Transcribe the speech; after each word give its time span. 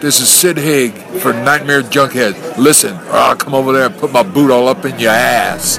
This 0.00 0.18
is 0.18 0.30
Sid 0.30 0.56
Haig 0.56 0.94
for 1.20 1.34
Nightmare 1.34 1.82
Junkhead. 1.82 2.56
Listen, 2.56 2.96
or 3.08 3.16
I'll 3.16 3.36
come 3.36 3.54
over 3.54 3.70
there 3.74 3.84
and 3.84 3.96
put 3.98 4.10
my 4.10 4.22
boot 4.22 4.50
all 4.50 4.66
up 4.66 4.86
in 4.86 4.98
your 4.98 5.10
ass. 5.10 5.78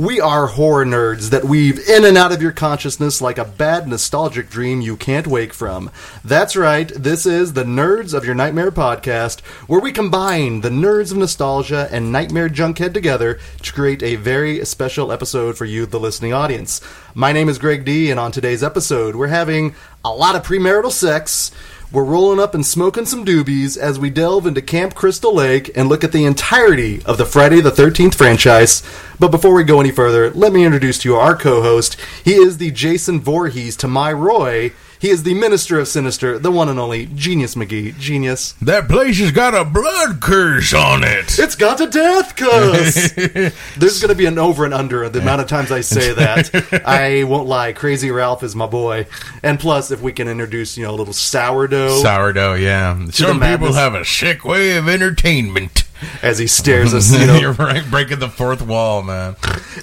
We 0.00 0.18
are 0.18 0.46
horror 0.46 0.86
nerds 0.86 1.28
that 1.28 1.44
weave 1.44 1.78
in 1.86 2.06
and 2.06 2.16
out 2.16 2.32
of 2.32 2.40
your 2.40 2.52
consciousness 2.52 3.20
like 3.20 3.36
a 3.36 3.44
bad 3.44 3.86
nostalgic 3.86 4.48
dream 4.48 4.80
you 4.80 4.96
can't 4.96 5.26
wake 5.26 5.52
from. 5.52 5.90
That's 6.24 6.56
right, 6.56 6.88
this 6.88 7.26
is 7.26 7.52
the 7.52 7.64
Nerds 7.64 8.14
of 8.14 8.24
Your 8.24 8.34
Nightmare 8.34 8.70
podcast, 8.70 9.40
where 9.66 9.78
we 9.78 9.92
combine 9.92 10.62
the 10.62 10.70
nerds 10.70 11.12
of 11.12 11.18
nostalgia 11.18 11.86
and 11.92 12.10
Nightmare 12.10 12.48
Junkhead 12.48 12.94
together 12.94 13.38
to 13.60 13.72
create 13.74 14.02
a 14.02 14.16
very 14.16 14.64
special 14.64 15.12
episode 15.12 15.58
for 15.58 15.66
you, 15.66 15.84
the 15.84 16.00
listening 16.00 16.32
audience. 16.32 16.80
My 17.14 17.32
name 17.32 17.50
is 17.50 17.58
Greg 17.58 17.84
D, 17.84 18.10
and 18.10 18.18
on 18.18 18.32
today's 18.32 18.62
episode, 18.62 19.14
we're 19.14 19.26
having 19.26 19.74
a 20.02 20.14
lot 20.14 20.34
of 20.34 20.46
premarital 20.46 20.92
sex. 20.92 21.52
We're 21.92 22.04
rolling 22.04 22.38
up 22.38 22.54
and 22.54 22.64
smoking 22.64 23.04
some 23.04 23.24
doobies 23.24 23.76
as 23.76 23.98
we 23.98 24.10
delve 24.10 24.46
into 24.46 24.62
Camp 24.62 24.94
Crystal 24.94 25.34
Lake 25.34 25.76
and 25.76 25.88
look 25.88 26.04
at 26.04 26.12
the 26.12 26.24
entirety 26.24 27.02
of 27.04 27.18
the 27.18 27.26
Friday 27.26 27.60
the 27.60 27.72
13th 27.72 28.14
franchise. 28.14 28.84
But 29.18 29.32
before 29.32 29.54
we 29.54 29.64
go 29.64 29.80
any 29.80 29.90
further, 29.90 30.30
let 30.30 30.52
me 30.52 30.64
introduce 30.64 30.98
to 30.98 31.08
you 31.08 31.16
our 31.16 31.34
co 31.34 31.62
host. 31.62 31.96
He 32.24 32.34
is 32.34 32.58
the 32.58 32.70
Jason 32.70 33.20
Voorhees 33.20 33.74
to 33.78 33.88
my 33.88 34.12
Roy. 34.12 34.70
He 35.00 35.08
is 35.08 35.22
the 35.22 35.32
Minister 35.32 35.78
of 35.78 35.88
Sinister, 35.88 36.38
the 36.38 36.50
one 36.50 36.68
and 36.68 36.78
only 36.78 37.06
Genius 37.06 37.54
McGee. 37.54 37.98
Genius. 37.98 38.52
That 38.60 38.86
place 38.86 39.18
has 39.18 39.32
got 39.32 39.54
a 39.54 39.64
blood 39.64 40.20
curse 40.20 40.74
on 40.74 41.02
it. 41.04 41.38
It's 41.38 41.54
got 41.54 41.80
a 41.80 41.86
death 41.86 42.36
curse. 42.36 43.10
There's 43.78 43.98
going 44.02 44.10
to 44.10 44.14
be 44.14 44.26
an 44.26 44.38
over 44.38 44.66
and 44.66 44.74
under 44.74 45.08
the 45.08 45.20
amount 45.20 45.40
of 45.40 45.48
times 45.48 45.72
I 45.72 45.80
say 45.80 46.12
that. 46.12 46.82
I 46.86 47.24
won't 47.24 47.48
lie. 47.48 47.72
Crazy 47.72 48.10
Ralph 48.10 48.42
is 48.42 48.54
my 48.54 48.66
boy. 48.66 49.06
And 49.42 49.58
plus, 49.58 49.90
if 49.90 50.02
we 50.02 50.12
can 50.12 50.28
introduce, 50.28 50.76
you 50.76 50.84
know, 50.84 50.90
a 50.90 50.96
little 50.96 51.14
sourdough. 51.14 52.02
Sourdough, 52.02 52.54
yeah. 52.54 52.94
Some 53.10 53.36
people 53.36 53.38
madness. 53.38 53.76
have 53.76 53.94
a 53.94 54.04
sick 54.04 54.44
way 54.44 54.76
of 54.76 54.86
entertainment. 54.86 55.79
As 56.22 56.38
he 56.38 56.46
stares 56.46 56.94
us, 56.94 57.12
you 57.12 57.26
know. 57.26 57.36
You're 57.36 57.52
right, 57.52 57.82
breaking 57.90 58.18
the 58.20 58.28
fourth 58.28 58.62
wall, 58.62 59.02
man. 59.02 59.36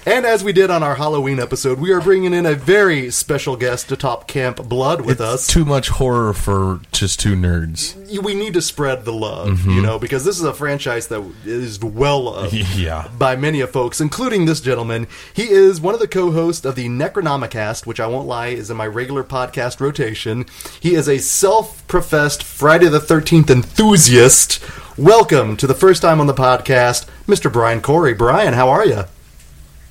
and 0.05 0.25
as 0.25 0.43
we 0.43 0.53
did 0.53 0.69
on 0.69 0.83
our 0.83 0.95
Halloween 0.95 1.39
episode, 1.39 1.79
we 1.79 1.91
are 1.91 2.01
bringing 2.01 2.33
in 2.33 2.45
a 2.45 2.53
very 2.53 3.09
special 3.11 3.55
guest 3.55 3.89
to 3.89 3.95
top 3.97 4.27
Camp 4.27 4.67
Blood 4.67 5.01
with 5.01 5.19
us. 5.21 5.47
Too 5.47 5.65
much 5.65 5.89
horror 5.89 6.33
for 6.33 6.79
just 6.91 7.19
two 7.19 7.35
nerds. 7.35 7.95
we 8.21 8.33
need 8.33 8.53
to 8.53 8.61
spread 8.61 9.05
the 9.05 9.13
love, 9.13 9.65
you 9.65 9.81
mhm. 9.81 9.83
know, 9.83 9.99
because 9.99 10.23
this 10.25 10.37
is 10.37 10.43
a 10.43 10.53
franchise 10.53 11.07
that 11.07 11.23
is 11.45 11.79
well 11.83 12.23
loved 12.23 12.53
Yeah. 12.53 13.07
by 13.17 13.35
many 13.35 13.61
of 13.61 13.71
folks, 13.71 13.99
including 14.01 14.45
this 14.45 14.61
gentleman. 14.61 15.07
He 15.33 15.49
is 15.49 15.79
one 15.81 15.93
of 15.93 15.99
the 15.99 16.07
co-hosts 16.07 16.65
of 16.65 16.75
the 16.75 16.87
Necronomicast, 16.87 17.85
which 17.85 17.99
I 17.99 18.07
won't 18.07 18.27
lie 18.27 18.47
is 18.47 18.69
in 18.69 18.77
my 18.77 18.87
regular 18.87 19.23
podcast 19.23 19.79
rotation. 19.79 20.45
He 20.79 20.95
is 20.95 21.07
a 21.07 21.17
self-professed 21.19 22.43
Friday 22.43 22.87
the 22.87 22.99
Thirteenth 22.99 23.49
enthusiast. 23.49 24.59
Welcome 24.97 25.57
to 25.57 25.67
the 25.67 25.75
first 25.75 26.01
time 26.01 26.19
on 26.19 26.27
the 26.27 26.33
podcast, 26.33 27.07
Mr. 27.27 27.51
Brian 27.51 27.81
Corey. 27.81 28.13
Brian, 28.13 28.53
how 28.53 28.69
are 28.69 28.85
you? 28.85 29.03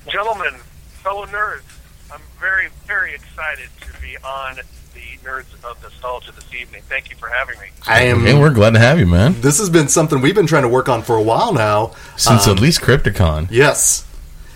Gentlemen, 0.09 0.53
fellow 1.03 1.25
nerds, 1.27 1.61
I'm 2.11 2.19
very, 2.39 2.67
very 2.85 3.13
excited 3.13 3.69
to 3.81 4.01
be 4.01 4.17
on 4.17 4.55
the 4.93 5.17
Nerds 5.25 5.53
of 5.63 5.81
Nostalgia 5.81 6.33
this 6.33 6.53
evening. 6.53 6.81
Thank 6.89 7.09
you 7.09 7.15
for 7.15 7.29
having 7.29 7.57
me. 7.59 7.67
I 7.87 8.01
am. 8.03 8.21
Hey, 8.25 8.37
we're 8.37 8.49
glad 8.53 8.71
to 8.73 8.79
have 8.79 8.99
you, 8.99 9.05
man. 9.05 9.39
this 9.39 9.59
has 9.59 9.69
been 9.69 9.87
something 9.87 10.19
we've 10.21 10.35
been 10.35 10.47
trying 10.47 10.63
to 10.63 10.69
work 10.69 10.89
on 10.89 11.01
for 11.01 11.15
a 11.15 11.21
while 11.23 11.53
now. 11.53 11.93
Since 12.17 12.45
Um, 12.47 12.55
at 12.57 12.61
least 12.61 12.81
Crypticon. 12.81 13.47
Yes. 13.49 14.05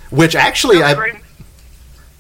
Which 0.10 0.36
actually, 0.36 0.84
I, 0.84 0.94
Great- 0.96 1.16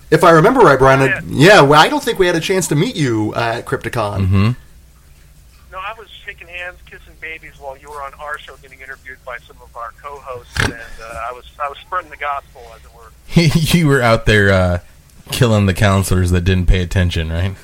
if 0.09 0.23
I 0.23 0.31
remember 0.31 0.61
right, 0.61 0.79
Brian, 0.79 1.01
Oh, 1.01 1.05
I- 1.05 1.21
yeah, 1.27 1.61
well, 1.61 1.81
I 1.81 1.89
don't 1.89 2.01
think 2.03 2.17
we 2.17 2.27
had 2.27 2.35
a 2.37 2.39
chance 2.41 2.67
to 2.69 2.75
meet 2.75 2.95
you 2.95 3.35
at 3.35 3.65
Crypticon. 3.65 4.19
Mm-hmm. 4.27 4.51
No, 5.73 5.77
I 5.79 5.93
was 5.97 6.07
shaking 6.25 6.47
hands, 6.47 6.77
kissing 6.85 7.10
babies 7.31 7.53
while 7.59 7.77
you 7.77 7.89
were 7.89 8.01
on 8.03 8.13
our 8.15 8.37
show 8.37 8.57
getting 8.57 8.81
interviewed 8.81 9.17
by 9.25 9.37
some 9.37 9.55
of 9.63 9.73
our 9.77 9.93
co-hosts, 10.03 10.53
and 10.65 10.73
uh, 10.73 11.27
I 11.29 11.31
was 11.31 11.45
I 11.63 11.69
was 11.69 11.77
spreading 11.77 12.09
the 12.11 12.17
gospel, 12.17 12.61
as 12.75 12.81
it 12.83 12.91
were. 12.93 13.09
you 13.77 13.87
were 13.87 14.01
out 14.01 14.25
there 14.25 14.51
uh, 14.51 14.79
killing 15.31 15.65
the 15.65 15.73
counselors 15.73 16.31
that 16.31 16.41
didn't 16.41 16.65
pay 16.65 16.81
attention, 16.81 17.31
right? 17.31 17.55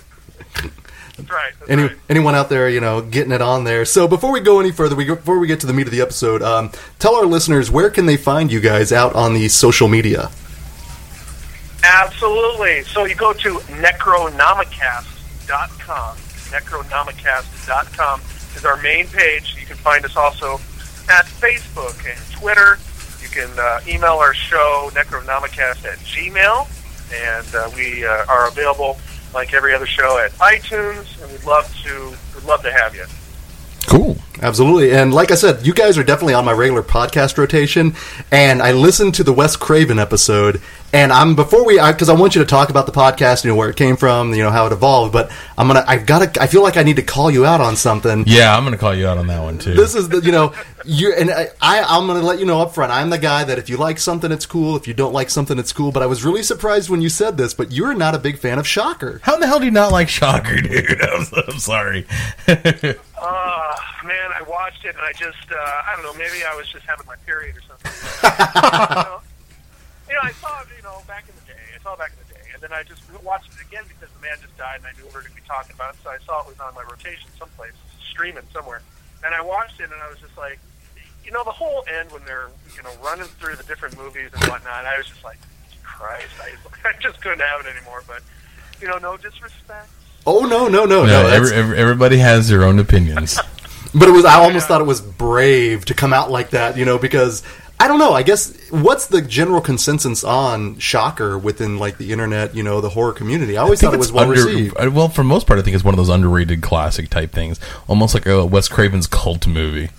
That's 1.17 1.29
right. 1.29 1.51
That's 1.59 1.69
Any, 1.69 1.81
right. 1.83 1.97
anyone 2.09 2.33
out 2.33 2.47
there, 2.47 2.69
you 2.69 2.79
know, 2.79 3.01
getting 3.01 3.33
it 3.33 3.41
on 3.41 3.65
there. 3.65 3.83
So 3.83 4.07
before 4.07 4.31
we 4.31 4.39
go 4.39 4.61
any 4.61 4.71
further, 4.71 4.95
we 4.95 5.03
before 5.03 5.37
we 5.37 5.47
get 5.47 5.59
to 5.61 5.67
the 5.67 5.73
meat 5.73 5.87
of 5.87 5.91
the 5.91 5.99
episode, 5.99 6.41
um, 6.41 6.71
tell 6.99 7.15
our 7.15 7.25
listeners 7.25 7.69
where 7.69 7.89
can 7.89 8.05
they 8.05 8.15
find 8.15 8.49
you 8.49 8.61
guys 8.61 8.93
out 8.93 9.15
on 9.15 9.33
the 9.33 9.49
social 9.49 9.89
media. 9.89 10.31
Absolutely. 11.83 12.83
So 12.83 13.03
you 13.03 13.15
go 13.15 13.33
to 13.33 13.55
necronomicast.com. 13.57 16.17
Necronomicast.com 16.17 18.21
is 18.57 18.65
our 18.65 18.81
main 18.81 19.07
page. 19.07 19.55
You 19.59 19.65
can 19.65 19.77
find 19.77 20.03
us 20.03 20.17
also 20.17 20.55
at 21.09 21.25
Facebook 21.25 21.95
and 22.09 22.19
Twitter. 22.31 22.77
You 23.21 23.29
can 23.29 23.49
uh, 23.57 23.79
email 23.87 24.17
our 24.17 24.33
show, 24.33 24.89
necronomicast 24.93 25.85
at 25.85 25.99
gmail. 25.99 26.67
And 27.13 27.55
uh, 27.55 27.69
we 27.75 28.05
uh, 28.05 28.25
are 28.27 28.47
available, 28.49 28.97
like 29.33 29.53
every 29.53 29.73
other 29.73 29.85
show, 29.85 30.17
at 30.19 30.31
iTunes. 30.33 31.21
And 31.21 31.31
we'd 31.31 31.45
love 31.45 31.73
to, 31.83 32.13
we'd 32.35 32.45
love 32.45 32.63
to 32.63 32.71
have 32.71 32.95
you. 32.95 33.05
Cool. 33.87 34.17
Absolutely. 34.41 34.91
And 34.93 35.13
like 35.13 35.31
I 35.31 35.35
said, 35.35 35.65
you 35.65 35.73
guys 35.73 35.97
are 35.97 36.03
definitely 36.03 36.33
on 36.33 36.45
my 36.45 36.51
regular 36.51 36.83
podcast 36.83 37.37
rotation. 37.37 37.95
And 38.31 38.61
I 38.61 38.73
listened 38.73 39.15
to 39.15 39.23
the 39.23 39.33
Wes 39.33 39.55
Craven 39.55 39.97
episode. 39.97 40.61
And 40.93 41.11
I'm 41.11 41.35
before 41.35 41.65
we, 41.65 41.75
because 41.75 42.09
I, 42.09 42.13
want 42.13 42.35
you 42.35 42.41
to 42.41 42.47
talk 42.47 42.69
about 42.69 42.85
the 42.85 42.91
podcast, 42.91 43.43
you 43.43 43.49
know, 43.49 43.55
where 43.55 43.69
it 43.69 43.75
came 43.75 43.97
from, 43.97 44.33
you 44.33 44.43
know, 44.43 44.51
how 44.51 44.67
it 44.67 44.73
evolved. 44.73 45.13
But 45.13 45.31
I'm 45.57 45.67
gonna, 45.67 45.83
I've 45.87 46.05
got 46.05 46.33
to, 46.33 46.41
I 46.41 46.47
feel 46.47 46.63
like 46.63 46.77
I 46.77 46.83
need 46.83 46.97
to 46.97 47.01
call 47.01 47.31
you 47.31 47.45
out 47.45 47.61
on 47.61 47.75
something. 47.75 48.23
Yeah, 48.27 48.55
I'm 48.55 48.63
going 48.63 48.73
to 48.73 48.77
call 48.77 48.93
you 48.93 49.07
out 49.07 49.17
on 49.17 49.27
that 49.27 49.41
one, 49.41 49.57
too. 49.57 49.73
This 49.73 49.95
is 49.95 50.09
the, 50.09 50.19
you 50.19 50.31
know, 50.31 50.53
you 50.87 51.13
and 51.13 51.29
I, 51.29 51.49
I, 51.61 51.83
I'm 51.83 52.07
gonna 52.07 52.21
let 52.21 52.39
you 52.39 52.45
know 52.45 52.61
up 52.61 52.73
front. 52.73 52.91
I'm 52.91 53.09
the 53.09 53.17
guy 53.17 53.43
that 53.43 53.57
if 53.59 53.69
you 53.69 53.77
like 53.77 53.99
something, 53.99 54.31
it's 54.31 54.45
cool. 54.45 54.75
If 54.77 54.87
you 54.87 54.93
don't 54.93 55.13
like 55.13 55.29
something, 55.29 55.59
it's 55.59 55.73
cool. 55.73 55.91
But 55.91 56.01
I 56.01 56.05
was 56.05 56.23
really 56.23 56.43
surprised 56.43 56.89
when 56.89 57.01
you 57.01 57.09
said 57.09 57.37
this. 57.37 57.53
But 57.53 57.71
you're 57.71 57.93
not 57.93 58.15
a 58.15 58.19
big 58.19 58.39
fan 58.39 58.57
of 58.57 58.67
Shocker. 58.67 59.19
How 59.23 59.35
in 59.35 59.41
the 59.41 59.47
hell 59.47 59.59
do 59.59 59.65
you 59.65 59.71
not 59.71 59.91
like 59.91 60.09
Shocker, 60.09 60.55
dude? 60.61 61.01
I'm, 61.01 61.25
I'm 61.47 61.59
sorry. 61.59 62.07
Uh, 63.17 63.75
man, 64.05 64.29
I 64.29 64.43
watched 64.43 64.85
it 64.85 64.93
and 64.95 65.03
I 65.03 65.11
just, 65.11 65.49
uh, 65.49 65.57
I 65.57 65.93
don't 65.95 66.05
know, 66.05 66.13
maybe 66.13 66.45
I 66.45 66.55
was 66.55 66.69
just 66.69 66.85
having 66.85 67.05
my 67.07 67.17
period 67.25 67.57
or 67.57 67.63
something. 67.65 67.89
you, 68.21 69.09
know, 69.09 69.21
you 70.05 70.13
know, 70.13 70.21
I 70.21 70.31
saw 70.37 70.61
it, 70.61 70.67
you 70.77 70.83
know, 70.83 71.01
back 71.07 71.25
in 71.25 71.33
the 71.33 71.45
day. 71.49 71.63
I 71.73 71.81
saw 71.81 71.93
it 71.93 71.99
back 71.99 72.13
in 72.13 72.21
the 72.27 72.33
day. 72.37 72.45
And 72.53 72.61
then 72.61 72.73
I 72.73 72.83
just 72.83 73.01
watched 73.25 73.49
it 73.57 73.61
again 73.65 73.83
because 73.89 74.13
the 74.13 74.21
man 74.21 74.37
just 74.37 74.55
died 74.57 74.85
and 74.85 74.85
I 74.85 74.93
knew 74.93 75.09
we 75.09 75.17
were 75.17 75.25
going 75.25 75.33
to 75.33 75.41
be 75.41 75.47
talking 75.49 75.73
about 75.73 75.95
it. 75.95 75.99
So 76.03 76.13
I 76.13 76.21
saw 76.29 76.45
it 76.45 76.47
was 76.47 76.59
on 76.61 76.77
my 76.77 76.85
rotation 76.85 77.25
someplace, 77.41 77.73
streaming 78.05 78.45
somewhere. 78.53 78.85
And 79.25 79.33
I 79.33 79.41
watched 79.41 79.81
it 79.81 79.89
and 79.89 79.97
I 79.97 80.09
was 80.09 80.21
just 80.21 80.37
like, 80.37 80.61
you 81.25 81.33
know, 81.33 81.43
the 81.43 81.57
whole 81.57 81.83
end 81.89 82.11
when 82.13 82.23
they're, 82.23 82.53
you 82.77 82.83
know, 82.85 82.93
running 83.01 83.27
through 83.41 83.57
the 83.57 83.65
different 83.65 83.97
movies 83.97 84.29
and 84.29 84.45
whatnot, 84.45 84.85
I 84.85 84.97
was 84.97 85.09
just 85.09 85.25
like, 85.25 85.41
Christ, 85.81 86.37
I, 86.37 86.53
I 86.89 86.93
just 87.01 87.19
couldn't 87.19 87.41
have 87.41 87.65
it 87.65 87.73
anymore. 87.73 88.05
But, 88.05 88.21
you 88.79 88.87
know, 88.87 89.01
no 89.01 89.17
disrespect. 89.17 89.89
Oh 90.27 90.41
no, 90.45 90.67
no, 90.67 90.85
no, 90.85 91.05
no. 91.05 91.05
No, 91.05 91.27
every, 91.27 91.51
every, 91.53 91.77
everybody 91.77 92.17
has 92.17 92.49
their 92.49 92.63
own 92.63 92.77
opinions. 92.79 93.39
But 93.95 94.09
it 94.09 94.11
was. 94.11 94.25
I 94.25 94.35
almost 94.35 94.67
thought 94.67 94.81
it 94.81 94.85
was 94.85 94.99
brave 95.01 95.85
to 95.85 95.93
come 95.95 96.11
out 96.13 96.29
like 96.29 96.49
that. 96.51 96.77
You 96.77 96.83
know, 96.85 96.99
because 96.99 97.41
I 97.79 97.87
don't 97.87 97.97
know. 97.99 98.11
I 98.11 98.21
guess 98.21 98.53
what's 98.69 99.07
the 99.07 99.21
general 99.21 99.61
consensus 99.61 100.23
on 100.25 100.77
Shocker 100.77 101.37
within 101.37 101.79
like 101.79 101.97
the 101.97 102.11
internet? 102.11 102.53
You 102.53 102.63
know, 102.63 102.81
the 102.81 102.89
horror 102.89 103.13
community. 103.13 103.57
I 103.57 103.61
always 103.63 103.81
I 103.81 103.87
thought 103.87 103.93
it 103.95 103.97
was 103.97 104.11
well 104.11 104.29
under- 104.29 104.45
received. 104.45 104.75
uh, 104.77 104.91
Well, 104.91 105.07
for 105.07 105.21
the 105.21 105.27
most 105.29 105.47
part, 105.47 105.57
I 105.57 105.63
think 105.63 105.73
it's 105.73 105.85
one 105.85 105.93
of 105.93 105.97
those 105.97 106.09
underrated 106.09 106.61
classic 106.61 107.09
type 107.09 107.31
things, 107.31 107.59
almost 107.87 108.13
like 108.13 108.25
a 108.27 108.45
Wes 108.45 108.67
Craven's 108.67 109.07
cult 109.07 109.47
movie. 109.47 109.89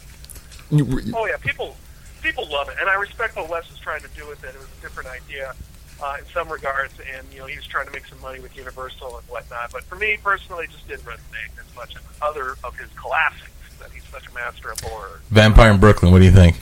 Oh 0.70 1.26
yeah, 1.26 1.38
people 1.40 1.74
people 2.22 2.46
love 2.52 2.68
it, 2.68 2.76
and 2.78 2.88
I 2.90 2.94
respect 2.94 3.36
what 3.36 3.48
Wes 3.48 3.68
is 3.72 3.78
trying 3.78 4.02
to 4.02 4.08
do 4.14 4.28
with 4.28 4.44
it. 4.44 4.48
It 4.54 4.58
was 4.58 4.68
a 4.78 4.82
different 4.82 5.08
idea 5.08 5.54
uh, 6.02 6.16
in 6.18 6.24
some 6.32 6.48
regards, 6.48 6.94
and 7.16 7.26
you 7.32 7.38
know 7.40 7.46
he 7.46 7.56
was 7.56 7.66
trying 7.66 7.86
to 7.86 7.92
make 7.92 8.06
some 8.06 8.20
money 8.20 8.40
with 8.40 8.56
Universal 8.56 9.18
and 9.18 9.26
whatnot. 9.28 9.70
But 9.72 9.84
for 9.84 9.96
me 9.96 10.18
personally, 10.22 10.64
it 10.64 10.70
just 10.70 10.86
didn't 10.88 11.04
resonate 11.04 11.58
as 11.58 11.74
much 11.76 11.96
as 11.96 12.02
other 12.22 12.56
of 12.64 12.76
his 12.78 12.88
classics. 12.96 13.50
That 13.80 13.90
he's 13.92 14.04
such 14.04 14.26
a 14.28 14.32
master 14.34 14.70
of 14.70 14.80
horror. 14.80 15.20
Vampire 15.30 15.70
in 15.70 15.78
Brooklyn. 15.80 16.12
What 16.12 16.18
do 16.20 16.24
you 16.24 16.32
think? 16.32 16.56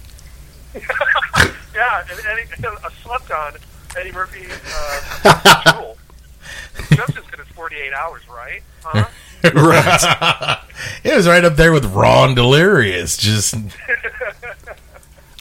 Yeah, 1.75 2.03
and 2.11 2.19
Eddie, 2.27 2.49
a 2.87 2.91
slept 3.03 3.31
on 3.31 3.53
Eddie 3.99 4.11
Murphy 4.13 4.47
uh, 5.27 5.63
Jewel. 5.73 5.99
Just 6.95 7.19
as 7.19 7.25
good 7.27 7.41
as 7.41 7.47
48 7.49 7.93
Hours, 7.93 8.23
right? 8.31 8.63
Huh? 8.83 9.05
right. 9.55 10.59
It 11.05 11.15
was 11.15 11.29
right 11.29 11.45
up 11.45 11.57
there 11.57 11.73
with 11.73 11.85
Raw 11.85 12.25
and 12.25 12.35
Delirious. 12.35 13.19
Just 13.19 13.57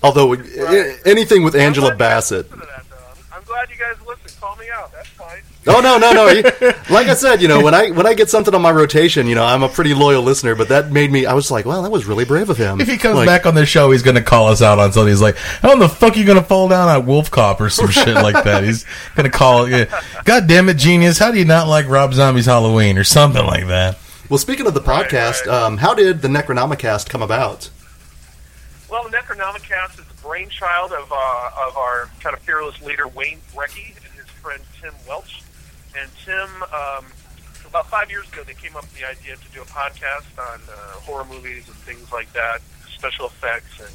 Although 0.03 0.33
a- 0.33 0.97
anything 1.05 1.43
with 1.43 1.55
Angela 1.55 1.91
I'm 1.91 1.97
glad 1.97 2.05
you 2.07 2.09
guys 2.09 2.29
Bassett. 2.29 2.45
listen 2.51 2.59
to 2.59 2.65
that, 2.65 2.85
though. 2.89 2.95
I'm- 2.97 3.17
I'm 3.33 3.43
glad 3.65 3.77
you 3.77 3.83
guys 3.83 4.07
listen. 4.07 4.39
Call 4.39 4.55
me 4.57 4.69
out. 4.69 4.75
out. 4.85 4.91
That's 4.91 5.07
fine. 5.09 5.41
Oh 5.67 5.79
no, 5.79 5.97
no, 5.97 6.11
no! 6.11 6.25
Like 6.93 7.07
I 7.07 7.13
said, 7.15 7.41
you 7.41 7.47
know, 7.47 7.63
when 7.63 7.73
I 7.73 7.89
when 7.91 8.05
I 8.05 8.13
get 8.13 8.29
something 8.29 8.53
on 8.53 8.61
my 8.61 8.71
rotation, 8.71 9.27
you 9.27 9.35
know, 9.35 9.43
I'm 9.43 9.63
a 9.63 9.69
pretty 9.69 9.93
loyal 9.93 10.21
listener. 10.21 10.55
But 10.55 10.69
that 10.69 10.91
made 10.91 11.11
me. 11.11 11.25
I 11.25 11.33
was 11.33 11.49
like, 11.49 11.65
well, 11.65 11.81
that 11.83 11.91
was 11.91 12.05
really 12.05 12.25
brave 12.25 12.49
of 12.49 12.57
him. 12.57 12.81
If 12.81 12.87
he 12.87 12.97
comes 12.97 13.15
Like, 13.15 13.25
back 13.27 13.45
on 13.45 13.55
the 13.55 13.65
show, 13.65 13.91
he's 13.91 14.03
going 14.03 14.15
to 14.15 14.21
call 14.21 14.47
us 14.47 14.61
out 14.61 14.79
on 14.79 14.91
something. 14.91 15.09
He's 15.09 15.21
like, 15.21 15.37
"How 15.37 15.73
in 15.73 15.79
the 15.79 15.89
fuck 15.89 16.15
are 16.15 16.19
you 16.19 16.25
going 16.25 16.37
to 16.39 16.43
fall 16.43 16.67
down 16.67 16.89
at 16.89 17.05
Wolf 17.05 17.31
Cop 17.31 17.61
or 17.61 17.69
some 17.69 17.89
shit 17.89 18.15
like 18.15 18.43
that?" 18.43 18.63
He's 18.63 18.85
going 19.15 19.29
to 19.29 19.35
call, 19.35 19.67
yeah, 19.69 19.85
"God 20.25 20.47
damn 20.47 20.69
it, 20.69 20.77
genius! 20.77 21.17
How 21.17 21.31
do 21.31 21.39
you 21.39 21.45
not 21.45 21.67
like 21.67 21.87
Rob 21.87 22.13
Zombie's 22.13 22.45
Halloween 22.45 22.97
or 22.97 23.03
something 23.03 23.45
like 23.45 23.67
that?" 23.67 23.97
Well, 24.29 24.39
speaking 24.39 24.65
of 24.67 24.73
the 24.73 24.81
podcast, 24.81 25.45
right. 25.45 25.47
Um, 25.47 25.77
how 25.77 25.93
did 25.93 26.21
the 26.21 26.27
Necronomicast 26.27 27.09
come 27.09 27.21
about? 27.21 27.69
Well, 28.89 29.03
the 29.03 29.09
Necronomicast 29.15 29.99
is 29.99 30.05
the 30.05 30.14
brainchild 30.25 30.91
of 30.91 31.11
uh, 31.11 31.67
of 31.67 31.77
our 31.77 32.09
kind 32.19 32.35
of 32.35 32.41
fearless 32.41 32.81
leader 32.81 33.07
Wayne 33.07 33.39
Brecky 33.53 33.95
and 33.95 34.13
his 34.17 34.25
friend 34.41 34.61
Tim 34.81 34.93
Welch. 35.07 35.43
And 35.97 36.09
Tim, 36.25 36.49
um, 36.73 37.05
about 37.67 37.87
five 37.89 38.09
years 38.09 38.27
ago, 38.33 38.43
they 38.43 38.55
came 38.55 38.75
up 38.75 38.81
with 38.81 38.97
the 38.97 39.07
idea 39.07 39.35
to 39.35 39.49
do 39.53 39.61
a 39.61 39.65
podcast 39.65 40.25
on 40.37 40.59
uh, 40.67 40.73
horror 41.05 41.25
movies 41.25 41.67
and 41.67 41.77
things 41.77 42.11
like 42.11 42.31
that, 42.33 42.61
special 42.89 43.27
effects 43.27 43.79
and 43.79 43.93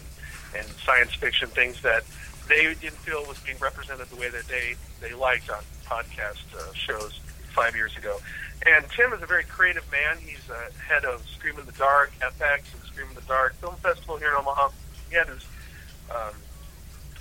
and 0.56 0.66
science 0.84 1.14
fiction 1.14 1.48
things 1.48 1.80
that 1.82 2.02
they 2.48 2.62
didn't 2.74 2.98
feel 3.06 3.24
was 3.26 3.38
being 3.40 3.58
represented 3.58 4.08
the 4.08 4.16
way 4.16 4.28
that 4.30 4.46
they 4.46 4.74
they 5.00 5.12
liked 5.14 5.50
on 5.50 5.62
podcast 5.84 6.46
uh, 6.56 6.72
shows 6.74 7.18
five 7.54 7.74
years 7.74 7.96
ago. 7.96 8.18
And 8.66 8.84
Tim 8.90 9.12
is 9.12 9.22
a 9.22 9.26
very 9.26 9.44
creative 9.44 9.90
man. 9.90 10.18
He's 10.18 10.48
uh, 10.48 10.70
head 10.86 11.04
of 11.04 11.26
Scream 11.26 11.58
in 11.58 11.66
the 11.66 11.72
Dark, 11.72 12.12
FX, 12.20 12.74
and 12.74 12.82
Scream 12.86 13.08
in 13.08 13.14
the 13.14 13.22
Dark 13.22 13.54
Film 13.54 13.74
Festival 13.76 14.16
here 14.16 14.28
in 14.28 14.34
Omaha. 14.34 14.68
He 15.08 15.16
had 15.16 15.28
his 15.28 15.44
um, 16.10 16.34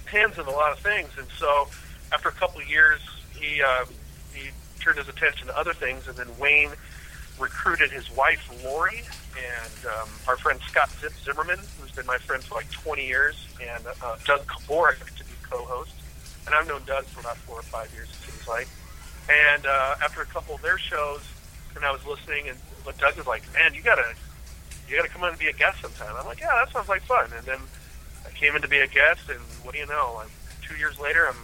hands 0.06 0.38
in 0.38 0.46
a 0.46 0.52
lot 0.52 0.72
of 0.72 0.80
things, 0.80 1.10
and 1.18 1.28
so 1.38 1.68
after 2.12 2.30
a 2.30 2.34
couple 2.34 2.62
of 2.62 2.70
years, 2.70 3.00
he 3.38 3.62
uh, 3.62 3.86
he 4.34 4.50
turned 4.80 4.98
his 4.98 5.10
attention 5.10 5.48
to 5.48 5.58
other 5.58 5.74
things, 5.74 6.08
and 6.08 6.18
then 6.18 6.28
Wayne 6.40 6.72
recruited 7.40 7.92
his 7.92 8.10
wife 8.12 8.50
Lori 8.64 9.02
and 9.38 9.86
um, 9.86 10.10
our 10.28 10.38
friend 10.38 10.60
Scott 10.68 10.90
Zip 11.00 11.14
Zimmerman, 11.24 11.60
who's 11.80 11.92
been 11.92 12.06
my 12.06 12.18
friend 12.18 12.44
for 12.44 12.56
like 12.56 12.70
20 12.72 13.06
years, 13.06 13.48
and 13.62 13.86
uh, 14.04 14.18
Doug 14.26 14.46
Kaborik 14.46 15.00
to 15.18 15.24
be 15.24 15.32
co-host. 15.44 15.94
And 16.46 16.56
I've 16.56 16.68
known 16.68 16.82
Doug 16.86 17.06
for 17.06 17.22
about 17.22 17.38
four 17.38 17.60
or 17.60 17.64
five 17.64 17.94
years, 17.94 18.10
it 18.10 18.32
seems 18.32 18.48
like. 18.48 18.68
And 19.30 19.66
uh, 19.66 19.96
after 20.04 20.22
a 20.22 20.26
couple 20.26 20.56
of 20.56 20.62
their 20.62 20.78
shows, 20.78 21.22
and 21.76 21.86
I 21.86 21.92
was 21.92 22.06
listening, 22.06 22.50
and 22.50 22.58
but 22.84 22.98
Doug 22.98 23.16
was 23.16 23.28
like, 23.28 23.44
"Man, 23.54 23.74
you 23.74 23.82
gotta, 23.82 24.16
you 24.88 24.98
gotta 24.98 25.10
come 25.10 25.24
on 25.24 25.30
and 25.30 25.40
be 25.40 25.48
a 25.48 25.54
guest 25.54 25.82
sometime." 25.82 26.16
I'm 26.18 26.26
like, 26.26 26.40
"Yeah, 26.40 26.52
that 26.58 26.74
sounds 26.74 26.90
like 26.90 27.04
fun." 27.04 27.30
And 27.38 27.46
then 27.46 27.60
I 28.30 28.38
came 28.38 28.56
in 28.56 28.62
to 28.62 28.68
be 28.68 28.80
a 28.80 28.88
guest, 28.88 29.22
and 29.30 29.40
what 29.64 29.74
do 29.74 29.80
you 29.80 29.86
know? 29.88 30.14
Like 30.16 30.30
two 30.62 30.76
years 30.78 31.00
later, 31.00 31.28
I'm, 31.28 31.36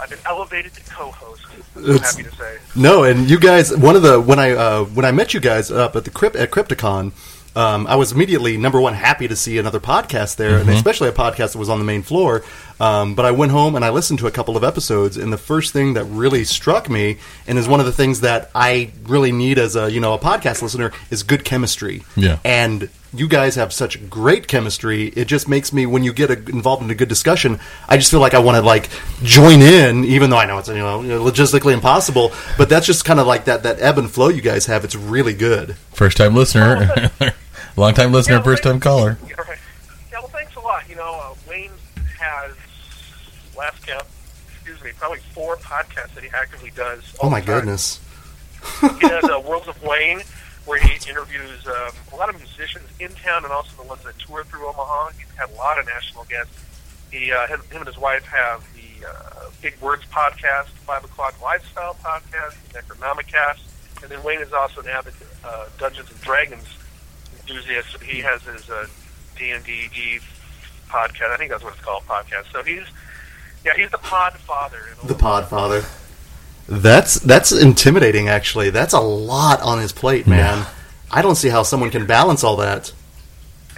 I've 0.00 0.10
been 0.10 0.18
elevated 0.26 0.74
to 0.74 0.80
co-host. 0.84 1.42
I'm 1.76 1.84
It's- 1.90 2.14
happy 2.16 2.28
to 2.28 2.34
say. 2.36 2.58
No, 2.74 3.04
and 3.04 3.28
you 3.30 3.38
guys, 3.38 3.76
one 3.76 3.96
of 3.96 4.02
the 4.02 4.20
when 4.20 4.38
I 4.38 4.52
uh, 4.52 4.84
when 4.84 5.04
I 5.04 5.12
met 5.12 5.34
you 5.34 5.40
guys 5.40 5.70
up 5.70 5.96
at 5.96 6.04
the 6.04 6.10
crypt 6.10 6.36
at 6.36 6.50
Crypticon, 6.50 7.12
um, 7.56 7.86
I 7.86 7.94
was 7.96 8.10
immediately 8.12 8.56
number 8.56 8.80
one 8.80 8.94
happy 8.94 9.28
to 9.28 9.36
see 9.36 9.58
another 9.58 9.78
podcast 9.80 10.36
there, 10.36 10.58
and 10.58 10.68
especially 10.68 11.08
a 11.08 11.12
podcast 11.12 11.52
that 11.52 11.58
was 11.58 11.68
on 11.68 11.78
the 11.78 11.84
main 11.84 12.02
floor. 12.02 12.42
Um, 12.80 13.14
but 13.14 13.24
I 13.24 13.30
went 13.30 13.52
home 13.52 13.76
and 13.76 13.84
I 13.84 13.90
listened 13.90 14.18
to 14.18 14.26
a 14.26 14.32
couple 14.32 14.56
of 14.56 14.64
episodes, 14.64 15.16
and 15.16 15.32
the 15.32 15.38
first 15.38 15.72
thing 15.72 15.94
that 15.94 16.04
really 16.06 16.42
struck 16.42 16.90
me, 16.90 17.18
and 17.46 17.56
is 17.56 17.68
one 17.68 17.78
of 17.78 17.86
the 17.86 17.92
things 17.92 18.20
that 18.22 18.50
I 18.54 18.90
really 19.04 19.30
need 19.30 19.58
as 19.58 19.76
a 19.76 19.90
you 19.90 20.00
know 20.00 20.12
a 20.14 20.18
podcast 20.18 20.60
listener, 20.62 20.90
is 21.10 21.22
good 21.22 21.44
chemistry. 21.44 22.02
Yeah. 22.16 22.38
and 22.44 22.88
you 23.14 23.28
guys 23.28 23.54
have 23.54 23.72
such 23.72 24.08
great 24.10 24.48
chemistry. 24.48 25.08
It 25.08 25.26
just 25.26 25.48
makes 25.48 25.72
me 25.72 25.86
when 25.86 26.02
you 26.04 26.12
get 26.12 26.30
a, 26.30 26.34
involved 26.34 26.82
in 26.82 26.90
a 26.90 26.94
good 26.94 27.08
discussion, 27.08 27.60
I 27.88 27.96
just 27.96 28.10
feel 28.10 28.20
like 28.20 28.34
I 28.34 28.38
want 28.40 28.56
to 28.56 28.62
like 28.62 28.90
join 29.22 29.62
in, 29.62 30.04
even 30.04 30.30
though 30.30 30.36
I 30.38 30.46
know 30.46 30.58
it's 30.58 30.68
you 30.68 30.74
know 30.74 31.00
logistically 31.00 31.72
impossible. 31.72 32.32
But 32.58 32.68
that's 32.68 32.86
just 32.86 33.04
kind 33.04 33.20
of 33.20 33.26
like 33.26 33.44
that 33.46 33.62
that 33.62 33.80
ebb 33.80 33.98
and 33.98 34.10
flow 34.10 34.28
you 34.28 34.42
guys 34.42 34.66
have. 34.66 34.84
It's 34.84 34.94
really 34.96 35.34
good. 35.34 35.76
First 35.92 36.16
time 36.16 36.34
listener, 36.34 37.10
long 37.76 37.94
time 37.94 38.12
listener, 38.12 38.36
Yeah, 38.36 38.42
first 38.42 38.62
time 38.62 38.80
caller. 38.80 39.18
Yeah, 39.28 39.34
right. 39.46 39.58
Yeah, 40.12 40.18
well, 40.20 40.28
thanks 40.28 40.54
a 40.56 40.60
lot. 40.60 40.88
You 40.88 40.96
know, 40.96 41.14
uh, 41.22 41.34
Wayne 41.48 41.70
has 42.18 42.52
last 43.56 43.86
count, 43.86 44.04
excuse 44.54 44.82
me, 44.82 44.90
probably 44.98 45.20
four 45.32 45.56
podcasts 45.56 46.14
that 46.14 46.24
he 46.24 46.30
actively 46.30 46.70
does. 46.74 47.14
all 47.20 47.28
Oh 47.28 47.30
my 47.30 47.40
the 47.40 47.46
time. 47.46 47.54
goodness! 47.60 48.00
He 48.80 49.08
does 49.08 49.24
uh, 49.30 49.40
Worlds 49.46 49.68
of 49.68 49.80
Wayne, 49.82 50.20
where 50.66 50.78
he 50.78 50.94
interviews 51.08 51.66
um, 51.66 51.92
a 52.12 52.16
lot 52.16 52.28
of 52.28 52.36
musicians 52.36 52.88
in 52.98 53.10
town 53.12 53.44
and 53.44 53.52
also 53.52 53.82
the 53.82 53.88
ones 53.88 54.02
that 54.04 54.18
tour 54.18 54.44
through 54.44 54.66
Omaha. 54.66 55.10
He's 55.10 55.30
had 55.36 55.50
a 55.50 55.54
lot 55.54 55.78
of 55.78 55.86
national 55.86 56.24
guests. 56.24 56.58
He, 57.10 57.30
uh, 57.30 57.46
him, 57.46 57.60
him 57.70 57.78
and 57.78 57.86
his 57.86 57.98
wife 57.98 58.24
have 58.24 58.64
the 58.74 59.06
uh, 59.06 59.50
Big 59.60 59.78
Words 59.80 60.04
podcast, 60.10 60.68
Five 60.86 61.04
O'clock 61.04 61.40
Lifestyle 61.42 61.94
podcast, 62.02 62.54
the 62.72 62.80
Necronomicast, 62.80 63.60
and 64.02 64.10
then 64.10 64.22
Wayne 64.22 64.40
is 64.40 64.52
also 64.52 64.80
an 64.80 64.88
avid 64.88 65.14
uh, 65.44 65.66
Dungeons 65.78 66.10
and 66.10 66.20
Dragons 66.22 66.66
enthusiast. 67.32 68.02
He 68.02 68.20
has 68.20 68.42
his 68.42 68.68
uh, 68.70 68.86
D&D 69.36 70.20
podcast. 70.88 71.30
I 71.30 71.36
think 71.36 71.50
that's 71.50 71.62
what 71.62 71.74
it's 71.74 71.82
called, 71.82 72.04
podcast. 72.04 72.50
So 72.52 72.62
he's, 72.62 72.84
yeah, 73.64 73.72
he's 73.76 73.90
the 73.90 73.98
pod 73.98 74.34
father. 74.34 74.80
The 75.04 75.14
Omaha. 75.14 75.42
Podfather. 75.44 76.03
That's 76.68 77.14
that's 77.20 77.52
intimidating. 77.52 78.28
Actually, 78.28 78.70
that's 78.70 78.94
a 78.94 79.00
lot 79.00 79.60
on 79.60 79.78
his 79.80 79.92
plate, 79.92 80.26
man. 80.26 80.66
I 81.10 81.22
don't 81.22 81.34
see 81.36 81.48
how 81.48 81.62
someone 81.62 81.90
can 81.90 82.06
balance 82.06 82.42
all 82.42 82.56
that. 82.56 82.92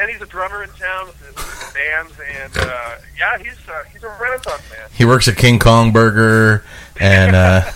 and 0.00 0.10
he's 0.10 0.20
a 0.20 0.26
drummer 0.26 0.62
in 0.62 0.70
town 0.70 1.06
with, 1.08 1.20
with 1.36 1.74
bands, 1.74 2.12
and 2.42 2.56
uh, 2.58 2.94
yeah, 3.18 3.38
he's 3.38 3.56
uh, 3.68 3.82
he's 3.92 4.02
a 4.04 4.08
renaissance 4.20 4.62
man. 4.70 4.88
He 4.92 5.04
works 5.04 5.26
at 5.28 5.36
King 5.36 5.58
Kong 5.58 5.92
Burger, 5.92 6.64
and 7.00 7.34
uh, 7.34 7.70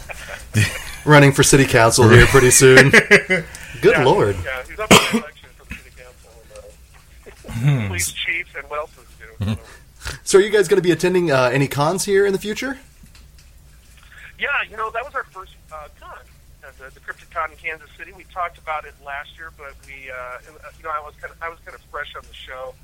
Running 1.07 1.33
for 1.33 1.43
city 1.43 1.65
council 1.65 2.09
here 2.09 2.27
pretty 2.27 2.51
soon. 2.51 2.91
Good 2.91 3.45
Yeah, 3.85 4.05
lord! 4.05 4.37
yeah, 4.45 4.63
he's 4.69 4.79
up 4.79 4.93
for 4.93 5.17
election 5.19 5.49
for 5.57 5.65
the 5.65 5.75
city 5.75 5.91
council, 5.97 7.53
and, 7.65 7.85
uh, 7.85 7.87
police 7.89 8.13
chief, 8.13 8.55
and 8.57 8.69
what 8.69 8.81
else 8.81 8.91
does 8.95 9.07
he 9.19 9.47
do? 9.47 9.55
So, 9.55 10.17
So, 10.25 10.39
are 10.39 10.43
you 10.43 10.51
guys 10.51 10.69
going 10.69 10.77
to 10.77 10.83
be 10.87 10.91
attending 10.93 11.31
uh, 11.31 11.51
any 11.53 11.69
cons 11.69 12.05
here 12.05 12.27
in 12.27 12.33
the 12.35 12.39
future? 12.39 12.79
Yeah, 14.41 14.49
you 14.71 14.77
know 14.79 14.91
that 14.91 15.05
was 15.05 15.15
our 15.15 15.25
first 15.25 15.53
uh, 15.71 15.89
con 16.01 16.17
at 16.65 16.73
the, 16.79 16.89
the 16.95 17.01
Crypticon 17.01 17.53
in 17.53 17.59
Kansas 17.59 17.91
City. 17.99 18.13
We 18.17 18.25
talked 18.33 18.57
about 18.57 18.87
it 18.87 18.95
last 19.05 19.37
year, 19.37 19.53
but 19.57 19.77
we, 19.87 20.11
uh, 20.11 20.41
you 20.79 20.85
know, 20.85 20.89
I 20.89 21.01
was 21.05 21.13
kind 21.21 21.31
of 21.31 21.37
I 21.43 21.51
was 21.51 21.59
kind 21.61 21.75
of 21.75 21.83
fresh 21.93 22.17
on 22.17 22.23
the 22.27 22.33
show, 22.33 22.75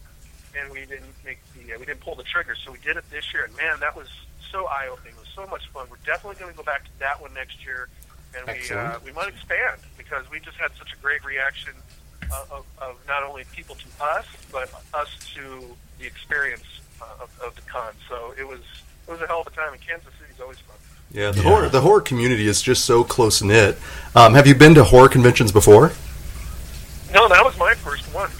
and 0.52 0.70
we 0.70 0.80
didn't 0.80 1.16
make 1.24 1.38
the 1.56 1.72
uh, 1.72 1.78
we 1.78 1.86
didn't 1.86 2.00
pull 2.00 2.14
the 2.14 2.28
trigger. 2.28 2.54
So 2.54 2.72
we 2.72 2.78
did 2.84 2.98
it 2.98 3.08
this 3.10 3.32
year, 3.32 3.44
and 3.44 3.56
man, 3.56 3.80
that 3.80 3.96
was 3.96 4.08
so 4.52 4.66
eye 4.66 4.88
opening. 4.92 5.14
It 5.14 5.20
was 5.20 5.32
so 5.34 5.46
much 5.46 5.66
fun. 5.72 5.86
We're 5.90 6.04
definitely 6.04 6.38
going 6.38 6.52
to 6.52 6.56
go 6.56 6.62
back 6.62 6.84
to 6.84 6.90
that 7.00 7.22
one 7.22 7.32
next 7.32 7.64
year, 7.64 7.88
and 8.36 8.44
we 8.46 8.76
uh, 8.76 9.00
we 9.02 9.12
might 9.12 9.28
expand 9.28 9.80
because 9.96 10.28
we 10.30 10.40
just 10.40 10.58
had 10.58 10.76
such 10.76 10.92
a 10.92 10.96
great 11.00 11.24
reaction 11.24 11.72
uh, 12.30 12.44
of, 12.52 12.66
of 12.84 13.00
not 13.08 13.22
only 13.22 13.44
people 13.56 13.76
to 13.76 13.88
us, 14.04 14.26
but 14.52 14.68
us 14.92 15.08
to 15.32 15.64
the 15.98 16.04
experience 16.04 16.68
uh, 17.00 17.24
of, 17.24 17.30
of 17.40 17.56
the 17.56 17.62
con. 17.62 17.94
So 18.10 18.34
it 18.36 18.46
was 18.46 18.60
it 19.08 19.10
was 19.10 19.22
a 19.22 19.26
hell 19.26 19.40
of 19.40 19.46
a 19.46 19.56
time, 19.56 19.72
and 19.72 19.80
Kansas 19.80 20.12
City's 20.20 20.38
always 20.38 20.58
fun. 20.58 20.76
Yeah, 21.12 21.30
the 21.30 21.38
Yeah. 21.38 21.42
horror 21.44 21.68
the 21.68 21.80
horror 21.80 22.00
community 22.00 22.46
is 22.46 22.60
just 22.60 22.84
so 22.84 23.04
close 23.04 23.40
knit. 23.42 23.78
Um, 24.14 24.34
have 24.34 24.46
you 24.46 24.54
been 24.54 24.74
to 24.74 24.84
horror 24.84 25.08
conventions 25.08 25.52
before? 25.52 25.92
No, 27.14 27.28
that 27.28 27.44
was 27.44 27.56
my 27.58 27.74
first 27.74 28.04
one. 28.12 28.30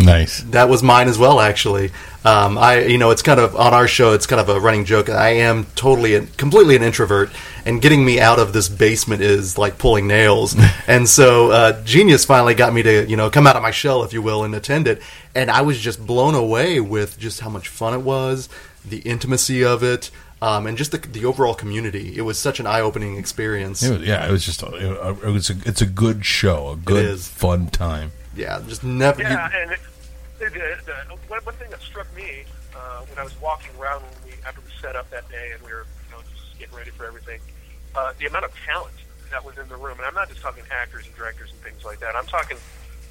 nice. 0.00 0.44
That 0.50 0.68
was 0.68 0.80
mine 0.80 1.08
as 1.08 1.18
well, 1.18 1.40
actually. 1.40 1.90
Um, 2.24 2.56
I, 2.56 2.84
you 2.84 2.98
know, 2.98 3.10
it's 3.10 3.22
kind 3.22 3.40
of 3.40 3.56
on 3.56 3.74
our 3.74 3.88
show. 3.88 4.12
It's 4.12 4.26
kind 4.26 4.40
of 4.40 4.48
a 4.48 4.60
running 4.60 4.84
joke. 4.84 5.08
I 5.08 5.30
am 5.30 5.66
totally, 5.74 6.14
and 6.14 6.36
completely 6.36 6.76
an 6.76 6.84
introvert, 6.84 7.30
and 7.66 7.82
getting 7.82 8.04
me 8.04 8.20
out 8.20 8.38
of 8.38 8.52
this 8.52 8.68
basement 8.68 9.22
is 9.22 9.58
like 9.58 9.76
pulling 9.76 10.06
nails. 10.06 10.54
and 10.86 11.08
so, 11.08 11.50
uh, 11.50 11.82
Genius 11.82 12.24
finally 12.24 12.54
got 12.54 12.72
me 12.72 12.82
to, 12.84 13.08
you 13.08 13.16
know, 13.16 13.28
come 13.28 13.44
out 13.48 13.56
of 13.56 13.62
my 13.62 13.72
shell, 13.72 14.04
if 14.04 14.12
you 14.12 14.22
will, 14.22 14.44
and 14.44 14.54
attend 14.54 14.86
it. 14.86 15.02
And 15.34 15.50
I 15.50 15.62
was 15.62 15.80
just 15.80 16.06
blown 16.06 16.34
away 16.36 16.78
with 16.78 17.18
just 17.18 17.40
how 17.40 17.48
much 17.50 17.66
fun 17.68 17.92
it 17.92 18.02
was, 18.02 18.48
the 18.84 18.98
intimacy 18.98 19.64
of 19.64 19.82
it, 19.82 20.10
um, 20.40 20.66
and 20.66 20.76
just 20.78 20.92
the, 20.92 20.98
the 20.98 21.24
overall 21.24 21.54
community. 21.54 22.16
It 22.16 22.22
was 22.22 22.38
such 22.38 22.60
an 22.60 22.66
eye-opening 22.66 23.16
experience. 23.16 23.82
It 23.82 23.98
was, 23.98 24.08
yeah, 24.08 24.26
it 24.28 24.30
was 24.32 24.44
just 24.44 24.62
a, 24.62 25.18
it 25.26 25.32
was 25.32 25.50
a, 25.50 25.56
it's 25.66 25.80
a 25.82 25.86
good 25.86 26.24
show, 26.24 26.70
a 26.70 26.76
good 26.76 27.04
is. 27.04 27.28
fun 27.28 27.68
time. 27.68 28.12
Yeah, 28.36 28.60
just 28.68 28.84
never. 28.84 29.22
you- 29.22 29.28
Yeah, 29.28 29.50
and 29.62 29.72
it, 29.72 29.80
the, 30.38 30.44
the, 30.50 30.76
the, 30.86 31.16
one, 31.26 31.40
one 31.42 31.54
thing 31.56 31.70
that 31.70 31.80
struck 31.82 32.06
me 32.14 32.44
uh, 32.76 33.00
when 33.08 33.18
I 33.18 33.24
was 33.24 33.38
walking 33.40 33.70
around 33.80 34.02
when 34.02 34.12
we 34.26 34.32
after 34.46 34.60
we 34.60 34.70
set 34.80 34.94
up 34.94 35.10
that 35.10 35.28
day 35.28 35.50
and 35.52 35.60
we 35.62 35.72
were 35.72 35.84
you 36.06 36.12
know 36.16 36.22
just 36.32 36.56
getting 36.58 36.74
ready 36.76 36.90
for 36.90 37.04
everything, 37.06 37.40
uh, 37.96 38.12
the 38.18 38.26
amount 38.26 38.44
of 38.44 38.52
talent 38.64 38.94
that 39.30 39.44
was 39.44 39.58
in 39.58 39.68
the 39.68 39.76
room, 39.76 39.98
and 39.98 40.06
I'm 40.06 40.14
not 40.14 40.28
just 40.28 40.40
talking 40.40 40.62
actors 40.70 41.04
and 41.06 41.14
directors 41.16 41.50
and 41.50 41.60
things 41.60 41.84
like 41.84 41.98
that. 42.00 42.14
I'm 42.14 42.26
talking 42.26 42.56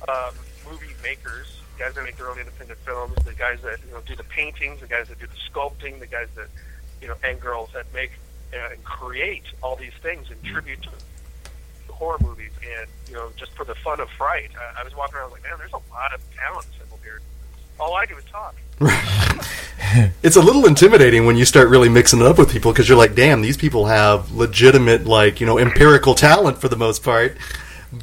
um, 0.08 0.34
movie 0.70 0.94
makers, 1.04 1.60
guys 1.78 1.94
that 1.96 2.04
make 2.06 2.16
their 2.18 2.30
own 2.30 2.40
independent 2.40 2.80
films, 2.80 3.14
the 3.26 3.34
guys 3.34 3.60
that 3.64 3.80
you 3.86 3.92
know 3.92 4.02
do 4.08 4.16
the 4.16 4.24
paintings, 4.24 4.80
the 4.80 4.88
guys 4.88 5.10
that 5.10 5.20
do 5.20 5.28
the 5.28 5.36
sculpting, 5.52 6.00
the 6.00 6.08
guys 6.08 6.28
that 6.36 6.48
you 7.02 7.08
know 7.08 7.16
and 7.24 7.40
girls 7.40 7.70
that 7.74 7.86
make 7.94 8.12
uh, 8.54 8.72
and 8.72 8.84
create 8.84 9.44
all 9.62 9.76
these 9.76 9.94
things 10.02 10.28
in 10.32 10.50
tribute 10.50 10.82
to 10.84 10.90
horror 11.94 12.18
movies 12.22 12.52
and 12.78 12.88
you 13.08 13.14
know 13.16 13.32
just 13.38 13.52
for 13.54 13.64
the 13.66 13.76
fun 13.76 14.00
of 14.00 14.10
fright. 14.12 14.50
I, 14.60 14.82
I 14.82 14.84
was 14.84 14.96
walking 14.96 15.16
around 15.16 15.32
like, 15.32 15.44
man, 15.44 15.54
there's 15.58 15.74
a 15.74 15.94
lot 15.94 16.14
of 16.14 16.22
talent 16.36 16.66
assembled 16.76 17.00
here. 17.04 17.22
All 17.80 17.96
I 17.96 18.06
do 18.06 18.16
is 18.18 18.24
talk. 18.26 18.56
it's 20.24 20.36
a 20.36 20.42
little 20.42 20.66
intimidating 20.66 21.26
when 21.26 21.38
you 21.38 21.46
start 21.46 21.70
really 21.70 21.90
mixing 21.90 22.20
it 22.20 22.26
up 22.26 22.38
with 22.38 22.52
people 22.52 22.72
because 22.72 22.88
you're 22.90 22.98
like, 22.98 23.16
damn, 23.16 23.42
these 23.42 23.58
people 23.58 23.86
have 23.86 24.32
legitimate, 24.32 25.06
like, 25.06 25.40
you 25.40 25.46
know, 25.48 25.58
empirical 25.58 26.14
talent 26.16 26.60
for 26.60 26.68
the 26.70 26.76
most 26.76 27.04
part. 27.04 27.38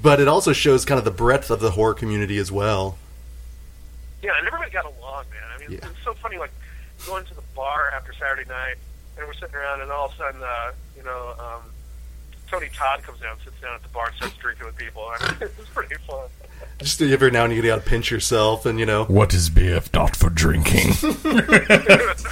But 0.03 0.19
it 0.21 0.29
also 0.29 0.53
shows 0.53 0.85
kind 0.85 0.99
of 0.99 1.05
the 1.05 1.11
breadth 1.11 1.51
of 1.51 1.61
the 1.61 1.73
horror 1.73 1.95
community 1.95 2.39
as 2.39 2.51
well. 2.51 2.97
Yeah, 4.23 4.31
and 4.39 4.47
everybody 4.47 4.71
got 4.71 4.85
along, 4.87 5.25
man. 5.31 5.43
I 5.55 5.59
mean, 5.61 5.73
Yeah. 5.73 5.89
it's 5.89 6.05
so 6.05 6.15
funny, 6.15 6.39
like 6.39 6.51
going 7.05 7.25
to 7.27 7.35
the 7.35 7.43
bar 7.55 7.91
after 7.95 8.13
Saturday 8.13 8.49
night, 8.49 8.77
and 9.17 9.27
we're 9.27 9.35
sitting 9.35 9.55
around, 9.55 9.81
and 9.81 9.91
all 9.91 10.07
of 10.07 10.13
a 10.13 10.17
sudden, 10.17 10.43
uh, 10.43 10.73
you 10.97 11.03
know, 11.03 11.35
um, 11.39 11.63
Tony 12.55 12.71
Todd 12.73 13.03
comes 13.03 13.19
down, 13.19 13.37
sits 13.43 13.61
down 13.61 13.75
at 13.75 13.83
the 13.83 13.89
bar, 13.89 14.07
and 14.07 14.15
starts 14.15 14.37
drinking 14.37 14.67
with 14.67 14.77
people. 14.77 15.03
I 15.03 15.27
mean, 15.27 15.37
it's 15.41 15.69
pretty 15.71 15.97
fun. 16.07 16.29
Just 16.79 17.03
every 17.03 17.33
now 17.33 17.43
and 17.43 17.51
then 17.51 17.57
you 17.57 17.63
gotta 17.63 17.83
pinch 17.83 18.13
yourself 18.13 18.65
and, 18.65 18.79
you 18.79 18.87
know. 18.87 19.05
What 19.07 19.35
is 19.35 19.51
beer 19.51 19.75
if 19.77 19.93
not 19.93 20.15
for 20.15 20.31
drinking? 20.31 20.89
it's 21.03 22.23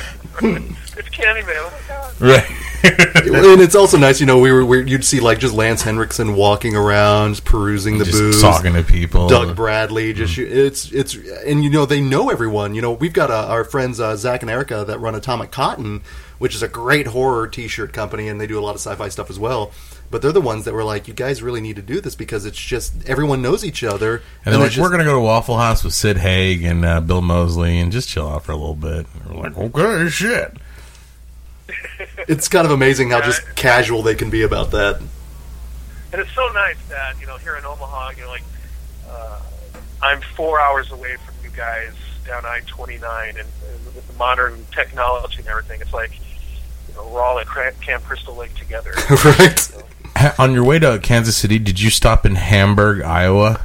Candyman. 1.10 1.72
Oh 1.90 2.14
right. 2.20 2.44
and 2.84 3.60
it's 3.60 3.74
also 3.74 3.96
nice, 3.96 4.20
you 4.20 4.26
know, 4.26 4.38
we 4.38 4.52
were, 4.52 4.64
we 4.64 4.88
you'd 4.88 5.04
see 5.04 5.20
like 5.20 5.38
just 5.38 5.54
Lance 5.54 5.82
Henriksen 5.82 6.34
walking 6.34 6.76
around, 6.76 7.44
perusing 7.44 7.98
the 7.98 8.04
Just 8.04 8.18
booze. 8.18 8.40
talking 8.40 8.74
to 8.74 8.82
people. 8.82 9.28
Doug 9.28 9.56
Bradley, 9.56 10.12
just 10.12 10.38
it's 10.38 10.90
it's 10.90 11.14
and 11.14 11.62
you 11.62 11.70
know 11.70 11.86
they 11.86 12.00
know 12.00 12.30
everyone. 12.30 12.74
You 12.74 12.82
know 12.82 12.92
we've 12.92 13.12
got 13.12 13.30
uh, 13.30 13.46
our 13.48 13.64
friends 13.64 14.00
uh, 14.00 14.16
Zach 14.16 14.42
and 14.42 14.50
Erica 14.50 14.84
that 14.84 14.98
run 14.98 15.14
Atomic 15.14 15.52
Cotton, 15.52 16.02
which 16.38 16.54
is 16.56 16.62
a 16.62 16.68
great 16.68 17.08
horror 17.08 17.46
T-shirt 17.46 17.92
company, 17.92 18.26
and 18.26 18.40
they 18.40 18.48
do 18.48 18.58
a 18.58 18.62
lot 18.62 18.74
of 18.74 18.80
sci-fi 18.80 19.08
stuff 19.08 19.30
as 19.30 19.38
well. 19.38 19.72
But 20.12 20.20
they're 20.20 20.30
the 20.30 20.42
ones 20.42 20.66
that 20.66 20.74
were 20.74 20.84
like, 20.84 21.08
you 21.08 21.14
guys 21.14 21.42
really 21.42 21.62
need 21.62 21.76
to 21.76 21.82
do 21.82 21.98
this 21.98 22.14
because 22.14 22.44
it's 22.44 22.58
just 22.58 22.92
everyone 23.08 23.40
knows 23.40 23.64
each 23.64 23.82
other, 23.82 24.22
And 24.44 24.52
they're 24.52 24.60
like, 24.60 24.72
just- 24.72 24.82
we're 24.82 24.90
gonna 24.90 25.04
go 25.04 25.14
to 25.14 25.20
Waffle 25.20 25.56
House 25.56 25.82
with 25.82 25.94
Sid 25.94 26.18
Haig 26.18 26.62
and 26.64 26.84
uh, 26.84 27.00
Bill 27.00 27.22
Moseley 27.22 27.78
and 27.78 27.90
just 27.90 28.10
chill 28.10 28.28
out 28.28 28.44
for 28.44 28.52
a 28.52 28.56
little 28.56 28.74
bit. 28.74 29.06
And 29.24 29.34
we're 29.34 29.42
like, 29.42 29.56
okay, 29.56 30.10
shit. 30.10 30.54
it's 32.28 32.46
kind 32.46 32.66
of 32.66 32.72
amazing 32.72 33.08
how 33.10 33.22
just 33.22 33.42
casual 33.56 34.02
they 34.02 34.14
can 34.14 34.28
be 34.28 34.42
about 34.42 34.70
that. 34.72 35.00
And 36.12 36.20
it's 36.20 36.32
so 36.32 36.46
nice 36.52 36.76
that 36.90 37.18
you 37.18 37.26
know 37.26 37.38
here 37.38 37.56
in 37.56 37.64
Omaha, 37.64 38.10
you 38.10 38.24
know, 38.24 38.28
like 38.28 38.44
uh, 39.08 39.40
I'm 40.02 40.20
four 40.36 40.60
hours 40.60 40.90
away 40.92 41.16
from 41.24 41.34
you 41.42 41.48
guys 41.56 41.94
down 42.26 42.44
I-29, 42.44 43.30
and, 43.30 43.38
and 43.38 43.94
with 43.94 44.06
the 44.06 44.12
modern 44.18 44.66
technology 44.72 45.38
and 45.38 45.48
everything, 45.48 45.80
it's 45.80 45.94
like 45.94 46.12
you 46.88 46.94
know 46.96 47.08
we're 47.08 47.22
all 47.22 47.38
at 47.38 47.46
Camp 47.80 48.04
Crystal 48.04 48.36
Lake 48.36 48.54
together. 48.56 48.92
right? 49.24 49.72
Ha- 50.22 50.34
On 50.38 50.52
your 50.52 50.64
way 50.64 50.78
to 50.78 50.98
Kansas 51.02 51.36
City, 51.36 51.58
did 51.58 51.80
you 51.80 51.90
stop 51.90 52.24
in 52.26 52.34
Hamburg, 52.36 53.02
Iowa? 53.02 53.64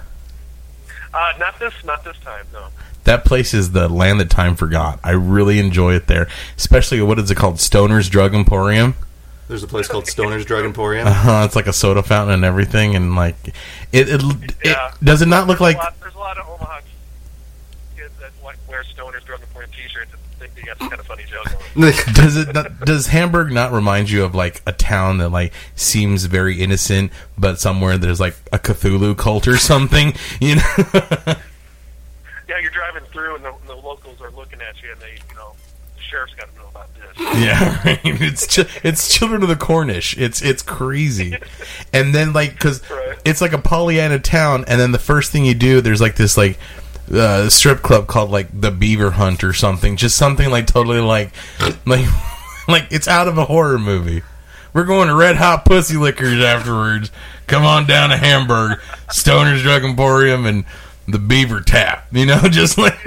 Uh, 1.14 1.34
not 1.40 1.60
this, 1.60 1.74
not 1.84 2.04
this 2.04 2.18
time, 2.20 2.46
no. 2.54 2.68
That 3.04 3.24
place 3.26 3.54
is 3.54 3.72
the 3.72 3.88
land 3.88 4.20
that 4.20 4.30
time 4.30 4.56
forgot. 4.56 5.00
I 5.04 5.12
really 5.12 5.60
enjoy 5.60 5.94
it 5.96 6.08
there, 6.08 6.28
especially 6.58 7.02
what 7.02 7.20
is 7.20 7.32
it 7.32 7.36
called, 7.36 7.60
Stoner's 7.60 8.10
Drug 8.10 8.34
Emporium. 8.36 8.96
There's 9.48 9.64
a 9.64 9.68
place 9.68 9.88
called 9.88 10.08
Stoner's 10.08 10.44
Drug 10.46 10.66
Emporium. 10.66 11.08
Uh, 11.08 11.44
it's 11.46 11.56
like 11.56 11.68
a 11.68 11.74
soda 11.74 12.04
fountain 12.04 12.34
and 12.34 12.44
everything, 12.44 12.96
and 12.96 13.16
like 13.16 13.36
it. 13.94 14.10
it, 14.10 14.22
Yeah. 14.66 14.90
it 14.90 15.04
does 15.06 15.22
it 15.22 15.28
not 15.28 15.48
look 15.48 15.60
There's 15.60 15.76
like 15.76 15.78
a 15.78 15.80
lot, 15.80 16.00
there's 16.02 16.16
a 16.16 16.20
lot 16.20 16.38
of 16.38 16.50
Omaha 16.50 16.80
kids 17.96 18.12
that 18.20 18.32
like 18.44 18.58
wear 18.68 18.84
Stoner's 18.84 19.24
Drug 19.24 19.40
Emporium 19.42 19.72
T-shirts 20.58 20.58
and 20.58 20.58
think 20.58 20.58
they 20.58 20.64
got 20.64 20.78
some 20.80 20.90
kind 20.90 21.00
of 21.00 21.08
funny 21.08 21.24
joke 21.26 22.14
does 22.16 22.36
it 22.38 22.54
not, 22.54 22.80
does 22.86 23.08
Hamburg 23.08 23.52
not 23.52 23.72
remind 23.72 24.10
you 24.10 24.24
of 24.24 24.34
like 24.36 24.62
a 24.66 24.72
town 24.72 25.20
that 25.20 25.30
like 25.30 25.54
seems 25.76 26.26
very 26.26 26.62
innocent, 26.62 27.12
but 27.38 27.60
somewhere 27.60 27.98
there's 27.98 28.20
like 28.20 28.36
a 28.52 28.60
Cthulhu 28.60 29.18
cult 29.18 29.48
or 29.48 29.58
something? 29.58 30.14
You 30.42 30.56
know, 30.56 30.62
Yeah, 32.50 32.60
you're 32.62 32.72
driving 32.72 33.04
through 33.12 33.36
and 33.36 33.44
the, 33.46 33.54
the 33.68 33.76
locals 33.76 34.22
are 34.22 34.32
looking 34.32 34.62
at 34.62 34.82
you, 34.82 34.92
and 34.92 35.02
they, 35.02 35.20
you 35.30 35.36
know, 35.36 35.54
the 35.96 36.02
sheriff's 36.02 36.34
got 36.36 36.50
to 36.54 36.58
know 36.60 36.68
about 36.70 36.88
this. 36.96 37.18
yeah, 37.44 37.82
right. 37.86 38.00
it's 38.06 38.56
chi- 38.56 38.70
it's 38.84 39.14
Children 39.18 39.44
of 39.44 39.50
the 39.50 39.56
Cornish. 39.58 40.18
It's 40.18 40.42
it's 40.42 40.62
crazy, 40.64 41.36
and 41.92 42.16
then 42.16 42.32
like 42.34 42.52
because 42.54 42.82
Right. 42.90 43.18
it's 43.26 43.42
like 43.42 43.52
a 43.54 43.58
Pollyanna 43.58 44.20
town, 44.20 44.64
and 44.68 44.80
then 44.80 44.94
the 44.94 45.00
first 45.00 45.32
thing 45.32 45.44
you 45.46 45.56
do, 45.56 45.82
there's 45.82 46.02
like 46.02 46.16
this 46.16 46.38
like. 46.38 46.58
Uh, 47.12 47.50
strip 47.50 47.82
club 47.82 48.08
called 48.08 48.30
like 48.32 48.48
the 48.60 48.72
Beaver 48.72 49.12
Hunt 49.12 49.44
or 49.44 49.54
something, 49.54 49.96
just 49.96 50.18
something 50.18 50.50
like 50.50 50.68
totally 50.68 51.00
like, 51.00 51.32
like, 51.86 52.06
like 52.68 52.88
it's 52.92 53.08
out 53.08 53.28
of 53.28 53.38
a 53.38 53.46
horror 53.46 53.80
movie. 53.80 54.24
We're 54.74 54.84
going 54.84 55.08
to 55.08 55.16
Red 55.16 55.38
Hot 55.38 55.64
Pussy 55.66 55.96
Lickers 55.98 56.44
afterwards. 56.44 57.12
Come 57.48 57.64
on 57.64 57.88
down 57.88 58.10
to 58.10 58.18
Hamburg, 58.18 58.80
Stoner's 59.10 59.64
Drug 59.64 59.84
Emporium, 59.84 60.46
and 60.46 60.66
the 61.08 61.18
Beaver 61.18 61.62
Tap. 61.62 62.08
You 62.12 62.26
know, 62.26 62.42
just 62.50 62.78
like 62.78 62.98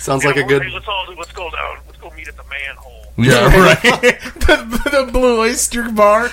Sounds 0.00 0.24
like 0.24 0.36
a 0.36 0.40
Yeah, 0.40 0.46
good. 0.46 0.62
Hey, 0.62 0.72
let's 0.72 0.88
all 0.88 1.06
let's 1.16 1.32
go 1.32 1.50
down. 1.50 1.78
Let's 1.86 1.98
go 1.98 2.10
meet 2.10 2.26
at 2.26 2.36
the 2.36 2.44
manhole. 2.44 3.12
yeah, 3.18 3.54
right. 3.56 3.82
the, 4.40 5.04
the 5.04 5.12
Blue 5.12 5.40
Oyster 5.40 5.90
Bar. 5.90 6.30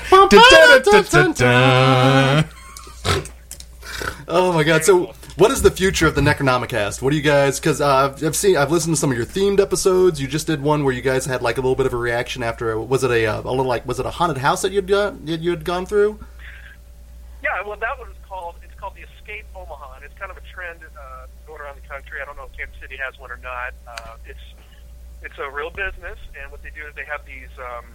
Oh 4.30 4.52
my 4.54 4.64
god! 4.64 4.84
So, 4.84 5.14
what 5.38 5.51
is 5.51 5.62
the 5.62 5.70
future 5.72 6.08
of 6.08 6.15
the 6.15 6.22
Necronomicast? 6.22 7.01
What 7.01 7.12
do 7.12 7.15
you 7.15 7.22
guys? 7.22 7.60
Because 7.60 7.79
uh, 7.79 8.13
I've- 8.15 8.34
seen, 8.34 8.58
I've 8.58 8.72
listened 8.72 8.96
to 8.96 9.00
some 9.00 9.12
of 9.12 9.17
your 9.17 9.25
themed 9.25 9.60
episodes. 9.60 10.20
You 10.20 10.27
just 10.27 10.48
did 10.48 10.62
one 10.62 10.84
where 10.84 10.94
you 10.94 11.01
guys 11.01 11.25
had 11.25 11.41
like 11.41 11.58
a 11.58 11.62
little 11.62 11.75
bit 11.75 11.86
of 11.86 11.94
a 11.94 11.98
reaction 11.98 12.41
after. 12.44 12.79
Was 12.79 13.03
it 13.03 13.12
a, 13.12 13.25
uh, 13.27 13.41
a 13.41 13.50
little 13.50 13.65
like 13.65 13.86
was 13.86 14.00
it 14.00 14.06
a 14.06 14.10
haunted 14.12 14.38
house 14.39 14.62
that 14.63 14.72
you'd 14.72 14.88
done, 14.88 15.22
you 15.25 15.51
had 15.51 15.63
gone 15.63 15.86
through? 15.86 16.20
Yeah, 17.44 17.62
well, 17.65 17.77
that 17.77 17.98
one 18.00 18.10
is 18.10 18.17
called 18.27 18.56
it's 18.63 18.74
called 18.79 18.96
the 18.96 19.03
Escape 19.17 19.46
Omaha, 19.56 19.96
and 19.96 20.03
it's 20.06 20.17
kind 20.17 20.32
of 20.32 20.38
a 20.38 20.41
trend 20.53 20.79
uh, 20.84 21.27
going 21.46 21.62
around 21.62 21.75
the 21.82 21.88
country. 21.88 22.20
I 22.22 22.25
don't 22.25 22.36
know 22.36 22.46
if 22.51 22.58
Kansas 22.58 22.75
City 22.82 22.98
has 22.98 23.20
one 23.20 23.32
or 23.32 23.38
not. 23.38 23.74
Uh, 23.88 24.15
it's 24.25 24.39
it's 25.22 25.38
a 25.38 25.50
real 25.51 25.70
business, 25.70 26.17
and 26.41 26.51
what 26.51 26.63
they 26.63 26.70
do 26.72 26.86
is 26.88 26.96
they 26.96 27.06
have 27.06 27.25
these 27.25 27.50
um, 27.60 27.86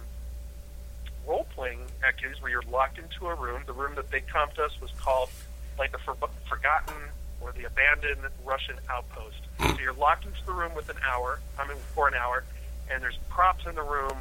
role 1.27 1.45
playing 1.55 1.79
activities 2.07 2.41
where 2.41 2.51
you're 2.51 2.63
locked 2.71 2.97
into 2.99 3.27
a 3.27 3.35
room. 3.35 3.63
The 3.65 3.73
room 3.73 3.95
that 3.95 4.09
they 4.11 4.21
comped 4.21 4.59
us 4.59 4.79
was 4.81 4.91
called 4.99 5.29
like 5.77 5.91
the 5.91 5.97
for- 5.99 6.15
forgotten 6.49 6.95
or 7.43 7.51
the 7.51 7.65
abandoned 7.65 8.21
Russian 8.45 8.75
outpost. 8.89 9.37
So 9.59 9.77
you're 9.79 9.93
locked 9.93 10.25
into 10.25 10.43
the 10.45 10.53
room 10.53 10.73
with 10.75 10.89
an 10.89 10.97
hour, 11.05 11.39
I 11.59 11.67
mean 11.67 11.77
for 11.93 12.07
an 12.07 12.13
hour, 12.13 12.43
and 12.89 13.03
there's 13.03 13.17
props 13.29 13.65
in 13.67 13.75
the 13.75 13.83
room, 13.83 14.13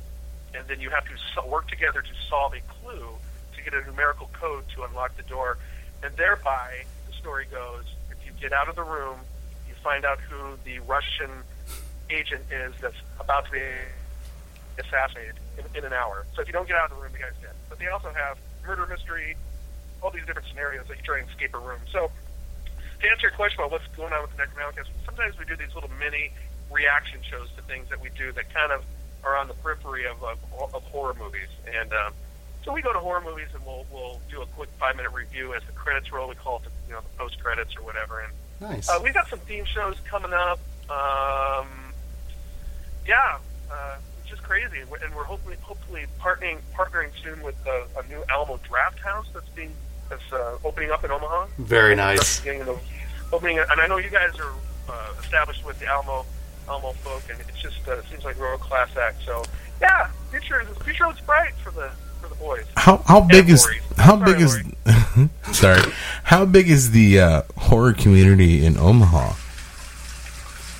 and 0.55 0.67
then 0.69 0.81
you 0.81 0.91
have 0.91 1.05
to 1.05 1.13
so- 1.35 1.47
work 1.47 1.69
together 1.69 2.03
to 2.03 2.15
solve 2.29 2.55
a 2.55 2.61
clue 2.81 3.09
to 3.57 3.63
get 3.63 3.75
a 3.75 3.85
numerical 3.87 4.29
code 4.33 4.65
to 4.75 4.83
unlock 4.83 5.17
the 5.17 5.23
door, 5.25 5.57
and 6.03 6.15
thereby 6.17 6.85
the 7.07 7.13
story 7.15 7.47
goes: 7.51 7.85
if 8.11 8.19
you 8.27 8.33
get 8.41 8.53
out 8.53 8.69
of 8.69 8.77
the 8.77 8.83
room, 8.83 9.19
you 9.69 9.75
find 9.83 10.05
out 10.05 10.19
who 10.21 10.59
the 10.65 10.81
Russian 10.81 11.31
agent 12.11 12.43
is 12.51 12.75
that's 12.81 12.97
about 13.21 13.47
to 13.47 13.53
be 13.53 13.63
assassinated 14.79 15.37
in, 15.59 15.65
in 15.79 15.85
an 15.85 15.93
hour. 15.93 16.27
So 16.35 16.43
if 16.43 16.49
you 16.49 16.53
don't 16.53 16.67
get 16.67 16.77
out 16.77 16.91
of 16.91 16.97
the 16.97 17.03
room, 17.03 17.13
the 17.13 17.19
guy's 17.19 17.37
dead. 17.41 17.55
But 17.69 17.79
they 17.79 17.87
also 17.89 18.13
have 18.13 18.37
murder 18.67 18.87
mystery, 18.87 19.37
all 20.03 20.11
these 20.11 20.27
different 20.27 20.49
scenarios 20.49 20.87
that 20.89 20.97
you 20.97 21.03
try 21.03 21.19
and 21.19 21.29
escape 21.29 21.55
a 21.55 21.59
room. 21.59 21.81
So 21.93 22.11
to 23.03 23.11
answer 23.11 23.27
your 23.27 23.33
question 23.33 23.61
about 23.61 23.73
what's 23.73 23.87
going 23.97 24.13
on 24.13 24.23
with 24.23 24.31
the 24.37 24.43
Necronomicon, 24.43 24.87
sometimes 25.05 25.39
we 25.39 25.45
do 25.45 25.57
these 25.57 25.75
little 25.75 25.91
mini 25.99 26.31
reaction 26.71 27.21
shows 27.29 27.49
to 27.57 27.63
things 27.63 27.89
that 27.91 28.01
we 28.01 28.09
do 28.17 28.33
that 28.33 28.53
kind 28.55 28.73
of 28.73 28.85
are 29.25 29.37
on 29.37 29.49
the 29.49 29.55
periphery 29.55 30.07
of, 30.07 30.23
of, 30.23 30.39
of 30.75 30.83
horror 30.85 31.15
movies. 31.19 31.49
And 31.67 31.93
um, 31.93 32.13
so 32.65 32.73
we 32.73 32.81
go 32.81 32.93
to 32.93 32.99
horror 32.99 33.21
movies 33.21 33.49
and 33.55 33.65
we'll 33.67 33.85
we'll 33.93 34.21
do 34.31 34.41
a 34.41 34.47
quick 34.47 34.69
five 34.79 34.97
minute 34.97 35.13
review 35.13 35.55
as 35.55 35.63
the 35.65 35.73
credits 35.73 36.13
roll. 36.13 36.29
We 36.29 36.35
call 36.37 36.59
it 36.59 36.65
the, 36.65 36.71
you 36.89 36.95
know 36.95 37.01
the 37.01 37.19
post 37.19 37.43
credits 37.43 37.77
or 37.77 37.83
whatever. 37.83 38.21
And 38.21 38.33
Nice. 38.61 38.89
uh, 38.89 39.01
we've 39.03 39.15
got 39.15 39.29
some 39.29 39.41
theme 39.41 39.65
shows 39.65 39.97
coming 40.09 40.33
up. 40.33 40.61
Um, 40.89 41.67
yeah, 43.07 43.39
uh, 43.71 43.97
it's 44.21 44.31
just 44.31 44.43
crazy, 44.45 44.81
and 44.81 45.15
we're, 45.15 45.25
hopefully 45.25 45.57
hopefully 45.61 46.07
partnering 46.21 46.59
partnering 46.73 47.11
soon 47.23 47.43
with 47.43 47.57
uh, 47.67 48.01
a 48.01 48.09
new 48.09 48.23
Alamo 48.31 48.59
Drafthouse 48.59 49.27
that's 49.35 49.49
being 49.51 49.75
that's 50.13 50.33
uh, 50.33 50.59
opening 50.65 50.91
up 50.91 51.05
in 51.05 51.11
Omaha. 51.11 51.47
Very 51.59 51.95
nice. 51.97 52.41
Getting 52.41 52.65
the 52.65 52.79
opening, 53.33 53.59
and 53.59 53.81
I 53.81 53.87
know 53.87 53.97
you 53.97 54.11
guys 54.11 54.39
are 54.39 54.53
uh, 54.89 55.15
established 55.21 55.65
with 55.65 55.79
the 55.81 55.87
Alamo 55.87 56.27
Alamo 56.69 56.93
folk, 56.93 57.23
and 57.31 57.41
it's 57.41 57.61
just 57.61 57.87
uh, 57.89 58.03
seems 58.11 58.25
like 58.25 58.37
a 58.37 58.59
class 58.59 58.95
act. 58.97 59.23
So 59.25 59.43
yeah, 59.81 60.11
future 60.31 60.61
is 60.61 60.69
future 60.85 61.07
looks 61.07 61.21
bright 61.23 61.55
for 61.65 61.71
the 61.71 61.91
for 62.21 62.29
the 62.29 62.35
boys. 62.35 62.67
How 62.77 62.99
how 63.07 63.21
big 63.21 63.49
is 63.49 63.65
Lori. 63.65 63.81
how 63.97 64.19
Sorry, 64.19 64.33
big 64.33 64.43
is 64.43 64.63
sorry 65.57 65.93
how 66.25 66.45
big 66.45 66.69
is 66.69 66.91
the 66.91 67.21
uh, 67.21 67.43
horror 67.57 67.95
community 67.95 68.65
in 68.65 68.77
Omaha? 68.77 69.33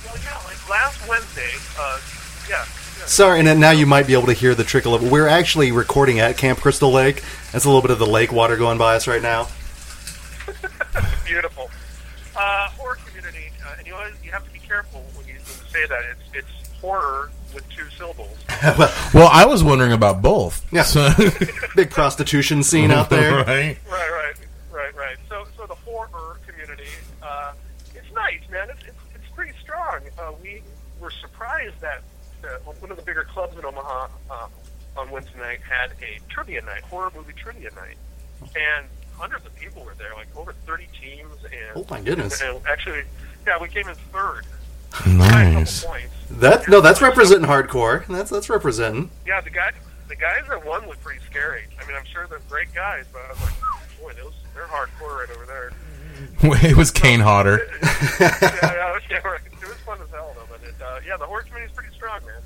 Well, 0.05 0.17
yeah, 0.23 0.37
like 0.45 0.69
last 0.69 1.09
Wednesday, 1.09 1.51
uh, 1.79 1.99
yeah. 2.47 2.65
Yeah. 3.03 3.07
Sorry, 3.07 3.39
and 3.39 3.59
now 3.59 3.71
you 3.71 3.85
might 3.85 4.07
be 4.07 4.13
able 4.13 4.27
to 4.27 4.33
hear 4.33 4.55
the 4.55 4.63
trickle 4.63 4.93
of. 4.95 5.09
We're 5.09 5.27
actually 5.27 5.71
recording 5.71 6.19
at 6.19 6.37
Camp 6.37 6.59
Crystal 6.59 6.91
Lake. 6.91 7.23
That's 7.51 7.65
a 7.65 7.69
little 7.69 7.81
bit 7.81 7.91
of 7.91 7.99
the 7.99 8.07
lake 8.07 8.31
water 8.31 8.57
going 8.57 8.77
by 8.77 8.95
us 8.95 9.07
right 9.07 9.21
now. 9.21 9.47
Beautiful. 11.25 11.69
Uh, 12.35 12.69
horror 12.69 12.97
community, 13.05 13.51
uh, 13.65 13.75
and 13.77 13.87
you 13.87 13.93
always, 13.95 14.13
you 14.23 14.31
have 14.31 14.43
to 14.45 14.51
be 14.51 14.59
careful 14.59 15.03
when 15.15 15.27
you, 15.27 15.33
when 15.33 15.43
you 15.43 15.71
say 15.71 15.85
that. 15.87 16.03
It's 16.33 16.45
it's 16.47 16.69
horror 16.81 17.31
with 17.53 17.67
two 17.69 17.85
syllables. 17.97 18.37
Well, 19.13 19.29
I 19.31 19.45
was 19.45 19.61
wondering 19.63 19.91
about 19.91 20.21
both. 20.21 20.65
Yeah. 20.71 20.83
So- 20.83 21.09
Big 21.75 21.91
prostitution 21.91 22.63
scene 22.63 22.91
out 22.91 23.09
there. 23.09 23.35
right? 23.43 23.45
Right, 23.45 23.77
right, 23.91 24.35
right, 24.71 24.95
right. 24.95 25.17
So 25.29 25.45
so 25.57 25.65
the 25.65 25.75
horror 25.75 26.39
community, 26.47 26.87
uh, 27.21 27.51
it's 27.93 28.11
nice, 28.15 28.39
man. 28.49 28.69
It's 28.69 28.83
it's, 28.87 28.97
it's 29.15 29.27
pretty 29.35 29.51
strong. 29.61 29.99
Uh, 30.17 30.31
we 30.41 30.61
were 31.01 31.11
surprised 31.11 31.79
that 31.81 32.03
uh, 32.45 32.57
one 32.79 32.91
of 32.91 32.97
the 32.97 33.03
bigger 33.03 33.23
clubs 33.23 33.57
in 33.57 33.65
Omaha 33.65 34.07
uh, 34.29 34.47
on 34.97 35.09
Wednesday 35.11 35.37
night 35.39 35.59
had 35.61 35.91
a 36.01 36.19
trivia 36.29 36.61
night, 36.61 36.81
horror 36.83 37.11
movie 37.15 37.33
trivia 37.33 37.69
night, 37.75 37.97
and 38.41 38.85
hundreds 39.17 39.45
of 39.45 39.55
people 39.55 39.83
were 39.83 39.93
there, 39.95 40.13
like 40.15 40.27
over 40.35 40.53
30 40.65 40.87
teams. 40.99 41.43
And 41.45 41.53
Oh, 41.75 41.85
my 41.89 42.01
goodness. 42.01 42.41
And 42.41 42.59
actually, 42.67 43.03
yeah, 43.47 43.57
we 43.59 43.67
came 43.67 43.87
in 43.87 43.95
third. 44.11 44.45
by 44.91 45.03
a 45.03 45.05
couple 45.05 45.19
Nice. 45.53 45.85
That 46.31 46.67
no, 46.67 46.81
that's 46.81 47.01
representing 47.01 47.47
hardcore. 47.47 48.05
That's 48.07 48.29
that's 48.29 48.49
representing. 48.49 49.09
Yeah, 49.25 49.41
the 49.41 49.49
guy, 49.49 49.71
the 50.07 50.15
guys 50.15 50.43
that 50.49 50.65
won 50.65 50.87
looked 50.87 51.03
pretty 51.03 51.21
scary. 51.29 51.63
I 51.81 51.87
mean, 51.87 51.95
I'm 51.95 52.05
sure 52.05 52.27
they're 52.27 52.41
great 52.49 52.73
guys, 52.73 53.05
but 53.11 53.21
I 53.23 53.29
was 53.29 53.41
like, 53.41 53.53
boy, 54.01 54.13
those 54.21 54.33
they're 54.53 54.65
hardcore 54.65 55.19
right 55.19 55.29
over 55.35 55.45
there. 55.45 55.71
it 56.41 56.77
was 56.77 56.91
Kane 56.91 57.19
Hodder. 57.19 57.67
yeah, 58.19 58.37
yeah, 58.41 58.99
yeah, 59.09 59.17
right. 59.19 59.39
It 59.45 59.67
was 59.67 59.77
fun 59.85 59.99
as 60.01 60.09
hell 60.09 60.35
though. 60.35 60.45
But 60.49 60.67
it, 60.67 60.75
uh, 60.81 60.99
yeah, 61.05 61.17
the 61.17 61.25
horror 61.25 61.45
is 61.63 61.71
pretty 61.71 61.93
strong, 61.93 62.19
man. 62.25 62.41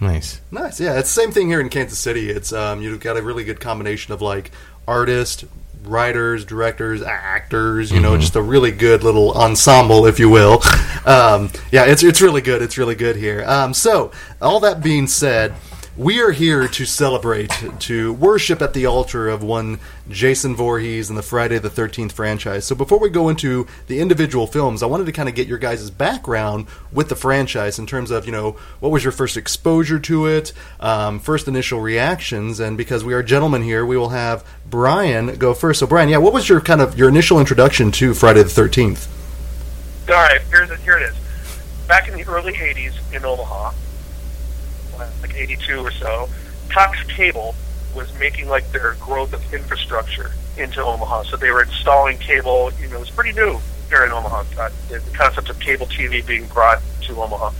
Nice. 0.00 0.40
Nice. 0.50 0.80
Yeah, 0.80 0.98
it's 0.98 1.14
the 1.14 1.20
same 1.20 1.30
thing 1.30 1.48
here 1.48 1.60
in 1.60 1.68
Kansas 1.68 1.98
City. 1.98 2.30
It's 2.30 2.52
um, 2.52 2.80
you've 2.80 3.00
got 3.00 3.16
a 3.16 3.22
really 3.22 3.44
good 3.44 3.60
combination 3.60 4.14
of 4.14 4.22
like 4.22 4.50
artists, 4.88 5.44
writers, 5.82 6.44
directors, 6.44 7.02
actors. 7.02 7.92
You 7.92 8.00
know, 8.00 8.16
just 8.16 8.36
a 8.36 8.42
really 8.42 8.72
good 8.72 9.02
little 9.04 9.32
ensemble, 9.32 10.06
if 10.06 10.18
you 10.18 10.28
will. 10.28 10.62
Um, 11.06 11.50
yeah, 11.72 11.86
it's 11.86 12.02
it's 12.04 12.20
really 12.20 12.42
good. 12.42 12.60
It's 12.60 12.76
really 12.76 12.94
good 12.94 13.16
here. 13.16 13.42
Um, 13.46 13.72
so, 13.72 14.12
all 14.42 14.60
that 14.60 14.82
being 14.82 15.06
said. 15.06 15.54
We 16.00 16.22
are 16.22 16.30
here 16.30 16.66
to 16.66 16.86
celebrate, 16.86 17.52
to 17.80 18.14
worship 18.14 18.62
at 18.62 18.72
the 18.72 18.86
altar 18.86 19.28
of 19.28 19.42
one 19.42 19.78
Jason 20.08 20.56
Voorhees 20.56 21.10
and 21.10 21.18
the 21.18 21.22
Friday 21.22 21.58
the 21.58 21.68
13th 21.68 22.12
franchise. 22.12 22.64
So, 22.64 22.74
before 22.74 22.98
we 22.98 23.10
go 23.10 23.28
into 23.28 23.66
the 23.86 24.00
individual 24.00 24.46
films, 24.46 24.82
I 24.82 24.86
wanted 24.86 25.04
to 25.04 25.12
kind 25.12 25.28
of 25.28 25.34
get 25.34 25.46
your 25.46 25.58
guys' 25.58 25.90
background 25.90 26.68
with 26.90 27.10
the 27.10 27.16
franchise 27.16 27.78
in 27.78 27.86
terms 27.86 28.10
of, 28.10 28.24
you 28.24 28.32
know, 28.32 28.52
what 28.80 28.88
was 28.88 29.04
your 29.04 29.12
first 29.12 29.36
exposure 29.36 29.98
to 29.98 30.24
it, 30.24 30.54
um, 30.80 31.20
first 31.20 31.46
initial 31.46 31.82
reactions, 31.82 32.60
and 32.60 32.78
because 32.78 33.04
we 33.04 33.12
are 33.12 33.22
gentlemen 33.22 33.60
here, 33.60 33.84
we 33.84 33.98
will 33.98 34.08
have 34.08 34.42
Brian 34.70 35.36
go 35.36 35.52
first. 35.52 35.80
So, 35.80 35.86
Brian, 35.86 36.08
yeah, 36.08 36.16
what 36.16 36.32
was 36.32 36.48
your 36.48 36.62
kind 36.62 36.80
of 36.80 36.96
your 36.96 37.10
initial 37.10 37.38
introduction 37.38 37.92
to 37.92 38.14
Friday 38.14 38.42
the 38.42 38.48
13th? 38.48 39.06
All 40.08 40.14
right, 40.14 40.40
here's. 40.48 40.70
Here 40.80 40.96
it 40.96 41.02
is. 41.02 41.16
Back 41.86 42.08
in 42.08 42.14
the 42.14 42.24
early 42.24 42.54
'80s 42.54 42.94
in 43.14 43.22
Omaha, 43.22 43.72
like 45.30 45.40
'82 45.40 45.78
or 45.80 45.90
so, 45.90 46.28
Cox 46.68 47.02
Cable 47.04 47.54
was 47.94 48.12
making 48.18 48.48
like 48.48 48.70
their 48.72 48.94
growth 48.94 49.32
of 49.32 49.54
infrastructure 49.54 50.32
into 50.56 50.82
Omaha. 50.82 51.24
So 51.24 51.36
they 51.36 51.50
were 51.50 51.62
installing 51.62 52.18
cable. 52.18 52.70
You 52.80 52.88
know, 52.88 52.96
it 52.96 53.00
was 53.00 53.10
pretty 53.10 53.32
new 53.32 53.58
here 53.88 54.04
in 54.04 54.12
Omaha. 54.12 54.44
Uh, 54.58 54.70
the 54.88 54.98
the 54.98 55.16
concept 55.16 55.50
of 55.50 55.58
cable 55.60 55.86
TV 55.86 56.24
being 56.24 56.46
brought 56.46 56.80
to 57.02 57.20
Omaha, 57.20 57.52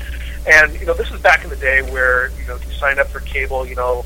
and 0.47 0.79
you 0.79 0.87
know, 0.87 0.95
this 0.95 1.11
is 1.11 1.21
back 1.21 1.45
in 1.45 1.51
the 1.51 1.57
day 1.57 1.83
where 1.91 2.31
you 2.41 2.47
know, 2.47 2.57
if 2.57 2.67
you 2.67 2.73
signed 2.73 2.99
up 2.99 3.09
for 3.09 3.21
cable, 3.21 3.67
you 3.67 3.75
know, 3.75 4.05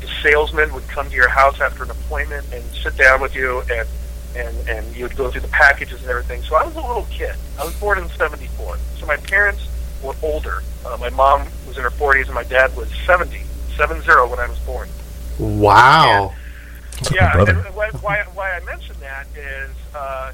the 0.00 0.08
salesman 0.22 0.72
would 0.74 0.86
come 0.88 1.08
to 1.08 1.14
your 1.14 1.28
house 1.28 1.60
after 1.60 1.84
an 1.84 1.90
appointment 1.90 2.46
and 2.52 2.62
sit 2.74 2.96
down 2.96 3.20
with 3.20 3.34
you 3.34 3.62
and 3.70 3.88
and 4.36 4.68
and 4.68 4.96
you 4.96 5.04
would 5.04 5.16
go 5.16 5.30
through 5.30 5.40
the 5.40 5.48
packages 5.48 6.00
and 6.02 6.10
everything. 6.10 6.42
So 6.42 6.56
I 6.56 6.64
was 6.64 6.76
a 6.76 6.80
little 6.80 7.06
kid. 7.10 7.34
I 7.58 7.64
was 7.64 7.74
born 7.80 7.98
in 7.98 8.08
'74. 8.10 8.78
So 8.98 9.06
my 9.06 9.16
parents 9.16 9.66
were 10.04 10.14
older. 10.22 10.62
Uh, 10.84 10.96
my 11.00 11.10
mom 11.10 11.46
was 11.66 11.76
in 11.76 11.82
her 11.82 11.90
40s 11.90 12.26
and 12.26 12.34
my 12.34 12.44
dad 12.44 12.76
was 12.76 12.88
70, 13.06 13.40
70 13.76 14.00
when 14.30 14.38
I 14.38 14.48
was 14.48 14.58
born. 14.60 14.88
Wow. 15.38 16.32
That's 16.92 17.10
like 17.10 17.20
my 17.20 17.26
Yeah, 17.26 17.32
brother. 17.32 17.52
and 17.66 17.74
why, 17.74 17.90
why, 18.00 18.24
why 18.34 18.50
I 18.52 18.60
mention 18.64 18.94
that 19.00 19.26
is 19.36 19.70
uh, 19.94 20.32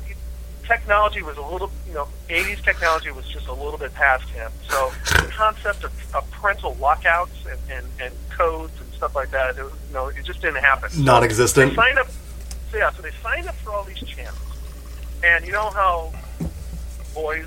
technology 0.67 1.23
was 1.23 1.37
a 1.37 1.43
little, 1.43 1.71
you 1.89 1.95
know, 1.95 2.09
80s 2.29 2.63
technology 2.63 3.11
was 3.11 3.27
just 3.29 3.47
a 3.49 3.53
little 3.53 3.79
bit 3.79 3.95
past 3.95 4.29
him. 4.31 4.51
So 4.69 4.93
the 5.05 5.31
concept 5.33 5.85
of, 5.85 6.15
of 6.15 6.31
parental 6.33 6.75
lockouts 6.81 7.33
and, 7.49 7.59
and, 7.71 7.87
and 8.01 8.15
codes 8.31 8.73
and 8.81 8.93
stuff 8.95 9.15
like 9.15 9.31
that, 9.31 9.51
it, 9.57 9.59
you 9.59 9.95
know, 9.95 10.09
it 10.09 10.25
just 10.25 10.41
didn't 10.43 10.63
happen. 10.63 10.91
So 10.91 11.03
Non-existent. 11.03 11.71
They 11.71 11.77
signed 11.77 11.99
up, 11.99 12.09
so 12.71 12.77
yeah, 12.79 12.91
so 12.93 13.03
they 13.03 13.11
signed 13.23 13.47
up 13.49 13.55
for 13.57 13.73
all 13.73 13.85
these 13.85 13.99
channels. 14.01 14.37
And 15.25 15.45
you 15.47 15.53
know 15.53 15.71
how 15.71 16.13
boys 17.15 17.47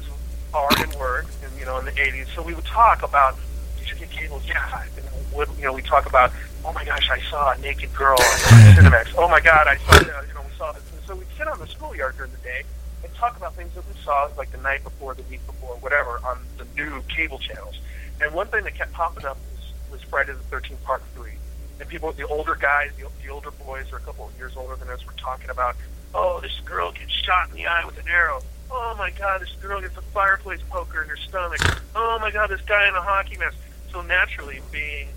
are 0.53 0.69
and 0.77 0.93
were, 0.95 1.22
in, 1.22 1.60
you 1.60 1.65
know, 1.65 1.77
in 1.79 1.86
the 1.86 1.91
80s. 1.91 2.27
So 2.36 2.41
we 2.41 2.53
would 2.53 2.65
talk 2.65 3.03
about, 3.03 3.38
did 3.79 3.89
you 3.89 3.95
get 3.95 4.12
cable? 4.12 4.41
Yeah. 4.45 4.83
Know, 4.95 5.38
would, 5.38 5.50
you 5.57 5.63
know, 5.63 5.74
we 5.74 5.81
talk 5.81 6.05
about, 6.05 6.31
oh 6.65 6.74
my 6.74 6.86
gosh, 6.86 7.10
I 7.10 7.19
saw 7.30 7.51
a 7.51 7.58
naked 7.60 7.93
girl 7.93 8.17
on 8.19 8.38
Cinemax. 8.75 9.13
Oh 9.17 9.28
my 9.28 9.39
God, 9.39 9.67
I 9.67 9.78
saw, 9.78 9.99
you 9.99 10.34
know, 10.34 10.41
we 10.45 10.56
saw 10.58 10.71
this. 10.71 10.84
And 10.93 11.01
so 11.06 11.15
we'd 11.15 11.28
sit 11.38 11.47
on 11.47 11.60
the 11.60 11.67
schoolyard 11.67 12.15
during 12.17 12.32
the 12.32 12.38
day 12.39 12.63
and 13.04 13.13
talk 13.15 13.36
about 13.38 13.56
things 13.56 13.73
that 13.75 13.86
we 13.88 13.93
saw 14.04 14.30
like 14.38 14.51
the 14.51 14.58
night 14.60 14.84
before, 14.84 15.13
the 15.13 15.23
week 15.23 15.45
before, 15.45 15.75
whatever, 15.78 16.19
on 16.25 16.39
the 16.58 16.65
new 16.75 17.01
cable 17.04 17.39
channels. 17.39 17.75
And 18.21 18.34
one 18.34 18.47
thing 18.47 18.63
that 18.63 18.75
kept 18.75 18.93
popping 18.93 19.25
up 19.25 19.38
was, 19.51 19.73
was 19.91 20.01
Friday 20.04 20.34
the 20.34 20.56
13th 20.56 20.82
Part 20.84 21.04
3. 21.15 21.32
And 21.80 21.89
people, 21.89 22.12
the 22.12 22.28
older 22.28 22.56
guys, 22.56 22.91
the, 22.97 23.08
the 23.23 23.30
older 23.30 23.51
boys, 23.51 23.91
are 23.91 23.97
a 23.97 24.01
couple 24.01 24.28
of 24.28 24.38
years 24.38 24.56
older 24.56 24.75
than 24.75 24.89
us, 24.89 25.06
were 25.06 25.13
talking 25.13 25.49
about, 25.49 25.75
oh, 26.13 26.39
this 26.39 26.60
girl 26.63 26.91
gets 26.91 27.12
shot 27.12 27.49
in 27.49 27.56
the 27.56 27.65
eye 27.65 27.86
with 27.86 27.97
an 27.99 28.08
arrow. 28.08 28.41
Oh 28.75 28.95
my 28.97 29.12
God, 29.12 29.41
this 29.41 29.51
girl 29.62 29.81
gets 29.81 29.95
a 29.97 30.01
fireplace 30.01 30.59
poker 30.67 31.03
in 31.03 31.09
her 31.09 31.15
stomach. 31.15 31.59
Oh 31.95 32.17
my 32.19 32.31
God, 32.31 32.49
this 32.49 32.62
guy 32.62 32.88
in 32.88 32.95
a 32.95 33.01
hockey 33.01 33.38
mask. 33.38 33.55
So 33.91 34.01
naturally, 34.01 34.62
being, 34.71 35.09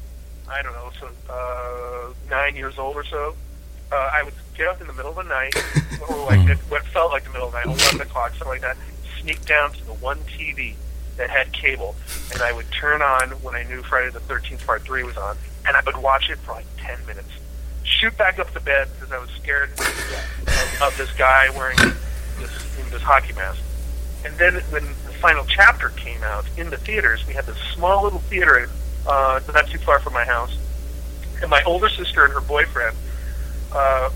I 0.46 0.60
don't 0.60 0.74
know, 0.74 0.90
so 1.00 1.08
uh, 1.30 2.12
nine 2.28 2.54
years 2.54 2.78
old 2.78 2.96
or 2.96 3.04
so, 3.04 3.34
uh, 3.90 4.10
I 4.12 4.22
would 4.24 4.34
get 4.54 4.68
up 4.68 4.82
in 4.82 4.86
the 4.86 4.92
middle 4.92 5.10
of 5.10 5.16
the 5.16 5.22
night, 5.22 5.54
or 6.08 6.26
like 6.26 6.46
it, 6.50 6.58
what 6.68 6.84
felt 6.84 7.12
like 7.12 7.24
the 7.24 7.30
middle 7.30 7.46
of 7.46 7.52
the 7.54 7.64
night, 7.64 7.66
11 7.66 8.02
o'clock, 8.02 8.32
something 8.32 8.48
like 8.48 8.60
that, 8.60 8.76
sneak 9.22 9.42
down 9.46 9.72
to 9.72 9.84
the 9.86 9.94
one 9.94 10.18
TV 10.18 10.74
that 11.16 11.30
had 11.30 11.50
cable, 11.54 11.96
and 12.34 12.42
I 12.42 12.52
would 12.52 12.70
turn 12.72 13.00
on 13.00 13.30
when 13.42 13.54
I 13.54 13.62
knew 13.62 13.82
Friday 13.82 14.10
the 14.10 14.20
13th 14.20 14.66
Part 14.66 14.82
3 14.82 15.02
was 15.04 15.16
on, 15.16 15.38
and 15.66 15.74
I 15.74 15.80
would 15.86 15.96
watch 15.96 16.28
it 16.28 16.38
for 16.40 16.52
like 16.52 16.66
10 16.76 17.06
minutes. 17.06 17.30
Shoot 17.84 18.18
back 18.18 18.38
up 18.38 18.52
to 18.52 18.60
bed 18.60 18.88
because 18.94 19.12
I 19.12 19.18
was 19.18 19.30
scared 19.30 19.70
of, 19.70 20.82
of 20.82 20.94
this 20.98 21.10
guy 21.12 21.48
wearing 21.56 21.78
this, 22.38 22.90
this 22.90 23.02
hockey 23.02 23.32
mask. 23.34 23.60
And 24.24 24.34
then 24.38 24.54
when 24.70 24.84
the 24.84 25.12
final 25.20 25.44
chapter 25.44 25.90
came 25.90 26.22
out 26.22 26.44
in 26.56 26.70
the 26.70 26.76
theaters, 26.76 27.26
we 27.26 27.34
had 27.34 27.46
this 27.46 27.58
small 27.74 28.04
little 28.04 28.18
theater 28.20 28.68
uh, 29.06 29.40
not 29.52 29.68
too 29.68 29.78
far 29.78 30.00
from 30.00 30.12
my 30.14 30.24
house. 30.24 30.56
And 31.40 31.50
my 31.50 31.62
older 31.64 31.88
sister 31.88 32.24
and 32.24 32.32
her 32.32 32.40
boyfriend, 32.40 32.96
uh, 33.72 34.10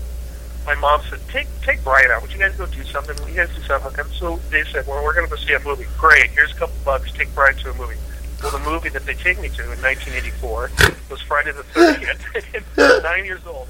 my 0.65 0.75
mom 0.75 1.01
said, 1.09 1.19
"Take 1.29 1.47
take 1.61 1.83
Brian 1.83 2.11
out. 2.11 2.21
Would 2.21 2.33
you 2.33 2.39
guys 2.39 2.55
go 2.55 2.65
do 2.65 2.83
something? 2.83 3.15
Would 3.19 3.29
you 3.29 3.35
guys 3.35 3.55
do 3.55 3.61
something?" 3.61 3.99
And 3.99 4.09
so 4.13 4.37
they 4.49 4.63
said, 4.65 4.85
"Well, 4.87 5.03
we're 5.03 5.13
going 5.13 5.27
to 5.27 5.29
go 5.29 5.37
see 5.37 5.53
a 5.53 5.59
movie. 5.59 5.85
Great. 5.97 6.31
Here's 6.31 6.51
a 6.51 6.55
couple 6.55 6.75
bucks. 6.83 7.11
Take 7.11 7.33
Brian 7.33 7.55
to 7.57 7.71
a 7.71 7.73
movie." 7.75 7.97
Well, 8.41 8.51
the 8.51 8.59
movie 8.59 8.89
that 8.89 9.05
they 9.05 9.13
take 9.13 9.39
me 9.39 9.49
to 9.49 9.63
in 9.71 9.81
1984 9.81 10.71
was 11.11 11.21
Friday 11.21 11.51
the 11.51 11.61
13th. 11.61 13.03
Nine 13.03 13.25
years 13.25 13.45
old. 13.45 13.67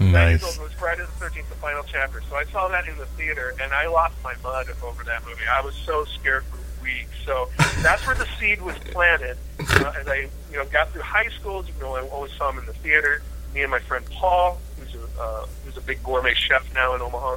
Nice. 0.00 0.42
old 0.42 0.58
was 0.66 0.72
Friday 0.78 1.02
the 1.02 1.24
13th, 1.24 1.48
the 1.48 1.54
final 1.56 1.82
chapter. 1.84 2.22
So 2.28 2.36
I 2.36 2.44
saw 2.44 2.68
that 2.68 2.88
in 2.88 2.96
the 2.96 3.06
theater, 3.06 3.54
and 3.62 3.72
I 3.72 3.86
lost 3.86 4.14
my 4.24 4.34
mud 4.42 4.66
over 4.82 5.04
that 5.04 5.24
movie. 5.26 5.42
I 5.50 5.60
was 5.60 5.74
so 5.74 6.04
scared 6.06 6.44
for 6.44 6.58
weeks. 6.82 7.10
So 7.26 7.48
that's 7.82 8.06
where 8.06 8.16
the 8.16 8.26
seed 8.38 8.62
was 8.62 8.76
planted. 8.78 9.36
Uh, 9.58 9.92
as 10.00 10.08
I, 10.08 10.28
you 10.50 10.56
know, 10.56 10.64
got 10.66 10.90
through 10.90 11.02
high 11.02 11.28
school, 11.38 11.64
you 11.64 11.72
know, 11.80 11.96
I 11.96 12.00
always 12.08 12.32
saw 12.32 12.50
him 12.50 12.58
in 12.58 12.66
the 12.66 12.72
theater. 12.72 13.22
Me 13.54 13.62
and 13.62 13.70
my 13.70 13.78
friend 13.80 14.04
Paul, 14.10 14.58
who's 14.78 14.94
a 14.94 15.20
uh, 15.20 15.46
who's 15.64 15.76
a 15.76 15.80
big 15.80 16.02
gourmet 16.02 16.34
chef 16.34 16.72
now 16.72 16.94
in 16.94 17.02
Omaha, 17.02 17.36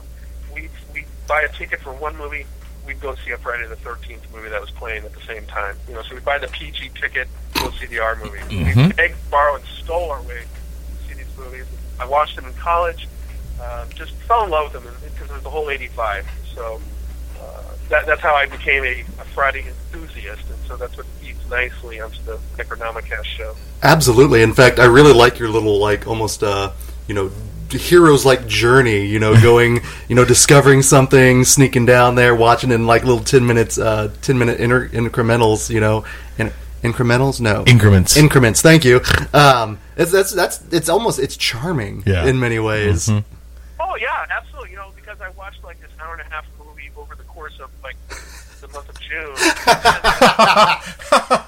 we 0.53 0.69
we 0.93 1.05
buy 1.27 1.41
a 1.41 1.49
ticket 1.49 1.81
for 1.81 1.91
one 1.93 2.15
movie. 2.17 2.45
We'd 2.85 3.01
go 3.01 3.15
see 3.15 3.31
a 3.31 3.37
Friday 3.37 3.67
the 3.67 3.75
13th 3.77 4.21
movie 4.33 4.49
that 4.49 4.61
was 4.61 4.69
playing 4.71 5.05
at 5.05 5.13
the 5.13 5.21
same 5.21 5.45
time. 5.47 5.75
You 5.87 5.95
know, 5.95 6.01
so 6.03 6.15
we'd 6.15 6.25
buy 6.25 6.37
the 6.37 6.47
PG 6.49 6.91
ticket, 6.99 7.27
go 7.55 7.71
see 7.71 7.87
the 7.87 7.99
R 7.99 8.15
movie. 8.15 8.39
We 8.49 8.91
begged, 8.93 9.15
borrowed, 9.31 9.61
and 9.61 9.69
stole 9.69 10.11
our 10.11 10.21
way 10.23 10.43
to 10.43 11.07
see 11.07 11.13
these 11.15 11.37
movies. 11.37 11.65
I 11.99 12.05
watched 12.05 12.35
them 12.35 12.45
in 12.45 12.53
college. 12.53 13.07
Uh, 13.61 13.85
just 13.95 14.13
fell 14.27 14.43
in 14.43 14.49
love 14.49 14.73
with 14.73 14.83
them 14.83 14.93
because 15.03 15.29
of 15.35 15.43
the 15.43 15.49
whole 15.49 15.69
'85. 15.69 16.27
So 16.53 16.81
uh, 17.39 17.63
that, 17.89 18.05
that's 18.05 18.21
how 18.21 18.35
I 18.35 18.45
became 18.45 18.83
a, 18.83 19.01
a 19.01 19.25
Friday 19.33 19.65
enthusiast, 19.67 20.49
and 20.49 20.59
so 20.67 20.75
that's 20.75 20.97
what 20.97 21.05
feeds 21.21 21.39
nicely 21.49 21.99
onto 21.99 22.21
the 22.23 22.39
Necronomicast 22.57 23.25
show. 23.25 23.55
Absolutely. 23.81 24.41
In 24.41 24.53
fact, 24.53 24.79
I 24.79 24.85
really 24.85 25.13
like 25.13 25.39
your 25.39 25.49
little 25.49 25.79
like 25.79 26.07
almost 26.07 26.43
uh, 26.43 26.71
you 27.07 27.13
know 27.13 27.31
heroes 27.69 28.25
like 28.25 28.47
journey. 28.47 29.05
You 29.05 29.19
know, 29.19 29.39
going 29.41 29.81
you 30.07 30.15
know 30.15 30.25
discovering 30.25 30.81
something, 30.81 31.43
sneaking 31.43 31.85
down 31.85 32.15
there, 32.15 32.35
watching 32.35 32.71
in 32.71 32.85
like 32.87 33.03
little 33.03 33.23
ten 33.23 33.45
minutes, 33.45 33.77
uh, 33.77 34.11
ten 34.21 34.37
minute 34.37 34.59
inter- 34.59 34.89
incrementals. 34.89 35.69
You 35.69 35.79
know, 35.79 36.05
in- 36.37 36.51
incrementals. 36.83 37.39
No 37.41 37.63
Increments. 37.65 38.15
Increments. 38.17 38.61
Thank 38.61 38.85
you. 38.85 39.01
Um, 39.33 39.79
it's, 39.97 40.11
that's 40.11 40.31
that's 40.31 40.61
it's 40.71 40.89
almost 40.89 41.19
it's 41.19 41.35
charming 41.37 42.03
Yeah. 42.05 42.25
in 42.25 42.39
many 42.39 42.59
ways. 42.59 43.09
Oh 43.09 43.95
yeah, 43.99 44.25
absolutely. 44.29 44.71
You 44.71 44.77
know, 44.77 44.91
because 44.95 45.19
I 45.21 45.29
watched 45.29 45.63
like 45.63 45.79
this 45.81 45.89
hour 45.99 46.13
and 46.13 46.21
a 46.21 46.25
half 46.25 46.45
movie 46.59 46.89
over 46.95 47.15
the 47.15 47.23
course 47.23 47.59
of 47.59 47.69
like 47.83 47.95
the 48.61 48.67
month 48.69 48.89
of 48.89 48.99
June, 48.99 49.35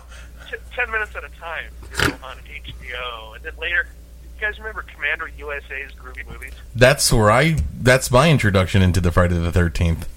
T- 0.50 0.58
ten 0.76 0.92
minutes 0.92 1.16
at 1.16 1.24
a 1.24 1.30
time, 1.40 1.72
you 2.02 2.08
know, 2.10 2.16
on 2.24 2.38
HBO, 2.38 3.36
and 3.36 3.44
then 3.44 3.54
later. 3.60 3.88
You 4.36 4.42
guys 4.42 4.58
remember 4.60 4.84
Commander 4.94 5.30
USA's 5.38 5.94
groovy 5.94 6.28
movies? 6.30 6.52
That's 6.76 7.12
where 7.14 7.32
I. 7.32 7.56
That's 7.80 8.12
my 8.12 8.30
introduction 8.30 8.82
into 8.82 9.00
the 9.00 9.10
Friday 9.10 9.36
the 9.40 9.50
Thirteenth. 9.52 10.10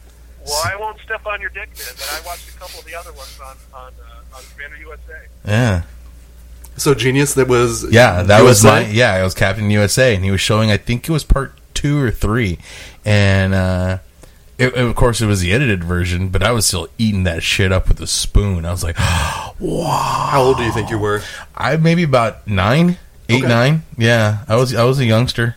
Well, 0.48 0.62
I 0.64 0.76
won't 0.76 0.98
step 1.00 1.26
on 1.26 1.40
your 1.40 1.50
dick, 1.50 1.68
man, 1.68 1.94
but 1.96 2.10
I 2.22 2.26
watched 2.26 2.48
a 2.48 2.58
couple 2.58 2.80
of 2.80 2.84
the 2.86 2.94
other 2.94 3.12
ones 3.12 3.38
on 3.42 3.56
on 3.74 3.92
uh, 4.00 4.36
on 4.36 4.42
Commander 4.54 4.76
USA. 4.78 5.26
Yeah. 5.46 5.82
So 6.76 6.94
genius. 6.94 7.34
That 7.34 7.48
was 7.48 7.84
Yeah, 7.90 8.22
that 8.22 8.42
was 8.42 8.62
USA? 8.64 8.84
my 8.86 8.90
yeah. 8.90 9.18
It 9.20 9.24
was 9.24 9.34
Captain 9.34 9.70
USA, 9.70 10.14
and 10.14 10.24
he 10.24 10.30
was 10.30 10.40
showing. 10.40 10.70
I 10.70 10.76
think 10.76 11.08
it 11.08 11.12
was 11.12 11.24
part 11.24 11.52
two 11.74 12.00
or 12.00 12.10
three, 12.10 12.58
and 13.04 13.52
uh, 13.54 13.98
it, 14.58 14.74
of 14.74 14.94
course 14.94 15.20
it 15.20 15.26
was 15.26 15.40
the 15.40 15.52
edited 15.52 15.82
version. 15.84 16.28
But 16.28 16.42
I 16.42 16.52
was 16.52 16.66
still 16.66 16.88
eating 16.98 17.24
that 17.24 17.42
shit 17.42 17.72
up 17.72 17.88
with 17.88 18.00
a 18.00 18.06
spoon. 18.06 18.64
I 18.64 18.70
was 18.70 18.84
like, 18.84 18.96
wow. 18.98 19.54
How 20.30 20.40
old 20.42 20.56
do 20.58 20.62
you 20.62 20.72
think 20.72 20.88
you 20.90 20.98
were? 20.98 21.22
I 21.56 21.76
maybe 21.76 22.04
about 22.04 22.46
nine, 22.46 22.96
eight, 23.28 23.40
Okay. 23.44 23.48
nine. 23.48 23.82
Yeah, 23.96 24.44
I 24.48 24.54
was 24.56 24.72
I 24.74 24.84
was 24.84 25.00
a 25.00 25.04
youngster, 25.04 25.56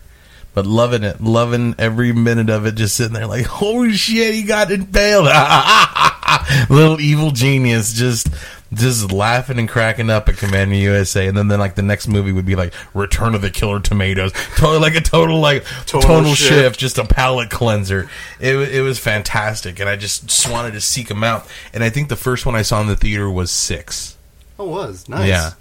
but 0.54 0.66
loving 0.66 1.04
it, 1.04 1.22
loving 1.22 1.76
every 1.78 2.12
minute 2.12 2.50
of 2.50 2.66
it. 2.66 2.76
Just 2.76 2.96
sitting 2.96 3.14
there 3.14 3.28
like, 3.28 3.46
holy 3.46 3.94
shit, 3.94 4.34
he 4.34 4.44
got 4.44 4.72
impaled. 4.72 5.28
Little 6.70 7.00
evil 7.00 7.32
genius, 7.32 7.94
just 7.94 8.28
just 8.74 9.12
laughing 9.12 9.60
and 9.60 9.68
cracking 9.68 10.10
up 10.10 10.30
at 10.30 10.38
Commander 10.38 10.76
USA, 10.76 11.28
and 11.28 11.38
then 11.38 11.50
then 11.50 11.60
like 11.60 11.76
the 11.76 11.82
next 11.82 12.08
movie 12.08 12.32
would 12.32 12.46
be 12.46 12.56
like 12.56 12.74
Return 12.94 13.36
of 13.36 13.42
the 13.42 13.50
Killer 13.50 13.82
Tomatoes, 13.82 14.32
totally 14.56 14.80
like 14.80 14.96
a 14.96 15.02
total 15.02 15.40
like 15.40 15.66
Total 15.86 16.02
total, 16.02 16.34
shift. 16.36 16.50
shift. 16.50 16.80
just 16.80 16.98
a 16.98 17.04
palate 17.06 17.50
cleanser. 17.50 18.10
It 18.40 18.56
it 18.56 18.82
was 18.82 18.98
fantastic, 18.98 19.80
and 19.80 19.90
I 19.90 19.98
just, 19.98 20.28
just 20.28 20.50
wanted 20.50 20.72
to 20.74 20.82
seek 20.82 21.10
them 21.10 21.24
out. 21.24 21.46
And 21.74 21.84
I 21.84 21.90
think 21.90 22.08
the 22.10 22.16
first 22.16 22.46
one 22.46 22.56
I 22.56 22.62
saw 22.62 22.80
in 22.82 22.88
the 22.88 22.96
theater 22.96 23.30
was 23.30 23.52
six. 23.52 24.16
Oh, 24.58 24.66
it 24.66 24.70
was 24.70 25.10
nice. 25.10 25.28
Yeah, 25.28 25.52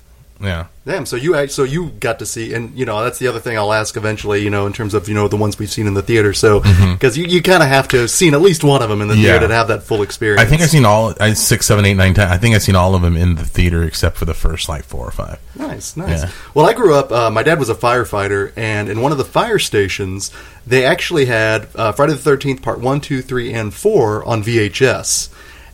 yeah. 0.40 0.66
Damn. 0.86 1.04
So 1.06 1.16
you 1.16 1.46
so 1.48 1.62
you 1.62 1.90
got 2.00 2.18
to 2.20 2.26
see, 2.26 2.54
and 2.54 2.76
you 2.76 2.84
know 2.86 3.04
that's 3.04 3.18
the 3.18 3.28
other 3.28 3.38
thing 3.38 3.56
I'll 3.58 3.72
ask 3.72 3.96
eventually. 3.96 4.42
You 4.42 4.50
know, 4.50 4.66
in 4.66 4.72
terms 4.72 4.94
of 4.94 5.08
you 5.08 5.14
know 5.14 5.28
the 5.28 5.36
ones 5.36 5.58
we've 5.58 5.70
seen 5.70 5.86
in 5.86 5.94
the 5.94 6.02
theater. 6.02 6.32
So 6.32 6.60
because 6.60 7.16
you, 7.18 7.26
you 7.26 7.42
kind 7.42 7.62
of 7.62 7.68
have 7.68 7.86
to 7.88 7.98
have 7.98 8.10
seen 8.10 8.32
at 8.34 8.40
least 8.40 8.64
one 8.64 8.82
of 8.82 8.88
them 8.88 9.00
in 9.02 9.08
the 9.08 9.14
Mm-hmm. 9.14 9.22
Yeah. 9.24 9.32
theater 9.32 9.48
to 9.48 9.54
have 9.54 9.68
that 9.68 9.82
full 9.82 10.02
experience. 10.02 10.40
I 10.40 10.46
think 10.46 10.62
I've 10.62 10.70
seen 10.70 10.84
all 10.86 11.14
I 11.20 11.34
six, 11.34 11.66
seven, 11.66 11.84
eight, 11.84 11.94
nine, 11.94 12.14
ten. 12.14 12.28
I 12.28 12.38
think 12.38 12.54
I've 12.54 12.62
seen 12.62 12.76
all 12.76 12.94
of 12.94 13.02
them 13.02 13.16
in 13.16 13.34
the 13.34 13.44
theater 13.44 13.82
except 13.84 14.16
for 14.16 14.24
the 14.24 14.34
first 14.34 14.68
like 14.68 14.84
four 14.84 15.06
or 15.06 15.10
five. 15.10 15.38
Nice, 15.54 15.96
nice. 15.96 16.22
Yeah. 16.22 16.30
Well, 16.54 16.66
I 16.66 16.72
grew 16.72 16.94
up. 16.94 17.12
Uh, 17.12 17.30
my 17.30 17.42
dad 17.42 17.58
was 17.58 17.68
a 17.68 17.74
firefighter, 17.74 18.52
and 18.56 18.88
in 18.88 19.02
one 19.02 19.12
of 19.12 19.18
the 19.18 19.24
fire 19.24 19.58
stations, 19.58 20.32
they 20.66 20.84
actually 20.86 21.26
had 21.26 21.68
uh, 21.74 21.92
Friday 21.92 22.14
the 22.14 22.18
Thirteenth 22.18 22.62
Part 22.62 22.80
One, 22.80 23.00
Two, 23.00 23.20
Three, 23.20 23.52
and 23.52 23.72
Four 23.74 24.24
on 24.26 24.42
VHS. 24.42 25.28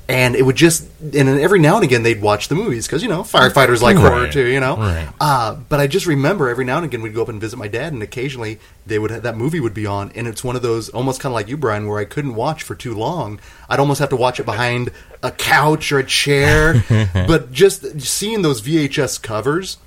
And 0.08 0.36
it 0.36 0.42
would 0.42 0.54
just, 0.54 0.86
and 1.00 1.12
then 1.12 1.40
every 1.40 1.58
now 1.58 1.74
and 1.74 1.84
again 1.84 2.04
they'd 2.04 2.22
watch 2.22 2.46
the 2.46 2.54
movies 2.54 2.86
because 2.86 3.02
you 3.02 3.08
know 3.08 3.22
firefighters 3.22 3.82
like 3.82 3.96
horror 3.96 4.30
too, 4.30 4.46
you 4.46 4.60
know. 4.60 4.76
Right. 4.76 5.08
Uh, 5.20 5.54
but 5.54 5.80
I 5.80 5.88
just 5.88 6.06
remember 6.06 6.48
every 6.48 6.64
now 6.64 6.76
and 6.76 6.84
again 6.84 7.02
we'd 7.02 7.14
go 7.14 7.22
up 7.22 7.28
and 7.28 7.40
visit 7.40 7.56
my 7.56 7.66
dad, 7.66 7.92
and 7.92 8.02
occasionally 8.02 8.60
they 8.86 9.00
would 9.00 9.10
that 9.10 9.36
movie 9.36 9.58
would 9.58 9.74
be 9.74 9.84
on, 9.84 10.12
and 10.14 10.28
it's 10.28 10.44
one 10.44 10.54
of 10.54 10.62
those 10.62 10.90
almost 10.90 11.20
kind 11.20 11.32
of 11.32 11.34
like 11.34 11.48
you, 11.48 11.56
Brian, 11.56 11.88
where 11.88 11.98
I 11.98 12.04
couldn't 12.04 12.36
watch 12.36 12.62
for 12.62 12.76
too 12.76 12.94
long. 12.94 13.40
I'd 13.68 13.80
almost 13.80 13.98
have 13.98 14.10
to 14.10 14.16
watch 14.16 14.38
it 14.38 14.46
behind 14.46 14.92
a 15.24 15.32
couch 15.32 15.90
or 15.90 15.98
a 15.98 16.06
chair. 16.06 16.84
but 17.12 17.50
just 17.50 18.00
seeing 18.00 18.42
those 18.42 18.62
VHS 18.62 19.20
covers. 19.20 19.78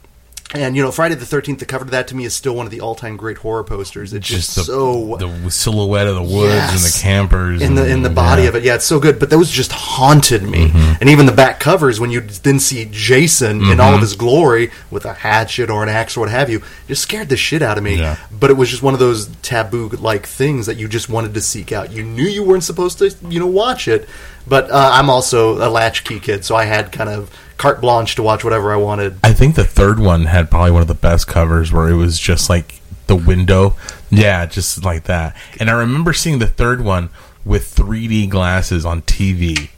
And 0.52 0.76
you 0.76 0.82
know, 0.82 0.92
Friday 0.92 1.14
the 1.14 1.28
Thirteenth, 1.28 1.60
the 1.60 1.66
cover 1.66 1.86
to 1.86 1.92
that 1.92 2.08
to 2.08 2.16
me 2.16 2.26
is 2.26 2.34
still 2.34 2.56
one 2.56 2.66
of 2.66 2.72
the 2.72 2.82
all-time 2.82 3.18
great 3.18 3.38
horror 3.38 3.64
posters. 3.64 4.14
It's 4.14 4.28
just, 4.28 4.56
Just 4.56 4.58
the, 4.58 4.64
so 4.64 5.16
the 5.18 5.52
silhouette 5.52 6.08
of 6.08 6.16
the 6.16 6.24
woods 6.24 6.72
and 6.72 6.80
the 6.80 7.00
campers 7.00 7.62
in 7.62 7.76
the 7.76 7.88
in 7.88 8.02
the 8.02 8.10
body 8.10 8.44
yeah. 8.44 8.50
of 8.50 8.56
it. 8.56 8.64
Yeah, 8.64 8.74
it's 8.74 8.86
so 8.86 9.00
good. 9.00 9.20
But 9.20 9.30
those 9.30 9.52
just 9.52 9.72
haunted 9.72 10.42
me. 10.42 10.70
Mm-hmm. 10.70 10.94
And 11.02 11.10
even 11.12 11.28
the 11.28 11.34
back 11.34 11.60
covers, 11.60 12.00
when 12.00 12.10
you 12.10 12.22
then 12.22 12.60
see 12.60 12.88
Jason 12.90 13.62
in 13.64 13.80
all 13.80 13.94
of 13.94 14.02
his 14.02 14.16
glory 14.16 14.72
with 14.90 15.06
a 15.06 15.14
hatchet 15.14 15.70
or 15.70 15.84
an 15.84 15.90
axe 15.90 16.18
or 16.18 16.22
what 16.22 16.30
have 16.32 16.50
you, 16.50 16.64
just 16.88 17.04
scared 17.04 17.30
the 17.30 17.38
shit 17.38 17.62
out 17.62 17.78
of 17.78 17.84
me. 17.84 17.98
Yeah. 17.98 18.18
But 18.32 18.50
it 18.50 18.58
was 18.58 18.70
just 18.70 18.82
one 18.82 18.96
of 18.96 19.00
those 19.00 19.28
taboo 19.44 19.90
like 19.90 20.26
things 20.26 20.66
that 20.66 20.78
you 20.78 20.88
just 20.88 21.10
wanted 21.10 21.36
to 21.36 21.42
seek 21.42 21.72
out. 21.72 21.92
You 21.92 22.02
knew 22.02 22.24
you 22.24 22.44
weren't 22.44 22.64
supposed 22.64 22.98
to, 22.98 23.16
you 23.28 23.40
know, 23.40 23.46
watch 23.46 23.88
it. 23.88 24.10
But 24.48 24.72
uh, 24.72 24.90
I'm 24.94 25.12
also 25.12 25.58
a 25.58 25.70
latchkey 25.70 26.20
kid, 26.20 26.44
so 26.44 26.56
I 26.56 26.66
had 26.66 26.92
kind 26.92 27.10
of 27.10 27.30
carte 27.60 27.82
blanche 27.82 28.16
to 28.16 28.24
watch 28.24 28.44
whatever 28.44 28.74
I 28.74 28.78
wanted. 28.78 29.20
I 29.24 29.34
think 29.34 29.54
the 29.54 29.66
third 29.66 30.00
one 30.00 30.26
had 30.26 30.50
probably 30.50 30.72
one 30.72 30.82
of 30.82 30.88
the 30.88 30.96
best 30.96 31.28
covers 31.28 31.72
where 31.72 31.90
it 31.90 31.96
was 31.96 32.18
just 32.18 32.50
like 32.50 32.80
the 33.06 33.16
window. 33.16 33.76
Yeah, 34.10 34.48
just 34.48 34.84
like 34.84 35.04
that. 35.04 35.36
And 35.60 35.70
I 35.70 35.74
remember 35.74 36.14
seeing 36.14 36.40
the 36.40 36.48
third 36.48 36.82
one 36.82 37.10
with 37.46 37.76
3D 37.76 38.30
glasses 38.30 38.86
on 38.86 39.02
TV. 39.04 39.70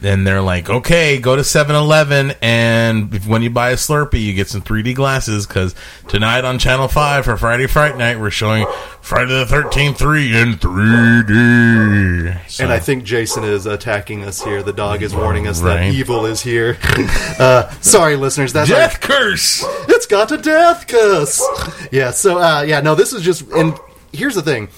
Then 0.00 0.24
they're 0.24 0.40
like, 0.40 0.70
okay, 0.70 1.18
go 1.18 1.36
to 1.36 1.44
7 1.44 1.76
Eleven, 1.76 2.32
and 2.40 3.14
if, 3.14 3.26
when 3.26 3.42
you 3.42 3.50
buy 3.50 3.70
a 3.70 3.74
Slurpee, 3.76 4.22
you 4.22 4.32
get 4.32 4.48
some 4.48 4.62
3D 4.62 4.94
glasses 4.94 5.46
because 5.46 5.74
tonight 6.08 6.42
on 6.46 6.58
Channel 6.58 6.88
5 6.88 7.26
for 7.26 7.36
Friday 7.36 7.66
Fright 7.66 7.98
Night, 7.98 8.18
we're 8.18 8.30
showing 8.30 8.66
Friday 9.02 9.32
the 9.32 9.44
13th 9.44 9.96
3 9.98 10.34
in 10.36 10.54
3D. 10.54 12.48
So- 12.48 12.64
And 12.64 12.72
I 12.72 12.78
think 12.78 13.04
Jason 13.04 13.44
is 13.44 13.66
attacking 13.66 14.24
us 14.24 14.42
here. 14.42 14.62
The 14.62 14.72
dog 14.72 15.02
is 15.02 15.14
warning 15.14 15.46
us 15.46 15.60
that 15.60 15.92
evil 15.92 16.24
is 16.24 16.40
here. 16.40 16.78
uh, 17.38 17.68
sorry, 17.82 18.16
listeners. 18.16 18.54
That's 18.54 18.70
Death 18.70 19.00
Curse! 19.02 19.64
it's 19.88 20.06
got 20.06 20.32
a 20.32 20.38
death 20.38 20.86
kiss. 20.86 21.46
Yeah. 21.92 22.10
So 22.12 22.38
uh, 22.38 22.62
yeah, 22.62 22.80
no, 22.80 22.94
this 22.94 23.12
is 23.12 23.22
just. 23.22 23.42
And 23.50 23.74
here's 24.12 24.34
the 24.34 24.42
thing, 24.42 24.68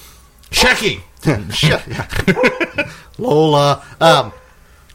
Shecky! 0.51 1.01
Lola. 3.17 3.83
Um, 4.01 4.33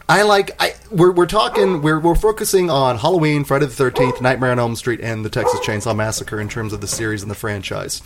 I 0.09 0.23
like. 0.23 0.53
I 0.59 0.75
we're 0.91 1.13
we're 1.13 1.27
talking. 1.27 1.83
We're 1.83 2.01
we're 2.01 2.15
focusing 2.15 2.71
on 2.71 2.97
Halloween, 2.97 3.45
Friday 3.45 3.67
the 3.67 3.73
Thirteenth, 3.73 4.23
Nightmare 4.23 4.53
on 4.53 4.59
Elm 4.59 4.75
Street, 4.75 5.01
and 5.03 5.23
the 5.23 5.29
Texas 5.29 5.61
Chainsaw 5.61 5.95
Massacre 5.95 6.41
in 6.41 6.49
terms 6.49 6.73
of 6.73 6.81
the 6.81 6.87
series 6.87 7.21
and 7.21 7.31
the 7.31 7.35
franchise. 7.35 8.01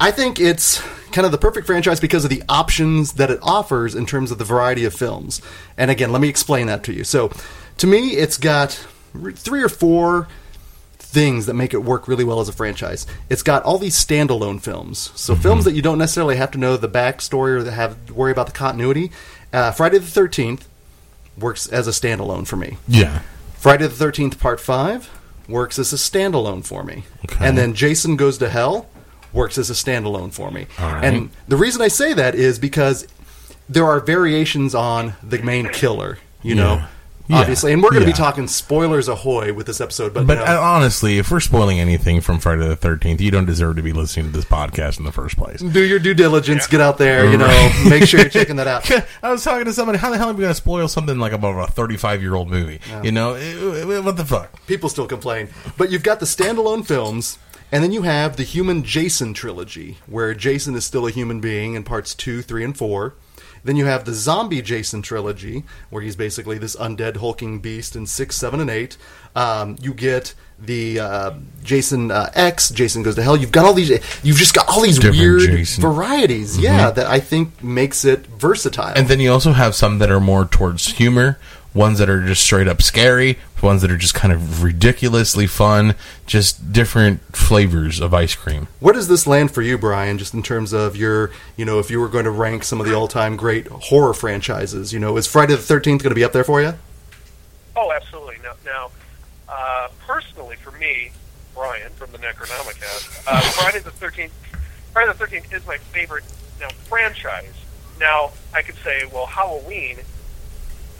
I 0.00 0.10
think 0.10 0.40
it's 0.40 0.80
kind 1.12 1.26
of 1.26 1.32
the 1.32 1.38
perfect 1.38 1.66
franchise 1.66 2.00
because 2.00 2.24
of 2.24 2.30
the 2.30 2.42
options 2.48 3.12
that 3.14 3.30
it 3.30 3.38
offers 3.42 3.94
in 3.94 4.06
terms 4.06 4.30
of 4.30 4.38
the 4.38 4.44
variety 4.44 4.86
of 4.86 4.94
films. 4.94 5.42
And 5.76 5.90
again, 5.90 6.12
let 6.12 6.22
me 6.22 6.28
explain 6.28 6.66
that 6.68 6.82
to 6.84 6.94
you. 6.94 7.04
So, 7.04 7.30
to 7.76 7.86
me, 7.86 8.12
it's 8.12 8.38
got 8.38 8.72
three 9.34 9.62
or 9.62 9.68
four 9.68 10.26
things 10.98 11.46
that 11.46 11.54
make 11.54 11.74
it 11.74 11.84
work 11.84 12.08
really 12.08 12.24
well 12.24 12.40
as 12.40 12.48
a 12.48 12.52
franchise. 12.52 13.06
It's 13.28 13.42
got 13.42 13.62
all 13.64 13.78
these 13.78 13.94
standalone 13.94 14.62
films, 14.62 15.12
so 15.14 15.36
films 15.36 15.66
that 15.66 15.72
you 15.72 15.82
don't 15.82 15.98
necessarily 15.98 16.36
have 16.36 16.50
to 16.52 16.58
know 16.58 16.78
the 16.78 16.88
backstory 16.88 17.56
or 17.56 17.62
that 17.62 17.72
have 17.72 18.10
worry 18.10 18.32
about 18.32 18.46
the 18.46 18.52
continuity. 18.52 19.12
Uh, 19.52 19.70
Friday 19.70 19.98
the 19.98 20.06
Thirteenth 20.06 20.66
works 21.38 21.66
as 21.66 21.86
a 21.86 21.90
standalone 21.90 22.46
for 22.46 22.56
me. 22.56 22.76
Yeah. 22.88 23.22
Friday 23.56 23.84
the 23.86 23.94
Thirteenth 23.94 24.38
Part 24.40 24.60
Five 24.60 25.10
works 25.48 25.78
as 25.78 25.92
a 25.92 25.96
standalone 25.96 26.64
for 26.64 26.82
me, 26.84 27.04
Okay. 27.24 27.46
and 27.46 27.56
then 27.58 27.74
Jason 27.74 28.16
Goes 28.16 28.38
to 28.38 28.48
Hell 28.48 28.88
works 29.32 29.58
as 29.58 29.68
a 29.70 29.72
standalone 29.74 30.32
for 30.32 30.50
me. 30.50 30.66
Right. 30.78 31.04
And 31.04 31.30
the 31.48 31.56
reason 31.56 31.82
I 31.82 31.88
say 31.88 32.12
that 32.14 32.34
is 32.34 32.58
because 32.58 33.06
there 33.68 33.84
are 33.86 34.00
variations 34.00 34.74
on 34.74 35.14
the 35.22 35.38
main 35.38 35.68
killer. 35.68 36.18
You 36.42 36.54
know. 36.54 36.74
Yeah. 36.74 36.86
Yeah. 37.26 37.38
Obviously, 37.38 37.72
and 37.72 37.82
we're 37.82 37.88
going 37.90 38.02
to 38.02 38.08
Yeah. 38.08 38.12
be 38.12 38.18
talking 38.18 38.46
spoilers 38.46 39.08
ahoy 39.08 39.54
with 39.54 39.66
this 39.66 39.80
episode, 39.80 40.12
but, 40.12 40.26
But 40.26 40.38
you 40.40 40.44
know, 40.44 40.58
uh, 40.58 40.60
honestly, 40.60 41.16
if 41.18 41.30
we're 41.30 41.40
spoiling 41.40 41.80
anything 41.80 42.20
from 42.20 42.38
Friday 42.38 42.68
the 42.68 42.76
Thirteenth, 42.76 43.20
you 43.20 43.30
don't 43.30 43.46
deserve 43.46 43.76
to 43.76 43.82
be 43.82 43.94
listening 43.94 44.26
to 44.26 44.32
this 44.32 44.44
podcast 44.44 44.98
in 44.98 45.06
the 45.06 45.12
first 45.12 45.36
place. 45.38 45.60
do 45.60 45.80
your 45.82 45.98
due 45.98 46.12
diligence, 46.12 46.66
get 46.66 46.82
out 46.82 46.98
there, 46.98 47.24
you 47.30 47.38
know, 47.38 47.72
make 47.88 48.04
sure 48.04 48.20
you're 48.20 48.28
checking 48.30 48.56
that 48.56 48.66
out. 48.66 48.90
I 49.22 49.30
was 49.32 49.42
talking 49.42 49.64
to 49.64 49.72
somebody. 49.72 49.96
How 49.98 50.10
the 50.10 50.18
hell 50.18 50.28
are 50.28 50.34
we 50.34 50.40
going 50.40 50.50
to 50.50 50.54
spoil 50.54 50.86
something 50.86 51.18
like 51.18 51.32
about 51.32 51.58
a 51.66 51.72
thirty-five-year-old 51.72 52.50
movie? 52.50 52.80
You 53.02 53.12
know, 53.12 53.32
what 54.02 54.16
the 54.18 54.24
fuck? 54.26 54.66
People 54.66 54.90
still 54.90 55.06
complain. 55.06 55.48
But 55.78 55.90
you've 55.90 56.02
got 56.02 56.20
the 56.20 56.26
standalone 56.26 56.84
films, 56.86 57.38
and 57.72 57.82
then 57.82 57.90
you 57.92 58.02
have 58.02 58.36
the 58.36 58.42
Human 58.42 58.82
Jason 58.84 59.32
trilogy, 59.32 59.96
where 60.06 60.34
Jason 60.34 60.74
is 60.74 60.84
still 60.84 61.06
a 61.06 61.10
human 61.10 61.40
being 61.40 61.72
in 61.74 61.84
parts 61.84 62.14
two, 62.14 62.42
three, 62.42 62.64
and 62.64 62.76
four. 62.76 63.14
Then 63.64 63.76
you 63.76 63.86
have 63.86 64.04
the 64.04 64.12
Zombie 64.12 64.60
Jason 64.62 65.00
trilogy, 65.02 65.64
where 65.90 66.02
he's 66.02 66.16
basically 66.16 66.58
this 66.58 66.76
undead 66.76 67.16
hulking 67.16 67.58
beast 67.60 67.96
in 67.96 68.06
six, 68.06 68.36
seven, 68.36 68.60
and 68.60 68.68
eight. 68.70 68.96
Um, 69.34 69.76
you 69.80 69.94
get 69.94 70.34
the 70.60 71.00
uh, 71.00 71.30
Jason 71.62 72.10
uh, 72.10 72.30
X, 72.34 72.70
Jason 72.70 73.02
Goes 73.02 73.14
to 73.16 73.22
Hell. 73.22 73.36
You've 73.36 73.52
got 73.52 73.64
all 73.64 73.72
these. 73.74 73.90
You've 74.22 74.36
just 74.36 74.54
got 74.54 74.68
all 74.68 74.82
these 74.82 74.96
Different 74.98 75.18
weird 75.18 75.40
Jason. 75.40 75.82
varieties. 75.82 76.58
Yeah, 76.58 76.90
that 76.90 77.06
I 77.06 77.20
think 77.20 77.62
makes 77.64 78.04
it 78.04 78.26
versatile. 78.26 78.92
And 78.94 79.08
then 79.08 79.18
you 79.18 79.32
also 79.32 79.52
have 79.52 79.74
some 79.74 79.98
that 79.98 80.10
are 80.10 80.20
more 80.20 80.44
towards 80.44 80.86
humor, 80.92 81.38
ones 81.72 81.98
that 81.98 82.08
are 82.08 82.24
just 82.24 82.42
straight 82.44 82.68
up 82.68 82.82
scary, 82.82 83.38
ones 83.64 83.82
that 83.82 83.90
are 83.90 83.96
just 83.96 84.14
kind 84.14 84.32
of 84.32 84.62
ridiculously 84.62 85.48
fun, 85.48 85.96
just 86.26 86.72
different 86.72 87.20
flavors 87.34 87.98
of 87.98 88.14
ice 88.14 88.36
cream. 88.36 88.68
Where 88.78 88.94
does 88.94 89.08
this 89.08 89.26
land 89.26 89.50
for 89.50 89.62
you, 89.62 89.76
Brian? 89.76 90.18
Just 90.18 90.34
in 90.34 90.42
terms 90.42 90.72
of 90.72 90.94
your, 90.94 91.32
you 91.56 91.64
know, 91.64 91.80
if 91.80 91.90
you 91.90 91.98
were 91.98 92.08
going 92.08 92.26
to 92.26 92.30
rank 92.30 92.62
some 92.62 92.80
of 92.80 92.86
the 92.86 92.94
all-time 92.94 93.36
great 93.36 93.66
horror 93.66 94.14
franchises, 94.14 94.92
you 94.92 95.00
know, 95.00 95.16
is 95.16 95.26
Friday 95.26 95.56
the 95.56 95.62
Thirteenth 95.62 96.02
going 96.02 96.10
to 96.10 96.14
be 96.14 96.22
up 96.22 96.32
there 96.32 96.44
for 96.44 96.62
you? 96.62 96.74
Oh, 97.74 97.90
absolutely. 97.90 98.36
Now, 98.42 98.52
now 98.64 98.90
uh, 99.48 99.88
personally, 100.06 100.56
for 100.56 100.70
me, 100.72 101.10
Brian 101.54 101.90
from 101.92 102.12
the 102.12 102.18
Necronomicast, 102.18 103.24
uh, 103.26 103.40
Friday 103.40 103.78
the 103.80 103.90
Thirteenth, 103.90 104.32
Friday 104.92 105.10
the 105.10 105.18
Thirteenth 105.18 105.52
is 105.52 105.66
my 105.66 105.78
favorite 105.78 106.24
now 106.60 106.68
franchise. 106.88 107.54
Now, 107.98 108.32
I 108.52 108.62
could 108.62 108.76
say, 108.76 109.08
well, 109.12 109.26
Halloween 109.26 109.98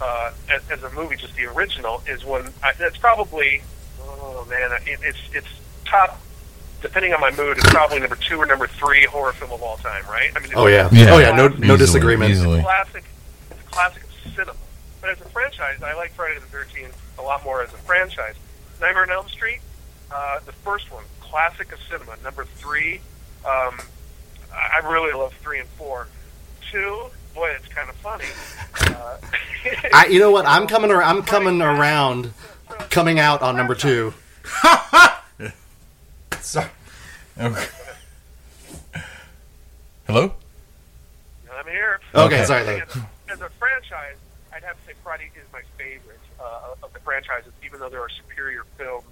uh, 0.01 0.33
as, 0.51 0.63
as 0.71 0.83
a 0.83 0.91
movie, 0.91 1.17
just 1.17 1.35
the 1.37 1.47
original, 1.47 2.03
is 2.07 2.25
one. 2.25 2.53
I, 2.63 2.73
that's 2.73 2.97
probably, 2.99 3.63
oh 4.01 4.47
man, 4.49 4.71
it, 4.87 4.99
it's 5.03 5.19
it's 5.33 5.49
top. 5.85 6.21
Depending 6.83 7.15
on 7.15 7.21
my 7.21 7.31
mood, 7.31 7.57
it's 7.57 7.71
probably 7.71 7.99
number 8.01 8.17
two 8.17 8.37
or 8.37 8.45
number 8.45 8.67
three 8.67 9.05
horror 9.07 9.33
film 9.33 9.53
of 9.53 9.63
all 9.63 9.79
time, 9.79 10.05
right? 10.07 10.31
I 10.37 10.41
mean, 10.41 10.53
Oh 10.55 10.67
yeah, 10.67 10.89
Yeah. 10.93 11.15
oh 11.15 11.19
yeah, 11.19 11.35
no, 11.35 11.49
no 11.49 11.55
Easily, 11.75 11.77
disagreement. 11.79 12.31
easily. 12.31 12.59
It's 12.59 12.67
a 12.67 12.69
classic. 12.69 13.05
It's 13.51 13.61
a 13.61 13.71
classic 13.71 14.03
of 14.05 14.11
cinema. 14.35 14.55
But 15.01 15.11
as 15.11 15.21
a 15.23 15.25
franchise, 15.31 15.83
I 15.83 15.95
like 15.95 16.13
Friday 16.13 16.35
the 16.41 16.47
Thirteenth 16.47 16.95
a 17.19 17.23
lot 17.23 17.43
more 17.45 17.63
as 17.63 17.73
a 17.73 17.77
franchise. 17.79 18.35
Nightmare 18.81 19.05
on 19.05 19.11
Elm 19.11 19.29
Street, 19.29 19.61
uh, 20.13 20.41
the 20.45 20.53
first 20.53 20.91
one, 20.93 21.05
classic 21.21 21.73
of 21.73 21.79
cinema. 21.91 22.17
Number 22.23 22.45
three, 22.45 22.97
um, 23.47 23.79
I 24.53 24.81
I 24.83 24.91
really 24.93 25.13
love 25.15 25.33
three 25.43 25.61
and 25.61 25.69
four. 25.71 26.09
Two, 26.71 27.07
boy, 27.35 27.51
it's 27.59 27.69
kind 27.69 27.89
of 27.91 27.97
funny. 27.97 28.25
Uh, 28.81 29.17
I, 29.95 30.07
you 30.07 30.19
know 30.21 30.31
what? 30.31 30.47
I'm 30.47 30.67
coming. 30.67 30.91
ar- 30.91 31.03
I'm 31.03 31.23
coming 31.23 31.61
around. 31.61 32.33
Coming 32.91 33.19
out 33.19 33.43
on 33.43 33.57
number 33.57 33.75
two. 33.75 34.13
Sorry. 36.41 36.69
Okay. 37.39 37.67
Hello? 40.07 40.33
I'm 41.53 41.67
here. 41.67 42.01
Okay, 42.15 42.25
Okay. 42.37 42.45
sorry. 42.45 42.63
As 42.63 42.97
a, 42.97 43.09
as 43.33 43.41
a 43.41 43.49
franchise, 43.59 44.17
I'd 44.53 44.63
have 44.65 44.77
to 44.81 44.87
say 44.87 44.93
Friday 45.03 45.31
is 45.37 45.51
my 45.53 45.63
favorite 45.79 46.21
uh, 46.41 46.75
of 46.83 46.93
the 46.93 47.01
franchises, 47.01 47.53
even 47.65 47.81
though 47.81 47.89
there 47.89 48.01
are 48.03 48.09
superior 48.11 48.65
films 48.77 49.05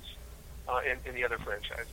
uh, 0.69 0.81
in, 0.85 0.99
in 1.09 1.15
the 1.15 1.25
other 1.25 1.39
franchises. 1.39 1.87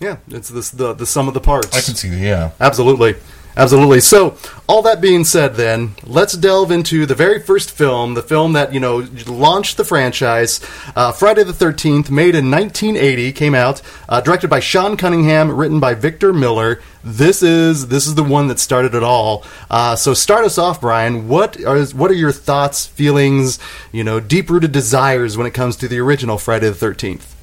Yeah, 0.00 0.16
it's 0.28 0.48
this 0.48 0.70
the 0.70 0.92
the 0.94 1.06
sum 1.06 1.28
of 1.28 1.34
the 1.34 1.40
parts. 1.40 1.76
I 1.76 1.80
can 1.80 1.94
see 1.94 2.08
that, 2.08 2.18
yeah. 2.18 2.50
Absolutely. 2.60 3.14
Absolutely. 3.56 4.00
So, 4.00 4.36
all 4.66 4.82
that 4.82 5.00
being 5.00 5.22
said, 5.24 5.54
then, 5.54 5.94
let's 6.04 6.32
delve 6.32 6.72
into 6.72 7.06
the 7.06 7.14
very 7.14 7.40
first 7.40 7.70
film, 7.70 8.14
the 8.14 8.22
film 8.22 8.54
that, 8.54 8.74
you 8.74 8.80
know, 8.80 9.06
launched 9.26 9.76
the 9.76 9.84
franchise. 9.84 10.60
Uh, 10.96 11.12
Friday 11.12 11.44
the 11.44 11.52
13th, 11.52 12.10
made 12.10 12.34
in 12.34 12.50
1980, 12.50 13.32
came 13.32 13.54
out, 13.54 13.80
uh, 14.08 14.20
directed 14.20 14.48
by 14.48 14.58
Sean 14.58 14.96
Cunningham, 14.96 15.54
written 15.54 15.78
by 15.78 15.94
Victor 15.94 16.32
Miller. 16.32 16.80
This 17.04 17.42
is 17.42 17.88
this 17.88 18.06
is 18.06 18.16
the 18.16 18.24
one 18.24 18.48
that 18.48 18.58
started 18.58 18.94
it 18.94 19.04
all. 19.04 19.44
Uh, 19.70 19.94
so, 19.94 20.14
start 20.14 20.44
us 20.44 20.58
off, 20.58 20.80
Brian. 20.80 21.28
What 21.28 21.62
are, 21.62 21.84
what 21.86 22.10
are 22.10 22.14
your 22.14 22.32
thoughts, 22.32 22.86
feelings, 22.86 23.60
you 23.92 24.02
know, 24.02 24.18
deep 24.18 24.50
rooted 24.50 24.72
desires 24.72 25.36
when 25.36 25.46
it 25.46 25.54
comes 25.54 25.76
to 25.76 25.86
the 25.86 26.00
original 26.00 26.38
Friday 26.38 26.70
the 26.70 26.86
13th? 26.86 27.34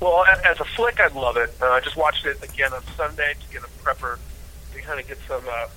Well, 0.00 0.24
as 0.46 0.58
a 0.60 0.64
flick, 0.64 0.98
I 0.98 1.08
love 1.08 1.36
it. 1.36 1.52
Uh, 1.60 1.66
I 1.66 1.80
just 1.80 1.96
watched 1.96 2.24
it 2.24 2.42
again 2.42 2.72
on 2.72 2.82
Sunday 2.96 3.34
to 3.34 3.52
get 3.52 3.62
a 3.62 3.68
prepper, 3.84 4.18
kind 4.90 5.00
of 5.00 5.06
get 5.06 5.18
some 5.28 5.42
uh, 5.48 5.68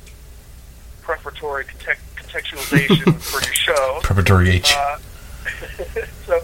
preparatory 1.04 1.66
context- 1.66 2.16
contextualization 2.16 3.14
for 3.22 3.44
your 3.46 3.54
show. 3.54 4.00
Preparatory 4.02 4.50
H. 4.50 4.74
Uh, 4.76 4.98
so 6.26 6.42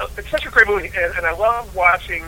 uh, 0.00 0.06
it's 0.16 0.30
such 0.30 0.46
a 0.46 0.50
great 0.50 0.66
movie, 0.66 0.90
and, 0.96 1.14
and 1.16 1.26
I 1.26 1.32
love 1.32 1.76
watching 1.76 2.24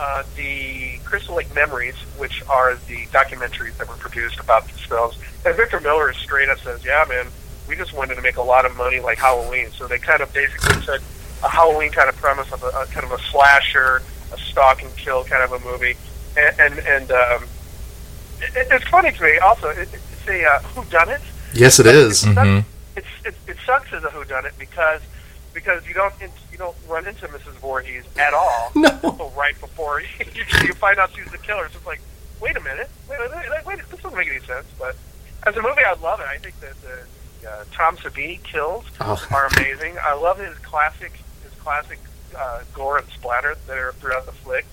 uh, 0.00 0.24
the 0.34 0.98
Crystal 1.04 1.36
Lake 1.36 1.54
Memories, 1.54 1.94
which 2.18 2.42
are 2.48 2.74
the 2.88 3.06
documentaries 3.12 3.76
that 3.76 3.88
were 3.88 3.94
produced 3.94 4.40
about 4.40 4.66
these 4.66 4.80
films. 4.80 5.16
And 5.46 5.54
Victor 5.56 5.78
Miller 5.78 6.10
is 6.10 6.16
straight 6.16 6.48
up 6.48 6.58
says, 6.58 6.84
"Yeah, 6.84 7.04
man, 7.08 7.26
we 7.68 7.76
just 7.76 7.92
wanted 7.92 8.16
to 8.16 8.22
make 8.22 8.38
a 8.38 8.42
lot 8.42 8.66
of 8.66 8.76
money 8.76 8.98
like 8.98 9.18
Halloween." 9.18 9.70
So 9.70 9.86
they 9.86 9.98
kind 9.98 10.20
of 10.20 10.34
basically 10.34 10.82
said 10.82 11.00
a 11.44 11.48
Halloween 11.48 11.92
kind 11.92 12.08
of 12.08 12.16
premise 12.16 12.50
of 12.52 12.64
a, 12.64 12.70
a 12.70 12.86
kind 12.86 13.06
of 13.06 13.12
a 13.12 13.22
slasher, 13.30 14.02
a 14.32 14.38
stalk 14.38 14.82
and 14.82 14.96
kill 14.96 15.22
kind 15.22 15.44
of 15.44 15.52
a 15.52 15.64
movie, 15.64 15.94
and 16.36 16.58
and, 16.58 16.78
and 16.80 17.12
um, 17.12 17.44
it, 18.40 18.66
it's 18.70 18.88
funny 18.88 19.12
to 19.12 19.22
me 19.22 19.38
also. 19.38 19.68
It, 19.68 19.88
it's 19.92 20.28
a 20.28 20.44
uh, 20.44 20.58
who 20.60 20.84
done 20.90 21.08
it 21.10 21.20
Yes, 21.52 21.78
it 21.78 21.86
is. 21.86 22.24
Mhm. 22.24 22.64
it's 22.96 23.06
it, 23.24 23.34
it 23.46 23.56
sucks 23.64 23.92
as 23.92 24.02
a 24.04 24.08
whodunit 24.08 24.58
because 24.58 25.00
because 25.52 25.86
you 25.86 25.94
don't 25.94 26.12
you 26.50 26.58
don't 26.58 26.76
run 26.88 27.06
into 27.06 27.26
Mrs. 27.28 27.54
Voorhees 27.60 28.04
at 28.18 28.34
all. 28.34 28.72
No. 28.76 28.88
until 29.02 29.30
right 29.36 29.58
before 29.60 30.00
you, 30.34 30.44
you 30.62 30.72
find 30.74 30.98
out 30.98 31.10
she's 31.14 31.30
the 31.30 31.38
killer. 31.38 31.68
So 31.70 31.78
it's 31.78 31.86
like, 31.86 32.00
wait 32.40 32.56
a 32.56 32.60
minute, 32.60 32.90
wait, 33.08 33.18
wait, 33.20 33.30
wait, 33.30 33.66
wait, 33.66 33.78
this 33.90 34.00
doesn't 34.00 34.16
make 34.18 34.28
any 34.28 34.40
sense. 34.40 34.66
But 34.78 34.96
as 35.46 35.56
a 35.56 35.62
movie, 35.62 35.82
I 35.86 35.94
love 35.94 36.20
it. 36.20 36.26
I 36.26 36.38
think 36.38 36.58
that 36.60 36.74
the 36.82 37.48
uh, 37.48 37.64
Tom 37.72 37.96
Savini 37.98 38.42
kills 38.42 38.84
Oh. 39.00 39.22
are 39.30 39.46
amazing. 39.56 39.96
I 40.02 40.14
love 40.14 40.38
his 40.38 40.56
classic 40.58 41.12
his 41.44 41.52
classic 41.60 41.98
uh, 42.36 42.62
gore 42.74 42.98
and 42.98 43.06
splatter 43.08 43.54
that 43.68 43.78
are 43.78 43.92
throughout 43.92 44.26
the 44.26 44.32
flick. 44.32 44.66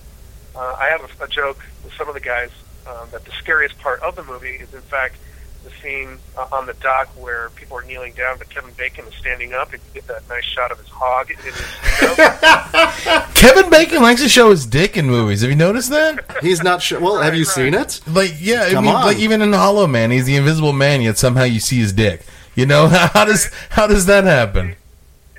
Uh, 0.56 0.74
I 0.78 0.86
have 0.88 1.00
a, 1.20 1.24
a 1.24 1.28
joke 1.28 1.64
with 1.84 1.92
some 1.94 2.08
of 2.08 2.14
the 2.14 2.20
guys 2.20 2.50
um, 2.86 3.08
that 3.12 3.24
the 3.24 3.32
scariest 3.32 3.78
part 3.78 4.00
of 4.00 4.16
the 4.16 4.22
movie 4.24 4.56
is, 4.56 4.72
in 4.74 4.80
fact, 4.82 5.16
the 5.64 5.70
scene 5.80 6.18
uh, 6.36 6.48
on 6.50 6.66
the 6.66 6.74
dock 6.74 7.06
where 7.16 7.48
people 7.50 7.76
are 7.78 7.84
kneeling 7.84 8.12
down, 8.14 8.36
but 8.36 8.50
Kevin 8.50 8.72
Bacon 8.76 9.04
is 9.06 9.14
standing 9.14 9.52
up, 9.52 9.72
and 9.72 9.80
you 9.94 10.00
get 10.00 10.08
that 10.08 10.28
nice 10.28 10.44
shot 10.44 10.72
of 10.72 10.78
his 10.78 10.88
hog 10.88 11.30
in 11.30 11.36
his 11.36 11.54
window. 12.00 13.26
Kevin 13.34 13.70
Bacon 13.70 14.02
likes 14.02 14.20
to 14.22 14.28
show 14.28 14.50
his 14.50 14.66
dick 14.66 14.96
in 14.96 15.06
movies. 15.06 15.42
Have 15.42 15.50
you 15.50 15.56
noticed 15.56 15.90
that? 15.90 16.38
He's 16.42 16.62
not 16.64 16.82
sure. 16.82 17.00
Well, 17.00 17.20
have 17.20 17.34
you 17.36 17.44
Right, 17.44 17.54
seen 17.54 17.74
it? 17.74 18.00
Like, 18.08 18.34
yeah, 18.40 18.64
I 18.64 18.70
Come 18.72 18.86
mean, 18.86 18.94
on. 18.94 19.04
like 19.06 19.18
even 19.18 19.40
in 19.40 19.52
Hollow 19.52 19.86
Man, 19.86 20.10
he's 20.10 20.26
the 20.26 20.34
Invisible 20.36 20.72
Man, 20.72 21.00
yet 21.00 21.16
somehow 21.18 21.44
you 21.44 21.60
see 21.60 21.78
his 21.78 21.92
dick. 21.92 22.22
You 22.56 22.66
know 22.66 22.88
how 23.14 23.24
does 23.24 23.50
how 23.70 23.86
does 23.86 24.06
that 24.06 24.24
happen? 24.24 24.74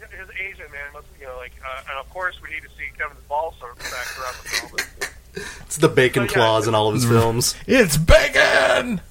his 0.09 0.29
Asian 0.39 0.71
man 0.71 0.87
must, 0.93 1.05
you 1.19 1.27
know, 1.27 1.35
like, 1.37 1.51
uh, 1.65 1.81
and 1.89 1.99
of 1.99 2.09
course 2.11 2.35
we 2.41 2.49
need 2.49 2.63
to 2.63 2.69
see 2.69 2.85
Kevin's 2.97 3.19
balls 3.27 3.55
sort 3.59 3.73
of 3.73 3.79
back 3.79 4.05
throughout 4.15 4.33
the 4.41 4.49
film. 4.49 4.71
But, 5.73 5.85
It's 5.87 5.89
the 5.89 5.95
bacon 5.95 6.23
Oh, 6.23 6.25
yeah. 6.25 6.31
clause 6.31 6.67
in 6.67 6.75
all 6.75 6.87
of 6.87 6.93
his 6.93 7.05
films. 7.05 7.55
It's 7.67 7.97
bacon. 7.97 9.01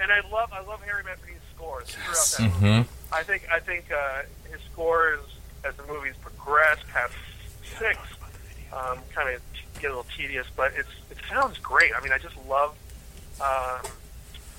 and 0.00 0.10
I 0.12 0.20
love, 0.30 0.52
I 0.52 0.60
love 0.60 0.80
Harry 0.82 1.02
Manfredini's 1.04 1.40
scores 1.54 1.86
Yes. 2.08 2.36
throughout 2.36 2.50
that. 2.52 2.60
movie. 2.62 2.82
hmm 2.82 2.94
I 3.12 3.22
think, 3.24 3.42
I 3.52 3.58
think 3.58 3.86
uh, 3.90 4.22
his 4.50 4.60
scores 4.72 5.18
as 5.64 5.74
the 5.74 5.82
movies 5.92 6.14
progress 6.22 6.78
past 6.92 7.12
six, 7.78 7.98
um, 8.72 8.98
kind 9.12 9.34
of 9.34 9.40
get 9.80 9.86
a 9.90 9.94
little 9.96 10.06
tedious, 10.16 10.46
but 10.56 10.72
it's 10.76 10.88
it 11.10 11.18
sounds 11.28 11.58
great. 11.58 11.90
I 11.96 12.00
mean, 12.02 12.12
I 12.12 12.18
just 12.18 12.36
love 12.48 12.74
um, 13.40 13.90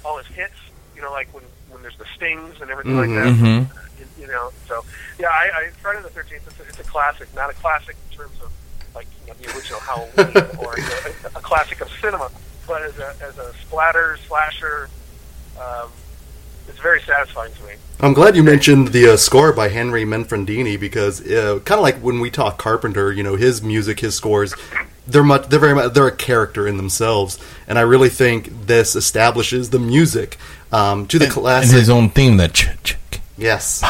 all 0.03 0.17
his 0.17 0.27
hits. 0.27 0.53
You 0.97 1.01
know, 1.01 1.11
like 1.11 1.33
when 1.33 1.43
when 1.69 1.81
there's 1.81 1.97
the 1.97 2.05
stings 2.17 2.59
and 2.59 2.69
everything 2.69 2.97
like 2.97 3.07
that. 3.09 3.25
Mm-hmm. 3.33 4.01
you, 4.01 4.05
you 4.19 4.27
know. 4.27 4.51
So 4.67 4.83
yeah, 5.17 5.29
I, 5.29 5.49
I 5.55 5.69
Friday 5.81 6.01
the 6.01 6.09
Thirteenth. 6.09 6.45
It's 6.45 6.59
a, 6.59 6.63
it's 6.63 6.79
a 6.79 6.83
classic, 6.83 7.33
not 7.33 7.49
a 7.49 7.53
classic 7.53 7.95
in 8.11 8.17
terms 8.17 8.35
of 8.43 8.51
like 8.95 9.07
you 9.25 9.33
know, 9.33 9.39
the 9.41 9.55
original 9.55 9.79
Halloween 9.79 10.57
or 10.59 10.77
you 10.77 10.83
know, 10.83 11.29
a, 11.35 11.37
a 11.39 11.41
classic 11.41 11.81
of 11.81 11.89
cinema, 12.01 12.29
but 12.67 12.81
as 12.83 12.97
a 12.99 13.15
as 13.23 13.37
a 13.37 13.53
splatter 13.61 14.17
slasher, 14.27 14.89
um, 15.59 15.89
it's 16.67 16.79
very 16.79 17.01
satisfying 17.01 17.53
to 17.53 17.63
me. 17.63 17.73
I'm 17.99 18.13
glad 18.13 18.35
you 18.35 18.43
mentioned 18.43 18.89
the 18.89 19.13
uh, 19.13 19.17
score 19.17 19.53
by 19.53 19.67
Henry 19.69 20.05
Manfredini 20.05 20.79
because 20.79 21.21
uh, 21.29 21.59
kind 21.65 21.77
of 21.77 21.83
like 21.83 21.97
when 21.97 22.19
we 22.19 22.31
talk 22.31 22.57
Carpenter, 22.57 23.11
you 23.11 23.21
know, 23.23 23.35
his 23.35 23.61
music, 23.61 23.99
his 23.99 24.15
scores, 24.15 24.55
they're 25.07 25.23
much, 25.23 25.47
they're 25.49 25.59
very 25.59 25.75
much, 25.75 25.93
they're 25.93 26.07
a 26.07 26.15
character 26.15 26.67
in 26.67 26.77
themselves, 26.77 27.37
and 27.67 27.77
I 27.77 27.81
really 27.83 28.09
think 28.09 28.65
this 28.65 28.95
establishes 28.95 29.69
the 29.69 29.77
music 29.79 30.37
um, 30.71 31.05
to 31.07 31.19
the 31.19 31.25
And 31.25 31.33
classic. 31.33 31.77
his 31.77 31.89
own 31.91 32.09
theme 32.09 32.37
that 32.37 32.53
ch- 32.53 32.69
ch- 32.83 32.97
Yes. 33.37 33.83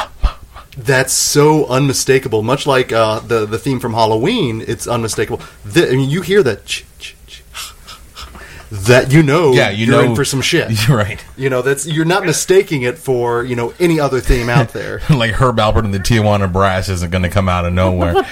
That's 0.78 1.14
so 1.14 1.66
unmistakable. 1.68 2.44
Much 2.44 2.66
like 2.66 2.94
uh, 2.94 3.20
the 3.20 3.46
the 3.46 3.60
theme 3.60 3.80
from 3.80 3.94
Halloween, 3.94 4.64
it's 4.66 4.88
unmistakable. 4.88 5.42
The, 5.66 5.90
I 5.90 5.96
mean, 5.96 6.10
you 6.10 6.22
hear 6.22 6.42
that 6.44 6.66
ch- 6.66 6.86
ch- 6.98 7.16
that 8.72 9.12
you 9.12 9.22
know, 9.22 9.52
yeah, 9.52 9.70
you 9.70 9.86
you're 9.86 10.02
know 10.02 10.10
in 10.12 10.16
for 10.16 10.24
some 10.24 10.42
shit. 10.42 10.72
You're 10.88 10.98
right. 10.98 11.24
You 11.36 11.50
know, 11.50 11.62
that's 11.62 11.86
you're 11.86 12.06
not 12.06 12.26
mistaking 12.26 12.84
it 12.84 12.98
for 12.98 13.44
you 13.44 13.56
know 13.56 13.74
any 13.80 14.00
other 14.00 14.22
theme 14.22 14.48
out 14.48 14.70
there. 14.74 15.02
like 15.10 15.32
Herb 15.32 15.58
Alpert 15.58 15.84
and 15.84 15.94
the 15.94 16.00
Tijuana 16.00 16.52
Brass 16.52 16.88
isn't 16.88 17.12
going 17.12 17.24
to 17.24 17.30
come 17.30 17.50
out 17.50 17.66
of 17.66 17.74
nowhere. 17.74 18.16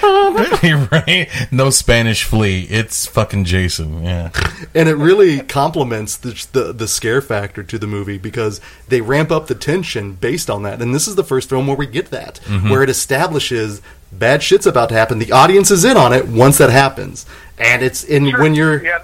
Right? 0.62 1.28
No 1.50 1.70
Spanish 1.70 2.24
flea. 2.24 2.62
It's 2.64 3.06
fucking 3.06 3.44
Jason. 3.44 4.02
Yeah. 4.02 4.30
and 4.74 4.88
it 4.88 4.94
really 4.94 5.40
complements 5.40 6.16
the, 6.16 6.46
the 6.52 6.72
the 6.72 6.88
scare 6.88 7.20
factor 7.20 7.62
to 7.62 7.78
the 7.78 7.86
movie 7.86 8.18
because 8.18 8.60
they 8.88 9.00
ramp 9.00 9.30
up 9.30 9.46
the 9.46 9.54
tension 9.54 10.14
based 10.14 10.48
on 10.48 10.62
that. 10.62 10.80
And 10.80 10.94
this 10.94 11.06
is 11.06 11.16
the 11.16 11.24
first 11.24 11.48
film 11.48 11.66
where 11.66 11.76
we 11.76 11.86
get 11.86 12.10
that, 12.10 12.40
mm-hmm. 12.44 12.70
where 12.70 12.82
it 12.82 12.88
establishes 12.90 13.82
bad 14.12 14.42
shit's 14.42 14.66
about 14.66 14.88
to 14.90 14.94
happen. 14.94 15.18
The 15.18 15.32
audience 15.32 15.70
is 15.70 15.84
in 15.84 15.96
on 15.96 16.12
it 16.12 16.28
once 16.28 16.58
that 16.58 16.70
happens, 16.70 17.26
and 17.58 17.82
it's 17.82 18.04
in 18.04 18.30
when 18.32 18.54
you're 18.54 18.84
yeah, 18.84 19.02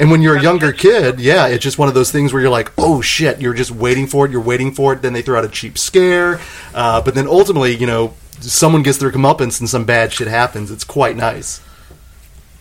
and 0.00 0.10
when 0.10 0.22
you're 0.22 0.36
a 0.36 0.42
younger 0.42 0.72
kid, 0.72 1.20
yeah, 1.20 1.46
it's 1.48 1.62
just 1.62 1.78
one 1.78 1.88
of 1.88 1.94
those 1.94 2.10
things 2.12 2.32
where 2.32 2.40
you're 2.40 2.50
like, 2.50 2.72
oh 2.78 3.00
shit, 3.00 3.40
you're 3.40 3.54
just 3.54 3.70
waiting 3.70 4.06
for 4.06 4.26
it, 4.26 4.30
you're 4.30 4.40
waiting 4.40 4.72
for 4.72 4.92
it. 4.92 5.02
Then 5.02 5.12
they 5.12 5.22
throw 5.22 5.38
out 5.38 5.44
a 5.44 5.48
cheap 5.48 5.76
scare, 5.78 6.40
uh, 6.74 7.00
but 7.02 7.14
then 7.14 7.26
ultimately, 7.26 7.74
you 7.76 7.86
know, 7.86 8.14
someone 8.40 8.82
gets 8.82 8.98
their 8.98 9.10
comeuppance 9.10 9.58
and 9.60 9.68
some 9.68 9.84
bad 9.84 10.12
shit 10.12 10.28
happens. 10.28 10.70
It's 10.70 10.84
quite 10.84 11.16
nice. 11.16 11.60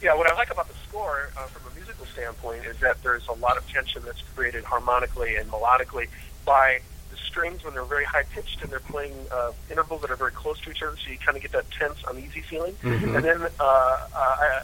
yeah. 0.01 0.15
What 0.15 0.31
I 0.31 0.35
like 0.35 0.51
about 0.51 0.67
the 0.67 0.73
score 0.87 1.29
uh, 1.37 1.45
from 1.45 1.71
a 1.71 1.75
musical 1.75 2.05
standpoint 2.07 2.65
is 2.65 2.77
that 2.79 3.01
there's 3.03 3.27
a 3.27 3.33
lot 3.33 3.57
of 3.57 3.67
tension 3.69 4.01
that's 4.03 4.21
created 4.35 4.63
harmonically 4.63 5.35
and 5.35 5.49
melodically 5.51 6.07
by 6.45 6.79
the 7.11 7.17
strings 7.17 7.63
when 7.63 7.73
they're 7.73 7.83
very 7.83 8.05
high 8.05 8.23
pitched 8.23 8.61
and 8.63 8.71
they're 8.71 8.79
playing 8.79 9.13
uh, 9.31 9.51
intervals 9.69 10.01
that 10.01 10.09
are 10.09 10.15
very 10.15 10.31
close 10.31 10.59
to 10.61 10.71
each 10.71 10.81
other, 10.81 10.95
so 10.97 11.11
you 11.11 11.17
kind 11.19 11.35
of 11.35 11.43
get 11.43 11.51
that 11.51 11.69
tense, 11.71 11.97
uneasy 12.09 12.41
feeling. 12.41 12.75
And 12.83 13.23
then, 13.23 13.41
uh, 13.41 13.63
uh, 13.63 14.07
I, 14.15 14.61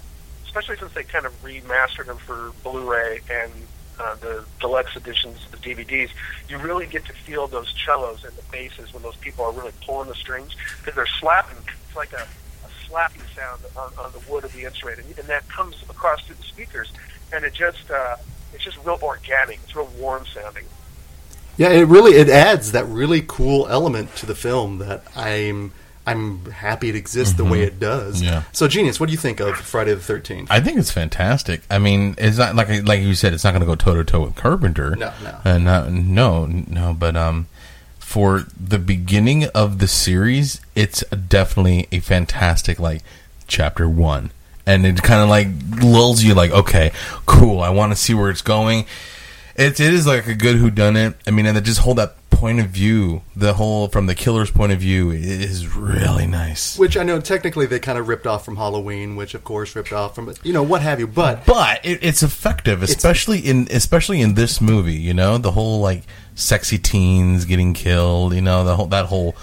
especially 0.54 0.78
since 0.78 0.94
they 0.94 1.04
kind 1.04 1.26
of 1.26 1.34
remastered 1.42 2.06
them 2.06 2.18
for 2.18 2.52
Blu-ray 2.64 3.22
and 3.32 3.52
uh, 4.00 4.14
the 4.16 4.46
deluxe 4.60 4.96
editions, 4.96 5.44
of 5.46 5.52
the 5.52 5.58
DVDs, 5.58 6.10
you 6.48 6.60
really 6.60 6.86
get 6.86 7.04
to 7.06 7.14
feel 7.14 7.48
those 7.48 7.74
cellos 7.84 8.24
and 8.24 8.36
the 8.36 8.44
basses 8.52 8.94
when 8.94 9.02
those 9.02 9.16
people 9.16 9.44
are 9.46 9.52
really 9.52 9.72
pulling 9.84 10.08
the 10.08 10.16
strings 10.16 10.56
because 10.78 10.94
they're 10.94 11.08
slapping. 11.20 11.58
It's 11.88 11.96
like 11.96 12.14
a, 12.14 12.22
a 12.22 12.88
slapping 12.88 13.24
sound 13.36 13.62
on, 13.76 13.92
on 13.98 14.12
the 14.12 14.32
wood 14.32 14.44
of 14.44 14.54
the 14.54 14.64
instrument, 14.64 15.00
and, 15.00 15.18
and 15.18 15.28
that 15.28 15.48
comes 15.50 15.82
across 15.90 16.24
through 16.26 16.36
the 16.36 16.44
speakers, 16.44 16.92
and 17.32 17.44
it 17.44 17.54
just 17.54 17.90
uh, 17.90 18.18
it's 18.54 18.64
just 18.64 18.78
real 18.86 19.00
organic. 19.02 19.60
It's 19.64 19.76
real 19.76 19.90
warm 19.98 20.26
sounding. 20.28 20.66
Yeah, 21.58 21.70
it 21.70 21.88
really 21.88 22.14
it 22.14 22.30
adds 22.30 22.74
that 22.74 22.86
really 22.86 23.24
cool 23.26 23.68
element 23.68 24.16
to 24.18 24.28
the 24.28 24.36
film 24.36 24.78
that 24.80 25.04
I'm 25.16 25.72
I'm 26.06 26.46
happy 26.52 26.90
it 26.90 26.96
exists 26.96 27.36
the 27.36 27.46
way 27.46 27.62
it 27.62 27.80
does. 27.80 28.18
Mm-hmm. 28.18 28.26
Yeah. 28.26 28.44
So, 28.52 28.68
genius, 28.68 29.00
what 29.00 29.06
do 29.06 29.14
you 29.14 29.18
think 29.18 29.40
of 29.40 29.56
Friday 29.56 29.94
the 29.94 30.02
Thirteenth? 30.02 30.52
I 30.52 30.60
think 30.60 30.78
it's 30.78 30.92
fantastic. 30.92 31.62
I 31.70 31.80
mean, 31.80 32.16
it's 32.18 32.38
not 32.38 32.56
like 32.56 32.86
like 32.86 33.02
you 33.02 33.16
said, 33.16 33.34
it's 33.34 33.44
not 33.44 33.52
going 33.52 33.62
to 33.62 33.66
go 33.66 33.76
toe 33.76 33.96
to 33.96 34.04
toe 34.04 34.22
with 34.22 34.36
Carpenter. 34.36 34.96
No, 34.98 35.14
no. 35.24 35.40
uh, 35.46 35.58
no, 35.58 35.88
no, 35.90 36.46
no. 36.46 36.94
But 36.94 37.16
um, 37.16 37.48
for 38.00 38.46
the 38.60 38.80
beginning 38.80 39.46
of 39.56 39.80
the 39.80 39.88
series, 39.88 40.60
it's 40.76 41.04
definitely 41.10 41.88
a 41.92 42.00
fantastic 42.00 42.80
like 42.80 43.02
chapter 43.48 43.88
one, 43.88 44.32
and 44.66 44.86
it 44.86 45.02
kind 45.04 45.22
of 45.22 45.30
like 45.30 45.48
lulls 45.82 46.22
you 46.22 46.34
like, 46.34 46.52
okay, 46.52 46.92
cool. 47.26 47.62
I 47.62 47.70
want 47.70 47.94
to 47.94 47.96
see 47.96 48.14
where 48.14 48.30
it's 48.30 48.42
going. 48.42 48.86
It, 49.56 49.80
it 49.80 49.94
is 49.94 50.06
like 50.06 50.28
a 50.28 50.34
good 50.34 50.58
who 50.58 50.70
done 50.70 50.98
it. 50.98 51.16
I 51.26 51.32
mean, 51.32 51.46
and 51.46 51.64
just 51.64 51.80
hold 51.80 51.98
that 51.98 52.16
point 52.44 52.60
of 52.60 52.68
view, 52.68 53.22
the 53.38 53.54
whole 53.54 53.88
from 53.88 54.06
the 54.06 54.14
killer's 54.14 54.52
point 54.52 54.74
of 54.74 54.78
view, 54.78 55.12
is 55.12 55.74
really 55.78 56.28
nice. 56.28 56.78
Which 56.78 56.98
I 56.98 57.04
know 57.04 57.22
technically 57.22 57.68
they 57.68 57.80
kind 57.80 57.98
of 57.98 58.10
ripped 58.10 58.28
off 58.28 58.44
from 58.44 58.58
Halloween, 58.58 59.16
which 59.16 59.34
of 59.34 59.46
course 59.46 59.74
ripped 59.78 59.94
off 59.94 60.14
from 60.14 60.34
you 60.44 60.52
know 60.52 60.62
what 60.62 60.82
have 60.82 61.00
you, 61.00 61.08
but 61.08 61.46
but 61.46 61.80
it, 61.86 62.04
it's 62.04 62.22
effective, 62.22 62.84
especially 62.84 63.40
in 63.40 63.70
especially 63.72 64.20
in 64.20 64.34
this 64.34 64.60
movie. 64.60 64.96
You 64.96 65.14
know, 65.14 65.38
the 65.38 65.52
whole 65.52 65.80
like 65.80 66.04
sexy 66.36 66.78
teens 66.78 67.46
getting 67.46 67.74
killed. 67.74 68.34
You 68.34 68.42
know, 68.42 68.66
the 68.66 68.76
whole 68.76 68.88
that 68.88 69.06
whole 69.06 69.38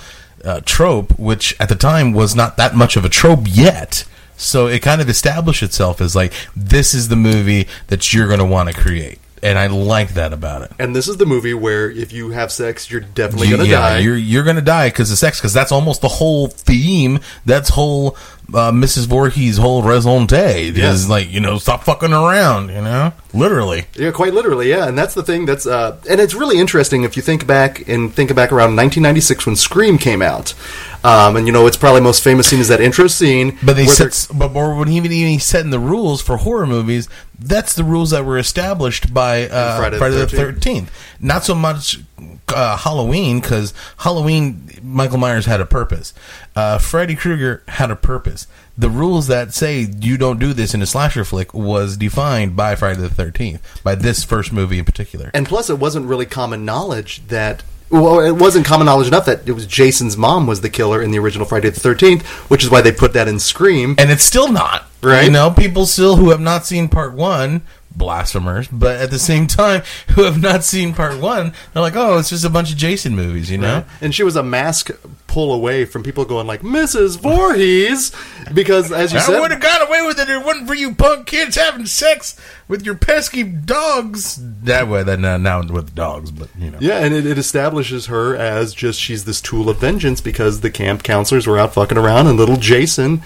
uh, 0.45 0.61
trope, 0.67 1.19
which 1.19 1.59
at 1.59 1.71
the 1.71 1.77
time 1.77 2.13
was 2.13 2.37
not 2.37 2.59
that 2.59 2.75
much 2.75 2.99
of 2.99 3.07
a 3.07 3.09
trope 3.09 3.47
yet. 3.47 4.05
So 4.37 4.67
it 4.67 4.83
kind 4.83 5.01
of 5.01 5.09
established 5.09 5.63
itself 5.63 6.03
as 6.03 6.15
like 6.15 6.35
this 6.55 6.93
is 6.93 7.09
the 7.09 7.17
movie 7.17 7.67
that 7.87 8.13
you're 8.13 8.27
going 8.27 8.41
to 8.41 8.45
want 8.45 8.69
to 8.69 8.75
create, 8.79 9.21
and 9.43 9.59
I 9.59 9.67
like 9.69 10.15
that 10.15 10.33
about 10.33 10.63
it. 10.63 10.73
and 10.79 10.95
this 10.95 11.09
is 11.09 11.17
the 11.17 11.27
movie 11.27 11.55
where 11.55 11.91
if 11.91 12.13
you 12.13 12.31
have 12.31 12.53
sex, 12.53 12.91
you're 12.91 13.01
definitely 13.01 13.51
gonna 13.51 13.65
yeah, 13.65 13.81
die. 13.81 13.99
You're 13.99 14.17
you're 14.17 14.45
gonna 14.45 14.61
die 14.61 14.89
because 14.89 15.11
of 15.11 15.19
sex. 15.19 15.39
Because 15.39 15.53
that's 15.53 15.73
almost 15.73 16.01
the 16.01 16.09
whole 16.09 16.49
theme. 16.49 17.21
That's 17.45 17.71
whole 17.71 18.17
uh, 18.55 18.71
Mrs. 18.73 19.07
Voorhees' 19.07 19.59
whole 19.59 19.83
raison 19.83 20.27
d'etre 20.27 20.71
Yeah. 20.75 20.93
is 20.93 21.09
like 21.09 21.31
you 21.31 21.41
know 21.41 21.59
stop 21.59 21.85
fucking 21.85 22.13
around. 22.13 22.69
You 22.71 22.81
know, 22.83 23.13
literally. 23.33 23.85
Yeah, 23.95 24.11
quite 24.11 24.35
literally, 24.35 24.69
yeah. 24.71 24.89
And 24.89 24.99
that's 24.99 25.15
the 25.15 25.23
thing 25.23 25.47
that's, 25.47 25.67
uh, 25.67 25.97
and 26.09 26.21
it's 26.21 26.35
really 26.35 26.59
interesting 26.59 27.05
if 27.05 27.17
you 27.17 27.23
think 27.23 27.47
back 27.47 27.89
and 27.89 28.13
think 28.15 28.35
back 28.35 28.53
around 28.53 28.77
1996 28.77 29.47
when 29.47 29.57
Scream 29.57 29.99
came 29.99 30.23
out. 30.23 30.55
Um, 31.03 31.37
and 31.37 31.47
you 31.47 31.53
know, 31.53 31.67
its 31.67 31.77
probably 31.79 32.03
most 32.03 32.23
famous 32.23 32.47
scene 32.49 32.61
is 32.61 32.69
that 32.69 32.81
intro 32.81 33.07
scene. 33.07 33.57
But 33.63 33.77
they 33.77 33.87
set, 33.87 34.27
but 34.37 34.53
when 34.53 34.89
he 34.89 34.97
even 34.99 35.13
even 35.13 35.39
setting 35.41 35.71
the 35.71 35.79
rules 35.79 36.21
for 36.21 36.37
horror 36.37 36.67
movies, 36.67 37.09
that's 37.39 37.75
the 37.75 37.85
rules 37.85 38.11
that 38.11 38.25
were 38.27 38.37
established 38.37 39.15
by 39.15 39.49
uh, 39.49 39.79
Friday 39.79 39.97
Friday, 39.99 40.17
the 40.17 40.27
the 40.27 40.37
Thirteenth. 40.37 40.91
Not 41.19 41.45
so 41.45 41.55
much 41.55 42.01
uh, 42.49 42.77
Halloween 42.77 43.41
because 43.41 43.73
Halloween, 43.99 44.81
Michael 44.83 45.19
Myers 45.19 45.47
had 45.47 45.61
a 45.61 45.67
purpose. 45.67 46.13
Uh, 46.57 46.79
Freddy 46.79 47.15
Krueger 47.15 47.63
had 47.69 47.91
a 47.91 47.97
purpose. 47.97 48.47
The 48.77 48.91
rules 48.91 49.27
that 49.27 49.53
say 49.55 49.87
you 50.01 50.17
don't 50.17 50.39
do 50.39 50.53
this 50.53 50.75
in 50.75 50.83
a 50.83 50.87
slasher 50.87 51.25
flick 51.25 51.53
was 51.53 51.97
defined 51.97 52.57
by 52.57 52.75
Friday 52.77 53.01
the 53.01 53.11
Thirteenth, 53.11 53.83
by 53.85 53.95
this 53.95 54.25
first 54.25 54.53
movie 54.53 54.79
in 54.79 54.85
particular. 54.85 55.31
and 55.35 55.47
plus, 55.47 55.69
it 55.71 55.79
wasn't 55.79 56.07
really 56.07 56.27
common 56.27 56.65
knowledge 56.65 57.27
that. 57.29 57.63
Well, 57.91 58.21
it 58.21 58.37
wasn't 58.37 58.67
common 58.67 58.87
knowledge 58.87 59.09
enough 59.09 59.27
that 59.27 59.49
it 59.49 59.53
was 59.53 59.67
Jason's 59.67 60.17
mom 60.17 60.47
was 60.47 60.61
the 60.61 60.71
killer 60.71 61.03
in 61.03 61.11
the 61.11 61.19
original 61.19 61.45
Friday 61.45 61.71
the 61.71 61.81
Thirteenth, 61.81 62.25
which 62.49 62.63
is 62.63 62.71
why 62.71 62.81
they 62.81 62.93
put 62.93 63.13
that 63.15 63.27
in 63.27 63.41
Scream. 63.41 63.97
and 63.99 64.11
it's 64.11 64.23
still 64.23 64.51
not 64.51 64.87
Right. 65.03 65.25
You 65.25 65.31
know, 65.31 65.51
people 65.51 65.87
still 65.87 66.17
who 66.17 66.31
have 66.31 66.41
not 66.41 66.67
seen 66.67 66.89
part 66.89 67.15
one, 67.15 67.63
blasphemers, 67.95 68.69
but 68.69 69.01
at 69.01 69.11
the 69.11 69.19
same 69.19 69.47
time, 69.47 69.83
who 70.11 70.23
have 70.25 70.41
not 70.41 70.65
seen 70.65 70.95
part 70.95 71.21
one, 71.21 71.53
they're 71.73 71.83
like, 71.83 71.97
"Oh, 71.97 72.19
it's 72.19 72.31
just 72.31 72.45
a 72.45 72.51
bunch 72.51 72.71
of 72.71 72.79
Jason 72.79 73.15
movies," 73.15 73.51
you 73.51 73.59
know. 73.59 73.85
And 74.01 74.15
she 74.15 74.23
was 74.23 74.37
a 74.37 74.43
mask 74.43 74.91
pull 75.27 75.53
away 75.53 75.85
from 75.85 76.03
people 76.03 76.25
going 76.25 76.47
like 76.47 76.63
Mrs. 76.63 77.21
Voorhees, 77.21 78.13
because 78.53 78.91
as 78.91 79.13
you 79.13 79.21
said, 79.21 79.37
I 79.37 79.41
would 79.41 79.53
have 79.53 79.61
got 79.61 79.87
away 79.87 80.05
with 80.05 80.19
it 80.19 80.29
if 80.29 80.41
it 80.41 80.45
wasn't 80.45 80.67
for 80.67 80.75
you 80.75 80.95
punk 80.95 81.27
kids 81.27 81.55
having 81.57 81.87
sex 81.87 82.39
with 82.67 82.85
your 82.85 82.97
pesky 82.97 83.45
dogs. 83.45 84.39
That 84.63 84.89
way, 84.89 85.03
that 85.03 85.21
now, 85.21 85.35
uh, 85.35 85.39
now 85.39 85.63
with 85.63 85.95
dogs, 85.95 86.31
but 86.31 86.49
you 86.59 86.71
know. 86.71 86.79
Yeah, 86.81 86.99
and 86.99 87.15
it, 87.15 87.27
it 87.27 87.39
establishes 87.39 88.07
her 88.07 88.37
as 88.37 88.75
just 88.75 89.01
she's 89.01 89.25
this 89.25 89.41
tool 89.41 89.69
of 89.69 89.79
vengeance 89.79 90.21
because 90.21 90.61
the 90.61 90.71
camp 90.71 91.03
counselors 91.03 91.47
were 91.47 91.59
out 91.59 91.75
fucking 91.75 91.99
around, 91.99 92.27
and 92.27 92.37
little 92.37 92.57
Jason, 92.57 93.23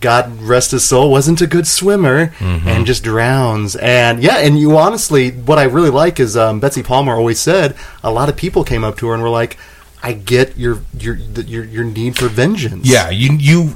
God 0.00 0.40
rest 0.40 0.70
his 0.70 0.84
soul, 0.84 1.10
wasn't 1.10 1.40
a 1.40 1.46
good 1.46 1.66
swimmer 1.66 2.32
and 2.40 2.86
just 2.86 3.02
drowns. 3.02 3.74
And 3.76 4.22
yeah, 4.22 4.38
and 4.38 4.58
you 4.58 4.76
honestly, 4.78 5.30
what 5.32 5.58
I 5.58 5.64
really 5.64 5.90
like 5.90 6.20
is 6.20 6.36
um, 6.36 6.60
Betsy 6.60 6.82
Palmer 6.82 7.14
always 7.14 7.40
said 7.40 7.74
a 8.04 8.10
lot 8.12 8.28
of 8.28 8.36
people 8.36 8.62
came 8.64 8.84
up 8.84 8.96
to 8.98 9.08
her 9.08 9.14
and 9.14 9.22
were 9.22 9.28
like, 9.28 9.56
"I 10.02 10.12
get 10.12 10.56
your 10.56 10.80
your 10.98 11.14
your 11.16 11.64
your 11.64 11.84
need 11.84 12.16
for 12.16 12.28
vengeance." 12.28 12.86
Yeah, 12.88 13.10
you 13.10 13.32
you 13.32 13.74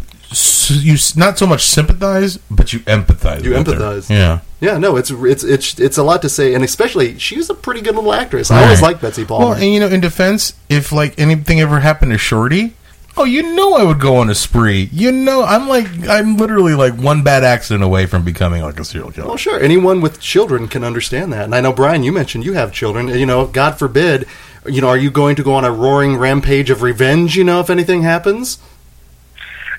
you 0.69 0.97
not 1.17 1.39
so 1.39 1.47
much 1.47 1.65
sympathize, 1.65 2.39
but 2.51 2.73
you 2.73 2.79
empathize. 2.81 3.45
You 3.45 3.51
with 3.51 3.67
her. 3.67 3.75
empathize. 3.75 4.09
Yeah. 4.09 4.41
Yeah, 4.61 4.79
no, 4.79 4.97
it's 4.97 5.11
it's 5.11 5.43
it's 5.43 5.81
it's 5.81 5.99
a 5.99 6.05
lot 6.05 6.23
to 6.23 6.29
say, 6.29 6.55
and 6.55 6.63
especially 6.63 7.19
she's 7.19 7.51
a 7.51 7.55
pretty 7.55 7.81
good 7.81 7.97
little 7.97 8.13
actress. 8.15 8.49
I 8.51 8.63
always 8.63 8.81
Right. 8.81 8.91
liked 8.91 9.03
Betsy 9.03 9.25
Palmer. 9.25 9.47
Well, 9.47 9.55
and 9.55 9.75
you 9.75 9.81
know, 9.81 9.89
in 9.89 10.01
defense, 10.01 10.55
if 10.69 10.93
like 10.93 11.19
anything 11.19 11.61
ever 11.61 11.81
happened 11.81 12.13
to 12.13 12.19
Shorty, 12.19 12.75
oh, 13.17 13.25
you 13.25 13.55
know, 13.55 13.75
I 13.75 13.85
would 13.85 14.01
go 14.01 14.17
on 14.17 14.31
a 14.31 14.35
spree. 14.35 14.89
You 14.93 15.13
know, 15.13 15.45
I'm 15.45 15.69
like, 15.69 15.87
I'm 16.09 16.37
literally 16.37 16.75
like 16.75 16.95
one 16.95 17.23
bad 17.23 17.45
accident 17.45 17.85
away 17.85 18.07
from 18.07 18.25
becoming 18.25 18.63
like 18.63 18.81
a 18.81 18.85
serial 18.85 19.13
killer. 19.13 19.29
Well, 19.29 19.37
sure. 19.37 19.61
Anyone 19.61 20.01
with 20.01 20.21
children 20.21 20.69
can 20.69 20.85
understand 20.85 21.33
that. 21.33 21.45
And 21.45 21.55
I 21.55 21.61
know, 21.61 21.73
Brian, 21.73 22.03
you 22.03 22.13
mentioned 22.13 22.45
you 22.45 22.55
have 22.55 22.73
children. 22.73 23.09
You 23.09 23.27
know, 23.27 23.47
God 23.47 23.79
forbid, 23.79 24.27
you 24.67 24.81
know, 24.81 24.89
are 24.89 24.97
you 24.97 25.11
going 25.11 25.37
to 25.37 25.43
go 25.43 25.55
on 25.55 25.65
a 25.65 25.73
roaring 25.73 26.17
rampage 26.17 26.71
of 26.71 26.83
revenge, 26.83 27.37
you 27.37 27.45
know, 27.45 27.61
if 27.61 27.71
anything 27.71 28.03
happens? 28.03 28.59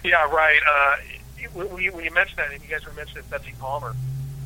Yeah, 0.04 0.30
right. 0.30 0.60
Uh, 0.70 0.96
when, 1.54 1.82
you, 1.82 1.92
when 1.94 2.04
you 2.04 2.12
mentioned 2.12 2.40
that, 2.40 2.52
and 2.52 2.62
you 2.62 2.70
guys 2.70 2.86
were 2.86 2.94
mentioning 2.94 3.24
Betsy 3.30 3.54
Palmer 3.60 3.96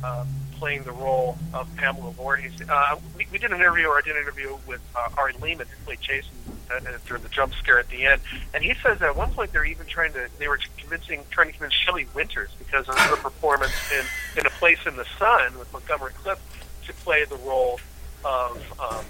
uh, 0.04 0.24
playing 0.58 0.82
the 0.82 0.92
role 0.92 1.38
of 1.54 1.74
Pamela 1.76 2.10
Voorhees, 2.12 2.52
uh, 2.68 2.96
we, 3.16 3.26
we 3.30 3.38
did 3.38 3.50
an 3.52 3.60
interview, 3.60 3.86
or 3.86 3.98
I 3.98 4.00
did 4.02 4.16
an 4.16 4.22
interview 4.22 4.56
with 4.66 4.80
uh, 4.94 5.08
Ari 5.16 5.34
Lehman, 5.40 5.66
who 5.66 5.84
played 5.84 6.00
Jason 6.00 6.30
uh, 6.70 6.74
uh, 6.74 6.98
during 7.06 7.22
the 7.22 7.28
jump 7.28 7.54
scare 7.54 7.78
at 7.78 7.88
the 7.88 8.06
end, 8.06 8.20
and 8.52 8.62
he 8.62 8.74
says 8.82 8.98
that 8.98 9.10
at 9.10 9.16
one 9.16 9.32
point 9.32 9.52
they 9.52 9.58
were 9.58 9.64
even 9.64 9.86
trying 9.86 10.12
to, 10.12 10.28
they 10.38 10.48
were 10.48 10.58
convincing, 10.76 11.22
trying 11.30 11.48
to 11.48 11.52
convince 11.52 11.74
Shelley 11.74 12.06
Winters 12.14 12.50
because 12.58 12.88
of 12.88 12.98
her 12.98 13.16
performance 13.16 13.72
in, 13.92 14.04
in 14.38 14.46
A 14.46 14.50
Place 14.50 14.78
in 14.86 14.96
the 14.96 15.06
Sun 15.18 15.58
with 15.58 15.72
Montgomery 15.72 16.12
Clift 16.12 16.42
to 16.86 16.92
play 16.94 17.24
the 17.24 17.36
role 17.36 17.80
of 18.24 18.80
um, 18.80 19.04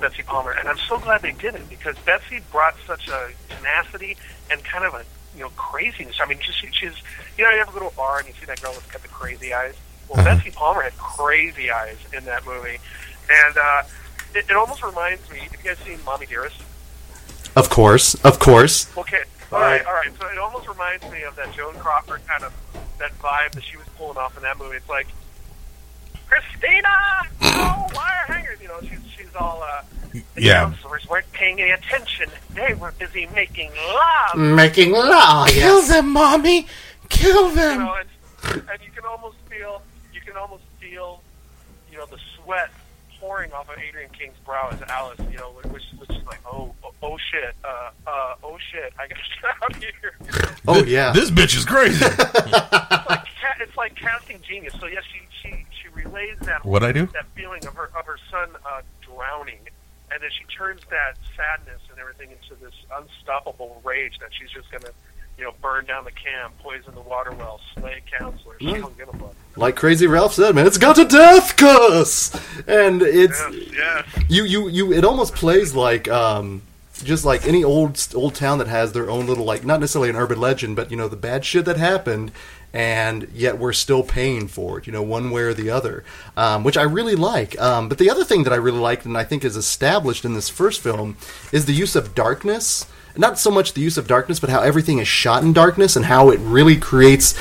Betsy 0.00 0.22
Palmer, 0.22 0.52
and 0.52 0.68
I'm 0.68 0.78
so 0.78 0.98
glad 0.98 1.22
they 1.22 1.32
did 1.32 1.54
it 1.54 1.68
because 1.68 1.96
Betsy 2.04 2.40
brought 2.50 2.74
such 2.86 3.08
a 3.08 3.30
tenacity 3.48 4.16
and 4.50 4.62
kind 4.64 4.84
of 4.84 4.94
a 4.94 5.04
you 5.36 5.44
know 5.44 5.50
craziness. 5.50 6.16
I 6.20 6.26
mean, 6.26 6.38
she, 6.40 6.52
she's 6.52 6.94
you 7.36 7.44
know 7.44 7.50
you 7.50 7.60
ever 7.60 7.72
go 7.72 7.80
to 7.80 7.86
a 7.86 7.90
bar 7.92 8.18
and 8.18 8.28
you 8.28 8.34
see 8.34 8.46
that 8.46 8.60
girl 8.60 8.72
that's 8.72 8.86
got 8.86 9.02
the 9.02 9.08
crazy 9.08 9.54
eyes. 9.54 9.74
Well, 10.08 10.20
Uh-huh. 10.20 10.36
Betsy 10.36 10.50
Palmer 10.50 10.82
had 10.82 10.96
crazy 10.96 11.70
eyes 11.70 11.98
in 12.16 12.24
that 12.24 12.44
movie, 12.46 12.78
and 13.30 13.56
uh, 13.56 13.82
it, 14.34 14.46
it 14.48 14.56
almost 14.56 14.82
reminds 14.82 15.28
me. 15.30 15.38
Have 15.40 15.52
you 15.52 15.58
guys 15.70 15.78
seen 15.84 15.98
Mommy 16.04 16.26
Dearest, 16.26 16.56
Of 17.56 17.68
course, 17.70 18.14
of 18.24 18.38
course. 18.38 18.88
okay, 18.96 19.22
all 19.52 19.60
right, 19.60 19.84
all 19.84 19.92
right. 19.94 20.10
So 20.18 20.26
it 20.28 20.38
almost 20.38 20.66
reminds 20.68 21.04
me 21.10 21.22
of 21.22 21.36
that 21.36 21.52
Joan 21.54 21.74
Crawford 21.74 22.20
kind 22.26 22.44
of 22.44 22.52
that 22.98 23.12
vibe 23.18 23.52
that 23.52 23.64
she 23.64 23.76
was 23.76 23.86
pulling 23.96 24.16
off 24.18 24.36
in 24.36 24.42
that 24.42 24.58
movie. 24.58 24.76
It's 24.76 24.88
like 24.88 25.06
Christina, 26.26 26.88
oh 27.42 27.86
wire 27.94 28.24
hangers. 28.26 28.60
You 28.60 28.68
know, 28.68 28.80
she's 28.82 29.00
she's 29.16 29.34
all. 29.38 29.62
Uh, 29.62 29.82
the 30.34 30.42
Yeah. 30.42 30.64
counselors 30.64 31.06
weren't 31.08 31.30
paying 31.32 31.60
any 31.60 31.70
attention. 31.70 32.30
They 32.54 32.74
were 32.74 32.92
busy 32.92 33.26
making 33.34 33.70
love. 33.76 34.36
Making 34.38 34.92
love. 34.92 35.48
Kill 35.48 35.82
them, 35.82 36.12
mommy! 36.12 36.66
Kill 37.08 37.50
You 37.50 37.54
them! 37.54 37.78
know, 37.80 37.94
and, 37.94 38.08
and 38.70 38.80
you 38.84 38.90
can 38.94 39.04
almost 39.04 39.36
feel 39.48 39.82
you 40.12 40.20
can 40.20 40.36
almost 40.36 40.64
feel 40.80 41.22
you 41.90 41.98
know 41.98 42.06
the 42.06 42.18
sweat 42.48 42.70
pouring 43.20 43.52
off 43.52 43.68
of 43.68 43.76
Adrienne 43.78 44.08
King's 44.16 44.38
brow 44.46 44.68
as 44.72 44.80
Alice, 44.82 45.18
you 45.30 45.36
know, 45.36 45.50
which 45.70 45.82
which 45.98 46.10
is 46.10 46.24
like, 46.26 46.38
oh, 46.46 46.72
oh, 46.84 46.92
oh 47.02 47.18
shit, 47.30 47.54
uh, 47.64 47.90
uh, 48.06 48.34
oh 48.42 48.56
shit, 48.72 48.92
I 48.98 49.06
gotta 49.08 49.20
get 49.42 49.62
out 49.62 49.76
of 49.76 49.82
here. 49.82 50.56
Oh, 50.66 50.84
yeah. 50.84 51.12
This 51.12 51.30
bitch 51.30 51.56
is 51.56 51.64
crazy. 51.64 52.04
it's 52.04 52.18
like 52.18 53.24
ca- 53.26 53.56
it's 53.60 53.76
like 53.76 53.96
casting 53.96 54.40
genius. 54.42 54.74
So 54.80 54.86
yes, 54.86 55.02
she 55.12 55.20
she 55.42 55.66
she 55.82 55.88
relays 55.88 56.38
that 56.42 56.64
What'd 56.64 56.88
I 56.88 56.92
do? 56.92 57.06
that 57.12 57.26
feeling 57.34 57.66
of 57.66 57.74
her 57.74 57.90
of 57.98 58.06
her 58.06 58.18
son 58.30 58.48
uh, 58.64 58.80
drowning, 59.02 59.60
and 60.12 60.22
then 60.22 60.30
she 60.30 60.44
turns 60.56 60.80
that 60.90 61.16
sadness 61.36 61.80
and 61.90 61.98
everything 61.98 62.30
into 62.30 62.54
this 62.64 62.74
unstoppable 62.96 63.80
rage 63.84 64.18
that 64.20 64.30
she's 64.32 64.50
just 64.50 64.70
gonna. 64.70 64.92
You 65.36 65.44
know, 65.44 65.52
burn 65.62 65.84
down 65.84 66.02
the 66.02 66.10
camp, 66.10 66.58
poison 66.58 66.96
the 66.96 67.00
water 67.00 67.30
well, 67.30 67.60
slay 67.78 68.02
counselors. 68.18 68.56
She 68.60 68.66
Mm. 68.72 68.80
don't 68.80 68.98
give 68.98 69.08
a 69.08 69.12
fuck. 69.12 69.36
Like 69.58 69.76
Crazy 69.76 70.06
Ralph 70.06 70.34
said, 70.34 70.54
man, 70.54 70.66
it's 70.66 70.78
got 70.78 70.96
to 70.96 71.04
death 71.04 71.56
cuss! 71.56 72.32
And 72.66 73.02
it's. 73.02 73.42
Yes, 73.50 73.72
yes. 73.72 74.24
you 74.28 74.44
you 74.44 74.68
you 74.68 74.92
it 74.92 75.04
almost 75.04 75.34
plays 75.34 75.74
like 75.74 76.08
um 76.08 76.62
just 77.02 77.24
like 77.24 77.46
any 77.46 77.62
old 77.62 78.00
old 78.14 78.34
town 78.34 78.58
that 78.58 78.66
has 78.66 78.92
their 78.92 79.10
own 79.10 79.26
little 79.26 79.44
like 79.44 79.64
not 79.64 79.80
necessarily 79.80 80.10
an 80.10 80.16
urban 80.16 80.40
legend 80.40 80.74
but 80.74 80.90
you 80.90 80.96
know 80.96 81.06
the 81.06 81.16
bad 81.16 81.44
shit 81.44 81.64
that 81.64 81.76
happened 81.76 82.32
and 82.72 83.28
yet 83.32 83.58
we're 83.58 83.72
still 83.72 84.02
paying 84.02 84.46
for 84.46 84.78
it, 84.78 84.86
you 84.86 84.92
know, 84.92 85.02
one 85.02 85.30
way 85.30 85.42
or 85.42 85.54
the 85.54 85.70
other, 85.70 86.04
um, 86.36 86.64
which 86.64 86.76
I 86.76 86.82
really 86.82 87.14
like. 87.14 87.58
Um, 87.58 87.88
but 87.88 87.98
the 87.98 88.10
other 88.10 88.24
thing 88.24 88.44
that 88.44 88.52
I 88.52 88.56
really 88.56 88.78
liked 88.78 89.06
and 89.06 89.16
I 89.16 89.24
think 89.24 89.44
is 89.44 89.56
established 89.56 90.24
in 90.24 90.34
this 90.34 90.48
first 90.48 90.80
film 90.82 91.16
is 91.50 91.64
the 91.64 91.72
use 91.72 91.96
of 91.96 92.14
darkness. 92.14 92.86
Not 93.16 93.38
so 93.38 93.50
much 93.50 93.72
the 93.72 93.80
use 93.80 93.98
of 93.98 94.06
darkness, 94.06 94.38
but 94.38 94.50
how 94.50 94.60
everything 94.60 94.98
is 94.98 95.08
shot 95.08 95.42
in 95.42 95.52
darkness 95.52 95.96
and 95.96 96.04
how 96.04 96.30
it 96.30 96.38
really 96.40 96.76
creates 96.76 97.34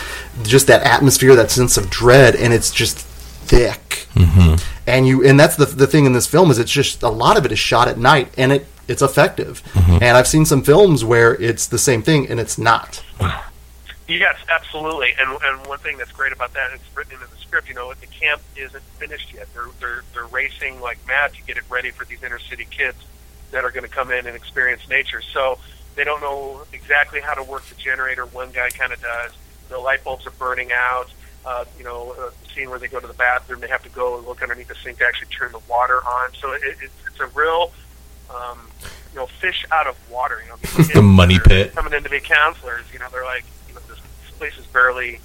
just 0.44 0.68
that 0.68 0.84
atmosphere, 0.84 1.36
that 1.36 1.52
sense 1.52 1.78
of 1.78 1.90
dread, 1.90 2.36
and 2.36 2.54
it's 2.54 2.72
just 2.72 2.98
thick. 2.98 4.08
Mm-hmm. 4.14 4.56
And 4.88 5.08
you, 5.08 5.26
and 5.26 5.40
that's 5.40 5.56
the 5.56 5.66
the 5.66 5.88
thing 5.88 6.06
in 6.06 6.14
this 6.14 6.26
film 6.28 6.50
is 6.50 6.58
it's 6.60 6.72
just 6.72 7.04
a 7.04 7.10
lot 7.10 7.38
of 7.38 7.46
it 7.46 7.52
is 7.52 7.60
shot 7.60 7.88
at 7.88 7.98
night, 7.98 8.34
and 8.38 8.52
it 8.52 8.68
it's 8.88 9.02
effective. 9.02 9.62
And 9.76 10.18
I've 10.18 10.28
seen 10.28 10.46
some 10.46 10.64
films 10.64 11.04
where 11.04 11.36
it's 11.36 11.68
the 11.68 11.78
same 11.78 12.02
thing, 12.02 12.28
and 12.30 12.40
it's 12.40 12.58
not. 12.58 13.04
Yes, 14.08 14.38
absolutely. 14.50 15.14
And 15.20 15.38
and 15.44 15.68
one 15.68 15.80
thing 15.80 15.98
that's 15.98 16.12
great 16.14 16.32
about 16.32 16.54
that, 16.54 16.72
it's 16.74 16.84
written 16.96 17.14
into 17.14 17.28
the 17.28 17.38
script. 17.38 17.68
You 17.68 17.76
know, 17.76 17.94
the 17.94 18.08
camp 18.08 18.42
isn't 18.56 18.84
finished 18.98 19.34
yet. 19.34 19.48
They're 19.54 19.68
they're 19.80 20.04
they're 20.14 20.28
racing 20.28 20.80
like 20.80 20.98
mad 21.06 21.34
to 21.34 21.44
get 21.44 21.58
it 21.58 21.64
ready 21.70 21.92
for 21.92 22.06
these 22.06 22.24
inner 22.24 22.40
city 22.40 22.66
kids 22.70 22.98
that 23.52 23.64
are 23.64 23.72
going 23.72 23.84
to 23.84 23.90
come 23.90 24.12
in 24.12 24.26
and 24.28 24.36
experience 24.36 24.88
nature. 24.90 25.22
So 25.22 25.60
they 25.96 26.04
don't 26.04 26.22
know 26.22 26.62
exactly 26.74 27.22
how 27.22 27.34
to 27.34 27.44
work 27.44 27.64
the 27.66 27.76
generator. 27.76 28.26
One 28.26 28.52
guy 28.52 28.70
kind 28.70 28.92
of 28.94 29.02
does. 29.02 29.32
The 29.70 29.78
light 29.78 30.04
bulbs 30.04 30.26
are 30.28 30.32
burning 30.32 30.72
out. 30.74 31.10
Uh, 31.46 31.64
you 31.78 31.84
know, 31.84 32.12
uh, 32.20 32.30
the 32.44 32.50
scene 32.54 32.70
where 32.70 32.78
they 32.80 32.88
go 32.88 33.00
to 33.00 33.08
the 33.08 33.14
bathroom, 33.14 33.62
they 33.62 33.68
have 33.68 33.84
to 33.84 33.90
go 33.90 34.18
and 34.18 34.28
look 34.28 34.42
underneath 34.42 34.68
the 34.68 34.76
sink 34.76 34.98
to 34.98 35.06
actually 35.06 35.28
turn 35.30 35.52
the 35.54 35.62
water 35.70 35.98
on. 36.06 36.30
So 36.42 36.52
it, 36.52 36.62
it's, 36.64 36.94
it's 37.08 37.20
a 37.22 37.28
real, 37.28 37.72
um, 38.30 38.70
you 39.14 39.20
know, 39.20 39.28
fish 39.28 39.66
out 39.72 39.88
of 39.88 39.96
water. 40.12 40.42
You 40.44 40.50
know, 40.50 40.84
The 40.94 41.02
money 41.02 41.40
pit. 41.40 41.74
coming 41.74 41.94
in 41.94 42.04
to 42.04 42.10
be 42.10 42.20
counselors. 42.20 42.84
You 42.92 43.00
know, 43.00 43.08
they're 43.12 43.24
like, 43.24 43.46
you 43.70 43.74
know, 43.76 43.80
this 43.88 44.00
place 44.38 44.58
is 44.58 44.66
barely, 44.68 45.20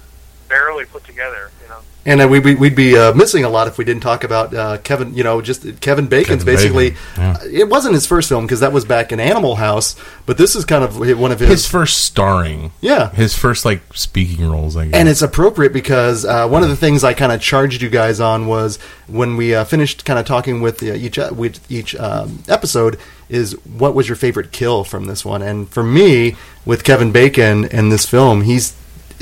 barely 0.53 0.85
put 0.85 1.03
together. 1.03 1.51
You 1.61 1.69
know. 1.69 1.79
And 2.05 2.21
uh, 2.21 2.27
we, 2.27 2.39
we, 2.39 2.55
we'd 2.55 2.75
be 2.75 2.97
uh, 2.97 3.13
missing 3.13 3.45
a 3.45 3.49
lot 3.49 3.69
if 3.69 3.77
we 3.77 3.85
didn't 3.85 4.03
talk 4.03 4.25
about 4.25 4.53
uh, 4.53 4.77
Kevin. 4.79 5.15
You 5.15 5.23
know, 5.23 5.41
just 5.41 5.61
Kevin 5.79 6.07
Bacon's 6.07 6.43
Kevin 6.43 6.45
basically. 6.45 6.89
Bacon, 6.91 7.01
yeah. 7.17 7.37
It 7.61 7.69
wasn't 7.69 7.93
his 7.93 8.05
first 8.05 8.27
film 8.29 8.45
because 8.45 8.59
that 8.59 8.73
was 8.73 8.83
back 8.83 9.11
in 9.11 9.19
Animal 9.19 9.55
House, 9.55 9.95
but 10.25 10.37
this 10.37 10.55
is 10.55 10.65
kind 10.65 10.83
of 10.83 10.99
one 11.17 11.31
of 11.31 11.39
his. 11.39 11.49
His 11.49 11.67
first 11.67 12.01
starring. 12.03 12.71
Yeah. 12.81 13.09
His 13.11 13.37
first 13.37 13.63
like 13.65 13.81
speaking 13.93 14.45
roles, 14.49 14.75
I 14.75 14.85
guess. 14.87 14.95
and 14.95 15.07
it's 15.07 15.21
appropriate 15.21 15.71
because 15.73 16.25
uh, 16.25 16.47
one 16.47 16.61
of 16.61 16.69
the 16.69 16.75
things 16.75 17.03
I 17.03 17.13
kind 17.13 17.31
of 17.31 17.41
charged 17.41 17.81
you 17.81 17.89
guys 17.89 18.19
on 18.19 18.47
was 18.47 18.79
when 19.07 19.37
we 19.37 19.55
uh, 19.55 19.63
finished 19.63 20.03
kind 20.05 20.19
of 20.19 20.25
talking 20.25 20.61
with 20.61 20.83
uh, 20.83 20.93
each 20.93 21.17
with 21.17 21.59
each 21.71 21.95
um, 21.95 22.43
episode 22.49 22.99
is 23.29 23.53
what 23.65 23.95
was 23.95 24.09
your 24.09 24.17
favorite 24.17 24.51
kill 24.51 24.83
from 24.83 25.05
this 25.05 25.23
one? 25.23 25.41
And 25.41 25.69
for 25.69 25.83
me, 25.83 26.35
with 26.65 26.83
Kevin 26.83 27.11
Bacon 27.13 27.65
in 27.65 27.89
this 27.89 28.05
film, 28.05 28.41
he's 28.41 28.75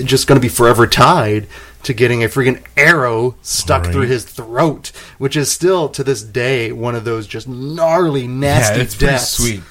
just 0.06 0.28
going 0.28 0.40
to 0.40 0.42
be 0.46 0.50
forever 0.50 0.88
tied 0.88 1.48
to 1.84 1.94
getting 1.94 2.24
a 2.24 2.28
freaking 2.28 2.62
arrow 2.78 3.36
stuck 3.42 3.84
Right. 3.86 3.92
through 3.94 4.08
his 4.08 4.24
throat, 4.26 4.92
which 5.18 5.36
is 5.36 5.52
still 5.52 5.90
to 5.90 6.04
this 6.04 6.22
day 6.22 6.72
one 6.72 6.94
of 6.96 7.06
those 7.06 7.26
just 7.28 7.48
gnarly, 7.48 8.28
nasty 8.28 8.78
yeah, 8.78 8.84
it's 8.84 8.98
deaths. 8.98 9.30
sweet. 9.32 9.62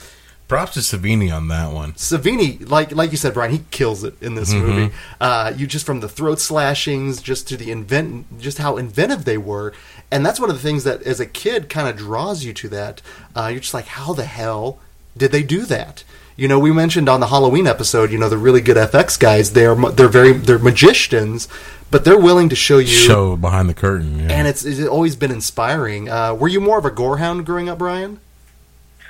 Props 0.49 0.74
to 0.74 0.81
Savini 0.81 1.33
on 1.33 1.47
that 1.47 1.72
one. 1.72 1.93
Savini, 1.93 2.68
like 2.68 2.91
like 2.93 3.12
you 3.12 3.16
said, 3.16 3.35
Brian, 3.35 3.53
he 3.53 3.62
kills 3.70 4.03
it 4.03 4.20
in 4.20 4.35
this 4.35 4.53
Mm-hmm. 4.53 4.66
movie. 4.66 4.95
Uh, 5.20 5.53
you 5.57 5.68
just 5.68 5.87
from 5.87 6.01
the 6.01 6.09
throat 6.09 6.41
slashings, 6.41 7.22
just 7.22 7.47
to 7.49 7.57
the 7.57 7.70
invent, 7.70 8.41
just 8.41 8.59
how 8.59 8.76
inventive 8.76 9.24
they 9.24 9.39
were, 9.39 9.72
and 10.11 10.26
that's 10.26 10.41
one 10.41 10.51
of 10.51 10.57
the 10.57 10.62
things 10.62 10.83
that, 10.83 11.03
as 11.05 11.20
a 11.20 11.26
kid, 11.26 11.68
kind 11.68 11.89
of 11.89 11.97
draws 11.97 12.45
you 12.45 12.53
to 12.55 12.68
that. 12.70 13.01
Uh, 13.37 13.47
you're 13.53 13.61
just 13.61 13.74
like, 13.74 13.87
how 13.87 14.12
the 14.12 14.24
hell 14.24 14.81
did 15.16 15.31
they 15.31 15.45
do 15.45 15.64
that? 15.66 16.03
You 16.41 16.49
know, 16.49 16.59
we 16.59 16.72
mentioned 16.72 17.11
on 17.11 17.20
the 17.20 17.26
Halloween 17.26 17.66
episode, 17.66 18.11
you 18.11 18.16
know, 18.16 18.30
the 18.30 18.38
really 18.38 18.62
good 18.62 18.78
FX 18.78 19.20
guys, 19.20 19.53
they're 19.53 19.74
they're 19.74 20.09
very 20.09 20.32
they're 20.32 20.59
magicians, 20.59 21.49
but 21.91 22.07
they're 22.07 22.18
willing 22.18 22.49
to 22.49 22.57
show 22.57 22.78
you. 22.78 22.86
Show 22.86 23.36
behind 23.36 23.68
the 23.68 23.74
curtain. 23.74 24.20
Yeah. 24.20 24.32
And 24.32 24.49
it's, 24.49 24.64
it's 24.64 24.88
always 24.88 25.16
been 25.16 25.30
inspiring. 25.30 26.09
Uh, 26.09 26.32
were 26.32 26.49
you 26.49 26.59
more 26.59 26.78
of 26.78 26.86
a 26.86 26.91
gorehound 26.91 27.45
growing 27.45 27.68
up, 27.68 27.76
Brian? 27.76 28.20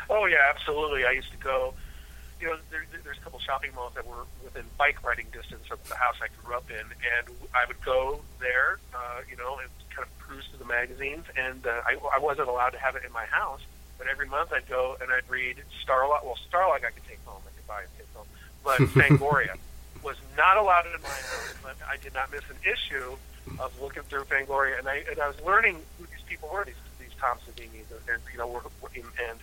Oh 0.08 0.24
yeah, 0.26 0.38
absolutely. 0.52 1.04
I 1.04 1.12
used 1.12 1.30
to 1.30 1.36
go. 1.36 1.72
You 2.40 2.48
know, 2.48 2.56
there, 2.72 2.84
there's 3.04 3.18
a 3.18 3.20
couple 3.20 3.38
shopping 3.38 3.70
malls 3.76 3.92
that 3.94 4.04
were 4.04 4.26
within 4.42 4.64
bike 4.76 5.00
riding 5.04 5.26
distance 5.32 5.70
of 5.70 5.78
the 5.88 5.94
house 5.94 6.16
I 6.20 6.26
grew 6.42 6.56
up 6.56 6.68
in, 6.68 6.80
and 6.80 7.36
I 7.54 7.64
would 7.68 7.80
go 7.84 8.22
there. 8.40 8.80
Uh, 8.92 9.20
you 9.30 9.36
know, 9.36 9.60
and 9.60 9.70
kind 9.94 10.02
of 10.02 10.18
cruise 10.18 10.46
through 10.48 10.58
the 10.58 10.64
magazines, 10.64 11.26
and 11.36 11.64
uh, 11.64 11.80
I, 11.86 11.96
I 12.12 12.18
wasn't 12.18 12.48
allowed 12.48 12.70
to 12.70 12.78
have 12.80 12.96
it 12.96 13.04
in 13.06 13.12
my 13.12 13.26
house. 13.26 13.60
But 14.00 14.08
every 14.08 14.26
month 14.26 14.50
I'd 14.50 14.66
go 14.66 14.96
and 15.02 15.12
I'd 15.12 15.28
read 15.28 15.62
Starlog. 15.84 16.24
Well, 16.24 16.38
Starlog 16.50 16.86
I 16.86 16.90
could 16.90 17.04
take 17.06 17.19
home. 17.70 18.26
I 18.64 18.76
could 18.76 18.76
buy 18.76 18.76
and 18.76 18.94
take 18.94 18.98
home. 18.98 19.18
But 19.18 19.18
Fangoria 19.18 19.56
was 20.02 20.16
not 20.36 20.56
allowed 20.56 20.86
in 20.86 21.00
my 21.02 21.08
house. 21.08 21.54
But 21.62 21.76
I 21.88 21.96
did 21.96 22.14
not 22.14 22.32
miss 22.32 22.42
an 22.50 22.56
issue 22.64 23.16
of 23.58 23.80
looking 23.80 24.02
through 24.04 24.24
Fangoria, 24.24 24.78
and 24.78 24.88
I 24.88 25.04
and 25.10 25.18
I 25.20 25.28
was 25.28 25.40
learning 25.44 25.76
who 25.98 26.06
these 26.06 26.22
people 26.26 26.48
were. 26.52 26.64
These 26.64 26.74
these 26.98 27.10
Tom 27.20 27.38
Savinis, 27.38 27.86
and, 28.08 28.22
you 28.32 28.38
know, 28.38 28.46
were, 28.46 28.62
were 28.80 28.90
and 28.94 29.38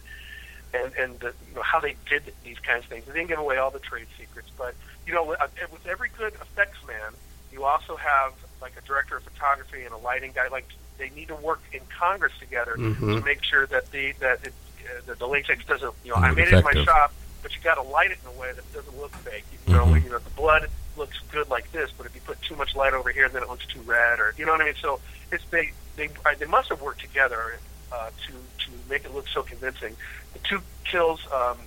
and 0.74 0.94
and 0.96 1.20
the, 1.20 1.34
you 1.50 1.56
know 1.56 1.62
how 1.62 1.80
they 1.80 1.96
did 2.10 2.34
these 2.44 2.60
kinds 2.60 2.84
of 2.84 2.90
things. 2.90 3.06
They 3.06 3.14
didn't 3.14 3.30
give 3.30 3.40
away 3.40 3.58
all 3.58 3.72
the 3.72 3.80
trade 3.80 4.08
secrets, 4.18 4.50
but 4.58 4.76
you 5.06 5.14
know, 5.14 5.24
with, 5.24 5.42
uh, 5.42 5.48
with 5.72 5.86
every 5.88 6.10
good 6.18 6.34
effects 6.34 6.78
man, 6.88 7.14
you 7.52 7.64
also 7.64 7.96
have 7.96 8.34
like 8.62 8.74
a 8.78 8.82
director 8.82 9.18
of 9.18 9.24
photography 9.24 9.84
and 9.84 9.94
a 9.94 9.98
lighting 9.98 10.32
guy. 10.34 10.48
Like 10.50 10.68
they 10.98 11.10
need 11.12 11.30
to 11.30 11.36
work 11.36 11.62
in 11.74 11.82
Congress 11.98 12.34
together 12.40 12.76
to 12.76 13.22
make 13.22 13.44
sure 13.44 13.66
that 13.68 13.92
the 13.92 14.14
that 14.20 14.46
it, 14.46 14.54
uh, 14.84 15.02
the, 15.06 15.16
the 15.16 15.28
latex 15.28 15.66
doesn't. 15.66 15.94
You 16.04 16.12
know, 16.12 16.18
I 16.18 16.32
made 16.32 16.48
it 16.48 16.54
in 16.54 16.64
my 16.64 16.74
shop, 16.84 17.14
but 17.48 17.56
you 17.56 17.62
got 17.64 17.76
to 17.76 17.82
light 17.82 18.12
it 18.12 18.18
in 18.22 18.36
a 18.36 18.38
way 18.38 18.52
that 18.52 18.74
doesn't 18.74 19.00
look 19.00 19.12
fake. 19.16 19.46
You 19.68 19.74
know, 19.74 19.96
you 19.96 20.10
know, 20.10 20.20
the 20.20 20.30
blood 20.32 20.68
looks 20.98 21.18
good 21.32 21.50
like 21.50 21.72
this, 21.72 21.90
but 21.98 22.06
if 22.06 22.14
you 22.14 22.20
put 22.26 22.42
too 22.42 22.58
much 22.58 22.76
light 22.76 22.94
over 22.94 23.10
here, 23.10 23.30
then 23.30 23.42
it 23.42 23.48
looks 23.48 23.66
too 23.66 23.80
red, 23.84 24.20
or 24.20 24.34
you 24.38 24.46
know 24.46 24.52
what 24.52 24.60
I 24.60 24.66
mean. 24.66 24.74
So 24.82 25.00
it's 25.32 25.46
they 25.46 25.72
they 25.96 26.10
uh, 26.26 26.36
they 26.38 26.46
must 26.46 26.68
have 26.68 26.82
worked 26.82 27.00
together 27.00 27.58
uh, 27.94 28.10
to 28.10 28.34
to 28.34 28.72
make 28.90 29.06
it 29.06 29.14
look 29.14 29.30
so 29.30 29.44
convincing. 29.44 29.96
The 30.34 30.40
two 30.40 30.60
kills, 30.84 31.22
um, 31.32 31.58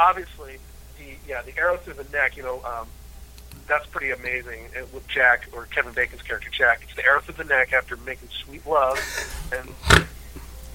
obviously, 0.00 0.56
the 0.98 1.14
yeah 1.28 1.42
the 1.42 1.56
arrow 1.56 1.76
through 1.76 1.94
the 1.94 2.10
neck. 2.10 2.36
You 2.36 2.42
know, 2.42 2.60
um, 2.64 2.88
that's 3.68 3.86
pretty 3.86 4.10
amazing. 4.10 4.64
And 4.76 4.92
with 4.92 5.06
Jack 5.06 5.48
or 5.52 5.66
Kevin 5.66 5.92
Bacon's 5.92 6.22
character 6.22 6.50
Jack, 6.50 6.80
it's 6.82 6.96
the 6.96 7.04
arrow 7.04 7.20
through 7.20 7.34
the 7.34 7.44
neck 7.44 7.72
after 7.72 7.96
making 7.98 8.30
sweet 8.30 8.66
love, 8.66 8.98
and 9.52 10.08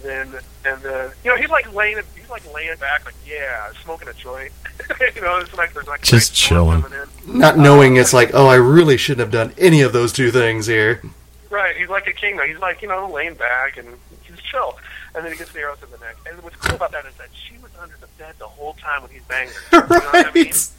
then 0.03 0.27
and 0.65 0.81
then 0.81 0.93
uh, 0.93 1.11
you 1.23 1.31
know 1.31 1.37
he's 1.37 1.49
like 1.49 1.73
laying 1.73 1.97
he's 2.15 2.29
like 2.29 2.43
laying 2.53 2.77
back 2.77 3.05
like 3.05 3.15
yeah 3.25 3.71
smoking 3.83 4.07
a 4.07 4.13
joint. 4.13 4.51
you 5.15 5.21
know, 5.21 5.37
it's 5.37 5.53
like 5.55 5.73
there's 5.73 5.87
like 5.87 6.01
Just 6.01 6.31
nice 6.31 6.37
chilling. 6.37 6.83
Not 7.27 7.55
uh, 7.55 7.61
knowing 7.61 7.97
it's 7.97 8.13
like, 8.13 8.31
oh, 8.33 8.47
I 8.47 8.55
really 8.55 8.97
shouldn't 8.97 9.19
have 9.19 9.31
done 9.31 9.53
any 9.57 9.81
of 9.81 9.93
those 9.93 10.13
two 10.13 10.31
things 10.31 10.67
here. 10.67 11.01
Right, 11.49 11.75
he's 11.75 11.89
like 11.89 12.07
a 12.07 12.13
king 12.13 12.37
though. 12.37 12.45
He's 12.45 12.59
like 12.59 12.81
you 12.81 12.87
know 12.87 13.09
laying 13.09 13.33
back 13.35 13.77
and 13.77 13.87
he's 14.23 14.39
chill, 14.39 14.77
and 15.15 15.25
then 15.25 15.31
he 15.31 15.37
gets 15.37 15.51
the 15.51 15.59
arrow 15.59 15.75
through 15.75 15.89
the 15.97 16.03
neck. 16.03 16.15
And 16.27 16.41
what's 16.43 16.55
cool 16.57 16.75
about 16.75 16.91
that 16.91 17.05
is 17.05 17.15
that 17.15 17.29
she 17.33 17.57
was 17.57 17.71
under 17.79 17.95
the 17.99 18.07
bed 18.17 18.35
the 18.39 18.47
whole 18.47 18.73
time 18.73 19.01
when 19.01 19.11
he's 19.11 19.23
banging 19.23 19.53
her. 19.71 19.77
You 19.77 19.79
know 19.81 19.87
what 19.87 20.27
I 20.27 20.31
mean? 20.33 20.45
Right. 20.45 20.71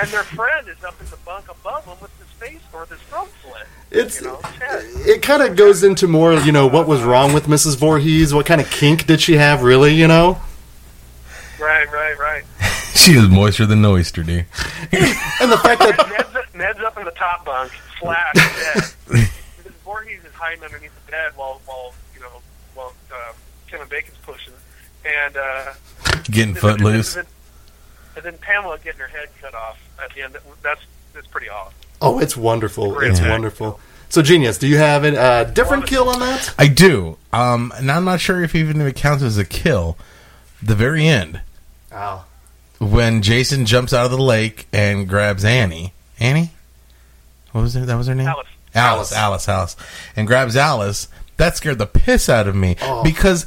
And 0.00 0.08
their 0.10 0.22
friend 0.22 0.68
is 0.68 0.82
up 0.84 0.94
in 1.00 1.06
the 1.10 1.16
bunk 1.24 1.46
above 1.50 1.84
him 1.84 1.96
with 2.00 2.16
his 2.18 2.28
face 2.38 2.60
or 2.72 2.86
his 2.86 3.00
throat 3.02 3.28
slit. 3.42 3.66
It's 3.90 4.20
you 4.20 4.26
know, 4.26 4.40
it 5.06 5.22
kind 5.22 5.42
of 5.42 5.56
goes 5.56 5.82
into 5.82 6.06
more, 6.06 6.34
you 6.34 6.52
know, 6.52 6.66
what 6.66 6.86
was 6.86 7.02
wrong 7.02 7.32
with 7.32 7.46
Mrs. 7.46 7.76
Voorhees? 7.76 8.34
What 8.34 8.44
kind 8.44 8.60
of 8.60 8.70
kink 8.70 9.06
did 9.06 9.20
she 9.20 9.34
have, 9.36 9.62
really? 9.62 9.94
You 9.94 10.08
know, 10.08 10.38
Right, 11.58 11.90
right, 11.92 12.16
right. 12.18 12.44
she 12.94 13.12
is 13.12 13.28
moister 13.28 13.66
than 13.66 13.80
an 13.80 13.84
oyster, 13.84 14.22
dude. 14.22 14.46
and 14.92 15.50
the 15.50 15.58
fact 15.62 15.80
that 15.80 16.32
Ned's, 16.32 16.54
Ned's 16.54 16.80
up 16.80 16.96
in 16.98 17.04
the 17.04 17.10
top 17.12 17.44
bunk, 17.44 17.72
flat, 18.00 18.34
dead. 18.34 18.84
Because 19.06 19.72
Voorhees 19.84 20.24
is 20.24 20.32
hiding 20.34 20.62
underneath 20.62 20.92
the 21.04 21.10
bed 21.10 21.32
while, 21.34 21.60
while 21.66 21.94
you 22.14 22.20
know, 22.20 22.42
while 22.74 22.94
um, 23.12 23.34
and 23.80 23.88
Bacon's 23.90 24.16
pushing, 24.22 24.52
and 25.04 25.36
uh, 25.36 25.74
Getting 26.30 26.54
footloose. 26.54 27.16
And 27.16 27.26
then, 27.26 27.32
and 28.16 28.24
then 28.24 28.38
Pamela 28.38 28.78
getting 28.78 29.00
her 29.00 29.08
head 29.08 29.28
cut 29.40 29.54
off 29.54 29.80
at 30.02 30.14
the 30.14 30.22
end. 30.22 30.36
That's 30.62 30.80
that's 31.12 31.26
pretty 31.26 31.48
awesome. 31.48 31.74
Oh, 32.00 32.18
it's 32.18 32.36
wonderful, 32.36 32.94
Great 32.94 33.10
it's 33.10 33.20
act. 33.20 33.30
wonderful. 33.30 33.80
So, 34.10 34.22
genius, 34.22 34.56
do 34.58 34.66
you 34.66 34.78
have 34.78 35.04
a 35.04 35.20
uh, 35.20 35.44
different 35.44 35.86
kill 35.86 36.08
on 36.08 36.20
that? 36.20 36.54
I 36.58 36.68
do. 36.68 37.18
Um, 37.32 37.72
and 37.76 37.90
I'm 37.92 38.04
not 38.06 38.20
sure 38.20 38.42
if 38.42 38.54
even 38.54 38.80
if 38.80 38.86
it 38.86 38.96
counts 38.96 39.22
as 39.22 39.36
a 39.36 39.44
kill. 39.44 39.98
The 40.62 40.74
very 40.74 41.06
end, 41.06 41.40
Oh, 41.92 42.24
when 42.78 43.22
Jason 43.22 43.64
jumps 43.66 43.92
out 43.92 44.06
of 44.06 44.10
the 44.10 44.18
lake 44.22 44.66
and 44.72 45.08
grabs 45.08 45.44
Annie. 45.44 45.92
Annie? 46.18 46.52
What 47.52 47.60
was 47.62 47.74
her? 47.74 47.84
That 47.86 47.94
was 47.96 48.06
her 48.08 48.14
name? 48.14 48.26
Alice. 48.28 48.46
Alice, 48.74 49.12
Alice, 49.12 49.48
Alice, 49.48 49.76
and 50.16 50.26
grabs 50.26 50.56
Alice. 50.56 51.08
That 51.36 51.56
scared 51.56 51.78
the 51.78 51.86
piss 51.86 52.28
out 52.28 52.48
of 52.48 52.56
me 52.56 52.76
Oh. 52.82 53.02
because, 53.04 53.46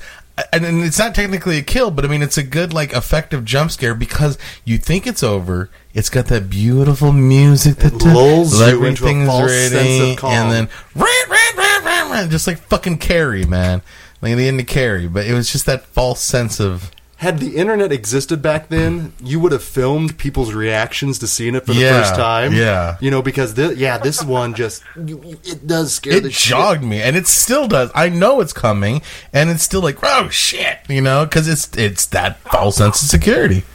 and, 0.54 0.64
and 0.66 0.84
it's 0.84 0.98
not 0.98 1.14
technically 1.14 1.58
a 1.58 1.62
kill, 1.62 1.92
but 1.92 2.06
I 2.06 2.08
mean 2.08 2.22
it's 2.22 2.38
a 2.38 2.44
good 2.44 2.72
like 2.74 2.94
effective 2.94 3.44
jump 3.46 3.72
scare 3.72 3.94
because 3.96 4.38
you 4.64 4.78
think 4.78 5.06
it's 5.06 5.24
over. 5.24 5.70
It's 5.94 6.10
got 6.10 6.28
that 6.28 6.50
beautiful 6.50 7.12
music 7.12 7.76
that 7.78 7.94
It 7.94 8.04
lulls 8.06 8.60
you 8.60 8.86
into 8.86 9.06
a 9.08 9.26
false 9.26 9.52
sense 9.52 10.12
of 10.12 10.18
calm. 10.18 10.32
and 10.34 10.52
then 10.52 10.70
ran, 10.96 11.30
ran, 11.30 11.58
ran, 11.58 11.84
ran, 11.86 12.12
ran, 12.12 12.30
just 12.30 12.48
like 12.48 12.60
fucking 12.60 12.98
Carrie, 13.00 13.46
man, 13.46 13.82
like 14.22 14.36
the 14.38 14.48
end 14.48 14.60
of 14.60 14.68
Carrie. 14.68 15.08
But 15.08 15.26
it 15.26 15.34
was 15.34 15.52
just 15.52 15.66
that 15.66 15.86
false 15.88 16.22
sense 16.22 16.60
of 16.62 16.92
had 17.18 17.38
the 17.40 17.56
internet 17.56 17.92
existed 17.92 18.42
back 18.42 18.70
then, 18.70 19.14
you 19.24 19.40
would 19.40 19.52
have 19.52 19.62
filmed 19.64 20.18
people's 20.18 20.54
reactions 20.56 21.20
to 21.20 21.28
seeing 21.28 21.54
it 21.54 21.64
for 21.68 21.74
the 21.74 21.80
Yeah, 21.82 22.02
first 22.02 22.16
time. 22.16 22.52
yeah. 22.54 22.98
you 23.00 23.12
know, 23.12 23.22
because 23.22 23.54
thi- 23.54 23.74
yeah, 23.76 24.00
this 24.00 24.24
one 24.24 24.56
just 24.56 24.82
it 24.96 25.68
does 25.68 25.94
scare 25.94 26.14
it 26.14 26.24
the 26.24 26.32
shit. 26.32 26.50
jogged 26.50 26.84
me, 26.84 27.00
and 27.00 27.16
it 27.16 27.28
still 27.28 27.68
does. 27.68 27.92
I 27.94 28.10
know 28.10 28.42
it's 28.42 28.54
coming, 28.54 29.04
and 29.34 29.52
it's 29.52 29.62
still 29.62 29.82
like, 29.82 29.98
oh 30.02 30.30
shit, 30.30 30.80
you 30.90 31.02
know, 31.02 31.26
because 31.26 31.48
it's 31.48 31.70
it's 31.78 32.08
that 32.08 32.40
false 32.40 32.78
sense 32.78 33.04
of 33.04 33.10
security. 33.10 33.66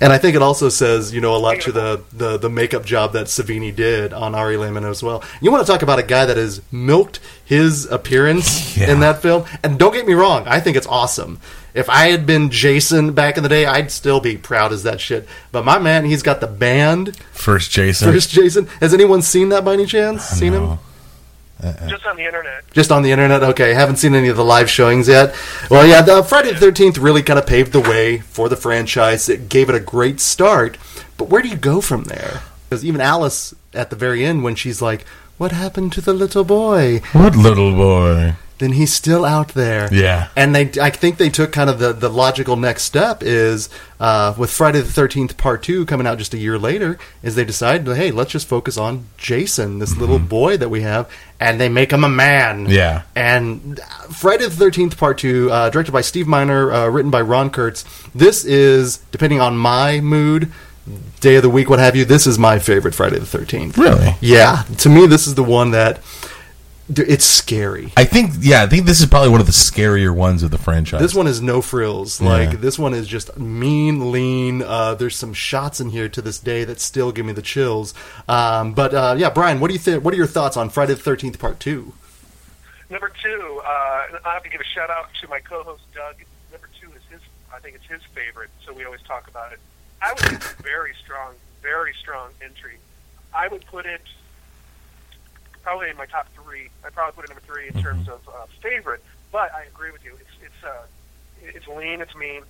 And 0.00 0.12
I 0.12 0.18
think 0.18 0.34
it 0.34 0.40
also 0.42 0.70
says, 0.70 1.12
you 1.12 1.20
know, 1.20 1.36
a 1.36 1.38
lot 1.38 1.60
to 1.62 1.72
the, 1.72 2.02
the, 2.12 2.38
the 2.38 2.48
makeup 2.48 2.84
job 2.86 3.12
that 3.12 3.26
Savini 3.26 3.74
did 3.74 4.12
on 4.14 4.34
Ari 4.34 4.56
Lehman 4.56 4.84
as 4.84 5.02
well. 5.02 5.22
You 5.42 5.50
want 5.52 5.66
to 5.66 5.70
talk 5.70 5.82
about 5.82 5.98
a 5.98 6.02
guy 6.02 6.24
that 6.24 6.38
has 6.38 6.62
milked 6.72 7.20
his 7.44 7.84
appearance 7.84 8.76
Yeah. 8.78 8.90
in 8.92 9.00
that 9.00 9.20
film? 9.20 9.44
And 9.62 9.78
don't 9.78 9.92
get 9.92 10.06
me 10.06 10.14
wrong, 10.14 10.44
I 10.48 10.58
think 10.60 10.76
it's 10.78 10.86
awesome. 10.86 11.38
If 11.74 11.88
I 11.90 12.06
had 12.06 12.24
been 12.26 12.50
Jason 12.50 13.12
back 13.12 13.36
in 13.36 13.42
the 13.42 13.48
day, 13.48 13.66
I'd 13.66 13.90
still 13.92 14.20
be 14.20 14.36
proud 14.36 14.72
as 14.72 14.82
that 14.84 15.00
shit. 15.00 15.28
But 15.52 15.64
my 15.64 15.78
man, 15.78 16.04
he's 16.04 16.22
got 16.22 16.40
the 16.40 16.46
band. 16.48 17.16
First, 17.32 17.70
Jason. 17.70 18.10
First 18.12 18.30
Jason. 18.30 18.66
Has 18.80 18.92
anyone 18.94 19.22
seen 19.22 19.50
that 19.50 19.64
by 19.64 19.74
any 19.74 19.86
chance? 19.86 20.22
Uh, 20.32 20.34
seen 20.34 20.52
him? 20.54 20.78
No. 21.62 21.88
Just 21.88 22.06
on 22.06 22.16
the 22.16 22.24
internet. 22.24 22.64
Just 22.72 22.90
on 22.92 23.02
the 23.02 23.10
internet? 23.12 23.42
Okay, 23.42 23.74
haven't 23.74 23.96
seen 23.96 24.14
any 24.14 24.28
of 24.28 24.36
the 24.36 24.44
live 24.44 24.70
showings 24.70 25.08
yet. 25.08 25.34
Well, 25.70 25.86
yeah, 25.86 26.02
the 26.02 26.22
Friday 26.22 26.52
the 26.52 26.66
13th 26.66 27.00
really 27.02 27.22
kind 27.22 27.38
of 27.38 27.46
paved 27.46 27.72
the 27.72 27.80
way 27.80 28.18
for 28.18 28.48
the 28.48 28.56
franchise. 28.56 29.28
It 29.28 29.48
gave 29.48 29.68
it 29.68 29.74
a 29.74 29.80
great 29.80 30.20
start. 30.20 30.78
But 31.16 31.28
where 31.28 31.42
do 31.42 31.48
you 31.48 31.56
go 31.56 31.80
from 31.80 32.04
there? 32.04 32.42
Because 32.68 32.84
even 32.84 33.00
Alice, 33.00 33.54
at 33.74 33.90
the 33.90 33.96
very 33.96 34.24
end, 34.24 34.42
when 34.44 34.54
she's 34.54 34.80
like, 34.80 35.04
What 35.38 35.52
happened 35.52 35.92
to 35.94 36.00
the 36.00 36.14
little 36.14 36.44
boy? 36.44 37.00
What 37.12 37.36
little 37.36 37.74
boy? 37.74 38.34
Then 38.60 38.72
he's 38.72 38.92
still 38.92 39.24
out 39.24 39.48
there. 39.48 39.88
Yeah. 39.90 40.28
And 40.36 40.54
they, 40.54 40.70
I 40.78 40.90
think 40.90 41.16
they 41.16 41.30
took 41.30 41.50
kind 41.50 41.70
of 41.70 41.78
the, 41.78 41.94
the 41.94 42.10
logical 42.10 42.56
next 42.56 42.82
step 42.82 43.22
is 43.22 43.70
uh, 43.98 44.34
with 44.36 44.50
Friday 44.50 44.82
the 44.82 45.00
13th 45.00 45.38
Part 45.38 45.62
2 45.62 45.86
coming 45.86 46.06
out 46.06 46.18
just 46.18 46.34
a 46.34 46.38
year 46.38 46.58
later, 46.58 46.98
is 47.22 47.36
they 47.36 47.44
decide, 47.46 47.86
hey, 47.86 48.10
let's 48.10 48.30
just 48.30 48.46
focus 48.46 48.76
on 48.76 49.06
Jason, 49.16 49.78
this 49.78 49.96
little 49.96 50.18
boy 50.18 50.58
that 50.58 50.68
we 50.68 50.82
have, 50.82 51.10
and 51.40 51.58
they 51.58 51.70
make 51.70 51.90
him 51.90 52.04
a 52.04 52.08
man. 52.10 52.66
Yeah. 52.68 53.04
And 53.16 53.80
Friday 54.10 54.46
the 54.46 54.64
13th 54.64 54.98
Part 54.98 55.16
2, 55.16 55.50
uh, 55.50 55.70
directed 55.70 55.92
by 55.92 56.02
Steve 56.02 56.26
Miner, 56.26 56.70
uh, 56.70 56.88
written 56.88 57.10
by 57.10 57.22
Ron 57.22 57.48
Kurz. 57.48 57.86
This 58.14 58.44
is, 58.44 58.98
depending 59.10 59.40
on 59.40 59.56
my 59.56 60.00
mood, 60.00 60.52
day 61.20 61.36
of 61.36 61.42
the 61.42 61.50
week, 61.50 61.70
what 61.70 61.78
have 61.78 61.96
you, 61.96 62.04
this 62.04 62.26
is 62.26 62.38
my 62.38 62.58
favorite 62.58 62.94
Friday 62.94 63.18
the 63.18 63.24
13th. 63.24 63.78
Really? 63.78 64.16
Yeah. 64.20 64.64
To 64.78 64.90
me, 64.90 65.06
this 65.06 65.26
is 65.26 65.34
the 65.34 65.44
one 65.44 65.70
that. 65.70 66.00
D- 66.92 67.02
It's 67.02 67.24
scary. 67.24 67.92
I 67.96 68.04
think, 68.04 68.32
yeah, 68.40 68.62
I 68.62 68.66
think 68.66 68.86
this 68.86 69.00
is 69.00 69.06
probably 69.06 69.28
one 69.30 69.40
of 69.40 69.46
the 69.46 69.52
scarier 69.52 70.14
ones 70.14 70.42
of 70.42 70.50
the 70.50 70.58
franchise. 70.58 71.00
This 71.00 71.14
one 71.14 71.26
is 71.26 71.40
no 71.40 71.62
frills. 71.62 72.20
Yeah. 72.20 72.28
Like 72.28 72.60
this 72.60 72.78
one 72.78 72.94
is 72.94 73.06
just 73.06 73.36
mean, 73.38 74.12
lean. 74.12 74.62
Uh, 74.62 74.94
there's 74.94 75.16
some 75.16 75.32
shots 75.34 75.80
in 75.80 75.90
here 75.90 76.08
to 76.08 76.20
this 76.22 76.38
day 76.38 76.64
that 76.64 76.80
still 76.80 77.12
give 77.12 77.26
me 77.26 77.32
the 77.32 77.42
chills. 77.42 77.94
Um, 78.28 78.74
but 78.74 78.94
uh, 78.94 79.14
yeah, 79.18 79.30
Brian, 79.30 79.60
what 79.60 79.68
do 79.68 79.74
you 79.74 79.80
think? 79.80 80.04
What 80.04 80.14
are 80.14 80.16
your 80.18 80.26
thoughts 80.26 80.56
on 80.56 80.70
Friday 80.70 80.94
the 80.94 81.00
Thirteenth 81.00 81.38
Part 81.38 81.60
Two? 81.60 81.92
Number 82.90 83.12
two, 83.22 83.60
uh, 83.64 83.68
I 84.24 84.34
have 84.34 84.42
to 84.42 84.48
give 84.50 84.60
a 84.60 84.64
shout 84.64 84.90
out 84.90 85.08
to 85.22 85.28
my 85.28 85.38
co-host 85.38 85.82
Doug. 85.94 86.16
Number 86.50 86.68
two 86.80 86.88
is 86.88 87.02
his. 87.10 87.20
I 87.54 87.60
think 87.60 87.76
it's 87.76 87.86
his 87.86 88.02
favorite, 88.14 88.50
so 88.66 88.72
we 88.72 88.84
always 88.84 89.02
talk 89.02 89.28
about 89.28 89.52
it. 89.52 89.60
I 90.02 90.12
would 90.12 90.22
give 90.22 90.32
it 90.40 90.54
a 90.58 90.62
very 90.62 90.94
strong, 91.04 91.34
very 91.62 91.92
strong 92.00 92.30
entry. 92.42 92.78
I 93.34 93.46
would 93.48 93.64
put 93.66 93.86
it 93.86 94.00
probably 95.62 95.90
in 95.90 95.96
my 95.96 96.06
top 96.06 96.28
three. 96.34 96.68
I'd 96.84 96.92
probably 96.94 97.14
put 97.14 97.24
it 97.24 97.30
number 97.30 97.42
three 97.46 97.68
in 97.68 97.82
terms 97.82 98.08
of 98.08 98.20
uh, 98.28 98.46
favorite. 98.62 99.02
But 99.32 99.52
I 99.54 99.64
agree 99.64 99.90
with 99.90 100.04
you. 100.04 100.12
It's 100.20 100.30
it's 100.44 100.64
uh, 100.64 100.82
it's 101.42 101.68
lean. 101.68 102.00
It's 102.00 102.14
mean. 102.16 102.42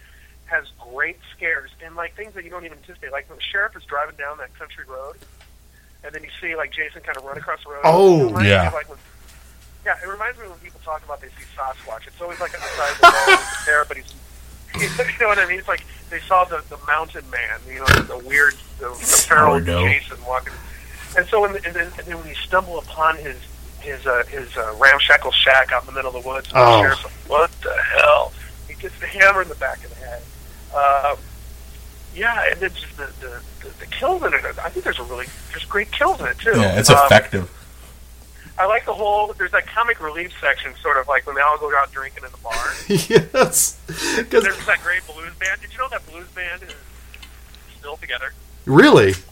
Has 0.46 0.64
great 0.92 1.16
scares 1.36 1.70
and 1.84 1.94
like 1.94 2.16
things 2.16 2.34
that 2.34 2.42
you 2.42 2.50
don't 2.50 2.64
even 2.64 2.78
anticipate. 2.78 3.12
Like 3.12 3.28
when 3.28 3.38
the 3.38 3.42
sheriff 3.44 3.76
is 3.76 3.84
driving 3.84 4.16
down 4.16 4.38
that 4.38 4.52
country 4.58 4.84
road, 4.88 5.14
and 6.02 6.12
then 6.12 6.24
you 6.24 6.30
see 6.40 6.56
like 6.56 6.72
Jason 6.72 7.02
kind 7.02 7.16
of 7.16 7.22
run 7.24 7.38
across 7.38 7.62
the 7.62 7.70
road. 7.70 7.82
Oh, 7.84 8.36
It 8.38 8.46
yeah. 8.46 8.66
of, 8.66 8.74
like 8.74 8.88
when 8.88 8.98
yeah, 9.86 9.94
it 10.02 10.08
reminds 10.08 10.38
me 10.40 10.48
when 10.48 10.58
people 10.58 10.80
talk 10.84 11.04
about 11.04 11.20
they 11.20 11.28
see 11.28 11.44
Sasquatch. 11.56 12.06
It's 12.08 12.20
always 12.20 12.40
like 12.40 12.52
on 12.54 12.60
the 12.60 12.66
side 12.76 12.90
of 12.92 12.98
the 13.00 13.30
road, 13.30 13.38
there, 13.64 13.84
but 13.86 13.96
he's, 13.96 14.12
you 14.98 15.18
know 15.20 15.28
what 15.28 15.38
I 15.38 15.46
mean? 15.46 15.58
It's 15.60 15.68
like 15.68 15.84
they 16.10 16.18
saw 16.20 16.44
the 16.44 16.64
the 16.68 16.78
mountain 16.86 17.24
man, 17.30 17.60
you 17.68 17.78
know, 17.78 17.86
the 17.86 18.18
weird, 18.26 18.54
the, 18.80 18.88
the 18.88 18.94
feral. 19.28 19.60
Jason 19.60 20.18
walking. 20.26 20.52
And 21.16 21.26
so, 21.28 21.40
when, 21.40 21.56
and, 21.56 21.74
then, 21.74 21.90
and 21.98 22.06
then 22.06 22.18
when 22.18 22.28
you 22.28 22.34
stumble 22.36 22.78
upon 22.78 23.16
his 23.16 23.36
his 23.80 24.06
uh, 24.06 24.24
his 24.28 24.54
uh, 24.56 24.74
ramshackle 24.78 25.32
shack 25.32 25.72
out 25.72 25.82
in 25.82 25.86
the 25.86 25.92
middle 25.92 26.14
of 26.14 26.22
the 26.22 26.28
woods, 26.28 26.50
Oh. 26.54 26.76
the 26.76 26.82
sheriff's 26.82 27.04
like, 27.04 27.12
"What 27.26 27.50
the 27.62 27.74
hell?" 27.96 28.32
He 28.68 28.74
gets 28.74 28.98
the 29.00 29.06
hammer 29.06 29.42
in 29.42 29.48
the 29.48 29.54
back 29.56 29.82
of 29.84 29.90
the 29.90 29.96
head. 29.96 30.22
Um, 30.74 31.16
yeah, 32.14 32.44
and 32.50 32.60
then 32.60 32.70
just 32.74 32.96
the, 32.96 33.06
the 33.20 33.40
the 33.62 33.68
the 33.80 33.86
kills 33.86 34.22
in 34.22 34.34
it. 34.34 34.44
I 34.62 34.68
think 34.68 34.84
there's 34.84 34.98
a 34.98 35.04
really 35.04 35.26
there's 35.50 35.64
great 35.64 35.90
kills 35.92 36.20
in 36.20 36.26
it 36.26 36.38
too. 36.38 36.52
yeah, 36.54 36.78
it's 36.78 36.90
Um, 36.90 36.98
effective. 37.06 37.50
I 38.58 38.66
like 38.66 38.84
the 38.84 38.92
whole. 38.92 39.32
There's 39.32 39.52
that 39.52 39.66
comic 39.66 40.00
relief 40.02 40.32
section, 40.40 40.74
sort 40.82 40.98
of 40.98 41.08
like 41.08 41.26
when 41.26 41.34
they 41.34 41.40
all 41.40 41.56
go 41.58 41.74
out 41.76 41.90
drinking 41.92 42.24
in 42.24 42.30
the 42.30 42.36
bar. 42.38 42.72
yes, 42.88 43.78
There's 43.86 44.66
that 44.66 44.80
great 44.82 45.06
blues 45.06 45.32
band. 45.40 45.60
Did 45.62 45.72
you 45.72 45.78
know 45.78 45.88
that 45.88 46.06
blues 46.10 46.28
band 46.34 46.62
is 46.64 46.74
still 47.78 47.96
together? 47.96 48.32
really, 48.66 49.12
The 49.12 49.22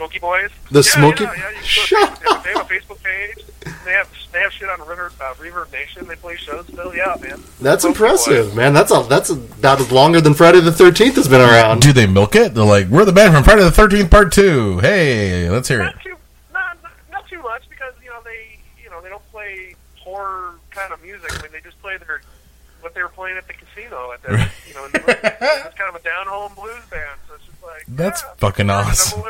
Smoky 0.00 0.18
Boys. 0.18 0.50
The 0.70 0.78
yeah, 0.78 0.82
Smoky- 0.82 1.24
Yeah, 1.24 1.34
yeah, 1.36 1.50
you 1.50 1.62
Shut 1.62 2.16
to 2.16 2.24
Facebook. 2.24 2.42
They 2.44 2.52
have 2.52 2.60
a 2.70 2.74
Facebook 2.74 3.02
page. 3.02 3.44
They 3.84 3.92
have 3.92 4.08
they 4.32 4.38
have 4.40 4.50
shit 4.52 4.68
on 4.70 4.80
River 4.88 5.12
uh, 5.20 5.34
Reverb 5.34 5.70
Nation. 5.72 6.06
They 6.08 6.16
play 6.16 6.36
shows 6.36 6.66
still. 6.68 6.94
Yeah, 6.94 7.16
man. 7.20 7.42
that's 7.60 7.82
Smoky 7.82 7.92
impressive, 7.98 8.46
Boys. 8.48 8.54
man. 8.56 8.72
That's 8.72 8.90
a, 8.92 9.02
that's 9.08 9.28
about 9.28 9.78
as 9.80 9.92
longer 9.92 10.22
than 10.22 10.32
Friday 10.32 10.60
the 10.60 10.72
Thirteenth 10.72 11.16
has 11.16 11.28
been 11.28 11.42
around. 11.42 11.82
Do 11.82 11.92
they 11.92 12.06
milk 12.06 12.34
it? 12.34 12.54
They're 12.54 12.64
like, 12.64 12.88
we're 12.88 13.04
the 13.04 13.12
band 13.12 13.34
from 13.34 13.44
Friday 13.44 13.62
the 13.62 13.70
Thirteenth 13.70 14.10
Part 14.10 14.32
Two. 14.32 14.78
Hey, 14.78 15.50
let's 15.50 15.68
hear 15.68 15.80
it. 15.82 15.84
Not 15.84 16.00
too, 16.02 16.16
not, 16.54 16.82
not 16.82 16.92
not 17.12 17.28
too 17.28 17.42
much 17.42 17.68
because 17.68 17.92
you 18.02 18.08
know 18.08 18.20
they 18.24 18.58
you 18.82 18.88
know 18.88 19.02
they 19.02 19.10
don't 19.10 19.26
play 19.30 19.74
horror 19.98 20.54
kind 20.70 20.92
of 20.94 21.02
music. 21.02 21.30
I 21.38 21.42
mean, 21.42 21.52
they 21.52 21.60
just 21.60 21.78
play 21.82 21.98
their 21.98 22.22
what 22.80 22.94
they 22.94 23.02
were 23.02 23.08
playing 23.10 23.36
at 23.36 23.46
the 23.46 23.52
casino 23.54 24.12
at 24.12 24.22
the 24.22 24.48
you 24.66 24.74
know. 24.74 24.86
In 24.86 24.92
the, 24.92 25.04
it's 25.66 25.76
kind 25.76 25.94
of 25.94 25.96
a 25.96 26.02
down 26.02 26.26
home 26.26 26.52
blues 26.54 26.82
band, 26.90 27.18
so 27.28 27.34
it's 27.34 27.44
just 27.44 27.62
like 27.62 27.84
That's 27.88 28.22
yeah, 28.22 28.34
fucking 28.38 28.70
awesome. 28.70 29.20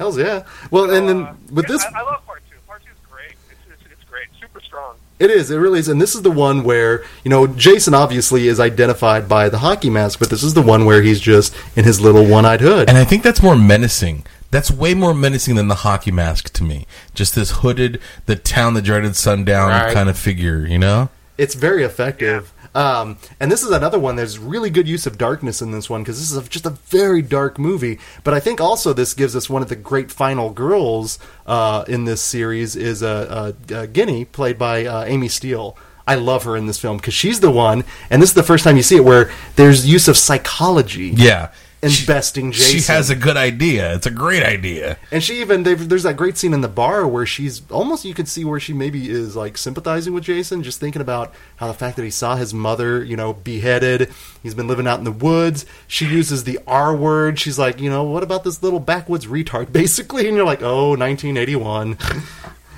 Hell's 0.00 0.16
yeah. 0.18 0.44
Well, 0.70 0.90
and 0.90 1.06
then 1.06 1.22
Uh, 1.26 1.34
with 1.52 1.66
yeah, 1.68 1.72
this, 1.74 1.84
I, 1.84 1.98
I 2.00 2.02
love 2.02 2.24
part 2.26 2.42
two. 2.50 2.56
Part 2.66 2.82
two 2.82 2.90
is 2.90 2.96
great. 3.12 3.32
It's, 3.50 3.60
it's, 3.70 3.92
it's 3.92 4.04
great. 4.10 4.28
Super 4.40 4.60
strong. 4.62 4.94
It 5.18 5.30
is. 5.30 5.50
It 5.50 5.58
really 5.58 5.78
is. 5.78 5.88
And 5.88 6.00
this 6.00 6.14
is 6.14 6.22
the 6.22 6.30
one 6.30 6.64
where, 6.64 7.04
you 7.22 7.28
know, 7.28 7.46
Jason 7.46 7.92
obviously 7.92 8.48
is 8.48 8.58
identified 8.58 9.28
by 9.28 9.50
the 9.50 9.58
hockey 9.58 9.90
mask, 9.90 10.18
but 10.18 10.30
this 10.30 10.42
is 10.42 10.54
the 10.54 10.62
one 10.62 10.86
where 10.86 11.02
he's 11.02 11.20
just 11.20 11.54
in 11.76 11.84
his 11.84 12.00
little 12.00 12.24
one 12.24 12.46
eyed 12.46 12.62
hood. 12.62 12.88
And 12.88 12.96
I 12.96 13.04
think 13.04 13.22
that's 13.22 13.42
more 13.42 13.56
menacing. 13.56 14.24
That's 14.50 14.70
way 14.70 14.94
more 14.94 15.12
menacing 15.12 15.56
than 15.56 15.68
the 15.68 15.74
hockey 15.76 16.10
mask 16.10 16.50
to 16.54 16.64
me. 16.64 16.86
Just 17.14 17.34
this 17.34 17.50
hooded, 17.58 18.00
the 18.24 18.36
town 18.36 18.72
that 18.74 18.82
dreaded 18.82 19.14
sundown 19.16 19.68
Right. 19.68 19.92
kind 19.92 20.08
of 20.08 20.18
figure, 20.18 20.66
you 20.66 20.78
know? 20.78 21.10
it's 21.36 21.54
very 21.54 21.84
effective. 21.84 22.52
Um, 22.74 23.18
and 23.40 23.50
this 23.50 23.62
is 23.62 23.70
another 23.70 23.98
one. 23.98 24.16
There's 24.16 24.38
really 24.38 24.70
good 24.70 24.86
use 24.86 25.06
of 25.06 25.18
darkness 25.18 25.60
in 25.60 25.72
this 25.72 25.90
one 25.90 26.02
because 26.02 26.18
this 26.18 26.30
is 26.30 26.36
a, 26.36 26.48
just 26.48 26.66
a 26.66 26.70
very 26.70 27.22
dark 27.22 27.58
movie. 27.58 27.98
But 28.22 28.34
I 28.34 28.40
think 28.40 28.60
also 28.60 28.92
this 28.92 29.14
gives 29.14 29.34
us 29.34 29.50
one 29.50 29.62
of 29.62 29.68
the 29.68 29.76
great 29.76 30.10
final 30.10 30.50
girls 30.50 31.18
uh, 31.46 31.84
in 31.88 32.04
this 32.04 32.20
series 32.20 32.76
is 32.76 33.02
uh, 33.02 33.52
uh, 33.70 33.74
uh, 33.74 33.86
Ginny, 33.86 34.24
played 34.24 34.58
by 34.58 34.86
uh, 34.86 35.04
Amy 35.04 35.28
Steele. 35.28 35.76
I 36.06 36.14
love 36.16 36.44
her 36.44 36.56
in 36.56 36.66
this 36.66 36.78
film 36.78 36.96
because 36.96 37.14
she's 37.14 37.40
the 37.40 37.50
one, 37.50 37.84
and 38.08 38.20
this 38.20 38.30
is 38.30 38.34
the 38.34 38.42
first 38.42 38.64
time 38.64 38.76
you 38.76 38.82
see 38.82 38.96
it 38.96 39.04
where 39.04 39.30
there's 39.56 39.86
use 39.86 40.08
of 40.08 40.16
psychology. 40.16 41.12
Yeah. 41.16 41.52
And 41.82 41.90
She- 41.90 42.04
Jason. 42.04 42.52
She 42.52 42.80
has 42.92 43.08
a 43.08 43.16
good 43.16 43.38
idea. 43.38 43.94
It's 43.94 44.06
a 44.06 44.10
great 44.10 44.42
idea. 44.42 44.98
And 45.10 45.24
she 45.24 45.40
even 45.40 45.62
there's 45.62 46.02
that 46.02 46.16
great 46.16 46.36
scene 46.36 46.52
in 46.52 46.60
the 46.60 46.68
bar 46.68 47.06
where 47.08 47.24
she's 47.24 47.62
almost 47.70 48.04
you 48.04 48.12
can 48.12 48.26
see 48.26 48.44
where 48.44 48.60
she 48.60 48.74
maybe 48.74 49.08
is 49.08 49.34
like 49.34 49.56
sympathizing 49.56 50.12
with 50.12 50.24
Jason, 50.24 50.62
just 50.62 50.78
thinking 50.78 51.00
about 51.00 51.32
how 51.56 51.68
the 51.68 51.72
fact 51.74 51.96
that 51.96 52.02
he 52.04 52.10
saw 52.10 52.36
his 52.36 52.52
mother, 52.52 53.02
you 53.02 53.16
know, 53.16 53.32
beheaded. 53.32 54.10
He's 54.42 54.54
been 54.54 54.68
living 54.68 54.86
out 54.86 54.98
in 54.98 55.04
the 55.04 55.10
woods. 55.10 55.64
She 55.86 56.04
uses 56.04 56.44
the 56.44 56.58
R 56.66 56.94
word. 56.94 57.38
She's 57.38 57.58
like, 57.58 57.80
you 57.80 57.88
know, 57.88 58.04
what 58.04 58.22
about 58.22 58.44
this 58.44 58.62
little 58.62 58.80
backwoods 58.80 59.26
retard, 59.26 59.72
basically? 59.80 60.26
And 60.28 60.36
you're 60.36 60.44
like, 60.46 60.62
oh, 60.62 60.90
1981. 60.90 61.96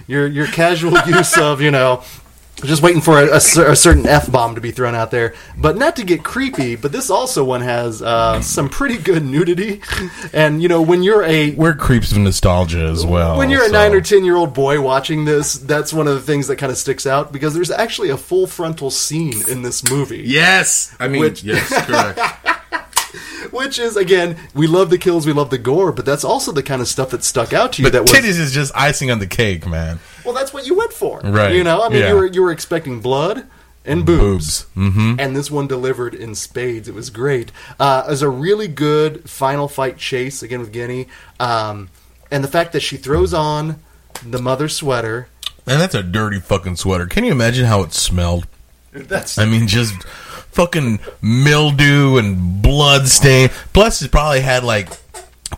your 0.06 0.26
your 0.28 0.46
casual 0.46 0.96
use 1.06 1.36
of 1.38 1.60
you 1.60 1.70
know. 1.72 2.02
Just 2.56 2.80
waiting 2.80 3.00
for 3.00 3.18
a, 3.20 3.26
a 3.26 3.36
a 3.72 3.76
certain 3.76 4.06
f 4.06 4.30
bomb 4.30 4.54
to 4.54 4.60
be 4.60 4.70
thrown 4.70 4.94
out 4.94 5.10
there, 5.10 5.34
but 5.58 5.76
not 5.76 5.96
to 5.96 6.04
get 6.04 6.22
creepy. 6.22 6.76
But 6.76 6.92
this 6.92 7.10
also 7.10 7.42
one 7.42 7.60
has 7.60 8.00
uh, 8.02 8.40
some 8.40 8.68
pretty 8.68 8.98
good 8.98 9.24
nudity, 9.24 9.80
and 10.32 10.62
you 10.62 10.68
know 10.68 10.80
when 10.80 11.02
you're 11.02 11.24
a 11.24 11.50
We're 11.56 11.74
creeps 11.74 12.12
of 12.12 12.18
nostalgia 12.18 12.84
as 12.84 13.04
well. 13.04 13.36
when 13.36 13.50
you're 13.50 13.64
a 13.64 13.68
nine 13.70 13.92
or 13.94 14.00
ten 14.00 14.24
year 14.24 14.36
old 14.36 14.54
boy 14.54 14.80
watching 14.80 15.24
this, 15.24 15.54
that's 15.54 15.92
one 15.92 16.06
of 16.06 16.14
the 16.14 16.20
things 16.20 16.46
that 16.46 16.56
kind 16.56 16.70
of 16.70 16.78
sticks 16.78 17.04
out 17.04 17.32
because 17.32 17.52
there's 17.52 17.72
actually 17.72 18.10
a 18.10 18.16
full 18.16 18.46
frontal 18.46 18.92
scene 18.92 19.42
in 19.48 19.62
this 19.62 19.90
movie. 19.90 20.22
Yes. 20.24 20.94
I 21.00 21.08
mean, 21.08 21.20
Which- 21.22 21.42
yes, 21.42 21.68
correct. 21.86 22.20
Which 23.50 23.78
is 23.78 23.96
again, 23.96 24.36
we 24.54 24.66
love 24.66 24.90
the 24.90 24.98
kills, 24.98 25.26
we 25.26 25.32
love 25.32 25.50
the 25.50 25.58
gore, 25.58 25.92
but 25.92 26.04
that's 26.04 26.24
also 26.24 26.52
the 26.52 26.62
kind 26.62 26.80
of 26.82 26.88
stuff 26.88 27.10
that 27.10 27.24
stuck 27.24 27.52
out 27.52 27.72
to 27.74 27.82
you. 27.82 27.86
but 27.86 27.92
that 27.92 28.02
was 28.02 28.12
titties 28.12 28.38
is 28.38 28.52
just 28.52 28.72
icing 28.74 29.10
on 29.10 29.18
the 29.18 29.26
cake, 29.26 29.66
man. 29.66 29.98
well, 30.24 30.34
that's 30.34 30.52
what 30.52 30.66
you 30.66 30.74
went 30.76 30.92
for, 30.92 31.20
Right, 31.20 31.54
You 31.54 31.64
know, 31.64 31.82
I 31.82 31.88
mean, 31.88 32.00
yeah. 32.00 32.08
you 32.08 32.16
were 32.16 32.26
you 32.26 32.42
were 32.42 32.52
expecting 32.52 33.00
blood, 33.00 33.46
and 33.84 34.06
boobs. 34.06 34.66
Mm-hmm. 34.76 35.16
And 35.18 35.34
this 35.34 35.50
one 35.50 35.66
delivered 35.66 36.14
in 36.14 36.34
spades. 36.34 36.88
It 36.88 36.94
was 36.94 37.10
great. 37.10 37.50
Uh, 37.78 38.04
it 38.06 38.10
was 38.10 38.22
a 38.22 38.28
really 38.28 38.68
good 38.68 39.28
final 39.28 39.68
fight 39.68 39.98
chase 39.98 40.42
again 40.42 40.60
with 40.60 40.72
Ginny, 40.72 41.08
um, 41.40 41.88
and 42.30 42.42
the 42.42 42.48
fact 42.48 42.72
that 42.72 42.80
she 42.80 42.96
throws 42.96 43.34
on 43.34 43.80
the 44.24 44.40
mother 44.40 44.68
sweater. 44.68 45.28
And 45.66 45.80
that's 45.80 45.94
a 45.94 46.02
dirty 46.02 46.40
fucking 46.40 46.76
sweater. 46.76 47.06
Can 47.06 47.24
you 47.24 47.32
imagine 47.32 47.66
how 47.66 47.82
it 47.82 47.92
smelled? 47.92 48.46
That's 48.92 49.38
I 49.38 49.46
mean, 49.46 49.68
just 49.68 49.94
fucking 50.52 51.00
mildew 51.20 52.16
and 52.16 52.62
blood 52.62 53.08
stain. 53.08 53.50
Plus, 53.72 54.02
it 54.02 54.10
probably 54.12 54.40
had 54.40 54.64
like 54.64 54.88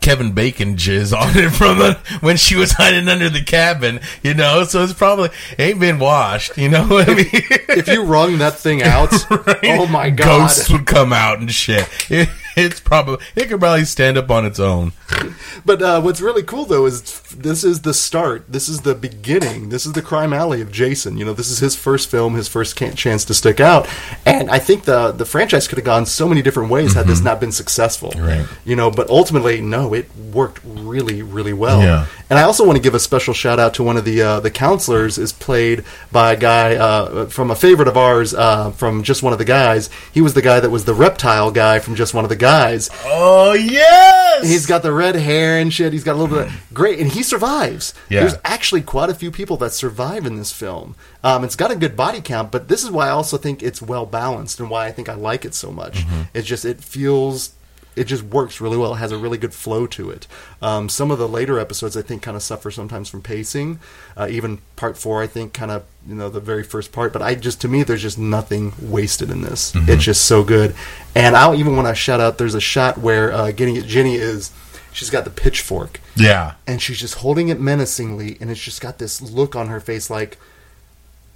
Kevin 0.00 0.32
Bacon 0.32 0.76
jizz 0.76 1.16
on 1.16 1.36
it 1.36 1.50
from 1.50 1.78
the, 1.78 1.98
when 2.20 2.36
she 2.36 2.56
was 2.56 2.72
hiding 2.72 3.08
under 3.08 3.28
the 3.28 3.42
cabin, 3.42 4.00
you 4.22 4.34
know. 4.34 4.64
So 4.64 4.82
it's 4.82 4.92
probably 4.92 5.30
ain't 5.58 5.80
been 5.80 5.98
washed, 5.98 6.56
you 6.56 6.68
know 6.68 6.86
what 6.86 7.08
I 7.08 7.14
mean? 7.14 7.28
if 7.32 7.88
you 7.88 8.04
wrung 8.04 8.38
that 8.38 8.58
thing 8.58 8.82
out. 8.82 9.12
Oh 9.66 9.86
my 9.86 10.10
god! 10.10 10.24
Ghosts 10.26 10.70
would 10.70 10.86
come 10.86 11.12
out 11.12 11.38
and 11.38 11.50
shit. 11.50 11.88
It, 12.10 12.28
it's 12.56 12.80
probably 12.80 13.24
it 13.36 13.48
could 13.48 13.60
probably 13.60 13.84
stand 13.84 14.16
up 14.16 14.30
on 14.30 14.44
its 14.44 14.60
own. 14.60 14.92
But 15.64 15.80
uh, 15.80 16.02
what's 16.02 16.20
really 16.20 16.42
cool 16.42 16.64
though 16.66 16.84
is 16.84 17.20
this 17.30 17.64
is 17.64 17.82
the 17.82 17.94
start. 17.94 18.44
This 18.48 18.68
is 18.68 18.82
the 18.82 18.94
beginning. 18.94 19.70
This 19.70 19.86
is 19.86 19.92
the 19.92 20.02
crime 20.02 20.32
alley 20.32 20.60
of 20.60 20.70
Jason. 20.70 21.16
You 21.16 21.24
know, 21.24 21.32
this 21.32 21.48
is 21.48 21.58
his 21.58 21.74
first 21.74 22.10
film, 22.10 22.34
his 22.34 22.48
first 22.48 22.76
chance 22.76 23.24
to 23.24 23.34
stick 23.34 23.60
out. 23.60 23.88
And 24.26 24.50
I 24.50 24.58
think 24.58 24.84
the 24.84 25.12
the 25.12 25.24
franchise 25.24 25.66
could 25.66 25.78
have 25.78 25.84
gone 25.84 26.06
so 26.06 26.28
many 26.28 26.42
different 26.42 26.70
ways 26.70 26.94
had 26.94 27.06
this 27.06 27.20
not 27.20 27.40
been 27.40 27.52
successful. 27.52 28.12
Right. 28.16 28.46
You 28.64 28.76
know, 28.76 28.90
but 28.90 29.08
ultimately, 29.08 29.60
no, 29.60 29.94
it 29.94 30.14
worked 30.16 30.60
really, 30.64 31.22
really 31.22 31.52
well. 31.54 31.80
Yeah. 31.80 32.06
And 32.34 32.40
I 32.40 32.46
also 32.46 32.66
want 32.66 32.74
to 32.74 32.82
give 32.82 32.96
a 32.96 32.98
special 32.98 33.32
shout 33.32 33.60
out 33.60 33.74
to 33.74 33.84
one 33.84 33.96
of 33.96 34.04
the 34.04 34.20
uh, 34.20 34.40
the 34.40 34.50
counselors. 34.50 35.18
is 35.18 35.32
played 35.32 35.84
by 36.10 36.32
a 36.32 36.36
guy 36.36 36.74
uh, 36.74 37.26
from 37.26 37.52
a 37.52 37.54
favorite 37.54 37.86
of 37.86 37.96
ours 37.96 38.34
uh, 38.34 38.72
from 38.72 39.04
just 39.04 39.22
one 39.22 39.32
of 39.32 39.38
the 39.38 39.44
guys. 39.44 39.88
He 40.12 40.20
was 40.20 40.34
the 40.34 40.42
guy 40.42 40.58
that 40.58 40.70
was 40.70 40.84
the 40.84 40.94
reptile 40.94 41.52
guy 41.52 41.78
from 41.78 41.94
just 41.94 42.12
one 42.12 42.24
of 42.24 42.30
the 42.30 42.34
guys. 42.34 42.90
Oh 43.04 43.52
yes, 43.52 44.48
He's 44.48 44.66
got 44.66 44.82
the 44.82 44.90
red 44.90 45.14
hair 45.14 45.60
and 45.60 45.72
shit. 45.72 45.92
He's 45.92 46.02
got 46.02 46.16
a 46.16 46.18
little 46.18 46.36
bit 46.36 46.48
of, 46.48 46.74
great, 46.74 46.98
and 46.98 47.08
he 47.08 47.22
survives. 47.22 47.94
Yeah. 48.08 48.22
There's 48.22 48.34
actually 48.44 48.82
quite 48.82 49.10
a 49.10 49.14
few 49.14 49.30
people 49.30 49.56
that 49.58 49.70
survive 49.70 50.26
in 50.26 50.34
this 50.34 50.50
film. 50.50 50.96
Um, 51.22 51.44
it's 51.44 51.54
got 51.54 51.70
a 51.70 51.76
good 51.76 51.94
body 51.94 52.20
count, 52.20 52.50
but 52.50 52.66
this 52.66 52.82
is 52.82 52.90
why 52.90 53.06
I 53.06 53.10
also 53.10 53.36
think 53.36 53.62
it's 53.62 53.80
well 53.80 54.06
balanced 54.06 54.58
and 54.58 54.68
why 54.68 54.86
I 54.86 54.90
think 54.90 55.08
I 55.08 55.14
like 55.14 55.44
it 55.44 55.54
so 55.54 55.70
much. 55.70 55.98
Mm-hmm. 55.98 56.22
It's 56.34 56.48
just 56.48 56.64
it 56.64 56.82
feels. 56.82 57.52
It 57.96 58.04
just 58.04 58.22
works 58.24 58.60
really 58.60 58.76
well. 58.76 58.94
It 58.94 58.98
has 58.98 59.12
a 59.12 59.18
really 59.18 59.38
good 59.38 59.54
flow 59.54 59.86
to 59.88 60.10
it. 60.10 60.26
Um, 60.60 60.88
some 60.88 61.10
of 61.10 61.18
the 61.18 61.28
later 61.28 61.58
episodes, 61.58 61.96
I 61.96 62.02
think, 62.02 62.22
kind 62.22 62.36
of 62.36 62.42
suffer 62.42 62.70
sometimes 62.70 63.08
from 63.08 63.22
pacing. 63.22 63.78
Uh, 64.16 64.28
even 64.30 64.58
part 64.76 64.96
four, 64.96 65.22
I 65.22 65.26
think, 65.26 65.52
kind 65.52 65.70
of 65.70 65.84
you 66.06 66.14
know 66.14 66.28
the 66.28 66.40
very 66.40 66.62
first 66.62 66.92
part. 66.92 67.12
But 67.12 67.22
I 67.22 67.34
just 67.34 67.60
to 67.62 67.68
me, 67.68 67.82
there's 67.82 68.02
just 68.02 68.18
nothing 68.18 68.72
wasted 68.80 69.30
in 69.30 69.42
this. 69.42 69.72
Mm-hmm. 69.72 69.90
It's 69.90 70.04
just 70.04 70.24
so 70.24 70.42
good. 70.42 70.74
And 71.14 71.36
I'll 71.36 71.54
even 71.54 71.76
want 71.76 71.88
to 71.88 71.94
shout 71.94 72.20
out. 72.20 72.38
There's 72.38 72.54
a 72.54 72.60
shot 72.60 72.98
where 72.98 73.32
uh, 73.32 73.52
Jenny, 73.52 73.80
Jenny 73.82 74.16
is 74.16 74.52
she's 74.92 75.10
got 75.10 75.24
the 75.24 75.30
pitchfork 75.30 76.00
yeah. 76.14 76.54
and 76.68 76.80
she's 76.80 77.00
just 77.00 77.16
holding 77.16 77.48
it 77.48 77.60
menacingly 77.60 78.38
and 78.40 78.48
it's 78.48 78.60
just 78.60 78.80
got 78.80 78.98
this 78.98 79.20
look 79.20 79.56
on 79.56 79.66
her 79.66 79.80
face 79.80 80.08
like 80.08 80.38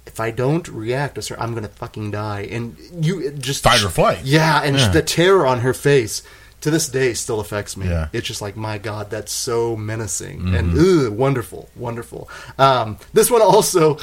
if 0.09 0.19
I 0.19 0.31
don't 0.31 0.67
react 0.67 1.21
to 1.21 1.33
her, 1.33 1.41
I'm 1.41 1.53
gonna 1.53 1.67
fucking 1.67 2.11
die. 2.11 2.47
And 2.49 2.75
you 2.99 3.31
just 3.31 3.63
Fight 3.63 3.83
or 3.83 3.89
flight. 3.89 4.21
Yeah, 4.23 4.61
and 4.63 4.75
Yeah. 4.75 4.89
the 4.89 5.03
terror 5.03 5.45
on 5.45 5.59
her 5.59 5.73
face 5.73 6.23
to 6.61 6.69
this 6.71 6.89
day 6.89 7.13
still 7.13 7.39
affects 7.39 7.77
me. 7.77 7.87
Yeah. 7.87 8.09
It's 8.13 8.27
just 8.27 8.41
like 8.41 8.55
my 8.57 8.77
god, 8.77 9.09
that's 9.09 9.31
so 9.31 9.75
menacing 9.77 10.53
and 10.55 10.73
Mm-hmm. 10.73 11.07
ugh, 11.07 11.13
wonderful, 11.17 11.69
wonderful. 11.75 12.29
Um, 12.57 12.97
this 13.13 13.31
one 13.31 13.41
also, 13.41 13.97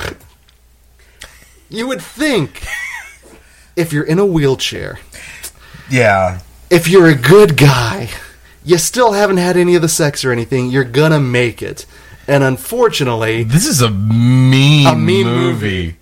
you 1.68 1.86
would 1.86 2.00
think 2.00 2.62
if 3.74 3.92
you're 3.92 4.04
in 4.04 4.18
a 4.18 4.26
wheelchair, 4.26 4.98
Yeah. 5.90 6.40
if 6.70 6.88
you're 6.88 7.09
a 7.09 7.14
good 7.14 7.57
guy, 7.57 8.09
you 8.64 8.78
still 8.78 9.12
haven't 9.12 9.36
had 9.36 9.57
any 9.57 9.74
of 9.74 9.82
the 9.82 9.88
sex 9.88 10.24
or 10.24 10.32
anything, 10.32 10.70
you're 10.70 10.84
gonna 10.84 11.20
make 11.20 11.62
it. 11.62 11.86
And 12.28 12.42
unfortunately, 12.42 13.44
This 13.44 13.66
is 13.66 13.80
a 13.82 13.90
mean, 13.90 14.86
A 14.86 14.96
mean 14.96 15.26
movie. 15.26 15.96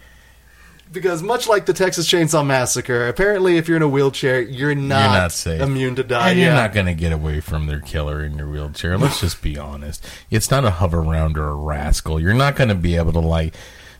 Because 0.95 1.23
much 1.23 1.47
like 1.47 1.67
the 1.67 1.75
Texas 1.75 2.09
Chainsaw 2.09 2.47
Massacre, 2.47 3.09
apparently 3.09 3.59
if 3.59 3.69
you're 3.69 3.77
in 3.77 3.83
a 3.83 3.89
wheelchair, 3.89 4.41
you're 4.41 4.75
not, 4.75 5.01
you're 5.03 5.21
not 5.21 5.33
safe. 5.33 5.61
immune 5.61 5.97
to 5.97 6.05
die. 6.05 6.31
And 6.31 6.41
you're 6.41 6.55
not 6.55 6.73
going 6.73 6.87
to 6.87 6.95
get 6.95 7.13
away 7.13 7.41
from 7.41 7.67
their 7.67 7.81
killer 7.81 8.25
in 8.25 8.39
your 8.39 8.49
wheelchair. 8.49 8.97
Let's 8.97 9.21
just 9.21 9.43
be 9.43 9.59
honest. 9.59 10.07
It's 10.31 10.51
not 10.51 10.65
a 10.65 10.71
hover 10.71 11.03
round 11.03 11.37
or 11.37 11.49
a 11.49 11.55
rascal. 11.55 12.19
You're 12.19 12.33
not 12.33 12.57
going 12.57 12.69
to 12.69 12.75
be 12.75 12.97
able 12.97 13.13
to 13.13 13.21
like. 13.21 13.55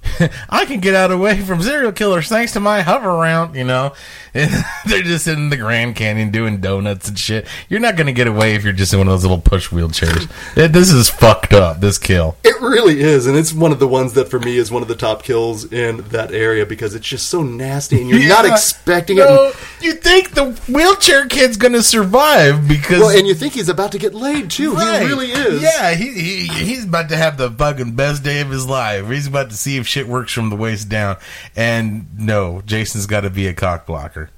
I 0.51 0.65
can 0.67 0.81
get 0.81 0.95
out 0.95 1.11
away 1.11 1.41
from 1.43 1.63
serial 1.63 1.93
killers 1.93 2.29
thanks 2.29 2.53
to 2.53 2.61
my 2.61 2.83
hover 2.83 3.13
round. 3.13 3.57
You 3.57 3.65
know, 3.65 3.95
they're 4.33 5.03
just 5.03 5.27
in 5.29 5.51
the 5.51 5.57
Grand 5.57 5.97
Canyon 5.97 6.31
doing 6.31 6.61
donuts 6.61 7.09
and 7.09 7.19
shit. 7.19 7.47
You're 7.69 7.81
not 7.81 7.97
going 7.97 8.07
to 8.07 8.13
get 8.13 8.27
away 8.27 8.55
if 8.55 8.65
you're 8.65 8.73
just 8.73 8.93
in 8.93 8.99
one 8.99 9.09
of 9.09 9.13
those 9.13 9.23
little 9.23 9.41
push 9.41 9.69
wheelchairs. 9.69 10.29
This 10.55 10.91
is 10.91 11.09
fucked 11.09 11.53
up. 11.53 11.81
This 11.81 11.99
kill. 11.99 12.37
It 12.45 12.61
really 12.61 13.01
is, 13.01 13.27
and 13.27 13.37
it's 13.37 13.53
one 13.53 13.73
of 13.73 13.79
the 13.79 13.89
ones 13.89 14.15
that 14.15 14.29
for 14.29 14.39
me 14.41 14.57
is 14.57 14.71
one 14.71 14.83
of 14.83 14.89
the 14.89 14.95
top 14.97 15.23
kills 15.23 15.71
in 15.73 15.99
that 16.09 16.33
area 16.33 16.67
because 16.67 16.95
it's 16.95 17.07
just 17.07 17.29
so 17.29 17.43
nasty, 17.43 18.01
and 18.01 18.09
you're 18.11 18.29
not 18.29 18.45
expecting 18.45 19.17
No, 19.19 19.49
it. 19.49 19.57
you 19.81 19.93
think 19.95 20.33
the 20.33 20.53
wheelchair 20.73 21.27
kid's 21.27 21.57
going 21.57 21.73
to 21.75 21.83
survive 21.83 22.67
because 22.69 23.01
Well, 23.01 23.17
and 23.17 23.27
you 23.27 23.35
think 23.35 23.55
he's 23.55 23.69
about 23.69 23.93
to 23.93 23.99
get 23.99 24.15
laid 24.15 24.51
too. 24.51 24.75
Right. 24.75 25.03
He 25.03 25.09
really 25.09 25.31
is. 25.31 25.63
Yeah, 25.63 25.95
he, 25.95 26.11
he 26.13 26.47
he's 26.49 26.85
about 26.85 27.09
to 27.11 27.17
have 27.17 27.37
the 27.37 27.51
fucking 27.51 27.93
best 27.93 28.23
day 28.23 28.41
of 28.41 28.51
his 28.51 28.67
life. 28.67 29.09
He's 29.09 29.27
about 29.27 29.51
to 29.51 29.57
see 29.57 29.77
if 29.77 29.87
shit 29.95 30.09
works 30.09 30.33
from 30.33 30.51
the 30.51 30.57
waist 30.57 30.89
down. 30.89 31.17
And 31.55 32.09
no, 32.19 32.63
Jason's 32.67 33.07
got 33.07 33.21
to 33.21 33.31
be 33.31 33.47
a 33.47 33.55
cock 33.55 33.87
blocker. 33.87 34.31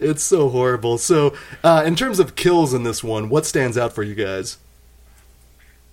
it's 0.00 0.24
so 0.24 0.48
horrible. 0.48 0.98
So, 0.98 1.34
uh, 1.62 1.84
in 1.86 1.94
terms 1.94 2.18
of 2.18 2.34
kills 2.34 2.74
in 2.74 2.82
this 2.82 3.04
one, 3.04 3.28
what 3.28 3.46
stands 3.46 3.78
out 3.78 3.92
for 3.92 4.02
you 4.02 4.16
guys? 4.16 4.58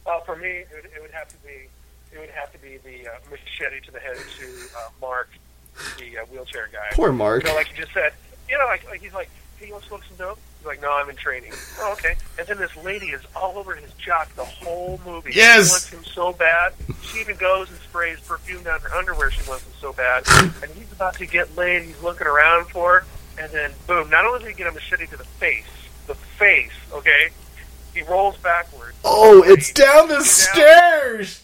Uh, 0.05 0.19
for 0.21 0.35
me, 0.35 0.47
it 0.47 0.67
would, 0.73 0.85
it 0.85 1.01
would 1.01 1.11
have 1.11 1.29
to 1.29 1.37
be 1.45 1.69
it 2.11 2.19
would 2.19 2.29
have 2.31 2.51
to 2.51 2.57
be 2.57 2.77
the 2.77 3.07
uh, 3.07 3.11
machete 3.29 3.79
to 3.85 3.91
the 3.91 3.99
head 3.99 4.17
to 4.39 4.45
uh, 4.77 4.89
Mark, 4.99 5.29
the 5.97 6.17
uh, 6.17 6.25
wheelchair 6.25 6.69
guy. 6.73 6.87
Poor 6.91 7.11
Mark. 7.11 7.43
You 7.43 7.49
know, 7.49 7.55
like 7.55 7.69
you 7.69 7.77
just 7.77 7.93
said. 7.93 8.13
You 8.49 8.57
know, 8.57 8.65
like, 8.65 8.85
like 8.89 9.01
he's 9.01 9.13
like, 9.13 9.29
"Hey, 9.57 9.67
you 9.67 9.71
want 9.71 9.83
to 9.83 9.89
smoke 9.89 10.03
some 10.03 10.17
dope?" 10.17 10.39
He's 10.63 10.67
like, 10.69 10.81
"No, 10.81 10.93
I'm 10.93 11.09
in 11.09 11.17
training." 11.17 11.51
Oh, 11.79 11.91
okay. 11.91 12.15
And 12.39 12.47
then 12.47 12.57
this 12.57 12.73
lady 12.85 13.07
is 13.07 13.19
all 13.35 13.57
over 13.57 13.75
his 13.75 13.91
jock 13.95 14.33
the 14.35 14.45
whole 14.45 14.97
movie. 15.05 15.33
Yes. 15.35 15.65
She 15.89 15.95
wants 15.97 16.07
him 16.07 16.13
so 16.13 16.31
bad. 16.31 16.71
She 17.01 17.19
even 17.19 17.35
goes 17.35 17.69
and 17.69 17.77
sprays 17.79 18.17
perfume 18.21 18.63
down 18.63 18.79
her 18.79 18.95
underwear. 18.95 19.29
She 19.29 19.45
wants 19.49 19.65
him 19.65 19.73
so 19.81 19.91
bad. 19.91 20.23
And 20.61 20.71
he's 20.73 20.89
about 20.93 21.15
to 21.15 21.25
get 21.25 21.53
laid. 21.57 21.83
He's 21.83 22.01
looking 22.01 22.27
around 22.27 22.67
for 22.69 23.01
her. 23.01 23.05
And 23.43 23.51
then, 23.51 23.71
boom, 23.87 24.09
not 24.09 24.23
only 24.23 24.39
does 24.39 24.47
he 24.47 24.53
get 24.53 24.67
a 24.67 24.71
machete 24.71 25.05
to 25.07 25.17
the 25.17 25.25
face, 25.25 25.65
the 26.07 26.15
face, 26.15 26.71
okay, 26.93 27.29
he 27.93 28.01
rolls 28.03 28.37
backwards. 28.37 28.95
Oh, 29.03 29.43
it's 29.45 29.73
Down 29.73 30.07
the 30.07 30.21
stairs. 30.21 31.43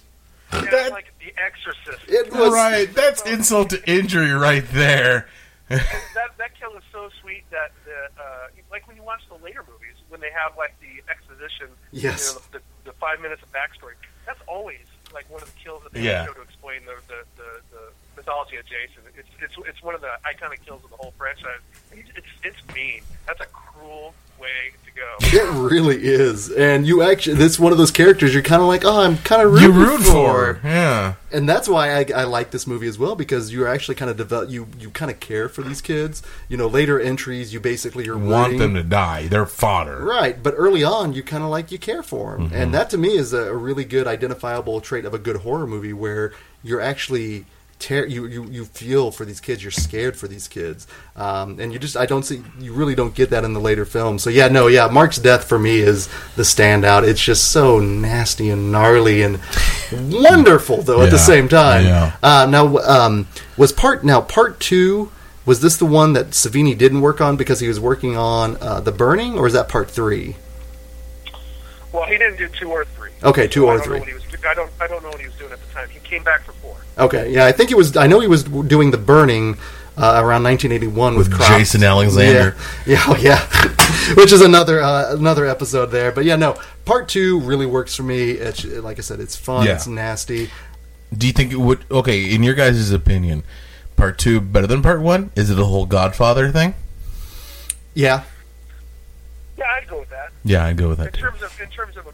Down 0.51 0.65
that- 0.71 0.91
like 0.91 1.11
The 1.19 1.33
Exorcist. 1.37 2.07
It 2.07 2.31
was 2.31 2.53
Right, 2.53 2.93
that's 2.93 3.21
insult 3.23 3.71
to 3.71 3.89
injury 3.91 4.31
right 4.31 4.63
there. 4.71 5.27
That 5.69 6.31
that 6.37 6.59
kill 6.59 6.75
is 6.77 6.83
so 6.91 7.09
sweet 7.21 7.43
that 7.51 7.71
the 7.85 8.21
uh, 8.21 8.47
like 8.79 8.87
when 8.87 8.95
you 8.95 9.03
watch 9.03 9.21
the 9.27 9.35
later 9.43 9.63
movies 9.67 9.95
when 10.07 10.21
they 10.21 10.31
have 10.31 10.55
like 10.57 10.73
the 10.79 11.03
exposition, 11.11 11.67
Yes. 11.91 12.31
you 12.31 12.39
know, 12.39 12.41
the, 12.85 12.89
the 12.91 12.93
five 12.97 13.19
minutes 13.19 13.43
of 13.43 13.51
backstory. 13.51 13.99
That's 14.25 14.39
always 14.47 14.85
like 15.13 15.29
one 15.29 15.41
of 15.41 15.51
the 15.53 15.59
kills 15.59 15.83
that 15.83 15.91
they 15.91 16.01
Yeah. 16.03 16.25
show 16.25 16.33
to 16.33 16.41
explain 16.41 16.85
the 16.85 16.95
the, 17.11 17.19
the, 17.35 17.49
the 17.75 17.83
mythology 18.15 18.55
of 18.55 18.65
Jason. 18.65 19.03
It's 19.17 19.27
it's 19.43 19.55
it's 19.67 19.83
one 19.83 19.95
of 19.95 20.01
the 20.01 20.15
iconic 20.23 20.63
kills 20.65 20.83
of 20.85 20.91
the 20.91 20.95
whole 20.97 21.13
franchise. 21.17 21.59
It's 21.91 22.09
it's, 22.15 22.27
it's 22.43 22.73
mean. 22.73 23.01
That's 23.27 23.41
a 23.41 23.47
cruel 23.51 24.13
way 24.39 24.47
to 24.85 24.91
go. 24.91 25.05
It 25.31 25.47
really 25.71 25.97
is, 26.03 26.49
and 26.51 26.87
you 26.87 27.03
actually 27.03 27.35
this 27.35 27.59
one 27.59 27.71
of 27.71 27.77
those 27.77 27.91
characters 27.91 28.33
you're 28.33 28.41
kind 28.41 28.61
of 28.61 28.67
like, 28.67 28.83
oh, 28.83 29.01
I'm 29.01 29.17
kind 29.19 29.41
of 29.43 29.51
You 29.61 29.71
rooting 29.71 29.77
root 29.77 30.01
for, 30.01 30.59
yeah. 30.63 31.13
and 31.31 31.47
that's 31.47 31.67
why 31.69 31.93
I, 31.99 32.05
I 32.15 32.23
like 32.23 32.49
this 32.51 32.65
movie 32.65 32.87
as 32.87 32.97
well 32.97 33.15
because 33.15 33.53
you're 33.53 33.67
actually 33.67 33.95
kind 33.95 34.09
of 34.09 34.17
develop 34.17 34.49
you 34.49 34.67
you 34.79 34.89
kind 34.89 35.11
of 35.11 35.19
care 35.19 35.47
for 35.47 35.61
these 35.61 35.81
kids. 35.81 36.23
You 36.47 36.57
know, 36.57 36.67
later 36.67 36.99
entries 36.99 37.53
you 37.53 37.59
basically 37.59 38.07
are 38.09 38.17
Want 38.17 38.53
rooting- 38.53 38.59
them 38.59 38.73
to 38.75 38.83
die. 38.83 39.27
They're 39.27 39.45
fodder. 39.45 40.03
right, 40.03 40.41
but 40.41 40.55
early 40.57 40.83
on 40.83 41.13
you 41.13 41.21
kind 41.21 41.43
of 41.43 41.49
like 41.49 41.71
you 41.71 41.77
care 41.77 42.01
for 42.03 42.31
them, 42.37 42.47
Mm-hmm. 42.47 42.55
and 42.55 42.73
that 42.73 42.89
to 42.91 42.97
me 42.97 43.09
is 43.15 43.31
a, 43.33 43.51
a 43.51 43.55
really 43.55 43.83
good 43.85 44.07
identifiable 44.07 44.81
trait 44.81 45.05
of 45.05 45.13
a 45.13 45.19
good 45.19 45.37
horror 45.37 45.67
movie 45.67 45.93
where 45.93 46.33
you're 46.63 46.81
actually. 46.81 47.45
Ter- 47.79 48.05
you, 48.05 48.25
you 48.25 48.43
you 48.45 48.65
feel 48.65 49.09
for 49.09 49.23
these 49.23 49.39
kids. 49.39 49.63
You're 49.63 49.71
scared 49.71 50.17
for 50.17 50.27
these 50.27 50.49
kids, 50.49 50.85
um, 51.15 51.61
and 51.61 51.71
you 51.71 51.79
just 51.79 51.95
I 51.95 52.05
don't 52.05 52.23
see 52.23 52.43
you 52.59 52.73
really 52.73 52.93
don't 52.93 53.15
get 53.15 53.29
that 53.29 53.45
in 53.45 53.53
the 53.53 53.61
later 53.61 53.85
films. 53.85 54.21
So 54.21 54.29
yeah, 54.29 54.49
no, 54.49 54.67
yeah, 54.67 54.87
Mark's 54.87 55.17
death 55.17 55.45
for 55.45 55.57
me 55.57 55.79
is 55.79 56.07
the 56.35 56.43
standout. 56.43 57.07
It's 57.07 57.23
just 57.23 57.51
so 57.51 57.79
nasty 57.79 58.49
and 58.49 58.69
gnarly 58.69 59.21
and 59.21 59.39
wonderful 59.93 60.81
though 60.81 61.01
at 61.03 61.09
the 61.09 61.17
same 61.17 61.47
time. 61.47 61.85
yeah. 61.85 62.17
Uh, 62.21 62.47
now, 62.49 62.77
um, 62.79 63.27
was 63.55 63.71
part 63.71 64.03
now 64.03 64.19
part 64.19 64.59
two? 64.59 65.09
Was 65.45 65.61
this 65.61 65.77
the 65.77 65.85
one 65.85 66.13
that 66.13 66.31
Savini 66.31 66.77
didn't 66.77 66.99
work 66.99 67.21
on 67.21 67.37
because 67.37 67.61
he 67.61 67.67
was 67.69 67.79
working 67.79 68.17
on 68.17 68.57
uh, 68.61 68.81
the 68.81 68.91
Burning, 68.91 69.39
or 69.39 69.47
is 69.47 69.53
that 69.53 69.69
part 69.69 69.89
three? 69.89 70.35
Well, 71.91 72.05
he 72.05 72.17
didn't 72.17 72.37
do 72.37 72.47
two 72.49 72.69
or 72.69 72.83
three. 72.85 73.11
Okay, 73.23 73.47
two 73.47 73.61
So 73.61 73.69
I 73.69 73.75
or 73.75 73.77
don't 73.77 73.89
know 73.89 74.03
three. 74.03 74.13
What 74.41 74.41
he 74.41 74.41
was 74.41 74.41
do- 74.41 74.47
I 74.47 74.53
don't 74.53 74.71
I 74.81 74.87
don't 74.87 75.03
know 75.03 75.09
what 75.09 75.19
he 75.21 75.25
was 75.27 75.35
doing 75.35 75.51
at 75.51 75.59
the 75.65 75.73
time. 75.73 75.89
He 75.89 75.99
came 75.99 76.23
back 76.23 76.43
for 76.43 76.51
four. 76.53 76.77
Okay, 76.97 77.31
yeah, 77.31 77.45
I 77.45 77.51
think 77.51 77.69
he 77.69 77.75
was. 77.75 77.95
I 77.97 78.07
know 78.07 78.19
he 78.19 78.27
was 78.27 78.43
doing 78.43 78.91
the 78.91 78.97
Burning 78.97 79.53
uh, 79.97 80.21
around 80.23 80.43
1981 80.43 81.15
with, 81.17 81.29
With 81.29 81.39
Jason 81.47 81.83
Alexander. 81.83 82.55
Yeah, 82.85 82.93
yeah, 82.93 83.03
oh, 83.07 83.17
yeah. 83.17 84.13
which 84.15 84.31
is 84.31 84.41
another 84.41 84.81
uh, 84.81 85.15
another 85.15 85.45
episode 85.45 85.87
there. 85.87 86.11
But 86.11 86.25
yeah, 86.25 86.35
no, 86.35 86.55
part 86.85 87.07
two 87.09 87.39
really 87.41 87.65
works 87.65 87.95
for 87.95 88.03
me. 88.03 88.31
It's, 88.31 88.63
like 88.65 88.97
I 88.97 89.01
said, 89.01 89.19
it's 89.19 89.35
fun, 89.35 89.65
Yeah. 89.65 89.75
it's 89.75 89.87
nasty. 89.87 90.49
Do 91.17 91.25
you 91.27 91.33
think 91.33 91.51
it 91.51 91.57
would? 91.59 91.85
Okay, 91.89 92.33
in 92.33 92.43
your 92.43 92.53
guys' 92.53 92.91
opinion, 92.91 93.43
part 93.95 94.17
two 94.17 94.39
better 94.41 94.67
than 94.67 94.81
part 94.81 95.01
one? 95.01 95.31
Is 95.35 95.49
it 95.49 95.57
a 95.59 95.65
whole 95.65 95.85
Godfather 95.85 96.51
thing? 96.51 96.75
Yeah, 97.93 98.23
Yeah, 99.57 99.65
I'd 99.75 99.87
go 99.89 99.99
with 99.99 100.09
that. 100.11 100.29
Yeah, 100.45 100.65
I'd 100.65 100.77
go 100.77 100.89
with 100.89 100.99
In 100.99 101.05
that 101.05 101.13
too. 101.13 101.21
terms 101.21 101.41
of 101.41 101.59
in 101.61 101.69
terms 101.69 101.97
of 101.97 102.05
a 102.07 102.11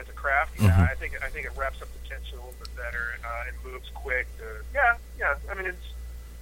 as 0.00 0.08
a 0.08 0.12
craft, 0.12 0.52
yeah, 0.60 0.70
Mhm. 0.70 0.90
I 0.90 0.94
think 0.94 1.12
I 1.22 1.28
think 1.28 1.46
it 1.46 1.52
wraps 1.56 1.82
up 1.82 1.88
the 1.92 2.08
tension 2.08 2.34
a 2.38 2.40
little 2.40 2.54
bit 2.60 2.74
better 2.76 3.18
uh, 3.24 3.44
and 3.48 3.72
moves 3.72 3.88
quick. 3.94 4.26
Uh, 4.40 4.62
yeah, 4.74 4.94
yeah. 5.18 5.34
I 5.50 5.54
mean, 5.54 5.66
it's 5.66 5.86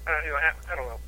uh, 0.06 0.10
you 0.24 0.30
know 0.30 0.36
I, 0.36 0.52
I 0.72 0.76
don't 0.76 0.86
know. 0.88 0.98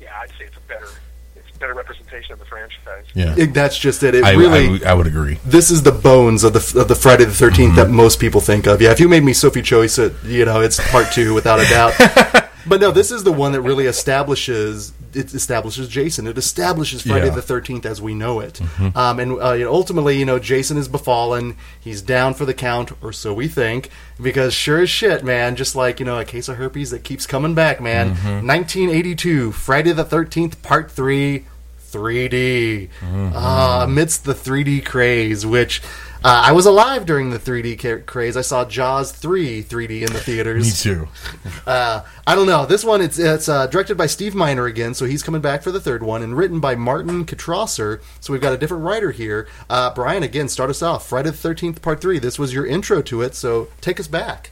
Yeah, 0.00 0.18
I'd 0.20 0.30
say 0.30 0.44
it's 0.46 0.56
a 0.56 0.60
better 0.68 0.88
it's 1.36 1.54
a 1.54 1.58
better 1.58 1.74
representation 1.74 2.32
of 2.32 2.38
the 2.38 2.44
franchise. 2.44 3.04
Yeah, 3.14 3.34
It- 3.36 3.54
that's 3.54 3.76
just 3.78 4.02
it. 4.02 4.14
It 4.14 4.24
I, 4.24 4.32
really. 4.32 4.66
I 4.66 4.70
would- 4.70 4.84
I 4.84 4.94
would 4.94 5.06
agree. 5.06 5.38
this 5.44 5.70
is 5.70 5.82
the 5.82 5.92
bones 5.92 6.44
of 6.44 6.52
the 6.52 6.80
of 6.80 6.88
the 6.88 6.94
Friday 6.94 7.24
the 7.24 7.32
13th 7.32 7.76
that 7.76 7.90
most 7.90 8.18
people 8.20 8.40
think 8.40 8.66
of. 8.66 8.80
Yeah, 8.82 8.90
if 8.92 9.00
you 9.00 9.08
made 9.08 9.24
me 9.24 9.32
Sophie 9.32 9.62
Choice, 9.62 9.98
it, 9.98 10.12
you 10.24 10.44
know, 10.44 10.60
it's 10.60 10.78
part 10.90 11.12
two 11.12 11.34
without 11.34 11.60
a 11.60 11.64
doubt. 11.68 11.94
but 12.66 12.80
no, 12.80 12.90
this 12.90 13.10
is 13.10 13.24
the 13.24 13.32
one 13.32 13.52
that 13.52 13.60
really 13.62 13.86
establishes 13.86 14.92
it 15.16 15.32
establishes 15.34 15.88
Jason. 15.88 16.26
It 16.26 16.36
establishes 16.38 17.02
Friday 17.02 17.26
Yeah. 17.26 17.34
the 17.34 17.42
13th 17.42 17.84
as 17.86 18.00
we 18.02 18.14
know 18.14 18.40
it. 18.40 18.60
Um, 18.94 19.18
and 19.20 19.40
uh, 19.42 19.52
you 19.52 19.64
know, 19.64 19.72
ultimately, 19.72 20.18
you 20.18 20.24
know, 20.24 20.38
Jason 20.38 20.76
is 20.76 20.88
befallen. 20.88 21.56
He's 21.80 22.02
down 22.02 22.34
for 22.34 22.44
the 22.44 22.54
count, 22.54 22.92
or 23.02 23.12
so 23.12 23.32
we 23.32 23.48
think. 23.48 23.90
Because 24.20 24.54
sure 24.54 24.80
as 24.80 24.90
shit, 24.90 25.24
man, 25.24 25.56
just 25.56 25.74
like 25.76 25.98
you 26.00 26.06
know, 26.06 26.18
a 26.18 26.24
case 26.24 26.48
of 26.48 26.56
herpes 26.56 26.90
that 26.90 27.04
keeps 27.04 27.26
coming 27.26 27.54
back, 27.54 27.80
man. 27.80 28.10
1982, 28.46 29.52
Friday 29.52 29.92
the 29.92 30.04
13th, 30.04 30.60
Part 30.62 30.90
Three. 30.90 31.44
3D 31.92 32.88
uh, 33.02 33.82
amidst 33.84 34.24
the 34.24 34.34
3D 34.34 34.84
craze, 34.84 35.46
which 35.46 35.80
uh, 36.24 36.42
I 36.46 36.52
was 36.52 36.64
alive 36.64 37.04
during 37.04 37.28
the 37.30 37.38
3D 37.38 37.78
ca- 37.78 38.02
craze. 38.04 38.36
I 38.36 38.40
saw 38.40 38.64
Jaws 38.64 39.12
3 39.12 39.62
3D 39.62 40.00
in 40.00 40.12
the 40.12 40.18
theaters. 40.20 40.64
Me 40.86 40.94
too. 40.94 41.08
Uh, 41.66 42.04
I 42.26 42.34
don't 42.34 42.46
know. 42.46 42.66
This 42.66 42.84
one 42.84 43.00
it's 43.00 43.18
it's 43.18 43.48
uh, 43.48 43.66
directed 43.68 43.96
by 43.96 44.04
Steve 44.04 44.34
Miner 44.34 44.66
again, 44.66 44.92
so 44.92 45.06
he's 45.06 45.22
coming 45.22 45.40
back 45.40 45.62
for 45.62 45.70
the 45.70 45.80
third 45.80 46.02
one, 46.02 46.22
and 46.22 46.36
written 46.36 46.60
by 46.60 46.74
Martin 46.74 47.24
Kitrosser. 47.24 48.02
So 48.20 48.34
we've 48.34 48.42
got 48.42 48.52
a 48.52 48.58
different 48.58 48.84
writer 48.84 49.12
here. 49.12 49.48
Uh, 49.70 49.92
Brian, 49.94 50.22
again, 50.22 50.48
start 50.48 50.68
us 50.68 50.82
off. 50.82 51.08
Friday 51.08 51.30
the 51.30 51.36
13th, 51.36 51.80
Part 51.80 52.02
Three. 52.02 52.18
This 52.18 52.38
was 52.38 52.52
your 52.52 52.66
intro 52.66 53.00
to 53.02 53.22
it, 53.22 53.34
so 53.34 53.68
take 53.80 53.98
us 53.98 54.08
back. 54.08 54.50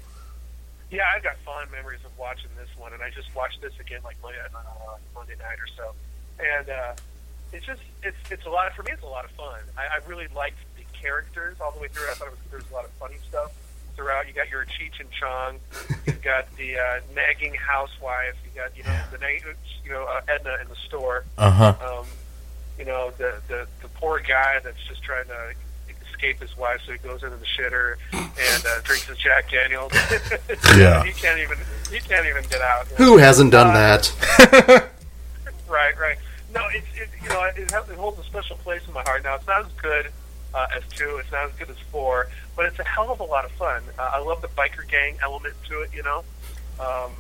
Yeah, 0.91 1.03
I've 1.15 1.23
got 1.23 1.37
fond 1.45 1.71
memories 1.71 2.01
of 2.03 2.17
watching 2.19 2.49
this 2.57 2.69
one, 2.79 2.95
and 2.95 3.03
I 3.03 3.11
just 3.11 3.35
watched 3.35 3.61
this 3.61 3.73
again 3.79 4.01
like 4.03 4.17
Monday, 4.23 4.39
uh, 4.41 4.97
Monday 5.15 5.35
night 5.37 5.59
or 5.61 5.69
so, 5.77 5.93
and 6.39 6.71
uh, 6.71 6.95
it's 7.53 7.67
just 7.67 7.83
it's 8.03 8.17
it's 8.31 8.47
a 8.47 8.51
lot 8.51 8.69
of, 8.69 8.73
for 8.73 8.85
me. 8.85 8.93
It's 8.93 9.03
a 9.03 9.07
lot 9.07 9.27
of 9.27 9.31
fun. 9.33 9.61
I, 9.77 9.83
I 9.83 10.09
really 10.09 10.29
liked 10.35 10.57
the 10.72 10.72
characters 11.03 11.57
all 11.61 11.73
the 11.73 11.81
way 11.81 11.89
through. 11.89 12.09
I 12.11 12.15
thought 12.15 12.29
it 12.29 12.31
was, 12.33 12.41
there 12.51 12.59
was 12.61 12.71
a 12.71 12.75
lot 12.75 12.85
of 12.85 12.91
funny 12.93 13.17
stuff 13.29 13.53
throughout. 13.97 14.27
You 14.29 14.33
got 14.33 14.49
your 14.49 14.65
Cheech 14.65 15.01
and 15.01 15.11
Chong, 15.11 15.59
you've 16.07 16.23
got 16.33 16.47
the 16.57 16.79
uh, 16.79 17.01
nagging 17.15 17.55
housewife, 17.55 18.37
you 18.45 18.59
got 18.61 18.77
you 18.77 18.85
know 18.85 18.97
the 19.11 19.19
you 19.85 19.91
know 19.91 20.05
uh, 20.05 20.21
Edna 20.29 20.57
in 20.63 20.69
the 20.69 20.77
store, 20.77 21.25
Uh 21.37 21.51
huh. 21.51 21.75
um, 22.01 22.07
you 22.79 22.85
know 22.85 23.11
the, 23.19 23.35
the 23.49 23.67
the 23.83 23.89
poor 23.89 24.21
guy 24.21 24.61
that's 24.65 24.83
just 24.89 25.03
trying 25.03 25.27
to 25.27 25.53
escape 26.11 26.41
his 26.41 26.57
wife, 26.57 26.81
so 26.87 26.93
he 26.93 26.99
goes 26.99 27.23
into 27.25 27.37
the 27.37 27.45
shitter 27.47 27.97
and 28.13 28.67
uh, 28.67 28.81
drinks 28.85 29.07
his 29.09 29.19
Jack 29.19 29.51
Daniels. 29.51 29.93
Yeah. 30.77 31.03
he 31.05 31.13
can't 31.13 31.41
even 31.41 31.59
he 31.91 31.99
can't 31.99 32.27
even 32.27 32.45
get 32.49 32.61
out. 32.63 32.87
Who 32.97 33.19
hasn't 33.19 33.51
done 33.51 33.69
Uh, 33.69 33.99
that? 33.99 34.89
Right, 35.69 35.99
right. 35.99 36.17
No, 36.55 36.67
it's 36.73 36.87
it, 36.95 37.09
you 37.23 37.29
know 37.29 37.43
it, 37.45 37.71
has, 37.71 37.89
it 37.89 37.97
holds 37.97 38.19
a 38.19 38.25
special 38.25 38.57
place 38.59 38.83
in 38.87 38.93
my 38.95 39.03
heart. 39.03 39.25
Now 39.25 39.35
it's 39.37 39.47
not 39.47 39.65
as 39.67 39.73
good 39.81 40.11
uh, 40.55 40.67
as 40.77 40.83
two. 40.91 41.19
It's 41.19 41.33
not 41.33 41.51
as 41.51 41.53
good 41.59 41.71
as 41.71 41.79
four, 41.91 42.29
but 42.57 42.67
it's 42.67 42.79
a 42.79 42.85
hell 42.85 43.11
of 43.11 43.21
a 43.21 43.25
lot 43.25 43.45
of 43.45 43.53
fun. 43.53 43.83
Uh, 43.99 44.11
I 44.15 44.21
love 44.21 44.43
the 44.43 44.49
biker 44.49 44.89
gang 44.89 45.19
element 45.23 45.55
to 45.69 45.83
it. 45.83 45.91
You 45.95 46.03
know, 46.03 46.25
um, 46.81 47.13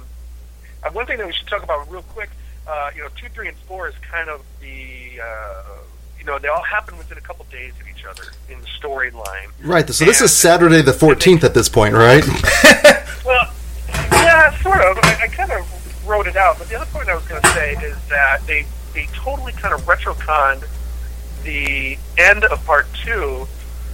uh, 0.83 0.91
one 0.93 1.07
thing 1.07 1.19
that 1.19 1.27
we 1.27 1.33
should 1.33 1.47
talk 1.47 1.63
about 1.63 1.91
real 1.91 2.03
quick. 2.03 2.31
Uh, 2.67 2.91
you 2.95 3.03
know, 3.03 3.09
two, 3.17 3.29
three, 3.31 3.49
and 3.49 3.57
four 3.59 3.89
is 3.89 3.95
kind 4.11 4.29
of 4.29 4.43
the 4.61 5.21
uh, 5.23 5.79
you 6.19 6.25
know 6.25 6.39
they 6.39 6.49
all 6.49 6.63
happen 6.63 6.97
within 6.97 7.19
a 7.19 7.23
couple 7.23 7.45
days 7.51 7.73
of 7.81 7.89
each 7.89 8.05
other 8.05 8.23
in 8.49 8.61
the 8.61 8.67
storyline. 8.67 9.51
Right. 9.63 9.89
So 9.91 10.05
this 10.05 10.21
is 10.21 10.33
Saturday 10.33 10.83
the 10.83 10.93
14th 10.93 11.45
at 11.45 11.55
this 11.55 11.69
point, 11.69 11.95
right? 11.95 12.25
Well, 13.25 13.53
yeah, 13.89 14.51
sort 14.63 14.81
of. 14.81 14.99
I, 14.99 15.21
I 15.23 15.29
kind 15.29 15.53
of 15.53 16.09
wrote 16.09 16.27
it 16.27 16.37
out, 16.37 16.59
but 16.59 16.69
the 16.69 16.75
other 16.75 16.87
point 16.87 17.09
I 17.09 17.15
was 17.15 17.25
going 17.27 17.41
to 17.41 17.49
say 17.51 17.75
is 17.75 17.97
that 18.09 18.45
they 18.47 18.67
they 18.95 19.07
totally 19.15 19.53
kind 19.53 19.73
of 19.73 19.83
retroconned 19.83 20.65
the 21.43 21.99
end 22.19 22.45
of 22.45 22.65
part 22.65 22.87
two. 23.05 23.47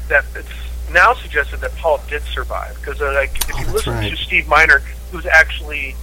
That 0.09 0.25
it's 0.35 0.49
now 0.91 1.13
suggested 1.15 1.61
that 1.61 1.75
Paul 1.77 2.01
did 2.09 2.23
survive 2.23 2.77
because, 2.77 3.01
uh, 3.01 3.13
like, 3.13 3.37
if 3.49 3.61
you 3.61 3.73
listen 3.73 3.93
right. 3.93 4.11
to 4.11 4.17
Steve 4.17 4.49
Miner, 4.49 4.79
who's 5.11 5.27
actually 5.27 5.95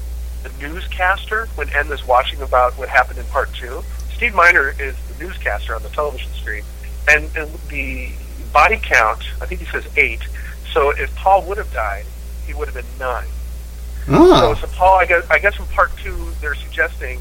the 0.43 0.51
newscaster 0.61 1.47
when 1.55 1.69
N 1.69 1.91
is 1.91 2.05
watching 2.05 2.41
about 2.41 2.77
what 2.77 2.87
happened 2.87 3.17
in 3.17 3.25
part 3.25 3.51
two. 3.53 3.83
Steve 4.13 4.35
Miner 4.35 4.75
is 4.79 4.95
the 5.07 5.23
newscaster 5.23 5.75
on 5.75 5.81
the 5.81 5.89
television 5.89 6.31
screen, 6.33 6.63
and, 7.09 7.29
and 7.35 7.51
the 7.69 8.11
body 8.53 8.79
count, 8.81 9.23
I 9.41 9.45
think 9.45 9.59
he 9.59 9.67
says 9.67 9.85
eight. 9.97 10.21
So 10.71 10.91
if 10.91 11.13
Paul 11.15 11.43
would 11.47 11.57
have 11.57 11.71
died, 11.73 12.05
he 12.45 12.53
would 12.53 12.67
have 12.67 12.75
been 12.75 12.99
nine. 12.99 13.27
Oh, 14.07 14.53
So, 14.53 14.67
so 14.67 14.73
Paul, 14.75 14.99
I 14.99 15.05
guess, 15.05 15.25
I 15.29 15.39
guess 15.39 15.57
in 15.57 15.65
part 15.67 15.95
two, 15.97 16.31
they're 16.41 16.55
suggesting, 16.55 17.19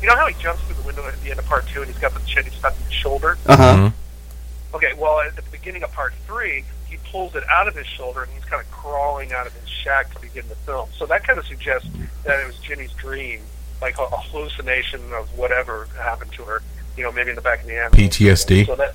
you 0.00 0.08
know 0.08 0.16
how 0.16 0.26
he 0.26 0.34
jumps 0.42 0.62
through 0.62 0.76
the 0.76 0.82
window 0.82 1.06
at 1.06 1.20
the 1.22 1.30
end 1.30 1.38
of 1.38 1.46
part 1.46 1.66
two, 1.66 1.80
and 1.80 1.90
he's 1.90 1.98
got 1.98 2.12
the 2.14 2.20
shit 2.26 2.44
he's 2.44 2.54
stuck 2.54 2.74
in 2.76 2.82
his 2.84 2.92
shoulder. 2.92 3.38
uh 3.46 3.56
huh. 3.56 3.76
Mm-hmm. 3.76 4.76
Okay, 4.76 4.92
well, 4.98 5.20
at 5.20 5.36
the 5.36 5.42
beginning 5.52 5.84
of 5.84 5.92
part 5.92 6.12
three, 6.26 6.64
he 6.88 6.96
pulls 7.12 7.34
it 7.36 7.44
out 7.48 7.68
of 7.68 7.76
his 7.76 7.86
shoulder, 7.86 8.22
and 8.24 8.32
he's 8.32 8.44
kind 8.44 8.60
of 8.60 8.70
crawling 8.72 9.32
out 9.32 9.46
of 9.46 9.52
his 9.54 9.68
shack 9.68 10.12
to 10.14 10.20
begin 10.20 10.48
the 10.48 10.56
film. 10.56 10.88
So 10.96 11.06
that 11.06 11.24
kind 11.24 11.38
of 11.38 11.46
suggests 11.46 11.88
that 12.24 12.40
it 12.40 12.46
was 12.46 12.56
Ginny's 12.58 12.92
dream, 12.92 13.40
like 13.80 13.98
a, 13.98 14.02
a 14.02 14.16
hallucination 14.16 15.00
of 15.12 15.28
whatever 15.38 15.86
happened 15.96 16.32
to 16.32 16.42
her. 16.42 16.62
You 16.96 17.04
know, 17.04 17.12
maybe 17.12 17.30
in 17.30 17.36
the 17.36 17.42
back 17.42 17.60
of 17.60 17.66
the 17.66 17.76
ambulance. 17.76 18.16
PTSD. 18.16 18.66
So 18.66 18.76
that. 18.76 18.94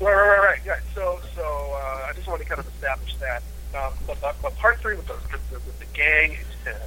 Right, 0.00 0.12
right, 0.12 0.28
right, 0.28 0.44
right. 0.44 0.60
Yeah. 0.64 0.78
So, 0.94 1.20
so 1.34 1.42
uh, 1.42 2.06
I 2.08 2.12
just 2.14 2.26
want 2.28 2.40
to 2.42 2.48
kind 2.48 2.60
of 2.60 2.66
establish 2.68 3.14
that. 3.16 3.42
Um, 3.74 3.92
but, 4.06 4.20
but, 4.20 4.36
but 4.42 4.56
part 4.56 4.78
three 4.80 4.96
with 4.96 5.06
the, 5.06 5.14
with 5.32 5.50
the, 5.50 5.84
the 5.84 5.92
gang 5.94 6.36
uh, 6.66 6.70
and 6.70 6.78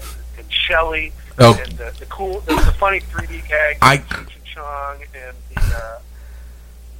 Shelley 0.49 1.11
Oh. 1.41 1.57
and 1.63 1.71
the, 1.73 1.93
the 1.99 2.05
cool, 2.07 2.41
the, 2.41 2.55
the 2.55 2.73
funny 2.77 2.99
3D 2.99 3.47
gag, 3.47 3.77
I- 3.81 3.97
Cheech 3.99 4.19
and 4.35 4.43
Chong, 4.45 4.97
and 5.15 5.35
the, 5.55 5.61
uh, 5.61 5.99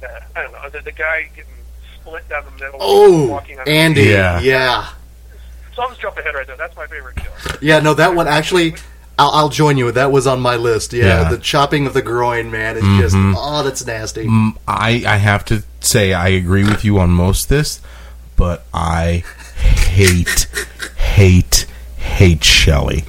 the 0.00 0.22
I 0.38 0.42
don't 0.42 0.52
know, 0.52 0.68
the, 0.70 0.80
the 0.80 0.92
guy 0.92 1.28
getting 1.36 1.50
split 2.00 2.26
down 2.30 2.44
the 2.46 2.52
middle, 2.64 2.78
Oh, 2.80 3.26
walking 3.28 3.60
on. 3.60 3.68
Andy. 3.68 4.04
Yeah. 4.04 4.40
yeah. 4.40 4.88
So 5.74 5.82
I'll 5.82 5.88
just 5.90 6.00
jump 6.00 6.16
ahead 6.16 6.34
right 6.34 6.46
there. 6.46 6.56
That's 6.56 6.74
my 6.74 6.86
favorite 6.86 7.16
kill. 7.16 7.30
Yeah, 7.60 7.80
no, 7.80 7.92
that 7.94 8.14
one 8.14 8.26
actually. 8.28 8.74
I'll, 9.18 9.30
I'll 9.32 9.48
join 9.50 9.76
you. 9.76 9.92
That 9.92 10.10
was 10.10 10.26
on 10.26 10.40
my 10.40 10.56
list. 10.56 10.94
Yeah, 10.94 11.04
Yeah. 11.22 11.30
the 11.30 11.36
chopping 11.38 11.86
of 11.86 11.92
the 11.92 12.00
groin, 12.00 12.50
man, 12.50 12.78
is 12.78 12.82
just 12.98 13.14
oh, 13.18 13.62
that's 13.62 13.84
nasty. 13.84 14.24
Mm, 14.24 14.56
I 14.66 15.04
I 15.06 15.16
have 15.18 15.44
to 15.46 15.62
say 15.80 16.14
I 16.14 16.28
agree 16.28 16.64
with 16.64 16.82
you 16.84 16.98
on 16.98 17.10
most 17.10 17.44
of 17.44 17.48
this, 17.50 17.82
but 18.36 18.64
I 18.72 19.22
hate 19.58 20.46
hate 20.96 21.66
hate 21.98 22.42
Shelley. 22.42 23.04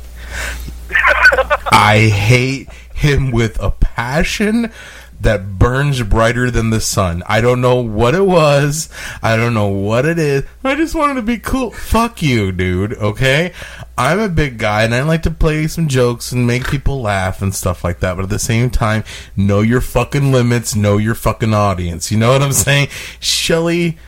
I 1.72 2.12
hate 2.14 2.70
him 2.94 3.32
with 3.32 3.62
a 3.62 3.72
passion 3.72 4.72
that 5.22 5.60
burns 5.60 6.02
brighter 6.02 6.50
than 6.50 6.72
the 6.72 6.82
sun. 6.82 7.24
I 7.28 7.42
don't 7.42 7.62
know 7.62 7.76
what 7.76 8.16
it 8.16 8.26
was. 8.26 8.90
I 9.22 9.36
don't 9.36 9.54
know 9.54 9.68
what 9.68 10.06
it 10.06 10.18
is. 10.18 10.44
I 10.64 10.76
just 10.76 10.96
wanted 10.96 11.16
to 11.16 11.22
be 11.22 11.38
cool. 11.38 11.72
Fuck 11.72 12.24
you, 12.24 12.52
dude. 12.52 12.94
Okay? 12.94 13.54
I'm 13.98 14.20
a 14.20 14.30
big 14.30 14.58
guy 14.58 14.84
and 14.84 14.96
I 14.96 15.04
like 15.04 15.22
to 15.24 15.32
play 15.32 15.68
some 15.68 15.88
jokes 15.88 16.32
and 16.32 16.48
make 16.48 16.68
people 16.68 17.02
laugh 17.02 17.42
and 17.42 17.54
stuff 17.54 17.84
like 17.84 18.00
that. 18.00 18.16
But 18.16 18.24
at 18.24 18.30
the 18.30 18.40
same 18.40 18.72
time, 18.72 19.04
know 19.38 19.62
your 19.62 19.82
fucking 19.82 20.32
limits, 20.32 20.76
know 20.76 20.98
your 20.98 21.16
fucking 21.16 21.54
audience. 21.54 22.12
You 22.12 22.18
know 22.18 22.32
what 22.32 22.42
I'm 22.42 22.52
saying? 22.52 22.88
Shelly, 23.20 24.00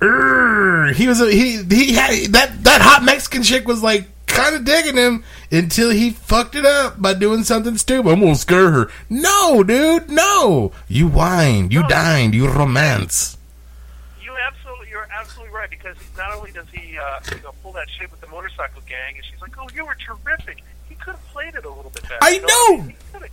Urgh. 0.00 0.94
he 0.94 1.06
was 1.08 1.20
a, 1.20 1.30
he, 1.30 1.62
he 1.64 1.92
had, 1.94 2.32
that, 2.32 2.64
that 2.64 2.80
hot 2.80 3.02
Mexican 3.04 3.42
chick 3.42 3.66
was 3.68 3.82
like, 3.82 4.06
kind 4.26 4.54
of 4.54 4.64
digging 4.64 4.96
him 4.96 5.24
until 5.50 5.90
he 5.90 6.10
fucked 6.10 6.54
it 6.54 6.64
up 6.64 7.00
by 7.02 7.12
doing 7.14 7.42
something 7.42 7.76
stupid. 7.76 8.08
I'm 8.10 8.20
gonna 8.20 8.36
scare 8.36 8.70
her. 8.70 8.90
No, 9.10 9.62
dude, 9.64 10.08
no. 10.08 10.72
You 10.88 11.08
whined, 11.08 11.72
you 11.72 11.86
dined, 11.88 12.34
you 12.34 12.48
romance. 12.48 13.36
You 14.22 14.32
absolutely, 14.46 14.88
you're 14.88 15.08
absolutely 15.12 15.52
right 15.54 15.68
because 15.68 15.96
not 16.16 16.32
only 16.32 16.52
does 16.52 16.66
he, 16.72 16.96
uh, 16.96 17.20
you 17.34 17.42
know, 17.42 17.52
pull 17.62 17.72
that 17.72 17.88
shit 17.90 18.08
with 18.10 18.20
the 18.20 18.28
motorcycle 18.28 18.80
gang, 18.88 19.16
and 19.16 19.24
she's 19.24 19.40
like, 19.42 19.52
"Oh, 19.58 19.66
you 19.74 19.84
were 19.84 19.96
terrific." 19.96 20.62
He 20.88 20.94
could 20.94 21.14
have 21.16 21.26
played 21.28 21.56
it 21.56 21.64
a 21.64 21.68
little 21.68 21.90
bit 21.90 22.02
better. 22.04 22.18
I 22.22 22.30
you 22.30 22.46
know! 22.46 22.82
He 22.84 22.94
could've- 23.12 23.30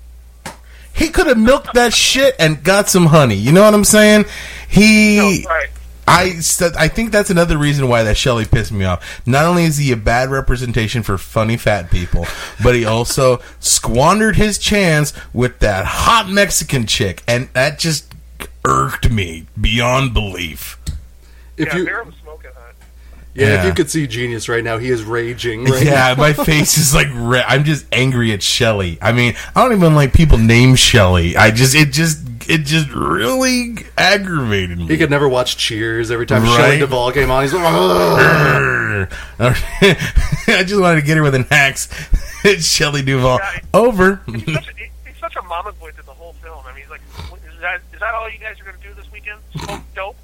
He 0.93 1.09
could 1.09 1.28
have 1.28 1.38
milked 1.38 1.76
that 1.76 1.93
shit 1.93 2.36
and 2.39 2.63
got 2.63 2.89
some 2.89 3.05
honey. 3.05 3.36
You 3.36 3.51
know 3.51 3.61
what 3.63 3.76
I'm 3.76 3.84
saying? 3.84 4.26
He 4.68 5.18
No, 5.18 5.49
right. 5.49 5.70
I 6.07 6.39
st- 6.39 6.75
I 6.77 6.87
think 6.87 7.11
that's 7.11 7.29
another 7.29 7.57
reason 7.57 7.89
why 7.89 8.03
that 8.03 8.15
Shelley 8.15 8.45
pissed 8.45 8.71
me 8.71 8.85
off. 8.85 9.21
Not 9.27 9.45
only 9.45 9.65
is 9.65 9.77
he 9.77 9.91
a 9.91 9.97
bad 9.97 10.29
representation 10.29 11.03
for 11.03 11.17
funny 11.17 11.57
fat 11.57 11.91
people, 11.91 12.25
but 12.63 12.75
he 12.75 12.85
also 12.85 13.41
squandered 13.59 14.37
his 14.37 14.57
chance 14.57 15.13
with 15.33 15.59
that 15.59 15.85
hot 15.85 16.29
Mexican 16.29 16.85
chick, 16.85 17.23
and 17.27 17.49
that 17.53 17.77
just 17.77 18.15
irked 18.65 19.09
me 19.11 19.47
beyond 19.59 20.13
belief. 20.13 20.79
If 21.57 21.73
yeah, 21.73 21.77
you 21.77 22.03
Bear 23.38 23.45
was 23.45 23.53
smoking 23.53 23.53
hot. 23.53 23.53
yeah, 23.55 23.59
if 23.61 23.65
you 23.65 23.73
could 23.73 23.89
see 23.89 24.07
Genius 24.07 24.49
right 24.49 24.63
now, 24.63 24.77
he 24.77 24.89
is 24.89 25.03
raging. 25.03 25.65
Right 25.65 25.85
Yeah, 25.85 26.15
my 26.17 26.33
face 26.33 26.77
is 26.77 26.93
like 26.95 27.07
red. 27.13 27.45
I'm 27.47 27.63
just 27.63 27.85
angry 27.91 28.31
at 28.33 28.41
Shelley. 28.43 28.97
I 29.01 29.11
mean, 29.11 29.35
I 29.55 29.63
don't 29.63 29.77
even 29.77 29.95
like 29.95 30.13
people 30.13 30.38
named 30.38 30.79
Shelley. 30.79 31.35
I 31.38 31.51
just 31.51 31.75
it 31.75 31.91
just 31.91 32.19
it 32.49 32.59
just 32.65 32.89
really 32.91 33.75
aggravated 33.97 34.77
me. 34.77 34.88
He 34.88 34.97
could 34.97 35.09
never 35.09 35.27
watch 35.27 35.57
Cheers 35.57 36.11
every 36.11 36.25
time 36.25 36.43
Right. 36.43 36.55
Shelley 36.57 36.79
Duvall 36.79 37.11
came 37.11 37.29
on. 37.29 37.43
He's 37.43 37.53
like, 37.53 37.63
I 39.39 40.63
just 40.65 40.79
wanted 40.81 41.01
to 41.01 41.05
get 41.05 41.17
her 41.17 41.23
with 41.23 41.35
an 41.35 41.45
axe. 41.51 41.88
Shelley 42.65 43.01
Duvall. 43.01 43.39
Yeah, 43.41 43.59
Over. 43.73 44.21
He's 44.27 44.45
such, 44.53 44.67
a, 44.69 44.73
he- 44.75 44.89
he's 45.05 45.17
such 45.19 45.35
a 45.35 45.41
mama 45.43 45.73
boy 45.73 45.91
through 45.91 46.03
the 46.05 46.11
whole 46.13 46.33
film. 46.41 46.63
I 46.65 46.73
mean, 46.73 46.83
he's 46.83 46.89
like, 46.89 47.01
is 47.53 47.59
that, 47.61 47.81
is 47.93 47.99
that 47.99 48.13
all 48.13 48.29
you 48.29 48.39
guys 48.39 48.59
are 48.61 48.63
going 48.63 48.77
to 48.77 48.88
do 48.88 48.93
this 48.93 49.11
weekend? 49.11 49.39
Smoke 49.57 49.81
dope? 49.95 50.15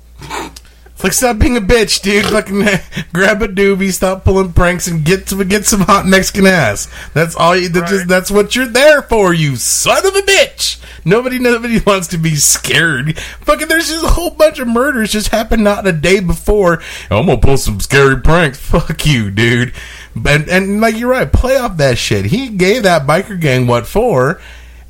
Like 1.04 1.12
stop 1.12 1.38
being 1.38 1.58
a 1.58 1.62
bitch, 1.62 2.02
dude. 2.02 2.26
Fucking 2.26 2.62
grab 3.14 3.42
a 3.42 3.48
doobie, 3.50 3.92
stop 3.92 4.24
pulling 4.24 4.54
pranks, 4.54 4.88
and 4.88 5.04
get 5.04 5.28
to 5.28 5.44
get 5.44 5.66
some 5.66 5.82
hot 5.82 6.06
Mexican 6.06 6.48
ass. 6.48 6.90
That's 7.14 7.36
all. 7.36 7.58
You, 7.58 7.68
that's, 7.68 7.92
just, 7.92 8.08
that's 8.08 8.32
what 8.32 8.56
you're 8.56 8.68
there 8.68 9.02
for, 9.02 9.34
you 9.34 9.58
son 9.58 10.06
of 10.06 10.16
a 10.16 10.22
bitch. 10.22 10.82
Nobody, 11.04 11.40
nobody 11.40 11.80
wants 11.86 12.08
to 12.08 12.18
be 12.18 12.36
scared. 12.36 13.20
Fucking, 13.20 13.68
there's 13.68 13.90
just 13.90 14.06
a 14.06 14.10
whole 14.10 14.32
bunch 14.32 14.60
of 14.60 14.68
murders 14.70 15.12
just 15.12 15.28
happened 15.30 15.66
not 15.66 15.86
a 15.86 15.92
day 15.92 16.22
before. 16.22 16.82
Oh, 17.12 17.20
I'm 17.20 17.26
gonna 17.26 17.38
pull 17.38 17.58
some 17.58 17.82
scary 17.82 18.22
pranks. 18.22 18.58
Fuck 18.62 19.06
you, 19.06 19.30
dude. 19.30 19.74
And 20.16 20.48
and 20.48 20.80
like 20.80 20.96
you're 20.96 21.10
right, 21.10 21.32
play 21.32 21.58
off 21.58 21.78
that 21.78 21.98
shit. 21.98 22.26
He 22.26 22.48
gave 22.48 22.84
that 22.84 23.06
biker 23.06 23.40
gang 23.40 23.68
what 23.68 23.88
for. 23.88 24.40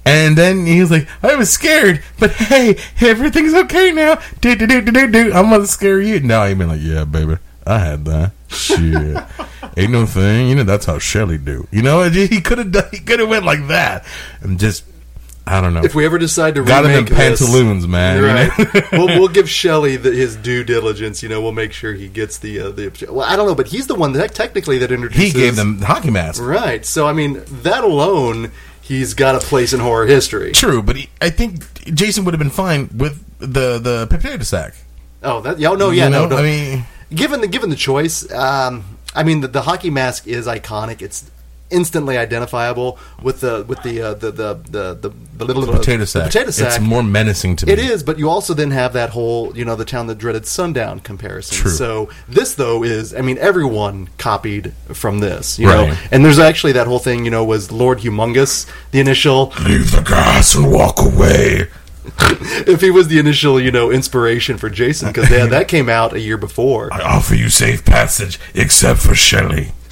And 0.05 0.37
then 0.37 0.65
he 0.65 0.81
was 0.81 0.91
like, 0.91 1.07
I 1.23 1.35
was 1.35 1.49
scared, 1.49 2.03
but 2.19 2.31
hey, 2.31 2.75
everything's 2.99 3.53
okay 3.53 3.91
now. 3.91 4.19
Do, 4.41 4.55
do, 4.55 4.67
do, 4.67 4.81
do, 4.81 4.91
do, 4.91 5.11
do. 5.11 5.33
I'm 5.33 5.49
gonna 5.49 5.65
scare 5.65 6.01
you. 6.01 6.19
Now 6.19 6.45
he 6.45 6.53
been 6.53 6.67
like, 6.67 6.81
yeah, 6.81 7.05
baby, 7.05 7.37
I 7.65 7.79
had 7.79 8.05
that. 8.05 8.31
Shit. 8.49 9.23
Ain't 9.77 9.91
no 9.91 10.05
thing. 10.05 10.49
You 10.49 10.55
know, 10.55 10.63
that's 10.63 10.85
how 10.85 10.99
Shelly 10.99 11.37
do. 11.37 11.67
You 11.71 11.81
know, 11.81 12.03
he 12.09 12.41
could 12.41 12.57
have 12.57 12.71
done, 12.71 12.89
he 12.91 12.99
could 12.99 13.19
have 13.19 13.29
went 13.29 13.45
like 13.45 13.67
that. 13.67 14.05
And 14.41 14.59
just, 14.59 14.83
I 15.47 15.59
don't 15.61 15.73
know. 15.73 15.83
if 15.83 15.95
we 15.95 16.05
ever 16.05 16.17
decide 16.17 16.55
to 16.55 16.63
Got 16.63 16.85
him 16.85 16.91
in 16.91 17.05
this, 17.05 17.39
pantaloons, 17.39 17.87
man. 17.87 18.17
you 18.17 18.25
right? 18.27 18.73
know? 18.75 18.81
we'll, 19.05 19.19
we'll 19.19 19.27
give 19.27 19.49
Shelley 19.49 19.95
the, 19.95 20.11
his 20.11 20.35
due 20.35 20.63
diligence. 20.63 21.23
You 21.23 21.29
know, 21.29 21.41
we'll 21.41 21.51
make 21.51 21.73
sure 21.73 21.93
he 21.93 22.07
gets 22.07 22.37
the 22.37 22.59
uh, 22.59 22.69
the. 22.71 23.07
Well, 23.09 23.25
I 23.25 23.35
don't 23.35 23.47
know, 23.47 23.55
but 23.55 23.67
he's 23.67 23.87
the 23.87 23.95
one 23.95 24.13
that 24.13 24.35
technically 24.35 24.77
that 24.79 24.91
introduced 24.91 25.21
he 25.21 25.31
gave 25.31 25.55
them 25.55 25.79
the 25.79 25.85
hockey 25.85 26.11
mask. 26.11 26.41
right. 26.41 26.85
So 26.85 27.07
I 27.07 27.13
mean, 27.13 27.43
that 27.63 27.83
alone, 27.83 28.51
he's 28.83 29.13
got 29.13 29.35
a 29.35 29.39
place 29.39 29.73
in 29.73 29.79
horror 29.79 30.05
history. 30.05 30.51
True, 30.51 30.83
but 30.83 30.95
he, 30.97 31.09
I 31.21 31.29
think 31.29 31.83
Jason 31.95 32.25
would 32.25 32.33
have 32.33 32.39
been 32.39 32.49
fine 32.49 32.89
with 32.95 33.23
the, 33.39 33.79
the 33.79 34.07
potato 34.09 34.43
sack. 34.43 34.75
Oh, 35.23 35.39
that 35.41 35.57
yeah, 35.57 35.73
no, 35.73 35.89
yeah, 35.89 36.05
You 36.05 36.11
no, 36.11 36.23
know? 36.23 36.35
no. 36.35 36.37
I 36.37 36.41
mean, 36.43 36.85
given 37.13 37.41
the 37.41 37.47
given 37.47 37.69
the 37.69 37.75
choice, 37.77 38.29
um, 38.31 38.83
I 39.15 39.23
mean 39.23 39.41
the, 39.41 39.47
the 39.47 39.61
hockey 39.61 39.89
mask 39.89 40.27
is 40.27 40.47
iconic. 40.47 41.01
It's 41.01 41.31
instantly 41.73 42.17
identifiable 42.17 42.97
with 43.21 43.41
the 43.41 43.65
with 43.67 43.81
the 43.83 44.01
uh, 44.01 44.13
the, 44.13 44.31
the 44.31 44.53
the 44.53 44.93
the 44.95 45.09
the 45.37 45.45
little 45.45 45.65
the 45.65 45.73
potato 45.73 46.05
sack. 46.05 46.27
potato 46.27 46.51
sack. 46.51 46.67
It's 46.67 46.79
more 46.79 47.03
menacing 47.03 47.55
to 47.57 47.65
me. 47.65 47.73
It 47.73 47.79
is, 47.79 48.03
but 48.03 48.19
you 48.19 48.29
also 48.29 48.53
then 48.53 48.71
have 48.71 48.93
that 48.93 49.09
whole, 49.09 49.55
you 49.57 49.65
know, 49.65 49.75
the 49.75 49.85
town 49.85 50.07
that 50.07 50.17
dreaded 50.17 50.45
sundown 50.45 50.99
comparison. 50.99 51.57
True. 51.57 51.71
So 51.71 52.09
this 52.27 52.55
though 52.55 52.83
is, 52.83 53.13
I 53.13 53.21
mean, 53.21 53.37
everyone 53.39 54.09
copied 54.17 54.73
from 54.93 55.19
this, 55.19 55.59
you 55.59 55.67
know. 55.67 55.95
And 56.11 56.23
there's 56.23 56.39
actually 56.39 56.73
that 56.73 56.87
whole 56.87 56.99
thing, 56.99 57.25
you 57.25 57.31
know, 57.31 57.43
was 57.43 57.71
Lord 57.71 57.99
Humungus 57.99 58.69
the 58.91 58.99
initial? 58.99 59.53
Leave 59.65 59.91
the 59.91 60.01
gas 60.01 60.55
and 60.55 60.71
walk 60.71 60.99
away. 60.99 61.67
If 62.65 62.81
he 62.81 62.91
was 62.91 63.07
the 63.07 63.17
initial, 63.19 63.59
you 63.59 63.71
know, 63.71 63.89
inspiration 63.91 64.57
for 64.57 64.69
Jason, 64.69 65.07
because 65.07 65.29
that, 65.29 65.49
that 65.51 65.67
came 65.67 65.89
out 65.89 66.13
a 66.13 66.19
year 66.19 66.37
before. 66.37 66.93
I 66.93 67.01
offer 67.01 67.33
you 67.33 67.49
safe 67.49 67.85
passage, 67.85 68.39
except 68.53 68.99
for 68.99 69.15
Shelley. 69.15 69.71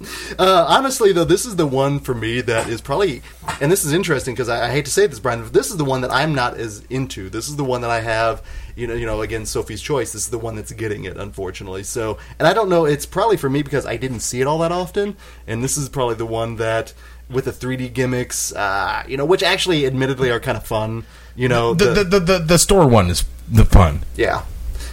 Uh, 0.38 0.64
honestly, 0.68 1.12
though, 1.12 1.24
this 1.24 1.44
is 1.44 1.56
the 1.56 1.66
one 1.66 2.00
for 2.00 2.14
me 2.14 2.40
that 2.40 2.68
is 2.68 2.80
probably, 2.80 3.20
and 3.60 3.70
this 3.70 3.84
is 3.84 3.92
interesting 3.92 4.32
because 4.32 4.48
I, 4.48 4.68
I 4.68 4.70
hate 4.70 4.86
to 4.86 4.90
say 4.90 5.06
this, 5.06 5.18
Brian, 5.20 5.42
but 5.42 5.52
this 5.52 5.70
is 5.70 5.76
the 5.76 5.84
one 5.84 6.00
that 6.00 6.10
I'm 6.10 6.34
not 6.34 6.54
as 6.56 6.82
into. 6.88 7.28
This 7.28 7.48
is 7.48 7.56
the 7.56 7.64
one 7.64 7.82
that 7.82 7.90
I 7.90 8.00
have, 8.00 8.42
you 8.74 8.86
know, 8.86 8.94
you 8.94 9.04
know, 9.04 9.20
again, 9.20 9.44
Sophie's 9.44 9.82
Choice. 9.82 10.12
This 10.14 10.22
is 10.24 10.30
the 10.30 10.38
one 10.38 10.56
that's 10.56 10.72
getting 10.72 11.04
it, 11.04 11.18
unfortunately. 11.18 11.82
So, 11.82 12.16
and 12.38 12.48
I 12.48 12.54
don't 12.54 12.70
know. 12.70 12.86
It's 12.86 13.04
probably 13.04 13.36
for 13.36 13.50
me 13.50 13.62
because 13.62 13.84
I 13.84 13.96
didn't 13.98 14.20
see 14.20 14.40
it 14.40 14.46
all 14.46 14.58
that 14.60 14.72
often, 14.72 15.16
and 15.46 15.62
this 15.62 15.76
is 15.76 15.90
probably 15.90 16.14
the 16.14 16.24
one 16.26 16.56
that 16.56 16.94
with 17.28 17.44
the 17.44 17.52
3D 17.52 17.92
gimmicks, 17.92 18.54
uh, 18.54 19.02
you 19.06 19.18
know, 19.18 19.26
which 19.26 19.42
actually, 19.42 19.84
admittedly, 19.84 20.30
are 20.30 20.40
kind 20.40 20.56
of 20.56 20.64
fun. 20.64 21.04
You 21.36 21.48
know, 21.48 21.74
The, 21.74 21.92
the, 21.92 22.04
the, 22.04 22.20
the, 22.20 22.38
the 22.38 22.58
store 22.58 22.86
one 22.86 23.10
is 23.10 23.24
the 23.50 23.66
fun. 23.66 24.04
yeah. 24.16 24.44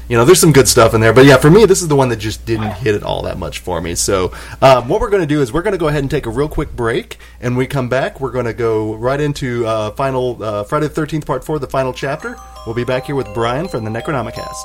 You 0.09 0.15
know, 0.15 0.23
there's 0.23 0.39
some 0.39 0.53
good 0.53 0.69
stuff 0.69 0.93
in 0.93 1.01
there, 1.01 1.11
but 1.11 1.25
yeah, 1.25 1.35
for 1.35 1.51
me, 1.51 1.65
this 1.65 1.81
is 1.81 1.89
the 1.89 1.95
one 1.95 2.07
that 2.09 2.15
just 2.15 2.45
didn't 2.45 2.71
hit 2.75 2.95
it 2.95 3.03
all 3.03 3.23
that 3.23 3.37
much 3.37 3.59
for 3.59 3.81
me. 3.81 3.93
So, 3.93 4.31
um, 4.61 4.87
what 4.87 5.01
we're 5.01 5.09
going 5.09 5.21
to 5.21 5.27
do 5.27 5.41
is 5.41 5.51
we're 5.51 5.63
going 5.63 5.73
to 5.73 5.77
go 5.77 5.89
ahead 5.89 6.01
and 6.01 6.09
take 6.09 6.25
a 6.25 6.29
real 6.29 6.47
quick 6.47 6.73
break, 6.73 7.17
and 7.41 7.55
when 7.55 7.59
we 7.59 7.67
come 7.67 7.89
back, 7.89 8.21
we're 8.21 8.31
going 8.31 8.45
to 8.45 8.53
go 8.53 8.95
right 8.95 9.19
into 9.19 9.67
uh, 9.67 9.91
final 9.91 10.41
uh, 10.41 10.63
Friday 10.63 10.87
the 10.87 10.93
Thirteenth 10.93 11.25
Part 11.25 11.43
Four, 11.43 11.59
the 11.59 11.67
final 11.67 11.91
chapter. 11.91 12.37
We'll 12.65 12.73
be 12.73 12.85
back 12.85 13.07
here 13.07 13.15
with 13.15 13.27
Brian 13.33 13.67
from 13.67 13.83
the 13.83 13.89
Necronomicast. 13.89 14.55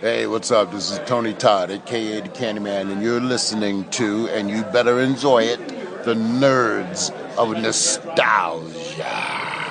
Hey, 0.00 0.26
what's 0.26 0.50
up? 0.50 0.72
This 0.72 0.92
is 0.92 0.98
Tony 1.00 1.34
Todd, 1.34 1.70
aka 1.70 2.22
the 2.22 2.28
Candyman, 2.30 2.90
and 2.90 3.02
you're 3.02 3.20
listening 3.20 3.84
to, 3.90 4.28
and 4.28 4.48
you 4.48 4.62
better 4.62 5.00
enjoy 5.00 5.42
it, 5.42 5.58
the 6.04 6.14
Nerds 6.14 7.10
of 7.36 7.50
Nostalgia. 7.50 9.65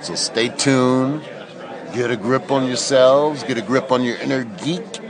So 0.00 0.14
stay 0.14 0.48
tuned, 0.48 1.22
get 1.92 2.10
a 2.10 2.16
grip 2.16 2.50
on 2.50 2.66
yourselves, 2.66 3.42
get 3.42 3.58
a 3.58 3.62
grip 3.62 3.92
on 3.92 4.02
your 4.04 4.16
inner 4.16 4.44
geek, 4.44 5.00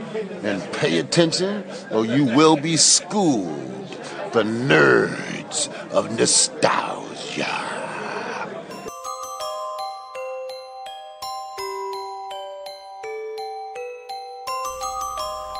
and 0.42 0.62
pay 0.72 0.98
attention, 0.98 1.64
or 1.90 2.04
you 2.04 2.24
will 2.24 2.56
be 2.56 2.76
schooled. 2.76 3.86
The 4.32 4.42
Nerds 4.42 5.72
of 5.90 6.16
Nostalgia. 6.18 7.78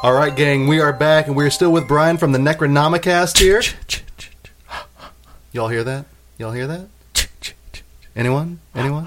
All 0.03 0.13
right, 0.13 0.35
gang, 0.35 0.67
we 0.67 0.81
are 0.81 0.93
back, 0.93 1.27
and 1.27 1.37
we're 1.37 1.51
still 1.51 1.73
with 1.73 1.89
Brian 1.89 2.19
from 2.19 2.33
the 2.33 2.39
Necronomicast 2.39 3.39
here. 3.39 3.63
Y'all 5.53 5.69
hear 5.69 5.85
that? 5.85 6.05
Y'all 6.39 6.53
hear 6.53 6.67
that? 6.67 6.89
Anyone? 8.19 8.59
Anyone? 8.75 9.07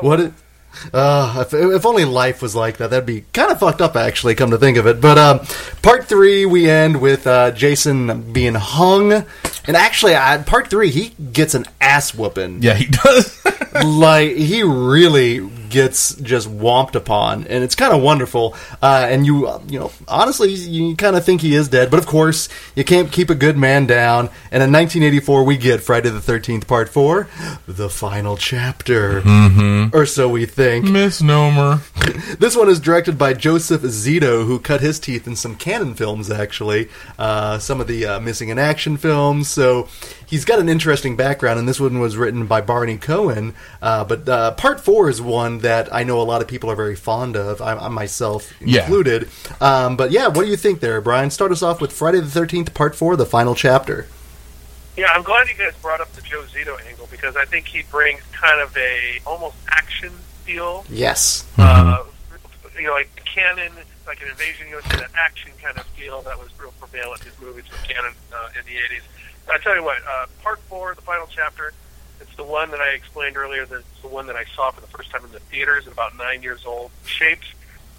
what? 0.00 0.18
It, 0.18 0.32
uh, 0.92 1.44
if, 1.46 1.54
if 1.54 1.86
only 1.86 2.04
life 2.04 2.42
was 2.42 2.56
like 2.56 2.78
that, 2.78 2.90
that'd 2.90 3.06
be 3.06 3.20
kind 3.32 3.52
of 3.52 3.60
fucked 3.60 3.80
up, 3.80 3.94
actually. 3.94 4.34
Come 4.34 4.50
to 4.50 4.58
think 4.58 4.76
of 4.76 4.88
it. 4.88 5.00
But 5.00 5.18
um, 5.18 5.40
part 5.82 6.06
three, 6.06 6.44
we 6.44 6.68
end 6.68 7.00
with 7.00 7.28
uh, 7.28 7.52
Jason 7.52 8.32
being 8.32 8.54
hung, 8.54 9.12
and 9.12 9.76
actually, 9.76 10.16
I, 10.16 10.38
part 10.38 10.68
three, 10.68 10.90
he 10.90 11.10
gets 11.32 11.54
an 11.54 11.66
ass 11.80 12.12
whooping. 12.12 12.64
Yeah, 12.64 12.74
he 12.74 12.86
does. 12.86 13.40
like 13.84 14.34
he 14.34 14.64
really 14.64 15.38
gets 15.72 16.14
just 16.16 16.48
whomped 16.48 16.94
upon, 16.94 17.46
and 17.48 17.64
it's 17.64 17.74
kind 17.74 17.92
of 17.92 18.00
wonderful. 18.02 18.54
Uh, 18.80 19.06
and 19.08 19.26
you, 19.26 19.48
uh, 19.48 19.60
you 19.66 19.80
know, 19.80 19.90
honestly, 20.06 20.52
you 20.52 20.94
kind 20.94 21.16
of 21.16 21.24
think 21.24 21.40
he 21.40 21.54
is 21.54 21.68
dead, 21.68 21.90
but 21.90 21.98
of 21.98 22.06
course, 22.06 22.48
you 22.76 22.84
can't 22.84 23.10
keep 23.10 23.30
a 23.30 23.34
good 23.34 23.56
man 23.56 23.86
down. 23.86 24.26
And 24.52 24.62
in 24.62 24.70
1984, 24.70 25.44
we 25.44 25.56
get 25.56 25.80
Friday 25.80 26.10
the 26.10 26.20
13th, 26.20 26.68
Part 26.68 26.88
Four, 26.88 27.28
the 27.66 27.90
final 27.90 28.36
chapter, 28.36 29.22
mm-hmm. 29.22 29.96
or 29.96 30.06
so 30.06 30.28
we 30.28 30.46
think. 30.46 30.84
Misnomer. 30.84 31.80
This 32.38 32.56
one 32.56 32.68
is 32.68 32.80
directed 32.80 33.16
by 33.16 33.34
Joseph 33.34 33.82
Zito, 33.82 34.44
who 34.46 34.58
cut 34.58 34.80
his 34.80 34.98
teeth 34.98 35.26
in 35.26 35.36
some 35.36 35.54
Cannon 35.54 35.94
films, 35.94 36.30
actually. 36.30 36.88
Uh, 37.18 37.58
some 37.58 37.80
of 37.80 37.86
the 37.86 38.04
uh, 38.04 38.20
missing 38.20 38.48
in 38.48 38.58
action 38.58 38.96
films. 38.96 39.48
So 39.48 39.88
he's 40.32 40.46
got 40.46 40.58
an 40.58 40.68
interesting 40.68 41.14
background, 41.14 41.58
and 41.58 41.68
this 41.68 41.78
one 41.78 42.00
was 42.00 42.16
written 42.16 42.46
by 42.46 42.62
Barney 42.62 42.96
Cohen. 42.96 43.54
Uh, 43.82 44.02
but 44.02 44.26
uh, 44.28 44.52
part 44.52 44.80
four 44.80 45.10
is 45.10 45.20
one 45.20 45.58
that 45.58 45.92
I 45.94 46.04
know 46.04 46.20
a 46.20 46.24
lot 46.24 46.40
of 46.40 46.48
people 46.48 46.70
are 46.70 46.74
very 46.74 46.96
fond 46.96 47.36
of, 47.36 47.60
I, 47.60 47.74
I 47.74 47.88
myself 47.88 48.50
Yeah. 48.60 48.80
included. 48.80 49.28
Um, 49.60 49.96
but 49.96 50.10
yeah, 50.10 50.28
what 50.28 50.44
do 50.44 50.46
you 50.46 50.56
think 50.56 50.80
there, 50.80 51.00
Brian? 51.02 51.30
Start 51.30 51.52
us 51.52 51.62
off 51.62 51.80
with 51.82 51.92
Friday 51.92 52.20
the 52.20 52.26
13th, 52.40 52.72
part 52.72 52.96
four, 52.96 53.14
the 53.14 53.26
final 53.26 53.54
chapter. 53.54 54.06
Yeah, 54.96 55.12
I'm 55.12 55.22
glad 55.22 55.48
you 55.48 55.54
guys 55.54 55.74
brought 55.82 56.00
up 56.00 56.10
the 56.14 56.22
Joe 56.22 56.42
Zito 56.44 56.76
angle 56.88 57.08
because 57.10 57.36
I 57.36 57.44
think 57.44 57.66
he 57.66 57.82
brings 57.90 58.20
kind 58.32 58.60
of 58.60 58.74
a 58.76 59.20
almost 59.26 59.56
action 59.68 60.10
feel. 60.44 60.84
Yes. 60.88 61.46
Uh, 61.58 62.04
you 62.76 62.86
know, 62.86 62.92
like 62.94 63.08
Cannon, 63.24 63.72
like 64.06 64.20
an 64.22 64.28
invasion. 64.28 64.66
You 64.68 64.74
know, 64.76 64.80
that 64.98 65.10
action 65.14 65.52
kind 65.62 65.76
of 65.78 65.84
feel 65.88 66.22
that 66.22 66.38
was 66.38 66.48
real 66.58 66.72
prevalent 66.80 67.22
in 67.24 67.32
movies 67.46 67.64
with 67.70 67.82
Cannon 67.84 68.12
uh, 68.34 68.48
in 68.58 68.64
the 68.66 68.72
'80s. 68.80 69.02
I 69.52 69.58
tell 69.58 69.74
you 69.76 69.84
what, 69.84 69.98
uh, 70.08 70.26
part 70.42 70.60
four, 70.68 70.94
the 70.94 71.02
final 71.02 71.26
chapter, 71.30 71.72
It's 72.20 72.34
the 72.36 72.44
one 72.44 72.70
that 72.70 72.80
I 72.80 72.90
explained 72.90 73.36
earlier. 73.36 73.66
That's 73.66 73.82
the 74.00 74.06
one 74.08 74.26
that 74.28 74.36
I 74.36 74.44
saw 74.54 74.70
for 74.70 74.80
the 74.80 74.86
first 74.86 75.10
time 75.10 75.24
in 75.24 75.32
the 75.32 75.40
theaters 75.40 75.86
at 75.88 75.92
about 75.92 76.16
nine 76.16 76.40
years 76.42 76.64
old. 76.64 76.92
Shaped 77.04 77.46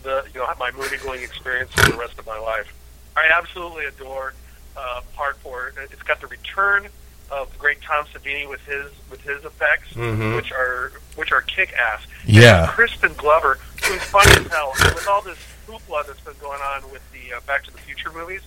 the 0.02 0.24
you 0.34 0.40
know 0.40 0.48
my 0.60 0.72
movie 0.72 0.96
going 0.98 1.22
experience 1.22 1.72
for 1.74 1.92
the 1.92 1.98
rest 1.98 2.18
of 2.18 2.26
my 2.26 2.38
life. 2.40 2.74
I 3.18 3.28
absolutely 3.34 3.86
adore 3.86 4.34
uh, 4.78 5.02
Part 5.14 5.38
Four. 5.40 5.74
It's 5.92 6.02
got 6.04 6.22
the 6.22 6.28
return 6.28 6.88
of 7.32 7.52
the 7.52 7.58
great 7.60 7.82
Tom 7.82 8.06
Savini 8.14 8.48
with 8.50 8.62
his 8.66 8.92
with 9.10 9.22
his 9.22 9.44
effects, 9.44 9.92
Mhm. 9.94 10.36
which 10.38 10.52
are 10.54 10.94
which 11.16 11.32
are 11.34 11.42
kick 11.42 11.74
ass. 11.74 12.02
Yeah. 12.26 12.68
Crispin 12.68 13.14
Glover, 13.18 13.60
who's 13.84 14.02
funny 14.04 14.32
as 14.46 14.48
hell, 14.52 14.72
with 14.80 15.08
all 15.10 15.22
this 15.22 15.38
hoopla 15.68 16.08
that's 16.08 16.22
been 16.22 16.36
going 16.40 16.62
on 16.62 16.90
with 16.92 17.02
the 17.12 17.34
uh, 17.36 17.40
Back 17.42 17.64
to 17.66 17.72
the 17.72 17.78
Future 17.80 18.12
movies. 18.12 18.42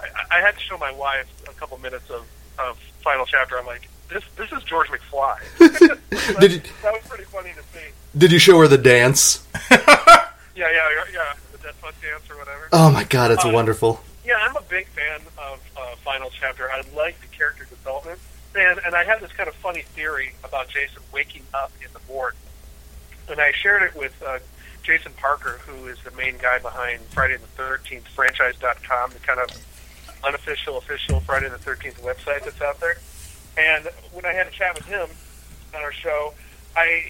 I, 0.00 0.38
I 0.38 0.40
had 0.40 0.54
to 0.54 0.60
show 0.60 0.78
my 0.78 0.92
wife 0.92 1.26
a 1.48 1.52
couple 1.54 1.76
minutes 1.78 2.08
of, 2.10 2.24
of 2.58 2.78
final 3.02 3.26
chapter. 3.26 3.58
I'm 3.58 3.66
like, 3.66 3.88
this 4.10 4.22
this 4.36 4.50
is 4.52 4.62
George 4.64 4.88
McFly. 4.88 5.38
Did 6.40 6.52
you- 6.52 6.60
that 6.82 6.92
was 6.92 7.02
pretty 7.08 7.24
funny 7.24 7.50
to 7.50 7.62
see. 7.78 7.86
Did 8.16 8.32
you 8.32 8.38
show 8.38 8.58
her 8.58 8.68
the 8.68 8.78
dance? 8.78 9.46
Yeah, 10.56 10.66
yeah, 10.72 10.88
yeah. 11.12 11.34
The 11.52 11.58
Dead 11.58 11.74
Fuck 11.76 11.94
Dance 12.02 12.28
or 12.28 12.36
whatever. 12.36 12.68
Oh 12.72 12.90
my 12.90 13.04
god, 13.04 13.30
it's 13.30 13.44
Uh, 13.44 13.50
wonderful. 13.50 14.00
Yeah, 14.24 14.38
I'm 14.40 14.56
a 14.56 14.62
big 14.62 14.88
fan 14.88 15.20
of 15.38 15.60
uh, 15.76 15.94
Final 16.04 16.30
Chapter. 16.36 16.68
I 16.68 16.82
like 16.96 17.20
the 17.20 17.28
character 17.28 17.64
development, 17.64 18.18
and 18.56 18.80
and 18.84 18.96
I 18.96 19.04
have 19.04 19.20
this 19.20 19.30
kind 19.32 19.48
of 19.48 19.54
funny 19.54 19.82
theory 19.82 20.32
about 20.42 20.68
Jason 20.68 21.00
waking 21.12 21.42
up 21.54 21.70
in 21.80 21.86
the 21.92 22.00
morgue, 22.12 22.34
and 23.30 23.40
I 23.40 23.52
shared 23.52 23.84
it 23.84 23.94
with 23.94 24.20
uh, 24.26 24.40
Jason 24.82 25.12
Parker, 25.16 25.60
who 25.64 25.86
is 25.86 25.98
the 26.02 26.10
main 26.10 26.34
guy 26.42 26.58
behind 26.58 27.02
Friday 27.10 27.36
the 27.36 27.46
Thirteenth 27.46 28.08
Franchise.com, 28.08 29.10
the 29.12 29.20
kind 29.20 29.38
of 29.38 29.50
unofficial, 30.24 30.78
official 30.78 31.20
Friday 31.20 31.48
the 31.48 31.58
Thirteenth 31.58 32.02
website 32.02 32.44
that's 32.44 32.60
out 32.60 32.80
there. 32.80 32.98
And 33.56 33.88
when 34.12 34.24
I 34.24 34.32
had 34.32 34.46
a 34.46 34.50
chat 34.50 34.74
with 34.74 34.86
him 34.86 35.08
on 35.74 35.82
our 35.82 35.92
show, 35.92 36.34
I 36.76 37.04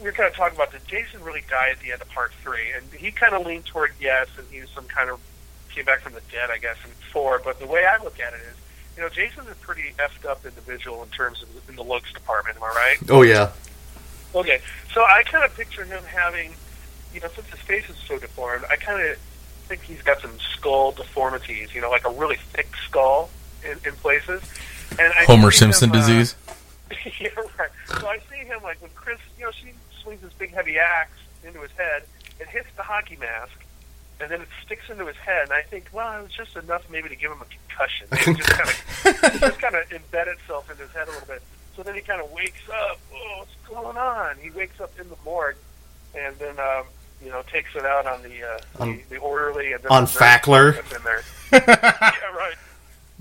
we 0.00 0.06
were 0.06 0.12
kind 0.12 0.28
of 0.28 0.34
talking 0.34 0.56
about 0.56 0.72
did 0.72 0.86
Jason 0.86 1.22
really 1.22 1.42
die 1.48 1.70
at 1.70 1.80
the 1.80 1.92
end 1.92 2.02
of 2.02 2.08
part 2.10 2.32
three, 2.42 2.72
and 2.74 2.84
he 2.92 3.12
kind 3.12 3.34
of 3.34 3.46
leaned 3.46 3.66
toward 3.66 3.92
yes, 4.00 4.28
and 4.36 4.46
he 4.50 4.60
was 4.60 4.70
some 4.70 4.84
kind 4.86 5.10
of 5.10 5.20
came 5.72 5.84
back 5.84 6.00
from 6.00 6.12
the 6.12 6.20
dead, 6.30 6.50
I 6.50 6.58
guess, 6.58 6.76
in 6.84 6.90
four. 7.12 7.40
But 7.42 7.60
the 7.60 7.66
way 7.66 7.84
I 7.86 8.02
look 8.02 8.18
at 8.20 8.34
it 8.34 8.40
is, 8.40 8.56
you 8.96 9.02
know, 9.02 9.08
Jason's 9.08 9.48
a 9.48 9.54
pretty 9.54 9.94
effed 9.98 10.28
up 10.28 10.44
individual 10.44 11.02
in 11.02 11.08
terms 11.10 11.42
of 11.42 11.48
in 11.68 11.76
the 11.76 11.84
looks 11.84 12.12
department. 12.12 12.56
Am 12.56 12.64
I 12.64 12.68
right? 12.68 13.10
Oh 13.10 13.22
yeah. 13.22 13.52
Okay, 14.34 14.60
so 14.92 15.02
I 15.02 15.22
kind 15.24 15.44
of 15.44 15.54
picture 15.56 15.84
him 15.84 16.02
having, 16.04 16.52
you 17.14 17.20
know, 17.20 17.28
since 17.34 17.46
his 17.48 17.60
face 17.60 17.88
is 17.88 17.96
so 17.96 18.18
deformed, 18.18 18.64
I 18.70 18.76
kind 18.76 19.06
of 19.06 19.18
think 19.76 19.88
he's 19.88 20.02
got 20.02 20.20
some 20.20 20.38
skull 20.38 20.92
deformities. 20.92 21.74
You 21.74 21.80
know, 21.80 21.90
like 21.90 22.06
a 22.06 22.10
really 22.10 22.36
thick 22.36 22.68
skull 22.84 23.30
in, 23.64 23.78
in 23.86 23.94
places. 23.96 24.42
And 24.98 25.12
I 25.14 25.24
Homer 25.24 25.50
see 25.50 25.64
him, 25.64 25.72
Simpson 25.72 25.90
uh, 25.90 25.92
disease. 25.94 26.34
yeah, 27.20 27.28
right. 27.58 27.70
So 27.98 28.06
I 28.06 28.18
see 28.30 28.44
him 28.44 28.62
like 28.62 28.80
when 28.82 28.90
Chris, 28.94 29.18
you 29.38 29.44
know, 29.44 29.50
she 29.50 29.72
swings 30.02 30.20
this 30.20 30.32
big 30.34 30.52
heavy 30.52 30.78
axe 30.78 31.18
into 31.44 31.60
his 31.60 31.70
head. 31.72 32.02
It 32.38 32.48
hits 32.48 32.68
the 32.76 32.82
hockey 32.82 33.16
mask, 33.16 33.64
and 34.20 34.30
then 34.30 34.42
it 34.42 34.48
sticks 34.64 34.90
into 34.90 35.06
his 35.06 35.16
head. 35.16 35.44
And 35.44 35.52
I 35.52 35.62
think, 35.62 35.88
well, 35.92 36.18
it 36.18 36.22
was 36.24 36.32
just 36.32 36.56
enough 36.56 36.84
maybe 36.90 37.08
to 37.08 37.16
give 37.16 37.30
him 37.30 37.40
a 37.40 37.46
concussion. 37.46 38.08
It 38.12 38.36
just 38.36 38.50
kind 38.50 38.68
of, 38.68 39.40
just 39.40 39.58
kind 39.58 39.74
of 39.74 39.88
embed 39.88 40.26
itself 40.34 40.70
in 40.70 40.76
his 40.76 40.90
head 40.90 41.08
a 41.08 41.12
little 41.12 41.26
bit. 41.26 41.42
So 41.76 41.82
then 41.82 41.94
he 41.94 42.02
kind 42.02 42.20
of 42.20 42.30
wakes 42.32 42.68
up. 42.68 43.00
Oh, 43.14 43.36
what's 43.38 43.54
going 43.66 43.96
on? 43.96 44.36
He 44.42 44.50
wakes 44.50 44.78
up 44.80 44.92
in 45.00 45.08
the 45.08 45.16
morgue, 45.24 45.56
and 46.14 46.36
then 46.38 46.58
um, 46.60 46.84
you 47.24 47.30
know 47.30 47.42
takes 47.52 47.74
it 47.74 47.84
out 47.84 48.06
on 48.06 48.22
the 48.22 48.42
uh, 48.42 48.82
On- 48.82 48.96
the, 48.96 49.02
the 49.10 49.16
orderly 49.18 49.72
and 49.72 49.82
then 49.82 49.92
on 49.92 50.04
the 50.04 50.10
Fackler. 50.10 50.74
that's 50.74 50.96
in 50.96 51.02
there. 51.04 51.22
yeah, 51.52 52.36
right. 52.36 52.54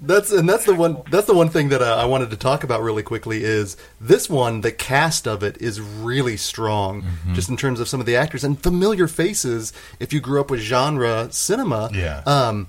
That's 0.03 0.31
and 0.31 0.49
that's 0.49 0.65
the 0.65 0.73
one. 0.73 1.03
That's 1.11 1.27
the 1.27 1.35
one 1.35 1.49
thing 1.49 1.69
that 1.69 1.81
uh, 1.83 1.95
I 1.95 2.05
wanted 2.05 2.31
to 2.31 2.35
talk 2.37 2.63
about 2.63 2.81
really 2.81 3.03
quickly 3.03 3.43
is 3.43 3.77
this 3.99 4.27
one. 4.27 4.61
The 4.61 4.71
cast 4.71 5.27
of 5.27 5.43
it 5.43 5.61
is 5.61 5.79
really 5.79 6.37
strong, 6.37 7.05
just 7.33 7.49
in 7.49 7.57
terms 7.57 7.79
of 7.79 7.87
some 7.87 7.99
of 7.99 8.07
the 8.07 8.15
actors 8.15 8.43
and 8.43 8.59
familiar 8.61 9.07
faces. 9.07 9.73
If 9.99 10.11
you 10.11 10.19
grew 10.19 10.41
up 10.41 10.49
with 10.49 10.59
genre 10.61 11.27
cinema, 11.31 11.91
Yeah. 11.93 12.23
Um, 12.25 12.67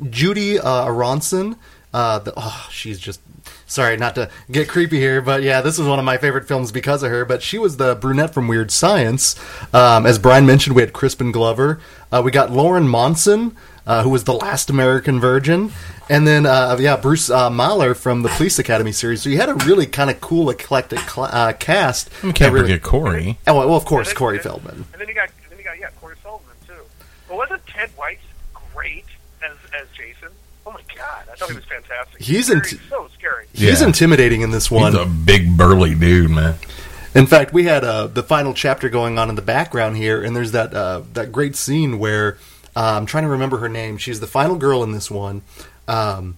Judie 0.00 0.58
uh, 0.64 0.86
Aronson, 0.86 1.56
uh, 1.92 2.20
the, 2.20 2.32
oh, 2.36 2.68
she's 2.70 3.00
just. 3.00 3.20
Sorry, 3.66 3.96
not 3.96 4.14
to 4.16 4.28
get 4.50 4.68
creepy 4.68 4.98
here, 4.98 5.22
but 5.22 5.42
yeah, 5.42 5.60
this 5.60 5.78
was 5.78 5.86
one 5.86 5.98
of 5.98 6.04
my 6.04 6.16
favorite 6.18 6.48
films 6.48 6.72
because 6.72 7.02
of 7.02 7.10
her. 7.10 7.24
But 7.24 7.42
she 7.42 7.56
was 7.58 7.76
the 7.76 7.94
brunette 7.94 8.34
from 8.34 8.48
Weird 8.48 8.70
Science. 8.72 9.36
Um, 9.72 10.06
as 10.06 10.18
Brian 10.18 10.44
mentioned, 10.46 10.74
we 10.74 10.82
had 10.82 10.92
Crispin 10.92 11.30
Glover. 11.32 11.80
Uh, 12.10 12.20
we 12.24 12.30
got 12.32 12.50
Lawrence 12.50 12.88
Monoson, 12.88 13.54
uh, 13.86 14.02
who 14.02 14.10
was 14.10 14.24
the 14.24 14.32
last 14.34 14.70
American 14.70 15.20
Virgin, 15.20 15.70
and 16.08 16.26
then 16.26 16.46
uh, 16.46 16.76
yeah, 16.80 16.96
Bruce 16.96 17.30
uh, 17.30 17.48
Mahler 17.48 17.94
from 17.94 18.22
the 18.22 18.28
Police 18.30 18.58
Academy 18.58 18.90
series. 18.92 19.22
So 19.22 19.28
you 19.30 19.36
had 19.38 19.48
a 19.48 19.54
really 19.54 19.86
kind 19.86 20.10
of 20.10 20.20
cool, 20.20 20.50
eclectic 20.50 20.98
cl- 21.00 21.28
uh, 21.30 21.52
cast. 21.52 22.10
We 22.22 22.30
that 22.30 22.36
can't 22.36 22.52
really- 22.52 22.66
forget 22.66 22.82
Corey. 22.82 23.38
Oh 23.46 23.54
well, 23.54 23.74
of 23.76 23.84
course, 23.84 24.08
then- 24.08 24.16
Corey 24.16 24.36
and- 24.36 24.42
Feldman. 24.42 24.84
And 24.92 25.00
then 25.00 25.06
you 25.08 25.14
got, 25.14 25.28
then 25.48 25.58
you 25.58 25.64
got, 25.64 25.78
yeah, 25.78 25.90
Corey 26.00 26.16
Feldman 26.22 26.56
too. 26.66 26.74
But 27.28 27.36
wasn't 27.36 27.64
Ted 27.68 27.90
White 27.96 28.18
great 28.74 29.04
as 29.44 29.56
as 29.80 29.86
Jason? 29.96 30.19
My 31.00 31.06
god, 31.06 31.24
I 31.32 31.36
thought 31.36 31.48
he 31.50 31.54
was 31.56 31.64
fantastic. 31.64 32.20
He's 32.22 32.46
Scary, 32.46 32.58
int- 32.58 32.80
so 32.88 33.08
scary. 33.18 33.46
He's 33.52 33.80
Yeah. 33.80 33.86
intimidating 33.86 34.42
in 34.42 34.50
this 34.50 34.70
one. 34.70 34.92
He's 34.92 35.00
a 35.00 35.06
big 35.06 35.56
burly 35.56 35.94
dude, 35.94 36.30
man. 36.30 36.54
In 37.14 37.26
fact, 37.26 37.52
we 37.52 37.64
had 37.64 37.82
uh, 37.84 38.06
the 38.06 38.22
final 38.22 38.54
chapter 38.54 38.88
going 38.88 39.18
on 39.18 39.28
in 39.28 39.34
the 39.34 39.42
background 39.42 39.96
here, 39.96 40.22
and 40.22 40.36
there's 40.36 40.52
that 40.52 40.72
uh, 40.74 41.02
that 41.14 41.32
great 41.32 41.56
scene 41.56 41.98
where 41.98 42.36
uh, 42.76 42.94
I'm 42.96 43.06
trying 43.06 43.24
to 43.24 43.30
remember 43.30 43.58
her 43.58 43.68
name. 43.68 43.96
She's 43.98 44.20
the 44.20 44.26
final 44.28 44.56
girl 44.56 44.82
in 44.84 44.92
this 44.92 45.10
one, 45.10 45.42
um, 45.88 46.36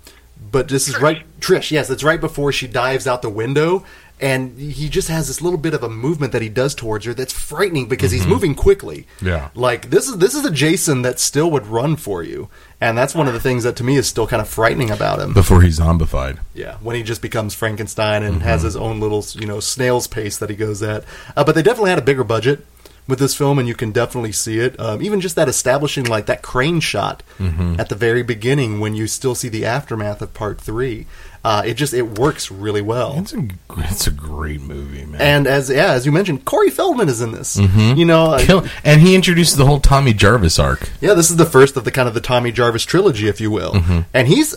but 0.50 0.68
this 0.68 0.88
is 0.88 0.98
right, 0.98 1.24
Trish. 1.40 1.70
Yes, 1.70 1.90
it's 1.90 2.02
right 2.02 2.20
before 2.20 2.52
she 2.52 2.66
dives 2.66 3.06
out 3.06 3.20
the 3.22 3.28
window, 3.28 3.84
and 4.22 4.56
he 4.58 4.88
just 4.88 5.08
has 5.08 5.26
this 5.26 5.42
little 5.42 5.58
bit 5.58 5.74
of 5.74 5.82
a 5.82 5.88
movement 5.88 6.32
that 6.32 6.40
he 6.40 6.48
does 6.48 6.74
towards 6.74 7.04
her 7.04 7.12
that's 7.12 7.32
frightening 7.32 7.88
because 7.88 8.12
he's 8.12 8.26
moving 8.26 8.54
quickly. 8.54 9.06
Yeah. 9.20 9.50
like 9.54 9.90
this 9.90 10.08
is 10.08 10.16
this 10.18 10.34
is 10.34 10.44
a 10.44 10.50
Jason 10.50 11.02
that 11.02 11.18
still 11.18 11.50
would 11.50 11.66
run 11.66 11.96
for 11.96 12.22
you, 12.22 12.48
and 12.80 12.96
that's 12.96 13.14
one 13.14 13.26
of 13.26 13.34
the 13.34 13.40
things 13.40 13.64
that 13.64 13.76
to 13.76 13.84
me 13.84 13.96
is 13.96 14.06
still 14.08 14.26
kind 14.28 14.40
of 14.40 14.48
frightening 14.48 14.90
about 14.90 15.18
him. 15.20 15.34
Before 15.34 15.60
he's 15.60 15.78
zombified. 15.80 16.38
Yeah, 16.54 16.76
when 16.76 16.96
he 16.96 17.02
just 17.02 17.20
becomes 17.20 17.52
Frankenstein 17.54 18.22
and 18.22 18.42
has 18.42 18.62
his 18.62 18.76
own 18.76 19.00
little, 19.00 19.24
you 19.34 19.46
know, 19.46 19.60
snail's 19.60 20.06
pace 20.06 20.38
that 20.38 20.48
he 20.48 20.56
goes 20.56 20.82
at. 20.82 21.04
Uh, 21.36 21.42
but 21.44 21.54
they 21.54 21.62
definitely 21.62 21.90
had 21.90 21.98
a 21.98 22.02
bigger 22.02 22.24
budget 22.24 22.64
with 23.08 23.18
this 23.18 23.34
film, 23.34 23.58
and 23.58 23.66
you 23.66 23.74
can 23.74 23.90
definitely 23.90 24.30
see 24.30 24.60
it. 24.60 24.78
Um, 24.78 25.02
even 25.02 25.20
just 25.20 25.34
that 25.34 25.48
establishing, 25.48 26.04
like 26.04 26.26
that 26.26 26.40
crane 26.42 26.78
shot 26.78 27.24
at 27.78 27.88
the 27.88 27.96
very 27.96 28.22
beginning 28.22 28.78
when 28.78 28.94
you 28.94 29.08
still 29.08 29.34
see 29.34 29.48
the 29.48 29.64
aftermath 29.66 30.22
of 30.22 30.32
Part 30.34 30.60
Three. 30.60 31.06
Uh, 31.44 31.62
it 31.66 31.74
just 31.74 31.92
it 31.92 32.02
works 32.18 32.50
really 32.52 32.82
well. 32.82 33.14
It's 33.18 33.32
a 33.32 33.48
it's 33.78 34.06
a 34.06 34.12
great 34.12 34.60
movie, 34.60 35.04
man. 35.04 35.20
And 35.20 35.46
as 35.48 35.68
yeah, 35.70 35.92
as 35.92 36.06
you 36.06 36.12
mentioned, 36.12 36.44
Corey 36.44 36.70
Feldman 36.70 37.08
is 37.08 37.20
in 37.20 37.32
this. 37.32 37.56
You 37.58 38.04
know, 38.04 38.26
uh, 38.34 38.44
Kill, 38.44 38.64
and 38.84 39.00
he 39.00 39.14
introduces 39.16 39.56
the 39.56 39.66
whole 39.66 39.80
Tommy 39.80 40.12
Jarvis 40.14 40.58
arc. 40.60 40.88
yeah, 41.00 41.14
this 41.14 41.30
is 41.30 41.36
the 41.36 41.46
first 41.46 41.76
of 41.76 41.82
the 41.84 41.90
kind 41.90 42.06
of 42.06 42.14
the 42.14 42.20
Tommy 42.20 42.52
Jarvis 42.52 42.84
trilogy, 42.84 43.26
if 43.26 43.40
you 43.40 43.50
will, 43.50 43.74
and 44.14 44.28
he's 44.28 44.54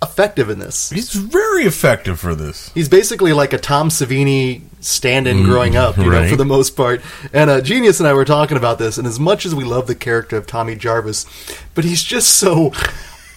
effective 0.00 0.48
in 0.48 0.60
this. 0.60 0.90
He's 0.90 1.12
very 1.12 1.64
effective 1.64 2.20
for 2.20 2.36
this. 2.36 2.70
He's 2.72 2.88
basically 2.88 3.32
like 3.32 3.52
a 3.52 3.58
Tom 3.58 3.88
Savini 3.88 4.62
stand-in 4.78 5.42
growing 5.42 5.74
up, 5.74 5.96
you 5.96 6.04
know, 6.04 6.28
for 6.28 6.36
the 6.36 6.44
most 6.44 6.76
part. 6.76 7.00
And 7.32 7.50
uh, 7.50 7.60
Genius 7.62 7.98
and 7.98 8.08
I 8.08 8.12
were 8.12 8.24
talking 8.24 8.56
about 8.56 8.78
this, 8.78 8.96
and 8.96 9.08
as 9.08 9.18
much 9.18 9.44
as 9.44 9.56
we 9.56 9.64
love 9.64 9.88
the 9.88 9.96
character 9.96 10.36
of 10.36 10.46
Tommy 10.46 10.76
Jarvis, 10.76 11.26
but 11.74 11.84
he's 11.84 12.04
just 12.04 12.30
so 12.36 12.72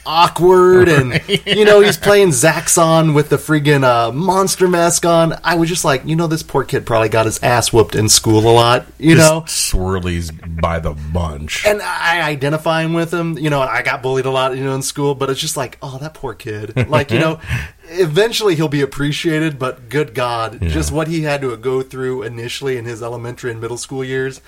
awkward, 0.06 0.88
and 0.88 1.22
you 1.46 1.66
know, 1.66 1.82
he's 1.82 1.98
playing 1.98 2.30
Zaxxon 2.30 3.14
with 3.14 3.30
the 3.30 3.38
friggin' 3.38 3.84
uh, 3.84 4.12
monster 4.12 4.68
mask 4.68 5.06
on. 5.06 5.38
I 5.44 5.56
was 5.56 5.70
just 5.70 5.86
like, 5.86 6.06
you 6.06 6.16
know, 6.16 6.28
this 6.28 6.44
poor 6.44 6.64
kid 6.64 6.86
probably 6.86 7.10
got 7.10 7.26
his 7.26 7.42
ass 7.44 7.72
whooped 7.72 7.96
in 7.96 8.10
school 8.10 8.40
a 8.40 8.54
lot, 8.54 8.86
you 8.98 9.16
know. 9.16 9.44
Just 9.46 9.74
swirlies 9.74 10.62
by 10.62 10.80
the 10.80 10.94
bunch. 11.14 11.66
And 11.66 11.82
I 11.82 12.22
identifying 12.22 12.94
with 12.94 13.14
him, 13.14 13.38
you 13.38 13.50
know, 13.50 13.62
I 13.62 13.82
got 13.82 14.02
bullied 14.02 14.26
a 14.26 14.32
lot, 14.32 14.56
you 14.56 14.64
know, 14.64 14.76
in 14.76 14.82
school, 14.82 15.16
but 15.16 15.30
it's 15.30 15.40
just 15.40 15.58
like, 15.58 15.78
oh, 15.82 15.98
that 16.00 16.14
poor 16.14 16.34
kid. 16.34 16.90
Like, 16.90 17.12
you 17.12 17.20
know, 17.20 17.40
eventually 17.90 18.56
he'll 18.56 18.68
be 18.68 18.82
appreciated, 18.82 19.60
but 19.60 19.90
good 19.90 20.14
God, 20.14 20.62
just 20.62 20.92
what 20.92 21.08
he 21.08 21.22
had 21.24 21.42
to 21.42 21.56
go 21.58 21.82
through 21.82 22.24
initially 22.24 22.78
in 22.78 22.86
his 22.86 23.04
elementary 23.04 23.52
and 23.52 23.62
middle 23.62 23.78
school 23.78 24.04
years, 24.04 24.42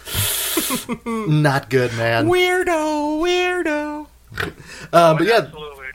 not 1.06 1.70
good, 1.70 1.94
man. 1.94 2.28
Weirdo, 2.28 3.20
weirdo. 3.20 4.08
Uh, 4.92 5.14
but 5.16 5.26
yeah, 5.28 5.38
Absolutely. 5.38 5.86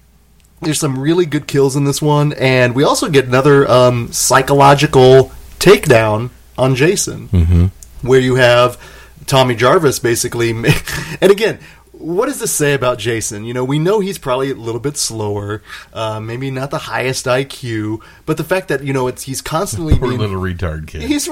there's 0.62 0.80
some 0.80 0.98
really 0.98 1.26
good 1.26 1.46
kills 1.46 1.76
in 1.76 1.84
this 1.84 2.00
one, 2.02 2.32
and 2.34 2.74
we 2.74 2.84
also 2.84 3.08
get 3.08 3.26
another 3.26 3.68
um, 3.70 4.12
psychological 4.12 5.32
takedown 5.58 6.30
on 6.56 6.74
Jason, 6.74 7.70
where 8.02 8.20
you 8.20 8.34
have 8.36 8.80
Tommy 9.26 9.54
Jarvis 9.54 9.98
basically. 9.98 10.52
And 11.20 11.32
again, 11.32 11.58
what 11.92 12.26
does 12.26 12.38
this 12.38 12.52
say 12.52 12.74
about 12.74 12.98
Jason? 12.98 13.44
You 13.44 13.52
know, 13.54 13.64
we 13.64 13.78
know 13.80 13.98
he's 13.98 14.18
probably 14.18 14.52
a 14.52 14.54
little 14.54 14.80
bit 14.80 14.96
slower, 14.96 15.62
uh, 15.92 16.20
maybe 16.20 16.48
not 16.50 16.70
the 16.70 16.78
highest 16.78 17.26
IQ, 17.26 18.00
but 18.24 18.36
the 18.36 18.44
fact 18.44 18.68
that 18.68 18.84
you 18.84 18.92
know 18.92 19.08
it's 19.08 19.24
he's 19.24 19.40
constantly 19.42 19.94
Poor 19.98 20.08
being 20.08 20.20
little 20.20 20.40
retard 20.40 20.86
kid. 20.86 21.02
he's 21.02 21.28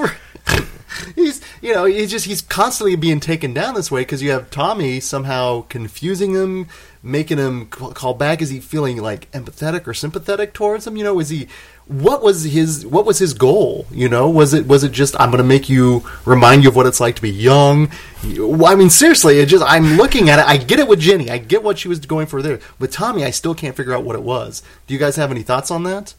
he's 1.15 1.41
you 1.61 1.73
know 1.73 1.85
he's 1.85 2.11
just 2.11 2.25
he's 2.25 2.41
constantly 2.41 2.95
being 2.97 3.19
taken 3.21 3.53
down 3.53 3.75
this 3.75 3.89
way 3.89 4.01
because 4.01 4.21
you 4.21 4.31
have 4.31 4.49
Tommy 4.49 4.99
somehow 4.99 5.61
confusing 5.69 6.33
him, 6.33 6.67
making 7.07 7.37
him 7.37 7.67
call, 7.67 8.13
back. 8.13 8.41
Is 8.41 8.49
he 8.49 8.59
feeling 8.59 8.97
like 8.97 9.31
empathetic 9.31 9.87
or 9.87 9.93
sympathetic 9.93 10.53
towards 10.53 10.85
him? 10.85 10.97
You 10.97 11.03
know, 11.03 11.19
is 11.19 11.29
he? 11.29 11.47
What 11.87 12.21
was 12.21 12.43
his 12.43 12.85
What 12.85 13.05
was 13.05 13.19
his 13.19 13.33
goal? 13.33 13.87
You 13.91 14.09
know, 14.09 14.29
was 14.29 14.53
it 14.53 14.67
was 14.67 14.83
it 14.83 14.91
just 14.91 15.19
I'm 15.19 15.31
going 15.31 15.41
to 15.41 15.47
make 15.47 15.69
you 15.69 16.03
remind 16.25 16.63
you 16.63 16.69
of 16.69 16.75
what 16.75 16.85
it's 16.85 16.99
like 16.99 17.15
to 17.15 17.21
be 17.21 17.31
young? 17.31 17.89
I 18.23 18.75
mean, 18.75 18.89
seriously, 18.89 19.39
it 19.39 19.47
just 19.47 19.63
I'm 19.65 19.97
looking 19.97 20.29
at 20.29 20.39
it. 20.39 20.45
I 20.45 20.57
get 20.57 20.79
it 20.79 20.87
with 20.87 20.99
Ginny. 20.99 21.29
I 21.29 21.37
get 21.37 21.63
what 21.63 21.79
she 21.79 21.87
was 21.87 21.99
going 21.99 22.27
for 22.27 22.41
there. 22.41 22.59
With 22.77 22.91
Tommy, 22.91 23.23
I 23.23 23.31
still 23.31 23.55
can't 23.55 23.75
figure 23.75 23.93
out 23.93 24.03
what 24.03 24.15
it 24.15 24.23
was. 24.23 24.61
Do 24.85 24.93
you 24.93 24.99
guys 24.99 25.15
have 25.15 25.31
any 25.31 25.43
thoughts 25.43 25.71
on 25.71 25.83
that? 25.83 26.13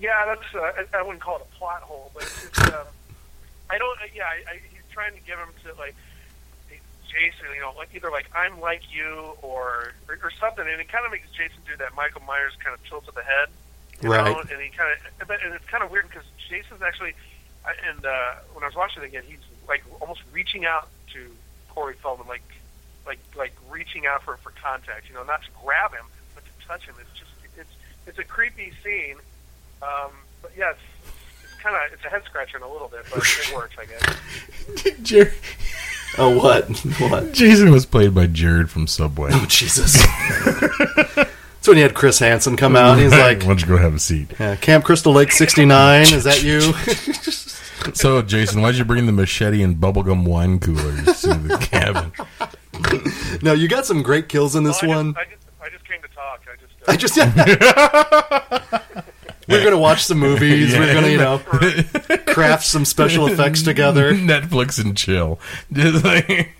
Yeah, 0.00 0.26
that's. 0.26 0.54
Uh, 0.54 0.96
I, 0.96 1.02
wouldn't 1.02 1.22
call 1.22 1.36
it 1.36 1.46
a 1.52 1.58
plot 1.58 1.82
hole, 1.82 2.10
but 2.14 2.22
it's. 2.22 2.58
um, 2.60 2.86
I 3.70 3.78
don't. 3.78 3.98
Yeah, 4.14 4.24
I, 4.24 4.52
I, 4.52 4.60
he's 4.70 4.80
trying 4.92 5.12
to 5.14 5.20
give 5.20 5.38
him 5.38 5.48
to 5.64 5.74
like 5.78 5.94
Jason. 7.18 7.46
You 7.54 7.60
know, 7.60 7.74
like 7.76 7.88
either 7.94 8.10
like 8.10 8.30
I'm 8.34 8.60
like 8.60 8.82
you 8.94 9.32
or 9.42 9.92
or, 10.08 10.18
or 10.22 10.30
something, 10.40 10.66
and 10.66 10.80
it 10.80 10.88
kind 10.88 11.04
of 11.04 11.10
makes 11.12 11.28
Jason 11.30 11.58
do 11.66 11.76
that 11.78 11.94
Michael 11.96 12.22
Myers 12.26 12.52
kind 12.62 12.74
of 12.74 12.84
tilt 12.88 13.08
of 13.08 13.14
the 13.14 13.22
head. 13.22 13.48
You 14.00 14.12
Right. 14.12 14.24
Know? 14.24 14.38
And 14.40 14.62
he 14.62 14.70
kind 14.70 14.94
of, 14.94 15.26
but 15.28 15.42
and 15.44 15.52
it's 15.54 15.64
kind 15.66 15.82
of 15.82 15.90
weird 15.90 16.08
because 16.08 16.22
Jason's 16.48 16.82
actually, 16.82 17.14
and 17.88 18.04
uh, 18.06 18.34
when 18.54 18.62
I 18.62 18.66
was 18.68 18.76
watching 18.76 19.02
it 19.02 19.06
again, 19.06 19.24
he's 19.26 19.42
like 19.66 19.82
almost 20.00 20.20
reaching 20.32 20.64
out 20.64 20.88
to 21.14 21.26
Corey 21.68 21.94
Feldman, 22.00 22.28
like 22.28 22.42
like 23.06 23.18
like 23.36 23.52
reaching 23.68 24.06
out 24.06 24.22
for 24.22 24.36
for 24.38 24.52
contact. 24.62 25.08
You 25.08 25.14
know, 25.14 25.24
not 25.24 25.42
to 25.42 25.48
grab 25.64 25.92
him, 25.92 26.04
but 26.34 26.44
to 26.44 26.66
touch 26.66 26.84
him. 26.86 26.94
It's 27.00 27.18
just 27.18 27.30
it's 27.58 27.70
it's 28.06 28.18
a 28.18 28.24
creepy 28.24 28.72
scene. 28.84 29.16
Um, 29.82 30.10
but 30.42 30.52
yeah, 30.56 30.70
it's, 30.70 30.80
it's 31.44 31.54
kind 31.60 31.74
of 31.74 31.92
it's 31.92 32.04
a 32.04 32.08
head 32.08 32.22
scratcher 32.24 32.56
in 32.56 32.62
a 32.62 32.70
little 32.70 32.88
bit, 32.88 33.04
but 33.10 33.18
it 33.18 33.52
works, 33.54 33.74
I 33.78 33.86
guess. 33.86 34.98
Jer- 35.02 35.32
Oh, 36.20 36.36
what? 36.36 36.68
what? 36.98 37.32
Jason 37.32 37.70
was 37.70 37.86
played 37.86 38.12
by 38.14 38.26
Jared 38.26 38.70
from 38.70 38.86
Subway. 38.88 39.30
Oh, 39.32 39.46
Jesus. 39.48 39.94
That's 41.14 41.66
when 41.68 41.76
you 41.76 41.82
had 41.84 41.94
Chris 41.94 42.18
Hansen 42.18 42.56
come 42.56 42.74
out. 42.76 42.92
And 42.98 43.02
he's 43.02 43.12
like, 43.18 43.40
"Why 43.42 43.46
don't 43.48 43.60
you 43.60 43.66
go 43.68 43.76
have 43.76 43.94
a 43.94 43.98
seat?" 44.00 44.32
yeah, 44.40 44.56
Camp 44.56 44.84
Crystal 44.84 45.12
Lake 45.12 45.30
69. 45.32 46.02
Is 46.12 46.24
that 46.24 46.42
you? 46.42 46.72
So, 47.94 48.20
Jason, 48.22 48.60
why'd 48.60 48.74
you 48.74 48.84
bring 48.84 49.06
the 49.06 49.12
machete 49.12 49.62
and 49.62 49.76
bubblegum 49.76 50.24
wine 50.26 50.58
coolers 50.58 51.22
to 51.22 51.28
the 51.34 51.56
cabin? 51.58 52.10
no, 53.40 53.52
you 53.52 53.68
got 53.68 53.86
some 53.86 54.02
great 54.02 54.28
kills 54.28 54.56
in 54.56 54.64
this 54.64 54.82
Well, 54.82 54.90
I 54.90 54.96
one. 54.96 55.14
Just, 55.14 55.20
I 55.20 55.24
just 55.30 55.46
I 55.62 55.68
just 55.70 55.84
came 55.86 56.02
to 56.02 56.08
talk. 56.08 56.40
I 56.52 56.96
just. 56.96 57.16
Uh, 57.18 57.30
I 57.32 58.76
just. 58.82 58.87
We're 59.48 59.60
going 59.62 59.72
to 59.72 59.78
watch 59.78 60.04
some 60.04 60.18
movies. 60.28 60.72
We're 60.76 60.92
going 60.92 61.04
to, 61.04 61.10
you 61.10 61.18
know, 61.18 61.38
craft 62.32 62.64
some 62.64 62.84
special 62.84 63.26
effects 63.26 63.62
together. 63.62 64.12
Netflix 64.14 64.82
and 64.82 64.96
chill. 64.96 65.40
Just 65.72 66.04
like- 66.04 66.54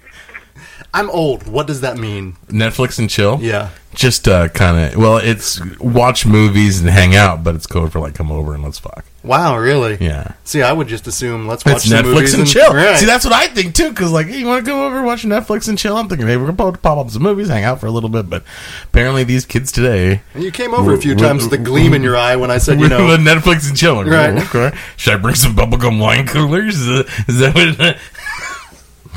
I'm 0.95 1.11
old. 1.11 1.47
What 1.47 1.67
does 1.67 1.83
that 1.83 1.99
mean? 1.99 2.37
Netflix 2.49 2.99
and 2.99 3.11
chill. 3.11 3.39
Yeah. 3.43 3.71
Just 3.95 4.27
uh, 4.29 4.49
kind 4.49 4.95
of. 4.95 5.01
Well, 5.01 5.19
it's 5.19 5.61
watch 5.79 6.25
movies 6.27 6.81
and 6.81 6.89
hang 6.89 7.15
out, 7.15 7.43
but 7.43 7.55
it's 7.55 7.67
code 7.67 7.91
for 7.93 8.01
like 8.01 8.15
come 8.15 8.31
over 8.31 8.55
and 8.55 8.63
let's 8.63 8.79
fuck. 8.79 9.05
Wow, 9.25 9.59
really? 9.59 9.99
Yeah. 10.01 10.33
See, 10.45 10.63
I 10.63 10.73
would 10.73 10.89
just 10.89 11.07
assume 11.07 11.47
let's 11.47 11.65
watch 11.65 11.77
It's 11.77 11.89
some 11.89 12.05
movies 12.07 12.35
Netflix 12.35 12.39
and 12.39 12.47
chill. 12.47 12.73
Right. 12.73 12.97
See, 12.99 13.07
that's 13.07 13.25
what 13.25 13.35
I 13.35 13.49
think 13.49 13.75
too. 13.75 13.89
Because 13.91 14.13
like, 14.13 14.27
hey, 14.29 14.39
you 14.39 14.47
want 14.47 14.65
to 14.65 14.71
come 14.71 14.81
over 14.81 14.99
and 14.99 15.07
watch 15.07 15.25
Netflix 15.25 15.69
and 15.69 15.77
chill? 15.79 15.97
I'm 15.97 16.09
thinking, 16.09 16.27
hey, 16.27 16.37
we're 16.37 16.51
gonna 16.51 16.77
pop 16.79 16.99
up 16.99 17.11
some 17.11 17.23
movies, 17.23 17.49
hang 17.49 17.65
out 17.65 17.81
for 17.81 17.87
a 17.87 17.91
little 17.91 18.09
bit. 18.11 18.31
But 18.31 18.45
apparently, 18.85 19.25
these 19.25 19.45
kids 19.45 19.73
today, 19.73 20.23
and 20.35 20.43
you 20.45 20.53
came 20.53 20.73
over 20.75 20.95
a 20.95 20.99
few 20.99 21.15
times 21.15 21.45
with 21.45 21.53
a 21.55 21.59
gleam 21.59 21.93
in 21.95 22.03
your 22.03 22.17
eye 22.17 22.37
when 22.37 22.51
I 22.51 22.59
said, 22.59 22.81
you 22.81 22.89
know, 22.89 22.99
Netflix 23.19 23.69
and 23.69 23.77
chill. 23.77 23.97
Like, 23.97 24.07
Right. 24.07 24.35
oh, 24.55 24.61
okay. 24.69 24.79
Should 24.97 25.15
I 25.15 25.17
bring 25.17 25.35
some 25.35 25.55
bubblegum 25.57 25.99
wine 26.01 26.27
coolers? 26.27 26.81
Is 26.81 27.39
that 27.41 27.55
what? 27.55 27.99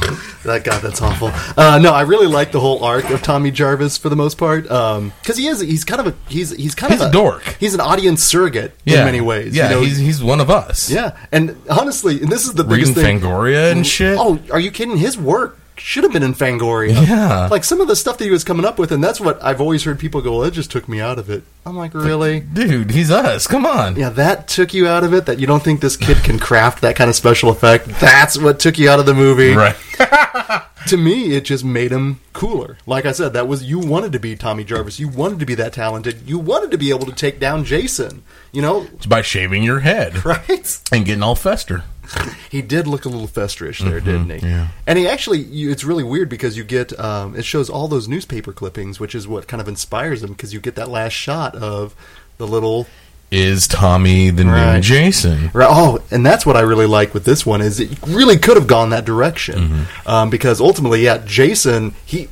That 0.43 0.63
God, 0.63 0.81
that's 0.81 0.99
awful. 1.03 1.29
Uh, 1.55 1.77
no, 1.77 1.93
I 1.93 2.01
really 2.01 2.25
like 2.25 2.51
the 2.51 2.59
whole 2.59 2.83
arc 2.83 3.07
of 3.11 3.21
Tommy 3.21 3.51
Jarvis 3.51 3.99
for 3.99 4.09
the 4.09 4.15
most 4.15 4.39
part 4.39 4.63
because 4.63 5.37
he 5.37 5.45
is 5.45 5.59
he's 5.59 5.83
kind 5.83 6.01
of 6.01 6.07
a 6.07 6.15
he's 6.27 6.49
he's 6.49 6.73
kind 6.73 6.91
He's 6.91 6.99
of 6.99 7.09
a 7.09 7.11
dork. 7.11 7.43
He's 7.59 7.75
an 7.75 7.79
audience 7.79 8.23
surrogate 8.23 8.73
yeah, 8.83 8.99
in 9.01 9.05
many 9.05 9.21
ways. 9.21 9.55
Yeah, 9.55 9.69
you 9.69 9.75
know? 9.75 9.81
he's 9.81 9.97
he's 9.97 10.23
one 10.23 10.39
of 10.39 10.49
us. 10.49 10.89
yeah, 10.89 11.15
and 11.31 11.55
honestly, 11.69 12.21
and 12.21 12.31
this 12.31 12.47
is 12.47 12.53
the 12.53 12.63
reading 12.63 12.93
biggest 12.93 12.95
thing. 12.95 13.19
Fangoria 13.19 13.71
and 13.71 13.85
shit. 13.85 14.17
Oh, 14.19 14.39
are 14.51 14.59
you 14.59 14.71
kidding? 14.71 14.97
His 14.97 15.15
work 15.15 15.59
should 15.77 16.03
have 16.03 16.13
been 16.13 16.23
in 16.23 16.33
Fangoria. 16.33 17.07
Yeah. 17.07 17.47
like 17.47 17.63
some 17.63 17.81
of 17.81 17.87
the 17.87 17.95
stuff 17.95 18.17
that 18.17 18.25
he 18.25 18.31
was 18.31 18.43
coming 18.43 18.65
up 18.65 18.77
with, 18.77 18.91
and 18.91 19.03
that's 19.03 19.19
what 19.19 19.43
I've 19.43 19.59
always 19.61 19.83
heard 19.83 19.99
people 19.99 20.21
go. 20.21 20.37
Well, 20.39 20.43
it 20.43 20.51
just 20.51 20.71
took 20.71 20.87
me 20.87 20.99
out 21.01 21.17
of 21.19 21.29
it. 21.29 21.43
I'm 21.65 21.75
like, 21.77 21.93
really? 21.93 22.39
dude, 22.39 22.91
he's 22.91 23.11
us. 23.11 23.47
Come 23.47 23.65
on. 23.65 23.95
Yeah, 23.95 24.09
that 24.09 24.47
took 24.47 24.73
you 24.73 24.87
out 24.87 25.03
of 25.03 25.13
it. 25.13 25.25
That 25.25 25.39
you 25.39 25.47
don't 25.47 25.63
think 25.63 25.81
this 25.81 25.97
kid 25.97 26.17
can 26.23 26.39
craft 26.39 26.81
that 26.81 26.95
kind 26.95 27.09
of 27.09 27.15
special 27.15 27.49
effect. 27.49 27.85
That's 27.99 28.37
what 28.37 28.59
took 28.59 28.77
you 28.77 28.89
out 28.89 28.99
of 28.99 29.05
the 29.05 29.13
movie. 29.13 29.53
Right. 29.53 29.75
to 30.87 30.97
me, 30.97 31.35
it 31.35 31.45
just 31.45 31.63
made 31.63 31.91
him 31.91 32.19
cooler. 32.33 32.77
Like 32.85 33.05
I 33.05 33.11
said, 33.11 33.33
that 33.33 33.47
was 33.47 33.63
you 33.63 33.79
wanted 33.79 34.11
to 34.13 34.19
be 34.19 34.35
Tommy 34.35 34.63
Jarvis. 34.63 34.99
You 34.99 35.07
wanted 35.07 35.39
to 35.39 35.45
be 35.45 35.55
that 35.55 35.73
talented. 35.73 36.27
You 36.27 36.39
wanted 36.39 36.71
to 36.71 36.77
be 36.77 36.89
able 36.89 37.05
to 37.05 37.11
take 37.13 37.39
down 37.39 37.63
Jason. 37.63 38.23
You 38.51 38.61
know, 38.61 38.87
It's 38.95 39.05
by 39.05 39.21
shaving 39.21 39.63
your 39.63 39.79
head 39.81 40.25
right? 40.25 40.79
and 40.91 41.05
getting 41.05 41.23
all 41.23 41.35
fester. 41.35 41.83
He 42.49 42.61
did 42.61 42.85
look 42.87 43.05
a 43.05 43.09
little 43.09 43.27
festerish 43.29 43.79
there, 43.79 43.99
didn't 44.01 44.29
he? 44.29 44.35
Mm-hmm. 44.37 44.45
yeah. 44.45 44.67
And 44.85 44.99
he 44.99 45.07
actually, 45.07 45.39
you, 45.39 45.71
it's 45.71 45.85
really 45.85 46.03
weird 46.03 46.27
because 46.27 46.57
you 46.57 46.63
get 46.65 46.97
um, 46.99 47.35
it 47.35 47.45
shows 47.45 47.69
all 47.69 47.87
those 47.87 48.07
newspaper 48.09 48.51
clippings, 48.51 48.99
which 48.99 49.15
is 49.15 49.25
what 49.27 49.47
kind 49.47 49.61
of 49.61 49.67
inspires 49.69 50.21
him 50.21 50.31
because 50.33 50.53
you 50.53 50.59
get 50.59 50.75
that 50.75 50.89
last 50.89 51.13
shot 51.13 51.55
of 51.55 51.95
the 52.37 52.45
little 52.47 52.87
Is 53.31 53.67
Tommy 53.69 54.29
the 54.31 54.43
Right. 54.45 54.75
new 54.75 54.81
Jason? 54.81 55.49
Right. 55.53 55.67
Oh, 55.69 55.99
and 56.11 56.25
that's 56.25 56.45
what 56.45 56.57
I 56.57 56.61
really 56.61 56.87
like 56.87 57.13
with 57.13 57.23
this 57.23 57.45
one 57.45 57.61
is 57.61 57.79
it 57.79 57.97
really 58.05 58.37
could 58.37 58.57
have 58.57 58.67
gone 58.67 58.89
that 58.89 59.05
direction 59.05 59.55
Mm-hmm. 59.69 60.09
um, 60.09 60.29
because 60.29 60.59
ultimately, 60.59 61.03
yeah, 61.05 61.19
Jason 61.25 61.95
he 62.05 62.27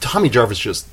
Tommy 0.00 0.28
Jarvis 0.28 0.58
just 0.58 0.86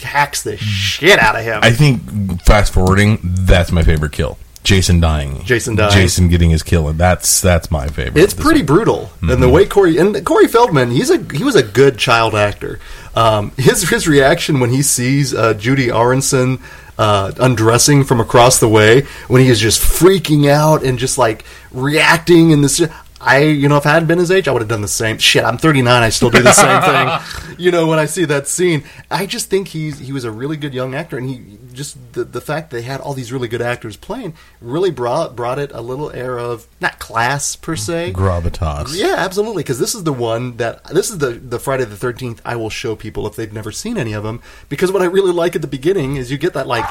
hacks 0.00 0.42
the 0.42 0.56
shit 0.56 1.18
out 1.18 1.36
of 1.36 1.42
him. 1.44 1.60
I 1.62 1.70
think 1.70 2.42
fast 2.42 2.72
forwarding, 2.72 3.18
that's 3.22 3.70
my 3.72 3.82
favorite 3.82 4.12
kill. 4.12 4.38
Jason 4.64 5.00
dying. 5.00 5.42
Jason 5.44 5.76
dying. 5.76 5.92
Jason 5.92 6.28
getting 6.28 6.50
his 6.50 6.62
kill. 6.62 6.88
And 6.88 6.98
that's 6.98 7.40
that's 7.40 7.70
my 7.70 7.86
favorite. 7.88 8.22
it's 8.22 8.34
pretty 8.34 8.60
one. 8.60 8.66
brutal, 8.66 9.10
and 9.20 9.30
Mm-hmm. 9.30 9.40
the 9.40 9.48
way 9.48 9.66
Corey 9.66 9.96
and 9.98 10.24
Corey 10.26 10.46
Feldman, 10.48 10.90
he's 10.90 11.10
a 11.10 11.18
he 11.34 11.42
was 11.44 11.54
a 11.56 11.62
good 11.62 11.98
child 11.98 12.34
actor. 12.34 12.78
Um, 13.14 13.52
his 13.56 13.88
his 13.88 14.06
reaction 14.06 14.60
when 14.60 14.70
he 14.70 14.82
sees 14.82 15.32
uh, 15.34 15.54
Judie 15.54 15.88
Aronson 15.94 16.58
uh, 16.98 17.32
undressing 17.40 18.04
from 18.04 18.20
across 18.20 18.58
the 18.58 18.68
way, 18.68 19.02
when 19.28 19.40
he 19.42 19.48
is 19.48 19.58
just 19.60 19.80
freaking 19.80 20.48
out 20.50 20.82
and 20.84 20.98
just 20.98 21.16
like 21.18 21.44
reacting 21.72 22.50
in 22.50 22.60
this. 22.62 22.80
I, 23.20 23.40
you 23.40 23.68
know, 23.68 23.76
if 23.76 23.86
I 23.86 23.90
hadn't 23.90 24.08
been 24.08 24.18
his 24.18 24.30
age, 24.30 24.46
I 24.46 24.52
would 24.52 24.62
have 24.62 24.68
done 24.68 24.82
the 24.82 24.88
same. 24.88 25.18
Shit, 25.18 25.44
I'm 25.44 25.58
39. 25.58 26.02
I 26.02 26.08
still 26.08 26.30
do 26.30 26.42
the 26.42 26.52
same 26.52 26.82
thing. 26.82 27.44
You 27.58 27.72
know, 27.72 27.88
when 27.88 27.98
I 27.98 28.04
see 28.04 28.24
that 28.26 28.46
scene, 28.46 28.84
I 29.10 29.26
just 29.26 29.50
think 29.50 29.66
he's 29.66 29.98
he 29.98 30.12
was 30.12 30.22
a 30.22 30.30
really 30.30 30.56
good 30.56 30.72
young 30.72 30.94
actor, 30.94 31.18
and 31.18 31.28
he 31.28 31.58
just 31.72 31.96
the 32.12 32.22
the 32.22 32.40
fact 32.40 32.70
they 32.70 32.82
had 32.82 33.00
all 33.00 33.14
these 33.14 33.32
really 33.32 33.48
good 33.48 33.60
actors 33.60 33.96
playing 33.96 34.34
really 34.60 34.92
brought 34.92 35.34
brought 35.34 35.58
it 35.58 35.72
a 35.74 35.80
little 35.80 36.12
air 36.12 36.38
of 36.38 36.68
not 36.80 37.00
class 37.00 37.56
per 37.56 37.74
se, 37.74 38.12
gravitas. 38.12 38.96
yeah, 38.96 39.16
absolutely. 39.18 39.64
Because 39.64 39.80
this 39.80 39.96
is 39.96 40.04
the 40.04 40.12
one 40.12 40.56
that 40.58 40.84
this 40.84 41.10
is 41.10 41.18
the 41.18 41.30
the 41.30 41.58
Friday 41.58 41.84
the 41.84 41.96
Thirteenth. 41.96 42.40
I 42.44 42.54
will 42.54 42.70
show 42.70 42.94
people 42.94 43.26
if 43.26 43.34
they've 43.34 43.52
never 43.52 43.72
seen 43.72 43.98
any 43.98 44.12
of 44.12 44.22
them. 44.22 44.40
Because 44.68 44.92
what 44.92 45.02
I 45.02 45.06
really 45.06 45.32
like 45.32 45.56
at 45.56 45.62
the 45.62 45.66
beginning 45.66 46.14
is 46.14 46.30
you 46.30 46.38
get 46.38 46.52
that 46.52 46.68
like 46.68 46.84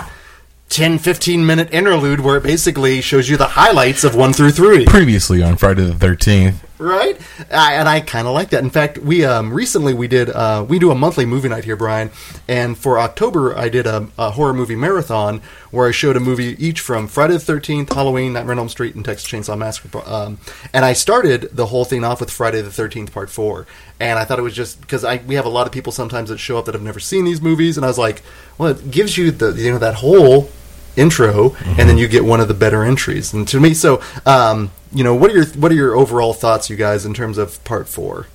10, 0.70 0.99
15 0.99 1.45
minute 1.45 1.70
interlude 1.74 2.20
where 2.20 2.38
it 2.38 2.43
basically 2.43 3.01
shows 3.01 3.30
you 3.30 3.38
the 3.38 3.47
highlights 3.47 4.03
of 4.03 4.15
one 4.15 4.34
through 4.34 4.51
three. 4.51 4.86
Previously 4.86 5.41
on 5.41 5.55
Friday 5.55 5.86
the 5.86 5.93
Thirteenth, 5.93 6.63
Right, 6.80 7.19
I, 7.51 7.73
and 7.73 7.89
I 7.89 8.01
kind 8.01 8.28
of 8.28 8.36
like 8.36 8.51
that. 8.51 8.63
In 8.63 8.69
fact, 8.69 8.99
we 8.99 9.25
um, 9.25 9.51
recently 9.51 9.95
we 9.95 10.07
did 10.07 10.30
uh, 10.30 10.63
we 10.67 10.78
do 10.78 10.91
a 10.91 10.95
monthly 10.95 11.25
movie 11.25 11.49
night 11.49 11.63
here, 11.65 11.75
Brian, 11.75 12.11
and 12.47 12.78
for 12.78 12.99
October 12.99 13.57
I 13.57 13.67
did 13.67 13.88
a, 13.88 14.07
a 14.15 14.30
horror 14.30 14.53
movie 14.53 14.75
marathon 14.75 15.41
where 15.71 15.88
I 15.88 15.91
showed 15.91 16.15
a 16.15 16.19
movie 16.19 16.55
each 16.63 16.80
from 16.80 17.07
Friday 17.07 17.34
the 17.34 17.39
Thirteenth, 17.39 17.91
Halloween, 17.91 18.34
Nightmare 18.34 18.51
on 18.51 18.59
Elm 18.59 18.69
Street, 18.69 18.93
and 18.93 19.03
Texas 19.03 19.28
Chainsaw 19.28 19.57
Massacre. 19.57 20.07
Um, 20.07 20.38
and 20.71 20.86
I 20.86 20.93
started 20.93 21.49
the 21.51 21.65
whole 21.65 21.84
thing 21.84 22.03
off 22.03 22.19
with 22.19 22.30
Friday 22.30 22.61
the 22.61 22.71
Thirteenth 22.71 23.11
Part 23.11 23.32
Four, 23.32 23.65
and 23.99 24.19
I 24.19 24.25
thought 24.25 24.38
it 24.38 24.43
was 24.43 24.53
just 24.53 24.80
because 24.80 25.03
I 25.03 25.18
we 25.26 25.34
have 25.34 25.45
a 25.45 25.49
lot 25.49 25.65
of 25.65 25.73
people 25.73 25.91
sometimes 25.91 26.30
that 26.30 26.38
show 26.38 26.60
up 26.60 26.65
that 26.65 26.76
have 26.76 26.84
never 26.84 26.99
seen 26.99 27.26
these 27.26 27.41
movies, 27.41 27.77
and 27.77 27.85
I 27.85 27.88
was 27.88 27.97
like, 27.97 28.22
well, 28.60 28.69
it 28.69 28.91
gives 28.91 29.18
you 29.18 29.31
the 29.31 29.52
you 29.53 29.72
know 29.72 29.80
that 29.80 29.95
whole 29.95 30.52
intro, 30.98 31.56
and 31.65 31.90
then 31.90 31.98
you 31.98 32.07
get 32.07 32.26
one 32.26 32.41
of 32.41 32.48
the 32.48 32.53
better 32.53 32.84
entries. 32.84 33.34
And 33.34 33.48
to 33.49 33.60
me, 33.60 33.74
so 33.74 34.02
um, 34.26 34.72
you 34.91 35.03
know, 35.03 35.15
what 35.15 35.32
are 35.32 35.36
your 35.36 35.45
what 35.45 35.72
are 35.72 35.76
your 35.76 35.95
overall 35.95 36.34
thoughts, 36.34 36.69
you 36.69 36.76
guys, 36.76 37.06
in 37.06 37.14
terms 37.14 37.38
of 37.38 37.64
part 37.64 37.88
four? 37.88 38.28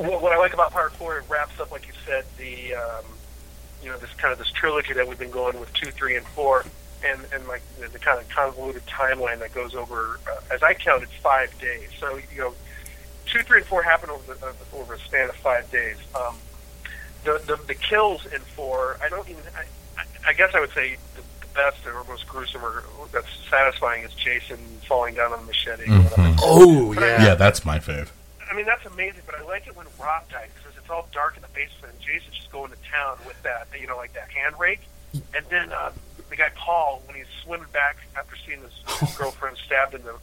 what, 0.00 0.22
what 0.22 0.32
I 0.32 0.38
like 0.38 0.54
about 0.54 0.72
part 0.72 0.92
four, 0.92 1.18
it 1.18 1.24
wraps 1.28 1.58
up, 1.60 1.70
like 1.70 1.86
you 1.86 1.92
said, 2.06 2.24
the 2.38 2.74
um, 2.74 3.04
you 3.82 3.90
know 3.90 3.98
this 3.98 4.12
kind 4.14 4.32
of 4.32 4.38
this 4.38 4.50
trilogy 4.50 4.92
that 4.94 5.06
we've 5.06 5.18
been 5.18 5.30
going 5.30 5.58
with 5.60 5.72
two, 5.74 5.90
three, 5.90 6.16
and 6.16 6.26
four, 6.28 6.64
and 7.04 7.20
and 7.32 7.46
like 7.46 7.62
the, 7.78 7.88
the 7.88 7.98
kind 7.98 8.20
of 8.20 8.28
convoluted 8.28 8.84
timeline 8.86 9.38
that 9.40 9.54
goes 9.54 9.74
over, 9.74 10.18
uh, 10.30 10.54
as 10.54 10.62
I 10.62 10.74
counted, 10.74 11.08
five 11.22 11.56
days. 11.60 11.88
So 11.98 12.16
you 12.16 12.38
know, 12.38 12.54
two, 13.26 13.42
three, 13.42 13.58
and 13.58 13.66
four 13.66 13.82
happen 13.82 14.10
over 14.10 14.34
the, 14.34 14.46
uh, 14.46 14.52
over 14.74 14.94
a 14.94 14.98
span 15.00 15.28
of 15.28 15.36
five 15.36 15.70
days. 15.70 15.96
Um, 16.14 16.36
the, 17.24 17.42
the 17.46 17.60
the 17.66 17.74
kills 17.74 18.24
in 18.26 18.40
four, 18.40 18.98
I 19.02 19.08
don't 19.08 19.28
even. 19.28 19.42
I, 19.56 19.64
I- 20.24 20.30
I 20.30 20.32
guess 20.32 20.54
I 20.54 20.60
would 20.60 20.72
say 20.72 20.96
the, 21.16 21.22
the 21.40 21.46
best 21.54 21.84
or 21.86 22.04
most 22.04 22.26
gruesome 22.28 22.64
or 22.64 22.82
that's 23.12 23.26
satisfying 23.48 24.04
is 24.04 24.12
Jason 24.14 24.58
falling 24.86 25.14
down 25.14 25.32
on 25.32 25.40
the 25.40 25.46
machete. 25.46 25.84
or 25.84 25.86
Mhm. 25.86 26.04
whatever. 26.10 26.36
Oh 26.42 26.92
yeah. 26.92 27.24
Yeah, 27.24 27.34
that's 27.34 27.64
my 27.64 27.78
fave. 27.78 28.08
I 28.50 28.54
mean, 28.54 28.66
that's 28.66 28.84
amazing, 28.86 29.22
but 29.26 29.36
I 29.36 29.42
like 29.42 29.66
it 29.66 29.76
when 29.76 29.86
Rob 30.00 30.28
dies 30.30 30.48
because 30.56 30.76
it's 30.76 30.90
all 30.90 31.08
dark 31.12 31.36
in 31.36 31.42
the 31.42 31.48
basement 31.48 31.92
and 31.94 32.00
Jason's 32.00 32.34
just 32.36 32.50
going 32.50 32.70
to 32.72 32.76
town 32.90 33.16
with 33.26 33.40
that, 33.44 33.68
you 33.80 33.86
know, 33.86 33.96
like 33.96 34.12
that 34.14 34.28
hand 34.30 34.56
rake. 34.58 34.80
And 35.12 35.44
then 35.48 35.72
uh, 35.72 35.92
the 36.28 36.36
guy 36.36 36.50
Paul, 36.56 37.02
when 37.06 37.16
he's 37.16 37.26
swimming 37.44 37.68
back 37.72 37.96
after 38.16 38.34
seeing 38.46 38.60
his, 38.60 38.98
his 39.00 39.16
girlfriend 39.18 39.56
stabbed 39.56 39.94
in 39.94 40.02
the 40.02 40.14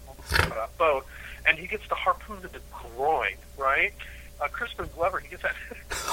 uh, 0.54 0.68
boat, 0.78 1.06
and 1.46 1.58
he 1.58 1.68
gets 1.68 1.88
the 1.88 1.96
harpoon 1.96 2.42
to 2.42 2.48
the 2.50 2.60
groin, 2.72 3.36
right? 3.58 3.94
Uh, 4.42 4.48
Crispin 4.50 4.88
Glover, 4.94 5.20
he 5.20 5.30
gets 5.30 5.44
that. 5.44 5.56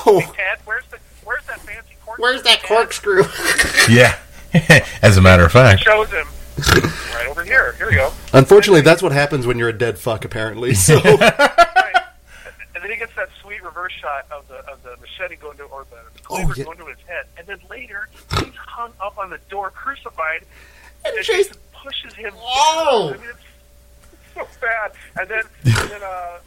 Oh. 0.06 0.18
hey, 0.24 0.26
Ted, 0.36 0.58
where's 0.64 0.86
the 0.86 0.98
where's 1.24 1.44
that 1.46 1.60
fancy 1.60 1.93
corkscrew? 1.93 1.93
Where's 2.18 2.42
that 2.42 2.60
Ted?" 2.60 2.68
corkscrew? 2.68 3.24
Yeah. 3.88 4.16
As 5.02 5.16
a 5.16 5.20
matter 5.20 5.44
of 5.44 5.52
fact. 5.52 5.82
Shows 5.82 6.10
him 6.10 6.26
right 7.14 7.26
over 7.28 7.42
here. 7.44 7.72
Here 7.72 7.88
we 7.88 7.96
go. 7.96 8.12
Unfortunately, 8.32 8.80
that's 8.82 9.02
what 9.02 9.12
happens 9.12 9.46
when 9.46 9.58
you're 9.58 9.68
a 9.68 9.76
dead 9.76 9.98
fuck. 9.98 10.24
Apparently, 10.24 10.74
so 10.74 10.94
Right. 11.00 11.96
And 12.74 12.82
then 12.82 12.90
he 12.90 12.96
gets 12.96 13.14
that 13.16 13.28
sweet 13.42 13.62
reverse 13.64 13.92
shot 14.00 14.26
of 14.30 14.46
the 14.48 14.56
of 14.70 14.82
the 14.82 14.96
machete 15.00 15.36
going 15.36 15.56
to 15.58 15.64
or 15.64 15.84
the 15.90 15.96
Oh, 16.30 16.36
cleaver 16.36 16.54
yeah. 16.56 16.64
going 16.64 16.78
to 16.78 16.86
his 16.86 16.98
head, 17.06 17.26
and 17.36 17.46
then 17.46 17.58
later 17.68 18.08
he's 18.38 18.54
hung 18.56 18.92
up 19.00 19.18
on 19.18 19.28
the 19.30 19.38
door, 19.50 19.70
crucified, 19.70 20.44
And 21.04 21.14
and 21.14 21.24
Jason- 21.24 21.54
Jason 21.54 21.56
pushes 21.84 22.14
him. 22.14 22.32
Oh! 22.38 23.12
I 23.14 23.16
mean, 23.18 23.28
it's, 23.28 23.38
it's 24.36 24.54
so 24.54 24.60
bad. 24.66 24.92
And 25.20 25.28
then 25.28 25.42
and 25.64 25.90
then 25.90 26.02
uh, 26.02 26.38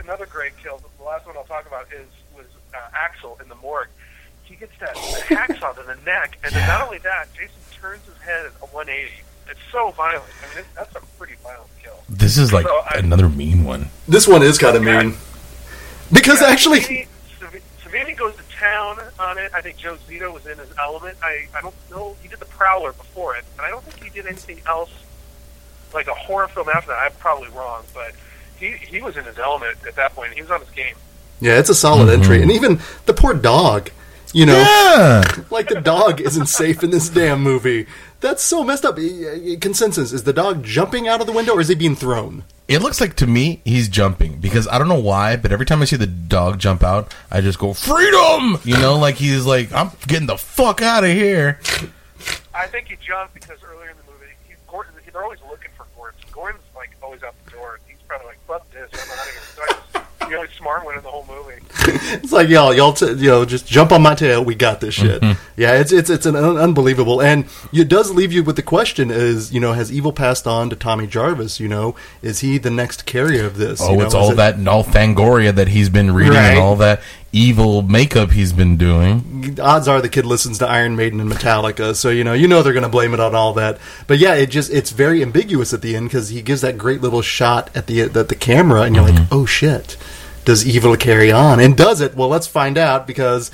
another 0.00 0.26
great 0.26 0.52
kill. 0.62 0.80
The 0.98 1.04
last 1.04 1.26
one 1.26 1.36
I'll 1.36 1.44
talk 1.44 1.66
about 1.66 1.86
is 1.92 2.06
was 2.36 2.46
uh, 2.74 2.78
Axel 2.94 3.38
in 3.42 3.48
the 3.48 3.56
morgue. 3.56 3.88
He 4.58 4.66
gets 4.66 4.78
that 4.80 4.96
hacksaw 4.96 5.76
to 5.76 5.82
the 5.86 5.96
neck, 6.04 6.38
and 6.42 6.52
then 6.52 6.66
not 6.66 6.82
only 6.82 6.98
that, 6.98 7.28
Jason 7.34 7.54
turns 7.80 8.04
his 8.06 8.16
head 8.18 8.46
at 8.46 8.52
a 8.60 8.66
180. 8.66 9.12
It's 9.50 9.60
so 9.70 9.90
violent. 9.92 10.24
I 10.42 10.48
mean, 10.54 10.58
it, 10.58 10.64
that's 10.74 10.94
a 10.96 11.00
pretty 11.16 11.34
violent 11.42 11.70
kill. 11.82 11.94
This 12.08 12.36
is 12.38 12.52
like 12.52 12.66
So 12.66 12.74
I- 12.90 12.98
another 12.98 13.28
mean 13.28 13.64
one. 13.64 13.88
this 14.08 14.26
one 14.26 14.42
is 14.42 14.58
kind 14.58 14.76
of 14.76 14.82
mean 14.82 15.14
because 16.12 16.40
Yeah, 16.40 16.48
actually, 16.48 16.80
Savini, 16.80 17.06
Savini 17.84 18.16
goes 18.16 18.34
to 18.36 18.42
town 18.58 18.98
on 19.20 19.38
it. 19.38 19.52
I 19.54 19.60
think 19.60 19.76
Joe 19.78 19.96
Zito 20.08 20.32
was 20.34 20.44
in 20.46 20.58
his 20.58 20.68
element. 20.78 21.16
I, 21.22 21.46
I 21.56 21.60
don't 21.62 21.74
know. 21.90 22.16
He 22.20 22.28
did 22.28 22.40
the 22.40 22.46
Prowler 22.46 22.92
before 22.92 23.36
it, 23.36 23.44
and 23.56 23.64
I 23.64 23.70
don't 23.70 23.84
think 23.84 24.02
he 24.02 24.10
did 24.10 24.26
anything 24.26 24.60
else 24.66 24.90
like 25.94 26.08
a 26.08 26.14
horror 26.14 26.48
film 26.48 26.68
after 26.68 26.88
that. 26.90 26.98
I'm 26.98 27.12
probably 27.18 27.48
wrong, 27.50 27.84
but 27.94 28.12
he 28.58 28.72
he 28.72 29.00
was 29.00 29.16
in 29.16 29.24
his 29.24 29.38
element 29.38 29.78
at 29.86 29.94
that 29.96 30.14
point. 30.14 30.32
He 30.34 30.42
was 30.42 30.50
on 30.50 30.60
his 30.60 30.70
game. 30.70 30.96
yeah, 31.40 31.58
it's 31.58 31.70
a 31.70 31.74
solid 31.74 32.10
entry, 32.10 32.36
mm-hmm. 32.40 32.42
and 32.42 32.52
even 32.52 32.80
the 33.06 33.14
poor 33.14 33.32
dog. 33.34 33.90
You 34.32 34.46
know, 34.46 34.56
Yeah. 34.58 35.22
like 35.50 35.68
the 35.68 35.80
dog 35.80 36.20
isn't 36.20 36.46
safe 36.46 36.82
in 36.82 36.90
this 36.90 37.08
damn 37.08 37.42
movie. 37.42 37.86
That's 38.20 38.42
so 38.42 38.62
messed 38.64 38.84
up. 38.84 38.96
Consensus: 39.60 40.12
Is 40.12 40.24
the 40.24 40.32
dog 40.32 40.62
jumping 40.64 41.08
out 41.08 41.20
of 41.20 41.26
the 41.26 41.32
window, 41.32 41.54
or 41.54 41.60
is 41.60 41.68
he 41.68 41.74
being 41.74 41.96
thrown? 41.96 42.44
It 42.66 42.82
looks 42.82 43.00
like 43.00 43.16
to 43.16 43.26
me 43.26 43.62
he's 43.64 43.88
jumping 43.88 44.36
because 44.40 44.68
I 44.68 44.76
don't 44.78 44.88
know 44.88 45.00
why, 45.00 45.36
but 45.36 45.52
every 45.52 45.64
time 45.64 45.80
I 45.80 45.86
see 45.86 45.96
the 45.96 46.06
dog 46.06 46.58
jump 46.58 46.82
out, 46.82 47.14
I 47.30 47.40
just 47.40 47.58
go 47.58 47.72
freedom. 47.72 48.58
You 48.64 48.76
know, 48.76 48.98
like 48.98 49.14
he's 49.14 49.46
like 49.46 49.72
I'm 49.72 49.90
getting 50.06 50.26
the 50.26 50.36
fuck 50.36 50.82
out 50.82 51.04
of 51.04 51.10
here. 51.10 51.58
I 52.54 52.66
think 52.66 52.88
he 52.88 52.96
jumped 52.96 53.34
because 53.34 53.58
earlier 53.62 53.90
in 53.90 53.96
the 54.04 54.12
movie, 54.12 54.26
he, 54.46 54.54
Gordon, 54.66 54.92
they're 55.10 55.22
always 55.22 55.38
looking 55.48 55.70
for 55.76 55.86
Gordon. 55.96 56.20
Gordon's 56.32 56.64
like 56.76 56.90
always 57.02 57.22
out 57.22 57.34
the 57.46 57.52
door. 57.52 57.78
He's 57.86 57.96
probably 58.06 58.26
like, 58.26 58.38
"Fuck 58.46 58.68
this, 58.72 58.90
I'm 58.92 59.10
out 59.18 59.26
of 59.26 59.32
here." 59.32 59.37
So 60.30 60.40
I 60.40 60.46
just, 60.46 60.58
the 60.58 60.62
only 60.62 60.72
smart 60.72 60.84
one 60.84 60.96
in 60.96 61.02
the 61.02 61.10
whole 61.10 61.26
movie. 61.28 61.54
It's 62.10 62.32
like 62.32 62.48
y'all, 62.48 62.74
y'all, 62.74 62.92
t- 62.92 63.06
you 63.06 63.28
know, 63.28 63.44
just 63.46 63.66
jump 63.66 63.92
on 63.92 64.02
my 64.02 64.14
tail. 64.14 64.44
We 64.44 64.54
got 64.54 64.80
this 64.80 64.94
shit. 64.94 65.22
Mm-hmm. 65.22 65.40
Yeah, 65.56 65.74
it's 65.80 65.90
it's 65.90 66.10
it's 66.10 66.26
an 66.26 66.36
un- 66.36 66.56
unbelievable, 66.58 67.22
and 67.22 67.46
it 67.72 67.88
does 67.88 68.10
leave 68.10 68.30
you 68.32 68.42
with 68.42 68.56
the 68.56 68.62
question: 68.62 69.10
Is 69.10 69.52
you 69.52 69.60
know, 69.60 69.72
has 69.72 69.90
evil 69.90 70.12
passed 70.12 70.46
on 70.46 70.68
to 70.70 70.76
Tommy 70.76 71.06
Jarvis? 71.06 71.60
You 71.60 71.68
know, 71.68 71.94
is 72.20 72.40
he 72.40 72.58
the 72.58 72.70
next 72.70 73.06
carrier 73.06 73.46
of 73.46 73.56
this? 73.56 73.80
Oh, 73.80 73.92
You 73.92 73.96
know, 73.98 74.04
it's 74.04 74.14
all 74.14 74.32
it- 74.32 74.36
that 74.36 74.68
all 74.68 74.84
Fangoria 74.84 75.54
that 75.54 75.68
he's 75.68 75.88
been 75.88 76.12
reading 76.12 76.34
Right. 76.34 76.50
and 76.52 76.58
all 76.58 76.76
that 76.76 77.00
evil 77.32 77.82
makeup 77.82 78.30
he's 78.32 78.52
been 78.54 78.76
doing. 78.78 79.58
odds 79.60 79.86
are 79.88 80.00
the 80.00 80.08
kid 80.08 80.24
listens 80.26 80.58
to 80.58 80.66
Iron 80.68 80.96
Maiden 80.96 81.20
and 81.20 81.30
Metallica, 81.30 81.94
so 81.94 82.10
you 82.10 82.24
know 82.24 82.32
you 82.34 82.48
know 82.48 82.62
they're 82.62 82.72
going 82.74 82.82
to 82.82 82.88
blame 82.88 83.14
it 83.14 83.20
on 83.20 83.34
all 83.34 83.54
that. 83.54 83.78
But 84.06 84.18
yeah, 84.18 84.34
it 84.34 84.50
just 84.50 84.70
it's 84.72 84.90
very 84.90 85.22
ambiguous 85.22 85.72
at 85.72 85.80
the 85.82 85.96
end 85.96 86.08
because 86.08 86.28
he 86.30 86.42
gives 86.42 86.60
that 86.62 86.76
great 86.78 87.00
little 87.00 87.22
shot 87.22 87.70
at 87.74 87.86
the 87.86 88.02
at 88.02 88.12
the 88.28 88.34
camera, 88.34 88.82
and 88.82 88.94
you're 88.94 89.04
like, 89.04 89.14
mm-hmm. 89.14 89.34
oh 89.34 89.46
shit, 89.46 89.96
does 90.48 90.66
evil 90.66 90.96
carry 90.96 91.30
on? 91.30 91.60
And 91.60 91.76
does 91.76 92.00
it? 92.00 92.16
Well, 92.16 92.28
let's 92.28 92.46
find 92.46 92.78
out 92.78 93.06
because. 93.06 93.50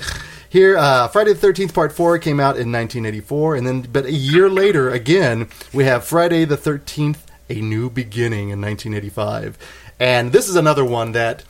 Here, 0.47 0.77
uh, 0.77 1.09
Friday 1.09 1.33
the 1.33 1.39
Thirteenth 1.39 1.73
Part 1.73 1.91
Four 1.91 2.17
came 2.17 2.39
out 2.39 2.55
in 2.55 2.71
1984, 2.71 3.57
and 3.57 3.67
then, 3.67 3.81
but 3.81 4.05
a 4.05 4.13
year 4.13 4.49
later, 4.49 4.89
again, 4.89 5.49
we 5.73 5.83
have 5.83 6.05
Friday 6.05 6.45
the 6.45 6.55
Thirteenth: 6.55 7.29
A 7.49 7.55
New 7.55 7.89
Beginning 7.89 8.51
in 8.51 8.61
1985, 8.61 9.57
and 9.99 10.31
this 10.31 10.47
is 10.47 10.55
another 10.55 10.85
one 10.85 11.11
that 11.11 11.43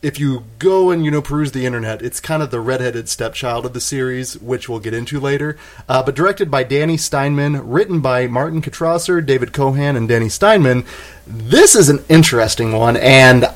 if 0.00 0.20
you 0.20 0.44
go 0.60 0.92
and 0.92 1.04
you 1.04 1.10
know 1.10 1.22
peruse 1.22 1.50
the 1.50 1.66
internet, 1.66 2.02
it's 2.02 2.20
kind 2.20 2.40
of 2.40 2.52
the 2.52 2.60
redheaded 2.60 3.08
stepchild 3.08 3.66
of 3.66 3.72
the 3.72 3.80
series, 3.80 4.38
which 4.38 4.68
we'll 4.68 4.78
get 4.78 4.94
into 4.94 5.18
later. 5.18 5.56
Uh, 5.88 6.04
but 6.04 6.14
directed 6.14 6.48
by 6.48 6.62
Danny 6.62 6.96
Steinmann, 6.96 7.60
written 7.64 8.00
by 8.00 8.28
Martin 8.28 8.62
Kitrosser, 8.62 9.26
David 9.26 9.52
Cohen, 9.52 9.96
and 9.96 10.08
Danny 10.08 10.28
Steinmann. 10.28 10.86
This 11.26 11.74
is 11.74 11.88
an 11.88 12.04
interesting 12.08 12.70
one, 12.70 12.96
and 12.96 13.46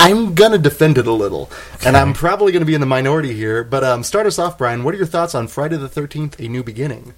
I'm 0.00 0.34
gonna 0.34 0.58
defend 0.58 0.96
it 0.96 1.08
a 1.08 1.12
little, 1.12 1.50
and 1.84 1.96
I'm 1.96 2.12
probably 2.14 2.52
gonna 2.52 2.64
be 2.64 2.74
in 2.74 2.80
the 2.80 2.86
minority 2.86 3.34
here. 3.34 3.64
But 3.64 3.82
um, 3.82 4.04
start 4.04 4.26
us 4.26 4.38
off, 4.38 4.56
Brian. 4.56 4.84
What 4.84 4.94
are 4.94 4.96
your 4.96 5.06
thoughts 5.06 5.34
on 5.34 5.48
Friday 5.48 5.76
the 5.76 5.88
Thirteenth: 5.88 6.38
A 6.38 6.46
New 6.46 6.62
Beginning? 6.62 7.14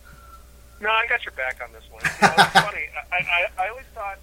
No, 0.81 0.89
I 0.89 1.07
got 1.07 1.23
your 1.23 1.32
back 1.32 1.61
on 1.62 1.70
this 1.73 1.82
one. 1.90 2.01
You 2.02 2.27
know, 2.27 2.35
it's 2.39 2.52
funny. 2.52 2.89
I, 3.12 3.16
I, 3.16 3.65
I 3.65 3.69
always 3.69 3.85
thought 3.94 4.19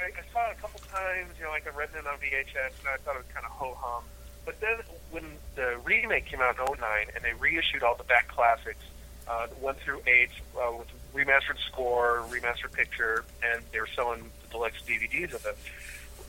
I, 0.00 0.06
I 0.06 0.32
saw 0.32 0.50
it 0.50 0.56
a 0.58 0.60
couple 0.60 0.80
times. 0.80 1.30
You 1.38 1.44
know, 1.44 1.50
like 1.50 1.64
I 1.72 1.76
read 1.76 1.90
it 1.96 2.04
on 2.04 2.14
VHS, 2.18 2.72
and 2.80 2.88
I 2.92 2.96
thought 3.04 3.14
it 3.14 3.18
was 3.18 3.32
kind 3.32 3.46
of 3.46 3.52
ho 3.52 3.76
hum. 3.78 4.02
But 4.44 4.60
then 4.60 4.78
when 5.12 5.24
the 5.54 5.76
remake 5.84 6.26
came 6.26 6.40
out 6.40 6.58
in 6.58 6.64
'09, 6.64 7.06
and 7.14 7.22
they 7.24 7.34
reissued 7.34 7.84
all 7.84 7.94
the 7.94 8.02
back 8.02 8.26
classics, 8.26 8.82
uh, 9.28 9.46
one 9.60 9.76
through 9.76 10.02
eight, 10.08 10.30
uh, 10.58 10.72
with 10.76 10.88
remastered 11.14 11.58
score, 11.68 12.24
remastered 12.30 12.72
picture, 12.72 13.24
and 13.44 13.62
they 13.72 13.78
were 13.78 13.88
selling 13.94 14.24
the 14.42 14.48
deluxe 14.48 14.82
DVDs 14.82 15.32
of 15.34 15.46
it. 15.46 15.56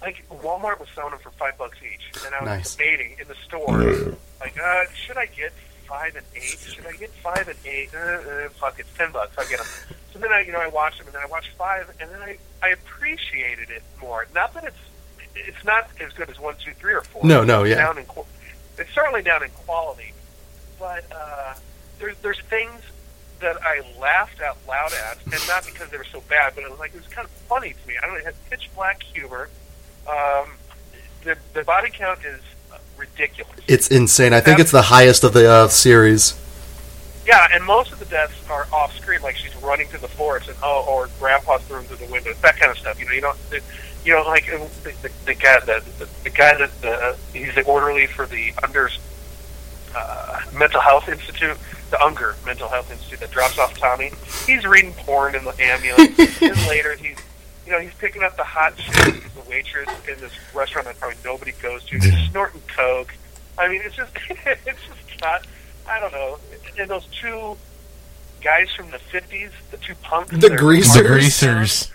Like 0.06 0.24
Walmart 0.30 0.80
was 0.80 0.88
selling 0.94 1.10
them 1.12 1.20
for 1.20 1.32
five 1.32 1.58
bucks 1.58 1.80
each, 1.82 2.24
and 2.28 2.36
I 2.36 2.40
was 2.42 2.46
Nice. 2.48 2.76
debating 2.76 3.16
in 3.20 3.28
the 3.28 3.34
store, 3.44 4.16
like, 4.40 4.56
uh, 4.62 4.84
should 4.94 5.18
I 5.18 5.26
get 5.26 5.52
five 5.88 6.16
and 6.16 6.24
eight? 6.36 6.60
Should 6.60 6.86
I 6.86 6.92
get 6.92 7.10
five 7.24 7.48
and 7.48 7.58
eight? 7.66 7.90
Uh, 7.92 7.98
uh, 7.98 8.50
fuck, 8.50 8.78
it's 8.78 8.94
ten 8.96 9.12
bucks. 9.12 9.36
I'll 9.36 9.48
get 9.50 9.58
them. 9.58 9.68
So 10.14 10.20
then 10.20 10.32
I, 10.32 10.42
you 10.42 10.52
know, 10.52 10.60
I 10.60 10.68
watched 10.68 11.00
them, 11.00 11.08
and 11.08 11.16
then 11.16 11.24
I 11.24 11.26
watched 11.26 11.50
five, 11.58 11.90
and 12.00 12.08
then 12.12 12.22
I, 12.22 12.38
I 12.62 12.70
appreciated 12.70 13.72
it 13.72 13.82
more. 14.00 14.28
Not 14.36 14.54
that 14.54 14.66
it's, 14.66 14.78
it's 15.36 15.66
not 15.66 15.90
as 16.00 16.14
good 16.14 16.30
as 16.30 16.40
one, 16.40 16.54
two, 16.64 16.74
three, 16.74 16.94
or 16.94 17.02
four. 17.02 17.26
No, 17.26 17.44
no, 17.44 17.64
yeah. 17.64 17.76
Down 17.78 17.98
in, 17.98 18.06
it's 18.78 18.94
certainly 18.94 19.24
down 19.24 19.42
in 19.42 19.50
quality, 19.50 20.14
but 20.78 21.04
uh, 21.12 21.56
there's 21.98 22.16
there's 22.22 22.40
things 22.42 22.80
that 23.40 23.58
I 23.64 23.82
laughed 24.00 24.40
out 24.40 24.58
loud 24.68 24.94
at, 24.94 25.18
and 25.26 25.48
not 25.48 25.66
because 25.66 25.90
they 25.90 25.98
were 25.98 26.06
so 26.12 26.22
bad, 26.30 26.54
but 26.54 26.64
it 26.64 26.70
was 26.70 26.80
like 26.80 26.94
it 26.94 26.98
was 27.02 27.08
kind 27.08 27.26
of 27.26 27.32
funny 27.50 27.74
to 27.74 27.88
me. 27.88 27.96
I 27.98 28.06
don't 28.06 28.14
know, 28.14 28.20
it 28.20 28.26
had 28.26 28.50
pitch 28.52 28.70
black 28.76 29.02
humor. 29.02 29.50
Um, 30.08 30.52
the 31.24 31.38
the 31.54 31.64
body 31.64 31.90
count 31.92 32.20
is 32.24 32.42
uh, 32.72 32.78
ridiculous. 32.98 33.54
It's 33.68 33.88
insane. 33.90 34.34
I 34.34 34.42
think 34.42 34.60
it's 34.60 34.72
the 34.72 34.84
highest 34.84 35.24
of 35.24 35.34
the 35.34 35.50
uh, 35.50 35.68
series. 35.68 36.40
Yeah, 37.26 37.48
and 37.52 37.64
most 37.64 37.92
of 37.92 37.98
the 37.98 38.06
deaths 38.06 38.36
are 38.50 38.68
off 38.72 38.96
screen, 38.96 39.22
like 39.24 39.36
she's 39.36 39.56
running 39.58 39.88
through 39.88 40.00
the 40.00 40.08
forest, 40.08 40.48
and 40.48 40.58
oh, 40.62 40.86
or 40.88 41.10
Grandpa's 41.20 41.64
through 41.64 41.82
through 41.84 42.06
the 42.06 42.12
window, 42.12 42.32
that 42.42 42.58
kind 42.58 42.72
of 42.72 42.78
stuff. 42.78 43.00
You 43.00 43.08
know, 43.08 43.14
you 43.14 43.22
don't, 43.22 43.50
the, 43.50 43.62
you 44.06 44.14
know, 44.14 44.22
like 44.24 44.48
uh, 44.54 44.60
the, 44.84 44.94
the, 45.02 45.12
the 45.26 45.34
guy, 45.34 45.60
the, 45.62 45.84
the, 45.98 46.08
the 46.24 46.30
guy 46.30 46.56
that 46.56 46.86
uh, 46.86 47.16
he's 47.34 47.56
the 47.56 47.64
orderly 47.64 48.06
for 48.06 48.28
the 48.28 48.54
under 48.62 48.90
uh, 49.96 50.42
mental 50.54 50.82
health 50.82 51.10
institute, 51.10 51.58
the 51.90 52.04
Unger 52.04 52.36
mental 52.46 52.70
health 52.70 52.92
institute 52.92 53.20
that 53.22 53.32
drops 53.32 53.58
off 53.58 53.76
Tommy. 53.76 54.12
He's 54.46 54.64
reading 54.66 54.94
porn 54.94 55.34
in 55.34 55.44
the 55.44 55.56
ambulance. 55.60 56.42
and 56.42 56.56
later, 56.68 56.96
he's 56.96 57.18
you 57.66 57.72
know, 57.72 57.80
he's 57.80 57.94
picking 57.96 58.24
up 58.24 58.38
the 58.38 58.44
hot 58.44 58.76
chick, 58.78 59.24
the 59.36 59.50
waitress 59.50 59.90
in 60.08 60.20
this 60.20 60.32
restaurant 60.54 60.88
that 60.88 61.00
probably 61.00 61.18
nobody 61.26 61.52
goes 61.62 61.84
to. 61.86 61.98
He's 61.98 62.30
snorting 62.32 62.62
coke. 62.68 63.14
I 63.58 63.68
mean, 63.68 63.82
it's 63.84 63.96
just, 63.96 64.12
it's 64.30 64.66
just 64.86 65.22
not. 65.22 65.46
I 65.88 66.00
don't 66.00 66.12
know. 66.14 66.40
And 66.80 66.90
those 66.90 67.06
two 67.08 67.56
guys 68.42 68.72
from 68.72 68.92
the 68.92 68.98
'50s, 68.98 69.52
the 69.72 69.78
two 69.78 69.96
punks, 69.96 70.32
The 70.38 70.56
greasers. 70.56 70.94
The 70.94 71.04
greasers. 71.04 71.92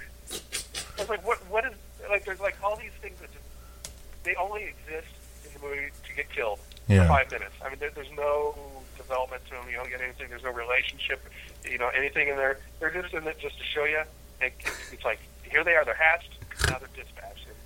I 0.99 1.01
was 1.03 1.09
like, 1.09 1.27
what? 1.27 1.39
What 1.51 1.65
is 1.67 1.73
like? 2.09 2.25
There's 2.25 2.41
like 2.41 2.57
all 2.63 2.77
these 2.77 2.93
things 3.03 3.19
that 3.21 3.31
just 3.33 3.95
they 4.25 4.35
only 4.37 4.65
exist 4.65 5.09
in 5.45 5.53
the 5.61 5.67
movie 5.67 5.89
to 6.09 6.15
get 6.15 6.31
killed 6.31 6.59
Yeah. 6.89 7.03
for 7.03 7.09
five 7.09 7.31
minutes. 7.31 7.55
I 7.65 7.69
mean, 7.71 7.79
there, 7.79 7.91
there's 7.95 8.11
no 8.17 8.55
development 8.97 9.45
to 9.47 9.51
them. 9.53 9.65
You 9.69 9.77
don't 9.77 9.91
get 9.91 10.01
anything. 10.01 10.29
There's 10.31 10.43
no 10.45 10.53
relationship. 10.53 11.21
You 11.69 11.79
know, 11.79 11.89
anything 11.89 12.29
in 12.29 12.37
there. 12.37 12.59
They're 12.79 12.91
just 12.91 13.13
in 13.15 13.27
it 13.27 13.39
just 13.39 13.59
to 13.59 13.65
show 13.65 13.85
you. 13.85 14.03
It, 14.41 14.53
it's 14.93 15.05
like 15.05 15.19
here 15.51 15.65
they 15.65 15.75
are. 15.75 15.85
They're 15.85 15.95
hatched. 15.95 16.31
Now 16.69 16.79
they're 16.79 16.89
dispatched. 16.95 17.47
And, 17.47 17.57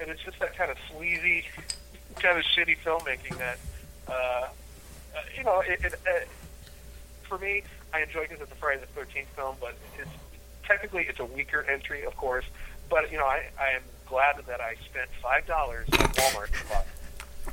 and 0.00 0.10
it's 0.10 0.22
just 0.22 0.38
that 0.40 0.56
kind 0.56 0.70
of 0.70 0.76
sleazy, 0.94 1.44
kind 2.16 2.38
of 2.38 2.44
shitty 2.44 2.78
filmmaking 2.84 3.38
that, 3.38 3.58
uh, 4.08 4.12
uh, 4.12 4.48
you 5.36 5.44
know, 5.44 5.60
it. 5.60 5.80
it 5.84 5.94
uh, 6.06 6.24
for 7.28 7.38
me, 7.38 7.62
I 7.94 8.00
enjoy 8.02 8.22
because 8.22 8.40
it's 8.40 8.50
a 8.50 8.56
Friday 8.56 8.80
the 8.80 8.86
Thirteenth 8.88 9.28
film, 9.36 9.54
but 9.60 9.76
it's 9.98 10.10
technically 10.64 11.06
it's 11.08 11.20
a 11.20 11.24
weaker 11.24 11.62
entry, 11.70 12.04
of 12.04 12.16
course. 12.16 12.44
But 12.88 13.10
you 13.12 13.18
know, 13.18 13.24
I, 13.24 13.44
I 13.60 13.68
am 13.70 13.82
glad 14.06 14.36
that 14.46 14.60
I 14.60 14.74
spent 14.84 15.08
five 15.22 15.46
dollars 15.46 15.86
at 15.92 15.98
Walmart 16.16 16.46
to 16.46 16.68
buy. 16.68 16.82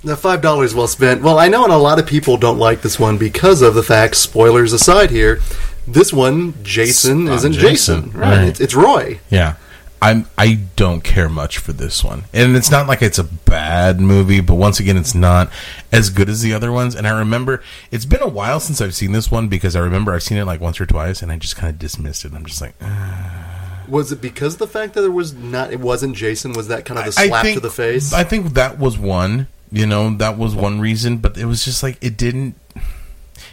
The 0.04 0.18
five 0.18 0.42
dollars 0.42 0.74
well 0.74 0.88
spent. 0.88 1.22
Well, 1.22 1.38
I 1.38 1.48
know, 1.48 1.64
and 1.64 1.72
a 1.74 1.78
lot 1.78 2.00
of 2.00 2.08
people 2.08 2.38
don't 2.38 2.58
like 2.58 2.82
this 2.82 3.00
one 3.00 3.18
because 3.20 3.62
of 3.62 3.76
the 3.76 3.84
fact. 3.84 4.16
Spoilers 4.16 4.74
aside, 4.74 5.12
here, 5.12 5.42
this 5.88 6.12
one, 6.12 6.56
Jason 6.64 7.28
It's 7.28 7.38
isn't 7.38 7.54
Jason. 7.54 8.04
Jason, 8.06 8.20
Right? 8.20 8.38
right. 8.38 8.48
It's, 8.48 8.60
it's 8.60 8.74
Roy. 8.76 9.20
Yeah. 9.30 9.56
I'm 10.02 10.28
I 10.38 10.60
don't 10.76 11.04
care 11.04 11.30
much 11.30 11.58
for 11.58 11.74
this 11.74 12.04
one. 12.04 12.24
And 12.34 12.56
it's 12.56 12.70
not 12.70 12.88
like 12.88 13.02
it's 13.02 13.18
a 13.18 13.24
bad 13.24 14.00
movie, 14.00 14.42
but 14.42 14.56
once 14.56 14.80
again 14.80 14.98
it's 14.98 15.16
not 15.16 15.52
as 15.92 16.10
good 16.10 16.30
as 16.30 16.42
the 16.42 16.54
other 16.54 16.72
ones. 16.72 16.96
And 16.96 17.08
I 17.08 17.18
remember 17.18 17.64
it's 17.92 18.06
been 18.06 18.22
a 18.22 18.28
while 18.28 18.60
since 18.60 18.80
I've 18.82 18.96
seen 18.96 19.12
this 19.12 19.32
one 19.32 19.48
because 19.48 19.76
I 19.76 19.80
remember 19.80 20.14
I've 20.14 20.24
seen 20.24 20.38
it 20.38 20.46
like 20.46 20.62
once 20.62 20.80
or 20.80 20.86
twice 20.86 21.22
and 21.22 21.32
I 21.32 21.38
just 21.38 21.56
kind 21.56 21.72
of 21.72 21.80
dismissed 21.80 22.26
it. 22.26 22.34
I'm 22.34 22.46
just 22.46 22.62
like 22.62 22.76
"Ah." 22.82 23.84
Was 23.88 24.12
it 24.12 24.22
because 24.22 24.54
of 24.54 24.60
the 24.60 24.68
fact 24.68 24.94
that 24.96 25.02
there 25.02 25.12
was 25.12 25.34
not? 25.34 25.72
It 25.72 25.80
wasn't 25.80 26.16
Jason. 26.16 26.54
Was 26.54 26.68
that 26.68 26.86
kind 26.86 27.00
of 27.00 27.06
the 27.06 27.22
I 27.22 27.28
slap 27.28 27.44
think, 27.44 27.56
to 27.56 27.62
the 27.62 27.70
face? 27.70 28.12
I 28.12 28.24
think 28.24 28.54
that 28.54 28.78
was 28.78 28.98
one, 28.98 29.48
you 29.72 29.86
know, 29.86 30.16
that 30.18 30.38
was 30.38 30.54
one 30.54 30.82
reason, 30.82 31.18
but 31.18 31.38
it 31.38 31.46
was 31.46 31.64
just 31.64 31.82
like 31.84 31.98
it 32.04 32.18
didn't 32.18 32.56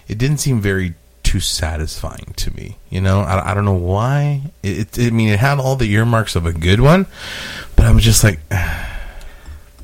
it 0.08 0.18
didn't 0.18 0.38
seem 0.38 0.60
very 0.60 0.94
too 1.34 1.40
satisfying 1.40 2.32
to 2.36 2.54
me. 2.54 2.76
You 2.90 3.00
know, 3.00 3.18
I, 3.18 3.50
I 3.50 3.54
don't 3.54 3.64
know 3.64 3.72
why. 3.72 4.52
It, 4.62 4.96
it 4.96 5.08
I 5.08 5.10
mean 5.10 5.30
it 5.30 5.40
had 5.40 5.58
all 5.58 5.74
the 5.74 5.90
earmarks 5.90 6.36
of 6.36 6.46
a 6.46 6.52
good 6.52 6.80
one, 6.80 7.06
but 7.74 7.86
I 7.86 7.90
was 7.90 8.04
just 8.04 8.22
like 8.22 8.38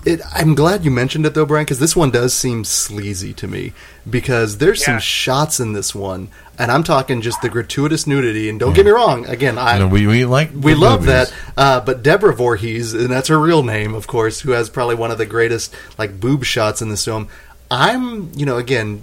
It, 0.07 0.21
I'm 0.33 0.55
glad 0.55 0.85
you 0.85 0.93
mentioned 0.93 1.27
it 1.27 1.35
though, 1.35 1.45
Brian, 1.45 1.65
because 1.65 1.81
this 1.81 1.97
one 1.97 2.11
does 2.11 2.33
seem 2.33 2.65
sleazy 2.65 3.35
to 3.35 3.49
me. 3.49 3.73
Because 4.09 4.59
there's 4.59 4.85
some 4.85 5.01
shots 5.01 5.59
in 5.59 5.73
this 5.73 5.93
one, 5.93 6.29
and 6.57 6.71
I'm 6.71 6.85
talking 6.85 7.21
just 7.21 7.43
the 7.43 7.51
gratuitous 7.51 8.07
nudity. 8.07 8.49
And 8.49 8.59
don't 8.61 8.73
get 8.73 8.87
me 8.87 8.93
wrong, 8.93 9.27
again, 9.27 9.59
I 9.59 9.75
you 9.75 9.81
know, 9.81 9.89
we 9.89 10.07
we 10.07 10.25
like 10.25 10.51
we 10.55 10.75
love 10.75 11.01
movies. 11.01 11.31
that. 11.31 11.35
Uh, 11.57 11.81
but 11.81 12.03
Deborah 12.05 12.35
Voorhees, 12.35 12.95
and 12.95 13.11
that's 13.11 13.29
her 13.29 13.39
real 13.39 13.65
name, 13.65 13.95
of 13.95 14.07
course, 14.07 14.41
who 14.41 14.53
has 14.53 14.71
probably 14.71 14.95
one 14.95 15.11
of 15.11 15.19
the 15.19 15.27
greatest 15.27 15.75
like 15.99 16.21
boob 16.21 16.45
shots 16.45 16.81
in 16.81 16.91
this 16.91 17.05
film. 17.05 17.29
I'm, 17.73 18.33
you 18.35 18.47
know, 18.47 18.57
again, 18.57 19.03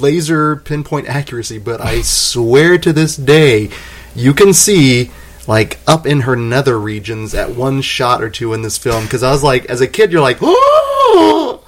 laser 0.00 0.56
pinpoint 0.56 1.08
accuracy, 1.08 1.58
but 1.58 1.80
I 1.80 2.02
swear 2.02 2.78
to 2.78 2.92
this 2.92 3.16
day, 3.16 3.70
you 4.14 4.34
can 4.34 4.52
see 4.52 5.10
like 5.46 5.78
up 5.86 6.06
in 6.06 6.22
her 6.22 6.36
nether 6.36 6.78
regions 6.78 7.34
at 7.34 7.54
one 7.54 7.82
shot 7.82 8.22
or 8.22 8.30
two 8.30 8.52
in 8.54 8.62
this 8.62 8.78
film. 8.78 9.04
Because 9.04 9.22
I 9.22 9.30
was 9.30 9.42
like, 9.42 9.66
as 9.66 9.80
a 9.80 9.88
kid, 9.88 10.12
you're 10.12 10.20
like, 10.20 10.38
oh. 10.42 11.63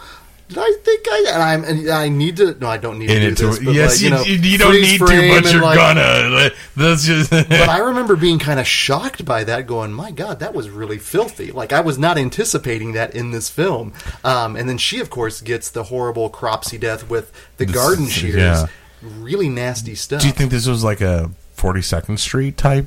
Did 0.48 0.58
I 0.58 0.72
think 0.84 1.06
I 1.10 1.24
and 1.32 1.42
I'm 1.42 1.64
and 1.64 1.90
I 1.90 2.08
need 2.08 2.36
to 2.36 2.56
no 2.60 2.68
I 2.68 2.76
don't 2.76 3.00
need 3.00 3.08
to 3.08 3.18
do 3.18 3.34
this 3.34 3.58
but 3.58 3.74
yes, 3.74 3.94
like, 3.94 4.00
you, 4.00 4.10
know 4.10 4.22
you, 4.22 4.34
you 4.34 4.58
don't 4.58 4.80
need 4.80 4.98
to, 4.98 5.04
but 5.04 5.52
you're 5.52 5.62
like, 5.62 5.76
gonna. 5.76 6.50
That's 6.76 7.04
just. 7.04 7.30
but 7.30 7.52
I 7.52 7.78
remember 7.78 8.14
being 8.14 8.38
kind 8.38 8.60
of 8.60 8.66
shocked 8.66 9.24
by 9.24 9.42
that, 9.42 9.66
going, 9.66 9.92
"My 9.92 10.12
God, 10.12 10.38
that 10.38 10.54
was 10.54 10.70
really 10.70 10.98
filthy!" 10.98 11.50
Like 11.50 11.72
I 11.72 11.80
was 11.80 11.98
not 11.98 12.16
anticipating 12.16 12.92
that 12.92 13.14
in 13.16 13.32
this 13.32 13.50
film. 13.50 13.92
Um, 14.22 14.54
and 14.54 14.68
then 14.68 14.78
she, 14.78 15.00
of 15.00 15.10
course, 15.10 15.40
gets 15.40 15.70
the 15.70 15.84
horrible 15.84 16.30
cropsy 16.30 16.78
death 16.78 17.10
with 17.10 17.32
the 17.56 17.66
garden 17.66 18.06
shears. 18.06 18.36
yeah. 18.36 18.66
Really 19.02 19.48
nasty 19.48 19.94
stuff. 19.94 20.22
Do 20.22 20.28
you 20.28 20.32
think 20.32 20.50
this 20.50 20.66
was 20.66 20.82
like 20.84 21.00
a 21.00 21.30
42nd 21.56 22.18
Street 22.18 22.56
type? 22.56 22.86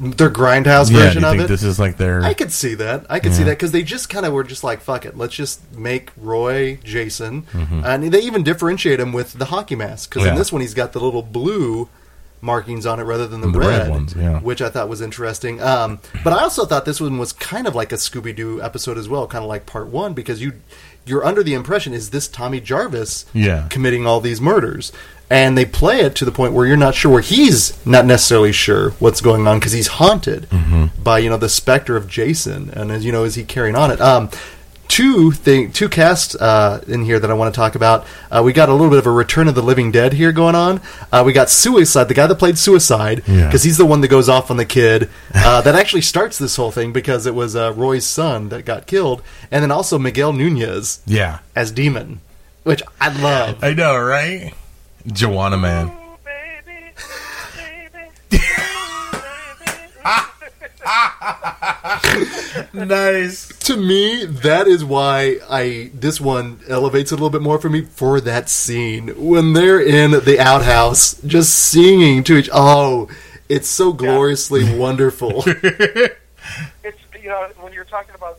their 0.00 0.30
grindhouse 0.30 0.90
Yeah. 0.90 0.96
Do 0.98 1.04
version 1.04 1.22
you 1.22 1.28
of 1.28 1.32
think 1.36 1.44
it? 1.44 1.48
this 1.48 1.62
is 1.62 1.78
like 1.78 1.96
their? 1.96 2.22
I 2.24 2.32
could 2.34 2.50
see 2.52 2.74
that. 2.74 3.04
I 3.10 3.20
could 3.20 3.32
see 3.34 3.40
Yeah. 3.40 3.46
that 3.46 3.58
because 3.58 3.70
they 3.72 3.82
just 3.82 4.08
kind 4.08 4.24
of 4.26 4.32
were 4.32 4.42
just 4.44 4.64
like, 4.64 4.80
"Fuck 4.80 5.04
it, 5.04 5.16
let's 5.16 5.34
just 5.34 5.60
make 5.76 6.10
Roy 6.16 6.78
Jason," 6.82 7.42
Mm-hmm. 7.52 7.82
and 7.84 8.04
they 8.12 8.20
even 8.20 8.42
differentiate 8.42 8.98
him 8.98 9.12
with 9.12 9.34
the 9.34 9.46
hockey 9.46 9.76
mask 9.76 10.10
because 10.12 10.26
in 10.26 10.34
this 10.36 10.50
one 10.52 10.60
he's 10.62 10.74
got 10.74 10.92
the 10.92 11.00
little 11.00 11.22
blue 11.22 11.88
markings 12.42 12.86
on 12.86 12.98
it 12.98 13.02
rather 13.02 13.26
than 13.26 13.42
the, 13.42 13.50
The 13.50 13.58
red, 13.58 13.66
red 13.82 13.90
ones, 13.90 14.14
yeah. 14.16 14.40
which 14.40 14.62
I 14.62 14.70
thought 14.70 14.88
was 14.88 15.02
interesting. 15.02 15.60
Um, 15.62 15.98
but 16.24 16.32
I 16.32 16.42
also 16.42 16.64
thought 16.64 16.86
this 16.86 16.98
one 17.00 17.18
was 17.18 17.34
kind 17.34 17.66
of 17.68 17.74
like 17.74 17.92
a 17.92 17.96
Scooby 17.96 18.34
Doo 18.34 18.62
episode 18.62 18.96
as 18.96 19.10
well, 19.10 19.26
kind 19.26 19.44
of 19.44 19.48
like 19.50 19.66
part 19.66 19.88
one 19.88 20.14
because 20.14 20.40
you 20.40 20.54
you're 21.06 21.24
under 21.24 21.42
the 21.42 21.54
impression 21.54 21.92
is 21.92 22.10
this 22.10 22.28
Tommy 22.28 22.60
Jarvis 22.60 23.24
Yeah. 23.32 23.66
committing 23.70 24.06
all 24.06 24.20
these 24.20 24.40
murders. 24.40 24.92
And 25.32 25.56
they 25.56 25.64
play 25.64 26.00
it 26.00 26.16
to 26.16 26.24
the 26.24 26.32
point 26.32 26.54
where 26.54 26.66
you're 26.66 26.76
not 26.76 26.96
sure 26.96 27.12
where 27.12 27.22
he's 27.22 27.74
not 27.86 28.04
necessarily 28.04 28.50
sure 28.50 28.90
what's 28.98 29.20
going 29.20 29.46
on 29.46 29.60
because 29.60 29.70
he's 29.70 29.86
haunted 29.86 30.48
by 31.02 31.18
you 31.20 31.30
know 31.30 31.36
the 31.36 31.48
specter 31.48 31.96
of 31.96 32.08
Jason, 32.08 32.68
and 32.70 32.90
as 32.90 33.04
you 33.04 33.12
know, 33.12 33.22
is 33.22 33.36
he 33.36 33.44
carrying 33.44 33.76
on 33.76 33.92
it? 33.92 34.00
Um, 34.00 34.28
two 34.90 35.30
thing, 35.30 35.72
two 35.72 35.88
casts 35.88 36.34
uh, 36.34 36.82
in 36.88 37.04
here 37.04 37.18
that 37.20 37.30
I 37.30 37.34
want 37.34 37.54
to 37.54 37.58
talk 37.58 37.76
about. 37.76 38.04
Uh, 38.30 38.42
we 38.44 38.52
got 38.52 38.68
a 38.68 38.72
little 38.72 38.90
bit 38.90 38.98
of 38.98 39.06
a 39.06 39.10
Return 39.10 39.46
of 39.48 39.54
the 39.54 39.62
Living 39.62 39.92
Dead 39.92 40.12
here 40.12 40.32
going 40.32 40.56
on. 40.56 40.80
Uh, 41.12 41.22
we 41.24 41.32
got 41.32 41.48
Suicide, 41.48 42.04
the 42.04 42.14
guy 42.14 42.26
that 42.26 42.34
played 42.34 42.58
Suicide, 42.58 43.22
Yeah. 43.26 43.46
because 43.46 43.62
he's 43.62 43.78
the 43.78 43.86
one 43.86 44.00
that 44.00 44.08
goes 44.08 44.28
off 44.28 44.50
on 44.50 44.56
the 44.56 44.64
kid. 44.64 45.08
Uh, 45.32 45.60
that 45.62 45.74
actually 45.76 46.02
starts 46.02 46.38
this 46.38 46.56
whole 46.56 46.72
thing 46.72 46.92
because 46.92 47.24
it 47.24 47.34
was 47.34 47.54
uh, 47.54 47.72
Roy's 47.72 48.04
son 48.04 48.48
that 48.50 48.64
got 48.64 48.86
killed, 48.86 49.22
and 49.50 49.62
then 49.62 49.70
also 49.70 49.98
Miguel 49.98 50.32
Nunez 50.32 51.00
yeah. 51.06 51.38
as 51.54 51.70
Demon, 51.70 52.20
which 52.64 52.82
I 53.00 53.08
love. 53.22 53.62
I 53.62 53.72
know, 53.72 53.96
right? 53.96 54.52
Joanna 55.06 55.56
Man. 55.56 55.92
Nice. 62.72 63.48
to 63.60 63.76
me, 63.76 64.24
that 64.26 64.66
is 64.66 64.84
why 64.84 65.38
I 65.48 65.90
this 65.94 66.20
one 66.20 66.60
elevates 66.68 67.12
it 67.12 67.14
a 67.14 67.16
little 67.16 67.30
bit 67.30 67.42
more 67.42 67.58
for 67.58 67.68
me 67.68 67.82
for 67.82 68.20
that 68.20 68.48
scene 68.48 69.08
when 69.16 69.52
they're 69.52 69.80
in 69.80 70.10
the 70.12 70.38
outhouse 70.40 71.20
just 71.22 71.54
singing 71.54 72.24
to 72.24 72.36
each. 72.36 72.48
Oh, 72.52 73.08
it's 73.48 73.68
so 73.68 73.92
gloriously 73.92 74.76
wonderful. 74.78 75.42
it's 75.46 76.98
you 77.22 77.28
know 77.28 77.48
when 77.60 77.72
you're 77.72 77.84
talking 77.84 78.14
about 78.14 78.38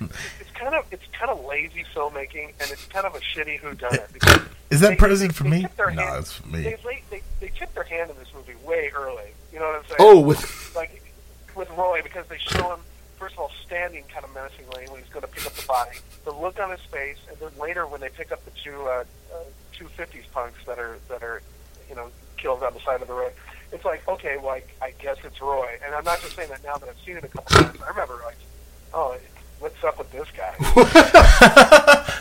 it's 0.00 0.50
kind 0.54 0.74
of 0.74 0.84
it's 0.90 1.04
kind 1.12 1.30
of 1.30 1.44
lazy 1.44 1.84
filmmaking 1.94 2.52
and 2.60 2.70
it's 2.70 2.84
kind 2.86 3.06
of 3.06 3.14
a 3.14 3.20
shitty 3.20 3.58
who 3.58 3.74
done 3.74 3.94
it. 3.94 4.42
Is 4.70 4.80
that 4.80 4.90
they- 4.90 4.96
present 4.96 5.30
they- 5.32 5.36
for 5.36 5.44
they 5.44 5.50
me? 5.50 5.66
No, 5.78 5.84
hand- 6.02 6.18
it's 6.20 6.32
for 6.32 6.46
me. 6.48 6.62
They, 6.62 6.76
they, 6.84 7.02
they, 7.10 7.22
they 7.40 7.48
tip 7.56 7.72
their 7.74 7.84
hand 7.84 8.10
in 8.10 8.16
this 8.18 8.28
movie 8.34 8.54
way 8.64 8.90
early. 8.94 9.30
You 9.52 9.60
know 9.60 9.66
what 9.66 9.76
I'm 9.76 9.84
saying? 9.86 9.96
oh, 10.00 10.20
with 10.20 10.40
like 10.42 10.65
with 11.56 11.70
Roy 11.70 12.02
because 12.02 12.26
they 12.28 12.38
show 12.38 12.74
him 12.74 12.80
first 13.18 13.34
of 13.34 13.40
all 13.40 13.50
standing 13.64 14.04
kind 14.12 14.24
of 14.24 14.34
menacingly 14.34 14.86
when 14.90 15.00
he's 15.00 15.10
going 15.10 15.22
to 15.22 15.28
pick 15.28 15.46
up 15.46 15.54
the 15.54 15.66
body, 15.66 15.98
the 16.24 16.32
look 16.32 16.60
on 16.60 16.70
his 16.70 16.80
face, 16.82 17.16
and 17.28 17.38
then 17.38 17.50
later 17.58 17.86
when 17.86 18.00
they 18.00 18.10
pick 18.10 18.30
up 18.30 18.44
the 18.44 18.50
two 18.62 18.80
uh, 18.82 19.04
uh, 19.34 19.38
two 19.72 19.86
fifties 19.88 20.24
punks 20.32 20.58
that 20.66 20.78
are 20.78 20.98
that 21.08 21.22
are 21.22 21.42
you 21.88 21.94
know 21.94 22.10
killed 22.36 22.62
on 22.62 22.74
the 22.74 22.80
side 22.80 23.00
of 23.02 23.08
the 23.08 23.14
road. 23.14 23.32
It's 23.72 23.84
like 23.84 24.06
okay, 24.06 24.36
well 24.36 24.50
I, 24.50 24.62
I 24.82 24.92
guess 24.98 25.16
it's 25.24 25.40
Roy, 25.40 25.78
and 25.84 25.94
I'm 25.94 26.04
not 26.04 26.20
just 26.20 26.36
saying 26.36 26.50
that 26.50 26.62
now 26.62 26.76
that 26.76 26.88
I've 26.88 27.00
seen 27.04 27.16
it 27.16 27.24
a 27.24 27.28
couple 27.28 27.56
times. 27.56 27.80
I 27.82 27.88
remember 27.88 28.20
like, 28.24 28.36
oh, 28.94 29.16
what's 29.58 29.82
up 29.82 29.98
with 29.98 30.10
this 30.12 30.28
guy? 30.36 30.54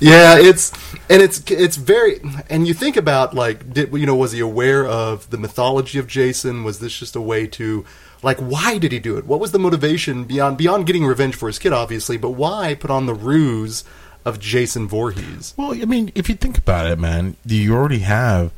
yeah, 0.00 0.38
it's 0.38 0.72
and 1.10 1.22
it's 1.22 1.42
it's 1.50 1.76
very 1.76 2.20
and 2.48 2.66
you 2.66 2.74
think 2.74 2.96
about 2.96 3.34
like 3.34 3.72
did 3.72 3.92
you 3.92 4.06
know 4.06 4.14
was 4.14 4.32
he 4.32 4.40
aware 4.40 4.86
of 4.86 5.30
the 5.30 5.38
mythology 5.38 5.98
of 5.98 6.06
Jason? 6.06 6.64
Was 6.64 6.78
this 6.78 6.96
just 6.96 7.16
a 7.16 7.20
way 7.20 7.46
to 7.48 7.84
like 8.26 8.38
why 8.38 8.76
did 8.76 8.90
he 8.90 8.98
do 8.98 9.16
it? 9.16 9.24
What 9.24 9.38
was 9.38 9.52
the 9.52 9.58
motivation 9.58 10.24
beyond 10.24 10.58
beyond 10.58 10.84
getting 10.84 11.06
revenge 11.06 11.36
for 11.36 11.46
his 11.46 11.60
kid, 11.60 11.72
obviously, 11.72 12.16
but 12.16 12.30
why 12.30 12.74
put 12.74 12.90
on 12.90 13.06
the 13.06 13.14
ruse 13.14 13.84
of 14.24 14.40
Jason 14.40 14.88
Voorhees? 14.88 15.54
Well, 15.56 15.72
I 15.72 15.84
mean, 15.84 16.10
if 16.16 16.28
you 16.28 16.34
think 16.34 16.58
about 16.58 16.90
it, 16.90 16.98
man, 16.98 17.36
you 17.46 17.72
already 17.72 18.00
have 18.00 18.50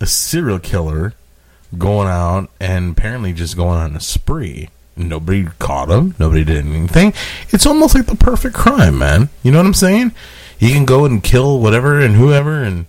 a 0.00 0.06
serial 0.06 0.60
killer 0.60 1.14
going 1.76 2.06
out 2.06 2.48
and 2.60 2.96
apparently 2.96 3.32
just 3.32 3.56
going 3.56 3.80
on 3.80 3.96
a 3.96 4.00
spree. 4.00 4.68
Nobody 4.96 5.48
caught 5.58 5.90
him. 5.90 6.14
Nobody 6.20 6.44
did 6.44 6.64
anything. 6.64 7.12
It's 7.50 7.66
almost 7.66 7.96
like 7.96 8.06
the 8.06 8.14
perfect 8.14 8.54
crime, 8.54 8.96
man. 8.96 9.28
You 9.42 9.50
know 9.50 9.58
what 9.58 9.66
I'm 9.66 9.74
saying? 9.74 10.12
He 10.56 10.72
can 10.72 10.84
go 10.84 11.04
and 11.04 11.22
kill 11.22 11.58
whatever 11.58 12.00
and 12.00 12.14
whoever 12.14 12.62
and 12.62 12.86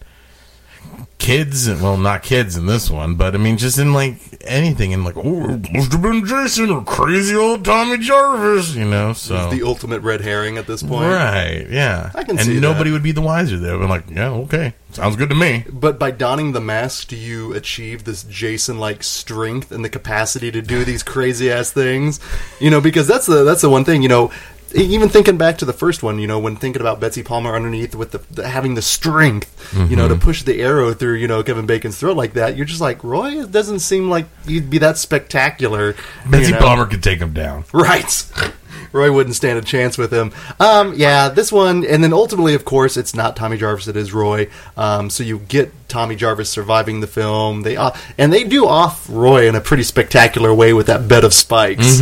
kids 1.18 1.68
and 1.68 1.82
well, 1.82 1.98
not 1.98 2.24
kids 2.24 2.56
in 2.56 2.66
this 2.66 2.90
one, 2.90 3.16
but 3.16 3.34
I 3.36 3.38
mean, 3.38 3.58
just 3.58 3.80
in 3.80 3.94
like 3.94 4.16
anything 4.42 4.94
and 4.94 5.04
like, 5.04 5.18
oh, 5.18 5.50
it 5.50 5.72
must 5.74 5.92
have 5.92 6.02
been 6.02 6.26
Jason 6.26 6.70
or 6.70 6.84
crazy 6.84 7.36
old 7.36 7.66
Tommy 7.66 7.98
Jarvis, 7.98 8.76
you 8.76 8.86
know? 8.86 9.14
So 9.14 9.50
The 9.50 9.64
ultimate 9.64 10.02
red 10.02 10.22
herring 10.22 10.58
at 10.58 10.68
this 10.68 10.84
point. 10.84 11.12
Right, 11.12 11.68
yeah. 11.70 12.12
I 12.14 12.24
can 12.24 12.38
and 12.38 12.46
see 12.46 12.60
nobody 12.60 12.90
that. 12.90 12.96
would 12.96 13.04
be 13.04 13.12
the 13.12 13.22
wiser. 13.22 13.58
They'd 13.58 13.78
be 13.78 13.86
like, 13.86 14.10
yeah, 14.10 14.30
okay. 14.30 14.74
Sounds 14.92 15.16
good 15.16 15.30
to 15.30 15.36
me. 15.36 15.66
But 15.70 16.00
by 16.00 16.12
donning 16.12 16.54
the 16.54 16.62
mask, 16.62 17.10
do 17.10 17.18
you 17.18 17.54
achieve 17.54 18.04
this 18.04 18.24
Jason 18.24 18.80
like 18.80 19.04
strength 19.04 19.72
and 19.72 19.84
the 19.84 19.90
capacity 19.90 20.50
to 20.52 20.62
do 20.62 20.86
these 20.86 21.04
crazy 21.04 21.52
ass 21.52 21.72
things? 21.72 22.20
You 22.60 22.72
know, 22.72 22.82
because 22.82 23.08
that's 23.08 23.26
the 23.26 23.44
that's 23.44 23.62
the 23.62 23.70
one 23.70 23.84
thing. 23.84 24.02
You 24.02 24.10
know, 24.10 24.32
even 24.74 25.10
thinking 25.10 25.38
back 25.38 25.58
to 25.60 25.66
the 25.66 25.74
first 25.74 26.04
one, 26.04 26.20
you 26.20 26.28
know, 26.28 26.40
when 26.40 26.56
thinking 26.56 26.82
about 26.82 27.00
Betsy 27.00 27.24
Palmer 27.24 27.56
underneath 27.56 27.96
with 27.96 28.12
the, 28.12 28.20
the 28.32 28.48
having 28.48 28.76
the 28.76 28.82
strength, 28.82 29.74
you 29.90 29.96
know, 29.96 30.08
to 30.08 30.16
mm-hmm. 30.16 30.24
push 30.24 30.44
the 30.44 30.62
arrow 30.62 30.94
through, 30.94 31.16
you 31.16 31.28
know, 31.28 31.44
Kevin 31.44 31.66
Bacon's 31.66 31.98
throat 31.98 32.18
like 32.18 32.34
that, 32.34 32.58
you're 32.58 32.66
just 32.66 32.82
like 32.82 33.04
Roy. 33.04 33.42
It 33.44 33.52
doesn't 33.52 33.80
seem 33.80 34.10
like 34.10 34.28
you'd 34.46 34.70
be 34.70 34.78
that 34.80 34.98
spectacular. 34.98 35.96
Betsy 36.30 36.48
you 36.48 36.52
know? 36.54 36.60
Palmer 36.60 36.86
could 36.86 37.04
take 37.04 37.20
him 37.20 37.34
down. 37.34 37.66
Right. 37.74 38.32
Roy 38.98 39.12
wouldn't 39.12 39.36
stand 39.36 39.58
a 39.58 39.62
chance 39.62 39.98
with 39.98 40.12
him. 40.12 40.34
Um, 40.60 40.94
yeah, 40.96 41.30
this 41.30 41.52
one, 41.52 41.86
and 41.86 42.04
then 42.04 42.14
ultimately, 42.14 42.54
of 42.56 42.66
course, 42.66 42.98
it's 42.98 43.16
not 43.16 43.36
Tommy 43.36 43.58
Jarvis; 43.58 43.88
it 43.88 43.96
is 43.96 44.12
Roy. 44.14 44.50
Um, 44.76 45.10
so 45.10 45.24
you 45.24 45.40
get 45.40 45.72
Tommy 45.88 46.16
Jarvis 46.16 46.50
surviving 46.50 47.00
the 47.00 47.08
film. 47.08 47.62
They 47.62 47.78
uh, 47.78 47.92
and 48.18 48.34
they 48.34 48.44
do 48.44 48.68
off 48.68 49.08
Roy 49.10 49.48
in 49.48 49.56
a 49.56 49.62
pretty 49.62 49.84
spectacular 49.84 50.54
way 50.54 50.74
with 50.74 50.88
that 50.88 51.08
bed 51.08 51.24
of 51.24 51.34
spikes. 51.34 52.00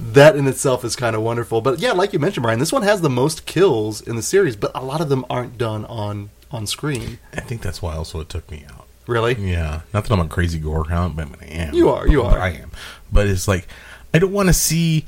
That 0.00 0.36
in 0.36 0.46
itself 0.46 0.84
is 0.84 0.96
kind 0.96 1.14
of 1.16 1.22
wonderful. 1.22 1.60
But 1.60 1.80
yeah, 1.80 1.92
like 1.92 2.12
you 2.12 2.18
mentioned, 2.18 2.42
Brian, 2.42 2.58
this 2.58 2.72
one 2.72 2.82
has 2.82 3.00
the 3.00 3.10
most 3.10 3.44
kills 3.46 4.00
in 4.00 4.16
the 4.16 4.22
series, 4.22 4.56
but 4.56 4.70
a 4.74 4.82
lot 4.82 5.00
of 5.00 5.08
them 5.08 5.24
aren't 5.28 5.58
done 5.58 5.84
on 5.86 6.30
on 6.50 6.66
screen. 6.66 7.18
I 7.34 7.40
think 7.40 7.60
that's 7.62 7.82
why 7.82 7.94
also 7.96 8.20
it 8.20 8.28
took 8.28 8.50
me 8.50 8.64
out. 8.72 8.86
Really? 9.06 9.34
Yeah, 9.34 9.82
not 9.92 10.04
that 10.04 10.12
I'm 10.12 10.20
a 10.20 10.28
crazy 10.28 10.58
gore 10.58 10.88
hound, 10.88 11.16
but 11.16 11.28
I 11.40 11.46
am. 11.46 11.74
You 11.74 11.90
are, 11.90 12.08
you 12.08 12.22
are. 12.22 12.38
I 12.38 12.50
am. 12.50 12.70
But 13.12 13.26
it's 13.28 13.46
like 13.46 13.68
I 14.12 14.18
don't 14.18 14.32
want 14.32 14.48
to 14.48 14.52
see 14.52 15.04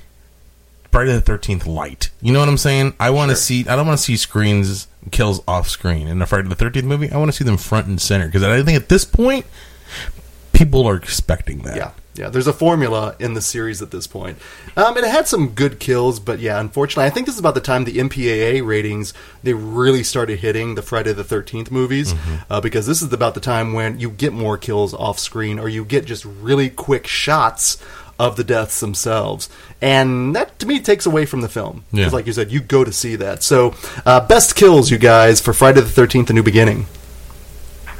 Friday 0.90 1.12
the 1.12 1.20
Thirteenth 1.20 1.66
light. 1.66 2.10
You 2.20 2.32
know 2.32 2.40
what 2.40 2.48
I'm 2.48 2.58
saying? 2.58 2.94
I 2.98 3.10
want 3.10 3.30
to 3.30 3.36
see. 3.36 3.66
I 3.68 3.76
don't 3.76 3.86
want 3.86 3.98
to 3.98 4.04
see 4.04 4.16
screens 4.16 4.88
kills 5.10 5.40
off 5.48 5.68
screen 5.68 6.08
in 6.08 6.20
a 6.20 6.26
Friday 6.26 6.48
the 6.48 6.54
Thirteenth 6.54 6.86
movie. 6.86 7.10
I 7.10 7.18
want 7.18 7.30
to 7.30 7.36
see 7.36 7.44
them 7.44 7.56
front 7.56 7.86
and 7.86 8.00
center 8.00 8.26
because 8.26 8.42
I 8.42 8.62
think 8.62 8.76
at 8.76 8.88
this 8.88 9.04
point 9.04 9.46
people 10.52 10.86
are 10.86 10.96
expecting 10.96 11.58
that. 11.60 11.76
Yeah, 11.76 11.90
yeah. 12.16 12.28
There's 12.30 12.46
a 12.48 12.52
formula 12.52 13.14
in 13.20 13.34
the 13.34 13.40
series 13.40 13.80
at 13.80 13.90
this 13.90 14.06
point. 14.06 14.38
Um, 14.76 14.96
it 14.96 15.04
had 15.04 15.28
some 15.28 15.50
good 15.50 15.78
kills, 15.78 16.18
but 16.18 16.40
yeah, 16.40 16.58
unfortunately, 16.58 17.04
I 17.04 17.10
think 17.10 17.26
this 17.26 17.36
is 17.36 17.40
about 17.40 17.54
the 17.54 17.60
time 17.60 17.84
the 17.84 17.98
MPAA 17.98 18.66
ratings 18.66 19.14
they 19.42 19.52
really 19.52 20.02
started 20.02 20.40
hitting 20.40 20.74
the 20.74 20.82
Friday 20.82 21.12
the 21.12 21.22
Thirteenth 21.22 21.70
movies 21.70 22.14
uh, 22.50 22.60
because 22.60 22.86
this 22.86 23.02
is 23.02 23.12
about 23.12 23.34
the 23.34 23.40
time 23.40 23.72
when 23.72 24.00
you 24.00 24.10
get 24.10 24.32
more 24.32 24.58
kills 24.58 24.94
off 24.94 25.18
screen 25.18 25.58
or 25.58 25.68
you 25.68 25.84
get 25.84 26.06
just 26.06 26.24
really 26.24 26.70
quick 26.70 27.06
shots 27.06 27.76
of 28.18 28.36
the 28.36 28.44
deaths 28.44 28.80
themselves, 28.80 29.48
and 29.80 30.34
that 30.34 30.58
to 30.58 30.66
me 30.66 30.80
takes 30.80 31.06
away 31.06 31.24
from 31.26 31.40
the 31.40 31.48
film 31.48 31.84
because, 31.90 32.12
Yeah. 32.12 32.16
like 32.16 32.26
you 32.26 32.32
said, 32.32 32.50
you 32.50 32.60
go 32.60 32.82
to 32.84 32.92
see 32.92 33.16
that. 33.16 33.42
So, 33.42 33.74
uh, 34.04 34.20
best 34.20 34.56
kills, 34.56 34.90
you 34.90 34.98
guys, 34.98 35.40
for 35.40 35.52
Friday 35.52 35.80
the 35.80 35.88
Thirteenth: 35.88 36.28
A 36.30 36.32
New 36.32 36.42
Beginning. 36.42 36.86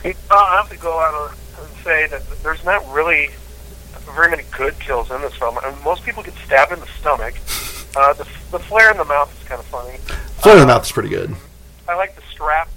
Uh, 0.04 0.12
I 0.30 0.56
have 0.56 0.70
to 0.70 0.76
go 0.76 0.98
out 1.00 1.32
and 1.60 1.68
say 1.84 2.06
that 2.08 2.22
there's 2.42 2.64
not 2.64 2.86
really 2.92 3.30
very 4.14 4.30
many 4.30 4.42
good 4.56 4.78
kills 4.80 5.10
in 5.10 5.20
this 5.20 5.34
film. 5.34 5.58
I 5.58 5.70
mean, 5.70 5.82
most 5.84 6.02
people 6.04 6.22
get 6.22 6.34
stabbed 6.46 6.72
in 6.72 6.80
the 6.80 6.86
stomach. 7.00 7.34
Uh, 7.96 8.12
the, 8.14 8.24
the 8.50 8.58
flare 8.58 8.90
in 8.90 8.96
the 8.96 9.04
mouth 9.04 9.30
is 9.40 9.46
kind 9.48 9.60
of 9.60 9.66
funny. 9.66 9.98
Flare 10.40 10.54
in 10.54 10.60
the 10.60 10.66
mouth 10.66 10.84
is 10.84 10.92
pretty 10.92 11.08
good. 11.08 11.34
I 11.88 11.94
like 11.96 12.14
the 12.16 12.22
strap 12.30 12.68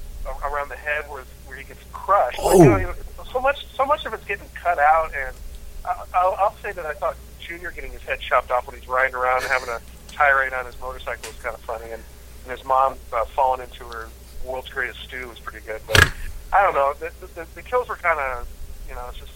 around 0.45 0.69
the 0.69 0.75
head 0.75 1.05
where 1.09 1.23
where 1.47 1.57
he 1.57 1.63
gets 1.63 1.79
crushed. 1.93 2.37
Like, 2.39 2.47
Oh. 2.55 2.63
you 2.77 2.83
know, 2.83 2.93
so 3.31 3.39
much 3.39 3.65
so 3.75 3.85
much 3.85 4.05
of 4.05 4.13
it's 4.13 4.25
getting 4.25 4.47
cut 4.55 4.77
out, 4.79 5.11
and 5.15 5.35
I, 5.85 6.03
I'll, 6.13 6.35
I'll 6.39 6.55
say 6.61 6.71
that 6.73 6.85
I 6.85 6.93
thought 6.93 7.15
Junior 7.51 7.71
getting 7.71 7.91
his 7.91 8.01
head 8.03 8.21
chopped 8.21 8.49
off 8.49 8.65
when 8.65 8.79
he's 8.79 8.87
riding 8.87 9.13
around 9.13 9.43
having 9.43 9.67
a 9.67 9.81
tirade 10.07 10.53
on 10.53 10.65
his 10.65 10.79
motorcycle 10.79 11.29
was 11.29 11.37
kind 11.43 11.53
of 11.53 11.59
funny, 11.61 11.91
and, 11.91 12.01
and 12.43 12.51
his 12.51 12.63
mom 12.63 12.95
uh, 13.11 13.25
falling 13.35 13.59
into 13.59 13.83
her 13.83 14.07
world's 14.45 14.69
greatest 14.69 15.01
stew 15.01 15.27
was 15.27 15.37
pretty 15.37 15.65
good. 15.67 15.81
But 15.85 16.13
I 16.53 16.63
don't 16.63 16.73
know, 16.73 16.93
the, 16.97 17.11
the, 17.35 17.45
the 17.53 17.61
kills 17.61 17.89
were 17.89 17.97
kind 17.97 18.17
of 18.17 18.47
you 18.87 18.95
know 18.95 19.05
it's 19.09 19.19
just. 19.19 19.31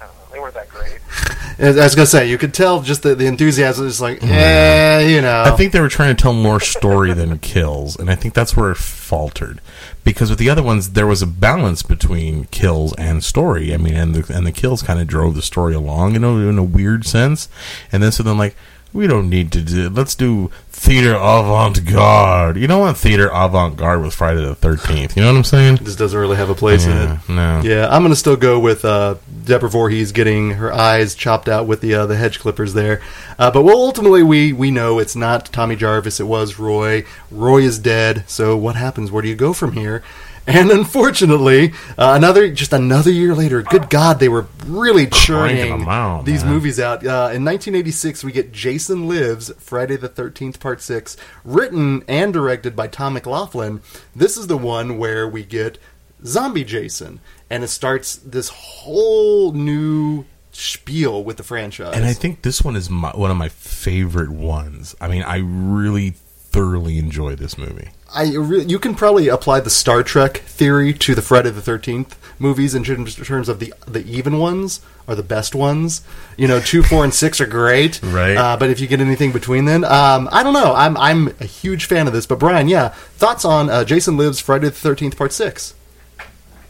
I 0.00 0.06
don't 0.06 0.16
know, 0.16 0.22
they 0.32 0.40
weren't 0.40 0.54
that 0.54 0.68
great. 0.68 0.98
I 1.58 1.84
was 1.84 1.94
gonna 1.94 2.06
say, 2.06 2.28
you 2.28 2.38
could 2.38 2.54
tell 2.54 2.80
just 2.80 3.02
the, 3.02 3.14
the 3.14 3.26
enthusiasm 3.26 3.86
is 3.86 4.00
like, 4.00 4.22
eh, 4.22 5.00
you 5.00 5.20
know. 5.20 5.42
I 5.42 5.50
think 5.50 5.72
they 5.72 5.80
were 5.80 5.90
trying 5.90 6.16
to 6.16 6.20
tell 6.20 6.32
more 6.32 6.58
story 6.60 7.12
than 7.12 7.38
kills, 7.38 7.98
and 7.98 8.10
I 8.10 8.14
think 8.14 8.32
that's 8.32 8.56
where 8.56 8.70
it 8.70 8.78
faltered. 8.78 9.60
Because 10.02 10.30
with 10.30 10.38
the 10.38 10.48
other 10.48 10.62
ones, 10.62 10.90
there 10.90 11.06
was 11.06 11.20
a 11.20 11.26
balance 11.26 11.82
between 11.82 12.44
kills 12.46 12.94
and 12.94 13.22
story. 13.22 13.74
I 13.74 13.76
mean, 13.76 13.94
and 13.94 14.14
the 14.14 14.34
and 14.34 14.46
the 14.46 14.52
kills 14.52 14.82
kind 14.82 14.98
of 14.98 15.06
drove 15.06 15.34
the 15.34 15.42
story 15.42 15.74
along, 15.74 16.14
you 16.14 16.20
know, 16.20 16.38
in 16.38 16.56
a 16.56 16.64
weird 16.64 17.04
sense. 17.04 17.50
And 17.92 18.02
then 18.02 18.10
so 18.10 18.22
then 18.22 18.38
like 18.38 18.56
we 18.92 19.06
don't 19.06 19.28
need 19.30 19.52
to 19.52 19.60
do. 19.62 19.88
Let's 19.88 20.14
do 20.14 20.50
theater 20.70 21.14
avant 21.14 21.84
garde. 21.84 22.56
You 22.56 22.66
don't 22.66 22.80
want 22.80 22.96
theater 22.96 23.28
avant 23.32 23.76
garde 23.76 24.02
with 24.02 24.14
Friday 24.14 24.40
the 24.44 24.54
Thirteenth. 24.54 25.16
You 25.16 25.22
know 25.22 25.30
what 25.32 25.38
I'm 25.38 25.44
saying? 25.44 25.76
this 25.76 25.94
doesn't 25.96 26.18
really 26.18 26.36
have 26.36 26.50
a 26.50 26.54
place 26.54 26.86
in 26.86 26.92
Yeah, 26.92 27.14
it. 27.14 27.28
no. 27.28 27.60
Yeah, 27.62 27.88
I'm 27.88 28.02
gonna 28.02 28.16
still 28.16 28.36
go 28.36 28.58
with 28.58 28.84
uh, 28.84 29.16
Deborah 29.44 29.68
Voorhees 29.70 30.12
getting 30.12 30.52
her 30.52 30.72
eyes 30.72 31.14
chopped 31.14 31.48
out 31.48 31.66
with 31.66 31.80
the 31.82 31.94
uh, 31.94 32.06
the 32.06 32.16
hedge 32.16 32.40
clippers 32.40 32.74
there. 32.74 33.00
Uh, 33.38 33.50
but 33.50 33.62
well, 33.62 33.76
ultimately 33.76 34.22
we 34.22 34.52
we 34.52 34.70
know 34.70 34.98
it's 34.98 35.14
not 35.16 35.46
Tommy 35.52 35.76
Jarvis. 35.76 36.18
It 36.20 36.24
was 36.26 36.58
Roy. 36.58 37.04
Roy 37.30 37.62
is 37.62 37.78
dead. 37.78 38.24
So 38.26 38.56
what 38.56 38.74
happens? 38.76 39.10
Where 39.10 39.22
do 39.22 39.28
you 39.28 39.36
go 39.36 39.52
from 39.52 39.72
here? 39.72 40.02
And 40.46 40.70
unfortunately, 40.70 41.72
uh, 41.98 42.14
another 42.16 42.50
just 42.50 42.72
another 42.72 43.10
year 43.10 43.34
later. 43.34 43.62
Good 43.62 43.90
God, 43.90 44.18
they 44.20 44.28
were 44.28 44.46
really 44.64 45.06
churning 45.06 45.86
out, 45.86 46.24
these 46.24 46.44
man. 46.44 46.52
movies 46.52 46.80
out. 46.80 47.04
Uh, 47.04 47.30
in 47.32 47.44
1986, 47.44 48.24
we 48.24 48.32
get 48.32 48.52
Jason 48.52 49.08
Lives, 49.08 49.52
Friday 49.58 49.96
the 49.96 50.08
13th, 50.08 50.58
Part 50.58 50.80
Six, 50.80 51.16
written 51.44 52.02
and 52.08 52.32
directed 52.32 52.74
by 52.74 52.88
Tom 52.88 53.14
McLoughlin. 53.14 53.80
This 54.14 54.36
is 54.36 54.46
the 54.46 54.58
one 54.58 54.98
where 54.98 55.28
we 55.28 55.44
get 55.44 55.78
Zombie 56.24 56.64
Jason, 56.64 57.20
and 57.48 57.62
it 57.62 57.68
starts 57.68 58.16
this 58.16 58.48
whole 58.48 59.52
new 59.52 60.24
spiel 60.52 61.22
with 61.22 61.36
the 61.36 61.42
franchise. 61.42 61.94
And 61.94 62.04
I 62.04 62.12
think 62.12 62.42
this 62.42 62.62
one 62.62 62.76
is 62.76 62.90
my, 62.90 63.10
one 63.10 63.30
of 63.30 63.36
my 63.36 63.48
favorite 63.48 64.30
ones. 64.30 64.94
I 65.00 65.08
mean, 65.08 65.22
I 65.22 65.36
really 65.36 66.10
thoroughly 66.10 66.98
enjoy 66.98 67.36
this 67.36 67.56
movie. 67.56 67.90
I 68.12 68.34
re- 68.34 68.64
you 68.64 68.78
can 68.78 68.94
probably 68.94 69.28
apply 69.28 69.60
the 69.60 69.70
Star 69.70 70.02
Trek 70.02 70.38
theory 70.38 70.92
to 70.94 71.14
the 71.14 71.22
Friday 71.22 71.50
the 71.50 71.62
Thirteenth 71.62 72.16
movies 72.40 72.74
in 72.74 72.82
terms, 72.82 73.48
of 73.48 73.60
the 73.60 73.72
the 73.86 74.04
even 74.06 74.38
ones 74.38 74.80
are 75.06 75.14
the 75.14 75.22
best 75.22 75.54
ones. 75.54 76.02
You 76.36 76.48
know, 76.48 76.60
two, 76.60 76.82
four, 76.82 77.04
and 77.04 77.14
six 77.14 77.40
are 77.40 77.46
great, 77.46 78.00
Right. 78.02 78.36
Uh, 78.36 78.56
but 78.56 78.70
if 78.70 78.80
you 78.80 78.86
get 78.86 79.00
anything 79.00 79.32
between 79.32 79.64
then, 79.64 79.84
um, 79.84 80.28
I 80.32 80.42
don't 80.42 80.54
know. 80.54 80.74
I'm 80.74 80.96
I'm 80.96 81.28
a 81.40 81.44
huge 81.44 81.84
fan 81.84 82.06
of 82.06 82.12
this. 82.12 82.26
But 82.26 82.38
Brian, 82.38 82.68
yeah, 82.68 82.88
thoughts 82.88 83.44
on 83.44 83.70
uh, 83.70 83.84
Jason 83.84 84.16
Lives 84.16 84.40
Friday 84.40 84.66
the 84.66 84.72
Thirteenth 84.72 85.16
Part 85.16 85.32
Six? 85.32 85.74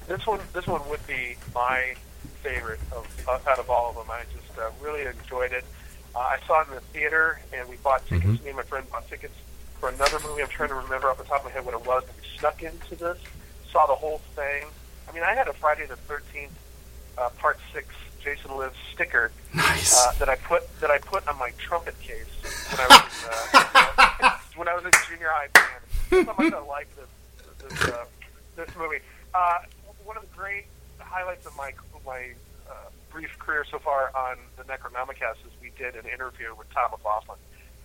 This 0.09 0.27
one, 0.27 0.41
this 0.53 0.67
one 0.67 0.87
would 0.91 1.07
be 1.07 1.37
my 1.55 1.95
favorite 2.43 2.81
of 2.93 3.07
uh, 3.29 3.39
out 3.49 3.59
of 3.59 3.71
all 3.71 3.91
of 3.91 3.97
them. 3.97 4.11
I 4.11 4.23
just 4.35 4.59
uh, 4.59 4.71
really 4.83 5.03
enjoyed 5.07 5.53
it. 5.53 5.65
Uh, 6.15 6.19
I 6.19 6.39
saw 6.47 6.63
it 6.63 6.69
in 6.69 6.75
the 6.75 6.81
theater, 6.81 7.41
and 7.53 7.69
we 7.69 7.77
bought 7.77 8.05
tickets. 8.07 8.25
Mm-hmm. 8.25 8.45
Me 8.45 8.51
and 8.51 8.57
my 8.57 8.65
friend 8.65 8.85
bought 8.91 9.09
tickets 9.09 9.35
for 9.81 9.89
another 9.89 10.19
movie. 10.21 10.43
I'm 10.43 10.49
trying 10.49 10.69
to 10.69 10.75
remember 10.77 11.09
off 11.09 11.19
the 11.19 11.25
top 11.25 11.41
of 11.41 11.47
my 11.47 11.51
head 11.51 11.65
what 11.65 11.75
it 11.75 11.85
was. 11.87 12.05
And 12.05 12.13
we 12.21 12.39
snuck 12.39 12.63
into 12.63 12.95
this, 12.95 13.19
saw 13.73 13.87
the 13.87 13.95
whole 13.95 14.19
thing. 14.37 14.65
I 15.09 15.13
mean, 15.13 15.23
I 15.25 15.35
had 15.35 15.49
a 15.49 15.53
Friday 15.55 15.87
the 15.87 15.97
13th 15.97 16.49
uh, 17.19 17.31
Part 17.39 17.59
Six 17.73 17.89
Jason 18.23 18.57
Lives 18.57 18.77
sticker 18.93 19.33
Nice. 19.55 19.97
uh, 19.99 20.13
that 20.19 20.29
I 20.29 20.37
put 20.37 20.63
that 20.81 20.91
I 20.91 20.99
put 20.99 21.27
on 21.27 21.39
my 21.39 21.51
trumpet 21.59 21.99
case 22.01 22.27
when 22.71 22.81
I 22.81 22.87
was 22.89 23.25
uh, 24.23 24.39
when 24.57 24.69
I 24.69 24.75
was 24.75 24.85
in 24.85 24.91
junior 25.09 25.29
high 25.31 25.49
band. 25.55 26.27
How 26.29 26.35
much 26.45 26.53
I 26.53 26.61
like 26.67 26.89
this 26.97 27.09
this, 27.69 27.89
uh, 27.89 28.05
this 28.57 28.69
movie. 28.79 28.99
Uh, 29.35 29.59
one 30.05 30.17
of 30.17 30.23
the 30.23 30.37
great 30.37 30.67
highlights 30.99 31.47
of 31.47 31.57
my 31.57 31.73
my 32.07 32.31
uh, 32.71 32.75
brief 33.11 33.37
career 33.39 33.65
so 33.71 33.79
far 33.79 34.13
on 34.15 34.37
the 34.57 34.65
Necronomicast 34.65 35.41
is 35.47 35.53
we 35.63 35.71
did 35.79 35.97
an 35.97 36.05
interview 36.13 36.55
with 36.57 36.71
Tom 36.75 36.91
McLoughlin, 36.93 37.39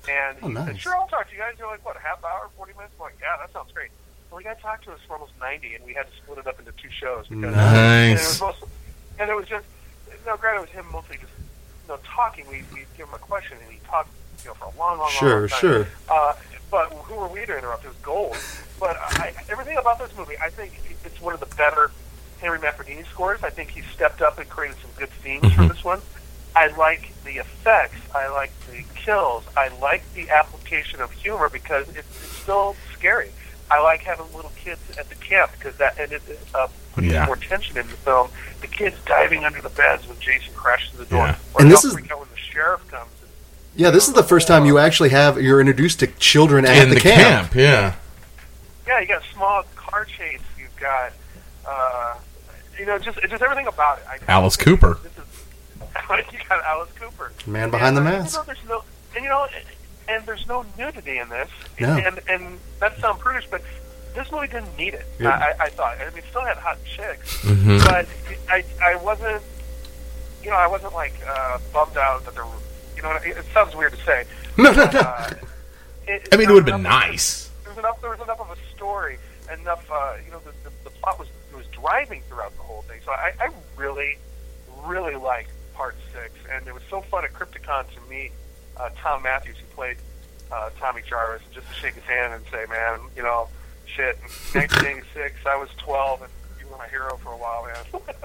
and 0.10 0.38
Oh, 0.44 0.48
he 0.50 0.56
said, 0.56 0.80
"Sure, 0.80 0.96
I'll 0.96 1.08
talk 1.08 1.28
to 1.30 1.34
you 1.34 1.40
guys." 1.40 1.54
They're 1.58 1.68
like, 1.68 1.86
"What, 1.86 1.96
a 1.96 2.00
half 2.00 2.24
hour, 2.24 2.50
forty 2.58 2.74
minutes?" 2.74 2.94
I'm 3.00 3.04
like, 3.06 3.18
"Yeah, 3.22 3.36
that 3.40 3.52
sounds 3.54 3.72
great." 3.72 3.90
Well, 4.32 4.40
he 4.40 4.44
got 4.44 4.58
to 4.58 4.62
talk 4.62 4.84
to 4.84 4.92
us 4.92 5.00
for 5.08 5.14
almost 5.14 5.34
ninety, 5.40 5.76
and 5.76 5.86
we 5.86 5.94
had 5.94 6.08
to 6.10 6.16
split 6.18 6.40
it 6.40 6.48
up 6.48 6.60
into 6.60 6.72
two 6.74 6.90
shows 6.90 7.28
because 7.28 7.54
and 7.56 8.10
it 8.10 8.14
was 8.14 8.22
Nice. 8.22 8.42
mostly, 8.42 8.70
and 9.20 9.30
it 9.30 9.36
was 9.36 9.48
just 9.48 9.66
no, 10.26 10.36
granted, 10.38 10.60
it 10.60 10.62
was 10.62 10.70
him 10.72 10.86
mostly 10.92 11.18
just 11.18 11.32
you 11.38 11.88
know 11.90 12.00
talking. 12.06 12.46
We 12.50 12.64
we 12.74 12.86
give 12.98 13.08
him 13.08 13.14
a 13.14 13.20
question, 13.20 13.58
and 13.64 13.72
he 13.72 13.80
talked 13.88 14.10
you 14.44 14.50
know 14.50 14.54
for 14.56 14.66
a 14.66 14.78
long, 14.80 14.98
long, 15.00 15.10
Sure, 15.12 15.42
long 15.42 15.50
time. 15.50 15.60
sure. 15.60 15.88
Uh, 16.10 16.34
but 16.72 16.90
who 16.92 17.16
were 17.16 17.28
we 17.28 17.46
to 17.46 17.58
interrupt? 17.58 17.86
It 17.86 17.90
was 17.90 17.98
gold. 17.98 18.36
But 18.80 18.98
I, 19.00 19.34
everything 19.50 19.78
about 19.78 20.00
this 20.00 20.16
movie, 20.18 20.36
I 20.42 20.50
think 20.50 20.74
it's 21.06 21.22
one 21.22 21.34
of 21.34 21.40
the 21.40 21.46
better 21.56 21.92
Henry 22.42 22.60
Manfredini 22.60 23.06
scores. 23.08 23.42
I 23.44 23.50
think 23.52 23.70
he 23.70 23.82
stepped 23.94 24.22
up 24.22 24.38
and 24.40 24.50
created 24.50 24.78
some 24.82 24.92
good 24.98 25.10
themes 25.10 25.54
for 25.54 25.66
this 25.68 25.84
one. 25.84 26.02
I 26.56 26.68
like 26.76 27.14
the 27.24 27.38
effects. 27.38 27.98
I 28.14 28.28
like 28.30 28.52
the 29.06 29.12
kills. 29.12 29.44
I 29.56 29.68
like 29.80 30.04
the 30.14 30.30
application 30.30 31.02
of 31.02 31.12
humor 31.12 31.50
because 31.50 31.88
it's, 31.90 32.00
it's 32.00 32.38
still 32.38 32.76
scary. 32.94 33.32
I 33.72 33.82
like 33.82 34.02
having 34.02 34.26
little 34.36 34.52
kids 34.56 34.80
at 34.98 35.10
the 35.10 35.16
camp 35.16 35.52
because 35.58 35.76
that 35.78 35.98
and 36.00 36.12
it 36.12 36.22
uh, 36.54 36.68
puts 36.94 37.08
Yeah. 37.08 37.26
more 37.26 37.36
tension 37.36 37.78
in 37.78 37.88
the 37.88 37.94
film. 37.98 38.30
The 38.62 38.68
kids 38.68 38.96
diving 39.06 39.44
under 39.44 39.62
the 39.62 39.70
beds 39.70 40.08
when 40.08 40.20
Jason 40.20 40.54
crashes 40.54 40.94
the 40.98 41.06
door, 41.06 41.26
Yeah. 41.28 41.36
or 41.54 41.62
And 41.62 41.72
this 41.72 41.84
is- 41.84 41.94
freak 41.94 42.12
out 42.12 42.20
when 42.20 42.30
the 42.30 42.38
sheriff 42.38 42.88
comes. 42.90 43.10
And, 43.22 43.32
Yeah, 43.76 43.90
this 43.90 44.08
is 44.08 44.14
the 44.14 44.24
first 44.24 44.48
time 44.48 44.66
you 44.66 44.78
actually 44.78 45.10
have 45.10 45.42
you're 45.42 45.60
introduced 45.60 46.00
to 46.00 46.08
children 46.08 46.66
at 46.66 46.78
In 46.78 46.90
the, 46.90 46.96
the 46.96 47.02
camp. 47.02 47.52
camp, 47.52 47.56
yeah. 47.56 47.96
Yeah, 48.88 49.00
you 49.00 49.08
got 49.08 49.24
a 49.24 49.34
small 49.34 49.64
car 49.76 50.06
chase. 50.06 50.42
You've 50.60 50.76
got, 50.80 51.12
uh, 51.68 52.16
you 52.78 52.86
know, 52.86 53.00
just 53.00 53.20
just 53.22 53.42
everything 53.42 53.66
about 53.66 53.98
it. 53.98 54.04
I, 54.08 54.20
Alice 54.32 54.56
Cooper. 54.58 55.00
This 55.02 55.12
is, 55.14 55.94
you 56.32 56.40
got 56.48 56.64
Alice 56.64 56.92
Cooper. 57.00 57.32
Man 57.48 57.72
behind 57.72 57.98
the 57.98 58.02
and, 58.02 58.10
mask. 58.12 58.34
You 58.36 58.40
know, 58.42 58.44
there's 58.46 58.58
no, 58.70 58.84
and 59.16 59.24
you 59.24 59.30
know, 59.30 59.48
and 60.08 60.26
there's 60.26 60.48
no 60.48 60.66
nudity 60.78 61.18
in 61.18 61.30
this. 61.30 61.50
No. 61.80 61.90
And 61.98 62.20
and 62.30 62.60
that 62.80 62.98
sounds 63.00 63.20
prudish, 63.22 63.48
but 63.50 63.62
this 64.14 64.32
movie 64.32 64.48
didn't 64.48 64.78
need 64.78 64.94
it. 64.94 65.06
Yeah. 65.20 65.30
I, 65.32 65.64
I, 65.64 65.66
I 65.66 65.70
thought. 65.70 65.98
I 66.00 66.10
mean, 66.10 66.20
it 66.20 66.24
still 66.30 66.42
had 66.46 66.58
hot 66.58 66.78
chicks, 66.86 67.42
Mhm. 67.44 67.84
but 67.86 68.08
I 68.50 68.64
I 68.82 68.96
wasn't, 68.98 69.42
you 70.44 70.50
know, 70.50 70.56
I 70.58 70.68
wasn't 70.68 70.94
like 70.94 71.14
uh, 71.28 71.58
bummed 71.74 71.98
out 71.98 72.24
that 72.26 72.34
there. 72.36 72.46
were 72.46 72.52
You 72.96 73.02
know, 73.04 73.12
it, 73.24 73.38
it 73.38 73.46
sounds 73.54 73.76
weird 73.76 73.94
to 73.94 74.04
say. 74.04 74.26
No, 74.58 74.72
no, 74.72 74.86
no. 74.90 75.00
Uh, 75.02 75.34
it, 76.08 76.30
I 76.32 76.38
mean, 76.38 76.50
it 76.50 76.54
would 76.54 76.66
have 76.66 76.66
been 76.66 76.86
enough- 76.86 77.10
nice. 77.10 77.50
There 77.64 77.72
was 77.74 77.78
enough. 77.80 78.00
There 78.00 78.10
was 78.12 78.22
enough 78.22 78.40
of 78.40 78.50
a 78.52 78.56
story, 78.76 79.18
enough. 79.52 79.84
Uh, 79.92 80.14
you 80.26 80.32
know, 80.32 80.40
the, 80.40 80.52
the, 80.64 80.74
the 80.86 80.90
plot 80.92 81.20
was 81.20 81.28
was 81.54 81.66
driving 81.68 82.22
throughout 82.30 82.56
the 82.56 82.62
whole 82.64 82.84
thing. 82.84 83.02
So 83.04 83.12
I, 83.12 83.34
I 83.40 83.50
really, 83.76 84.18
really 84.86 85.16
liked 85.16 85.50
part 85.74 85.96
six, 86.14 86.32
and 86.50 86.66
it 86.68 86.74
was 86.74 86.84
so 86.90 87.02
fun 87.02 87.26
at 87.26 87.34
Crypticon 87.34 87.84
to 87.96 88.00
meet 88.10 88.32
uh, 88.78 88.90
Thom 89.02 89.24
Mathews, 89.24 89.58
who 89.58 89.66
played 89.76 89.98
uh, 90.52 90.70
Tommy 90.80 91.02
Jarvis, 91.08 91.42
and 91.46 91.54
just 91.54 91.68
to 91.68 91.74
shake 91.76 91.94
his 91.96 92.04
hand 92.04 92.34
and 92.34 92.44
say, 92.52 92.66
"Man, 92.70 93.00
you 93.16 93.24
know, 93.24 93.48
shit, 93.86 94.18
in 94.54 94.60
1986, 94.62 95.36
I 95.46 95.56
was 95.58 95.70
12, 95.78 96.22
and 96.24 96.32
you 96.60 96.68
were 96.68 96.78
my 96.78 96.88
hero 96.88 97.18
for 97.24 97.32
a 97.32 97.38
while, 97.38 97.66
man." 97.66 98.02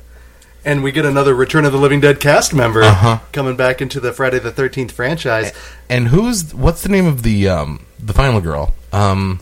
And 0.63 0.83
we 0.83 0.93
get 0.93 1.07
another 1.07 1.35
Return 1.35 1.65
of 1.65 1.73
the 1.73 1.79
Living 1.79 2.01
Dead 2.01 2.21
cast 2.21 2.53
member 2.53 2.83
Uh-huh. 2.83 3.21
coming 3.33 3.57
back 3.57 3.81
into 3.81 3.99
the 3.99 4.13
Friday 4.13 4.39
the 4.39 4.51
Thirteenth 4.53 4.93
franchise. 4.93 5.55
And 5.89 6.09
who's 6.09 6.55
what's 6.55 6.83
the 6.83 6.91
name 6.91 7.07
of 7.07 7.23
the 7.23 7.49
um 7.49 7.87
the 7.99 8.13
final 8.13 8.43
girl? 8.43 8.75
Um, 8.93 9.41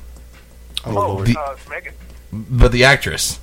Oh, 0.87 1.19
oh, 1.19 1.25
The- 1.25 1.37
uh, 1.37 1.55
it's 1.59 1.69
Megan. 1.69 1.93
but 2.33 2.71
the 2.71 2.85
actress. 2.85 3.41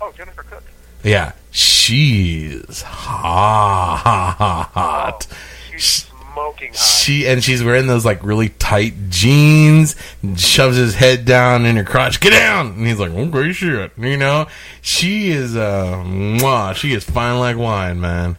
Oh, 0.00 0.10
Jennifer 0.16 0.42
Cooke. 0.44 0.64
Yeah, 1.04 1.32
she's 1.50 2.80
hot. 2.80 4.68
hot. 4.72 5.26
Oh, 5.30 5.36
she's 5.70 6.06
smoking 6.36 6.68
hot. 6.68 6.76
She 6.76 7.26
and 7.26 7.42
she's 7.42 7.64
wearing 7.64 7.86
those 7.86 8.04
like 8.04 8.22
really 8.22 8.50
tight 8.50 8.94
jeans. 9.08 9.96
Shoves 10.36 10.76
his 10.76 10.94
head 10.94 11.24
down 11.24 11.64
in 11.66 11.76
her 11.76 11.84
crotch. 11.84 12.20
Get 12.20 12.30
down, 12.30 12.68
and 12.68 12.86
he's 12.86 12.98
like, 12.98 13.10
"Okay, 13.10 13.52
shit." 13.52 13.92
You 13.96 14.16
know, 14.16 14.46
she 14.82 15.28
is 15.30 15.56
uh, 15.56 16.02
mwah, 16.04 16.74
she 16.74 16.92
is 16.92 17.04
fine 17.04 17.38
like 17.38 17.56
wine, 17.56 18.00
man. 18.00 18.36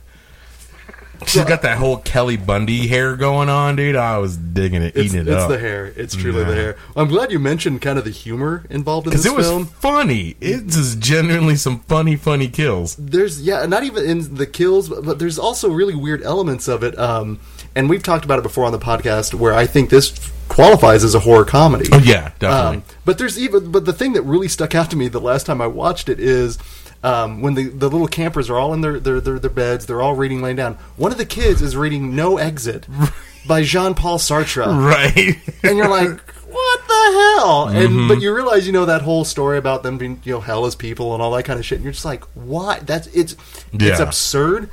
She's 1.26 1.44
got 1.46 1.64
that 1.64 1.80
whole 1.80 1.98
Kelly 1.98 2.38
Bundy 2.38 2.86
hair 2.88 3.16
going 3.16 3.50
on, 3.50 3.76
dude. 3.76 3.96
I 3.96 4.20
was 4.20 4.38
digging 4.38 4.84
it, 4.84 4.96
It's, 4.96 5.16
eating 5.16 5.22
it 5.22 5.28
it's 5.30 5.42
up. 5.44 5.50
the 5.50 5.58
hair. 5.58 5.88
It's 5.96 6.16
truly 6.16 6.44
the 6.44 6.54
hair. 6.54 6.78
I'm 6.96 7.08
glad 7.08 7.32
you 7.32 7.40
mentioned 7.40 7.82
kind 7.82 7.98
of 7.98 8.06
the 8.06 8.12
humor 8.12 8.64
involved 8.70 9.08
in 9.08 9.12
this 9.14 9.24
Because 9.24 9.34
it 9.34 9.36
was 9.36 9.48
film. 9.48 9.66
funny. 9.66 10.38
It's 10.40 10.76
just 10.76 11.00
genuinely 11.00 11.56
some 11.56 11.80
funny, 11.82 12.16
funny 12.18 12.48
kills. 12.48 12.96
there's 12.98 13.42
yeah, 13.42 13.66
not 13.66 13.84
even 13.84 14.06
in 14.08 14.36
the 14.36 14.46
kills, 14.46 14.90
but, 14.90 15.04
but 15.06 15.18
there's 15.18 15.40
also 15.40 15.72
really 15.72 15.96
weird 15.96 16.22
elements 16.22 16.68
of 16.68 16.84
it. 16.84 16.98
Um, 17.00 17.40
and 17.78 17.90
we've 17.90 18.04
talked 18.04 18.26
about 18.26 18.40
it 18.40 18.44
before 18.44 18.66
on 18.66 18.72
the 18.72 18.80
podcast, 18.80 19.34
where 19.34 19.54
I 19.54 19.68
think 19.68 19.90
this 19.90 20.32
qualifies 20.50 21.04
as 21.04 21.14
a 21.14 21.20
horror 21.20 21.46
comedy. 21.46 21.88
Oh 21.92 22.00
yeah, 22.00 22.32
definitely. 22.40 22.78
Um, 22.78 22.84
but 23.06 23.18
there's 23.18 23.40
even 23.40 23.72
but 23.72 23.86
the 23.86 23.94
thing 23.94 24.14
that 24.14 24.24
really 24.24 24.48
stuck 24.48 24.76
out 24.76 24.90
to 24.92 24.98
me 24.98 25.08
the 25.08 25.22
last 25.22 25.46
time 25.46 25.62
I 25.62 25.68
watched 25.68 26.10
it 26.10 26.20
is 26.20 26.58
um, 27.04 27.42
when 27.42 27.54
the, 27.54 27.66
the 27.70 27.90
little 27.90 28.08
campers 28.08 28.50
are 28.50 28.58
all 28.58 28.74
in 28.74 28.82
their, 28.82 29.00
their, 29.00 29.22
their, 29.22 29.40
their 29.40 29.52
beds, 29.52 29.86
they're 29.86 30.02
all 30.02 30.16
reading 30.16 30.42
laying 30.42 30.56
down. 30.56 30.74
One 30.96 31.12
of 31.12 31.18
the 31.18 31.26
kids 31.26 31.62
is 31.62 31.78
reading 31.78 32.16
No 32.16 32.38
Exit 32.38 32.88
by 33.48 33.62
Jean 33.62 33.94
Paul 33.94 34.18
Sartre. 34.18 34.66
right. 34.66 35.40
And 35.64 35.78
you're 35.78 35.88
like, 35.88 36.20
what 36.50 36.88
the 36.88 36.94
hell? 36.94 37.68
Mm-hmm. 37.68 37.78
And 37.78 38.08
but 38.08 38.22
you 38.22 38.34
realize, 38.34 38.66
you 38.66 38.74
know, 38.74 38.86
that 38.86 39.04
whole 39.04 39.26
story 39.26 39.58
about 39.58 39.84
them 39.84 39.98
being, 39.98 40.20
you 40.24 40.34
know, 40.34 40.40
hell 40.40 40.66
as 40.66 40.76
people 40.76 41.14
and 41.14 41.22
all 41.22 41.32
that 41.32 41.44
kind 41.44 41.60
of 41.60 41.66
shit. 41.66 41.78
And 41.78 41.84
you're 41.84 41.94
just 41.94 42.06
like, 42.06 42.24
why? 42.34 42.80
That's 42.80 43.08
it's 43.08 43.36
it's 43.74 44.00
absurd, 44.00 44.70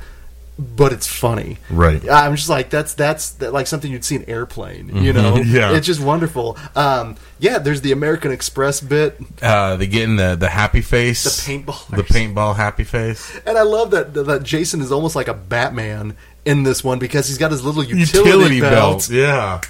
but 0.57 0.93
it's 0.93 1.07
funny. 1.07 1.57
Right. 1.69 2.01
I'm 2.09 2.35
just 2.35 2.47
like 2.49 2.69
that's 2.69 2.93
that's 2.93 3.31
that, 3.31 3.51
like 3.53 3.67
something 3.67 3.91
you'd 3.91 4.05
see 4.05 4.15
in 4.15 4.23
Airplane. 4.29 4.89
You 5.03 5.11
know, 5.13 5.33
Mm-hmm. 5.35 5.53
Yeah. 5.55 5.75
it's 5.75 5.85
just 5.85 6.01
wonderful. 6.01 6.57
Um, 6.75 7.17
yeah, 7.39 7.57
there's 7.59 7.81
the 7.81 7.91
American 7.91 8.31
Express 8.31 8.79
bit, 8.79 9.19
uh, 9.41 9.75
they 9.75 9.87
get 9.87 10.03
in 10.03 10.15
the 10.15 10.35
the 10.35 10.49
happy 10.49 10.81
face, 10.81 11.23
the 11.23 11.29
paintball, 11.51 11.87
the 11.95 12.03
paintball 12.03 12.55
happy 12.55 12.83
face. 12.85 13.37
and 13.45 13.57
I 13.57 13.63
love 13.63 13.91
that 13.91 14.13
that 14.13 14.43
Jason 14.43 14.79
is 14.81 14.91
almost 14.91 15.15
like 15.15 15.27
a 15.27 15.33
Batman 15.33 16.15
in 16.45 16.63
this 16.63 16.83
one 16.83 16.99
because 16.99 17.27
he's 17.27 17.37
got 17.37 17.51
his 17.51 17.63
little 17.65 17.83
utility, 17.83 18.29
Utility 18.29 18.61
belt. 18.61 18.71
belt, 18.71 19.09
yeah. 19.09 19.61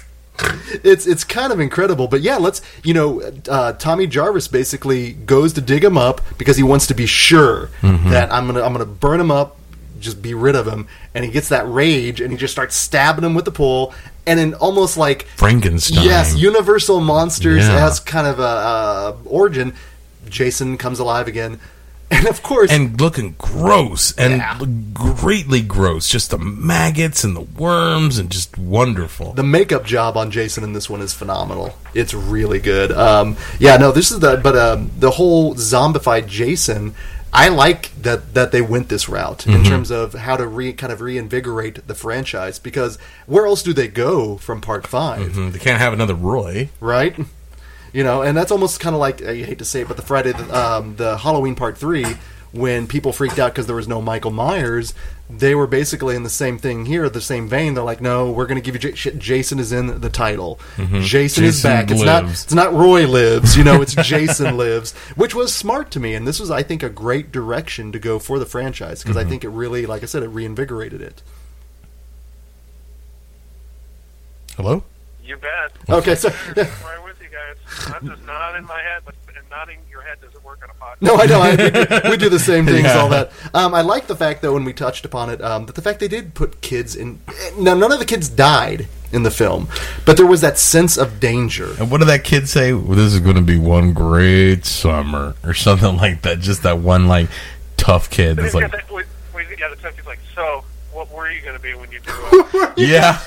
it's 0.84 1.06
it's 1.06 1.24
kind 1.24 1.52
of 1.52 1.60
incredible. 1.60 2.08
But 2.08 2.20
yeah, 2.20 2.36
let's 2.36 2.60
you 2.84 2.94
know, 2.94 3.22
uh, 3.48 3.72
Tommy 3.72 4.06
Jarvis 4.06 4.48
basically 4.48 5.12
goes 5.14 5.52
to 5.54 5.60
dig 5.60 5.82
him 5.82 5.96
up 5.96 6.20
because 6.38 6.56
he 6.56 6.62
wants 6.62 6.86
to 6.88 6.94
be 6.94 7.06
sure 7.06 7.70
Mm-hmm. 7.80 8.10
that 8.10 8.32
I'm 8.32 8.46
gonna 8.46 8.62
I'm 8.62 8.72
gonna 8.72 8.84
burn 8.84 9.18
him 9.20 9.30
up, 9.30 9.56
just 10.00 10.20
be 10.22 10.34
rid 10.34 10.54
of 10.56 10.66
him, 10.66 10.86
and 11.14 11.24
he 11.24 11.30
gets 11.30 11.48
that 11.50 11.68
rage 11.70 12.20
and 12.20 12.30
he 12.30 12.36
just 12.36 12.52
starts 12.52 12.74
stabbing 12.76 13.24
him 13.24 13.34
with 13.34 13.44
the 13.44 13.52
pole, 13.52 13.94
and 14.26 14.38
in 14.40 14.54
almost 14.54 14.96
like 14.96 15.26
Frankenstein. 15.36 16.04
yes, 16.04 16.34
Universal 16.36 17.00
monsters 17.00 17.66
Yeah. 17.66 17.86
as 17.86 18.00
kind 18.00 18.26
of 18.26 18.38
a 18.38 18.42
uh, 18.42 19.16
origin. 19.24 19.74
Jason 20.28 20.76
comes 20.76 20.98
alive 20.98 21.28
again, 21.28 21.60
and 22.10 22.26
of 22.26 22.42
course, 22.42 22.70
and 22.72 23.00
looking 23.00 23.34
gross 23.38 24.12
and 24.18 24.38
Yeah. 24.38 24.58
greatly 24.92 25.60
gross. 25.60 26.08
Just 26.08 26.30
the 26.30 26.38
maggots 26.38 27.22
and 27.24 27.36
the 27.36 27.40
worms 27.42 28.18
and 28.18 28.28
just 28.30 28.56
wonderful. 28.58 29.32
the 29.34 29.42
makeup 29.44 29.84
job 29.84 30.16
on 30.16 30.30
Jason 30.32 30.64
in 30.64 30.72
this 30.72 30.90
one 30.90 31.00
is 31.00 31.12
phenomenal. 31.14 31.76
It's 31.94 32.12
really 32.14 32.58
good. 32.58 32.90
Um, 32.92 33.36
yeah, 33.60 33.76
no, 33.76 33.92
this 33.92 34.10
is 34.10 34.18
the 34.20 34.36
but 34.42 34.56
um, 34.56 34.90
the 34.98 35.10
whole 35.12 35.54
zombified 35.54 36.26
Jason. 36.26 36.94
I 37.32 37.48
like 37.48 37.90
that 38.02 38.32
that 38.34 38.50
they 38.52 38.62
went 38.62 38.88
this 38.88 39.08
route 39.08 39.46
in 39.46 39.62
terms 39.64 39.90
of 39.90 40.14
how 40.14 40.36
to 40.36 40.46
re 40.46 40.72
kind 40.72 40.92
of 40.92 41.00
reinvigorate 41.02 41.86
the 41.86 41.94
franchise 41.94 42.58
because 42.58 42.98
where 43.26 43.44
else 43.46 43.62
do 43.62 43.72
they 43.74 43.88
go 43.88 44.36
from 44.38 44.60
part 44.60 44.86
5 44.86 45.20
Mhm, 45.32 45.52
They 45.52 45.58
can't 45.58 45.78
have 45.78 45.92
another 45.92 46.14
Roy. 46.14 46.70
right? 46.80 47.14
You 47.92 48.04
know, 48.04 48.22
and 48.22 48.36
that's 48.36 48.50
almost 48.50 48.80
kind 48.80 48.94
of 48.94 49.00
like 49.00 49.22
I 49.22 49.34
hate 49.42 49.58
to 49.58 49.64
say 49.64 49.82
it, 49.82 49.88
but 49.88 49.96
the 49.96 50.02
Friday, 50.02 50.32
the, 50.32 50.56
um, 50.58 50.96
the 50.96 51.16
Halloween 51.18 51.54
Part 51.54 51.76
Three, 51.78 52.06
when 52.52 52.86
people 52.86 53.12
freaked 53.12 53.38
out 53.38 53.52
because 53.52 53.66
there 53.66 53.76
was 53.76 53.88
no 53.88 54.00
Michael 54.00 54.30
Myers, 54.30 54.94
they 55.28 55.54
were 55.54 55.66
basically 55.66 56.14
in 56.14 56.22
the 56.22 56.30
same 56.30 56.56
thing 56.56 56.86
here, 56.86 57.08
the 57.08 57.20
same 57.20 57.48
vein. 57.48 57.74
They're 57.74 57.82
like, 57.82 58.00
no, 58.00 58.30
we're 58.30 58.46
going 58.46 58.62
to 58.62 58.70
give 58.70 58.82
you 58.82 58.92
J- 58.92 59.16
Jason 59.16 59.58
is 59.58 59.72
in 59.72 60.00
the 60.00 60.08
title. 60.08 60.60
Mm-hmm. 60.76 61.00
Jason, 61.00 61.44
is 61.44 61.56
Jason 61.56 61.70
back. 61.70 61.90
It's 61.90 62.02
not 62.02 62.24
it's 62.24 62.54
not 62.54 62.72
Roy 62.72 63.08
lives. 63.08 63.56
You 63.56 63.64
know, 63.64 63.82
it's 63.82 63.94
Jason 64.06 64.56
lives, 64.56 64.92
which 65.16 65.34
was 65.34 65.52
smart 65.52 65.90
to 65.92 66.00
me, 66.00 66.14
and 66.14 66.26
this 66.28 66.38
was, 66.38 66.50
I 66.50 66.62
think, 66.62 66.82
a 66.82 66.88
great 66.88 67.32
direction 67.32 67.90
to 67.92 67.98
go 67.98 68.18
for 68.18 68.38
the 68.38 68.46
franchise 68.46 69.02
because 69.02 69.16
I 69.16 69.22
mm-hmm. 69.22 69.30
think 69.30 69.44
it 69.44 69.48
really, 69.48 69.84
like 69.84 70.02
I 70.02 70.06
said, 70.06 70.22
it 70.22 70.28
reinvigorated 70.28 71.02
it. 71.02 71.22
Hello. 74.56 74.84
You 75.24 75.36
bet. 75.36 75.72
Okay, 75.90 76.14
so. 76.14 76.28
right 76.56 77.04
with 77.04 77.20
you 77.20 77.28
guys. 77.28 77.94
I'm 77.94 78.06
just 78.06 78.24
nodding 78.24 78.64
my 78.64 78.80
head, 78.80 79.02
but 79.04 79.14
and 79.25 79.25
nodding 79.50 79.78
your 79.90 80.02
head 80.02 80.20
doesn't 80.20 80.42
work 80.44 80.60
on 80.62 80.70
a 80.70 80.74
podcast. 80.74 81.02
No, 81.02 81.16
I 81.16 81.26
know. 81.26 81.40
I, 81.40 81.50
we, 81.50 81.70
do, 81.70 82.10
we 82.10 82.16
do 82.16 82.28
the 82.28 82.38
same 82.38 82.66
things, 82.66 82.84
Yeah. 82.84 82.98
all 82.98 83.08
that. 83.10 83.30
Um, 83.54 83.74
I 83.74 83.80
like 83.82 84.06
the 84.06 84.16
fact, 84.16 84.42
though, 84.42 84.54
when 84.54 84.64
we 84.64 84.72
touched 84.72 85.04
upon 85.04 85.30
it, 85.30 85.40
um, 85.42 85.66
that 85.66 85.74
the 85.74 85.82
fact 85.82 86.00
they 86.00 86.08
did 86.08 86.34
put 86.34 86.60
kids 86.60 86.94
in. 86.96 87.20
Now, 87.58 87.74
none 87.74 87.92
of 87.92 87.98
the 87.98 88.04
kids 88.04 88.28
died 88.28 88.88
in 89.12 89.22
the 89.22 89.30
film, 89.30 89.68
but 90.04 90.16
there 90.16 90.26
was 90.26 90.40
that 90.40 90.58
sense 90.58 90.96
of 90.96 91.20
danger. 91.20 91.74
And 91.78 91.90
what 91.90 91.98
did 91.98 92.08
that 92.08 92.24
kid 92.24 92.48
say? 92.48 92.72
Well, 92.72 92.96
this 92.96 93.12
is 93.14 93.20
going 93.20 93.36
to 93.36 93.42
be 93.42 93.56
one 93.58 93.92
great 93.92 94.64
summer 94.66 95.34
or 95.44 95.54
something 95.54 95.96
like 95.98 96.22
that. 96.22 96.40
Just 96.40 96.62
that 96.64 96.78
one 96.78 97.06
like 97.06 97.28
tough 97.76 98.10
kid 98.10 98.36
that's 98.36 98.54
like, 98.54 98.72
we, 98.90 99.02
we, 99.34 99.42
yeah, 99.58 99.68
the 99.68 99.76
test 99.76 99.98
is 99.98 100.06
like, 100.06 100.18
so 100.34 100.64
what 100.92 101.10
were 101.12 101.30
you 101.30 101.40
going 101.42 101.56
to 101.56 101.62
be 101.62 101.74
when 101.74 101.90
you 101.92 102.00
do 102.00 102.10
it? 102.54 102.78
yeah. 102.78 103.20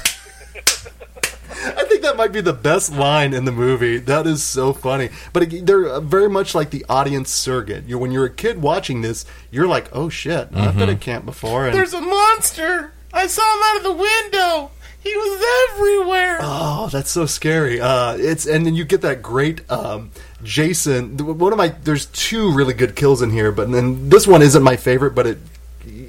I 1.65 1.83
think 1.85 2.01
that 2.01 2.15
might 2.15 2.31
be 2.31 2.41
the 2.41 2.53
best 2.53 2.93
line 2.93 3.33
in 3.33 3.45
the 3.45 3.51
movie. 3.51 3.97
That 3.97 4.25
is 4.27 4.43
so 4.43 4.73
funny. 4.73 5.09
But 5.33 5.43
it, 5.43 5.65
they're 5.65 5.87
uh, 5.87 5.99
very 5.99 6.29
much 6.29 6.55
like 6.55 6.69
the 6.69 6.85
audience 6.89 7.29
surrogate. 7.29 7.85
You're, 7.87 7.99
when 7.99 8.11
you're 8.11 8.25
a 8.25 8.33
kid 8.33 8.61
watching 8.61 9.01
this, 9.01 9.25
you're 9.51 9.67
like, 9.67 9.89
oh 9.93 10.09
shit, 10.09 10.49
I've 10.53 10.77
been 10.77 10.89
at 10.89 11.01
camp 11.01 11.25
before. 11.25 11.65
And, 11.65 11.75
There's 11.75 11.93
a 11.93 12.01
monster. 12.01 12.93
I 13.13 13.27
saw 13.27 13.41
him 13.41 13.61
out 13.63 13.77
of 13.77 13.83
the 13.83 14.03
window. 14.03 14.71
He 15.01 15.15
was 15.15 15.71
everywhere. 15.71 16.39
Oh, 16.41 16.89
that's 16.91 17.09
so 17.09 17.25
scary. 17.25 17.79
Uh, 17.79 18.17
it's 18.17 18.45
and 18.45 18.65
then 18.65 18.75
you 18.75 18.83
get 18.83 19.01
that 19.01 19.21
great 19.21 19.69
um, 19.71 20.11
Jason. 20.43 21.17
One 21.17 21.53
of 21.53 21.57
my 21.57 21.69
there's 21.69 22.07
two 22.07 22.51
really 22.51 22.73
good 22.73 22.97
kills 22.97 23.21
in 23.21 23.31
here, 23.31 23.51
but 23.53 23.71
then 23.71 24.09
this 24.09 24.27
one 24.27 24.41
isn't 24.41 24.61
my 24.61 24.75
favorite, 24.75 25.15
but 25.15 25.25
it 25.25 25.37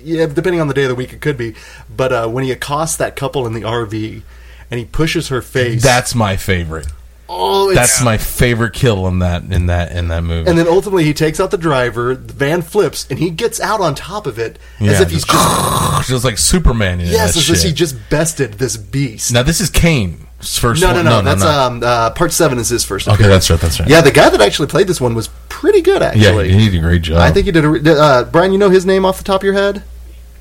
yeah, 0.02 0.26
depending 0.26 0.60
on 0.60 0.68
the 0.68 0.74
day 0.74 0.84
of 0.84 0.88
the 0.88 0.94
week, 0.94 1.12
it 1.12 1.20
could 1.20 1.36
be. 1.36 1.54
But 1.94 2.12
uh, 2.12 2.28
when 2.28 2.44
he 2.44 2.50
accosts 2.50 2.96
that 2.96 3.16
couple 3.16 3.46
in 3.46 3.52
the 3.52 3.62
RV 3.62 4.22
and 4.70 4.78
he 4.78 4.86
pushes 4.86 5.28
her 5.28 5.42
face, 5.42 5.82
That's 5.82 6.14
my 6.14 6.36
favorite. 6.36 6.86
oh, 7.28 7.72
That's 7.74 8.02
my 8.02 8.18
favorite 8.18 8.72
kill 8.72 9.06
in 9.06 9.20
that 9.20 9.42
in 9.44 9.66
that 9.66 9.92
in 9.92 10.08
that 10.08 10.22
movie. 10.22 10.48
and 10.48 10.58
then 10.58 10.66
ultimately 10.68 11.04
he 11.04 11.14
takes 11.14 11.38
out 11.40 11.50
the 11.50 11.58
driver. 11.58 12.14
The 12.16 12.32
van 12.32 12.62
flips 12.62 13.06
and 13.10 13.18
he 13.18 13.30
gets 13.30 13.60
out 13.60 13.80
on 13.80 13.94
top 13.94 14.26
of 14.26 14.38
it 14.38 14.58
as 14.80 14.86
Yeah, 14.86 15.02
if 15.02 15.10
he's 15.10 15.24
just 15.24 16.08
just 16.08 16.24
like 16.28 16.38
Superman 16.38 17.00
yes, 17.00 17.36
as 17.36 17.48
if 17.50 17.62
he 17.62 17.72
just 17.72 17.96
bested 18.10 18.54
this 18.54 18.76
beast. 18.76 19.32
now 19.32 19.42
this 19.42 19.60
is 19.60 19.70
Kane's 19.70 20.58
first 20.58 20.80
no, 20.82 20.88
no, 20.90 20.96
one. 20.96 21.04
no, 21.04 21.22
That's 21.22 21.42
um 21.44 21.82
uh, 21.84 22.10
part 22.10 22.32
seven 22.32 22.58
is 22.58 22.68
his 22.68 22.84
first. 22.84 23.06
Okay, 23.06 23.14
appearance. 23.14 23.48
that's 23.48 23.50
right, 23.50 23.60
that's 23.60 23.80
right. 23.80 23.88
Yeah, 23.88 24.00
the 24.00 24.10
guy 24.10 24.28
that 24.30 24.40
actually 24.40 24.68
played 24.68 24.86
this 24.88 25.00
one 25.00 25.14
was 25.14 25.28
pretty 25.48 25.82
good. 25.82 26.02
Actually, 26.02 26.48
yeah, 26.50 26.58
he 26.58 26.70
did 26.70 26.78
a 26.78 26.82
great 26.82 27.02
job. 27.02 27.18
I 27.18 27.30
think 27.30 27.46
he 27.46 27.52
did. 27.52 27.64
A, 27.64 27.68
re- 27.68 27.80
uh, 27.86 28.24
Brian, 28.24 28.50
you 28.52 28.58
know 28.58 28.70
his 28.70 28.86
name 28.86 29.04
off 29.04 29.18
the 29.18 29.24
top 29.24 29.40
of 29.42 29.44
your 29.44 29.52
head? 29.54 29.82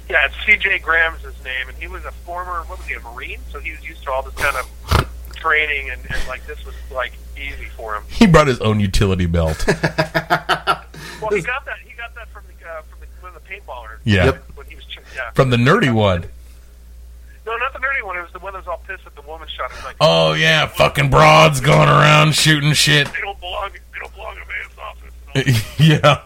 Yeah, 0.09 0.25
it's 0.25 0.35
C.J. 0.45 0.79
Graham's 0.79 1.21
his 1.21 1.35
name, 1.43 1.67
and 1.69 1.77
he 1.77 1.87
was 1.87 2.03
a 2.05 2.11
former, 2.11 2.61
what 2.63 2.79
was 2.79 2.87
he, 2.87 2.95
a 2.95 2.99
Marine? 2.99 3.39
So 3.51 3.59
he 3.59 3.71
was 3.71 3.87
used 3.87 4.03
to 4.03 4.11
all 4.11 4.23
this 4.23 4.33
kind 4.35 4.55
of 4.57 5.35
training, 5.35 5.89
and, 5.91 6.01
and 6.09 6.27
like 6.27 6.45
this 6.47 6.63
was 6.65 6.73
like 6.91 7.13
easy 7.37 7.65
for 7.77 7.95
him. 7.95 8.03
he 8.09 8.25
brought 8.25 8.47
his 8.47 8.59
own 8.61 8.79
utility 8.79 9.25
belt. 9.27 9.63
Well, 11.21 11.31
he 11.31 11.41
got 11.41 11.65
that. 11.65 11.75
He 11.85 11.93
got 11.97 12.15
that 12.15 12.29
from 12.29 12.43
the 12.47 12.65
uh, 12.65 12.81
from 12.83 12.99
the, 13.01 13.05
one 13.21 13.35
of 13.35 13.43
the 13.43 13.49
paintballer. 13.49 13.97
Yeah. 14.05 14.25
Yep. 14.25 14.43
When 14.55 14.65
he 14.67 14.75
was, 14.75 14.85
ch- 14.85 14.99
yeah. 15.13 15.31
From 15.31 15.49
the 15.49 15.57
nerdy 15.57 15.93
one. 15.93 16.23
No, 17.45 17.57
not 17.57 17.73
the 17.73 17.79
nerdy 17.79 18.05
one. 18.05 18.17
It 18.17 18.21
was 18.21 18.31
the 18.31 18.39
one 18.39 18.53
that 18.53 18.59
was 18.59 18.67
all 18.69 18.81
pissed 18.87 19.05
at 19.05 19.15
the 19.15 19.21
woman 19.23 19.49
shot. 19.49 19.69
Like, 19.83 19.97
Oh 19.99 20.31
yeah, 20.31 20.65
fucking 20.67 21.09
broads 21.09 21.59
going 21.59 21.89
around 21.89 22.35
shooting 22.35 22.71
shit. 22.71 23.07
they 23.11 23.19
don't 23.19 23.37
belong. 23.41 23.71
They 23.73 23.99
don't 23.99 24.15
belong 24.15 24.37
in 24.37 24.43
a 24.43 24.45
man's 24.45 24.77
office. 25.51 25.75
Yeah. 25.79 26.21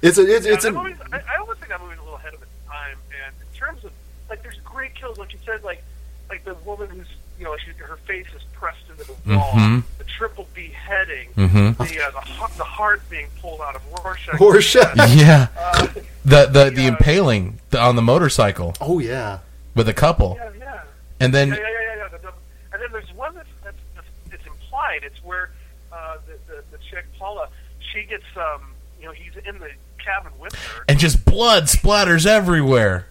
It's 0.00 0.16
a, 0.16 0.22
it's 0.34 0.46
Yeah, 0.46 0.52
it's 0.54 0.64
a, 0.64 0.72
movie's, 0.72 0.96
I, 1.12 1.16
I 1.18 1.36
always 1.40 1.58
think 1.58 1.68
that 1.68 1.82
movie's 1.82 1.98
a 1.98 2.02
little 2.02 2.16
ahead 2.16 2.32
of 2.32 2.40
its 2.40 2.50
time. 2.66 2.96
And 3.26 3.34
in 3.42 3.58
terms 3.58 3.84
of 3.84 3.90
like, 4.30 4.42
there's 4.42 4.58
great 4.78 4.94
kills, 4.94 5.18
like 5.18 5.32
you 5.32 5.38
said, 5.44 5.62
like 5.64 5.82
like 6.30 6.44
the 6.44 6.54
woman 6.64 6.88
who's 6.90 7.06
you 7.38 7.44
know 7.44 7.56
she, 7.56 7.72
her 7.82 7.96
face 8.06 8.26
is 8.36 8.42
pressed 8.52 8.78
into 8.90 9.04
the 9.04 9.34
wall, 9.36 9.52
Mhm. 9.54 9.82
the 9.98 10.04
triple 10.04 10.46
beheading, 10.54 11.28
Mhm. 11.36 11.76
the 11.78 12.00
uh, 12.00 12.10
the, 12.10 12.20
heart, 12.20 12.52
the 12.56 12.64
heart 12.64 13.00
being 13.10 13.26
pulled 13.40 13.60
out 13.60 13.74
of 13.74 13.82
Rorschach. 14.04 14.38
Rorschach. 14.40 14.94
Yeah. 15.08 15.48
Uh, 15.58 15.86
The 16.24 16.46
the 16.46 16.64
the 16.70 16.82
Yeah. 16.82 16.88
impaling 16.88 17.58
the, 17.70 17.80
on 17.80 17.96
the 17.96 18.02
motorcycle 18.02 18.74
oh 18.80 18.98
yeah. 19.00 19.38
with 19.74 19.88
a 19.88 19.94
couple, 19.94 20.36
yeah, 20.38 20.50
yeah. 20.58 20.80
and 21.20 21.34
then 21.34 21.48
Yeah, 21.48 21.54
yeah, 21.56 21.62
yeah, 21.70 21.96
yeah. 22.02 22.08
The, 22.08 22.18
the, 22.18 22.32
and 22.72 22.82
then 22.82 22.90
there's 22.92 23.12
one 23.14 23.34
that's, 23.34 23.48
that's, 23.64 23.76
that's 23.96 24.06
it's 24.34 24.46
implied. 24.46 25.00
It's 25.02 25.22
where 25.24 25.50
uh, 25.92 26.18
the, 26.26 26.34
the 26.48 26.62
the 26.72 26.78
chick 26.90 27.04
Paula, 27.18 27.48
she 27.92 28.02
gets 28.04 28.24
um, 28.36 28.62
you 29.00 29.06
know, 29.06 29.12
he's 29.12 29.34
in 29.44 29.58
the 29.58 29.70
cabin 30.04 30.32
with 30.38 30.54
her. 30.54 30.84
and 30.88 30.98
just 30.98 31.24
blood 31.24 31.64
splatters 31.64 32.26
everywhere. 32.26 33.06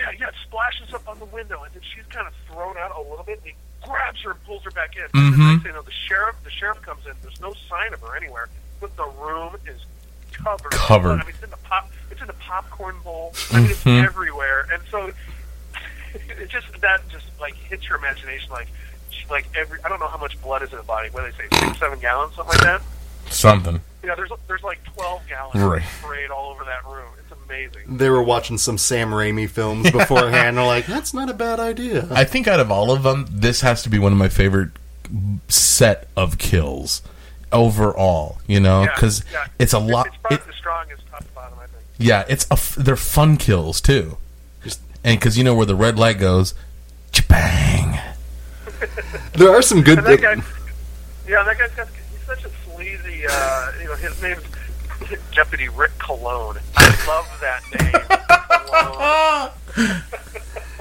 Yeah, 0.00 0.10
yeah, 0.18 0.28
it 0.28 0.34
splashes 0.46 0.94
up 0.94 1.06
on 1.08 1.18
the 1.18 1.24
window, 1.26 1.62
and 1.62 1.72
then 1.74 1.82
she's 1.94 2.06
kind 2.06 2.26
of 2.26 2.32
thrown 2.48 2.76
out 2.78 2.92
a 2.96 3.00
little 3.00 3.24
bit. 3.24 3.38
And 3.44 3.46
he 3.48 3.54
grabs 3.86 4.22
her 4.22 4.30
and 4.32 4.44
pulls 4.44 4.62
her 4.64 4.70
back 4.70 4.96
in. 4.96 5.02
Mm-hmm. 5.02 5.18
And 5.18 5.34
the 5.34 5.52
next 5.52 5.64
you 5.66 5.72
know, 5.72 5.82
the 5.82 5.90
sheriff, 6.08 6.36
the 6.44 6.50
sheriff 6.50 6.80
comes 6.82 7.04
in. 7.06 7.12
There's 7.22 7.40
no 7.40 7.52
sign 7.68 7.92
of 7.92 8.00
her 8.00 8.16
anywhere, 8.16 8.48
but 8.80 8.96
the 8.96 9.06
room 9.06 9.56
is 9.66 9.80
covered. 10.32 10.72
Covered. 10.72 11.10
I 11.20 11.24
mean, 11.24 11.34
it's 11.34 11.42
in 11.42 11.50
the 11.50 11.56
pop, 11.58 11.90
it's 12.10 12.20
in 12.20 12.26
the 12.26 12.32
popcorn 12.34 12.96
bowl. 13.04 13.34
I 13.52 13.60
mean, 13.60 13.70
it's 13.70 13.84
Mhm. 13.84 14.04
everywhere, 14.04 14.66
and 14.72 14.82
so 14.90 15.12
it 16.14 16.48
just 16.48 16.66
that 16.80 17.06
just 17.08 17.26
like 17.40 17.54
hits 17.54 17.88
your 17.88 17.98
imagination. 17.98 18.50
Like, 18.50 18.68
like 19.30 19.46
every 19.54 19.82
I 19.84 19.88
don't 19.88 20.00
know 20.00 20.08
how 20.08 20.18
much 20.18 20.40
blood 20.40 20.62
is 20.62 20.70
in 20.72 20.78
the 20.78 20.82
body. 20.84 21.08
What 21.10 21.24
do 21.24 21.30
they 21.32 21.36
say? 21.56 21.66
Six, 21.66 21.78
seven 21.78 21.98
gallons, 22.00 22.34
something 22.36 22.56
like 22.58 22.64
that. 22.64 22.82
Something. 23.30 23.80
Yeah, 24.02 24.14
there's 24.14 24.30
there's 24.48 24.62
like 24.62 24.82
twelve 24.94 25.22
gallons 25.28 25.62
Right. 25.62 25.82
sprayed 26.00 26.30
all 26.30 26.50
over 26.52 26.64
that 26.64 26.84
room. 26.86 27.06
It's 27.50 27.74
amazing. 27.76 27.96
They 27.96 28.08
were 28.10 28.22
watching 28.22 28.58
some 28.58 28.78
Sam 28.78 29.10
Raimi 29.10 29.48
films 29.48 29.90
beforehand. 29.92 30.56
They're 30.56 30.64
like, 30.66 30.86
that's 30.86 31.12
not 31.14 31.28
a 31.30 31.34
bad 31.34 31.60
idea. 31.60 32.06
I 32.10 32.24
think 32.24 32.46
out 32.48 32.60
of 32.60 32.70
all 32.70 32.90
of 32.90 33.02
them, 33.02 33.26
this 33.30 33.60
has 33.62 33.82
to 33.84 33.88
be 33.90 33.98
one 33.98 34.12
of 34.12 34.18
my 34.18 34.28
favorite 34.28 34.70
set 35.48 36.08
of 36.16 36.38
kills 36.38 37.02
overall. 37.52 38.38
You 38.46 38.60
know, 38.60 38.82
Yeah, 38.84 38.94
because 38.94 39.24
yeah. 39.32 39.46
it's 39.58 39.72
a 39.72 39.78
lot. 39.78 40.06
It's 40.08 40.16
probably 40.18 40.36
it- 40.38 40.46
the 40.46 40.52
strongest 40.52 41.02
top 41.10 41.20
to 41.20 41.32
bottom, 41.34 41.58
I 41.58 41.66
think. 41.66 41.82
yeah, 41.98 42.24
it's 42.28 42.46
a 42.50 42.54
f- 42.54 42.76
they're 42.76 42.96
fun 42.96 43.36
kills 43.36 43.80
too. 43.80 44.16
Just- 44.62 44.80
and 45.04 45.18
because 45.18 45.36
you 45.38 45.44
know 45.44 45.54
where 45.54 45.66
the 45.66 45.74
red 45.76 45.98
light 45.98 46.18
goes, 46.18 46.54
bang. 47.28 47.98
There 49.34 49.50
are 49.50 49.62
some 49.62 49.82
good. 49.82 49.98
And 49.98 50.06
that 50.06 50.20
guy, 50.20 50.34
yeah, 51.28 51.42
that 51.44 51.58
guy's 51.58 51.70
got, 51.72 51.88
he's 51.88 52.26
such 52.26 52.44
a 52.44 52.50
sleazy, 52.64 53.24
uh, 53.28 53.72
you 53.80 53.86
know, 53.86 53.94
his 53.94 54.20
name's 54.22 54.42
Deputy 55.34 55.68
Rick 55.68 55.92
Cologne. 55.98 56.58
I 56.76 57.06
love 57.06 57.28
that 57.40 57.62
name. 59.76 59.96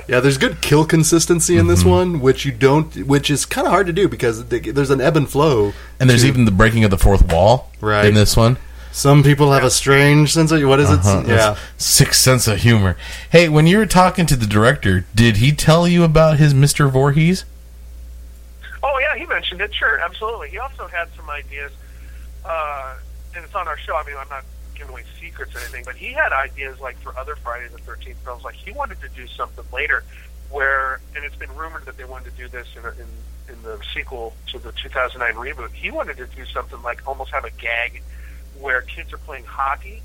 Yeah, 0.08 0.22
there's 0.22 0.40
good 0.40 0.60
kill 0.62 0.86
consistency 0.86 1.54
in 1.54 1.60
Mm-hmm. 1.62 1.70
this 1.70 1.84
one, 1.86 2.20
which 2.20 2.44
you 2.44 2.52
don't, 2.52 3.06
which 3.06 3.30
is 3.30 3.46
kind 3.46 3.68
of 3.68 3.72
hard 3.72 3.86
to 3.86 3.94
do 3.94 4.08
because 4.10 4.44
there's 4.46 4.90
an 4.90 5.00
ebb 5.02 5.16
and 5.16 5.30
flow. 5.30 5.74
And 6.00 6.10
there's 6.10 6.24
to- 6.24 6.28
even 6.30 6.46
the 6.46 6.52
breaking 6.52 6.84
of 6.84 6.90
the 6.90 6.98
fourth 6.98 7.32
wall 7.32 7.70
Right. 7.80 8.06
in 8.06 8.16
this 8.16 8.36
one. 8.36 8.58
some 8.92 9.22
people 9.22 9.52
have 9.52 9.64
a 9.64 9.70
strange 9.70 10.34
sense 10.34 10.52
of 10.52 10.64
what 10.64 10.80
is 10.80 10.90
Uh-huh. 10.90 11.22
it? 11.24 11.28
Yeah, 11.28 11.56
Sixth 11.78 12.20
sense 12.20 12.48
of 12.48 12.58
humor. 12.58 12.98
Hey, 13.30 13.50
when 13.50 13.68
you 13.68 13.78
were 13.78 13.86
talking 13.86 14.26
to 14.26 14.36
the 14.36 14.48
director, 14.48 15.06
did 15.14 15.38
he 15.38 15.52
tell 15.52 15.88
you 15.88 16.04
about 16.04 16.38
his 16.40 16.56
Mr. 16.56 16.90
Voorhees? 16.90 17.46
Oh 18.82 18.98
yeah, 19.00 19.16
he 19.16 19.28
mentioned 19.28 19.62
it. 19.62 19.76
Sure, 19.76 20.00
absolutely. 20.00 20.50
He 20.50 20.58
also 20.58 20.88
had 20.88 21.08
some 21.16 21.30
ideas, 21.30 21.72
uh, 22.44 22.96
and 23.36 23.44
it's 23.46 23.56
on 23.56 23.68
our 23.68 23.78
show. 23.78 23.96
I 23.96 24.04
mean, 24.06 24.16
I'm 24.18 24.30
not 24.30 24.44
giving 24.76 24.92
away 24.92 25.04
secrets 25.20 25.56
or 25.56 25.60
anything, 25.60 25.84
but 25.86 25.96
he 25.96 26.14
had 26.14 26.32
ideas 26.32 26.80
like 26.80 26.98
for 27.00 27.18
other 27.18 27.36
Friday 27.36 27.68
the 27.72 27.80
Thirteenth 27.80 28.20
films. 28.20 28.44
Like 28.44 28.56
he 28.56 28.72
wanted 28.72 29.02
to 29.02 29.10
do 29.10 29.28
something 29.28 29.66
later, 29.74 30.04
where, 30.50 31.02
and 31.16 31.24
it's 31.24 31.36
been 31.36 31.54
rumored 31.56 31.86
that 31.86 31.98
they 31.98 32.06
wanted 32.06 32.32
to 32.32 32.38
do 32.38 32.48
this 32.48 32.68
in, 32.76 32.86
in 33.02 33.08
in 33.50 33.62
the 33.64 33.80
sequel 33.94 34.34
to 34.48 34.60
the 34.60 34.72
2009 34.72 35.34
reboot. 35.36 35.72
He 35.74 35.92
wanted 35.92 36.18
to 36.18 36.28
do 36.28 36.46
something 36.46 36.82
like 36.82 37.08
almost 37.08 37.32
have 37.32 37.46
a 37.46 37.52
gag 37.52 38.02
where 38.60 38.82
kids 38.82 39.12
are 39.14 39.18
playing 39.18 39.46
hockey 39.46 40.02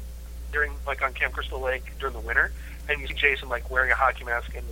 during, 0.52 0.72
like 0.86 1.02
on 1.02 1.12
Camp 1.12 1.34
Crystal 1.34 1.60
Lake 1.60 1.84
during 1.98 2.14
the 2.14 2.20
winter, 2.20 2.52
and 2.88 3.00
you 3.00 3.06
see 3.06 3.14
Jason 3.14 3.48
like 3.48 3.70
wearing 3.70 3.90
a 3.90 3.94
hockey 3.94 4.24
mask 4.24 4.54
and 4.56 4.64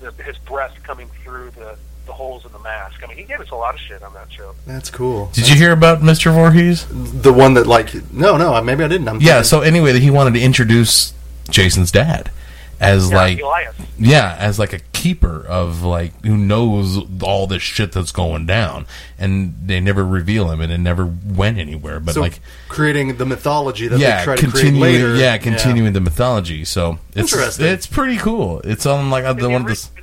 the, 0.00 0.10
the, 0.10 0.22
his 0.22 0.38
breath 0.38 0.76
coming 0.82 1.08
through 1.22 1.50
the 1.50 1.76
the 2.06 2.12
holes 2.12 2.44
in 2.46 2.52
the 2.52 2.58
mask. 2.58 3.02
I 3.02 3.06
mean, 3.06 3.16
he 3.18 3.24
gave 3.24 3.40
us 3.40 3.50
a 3.50 3.54
lot 3.56 3.74
of 3.74 3.80
shit 3.80 4.02
on 4.02 4.14
that 4.14 4.32
show. 4.32 4.54
that's 4.66 4.90
cool. 4.90 5.30
Did 5.32 5.48
you 5.48 5.56
hear 5.56 5.72
about 5.72 6.00
Mr. 6.00 6.32
Voorhees? 6.32 6.86
The 6.90 7.32
one 7.32 7.54
that 7.54 7.66
like, 7.66 7.92
no, 8.12 8.36
no, 8.36 8.60
maybe 8.62 8.84
I 8.84 8.88
didn't. 8.88 9.08
I'm 9.08 9.20
Yeah, 9.20 9.34
thinking- 9.42 9.44
so 9.44 9.60
anyway, 9.62 9.92
that 9.92 10.02
he 10.02 10.10
wanted 10.10 10.34
to 10.34 10.40
introduce 10.40 11.12
Jason's 11.50 11.90
dad 11.92 12.30
as 12.78 13.10
Yeah, 13.10 13.16
like 13.16 13.40
Elias. 13.40 13.74
yeah, 13.98 14.36
as 14.38 14.58
like 14.58 14.72
a 14.74 14.80
keeper 14.92 15.44
of 15.48 15.82
like 15.82 16.12
who 16.26 16.36
knows 16.36 16.98
all 17.22 17.46
this 17.46 17.62
shit 17.62 17.92
that's 17.92 18.12
going 18.12 18.44
down, 18.44 18.86
and 19.18 19.54
they 19.64 19.80
never 19.80 20.04
reveal 20.04 20.50
him, 20.50 20.60
and 20.60 20.70
it 20.72 20.76
never 20.78 21.06
went 21.06 21.56
anywhere. 21.58 22.00
But 22.00 22.14
so 22.16 22.20
like, 22.20 22.40
creating 22.68 23.16
the 23.16 23.24
mythology 23.24 23.88
that 23.88 23.98
yeah, 23.98 24.18
they 24.18 24.24
try 24.24 24.36
to 24.36 24.40
create 24.42 24.52
continuing, 24.64 24.82
later. 24.82 25.14
yeah, 25.16 25.38
continuing 25.38 25.92
the 25.94 26.00
mythology. 26.02 26.64
So 26.66 26.98
it's 27.14 27.32
Interesting. 27.32 27.66
it's 27.66 27.86
pretty 27.86 28.18
cool. 28.18 28.60
It's 28.60 28.84
on 28.84 29.08
like 29.10 29.24
In 29.24 29.36
the 29.36 29.42
the 29.44 29.48
one 29.48 29.62
of 29.62 29.66
ori- 29.66 29.72
this. 29.72 29.86
the- 29.86 30.02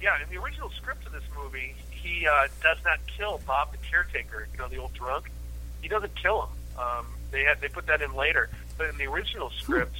yeah, 0.00 0.16
in 0.22 0.34
the 0.34 0.40
original 0.42 0.70
script 0.76 1.04
of 1.06 1.12
this 1.12 1.22
movie, 1.36 1.74
he 2.24 2.28
uh, 2.28 2.48
does 2.62 2.78
not 2.84 2.98
kill 3.18 3.38
Bob 3.46 3.72
the 3.72 3.78
caretaker. 3.78 4.48
You 4.52 4.58
know, 4.58 4.68
the 4.68 4.78
old 4.78 4.94
drunk. 4.94 5.30
He 5.82 5.88
doesn't 5.88 6.14
kill 6.16 6.42
him. 6.44 6.80
Um, 6.80 7.06
they 7.30 7.44
had 7.44 7.60
they 7.60 7.68
put 7.68 7.86
that 7.88 8.00
in 8.00 8.14
later, 8.14 8.48
but 8.78 8.88
in 8.88 8.96
the 8.96 9.06
original 9.06 9.50
script, 9.50 9.96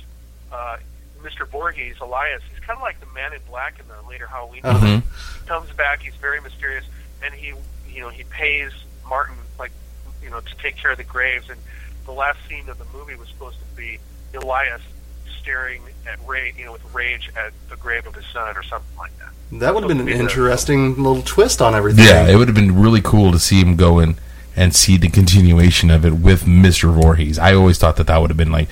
uh, 0.50 0.78
Mr. 1.22 1.46
Voorhees, 1.46 1.96
Elias, 2.00 2.42
he's 2.50 2.60
kind 2.64 2.76
of 2.78 2.82
like 2.82 2.98
the 3.00 3.06
Man 3.14 3.34
in 3.34 3.40
Black 3.48 3.78
in 3.78 3.86
the 3.88 4.08
later 4.08 4.26
Halloween. 4.26 4.60
Uh-huh. 4.64 4.78
Mhm. 4.78 4.90
movies. 4.94 5.08
He 5.42 5.46
comes 5.48 5.70
back. 5.72 6.00
He's 6.00 6.14
very 6.14 6.40
mysterious, 6.40 6.86
and 7.22 7.34
he 7.34 7.52
you 7.88 8.00
know 8.00 8.08
he 8.08 8.24
pays 8.24 8.72
Martin 9.06 9.36
like 9.58 9.72
you 10.22 10.30
know 10.30 10.40
to 10.40 10.54
take 10.56 10.76
care 10.76 10.92
of 10.92 10.96
the 10.96 11.04
graves. 11.04 11.50
And 11.50 11.60
the 12.06 12.12
last 12.12 12.38
scene 12.48 12.68
of 12.70 12.78
the 12.78 12.86
movie 12.96 13.16
was 13.16 13.28
supposed 13.28 13.58
to 13.58 13.76
be 13.76 13.98
Elias 14.34 14.80
staring 15.40 15.82
at 16.06 16.18
rage, 16.26 16.54
you 16.56 16.64
know, 16.64 16.72
with 16.72 16.94
rage 16.94 17.30
at 17.36 17.52
the 17.68 17.76
grave 17.76 18.06
of 18.06 18.14
his 18.14 18.24
son 18.32 18.56
or 18.56 18.62
something 18.62 18.96
like 18.96 19.12
that. 19.18 19.28
That 19.60 19.74
would 19.74 19.84
have 19.84 19.88
been 19.88 20.00
an 20.00 20.08
interesting 20.08 20.96
little 20.96 21.22
twist 21.22 21.62
on 21.62 21.74
everything. 21.74 22.04
Yeah, 22.04 22.28
it 22.28 22.36
would 22.36 22.48
have 22.48 22.56
been 22.56 22.80
really 22.80 23.00
cool 23.00 23.30
to 23.32 23.38
see 23.38 23.60
him 23.60 23.76
go 23.76 23.98
in 23.98 24.16
and 24.56 24.74
see 24.74 24.96
the 24.96 25.08
continuation 25.08 25.90
of 25.90 26.04
it 26.04 26.14
with 26.14 26.44
Mr. 26.44 26.92
Voorhees. 26.92 27.38
I 27.38 27.54
always 27.54 27.78
thought 27.78 27.96
that 27.96 28.06
that 28.08 28.18
would 28.18 28.30
have 28.30 28.36
been 28.36 28.52
like 28.52 28.68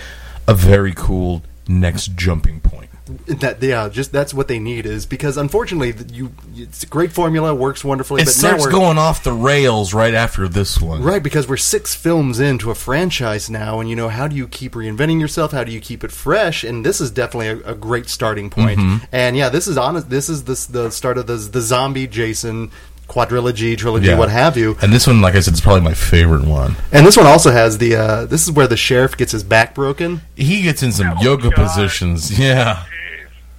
a 0.47 0.55
very 0.55 0.93
cool 0.93 1.43
next 1.69 2.17
jumping 2.17 2.61
point. 2.61 2.91
That 3.27 3.61
yeah, 3.61 3.89
just 3.89 4.13
that's 4.13 4.33
what 4.33 4.47
they 4.47 4.61
need 4.61 4.87
is 4.87 5.07
because 5.07 5.37
unfortunately 5.37 5.93
you 6.13 6.33
it's 6.55 6.85
a 6.85 6.87
great 6.87 7.11
formula 7.11 7.53
works 7.53 7.85
wonderfully, 7.85 8.23
It 8.23 8.27
but 8.27 8.35
now 8.35 8.49
starts 8.51 8.65
we're 8.65 8.71
going 8.71 8.97
off 8.97 9.25
the 9.25 9.33
rails 9.33 9.93
right 9.93 10.15
after 10.15 10.47
this 10.47 10.81
one. 10.81 11.03
right 11.03 11.21
because 11.21 11.49
we're 11.49 11.57
six 11.57 11.97
films 11.97 12.39
into 12.39 12.71
a 12.71 12.77
franchise 12.77 13.51
now, 13.51 13.81
and 13.81 13.91
you 13.91 13.97
know 13.97 14.09
how 14.09 14.29
do 14.29 14.37
you 14.37 14.47
keep 14.47 14.75
reinventing 14.75 15.21
yourself? 15.21 15.51
How 15.51 15.65
do 15.65 15.73
you 15.73 15.81
keep 15.81 16.05
it 16.05 16.13
fresh? 16.13 16.63
And 16.63 16.87
this 16.87 17.01
is 17.01 17.11
definitely 17.11 17.49
a, 17.49 17.73
a 17.73 17.75
great 17.75 18.09
starting 18.09 18.51
point. 18.51 18.79
Mm-hmm. 18.79 19.05
And 19.11 19.37
yeah, 19.37 19.49
this 19.49 19.67
is 19.67 19.77
honest. 19.77 20.09
This 20.09 20.29
is 20.29 20.45
this 20.45 20.67
the 20.67 20.91
start 20.91 21.19
of 21.19 21.27
the 21.27 21.37
the 21.37 21.61
zombie 21.61 22.07
Jason 22.07 22.71
quadrilogy, 23.09 23.77
trilogy, 23.77 24.07
Yeah. 24.09 24.19
what 24.19 24.31
have 24.31 24.57
you. 24.57 24.77
And 24.83 24.93
this 24.93 25.07
one, 25.07 25.21
like 25.21 25.35
I 25.35 25.41
said, 25.41 25.55
is 25.55 25.61
probably 25.61 25.83
my 25.83 25.95
favorite 25.95 26.45
one. 26.45 26.77
And 26.93 27.07
this 27.07 27.17
one 27.17 27.27
also 27.27 27.51
has 27.51 27.79
the 27.79 27.97
uh, 27.97 28.25
this 28.27 28.43
is 28.45 28.53
where 28.53 28.67
the 28.67 28.77
sheriff 28.77 29.17
gets 29.17 29.33
his 29.33 29.45
back 29.45 29.75
broken. 29.75 30.23
He 30.37 30.63
gets 30.63 30.83
in 30.83 30.93
some 30.93 31.15
Oh, 31.19 31.23
yoga 31.23 31.51
God. 31.51 31.55
positions. 31.57 32.39
Yeah. 32.43 32.85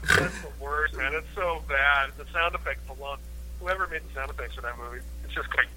Jeez, 0.04 0.20
that's 0.20 0.42
the 0.42 0.48
worst, 0.60 0.96
man. 0.96 1.14
It's 1.14 1.28
so 1.36 1.62
bad. 1.70 2.10
The 2.18 2.26
sound 2.34 2.56
effects 2.56 2.82
alone. 2.90 3.18
Whoever 3.60 3.88
made 3.88 4.02
the 4.10 4.14
sound 4.20 4.30
effects 4.32 4.56
for 4.56 4.62
that 4.62 4.78
movie, 4.78 5.00
it's 5.24 5.34
just 5.34 5.48
like. 5.56 5.68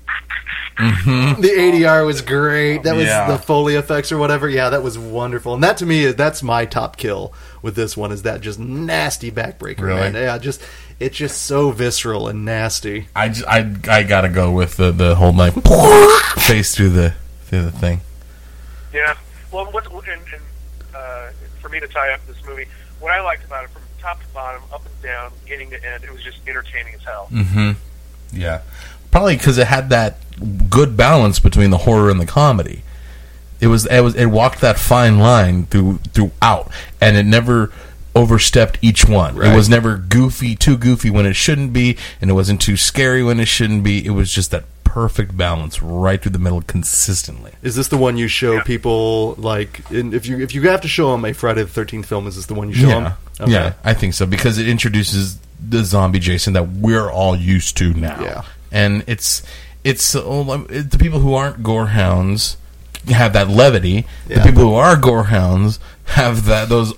The 0.78 1.48
ADR 1.56 2.04
was 2.04 2.20
great. 2.20 2.82
That 2.82 2.96
was 2.96 3.06
Yeah. 3.06 3.28
the 3.30 3.38
Foley 3.38 3.76
effects 3.76 4.12
or 4.12 4.18
whatever. 4.18 4.46
Yeah, 4.48 4.68
that 4.70 4.82
was 4.82 4.98
wonderful. 4.98 5.54
And 5.54 5.64
that 5.64 5.78
to 5.78 5.86
me, 5.86 6.12
that's 6.12 6.42
my 6.42 6.66
top 6.66 6.96
kill 6.98 7.32
with 7.62 7.76
this 7.76 7.96
one. 7.96 8.12
Is 8.12 8.22
that 8.22 8.40
just 8.42 8.58
nasty 8.58 9.30
backbreaker? 9.30 9.80
Really? 9.82 10.00
Man. 10.12 10.14
Yeah, 10.14 10.36
just 10.38 10.60
it's 10.98 11.16
just 11.16 11.42
so 11.42 11.70
visceral 11.70 12.28
and 12.28 12.44
nasty. 12.44 13.08
I, 13.14 13.28
just, 13.28 13.46
I, 13.46 13.70
I 13.88 14.02
gotta 14.02 14.28
go 14.28 14.50
with 14.52 14.76
the, 14.76 14.92
the 14.92 15.16
whole 15.16 15.32
knife 15.32 15.54
face 16.38 16.74
through 16.74 16.90
the 16.90 17.14
through 17.42 17.62
the 17.62 17.72
thing. 17.72 18.00
Yeah. 18.92 19.16
Well, 19.52 19.66
what, 19.66 19.86
and, 19.86 20.22
and 20.32 20.42
uh, 20.94 21.30
for 21.60 21.68
me 21.68 21.80
to 21.80 21.86
tie 21.88 22.12
up 22.12 22.26
this 22.26 22.44
movie, 22.44 22.66
what 22.98 23.12
I 23.12 23.20
liked 23.20 23.44
about 23.44 23.64
it 23.64 23.70
from 23.70 23.82
top 24.00 24.20
to 24.20 24.28
bottom, 24.28 24.62
up 24.72 24.84
and 24.84 25.02
down, 25.02 25.32
beginning 25.44 25.70
to 25.70 25.84
end, 25.84 26.04
it 26.04 26.12
was 26.12 26.22
just 26.22 26.38
entertaining 26.46 26.94
as 26.94 27.02
hell. 27.02 27.28
Mm-hmm. 27.30 27.72
Yeah, 28.32 28.62
probably 29.10 29.36
because 29.36 29.58
it 29.58 29.66
had 29.66 29.90
that 29.90 30.18
good 30.68 30.96
balance 30.96 31.38
between 31.38 31.70
the 31.70 31.78
horror 31.78 32.10
and 32.10 32.20
the 32.20 32.26
comedy. 32.26 32.82
It 33.60 33.68
was 33.68 33.86
it 33.86 34.00
was 34.00 34.14
it 34.14 34.26
walked 34.26 34.60
that 34.60 34.78
fine 34.78 35.18
line 35.18 35.66
through 35.66 35.98
throughout, 36.12 36.70
and 37.00 37.16
it 37.16 37.24
never 37.24 37.72
overstepped 38.16 38.78
each 38.82 39.06
one. 39.06 39.36
Right. 39.36 39.52
It 39.52 39.56
was 39.56 39.68
never 39.68 39.96
goofy, 39.96 40.56
too 40.56 40.76
goofy 40.76 41.10
when 41.10 41.26
it 41.26 41.34
shouldn't 41.34 41.72
be, 41.72 41.96
and 42.20 42.30
it 42.30 42.34
wasn't 42.34 42.60
too 42.60 42.76
scary 42.76 43.22
when 43.22 43.38
it 43.38 43.46
shouldn't 43.46 43.84
be. 43.84 44.04
It 44.04 44.10
was 44.10 44.32
just 44.32 44.50
that 44.50 44.64
perfect 44.82 45.36
balance 45.36 45.82
right 45.82 46.22
through 46.22 46.32
the 46.32 46.38
middle 46.38 46.62
consistently. 46.62 47.52
Is 47.62 47.76
this 47.76 47.88
the 47.88 47.98
one 47.98 48.16
you 48.16 48.28
show 48.28 48.60
people 48.62 49.34
like 49.34 49.88
in, 49.90 50.14
if 50.14 50.26
you 50.26 50.40
if 50.40 50.54
you 50.54 50.62
have 50.62 50.80
to 50.80 50.88
show 50.88 51.12
them 51.12 51.24
a 51.26 51.34
Friday 51.34 51.62
the 51.62 51.68
Thirteenth 51.68 52.06
film? 52.06 52.26
Is 52.26 52.36
this 52.36 52.46
the 52.46 52.54
one 52.54 52.68
you 52.68 52.74
show 52.74 52.88
yeah, 52.88 53.14
them? 53.38 53.50
yeah, 53.50 53.72
I 53.84 53.92
think 53.92 54.14
so 54.14 54.24
because 54.24 54.58
it 54.58 54.66
introduces 54.68 55.38
the 55.60 55.84
zombie 55.84 56.18
Jason 56.18 56.54
that 56.54 56.68
we're 56.68 57.10
all 57.10 57.36
used 57.36 57.76
to 57.76 57.92
now. 57.92 58.22
Yeah. 58.22 58.42
and 58.72 59.04
it's 59.06 59.42
it's 59.84 60.14
uh, 60.14 60.22
the 60.22 60.96
people 60.98 61.20
who 61.20 61.34
aren't 61.34 61.62
gorehounds 61.62 62.56
have 63.08 63.34
that 63.34 63.48
levity. 63.48 64.06
Yeah. 64.28 64.38
The 64.38 64.48
people 64.48 64.62
who 64.62 64.74
are 64.74 64.96
gorehounds 64.96 65.78
have 66.06 66.46
that 66.46 66.68
those 66.68 66.94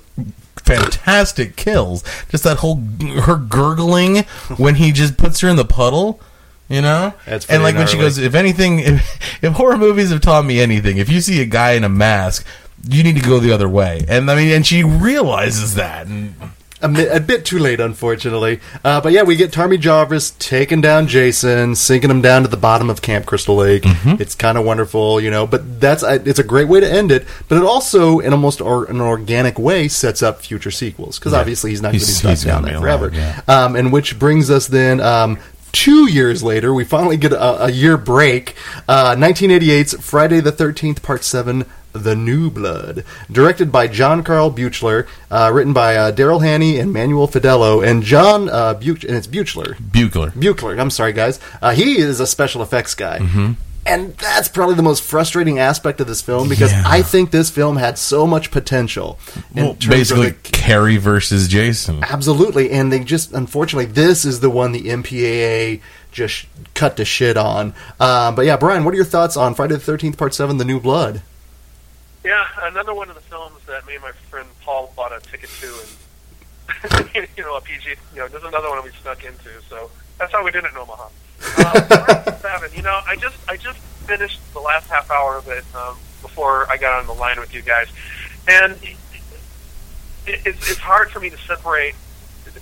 fantastic 0.69 1.57
kills. 1.57 2.05
Just 2.31 2.45
that 2.45 2.59
whole 2.59 2.77
her 2.77 3.37
gurgling 3.37 4.25
when 4.57 4.77
he 4.77 4.93
just 4.93 5.17
puts 5.17 5.41
her 5.41 5.49
in 5.49 5.57
the 5.57 5.65
puddle. 5.65 6.21
You 6.69 6.83
know, 6.83 7.15
That's 7.25 7.47
and 7.49 7.63
like 7.63 7.77
when 7.77 7.87
she 7.87 7.97
goes, 7.97 8.19
if 8.19 8.35
anything, 8.35 8.81
if, 8.81 9.39
if 9.43 9.55
horror 9.55 9.79
movies 9.79 10.11
have 10.11 10.21
taught 10.21 10.45
me 10.45 10.61
anything, 10.61 10.99
if 10.99 11.09
you 11.09 11.23
see 11.23 11.41
a 11.41 11.47
guy 11.47 11.73
in 11.73 11.83
a 11.83 11.89
mask, 11.89 12.47
you 12.87 13.03
need 13.03 13.17
to 13.17 13.23
go 13.23 13.39
the 13.39 13.53
other 13.53 13.69
way. 13.69 14.05
And 14.07 14.31
I 14.31 14.35
mean, 14.37 14.53
and 14.53 14.67
she 14.67 14.85
realizes 14.85 15.77
that. 15.77 16.07
And 16.07 16.35
a, 16.81 16.89
mi- 16.89 17.07
a 17.07 17.21
bit 17.21 17.45
too 17.45 17.59
late, 17.59 17.81
unfortunately. 17.81 18.61
Uh, 18.85 19.01
but 19.01 19.13
yeah, 19.13 19.23
we 19.23 19.37
get 19.37 19.53
Tommy 19.53 19.79
Jarvis 19.79 20.33
taking 20.39 20.81
down 20.81 21.07
Jason, 21.09 21.75
sinking 21.75 22.11
him 22.11 22.23
down 22.23 22.43
to 22.43 22.49
the 22.49 22.57
bottom 22.57 22.91
of 22.91 23.03
Camp 23.03 23.27
Crystal 23.27 23.57
Lake. 23.57 23.83
Mm-hmm. 23.83 24.21
It's 24.23 24.35
kind 24.35 24.59
of 24.59 24.65
wonderful, 24.65 25.21
you 25.21 25.31
know. 25.31 25.47
But 25.47 25.81
that's 25.81 26.03
it's 26.03 26.39
a 26.39 26.45
great 26.45 26.69
way 26.69 26.81
to 26.81 26.91
end 26.91 27.11
it. 27.11 27.27
But 27.49 27.59
it 27.59 27.65
also, 27.65 28.19
in 28.21 28.33
almost 28.33 28.61
or, 28.61 28.85
an 28.85 29.01
organic 29.01 29.59
way, 29.59 29.89
sets 29.89 30.23
up 30.23 30.41
future 30.41 30.71
sequels 30.71 31.19
because 31.19 31.35
obviously 31.35 31.71
he's 31.71 31.83
not 31.83 31.93
going 31.93 32.01
to 32.01 32.07
be 32.07 32.13
stuck 32.13 32.39
down 32.41 32.63
there 32.63 32.81
forever. 32.81 33.09
alive, 33.09 33.43
yeah. 33.49 33.65
Um, 33.65 33.77
and 33.77 33.93
which 33.93 34.19
brings 34.19 34.51
us 34.51 34.67
then. 34.67 35.01
Um, 35.01 35.39
Two 35.73 36.11
years 36.11 36.43
later, 36.43 36.73
we 36.75 36.85
finally 36.85 37.17
get 37.17 37.33
a, 37.33 37.65
a 37.65 37.71
year 37.71 37.97
break. 37.97 38.55
Uh, 38.89 39.15
1988's 39.17 39.95
Friday 40.05 40.41
the 40.41 40.53
13th, 40.53 41.03
Part 41.03 41.23
7, 41.25 41.65
The 41.93 42.17
New 42.17 42.51
Blood. 42.51 43.05
Directed 43.31 43.71
by 43.71 43.87
John 43.87 44.23
Carl 44.25 44.51
Buchler, 44.51 45.07
uh, 45.31 45.51
written 45.53 45.73
by 45.73 45.97
uh, 45.97 46.13
Daryl 46.13 46.43
Haney 46.43 46.79
and 46.79 46.93
Manuel 46.93 47.29
Fidello, 47.29 47.87
and 47.87 48.03
John 48.03 48.49
uh, 48.49 48.75
Buch- 48.75 49.05
and 49.05 49.17
it's 49.17 49.27
Buchler. 49.27 49.77
Bugler. 49.93 50.31
Buchler, 50.31 50.81
I'm 50.81 50.91
sorry, 50.91 51.13
guys. 51.13 51.39
Uh, 51.63 51.73
he 51.73 51.99
is 51.99 52.19
a 52.21 52.27
special 52.27 52.63
effects 52.63 52.95
guy. 52.95 53.19
Mm-hmm. 53.19 53.53
And 53.89 54.15
that's 54.19 54.49
probably 54.49 54.75
the 54.75 54.83
most 54.83 55.03
frustrating 55.03 55.59
aspect 55.59 56.01
of 56.01 56.07
this 56.07 56.21
film 56.21 56.49
because 56.49 56.71
Yeah. 56.73 56.83
I 56.87 57.03
think 57.03 57.31
this 57.31 57.49
film 57.51 57.77
had 57.77 57.97
so 57.99 58.27
much 58.27 58.51
potential. 58.51 59.19
in 59.55 59.65
Well, 59.65 59.75
terms 59.75 59.85
of 59.85 59.91
basically, 59.91 60.31
the- 60.31 60.37
Carrie 60.53 60.99
versus 60.99 61.49
Jason. 61.49 62.05
Absolutely, 62.05 62.71
and 62.71 62.93
they 62.93 63.01
just 63.01 63.33
unfortunately 63.33 63.87
this 63.87 64.25
is 64.25 64.41
the 64.41 64.51
one 64.51 64.73
the 64.73 64.89
MPAA 64.91 65.81
just 66.13 66.47
cut 66.75 66.97
to 66.99 67.05
shit 67.05 67.37
on. 67.37 67.75
Um, 67.99 68.35
but 68.35 68.45
yeah, 68.45 68.57
Brian, 68.57 68.85
what 68.85 68.93
are 68.93 68.97
your 68.97 69.05
thoughts 69.07 69.37
on 69.37 69.55
Friday 69.55 69.75
the 69.75 69.81
Thirteenth 69.81 70.19
Part 70.19 70.35
Seven: 70.35 70.59
The 70.59 70.65
New 70.65 70.81
Blood? 70.81 71.23
Yeah, 72.25 72.45
another 72.63 72.93
one 72.95 73.09
of 73.09 73.15
the 73.15 73.21
films 73.23 73.57
that 73.67 73.87
me 73.87 73.95
and 73.95 74.03
my 74.03 74.13
friend 74.31 74.49
Paul 74.65 74.93
bought 74.97 75.13
a 75.13 75.21
ticket 75.31 75.49
to, 75.61 75.75
and 76.93 77.29
you 77.37 77.43
know, 77.45 77.57
a 77.57 77.61
PG. 77.61 77.95
You 78.15 78.21
know, 78.21 78.29
there's 78.29 78.45
another 78.45 78.69
one 78.69 78.83
we 78.85 78.91
snuck 79.01 79.25
into. 79.25 79.49
So 79.71 79.91
that's 80.19 80.33
how 80.33 80.45
we 80.45 80.51
did 80.51 80.65
it 80.65 80.73
in 80.73 80.77
Omaha. 80.77 81.09
Uh, 81.43 82.33
seven. 82.39 82.71
You 82.77 82.83
know, 82.83 83.01
I 83.07 83.17
just 83.17 83.37
I 83.49 83.57
just 83.57 83.79
finished 84.07 84.41
the 84.53 84.61
last 84.61 84.89
half 84.89 85.11
hour 85.11 85.37
of 85.37 85.49
it 85.49 85.65
um, 85.75 85.97
before 86.23 86.71
I 86.71 86.77
got 86.77 86.99
on 87.01 87.07
the 87.07 87.13
line 87.15 87.39
with 87.41 87.53
you 87.55 87.63
guys, 87.63 87.89
and 88.47 88.73
it, 88.83 88.97
it's 90.27 90.71
it's 90.71 90.79
hard 90.79 91.11
for 91.11 91.21
me 91.21 91.31
to 91.31 91.39
separate 91.39 91.95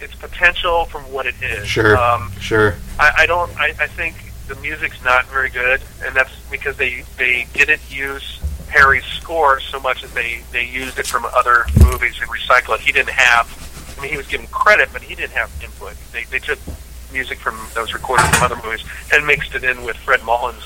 its 0.00 0.14
potential 0.14 0.84
from 0.86 1.02
what 1.12 1.26
it 1.26 1.34
is. 1.42 1.66
Sure, 1.66 1.96
Um, 1.96 2.30
sure. 2.40 2.76
I, 2.98 3.12
I 3.18 3.26
don't. 3.26 3.50
I, 3.58 3.68
I 3.80 3.86
think 3.86 4.16
the 4.48 4.54
music's 4.56 5.02
not 5.04 5.26
very 5.26 5.50
good, 5.50 5.80
and 6.04 6.14
that's 6.14 6.32
because 6.50 6.76
they 6.76 7.04
they 7.18 7.46
didn't 7.54 7.82
use 7.90 8.40
Harry's 8.68 9.04
score 9.04 9.60
so 9.60 9.78
much 9.80 10.02
as 10.04 10.12
they 10.12 10.42
they 10.52 10.64
used 10.66 10.98
it 10.98 11.06
from 11.06 11.24
other 11.26 11.64
movies 11.84 12.18
and 12.20 12.30
recycle 12.30 12.74
it. 12.74 12.80
He 12.80 12.92
didn't 12.92 13.10
have. 13.10 13.94
I 13.98 14.02
mean, 14.02 14.10
he 14.10 14.16
was 14.16 14.26
given 14.28 14.46
credit, 14.48 14.88
but 14.92 15.02
he 15.02 15.14
didn't 15.14 15.32
have 15.32 15.50
input. 15.62 15.94
They 16.12 16.24
they 16.24 16.38
took 16.38 16.58
music 17.12 17.38
from 17.38 17.56
that 17.74 17.80
was 17.80 17.94
recorded 17.94 18.26
from 18.34 18.42
other 18.44 18.56
movies 18.64 18.84
and 19.12 19.26
mixed 19.26 19.54
it 19.54 19.64
in 19.64 19.82
with 19.82 19.96
Fred 19.96 20.22
Mollin's 20.24 20.62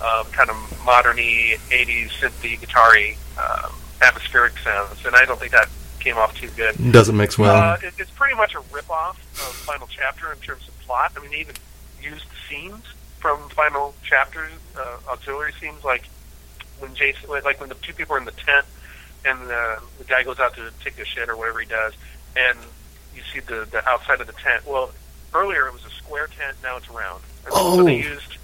um, 0.00 0.26
kind 0.32 0.50
of 0.50 0.56
moderny 0.84 1.58
'80s 1.70 2.10
synthy, 2.10 2.60
guitar-y, 2.60 3.16
um, 3.38 3.72
atmospheric 4.02 4.58
sounds, 4.58 5.04
and 5.06 5.14
I 5.16 5.24
don't 5.24 5.38
think 5.38 5.52
that 5.52 5.68
came 6.00 6.16
off 6.18 6.34
too 6.34 6.50
good. 6.56 6.76
Doesn't 6.92 7.16
mix 7.16 7.38
well. 7.38 7.56
Uh, 7.56 7.78
it, 7.82 7.94
it's 7.98 8.10
pretty 8.10 8.36
much 8.36 8.54
a 8.54 8.60
rip-off 8.72 9.18
of 9.18 9.54
Final 9.54 9.88
Chapter 9.88 10.32
in 10.32 10.38
terms 10.38 10.68
of 10.68 10.78
plot. 10.80 11.12
I 11.16 11.20
mean, 11.20 11.30
they 11.30 11.40
even 11.40 11.54
used 12.02 12.26
scenes 12.48 12.84
from 13.18 13.48
Final 13.50 13.94
Chapter, 14.02 14.48
uh, 14.78 14.98
auxiliary 15.08 15.52
scenes, 15.58 15.82
like 15.82 16.04
when 16.78 16.94
Jason, 16.94 17.30
like 17.30 17.58
when 17.58 17.70
the 17.70 17.74
two 17.76 17.94
people 17.94 18.16
are 18.16 18.18
in 18.18 18.26
the 18.26 18.32
tent 18.32 18.66
and 19.24 19.48
the, 19.48 19.80
the 19.98 20.04
guy 20.04 20.22
goes 20.22 20.38
out 20.38 20.54
to 20.54 20.70
take 20.82 20.98
a 20.98 21.04
shit 21.04 21.28
or 21.28 21.36
whatever 21.36 21.60
he 21.60 21.66
does, 21.66 21.94
and 22.36 22.58
you 23.14 23.22
see 23.32 23.40
the, 23.40 23.66
the 23.70 23.86
outside 23.88 24.20
of 24.20 24.26
the 24.26 24.34
tent. 24.34 24.66
Well, 24.66 24.90
earlier 25.34 25.66
it 25.66 25.72
was 25.72 25.84
a 25.84 25.90
square 25.90 26.28
tent, 26.28 26.56
now 26.62 26.76
it's 26.76 26.88
round. 26.90 27.22
And 27.44 27.52
Oh. 27.56 27.76
So 27.76 27.84
they 27.84 27.96
used. 27.98 28.36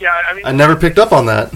Yeah, 0.00 0.20
I 0.28 0.34
mean, 0.34 0.44
I 0.44 0.52
never 0.52 0.74
picked 0.74 0.98
up 0.98 1.12
on 1.12 1.26
that. 1.26 1.52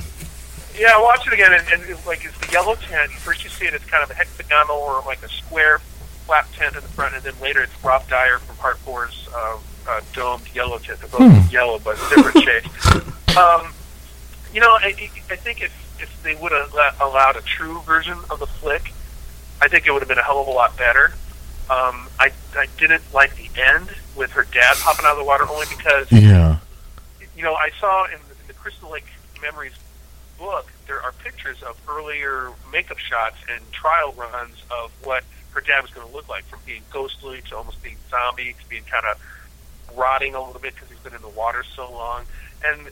yeah, 0.78 1.00
watch 1.00 1.26
it 1.26 1.32
again, 1.32 1.52
and, 1.52 1.64
and 1.72 1.82
it's 1.90 2.06
like 2.06 2.24
it's 2.24 2.38
the 2.38 2.52
yellow 2.52 2.76
tent. 2.76 3.10
First, 3.12 3.42
you 3.42 3.50
see 3.50 3.64
it 3.66 3.74
as 3.74 3.82
kind 3.84 4.04
of 4.04 4.10
a 4.10 4.14
hexagonal 4.14 4.76
or 4.76 5.02
like 5.04 5.22
a 5.22 5.28
square 5.28 5.80
flap 6.26 6.46
tent 6.52 6.76
in 6.76 6.82
the 6.82 6.88
front, 6.88 7.14
and 7.14 7.24
then 7.24 7.34
later 7.40 7.62
it's 7.62 7.72
Rob 7.84 8.06
Dier 8.08 8.38
from 8.38 8.56
Part 8.56 8.78
Four's 8.78 9.28
uh, 9.34 9.58
uh, 9.88 10.00
domed 10.12 10.42
yellow 10.54 10.78
tent. 10.78 11.00
They're 11.00 11.08
both 11.08 11.52
yellow, 11.52 11.78
but 11.80 11.96
different 12.14 12.44
shades. 12.44 12.68
Um, 13.36 13.74
you 14.54 14.60
know, 14.60 14.70
I, 14.70 15.10
I 15.30 15.36
think 15.36 15.60
if 15.60 15.70
if 16.00 16.22
they 16.22 16.34
would 16.36 16.52
have 16.52 16.72
allowed 17.02 17.36
a 17.36 17.42
true 17.42 17.82
version 17.82 18.16
of 18.30 18.38
the 18.38 18.46
flick, 18.46 18.94
I 19.60 19.68
think 19.68 19.86
it 19.86 19.92
would 19.92 20.00
have 20.00 20.08
been 20.08 20.16
a 20.16 20.22
hell 20.22 20.40
of 20.40 20.46
a 20.48 20.50
lot 20.52 20.74
better. 20.78 21.12
Um, 21.68 22.08
I 22.18 22.30
I 22.56 22.66
didn't 22.78 23.02
like 23.12 23.36
the 23.36 23.50
end 23.60 23.90
with 24.16 24.30
her 24.32 24.44
dad 24.52 24.76
popping 24.78 25.04
out 25.06 25.12
of 25.12 25.18
the 25.18 25.24
water 25.24 25.44
only 25.48 25.66
because 25.76 26.10
Yeah. 26.10 26.58
you 27.36 27.42
know, 27.42 27.54
I 27.54 27.70
saw 27.80 28.06
in, 28.06 28.14
in 28.14 28.46
the 28.46 28.54
Crystal 28.54 28.90
Lake 28.90 29.06
Memories 29.42 29.72
book, 30.38 30.72
there 30.86 31.00
are 31.02 31.12
pictures 31.12 31.62
of 31.62 31.78
earlier 31.88 32.50
makeup 32.72 32.98
shots 32.98 33.36
and 33.52 33.60
trial 33.72 34.12
runs 34.16 34.56
of 34.70 34.90
what 35.04 35.24
her 35.52 35.60
dad 35.60 35.80
was 35.82 35.90
going 35.90 36.06
to 36.06 36.12
look 36.12 36.28
like, 36.28 36.44
from 36.44 36.58
being 36.66 36.82
ghostly 36.90 37.40
to 37.48 37.56
almost 37.56 37.82
being 37.82 37.96
zombie 38.10 38.54
to 38.60 38.68
being 38.68 38.82
kind 38.90 39.04
of 39.06 39.18
rotting 39.96 40.34
a 40.34 40.44
little 40.44 40.60
bit 40.60 40.74
because 40.74 40.90
he's 40.90 40.98
been 40.98 41.14
in 41.14 41.22
the 41.22 41.28
water 41.30 41.64
so 41.74 41.90
long. 41.90 42.24
And 42.64 42.88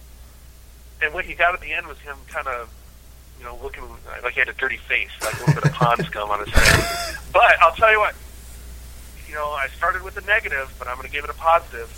and 1.02 1.12
what 1.12 1.28
you 1.28 1.34
got 1.34 1.52
at 1.54 1.60
the 1.60 1.72
end 1.72 1.86
was 1.86 1.98
him 1.98 2.16
kind 2.28 2.46
of, 2.46 2.70
you 3.38 3.44
know, 3.44 3.58
looking 3.62 3.82
like 4.22 4.32
he 4.34 4.40
had 4.40 4.48
a 4.48 4.54
dirty 4.54 4.78
face, 4.78 5.10
like 5.20 5.34
a 5.34 5.38
little 5.40 5.54
bit 5.54 5.64
of 5.64 5.72
pond 5.72 6.04
scum 6.06 6.30
on 6.30 6.40
his 6.40 6.48
face. 6.50 7.16
But 7.34 7.60
I'll 7.60 7.74
tell 7.74 7.90
you 7.90 7.98
what, 7.98 8.14
you 9.28 9.34
know, 9.34 9.48
I 9.50 9.68
started 9.76 10.02
with 10.02 10.16
a 10.16 10.20
negative, 10.26 10.72
but 10.78 10.88
I'm 10.88 10.96
going 10.96 11.06
to 11.08 11.12
give 11.12 11.24
it 11.24 11.30
a 11.30 11.34
positive. 11.34 11.90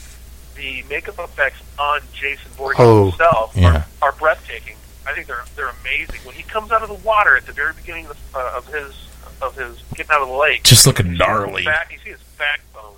The 0.56 0.82
makeup 0.88 1.18
effects 1.18 1.60
on 1.78 2.00
Jason 2.14 2.50
Voorhees 2.52 2.76
Oh, 2.80 3.10
himself 3.10 3.52
yeah. 3.54 3.84
are, 4.00 4.08
are 4.08 4.12
breathtaking. 4.12 4.76
I 5.06 5.12
think 5.12 5.26
they're 5.26 5.44
they're 5.54 5.72
amazing. 5.82 6.20
When 6.24 6.34
he 6.34 6.42
comes 6.42 6.72
out 6.72 6.82
of 6.82 6.88
the 6.88 6.94
water 7.06 7.36
at 7.36 7.46
the 7.46 7.52
very 7.52 7.74
beginning 7.74 8.06
of, 8.06 8.16
the, 8.32 8.38
uh, 8.38 8.52
of 8.56 8.66
his 8.72 9.08
of 9.42 9.54
his 9.54 9.82
getting 9.94 10.10
out 10.12 10.22
of 10.22 10.28
the 10.28 10.34
lake, 10.34 10.62
Just 10.62 10.86
looking 10.86 11.08
you 11.12 11.18
gnarly. 11.18 11.64
Back, 11.64 11.92
you 11.92 11.98
see 12.02 12.10
his 12.10 12.20
backbones. 12.38 12.96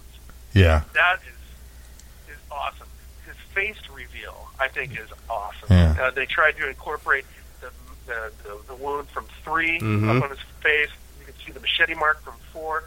Yeah. 0.54 0.82
That 0.94 1.18
is 1.26 2.32
is 2.34 2.38
awesome. 2.50 2.86
His 3.26 3.34
face 3.52 3.76
reveal, 3.92 4.48
I 4.60 4.68
think, 4.68 4.92
is 4.92 5.08
awesome. 5.28 5.66
Yeah. 5.70 5.96
Uh, 6.00 6.10
they 6.12 6.26
tried 6.26 6.56
to 6.58 6.68
incorporate 6.68 7.24
the 7.60 7.70
the, 8.06 8.32
the, 8.44 8.58
the 8.68 8.74
wound 8.76 9.08
from 9.08 9.26
3 9.44 9.80
Mhm. 9.80 10.16
up 10.16 10.22
on 10.22 10.30
his 10.30 10.38
face. 10.62 10.90
You 11.18 11.26
can 11.26 11.34
see 11.44 11.50
the 11.52 11.60
machete 11.60 11.94
mark 11.94 12.22
from 12.22 12.34
four. 12.52 12.84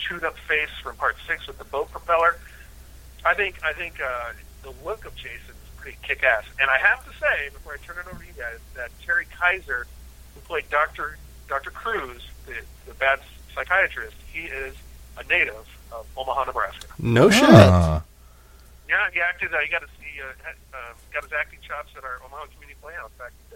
His 0.00 0.08
chewed 0.08 0.24
up 0.24 0.36
face 0.38 0.70
from 0.82 0.96
part 0.96 1.16
six 1.26 1.46
with 1.46 1.58
the 1.58 1.64
boat 1.64 1.90
propeller. 1.90 2.36
I 3.24 3.34
think 3.34 3.62
I 3.64 3.72
think 3.72 4.00
uh, 4.00 4.32
the 4.62 4.72
look 4.84 5.04
of 5.04 5.14
Jason 5.16 5.50
is 5.50 5.70
pretty 5.76 5.98
kick 6.02 6.22
ass. 6.22 6.44
And 6.60 6.70
I 6.70 6.78
have 6.78 7.04
to 7.04 7.10
say, 7.18 7.50
before 7.52 7.74
I 7.74 7.76
turn 7.86 7.96
it 7.98 8.06
over 8.12 8.22
to 8.22 8.26
you 8.26 8.34
guys, 8.36 8.58
that 8.74 8.90
Terry 9.04 9.26
Kiser, 9.38 9.86
who 10.34 10.40
played 10.42 10.68
Doctor 10.70 11.18
Doctor 11.48 11.70
Crews, 11.70 12.22
the, 12.46 12.54
the 12.86 12.94
bad 12.94 13.20
psychiatrist, 13.54 14.16
he 14.32 14.40
is 14.40 14.74
a 15.18 15.24
native 15.24 15.66
of 15.92 16.06
Omaha, 16.16 16.44
Nebraska. 16.44 16.86
No 16.98 17.30
shit. 17.30 17.48
Ah. 17.48 18.02
Yeah, 18.88 19.08
he 19.12 19.20
acted. 19.20 19.52
Uh, 19.54 19.58
he 19.58 19.70
got 19.70 19.82
to 19.82 19.88
see, 20.00 20.20
uh, 20.20 20.32
had, 20.42 20.54
uh, 20.74 20.92
got 21.12 21.22
his 21.24 21.32
acting 21.32 21.60
chops 21.66 21.90
at 21.96 22.04
our 22.04 22.20
Omaha 22.24 22.46
Community 22.54 22.78
Playhouse 22.80 23.10
back 23.18 23.30
in 23.30 23.49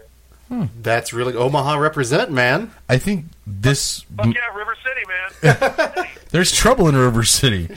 the 0.49 0.65
day. 0.65 0.69
That's 0.81 1.13
really 1.13 1.33
Omaha 1.35 1.77
represent, 1.77 2.31
man. 2.31 2.71
I 2.89 2.97
think 2.97 3.25
this. 3.47 4.01
Fuck 4.15 4.27
yeah, 4.27 4.55
River 4.55 4.75
City, 4.83 5.01
man. 5.07 6.07
There's 6.31 6.51
trouble 6.51 6.87
in 6.87 6.95
River 6.95 7.23
City. 7.23 7.69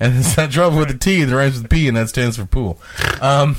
And 0.00 0.18
it's 0.18 0.36
not 0.36 0.50
trouble 0.50 0.78
with 0.78 0.90
a 0.90 0.98
T 0.98 1.22
that 1.24 1.34
rhymes 1.34 1.60
with 1.60 1.70
P, 1.70 1.86
and 1.88 1.96
that 1.96 2.08
stands 2.08 2.36
for 2.36 2.44
pool. 2.46 2.80
Um, 3.20 3.56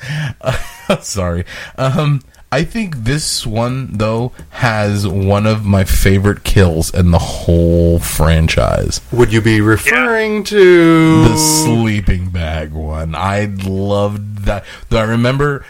sorry. 1.00 1.44
Um, 1.76 2.20
I 2.50 2.64
think 2.64 2.96
this 2.96 3.46
one 3.46 3.98
though 3.98 4.32
has 4.50 5.06
one 5.06 5.46
of 5.46 5.66
my 5.66 5.84
favorite 5.84 6.44
kills 6.44 6.92
in 6.94 7.10
the 7.10 7.18
whole 7.18 7.98
franchise. 7.98 9.02
Would 9.12 9.32
you 9.34 9.42
be 9.42 9.60
referring 9.60 10.44
to 10.44 11.24
The 11.24 11.36
sleeping 11.36 12.30
bag 12.30 12.72
one. 12.72 13.14
I 13.14 13.46
loved 13.46 14.44
that. 14.46 14.64
Though 14.88 14.98
I 14.98 15.04
remember 15.04 15.66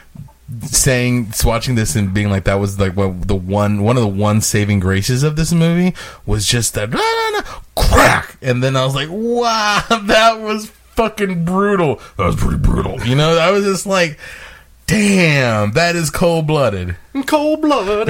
saying 0.62 1.32
watching 1.44 1.74
this 1.74 1.94
and 1.94 2.14
being 2.14 2.30
like 2.30 2.44
that 2.44 2.54
was 2.54 2.80
like 2.80 2.96
well, 2.96 3.12
the 3.12 3.34
one 3.34 3.82
one 3.82 3.96
of 3.96 4.02
the 4.02 4.08
one 4.08 4.40
saving 4.40 4.80
graces 4.80 5.22
of 5.22 5.36
this 5.36 5.52
movie 5.52 5.94
was 6.24 6.46
just 6.46 6.74
that 6.74 6.90
"La, 6.90 6.98
la, 6.98 7.38
la," 7.38 7.60
crack! 7.76 8.38
And 8.40 8.62
then 8.62 8.76
I 8.76 8.84
was 8.84 8.94
like 8.94 9.08
wow 9.10 9.82
that 10.06 10.40
was 10.40 10.70
fucking 10.94 11.44
brutal. 11.44 11.96
That 12.16 12.26
was 12.26 12.36
pretty 12.36 12.58
brutal. 12.58 13.00
You 13.04 13.14
know 13.14 13.36
I 13.36 13.50
was 13.50 13.64
just 13.64 13.86
like 13.86 14.18
damn 14.86 15.72
that 15.72 15.94
is 15.94 16.08
cold 16.08 16.46
blooded 16.46 16.96
cold 17.24 17.62
blooded? 17.62 18.08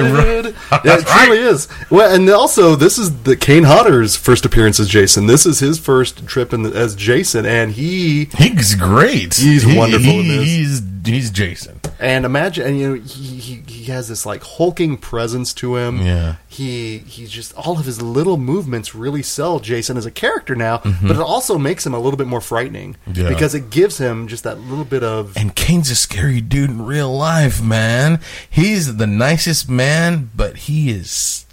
Yeah, 0.83 0.97
it 0.99 1.05
truly 1.07 1.39
is. 1.39 1.67
Well, 1.89 2.13
and 2.13 2.29
also 2.29 2.75
this 2.75 2.97
is 2.97 3.23
the 3.23 3.35
Kane 3.35 3.63
Hodder's 3.63 4.15
first 4.15 4.45
appearance 4.45 4.79
as 4.79 4.87
Jason. 4.87 5.27
This 5.27 5.45
is 5.45 5.59
his 5.59 5.79
first 5.79 6.25
trip 6.27 6.53
in 6.53 6.63
the, 6.63 6.71
as 6.75 6.95
Jason, 6.95 7.45
and 7.45 7.71
he 7.71 8.25
he's 8.37 8.75
great 8.75 9.33
He's 9.35 9.63
He- 9.63 9.77
wonderful 9.77 10.19
in 10.19 10.27
this. 10.27 10.45
he's 10.45 10.81
he's 11.05 11.31
Jason 11.31 11.79
And 11.99 12.25
imagine, 12.25 12.67
and 12.67 12.79
you 12.79 12.87
know, 12.89 13.01
he, 13.01 13.37
he 13.37 13.63
he 13.67 13.83
has 13.91 14.07
this 14.09 14.25
like 14.25 14.43
hulking 14.43 14.97
presence 14.97 15.53
to 15.55 15.75
him. 15.77 16.01
Yeah. 16.05 16.35
He 16.47 16.99
he's 16.99 17.29
just 17.29 17.53
all 17.55 17.79
of 17.79 17.85
his 17.85 18.01
little 18.01 18.37
movements 18.37 18.93
really 18.93 19.23
sell 19.23 19.59
Jason 19.59 19.97
as 19.97 20.05
a 20.05 20.11
character 20.11 20.55
now, 20.55 20.79
but 21.01 21.11
it 21.11 21.19
also 21.19 21.57
makes 21.57 21.85
him 21.85 21.93
a 21.93 21.99
little 21.99 22.17
bit 22.17 22.27
more 22.27 22.41
frightening 22.41 22.95
Mm-hmm. 23.07 23.21
Yeah. 23.21 23.29
because 23.29 23.55
it 23.55 23.69
gives 23.69 23.97
him 23.97 24.27
just 24.27 24.43
that 24.43 24.59
little 24.59 24.83
bit 24.85 25.03
of 25.03 25.35
And 25.37 25.55
Kane's 25.55 25.89
a 25.89 25.95
scary 25.95 26.41
dude 26.41 26.69
in 26.69 26.85
real 26.85 27.15
life, 27.15 27.61
man. 27.61 28.19
He's 28.49 28.97
the 28.99 29.07
nicest 29.07 29.67
man, 29.69 30.29
but 30.35 30.55
he 30.57 30.91
is 30.91 31.45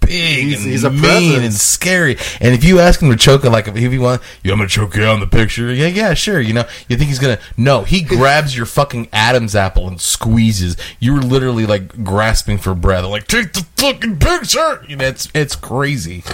big 0.00 0.10
He's- 0.46 0.62
and 0.62 0.70
he's 0.72 0.82
a 0.84 0.90
mean 0.90 1.00
presence. 1.00 1.44
and 1.44 1.54
scary. 1.54 2.16
And 2.40 2.52
if 2.54 2.64
you 2.64 2.80
ask 2.80 3.00
him 3.00 3.08
to 3.10 3.16
choke 3.16 3.44
like 3.44 3.68
if 3.68 3.76
he 3.76 3.98
want, 3.98 4.20
yeah, 4.42 4.52
I'm 4.52 4.58
gonna 4.58 4.68
choke 4.68 4.96
you 4.96 5.04
on 5.04 5.20
the 5.20 5.26
picture. 5.28 5.72
Yeah, 5.72 5.86
yeah, 5.86 6.12
sure. 6.14 6.40
You 6.40 6.52
know, 6.54 6.64
you 6.88 6.96
think 6.96 7.08
he's 7.08 7.20
gonna? 7.20 7.38
No, 7.56 7.82
he 7.84 8.00
grabs 8.02 8.56
your 8.56 8.66
fucking 8.66 9.08
Adam's 9.12 9.54
apple 9.54 9.86
and 9.86 10.00
squeezes. 10.00 10.76
You 10.98 11.14
were 11.14 11.20
literally 11.22 11.66
like 11.66 12.02
grasping 12.04 12.58
for 12.58 12.74
breath. 12.74 13.04
Like 13.04 13.28
take 13.28 13.52
the 13.52 13.64
fucking 13.76 14.18
picture. 14.18 14.84
You 14.88 14.96
know, 14.96 15.04
it's 15.06 15.28
it's 15.34 15.54
crazy. 15.54 16.24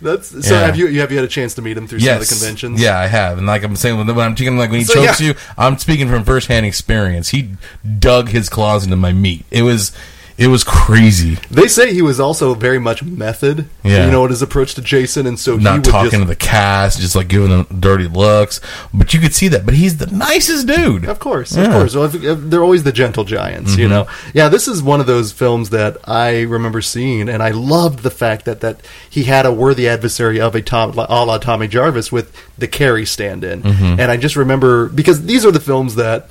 That's. 0.00 0.28
So 0.46 0.54
Yeah. 0.54 0.66
have 0.66 0.76
you 0.76 0.86
you 0.88 1.00
have 1.00 1.10
you 1.10 1.16
had 1.18 1.24
a 1.24 1.28
chance 1.28 1.54
to 1.54 1.62
meet 1.62 1.76
him 1.76 1.86
through 1.86 2.00
some 2.00 2.14
of 2.14 2.20
the 2.20 2.26
conventions? 2.34 2.80
Yeah, 2.80 2.98
I 2.98 3.06
have. 3.06 3.38
And 3.38 3.46
like 3.46 3.62
I'm 3.62 3.76
saying, 3.76 3.96
when 3.96 4.08
I'm 4.18 4.36
speaking, 4.36 4.56
like 4.58 4.70
when 4.70 4.80
he 4.80 4.84
So, 4.84 4.94
chokes 4.94 5.20
yeah. 5.20 5.28
you, 5.28 5.34
I'm 5.56 5.78
speaking 5.78 6.08
from 6.08 6.24
firsthand 6.24 6.66
experience. 6.66 7.30
He 7.30 7.50
dug 7.98 8.28
his 8.28 8.48
claws 8.48 8.84
into 8.84 8.96
my 8.96 9.12
meat. 9.12 9.44
It 9.50 9.62
was, 9.62 9.92
it 10.38 10.48
was 10.48 10.64
crazy. 10.64 11.38
They 11.50 11.66
say 11.68 11.94
he 11.94 12.02
was 12.02 12.20
also 12.20 12.54
very 12.54 12.78
much 12.78 13.02
method. 13.02 13.68
Yeah. 13.82 14.04
You 14.06 14.10
know, 14.12 14.24
in 14.24 14.30
his 14.30 14.42
approach 14.42 14.74
to 14.74 14.82
Jason, 14.82 15.26
and 15.26 15.38
so 15.38 15.56
he 15.56 15.64
Not 15.64 15.76
would 15.76 15.84
talking 15.84 16.10
just, 16.10 16.22
to 16.22 16.28
the 16.28 16.36
cast, 16.36 17.00
just 17.00 17.16
like 17.16 17.28
giving 17.28 17.48
them 17.50 17.66
dirty 17.80 18.06
looks. 18.08 18.60
But 18.92 19.14
you 19.14 19.20
could 19.20 19.34
see 19.34 19.48
that. 19.48 19.64
But 19.64 19.74
he's 19.74 19.96
the 19.96 20.06
nicest 20.08 20.66
dude. 20.66 21.04
Of 21.06 21.18
course, 21.18 21.56
Yeah. 21.56 21.64
Mm-hmm. 21.64 21.72
of 21.72 21.78
course. 21.78 21.94
Well, 21.94 22.36
they're 22.36 22.62
always 22.62 22.82
the 22.82 22.92
gentle 22.92 23.24
giants, 23.24 23.76
you 23.76 23.88
know. 23.88 24.06
Yeah, 24.34 24.48
this 24.48 24.68
is 24.68 24.82
one 24.82 25.00
of 25.00 25.06
those 25.06 25.32
films 25.32 25.70
that 25.70 25.96
I 26.08 26.42
remember 26.42 26.82
seeing, 26.82 27.28
and 27.28 27.42
I 27.42 27.50
loved 27.50 28.00
the 28.00 28.10
fact 28.10 28.44
that 28.44 28.60
that 28.60 28.80
he 29.08 29.24
had 29.24 29.46
a 29.46 29.52
worthy 29.52 29.88
adversary 29.88 30.40
of 30.40 30.54
a 30.54 30.60
Tom, 30.62 30.90
a 30.98 31.24
la 31.24 31.38
Tommy 31.38 31.68
Jarvis 31.68 32.12
with 32.12 32.30
the 32.58 32.68
Carrie 32.68 33.06
stand-in, 33.06 33.62
Mm-hmm. 33.62 34.00
and 34.00 34.10
I 34.10 34.16
just 34.16 34.36
remember 34.36 34.88
because 34.88 35.24
these 35.26 35.44
are 35.46 35.50
the 35.52 35.60
films 35.60 35.94
that. 35.94 36.28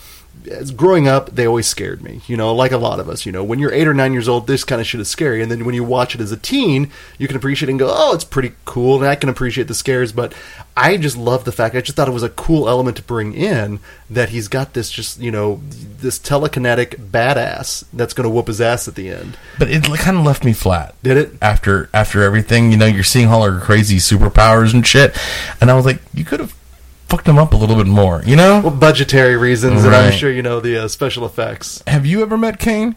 As 0.50 0.72
growing 0.72 1.08
up, 1.08 1.32
they 1.32 1.48
always 1.48 1.66
scared 1.66 2.04
me. 2.04 2.22
You 2.28 2.38
know, 2.38 2.54
like 2.54 2.72
a 2.72 2.78
lot 2.78 3.00
of 3.00 3.10
us. 3.10 3.26
You 3.26 3.32
know, 3.32 3.44
when 3.44 3.58
you're 3.60 3.74
eight 3.74 3.88
or 3.88 3.94
nine 3.94 4.14
years 4.14 4.28
old, 4.28 4.46
this 4.46 4.64
kind 4.64 4.80
of 4.80 4.86
shit 4.86 5.02
is 5.02 5.10
scary. 5.10 5.42
And 5.42 5.52
then 5.52 5.66
when 5.66 5.74
you 5.74 5.84
watch 5.84 6.14
it 6.14 6.22
as 6.22 6.32
a 6.32 6.38
teen, 6.38 6.92
you 7.18 7.28
can 7.28 7.36
appreciate 7.36 7.70
it 7.70 7.72
and 7.72 7.80
go, 7.80 7.92
"Oh, 7.92 8.14
it's 8.14 8.24
pretty 8.24 8.54
cool," 8.66 8.98
and 8.98 9.08
I 9.08 9.16
can 9.16 9.30
appreciate 9.30 9.68
the 9.68 9.74
scares. 9.74 10.12
But 10.12 10.34
I 10.78 10.98
just 10.98 11.18
love 11.18 11.46
the 11.46 11.52
fact. 11.52 11.76
I 11.76 11.82
just 11.82 11.96
thought 11.96 12.08
it 12.08 12.12
was 12.12 12.24
a 12.24 12.30
cool 12.30 12.70
element 12.70 12.98
to 12.98 13.04
bring 13.04 13.34
in 13.34 13.80
that 14.10 14.30
he's 14.30 14.48
got 14.48 14.74
this 14.74 14.92
just 14.92 15.20
you 15.20 15.32
know 15.32 15.62
this 16.00 16.20
telekinetic 16.20 17.10
badass 17.10 17.86
that's 17.94 18.14
going 18.14 18.26
to 18.26 18.30
whoop 18.30 18.48
his 18.48 18.62
ass 18.62 18.88
at 18.88 18.96
the 18.96 19.10
end. 19.10 19.38
But 19.58 19.70
it 19.70 19.84
kind 19.84 20.18
of 20.18 20.26
left 20.26 20.44
me 20.44 20.54
flat. 20.54 20.94
Did 21.02 21.18
it? 21.18 21.32
After 21.42 21.90
after 21.94 22.24
everything, 22.24 22.72
you 22.72 22.78
know, 22.78 22.86
you're 22.86 23.04
seeing 23.04 23.30
all 23.30 23.42
our 23.42 23.60
crazy 23.60 23.98
superpowers 23.98 24.74
and 24.74 24.86
shit, 24.86 25.18
and 25.60 25.72
I 25.72 25.74
was 25.74 25.86
like, 25.86 26.02
you 26.14 26.24
could 26.26 26.40
have 26.40 26.54
fucked 27.08 27.26
them 27.26 27.38
up 27.38 27.54
a 27.54 27.58
little 27.58 27.76
bit 27.76 27.88
more. 27.88 28.22
You 28.26 28.36
know? 28.36 28.62
Well, 28.62 28.72
budgetary 28.76 29.38
reasons, 29.38 29.84
and 29.84 29.96
I'm 29.96 30.12
sure 30.12 30.32
you 30.32 30.42
know 30.42 30.60
the 30.60 30.86
uh, 30.86 30.88
special 30.88 31.26
effects. 31.26 31.84
have 31.88 32.06
you 32.06 32.22
ever 32.22 32.38
met 32.38 32.60
Kane? 32.60 32.96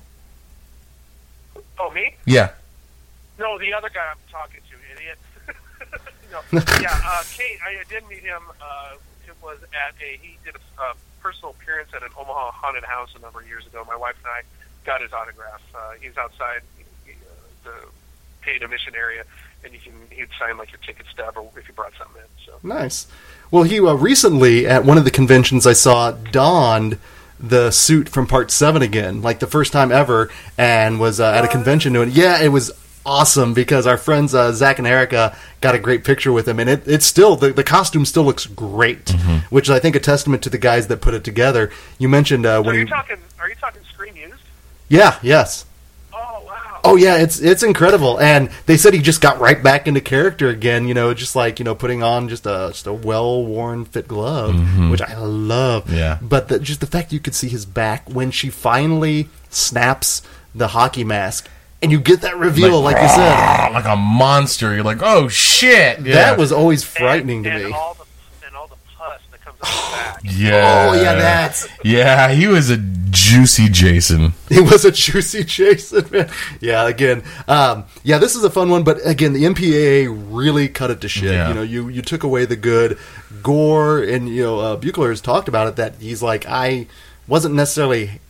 Oh, 1.78 1.90
me? 1.90 2.16
Yeah. 2.24 2.51
No, 3.39 3.59
the 3.59 3.72
other 3.72 3.89
guy 3.89 4.06
I'm 4.10 4.16
talking 4.30 4.60
to, 4.70 4.76
idiot. 4.97 5.18
no, 6.52 6.62
yeah, 6.82 7.01
uh, 7.05 7.22
Kate, 7.36 7.59
I 7.64 7.82
did 7.89 8.09
meet 8.09 8.22
him. 8.22 8.43
Uh, 8.60 8.94
it 9.26 9.35
was 9.43 9.59
at 9.72 9.94
a 10.02 10.18
he 10.20 10.39
did 10.44 10.56
a 10.56 10.82
uh, 10.82 10.94
personal 11.20 11.51
appearance 11.51 11.90
at 11.94 12.02
an 12.02 12.09
Omaha 12.18 12.51
haunted 12.52 12.85
house 12.85 13.10
a 13.16 13.20
number 13.20 13.40
of 13.40 13.47
years 13.47 13.66
ago. 13.66 13.85
My 13.86 13.97
wife 13.97 14.16
and 14.24 14.26
I 14.26 14.43
got 14.85 15.02
his 15.02 15.12
autograph. 15.12 15.62
Uh, 15.74 15.93
he's 16.01 16.16
outside 16.16 16.62
uh, 16.80 17.12
the 17.64 17.74
paid 18.40 18.62
admission 18.62 18.94
area, 18.97 19.24
and 19.62 19.72
you 19.72 19.78
can 19.78 19.93
he'd 20.10 20.28
sign 20.39 20.56
like 20.56 20.72
your 20.72 20.80
ticket 20.80 21.06
stub 21.12 21.36
or 21.36 21.48
if 21.56 21.68
you 21.68 21.74
brought 21.74 21.93
something 21.98 22.20
in. 22.22 22.44
So 22.44 22.59
Nice. 22.62 23.06
Well, 23.51 23.62
he 23.62 23.81
uh, 23.81 23.95
recently 23.95 24.66
at 24.66 24.85
one 24.85 24.99
of 24.99 25.05
the 25.05 25.11
conventions 25.11 25.66
I 25.66 25.73
saw 25.73 26.12
donned 26.12 26.99
the 27.41 27.70
suit 27.70 28.09
from 28.09 28.27
Part 28.27 28.51
Seven 28.51 28.83
again, 28.83 29.23
like 29.23 29.39
the 29.39 29.47
first 29.47 29.73
time 29.73 29.93
ever, 29.93 30.31
and 30.57 30.99
was 31.01 31.20
uh, 31.20 31.33
at 31.33 31.45
a 31.45 31.49
convention 31.49 31.93
doing. 31.93 32.09
It. 32.11 32.15
Yeah, 32.15 32.41
it 32.41 32.49
was 32.49 32.73
awesome 33.07 33.55
because 33.55 33.87
our 33.87 33.97
friends 33.97 34.35
uh, 34.35 34.53
Zach 34.53 34.79
and 34.79 34.87
Erica 34.87 35.37
got 35.62 35.75
a 35.75 35.79
great 35.79 36.05
picture 36.05 36.33
with 36.33 36.47
him, 36.47 36.59
and 36.61 36.69
it, 36.69 36.87
it's 36.87 37.07
still 37.07 37.37
the, 37.37 37.53
the 37.53 37.65
costume 37.65 38.05
still 38.05 38.25
looks 38.25 38.45
great, 38.45 39.11
which 39.51 39.66
is, 39.66 39.70
I 39.70 39.79
think 39.79 39.97
a 39.97 40.01
testament 40.01 40.43
to 40.43 40.51
the 40.51 40.59
guys 40.59 40.89
that 40.89 41.01
put 41.01 41.15
it 41.15 41.25
together. 41.25 41.70
You 41.99 42.09
mentioned 42.09 42.45
uh, 42.45 42.57
So 42.57 42.62
when 42.62 42.70
are 42.70 42.79
he, 42.79 42.81
you 42.81 42.87
talking? 42.87 43.16
Are 43.41 43.49
you 43.49 43.55
talking 43.55 43.83
screen 43.85 44.16
used? 44.16 44.43
yeah, 44.89 45.19
yes. 45.23 45.65
Oh! 46.89 46.97
Yeah, 46.97 47.16
it's 47.19 47.40
it's 47.40 47.62
incredible, 47.62 48.19
and 48.20 48.51
they 48.66 48.77
said 48.77 48.94
he 48.94 49.01
just 49.01 49.20
got 49.20 49.39
right 49.39 49.62
back 49.62 49.86
into 49.86 50.01
character 50.01 50.48
again. 50.48 50.89
You 50.89 50.94
know, 50.94 51.15
just 51.15 51.36
like 51.36 51.59
you 51.59 51.65
know, 51.65 51.74
putting 51.74 52.02
on 52.02 52.28
just 52.28 52.47
a 52.47 52.70
just 52.73 52.86
a 52.86 52.93
well 52.93 53.44
worn 53.44 53.85
fit 53.85 54.09
glove, 54.09 54.55
mm-hmm. 54.55 54.90
which 54.90 55.02
I 55.02 55.16
love. 55.16 55.93
Yeah. 55.93 56.19
but 56.20 56.48
the, 56.48 56.59
just 56.59 56.81
the 56.81 56.86
fact 56.86 57.12
you 57.12 57.20
could 57.20 57.35
see 57.35 57.48
his 57.48 57.66
back 57.66 58.09
when 58.09 58.31
she 58.31 58.51
finally 58.51 59.28
snaps 59.51 60.23
the 60.55 60.69
hockey 60.69 61.05
mask, 61.05 61.48
and 61.81 61.93
you 61.93 62.01
get 62.01 62.23
that 62.23 62.36
reveal, 62.36 62.81
like, 62.81 63.01
you 63.01 63.09
said. 63.09 63.69
Like 63.78 63.85
a 63.85 63.97
monster. 63.97 64.74
You're 64.74 64.82
like, 64.82 65.02
oh 65.02 65.28
shit. 65.28 66.01
Yeah. 66.01 66.15
That 66.15 66.39
was 66.39 66.51
always 66.51 66.82
frightening 66.82 67.39
and, 67.39 67.44
to 67.44 67.51
and 67.51 67.65
me. 67.66 67.73
All 67.73 67.94
the, 67.94 68.47
and 68.47 68.56
all 68.56 68.66
the 68.66 68.77
pus 68.97 69.20
that 69.31 69.31
comes 69.31 69.31
out 69.31 69.31
the 69.31 69.36
back. 69.36 69.47
Yeah. 70.24 70.89
Oh 70.90 70.94
yeah, 70.94 71.14
that's 71.14 71.68
Yeah, 71.85 72.32
he 72.32 72.47
was 72.47 72.70
a 72.70 72.76
juicy 73.10 73.68
Jason. 73.68 74.32
He 74.48 74.60
was 74.60 74.85
a 74.85 74.90
juicy 74.90 75.44
Jason, 75.44 76.09
man. 76.10 76.30
Yeah, 76.60 76.89
again, 76.89 77.22
um, 77.47 77.85
yeah, 78.02 78.18
this 78.18 78.35
is 78.36 78.44
a 78.44 78.51
fun 78.51 78.70
one, 78.70 78.85
but 78.85 78.98
again, 79.05 79.32
the 79.32 79.44
MPAA 79.44 80.09
really 80.30 80.68
cut 80.68 80.90
it 80.90 81.01
to 81.02 81.09
shit. 81.09 81.32
Yeah. 81.32 81.48
You 81.48 81.55
know, 81.55 81.62
you 81.62 81.89
you 81.89 82.02
took 82.02 82.22
away 82.22 82.44
the 82.44 82.56
good 82.56 82.98
gore, 83.43 84.02
and 84.02 84.28
you 84.28 84.43
know, 84.43 84.59
uh, 84.59 84.76
Buchler 84.76 85.10
has 85.10 85.20
talked 85.20 85.48
about 85.48 85.68
it 85.68 85.76
that 85.76 85.94
he's 86.01 86.22
like, 86.22 86.47
I 86.47 86.86
wasn't 87.26 87.55
necessarily 87.55 88.20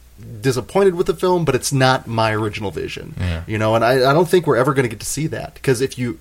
disappointed 0.41 0.95
with 0.95 1.07
the 1.07 1.15
film, 1.15 1.45
but 1.45 1.55
it's 1.55 1.73
not 1.73 2.07
my 2.07 2.33
original 2.33 2.71
vision. 2.71 3.15
Yeah. 3.19 3.45
You 3.47 3.59
know, 3.59 3.75
and 3.75 3.85
I, 3.85 4.11
I 4.11 4.13
don't 4.13 4.29
think 4.29 4.47
we're 4.47 4.57
ever 4.57 4.75
going 4.75 4.85
to 4.85 4.89
get 4.89 5.01
to 5.01 5.07
see 5.07 5.27
that 5.29 5.55
because 5.55 5.81
if 5.81 5.99
you. 5.99 6.19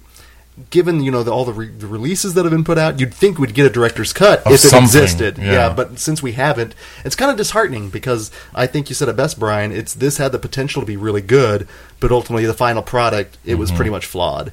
Given 0.72 1.02
you 1.04 1.12
know 1.12 1.22
the, 1.22 1.32
all 1.32 1.46
the, 1.46 1.54
re- 1.54 1.68
the 1.70 1.86
releases 1.86 2.34
that 2.34 2.44
have 2.44 2.52
been 2.52 2.64
put 2.64 2.80
out, 2.80 3.00
you'd 3.00 3.14
think 3.14 3.38
we'd 3.38 3.54
get 3.54 3.68
a 3.68 3.70
director's 3.70 4.12
cut 4.12 4.40
Of 4.46 4.54
if 4.54 4.66
it 4.66 4.74
existed. 4.74 5.38
yeah. 5.38 5.52
yeah, 5.52 5.74
but 5.74 6.00
since 6.00 6.24
we 6.24 6.32
haven't, 6.32 6.74
it's 7.06 7.16
kind 7.16 7.30
of 7.30 7.38
disheartening 7.38 7.90
because 7.92 8.32
I 8.56 8.66
think 8.66 8.90
you 8.90 8.96
said 8.96 9.08
it 9.08 9.16
best, 9.16 9.38
Brian. 9.40 9.72
It's 9.72 9.94
this 9.94 10.18
had 10.18 10.32
the 10.32 10.40
potential 10.40 10.82
to 10.82 10.86
be 10.88 10.98
really 10.98 11.22
good, 11.22 11.68
but 12.00 12.12
ultimately 12.12 12.46
the 12.48 12.56
final 12.56 12.82
product 12.82 13.38
it 13.46 13.52
Mm-hmm. 13.52 13.60
was 13.60 13.72
pretty 13.72 13.92
much 13.92 14.08
flawed. 14.08 14.52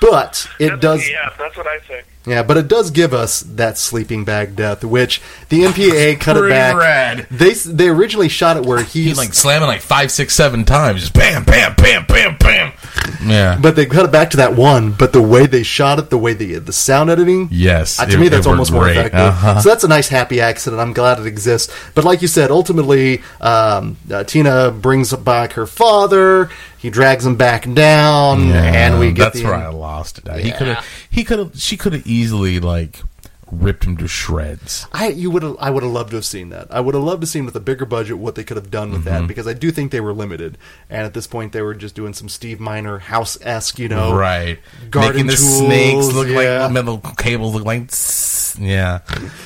But 0.00 0.46
it 0.58 0.66
That's- 0.68 0.80
does, 0.80 1.10
Yeah, 1.10 1.30
that's 1.38 1.56
what 1.56 1.66
I 1.66 1.78
think. 1.78 2.04
yeah, 2.26 2.42
but 2.42 2.56
it 2.56 2.68
does 2.68 2.90
give 2.90 3.14
us 3.14 3.40
that 3.40 3.78
sleeping 3.78 4.24
bag 4.24 4.54
death, 4.54 4.84
which 4.84 5.20
the 5.48 5.62
MPAA 5.62 6.20
cut 6.20 6.36
it 6.36 6.40
pretty 6.40 6.52
back. 6.54 6.76
rad. 6.76 7.26
They 7.30 7.54
they 7.54 7.88
originally 7.88 8.28
shot 8.28 8.56
it 8.58 8.64
where 8.66 8.82
he's 8.82 8.92
He 9.06 9.14
like 9.14 9.32
slamming 9.34 9.66
like 9.68 9.80
five, 9.80 10.10
six, 10.12 10.34
seven 10.34 10.64
times. 10.64 11.00
Just 11.00 11.14
bam, 11.14 11.44
bam, 11.44 11.74
bam, 11.74 12.04
bam, 12.06 12.36
bam. 12.38 12.72
Yeah. 13.24 13.58
but 13.60 13.76
they 13.76 13.86
cut 13.86 14.04
it 14.04 14.12
back 14.12 14.30
to 14.30 14.36
that 14.38 14.54
one. 14.54 14.92
But 14.92 15.12
the 15.12 15.20
way 15.22 15.46
they 15.46 15.62
shot 15.62 15.98
it, 15.98 16.10
the 16.10 16.18
way 16.18 16.32
the 16.34 16.58
the 16.58 16.72
sound 16.72 17.10
editing, 17.10 17.48
Yes, 17.50 17.98
Uh, 18.00 18.06
to 18.06 18.16
it- 18.16 18.20
me 18.20 18.28
that's 18.28 18.46
almost 18.46 18.72
more 18.72 18.88
effective. 18.88 19.20
Uh-huh. 19.20 19.60
So 19.60 19.68
that's 19.68 19.84
a 19.84 19.88
nice 19.88 20.08
happy 20.08 20.40
accident. 20.40 20.80
I'm 20.80 20.92
glad 20.92 21.18
it 21.18 21.26
exists. 21.26 21.72
But 21.94 22.04
like 22.04 22.22
you 22.22 22.28
said, 22.28 22.50
ultimately, 22.50 23.22
um, 23.40 23.96
uh, 24.12 24.24
Tina 24.24 24.70
brings 24.70 25.12
back 25.14 25.52
her 25.54 25.66
father. 25.66 26.50
He 26.78 26.90
drags 26.90 27.24
him 27.24 27.36
back 27.36 27.72
down, 27.72 28.48
Yeah, 28.48 28.62
and 28.62 28.98
we 28.98 29.10
get 29.12 29.24
that's 29.32 29.38
the 29.40 29.44
where 29.44 29.54
I 29.54 29.68
lost 29.68 30.18
it. 30.18 30.30
He 30.44 30.52
could 30.52 30.66
have. 30.68 30.84
He 31.10 31.24
could 31.24 31.38
have. 31.38 31.50
She 31.58 31.76
could 31.76 31.94
have 31.94 32.06
easily 32.06 32.60
like 32.60 33.00
ripped 33.62 33.84
him 33.84 33.96
to 33.98 34.08
shreds. 34.08 34.86
I 34.92 35.08
you 35.08 35.30
would 35.30 35.44
I 35.60 35.70
would 35.70 35.82
have 35.82 35.92
loved 35.92 36.10
to 36.10 36.16
have 36.16 36.24
seen 36.24 36.48
that. 36.50 36.66
I 36.72 36.80
would 36.80 36.94
have 36.94 37.04
loved 37.04 37.20
to 37.22 37.24
have 37.26 37.30
seen 37.30 37.44
with 37.44 37.56
a 37.56 37.60
bigger 37.60 37.84
budget 37.86 38.18
what 38.18 38.34
they 38.34 38.44
could 38.44 38.56
have 38.56 38.70
done 38.70 38.90
with 38.90 39.04
Mm-hmm. 39.04 39.22
that 39.22 39.26
because 39.28 39.46
I 39.46 39.52
do 39.54 39.70
think 39.70 39.92
they 39.92 40.00
were 40.00 40.12
limited. 40.12 40.58
And 40.90 41.02
at 41.06 41.14
this 41.14 41.26
point, 41.26 41.52
they 41.52 41.62
were 41.62 41.74
just 41.74 41.94
doing 41.94 42.12
some 42.14 42.28
Steve 42.28 42.60
Miner 42.60 42.98
house 42.98 43.38
esque, 43.42 43.78
you 43.78 43.88
know, 43.88 44.14
right. 44.16 44.58
garden 44.90 45.12
Making 45.12 45.26
the 45.28 45.32
tools, 45.36 45.58
snakes 45.58 46.06
look 46.14 46.28
yeah. 46.28 46.62
like 46.64 46.72
metal 46.72 46.98
cables 47.18 47.54
look 47.54 47.64
like 47.64 47.88
tss, 47.88 48.58
yeah. 48.60 49.00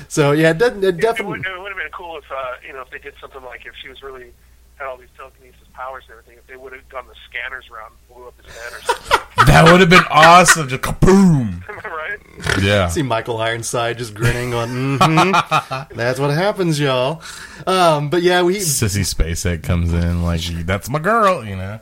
So 0.08 0.32
yeah, 0.32 0.50
it, 0.50 0.58
doesn't- 0.58 0.82
it 0.82 0.86
It 0.88 0.94
would, 0.94 1.00
definitely. 1.00 1.40
it 1.40 1.60
would 1.60 1.68
have 1.72 1.78
been 1.78 1.92
cool 1.92 2.16
if 2.18 2.24
uh, 2.30 2.36
you 2.66 2.72
know 2.72 2.82
if 2.82 2.90
they 2.90 2.98
did 2.98 3.14
something 3.20 3.42
like 3.42 3.66
if 3.66 3.74
she 3.82 3.88
was 3.88 4.02
really 4.02 4.32
had 4.76 4.86
all 4.86 4.96
these 4.96 5.08
telekinesis 5.16 5.67
powers 5.78 6.02
and 6.08 6.18
everything. 6.18 6.38
If 6.38 6.46
they 6.48 6.56
would 6.56 6.72
have 6.72 6.88
gone 6.88 7.06
the 7.06 7.14
scanners 7.28 7.70
round, 7.70 7.92
and 7.92 8.16
blew 8.16 8.26
up 8.26 8.34
his 8.44 8.52
head 8.52 8.72
or 8.72 8.82
something. 8.82 9.46
That 9.46 9.70
would 9.70 9.80
have 9.80 9.88
been 9.88 10.04
awesome. 10.10 10.68
Just 10.68 10.82
kaboom. 10.82 11.68
Am 11.68 11.80
I 11.84 11.88
right? 11.88 12.62
Yeah. 12.62 12.88
See 12.88 13.02
Michael 13.02 13.38
Ironside 13.38 13.96
just 13.98 14.12
grinning 14.12 14.52
on. 14.54 14.98
hmm 14.98 15.30
That's 15.96 16.18
what 16.18 16.30
happens, 16.30 16.80
y'all. 16.80 17.22
Um, 17.66 18.10
but 18.10 18.22
yeah, 18.22 18.42
we 18.42 18.56
Sissy 18.56 19.02
Spacek 19.02 19.62
comes 19.62 19.92
in 19.92 20.24
like 20.24 20.40
that's 20.66 20.90
my 20.90 20.98
girl, 20.98 21.44
you 21.44 21.54
know. 21.54 21.80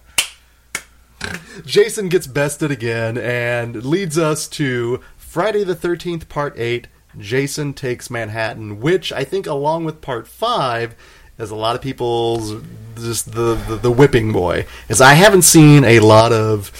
Jason 1.64 2.08
gets 2.08 2.26
bested 2.26 2.70
again 2.70 3.16
and 3.16 3.84
leads 3.84 4.18
us 4.18 4.46
to 4.48 5.00
Friday 5.16 5.64
the 5.64 5.74
13th, 5.74 6.28
Part 6.28 6.58
8. 6.58 6.88
Jason 7.18 7.72
Takes 7.72 8.10
Manhattan, 8.10 8.80
which 8.80 9.12
I 9.12 9.24
think, 9.24 9.46
along 9.46 9.84
with 9.86 10.02
Part 10.02 10.28
5, 10.28 10.94
is 11.38 11.50
a 11.50 11.56
lot 11.56 11.76
of 11.76 11.82
people's 11.82 12.62
just 12.96 13.32
the, 13.32 13.54
the, 13.54 13.76
the 13.76 13.90
whipping 13.90 14.32
boy. 14.32 14.66
Is 14.88 15.00
I 15.00 15.14
haven't 15.14 15.42
seen 15.42 15.84
a 15.84 16.00
lot 16.00 16.32
of 16.32 16.70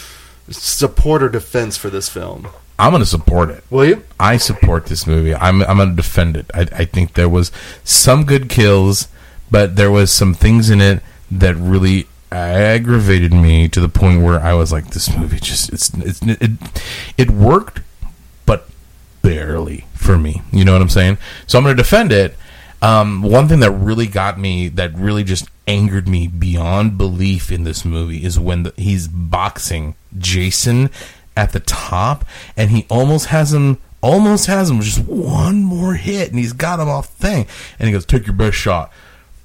support 0.51 1.23
or 1.23 1.29
defense 1.29 1.77
for 1.77 1.91
this 1.91 2.09
film. 2.09 2.49
I'm 2.79 2.93
gonna 2.93 3.07
support 3.07 3.51
it. 3.51 3.65
Will 3.71 3.87
you? 3.87 4.05
I 4.21 4.37
support 4.37 4.87
this 4.87 5.07
movie. 5.07 5.35
I'm 5.35 5.63
I'm 5.63 5.79
gonna 5.79 5.95
defend 5.95 6.37
it. 6.37 6.51
I, 6.53 6.61
I 6.73 6.85
think 6.85 7.15
there 7.15 7.29
was 7.29 7.51
some 7.85 8.25
good 8.25 8.49
kills, 8.51 9.09
but 9.51 9.77
there 9.77 9.91
was 9.91 10.13
some 10.13 10.35
things 10.35 10.69
in 10.69 10.81
it 10.81 11.03
that 11.31 11.57
really 11.57 12.07
aggravated 12.31 13.33
me 13.33 13.69
to 13.69 13.81
the 13.81 13.89
point 13.89 14.23
where 14.23 14.41
I 14.41 14.53
was 14.53 14.73
like, 14.73 14.89
this 14.89 15.15
movie 15.17 15.39
just 15.39 15.73
it's, 15.73 15.91
it's 15.95 16.21
it 16.23 16.51
it 17.17 17.31
worked, 17.31 17.81
but 18.45 18.69
barely 19.23 19.87
for 19.95 20.19
me. 20.19 20.43
You 20.53 20.65
know 20.67 20.73
what 20.73 20.83
I'm 20.83 20.91
saying? 20.91 21.17
So 21.47 21.59
I'm 21.59 21.65
gonna 21.65 21.77
defend 21.77 22.13
it. 22.13 22.37
Um, 22.83 23.23
one 23.23 23.49
thing 23.49 23.61
that 23.61 23.71
really 23.71 24.07
got 24.07 24.39
me, 24.39 24.69
that 24.69 24.95
really 24.95 25.25
just 25.25 25.49
angered 25.67 26.07
me 26.09 26.29
beyond 26.29 26.99
belief 26.99 27.51
in 27.51 27.65
this 27.65 27.85
movie, 27.85 28.25
is 28.25 28.39
when 28.39 28.65
the, 28.65 28.75
he's 28.77 29.09
boxing 29.09 29.95
Jason 30.19 30.91
at 31.37 31.53
the 31.53 31.61
top, 31.61 32.25
and 32.57 32.71
he 32.71 32.87
almost 32.89 33.27
has 33.27 33.53
him, 33.53 33.79
almost 34.03 34.47
has 34.47 34.71
him 34.71 34.81
just 34.81 35.01
one 35.01 35.63
more 35.63 35.95
hit, 35.95 36.31
and 36.31 36.39
he's 36.39 36.53
got 36.53 36.81
him 36.81 36.89
off 36.89 37.17
the 37.17 37.27
thing, 37.27 37.47
and 37.79 37.89
he 37.89 37.93
goes, 37.93 38.07
"Take 38.07 38.27
your 38.27 38.37
best 38.37 38.57
shot." 38.57 38.93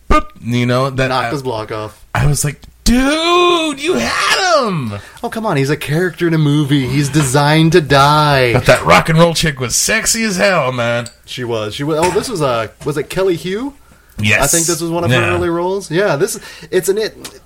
Boop, 0.09 0.29
you 0.41 0.65
know 0.65 0.89
that 0.89 1.07
Knock 1.07 1.25
I, 1.25 1.29
his 1.31 1.41
block 1.41 1.71
off. 1.71 2.05
I 2.13 2.27
was 2.27 2.43
like, 2.43 2.61
"Dude, 2.91 3.81
you 3.81 3.93
had 3.95 4.65
him!" 4.67 4.93
Oh, 5.23 5.29
come 5.29 5.45
on. 5.45 5.57
He's 5.57 5.69
a 5.69 5.77
character 5.77 6.27
in 6.27 6.33
a 6.33 6.37
movie. 6.37 6.87
He's 6.87 7.09
designed 7.09 7.71
to 7.71 7.81
die. 7.81 8.53
But 8.53 8.65
that 8.65 8.85
rock 8.85 9.09
and 9.09 9.17
roll 9.17 9.33
chick 9.33 9.59
was 9.59 9.75
sexy 9.75 10.23
as 10.23 10.37
hell, 10.37 10.71
man. 10.71 11.07
She 11.25 11.43
was. 11.43 11.73
She 11.75 11.83
was. 11.83 11.99
Oh, 12.05 12.11
this 12.11 12.27
was 12.29 12.41
a. 12.41 12.71
Was 12.85 12.97
it 12.97 13.09
Kelly 13.09 13.37
Hu? 13.37 13.73
Yes, 14.19 14.43
I 14.43 14.47
think 14.47 14.67
this 14.67 14.81
was 14.81 14.91
one 14.91 15.03
of 15.03 15.11
Yeah. 15.11 15.21
her 15.21 15.31
early 15.35 15.49
roles. 15.49 15.89
Yeah, 15.89 16.15
this 16.15 16.39
it's 16.69 16.89
an 16.89 16.97
it. 16.97 17.39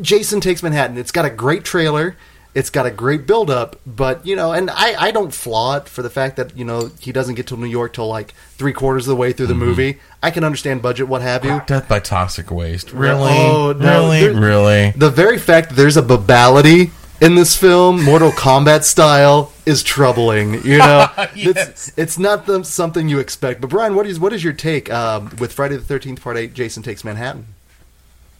Jason 0.00 0.40
takes 0.40 0.62
Manhattan. 0.62 0.96
It's 0.96 1.10
got 1.12 1.24
a 1.24 1.30
great 1.30 1.64
trailer. 1.64 2.16
It's 2.54 2.70
got 2.70 2.86
a 2.86 2.90
great 2.90 3.26
build 3.26 3.50
up, 3.50 3.76
but 3.86 4.26
you 4.26 4.34
know, 4.34 4.52
and 4.52 4.68
I, 4.70 4.94
I 5.00 5.10
don't 5.10 5.32
flaw 5.32 5.76
it 5.76 5.88
for 5.88 6.02
the 6.02 6.10
fact 6.10 6.36
that 6.36 6.56
you 6.56 6.64
know 6.64 6.90
he 6.98 7.12
doesn't 7.12 7.34
get 7.36 7.46
to 7.48 7.56
New 7.56 7.66
York 7.66 7.92
till 7.92 8.08
like 8.08 8.32
three 8.56 8.72
quarters 8.72 9.06
of 9.06 9.10
the 9.10 9.16
way 9.16 9.32
through 9.32 9.46
the 9.46 9.54
Mm-hmm. 9.54 9.64
movie. 9.64 9.98
I 10.22 10.30
can 10.32 10.42
understand 10.44 10.82
budget, 10.82 11.06
what 11.08 11.22
have 11.22 11.44
you. 11.44 11.60
Death 11.66 11.88
by 11.88 12.00
toxic 12.00 12.50
waste. 12.50 12.92
Really? 12.92 13.30
Oh, 13.30 13.72
no, 13.72 14.10
really? 14.10 14.28
really? 14.36 14.90
The 14.96 15.10
very 15.10 15.38
fact 15.38 15.68
that 15.68 15.74
there's 15.76 15.96
a 15.96 16.02
babality 16.02 16.90
in 17.20 17.34
this 17.34 17.56
film, 17.56 18.02
Mortal 18.04 18.30
Kombat 18.30 18.82
style, 18.84 19.52
is 19.66 19.82
troubling. 19.82 20.54
You 20.64 20.78
know, 20.86 21.06
Yes. 21.36 21.36
it's, 21.36 21.98
it's 21.98 22.18
not 22.18 22.46
the, 22.46 22.64
something 22.64 23.08
you 23.08 23.18
expect. 23.20 23.60
But 23.60 23.70
Brian, 23.70 23.94
what 23.94 24.06
is 24.06 24.18
what 24.18 24.32
is 24.32 24.42
your 24.42 24.52
take 24.54 24.90
um, 24.90 25.30
with 25.38 25.52
Friday 25.52 25.76
the 25.76 25.82
Thirteenth 25.84 26.20
Part 26.22 26.36
Eight? 26.36 26.54
Jason 26.54 26.82
takes 26.82 27.04
Manhattan. 27.04 27.46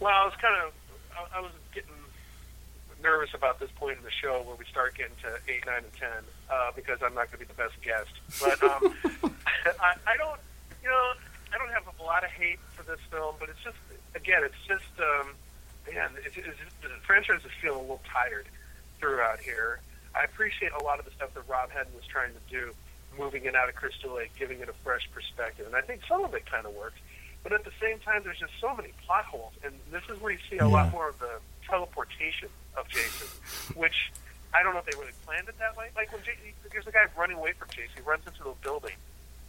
Well, 0.01 0.11
I 0.13 0.25
was 0.25 0.33
kind 0.41 0.55
of, 0.65 0.73
I, 1.15 1.37
I 1.37 1.41
was 1.41 1.51
getting 1.73 1.91
nervous 3.01 3.33
about 3.33 3.59
this 3.59 3.69
point 3.75 3.97
in 3.97 4.03
the 4.03 4.11
show 4.11 4.41
where 4.43 4.55
we 4.55 4.65
start 4.65 4.95
getting 4.95 5.15
to 5.23 5.39
eight, 5.51 5.65
nine, 5.65 5.83
and 5.83 5.93
ten 5.93 6.23
uh, 6.51 6.71
because 6.75 6.99
I'm 7.01 7.13
not 7.13 7.31
going 7.31 7.39
to 7.39 7.45
be 7.45 7.45
the 7.45 7.53
best 7.53 7.75
guest. 7.81 8.11
But 8.39 8.61
um, 8.63 8.93
I, 9.79 9.95
I 10.07 10.17
don't, 10.17 10.39
you 10.83 10.89
know, 10.89 11.11
I 11.53 11.57
don't 11.57 11.71
have 11.71 11.87
a 11.99 12.03
lot 12.03 12.23
of 12.23 12.29
hate 12.31 12.59
for 12.71 12.83
this 12.83 12.99
film, 13.11 13.35
but 13.39 13.49
it's 13.49 13.63
just, 13.63 13.77
again, 14.15 14.43
it's 14.43 14.61
just, 14.67 14.91
um, 14.99 15.33
man, 15.91 16.09
it's, 16.25 16.37
it's 16.37 16.57
the 16.81 16.89
franchise 17.05 17.41
is 17.45 17.51
feeling 17.61 17.79
a 17.79 17.81
little 17.81 18.01
tired 18.11 18.47
throughout 18.99 19.39
here. 19.39 19.79
I 20.15 20.23
appreciate 20.23 20.71
a 20.73 20.83
lot 20.83 20.99
of 20.99 21.05
the 21.05 21.11
stuff 21.11 21.33
that 21.33 21.47
Rob 21.47 21.69
Hedden 21.71 21.93
was 21.95 22.05
trying 22.05 22.33
to 22.33 22.43
do, 22.49 22.73
moving 23.17 23.45
it 23.45 23.55
out 23.55 23.69
of 23.69 23.75
Crystal 23.75 24.15
Lake, 24.15 24.31
giving 24.37 24.59
it 24.59 24.69
a 24.69 24.73
fresh 24.83 25.09
perspective, 25.13 25.65
and 25.65 25.75
I 25.75 25.81
think 25.81 26.01
some 26.07 26.23
of 26.23 26.33
it 26.33 26.45
kind 26.45 26.65
of 26.65 26.73
works. 26.73 26.99
But 27.41 27.53
at 27.53 27.63
the 27.63 27.71
same 27.81 27.99
time, 27.99 28.23
there's 28.25 28.39
just 28.39 28.51
so 28.59 28.75
many 28.75 28.89
plot 29.05 29.23
holes, 29.23 29.53
and 29.63 29.73
this 29.91 30.03
is 30.09 30.19
where 30.21 30.33
you 30.33 30.39
see 30.49 30.57
a 30.57 30.67
lot 30.67 30.91
more 30.91 31.07
of 31.07 31.19
the 31.19 31.39
teleportation 31.69 32.49
of 32.77 32.87
Jason, 32.89 33.27
which 33.75 34.11
I 34.53 34.63
don't 34.63 34.73
know 34.73 34.79
if 34.79 34.85
they 34.85 34.97
really 34.99 35.13
planned 35.25 35.47
it 35.47 35.55
that 35.59 35.77
way. 35.77 35.89
Like 35.95 36.11
when 36.11 36.21
Jason, 36.23 36.41
there's 36.71 36.87
a 36.87 36.91
guy 36.91 37.05
running 37.17 37.37
away 37.37 37.53
from 37.53 37.67
Jason, 37.69 37.91
he 37.95 38.01
runs 38.01 38.25
into 38.25 38.43
the 38.43 38.53
building, 38.63 38.95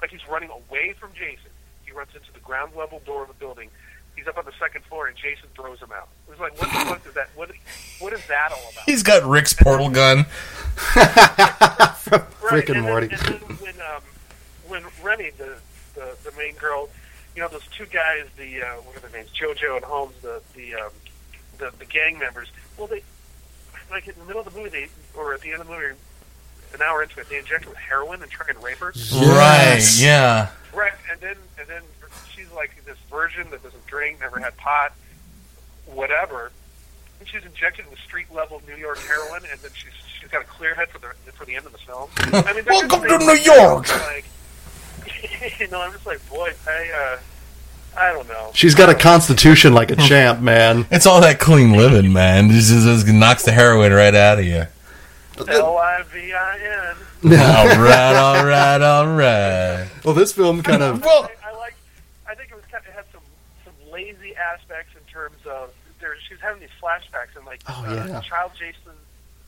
like 0.00 0.10
he's 0.10 0.26
running 0.28 0.50
away 0.50 0.94
from 0.98 1.12
Jason. 1.14 1.50
He 1.84 1.92
runs 1.92 2.10
into 2.14 2.32
the 2.32 2.40
ground 2.40 2.72
level 2.76 3.00
door 3.04 3.22
of 3.22 3.28
the 3.28 3.34
building. 3.34 3.68
He's 4.16 4.26
up 4.28 4.36
on 4.38 4.44
the 4.44 4.52
second 4.60 4.84
floor, 4.84 5.06
and 5.08 5.16
Jason 5.16 5.48
throws 5.56 5.80
him 5.80 5.90
out. 5.96 6.08
It 6.28 6.32
was 6.32 6.40
like, 6.40 6.52
what 6.60 6.68
the 6.70 6.84
fuck 6.90 7.06
is 7.06 7.14
that? 7.14 7.30
What, 7.34 7.50
what 8.00 8.12
is 8.12 8.26
that 8.26 8.50
all 8.52 8.70
about? 8.72 8.84
He's 8.84 9.02
got 9.02 9.24
Rick's 9.24 9.52
portal 9.54 9.88
gun. 9.88 10.26
Rick 12.52 12.68
and 12.68 12.76
then- 12.78 12.82
Morty. 12.82 13.08
And 13.10 13.20
then 13.20 13.38
when 13.58 13.74
um, 13.80 14.02
when 14.68 14.84
Rennie, 15.02 15.30
the, 15.38 15.56
the 15.94 16.16
the 16.24 16.32
main 16.36 16.54
girl, 16.56 16.88
you 17.34 17.42
know 17.42 17.48
those 17.48 17.66
two 17.68 17.86
guys, 17.86 18.26
the 18.36 18.62
uh, 18.62 18.66
what 18.82 18.96
are 18.96 19.00
their 19.00 19.10
names, 19.10 19.30
JoJo 19.30 19.76
and 19.76 19.84
Holmes, 19.84 20.14
the 20.22 20.42
the 20.54 20.74
um, 20.74 20.90
the, 21.60 21.72
the 21.78 21.84
gang 21.84 22.18
members. 22.18 22.48
Well, 22.76 22.88
they 22.88 23.02
like 23.90 24.08
in 24.08 24.14
the 24.18 24.24
middle 24.24 24.40
of 24.40 24.52
the 24.52 24.58
movie, 24.58 24.70
they 24.70 24.88
or 25.16 25.34
at 25.34 25.40
the 25.40 25.52
end 25.52 25.60
of 25.60 25.68
the 25.68 25.72
movie, 25.72 25.94
an 26.74 26.82
hour 26.82 27.02
into 27.02 27.20
it, 27.20 27.28
they 27.28 27.38
inject 27.38 27.64
her 27.64 27.70
with 27.70 27.78
heroin 27.78 28.22
and 28.22 28.30
try 28.30 28.46
and 28.48 28.62
rape 28.62 28.78
her. 28.78 28.92
Right, 29.12 29.84
yeah. 29.96 30.48
Right, 30.72 30.92
and 31.10 31.20
then 31.20 31.36
and 31.58 31.68
then 31.68 31.82
she's 32.34 32.50
like 32.52 32.84
this 32.84 32.96
virgin 33.10 33.50
that 33.50 33.62
doesn't 33.62 33.86
drink, 33.86 34.20
never 34.20 34.40
had 34.40 34.56
pot, 34.56 34.92
whatever. 35.86 36.50
And 37.18 37.28
she's 37.28 37.44
injected 37.44 37.88
with 37.90 37.98
street 37.98 38.32
level 38.32 38.62
New 38.66 38.76
York 38.76 38.98
heroin, 38.98 39.42
and 39.50 39.60
then 39.60 39.70
she's 39.74 39.92
she's 40.20 40.30
got 40.30 40.42
a 40.42 40.46
clear 40.46 40.74
head 40.74 40.88
for 40.88 40.98
the 40.98 41.08
for 41.32 41.44
the 41.44 41.54
end 41.54 41.66
of 41.66 41.72
the 41.72 41.78
film. 41.78 42.08
I 42.18 42.52
mean, 42.54 42.64
Welcome 42.66 43.02
to 43.02 43.18
New 43.18 43.40
York. 43.42 43.88
Like, 44.06 44.24
you 45.60 45.68
know, 45.68 45.82
I'm 45.82 45.92
just 45.92 46.06
like, 46.06 46.26
boy, 46.30 46.52
I 46.66 46.90
uh, 46.90 47.18
I 47.96 48.12
don't 48.12 48.28
know. 48.28 48.50
She's 48.54 48.74
got 48.74 48.88
a 48.88 48.94
constitution 48.94 49.74
like 49.74 49.90
a 49.90 49.96
champ, 49.96 50.40
man. 50.40 50.86
It's 50.90 51.06
all 51.06 51.20
that 51.20 51.38
clean 51.40 51.72
living, 51.72 52.12
man. 52.12 52.46
It 52.50 52.52
just, 52.54 52.70
just 52.70 53.06
knocks 53.08 53.44
the 53.44 53.52
heroin 53.52 53.92
right 53.92 54.14
out 54.14 54.38
of 54.38 54.44
you. 54.44 54.64
L 55.48 55.76
I 55.78 56.02
V 56.02 56.32
I 56.32 56.58
N. 56.58 56.96
All 57.38 57.66
right, 57.82 58.14
all 58.14 58.44
right, 58.44 58.80
all 58.80 59.06
right. 59.06 59.88
Well, 60.04 60.14
this 60.14 60.32
film 60.32 60.62
kind 60.62 60.82
of 60.82 61.02
Well, 61.02 61.30
I, 61.44 61.50
I 61.50 61.56
like. 61.56 61.74
I 62.28 62.34
think 62.34 62.50
it 62.50 62.54
was 62.54 62.64
kind 62.70 62.84
of 62.84 62.90
it 62.90 62.94
had 62.94 63.04
some 63.12 63.20
some 63.64 63.74
lazy 63.92 64.34
aspects 64.36 64.92
in 64.96 65.02
terms 65.12 65.38
of 65.46 65.70
there. 66.00 66.14
She's 66.28 66.38
having 66.40 66.60
these 66.60 66.68
flashbacks 66.82 67.36
and 67.36 67.44
like 67.46 67.62
Oh, 67.68 67.84
uh, 67.86 68.06
yeah. 68.08 68.20
child 68.20 68.52
Jason 68.58 68.92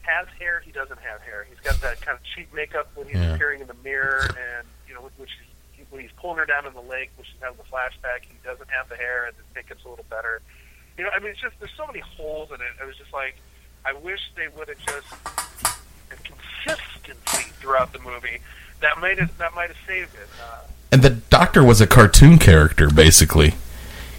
has 0.02 0.26
hair. 0.38 0.60
He 0.64 0.72
doesn't 0.72 0.98
have 1.00 1.20
hair. 1.22 1.46
He's 1.48 1.60
got 1.60 1.80
that 1.82 2.00
kind 2.00 2.16
of 2.18 2.24
cheap 2.34 2.52
makeup 2.54 2.90
when 2.94 3.06
he's 3.06 3.16
Yeah. 3.16 3.34
appearing 3.34 3.60
in 3.60 3.66
the 3.66 3.76
mirror, 3.84 4.24
and 4.28 4.66
you 4.88 4.94
know, 4.94 5.08
which 5.18 5.30
he, 5.72 5.78
when 5.92 6.00
he's 6.00 6.10
pulling 6.16 6.38
her 6.38 6.46
down 6.46 6.66
in 6.66 6.72
the 6.72 6.80
lake, 6.80 7.10
which 7.16 7.28
is 7.28 7.34
having 7.40 7.58
the 7.58 7.64
flashback. 7.70 8.22
He 8.22 8.34
doesn't 8.42 8.68
have 8.70 8.88
the 8.88 8.96
hair, 8.96 9.26
and 9.26 9.34
the 9.36 9.42
makeup's 9.54 9.84
a 9.84 9.88
little 9.88 10.06
better. 10.10 10.40
You 10.98 11.04
know, 11.04 11.10
I 11.14 11.20
mean, 11.20 11.30
it's 11.32 11.40
just 11.40 11.54
there's 11.60 11.70
so 11.76 11.86
many 11.86 12.00
holes 12.00 12.48
in 12.50 12.56
it. 12.56 12.72
I 12.82 12.86
was 12.86 12.96
just 12.96 13.12
like, 13.12 13.36
I 13.84 13.92
wish 13.92 14.20
they 14.36 14.48
would 14.56 14.68
have 14.68 14.78
just 14.78 15.06
had 16.08 16.18
consistency 16.24 17.52
throughout 17.60 17.92
the 17.92 17.98
movie. 18.00 18.38
That 18.80 18.98
might 19.00 19.18
have 19.18 19.36
that 19.38 19.54
might 19.54 19.68
have 19.68 19.76
saved 19.86 20.14
it. 20.14 20.28
Uh, 20.42 20.60
and 20.90 21.02
the 21.02 21.10
doctor 21.10 21.62
was 21.62 21.80
a 21.80 21.86
cartoon 21.86 22.38
character, 22.38 22.88
basically. 22.90 23.54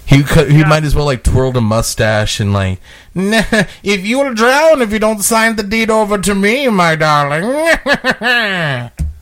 He 0.06 0.22
could, 0.24 0.52
he 0.52 0.60
Yeah. 0.60 0.68
might 0.68 0.84
as 0.84 0.96
well 0.96 1.06
like 1.06 1.24
twirled 1.24 1.56
a 1.58 1.62
mustache 1.62 2.40
and 2.40 2.52
like, 2.54 2.80
nah, 3.16 3.44
if 3.84 4.06
you'll 4.06 4.34
drown 4.34 4.82
if 4.82 4.92
you 4.92 5.00
don't 5.00 5.22
sign 5.22 5.56
the 5.56 5.64
deed 5.64 5.90
over 5.90 6.18
to 6.18 6.36
me, 6.36 6.68
my 6.70 6.96
darling. 6.96 7.44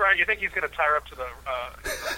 Right, 0.00 0.16
you 0.18 0.24
think 0.24 0.40
he's 0.40 0.50
going 0.50 0.66
to 0.68 0.74
tie 0.74 0.84
her 0.84 0.96
up 0.96 1.06
to 1.08 1.14
the 1.14 1.22
uh, 1.46 1.70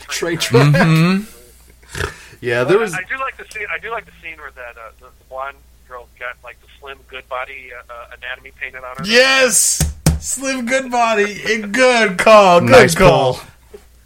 train 0.08 0.38
track? 0.38 0.72
track. 0.72 0.86
Mm-hmm. 0.86 2.08
Yeah, 2.40 2.64
there 2.64 2.78
was. 2.78 2.92
I, 2.92 2.98
I 2.98 3.02
do 3.08 3.18
like 3.18 3.36
the 3.36 3.44
scene. 3.52 3.66
I 3.72 3.78
do 3.78 3.90
like 3.90 4.04
the 4.04 4.10
scene 4.20 4.36
where 4.38 4.50
that 4.52 4.76
uh, 4.76 4.90
the, 4.98 5.06
the 5.06 5.24
blonde 5.28 5.56
girl 5.88 6.08
got 6.18 6.36
like 6.42 6.60
the 6.60 6.66
slim 6.80 6.98
good 7.08 7.28
body 7.28 7.70
uh, 7.72 7.92
uh, 7.92 8.16
anatomy 8.18 8.50
painted 8.58 8.82
on 8.82 8.96
her. 8.96 9.04
yes, 9.06 9.94
Slim 10.18 10.66
Goodbody, 10.66 11.40
a 11.44 11.66
good 11.68 12.18
call, 12.18 12.58
good 12.60 12.70
Nice 12.70 12.94
call. 12.96 13.34
call. 13.34 13.46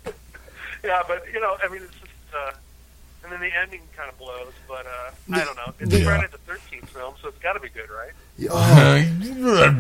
Yeah, 0.84 1.02
but 1.08 1.24
you 1.32 1.40
know, 1.40 1.56
I 1.64 1.68
mean, 1.68 1.80
it's 1.82 1.92
just, 1.94 2.34
uh, 2.36 2.52
and 3.24 3.32
then 3.32 3.40
the 3.40 3.56
ending 3.56 3.80
kind 3.96 4.08
of 4.10 4.18
blows. 4.18 4.52
But 4.68 4.84
uh, 4.86 5.10
I 5.32 5.44
don't 5.44 5.56
know. 5.56 5.72
It's 5.80 5.92
Yeah. 5.94 6.04
Friday 6.04 6.26
the 6.30 6.38
Thirteenth 6.38 6.90
film, 6.90 7.14
so 7.22 7.28
it's 7.28 7.38
got 7.38 7.54
to 7.54 7.60
be 7.60 7.70
good, 7.70 7.88
right? 7.90 8.12
Oh, 8.50 8.96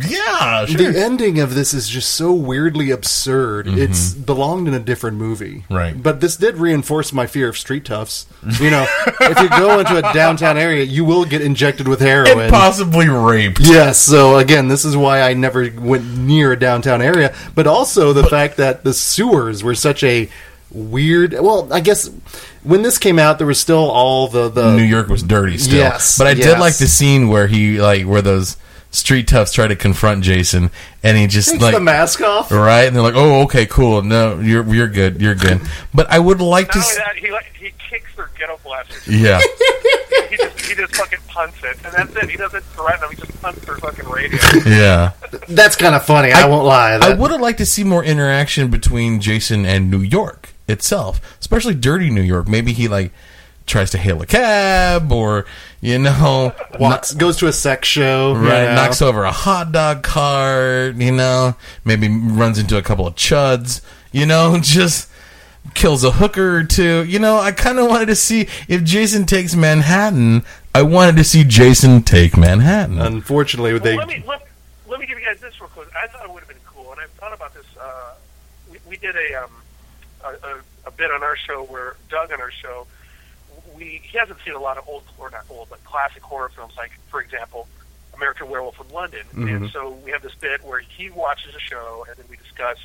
yeah, 0.08 0.64
sure. 0.64 0.92
the 0.92 0.98
ending 0.98 1.40
of 1.40 1.54
this 1.54 1.74
is 1.74 1.88
just 1.88 2.12
so 2.12 2.32
weirdly 2.32 2.90
absurd. 2.90 3.66
It's 3.68 4.14
belonged 4.14 4.68
in 4.68 4.74
a 4.74 4.78
different 4.80 5.16
movie, 5.18 5.64
Mm-hmm. 5.68 5.74
Right. 5.74 6.02
But 6.02 6.20
this 6.20 6.36
did 6.36 6.56
reinforce 6.56 7.12
my 7.12 7.26
fear 7.26 7.48
of 7.48 7.58
street 7.58 7.84
toughs. 7.84 8.26
You 8.60 8.70
know, 8.70 8.86
if 9.20 9.38
you 9.40 9.48
go 9.50 9.78
into 9.80 9.96
a 9.96 10.12
downtown 10.14 10.56
area, 10.56 10.84
you 10.84 11.04
will 11.04 11.24
get 11.24 11.42
injected 11.42 11.86
with 11.88 12.00
heroin. 12.00 12.38
and 12.40 12.50
possibly 12.52 13.08
raped. 13.08 13.60
Yes, 13.60 13.98
so 13.98 14.38
again, 14.38 14.68
this 14.68 14.84
is 14.84 14.96
why 14.96 15.20
I 15.20 15.34
never 15.34 15.68
went 15.70 16.16
near 16.16 16.52
a 16.52 16.58
downtown 16.58 17.02
area, 17.02 17.34
but 17.54 17.66
also 17.66 18.12
the 18.12 18.24
fact 18.24 18.56
that 18.56 18.84
the 18.84 18.94
sewers 18.94 19.62
were 19.62 19.74
such 19.74 20.02
a 20.02 20.28
weird. 20.70 21.32
Well, 21.32 21.72
I 21.72 21.80
guess 21.80 22.10
when 22.66 22.82
this 22.82 22.98
came 22.98 23.18
out, 23.18 23.38
there 23.38 23.46
was 23.46 23.58
still 23.60 23.90
all 23.90 24.28
the 24.28 24.48
the 24.48 24.74
New 24.76 24.82
York 24.82 25.08
was 25.08 25.22
dirty 25.22 25.58
still. 25.58 25.76
Yes, 25.78 26.18
but 26.18 26.26
I 26.26 26.34
did 26.34 26.58
like 26.58 26.76
the 26.76 26.86
scene 26.88 27.28
where 27.28 27.46
he 27.46 27.80
like 27.80 28.04
where 28.06 28.22
those 28.22 28.56
street 28.90 29.28
toughs 29.28 29.52
try 29.52 29.66
to 29.66 29.76
confront 29.76 30.24
Jason, 30.24 30.70
and 31.02 31.16
he 31.18 31.26
just 31.26 31.50
takes 31.50 31.62
like 31.62 31.74
the 31.74 31.80
mask 31.80 32.20
off. 32.22 32.50
right, 32.50 32.82
and 32.84 32.94
they're 32.96 33.02
like, 33.02 33.14
"Oh, 33.16 33.42
okay, 33.42 33.66
cool. 33.66 34.02
No, 34.02 34.38
you're 34.40 34.64
you're 34.74 34.88
good. 34.88 35.20
You're 35.20 35.34
good." 35.34 35.60
But 35.94 36.10
I 36.10 36.18
would 36.18 36.40
like 36.40 36.68
Not 36.68 36.72
to. 36.74 36.78
only 36.78 36.90
s- 36.90 36.96
that, 36.96 37.16
he 37.16 37.30
like 37.30 37.52
he 37.58 37.72
kicks 37.90 38.14
their 38.16 38.30
ghetto 38.38 38.58
blasters. 38.64 39.06
Yeah, 39.06 39.40
he 40.30 40.36
just 40.36 40.60
he 40.66 40.74
just 40.74 40.96
fucking 40.96 41.18
punts 41.28 41.58
it, 41.62 41.76
and 41.84 41.92
that's 41.94 42.16
it. 42.24 42.30
He 42.30 42.36
doesn't 42.36 42.64
threaten 42.64 43.00
them. 43.02 43.10
He 43.10 43.16
just 43.16 43.42
punts 43.42 43.64
their 43.64 43.76
fucking 43.76 44.08
radio. 44.08 44.38
yeah. 44.66 45.12
That's 45.48 45.76
kind 45.76 45.94
of 45.94 46.04
funny. 46.04 46.32
I, 46.32 46.46
won't 46.46 46.64
lie. 46.66 46.92
I 46.94 47.14
would 47.14 47.30
have 47.30 47.40
liked 47.40 47.58
to 47.58 47.66
see 47.66 47.84
more 47.84 48.02
interaction 48.02 48.68
between 48.70 49.20
Jason 49.20 49.64
and 49.66 49.90
New 49.90 50.00
York 50.00 50.50
itself, 50.68 51.20
especially 51.40 51.74
dirty 51.74 52.10
New 52.10 52.22
York. 52.22 52.48
Maybe 52.48 52.72
he 52.72 52.88
like 52.88 53.12
tries 53.66 53.90
to 53.90 53.98
hail 53.98 54.22
a 54.22 54.26
cab, 54.26 55.10
or 55.10 55.44
you 55.80 55.98
know, 55.98 56.54
walks 56.78 57.12
goes 57.14 57.36
to 57.38 57.48
a 57.48 57.52
sex 57.52 57.88
show. 57.88 58.32
you 58.34 58.38
Right, 58.48 58.64
know. 58.66 58.74
knocks 58.76 59.02
over 59.02 59.24
a 59.24 59.32
hot 59.32 59.72
dog 59.72 60.02
cart, 60.02 60.96
you 60.96 61.12
know, 61.12 61.56
maybe 61.84 62.08
runs 62.08 62.58
into 62.58 62.76
a 62.78 62.82
couple 62.82 63.06
of 63.06 63.14
chuds, 63.16 63.80
you 64.12 64.26
know, 64.26 64.58
just 64.62 65.10
kills 65.74 66.04
a 66.04 66.12
hooker 66.12 66.58
or 66.58 66.64
two. 66.64 67.04
You 67.04 67.18
know, 67.18 67.38
I 67.38 67.50
kind 67.52 67.78
of 67.78 67.88
wanted 67.88 68.06
to 68.06 68.14
see 68.16 68.48
if 68.68 68.84
Jason 68.84 69.26
takes 69.26 69.54
Manhattan. 69.56 70.44
I 70.74 70.82
wanted 70.82 71.16
to 71.16 71.24
see 71.24 71.42
Jason 71.42 72.02
take 72.02 72.36
Manhattan. 72.36 73.00
Unfortunately, 73.00 73.76
they 73.78 73.96
Well, 73.96 74.06
let 74.06 74.16
me 74.16 74.22
let, 74.26 74.46
let 74.86 75.00
me 75.00 75.06
give 75.06 75.18
you 75.18 75.24
guys 75.24 75.40
this 75.40 75.58
real 75.60 75.70
quick. 75.70 75.88
I 76.00 76.06
thought 76.06 76.24
it 76.24 76.30
would 76.30 76.40
have 76.40 76.48
been 76.48 76.56
cool, 76.66 76.92
and 76.92 77.00
I've 77.00 77.10
thought 77.12 77.32
about 77.32 77.52
this. 77.54 77.64
Uh, 77.80 78.12
we, 78.70 78.78
we 78.88 78.96
did 78.98 79.16
a, 79.16 79.42
um, 79.42 79.50
a, 80.34 80.88
a 80.88 80.90
bit 80.90 81.10
on 81.10 81.22
our 81.22 81.36
show 81.36 81.64
where 81.64 81.96
Doug 82.08 82.32
on 82.32 82.40
our 82.40 82.50
show, 82.50 82.86
we 83.76 84.00
he 84.02 84.18
hasn't 84.18 84.38
seen 84.44 84.54
a 84.54 84.60
lot 84.60 84.78
of 84.78 84.88
old 84.88 85.04
or 85.18 85.30
not 85.30 85.44
old, 85.50 85.68
but 85.68 85.82
classic 85.84 86.22
horror 86.22 86.50
films, 86.50 86.74
like 86.76 86.92
for 87.08 87.20
example, 87.20 87.68
American 88.14 88.48
Werewolf 88.48 88.80
in 88.80 88.94
London. 88.94 89.26
And 89.34 89.48
mm-hmm. 89.48 89.66
so 89.68 89.90
we 90.04 90.10
have 90.10 90.22
this 90.22 90.34
bit 90.34 90.64
where 90.64 90.80
he 90.80 91.10
watches 91.10 91.54
a 91.54 91.60
show, 91.60 92.06
and 92.08 92.16
then 92.16 92.26
we 92.28 92.36
discuss 92.36 92.78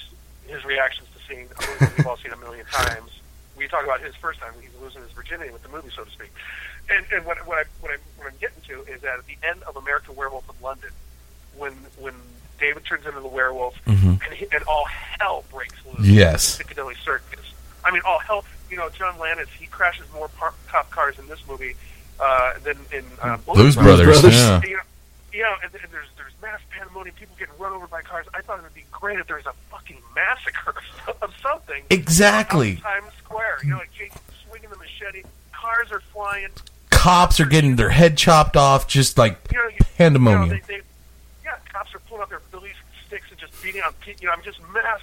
his 0.47 0.65
reactions 0.65 1.07
to 1.15 1.23
seeing 1.27 1.47
a 1.47 1.84
movie 1.84 1.93
we've 1.97 2.07
all 2.07 2.18
seen 2.18 2.31
a 2.31 2.38
million 2.38 2.65
times. 2.65 3.11
We 3.57 3.68
talk 3.68 3.84
about 3.84 4.01
his 4.01 4.15
first 4.15 4.39
time 4.39 4.53
he's 4.61 4.69
losing 4.81 5.01
his 5.01 5.11
virginity 5.11 5.51
with 5.51 5.61
the 5.63 5.69
movie, 5.69 5.89
so 5.95 6.03
to 6.03 6.11
speak. 6.11 6.31
And, 6.89 7.05
and 7.11 7.26
what, 7.26 7.45
what, 7.47 7.59
I, 7.59 7.63
what, 7.80 7.91
I, 7.91 7.97
what 8.18 8.27
I'm 8.27 8.38
getting 8.39 8.61
to 8.68 8.91
is 8.91 9.01
that 9.01 9.19
at 9.19 9.26
the 9.27 9.38
end 9.47 9.61
of 9.63 9.77
American 9.77 10.15
Werewolf 10.15 10.49
in 10.49 10.55
London, 10.63 10.89
when 11.57 11.73
when 11.99 12.13
David 12.62 12.86
turns 12.86 13.06
into 13.06 13.20
the 13.20 13.28
werewolf 13.28 13.76
and, 13.86 14.22
he, 14.34 14.46
and 14.54 14.64
all 14.64 14.86
hell 14.86 15.44
breaks 15.52 15.76
loose. 15.86 16.08
Yes. 16.08 16.60
in 16.60 16.64
Piccadilly 16.66 16.96
Circus. 17.04 17.54
I 17.84 17.92
mean, 17.92 18.02
all 18.06 18.20
hell. 18.20 18.46
You 18.70 18.78
know, 18.78 18.90
John 18.90 19.18
Landis 19.20 19.50
he 19.60 19.66
crashes 19.68 20.06
more 20.14 20.30
par- 20.30 20.54
cop 20.68 20.90
cars 20.92 21.20
in 21.20 21.28
this 21.28 21.46
movie 21.48 21.76
uh, 22.20 22.54
than 22.60 22.78
in 22.94 23.04
uh, 23.22 23.38
Blues 23.38 23.76
Brothers. 23.76 24.06
Brothers, 24.06 24.22
Brothers. 24.22 24.34
yeah. 24.40 24.62
You 24.64 24.76
know, 24.78 24.82
you 25.34 25.44
know, 25.44 25.54
and, 25.64 25.74
and 25.74 25.92
there's 25.92 26.08
there's 26.16 26.32
mass 26.42 26.60
pandemonium, 26.70 27.16
people 27.16 27.36
getting 27.38 27.54
run 27.58 27.74
over 27.74 27.88
by 27.88 28.02
cars. 28.02 28.28
I 28.34 28.42
thought 28.42 28.60
it 28.60 28.64
would 28.64 28.74
be 28.74 28.86
great 28.92 29.20
if 29.20 29.28
there 29.28 29.38
was 29.38 29.46
a 29.46 29.54
fucking 29.70 29.98
massacre 30.16 30.76
of 31.22 31.34
something. 31.42 31.84
Exactly. 31.90 32.78
out 32.78 33.02
Times 33.02 33.14
Square. 33.18 33.58
You 33.64 33.72
know, 33.72 33.78
like 33.78 33.92
Jake 33.94 34.14
swinging 34.48 34.70
the 34.70 34.78
machete, 34.78 35.24
cars 35.52 35.92
are 35.92 36.02
flying. 36.14 36.50
Cops 36.90 37.40
are 37.40 37.46
getting 37.46 37.78
their 37.78 37.90
head 37.90 38.18
chopped 38.18 38.56
off, 38.56 38.88
just 38.88 39.18
like 39.18 39.38
You 39.52 39.58
know, 39.58 39.68
you, 39.70 39.78
pandemonium. 39.98 40.44
You 40.44 40.50
know, 40.56 40.60
they, 40.68 40.76
they, 40.76 40.82
yeah, 40.82 40.82
cops 40.82 40.82
are 40.82 40.90
pulling 42.12 42.24
out 42.24 42.30
their 42.30 42.42
billy 42.52 42.72
sticks 43.08 43.26
and 43.32 43.40
just 43.40 43.62
beating 43.64 43.82
on 43.82 43.94
people. 44.02 44.22
You 44.22 44.28
know, 44.28 44.34
I'm 44.34 44.44
just 44.44 44.60
mass 44.74 45.00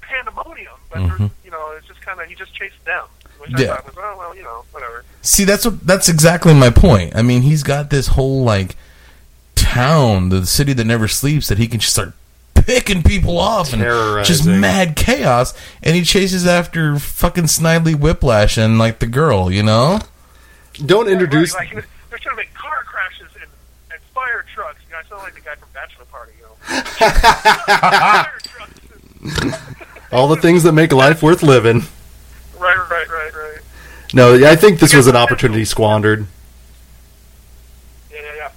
pandemonium. 0.00 0.72
But 0.90 0.98
they're 0.98 1.08
mm-hmm. 1.08 1.26
you 1.44 1.50
know, 1.50 1.74
it's 1.78 1.86
just 1.86 2.00
kind 2.00 2.20
of 2.20 2.26
he 2.26 2.34
just 2.34 2.54
chased 2.54 2.84
them. 2.84 3.06
Which 3.38 3.54
I 3.54 3.60
Yeah. 3.60 3.76
thought 3.76 3.86
was, 3.86 3.94
oh 3.96 4.16
well, 4.18 4.36
you 4.36 4.42
know, 4.42 4.64
whatever. 4.72 5.04
See, 5.22 5.44
that's 5.44 5.64
what 5.64 5.86
that's 5.86 6.08
exactly 6.08 6.52
my 6.52 6.70
point. 6.70 7.14
I 7.14 7.22
mean, 7.22 7.42
he's 7.42 7.62
got 7.62 7.90
this 7.90 8.08
whole 8.08 8.42
like 8.42 8.76
town, 9.54 10.30
the 10.30 10.44
city 10.46 10.72
that 10.72 10.84
never 10.84 11.06
sleeps, 11.08 11.48
that 11.48 11.58
he 11.58 11.68
can 11.68 11.80
just 11.80 11.92
start 11.92 12.12
picking 12.54 13.02
people 13.02 13.38
off 13.38 13.72
and 13.72 13.82
just 14.24 14.46
mad 14.46 14.96
chaos. 14.96 15.54
And 15.82 15.94
he 15.94 16.02
chases 16.02 16.46
after 16.46 16.98
fucking 16.98 17.44
Snidely 17.44 17.94
Whiplash 17.94 18.58
and 18.58 18.78
like 18.78 18.98
the 18.98 19.06
girl, 19.06 19.52
you 19.52 19.62
know. 19.62 20.00
don't 20.84 21.08
introduce. 21.08 21.54
Right, 21.54 21.72
like, 21.74 21.86
they're 22.10 22.18
trying 22.18 22.36
to 22.36 22.42
make 22.42 22.54
car 22.54 22.82
crashes 22.84 23.28
and, 23.34 23.34
and 23.34 23.35
fire 24.16 24.44
trucks. 24.54 24.80
You 24.88 24.94
know, 24.94 25.00
I 25.04 25.08
sound 25.08 25.22
like 25.22 25.34
the 25.34 25.40
guy 25.42 25.54
from 25.56 25.68
Bachelor 25.74 26.06
Party. 26.06 26.32
You 26.38 26.44
know, 26.44 26.54
fire 26.82 28.38
trucks. 28.42 29.76
all 30.12 30.28
the 30.28 30.36
things 30.36 30.62
that 30.62 30.72
make 30.72 30.92
life 30.92 31.22
worth 31.22 31.42
living. 31.42 31.82
Right, 32.58 32.78
right, 32.90 33.08
right, 33.08 33.34
right. 33.34 33.60
No, 34.14 34.34
I 34.48 34.56
think 34.56 34.80
this 34.80 34.94
was 34.94 35.06
an 35.06 35.16
opportunity 35.16 35.64
squandered. 35.66 36.26
Yeah, 38.10 38.20
yeah, 38.22 38.50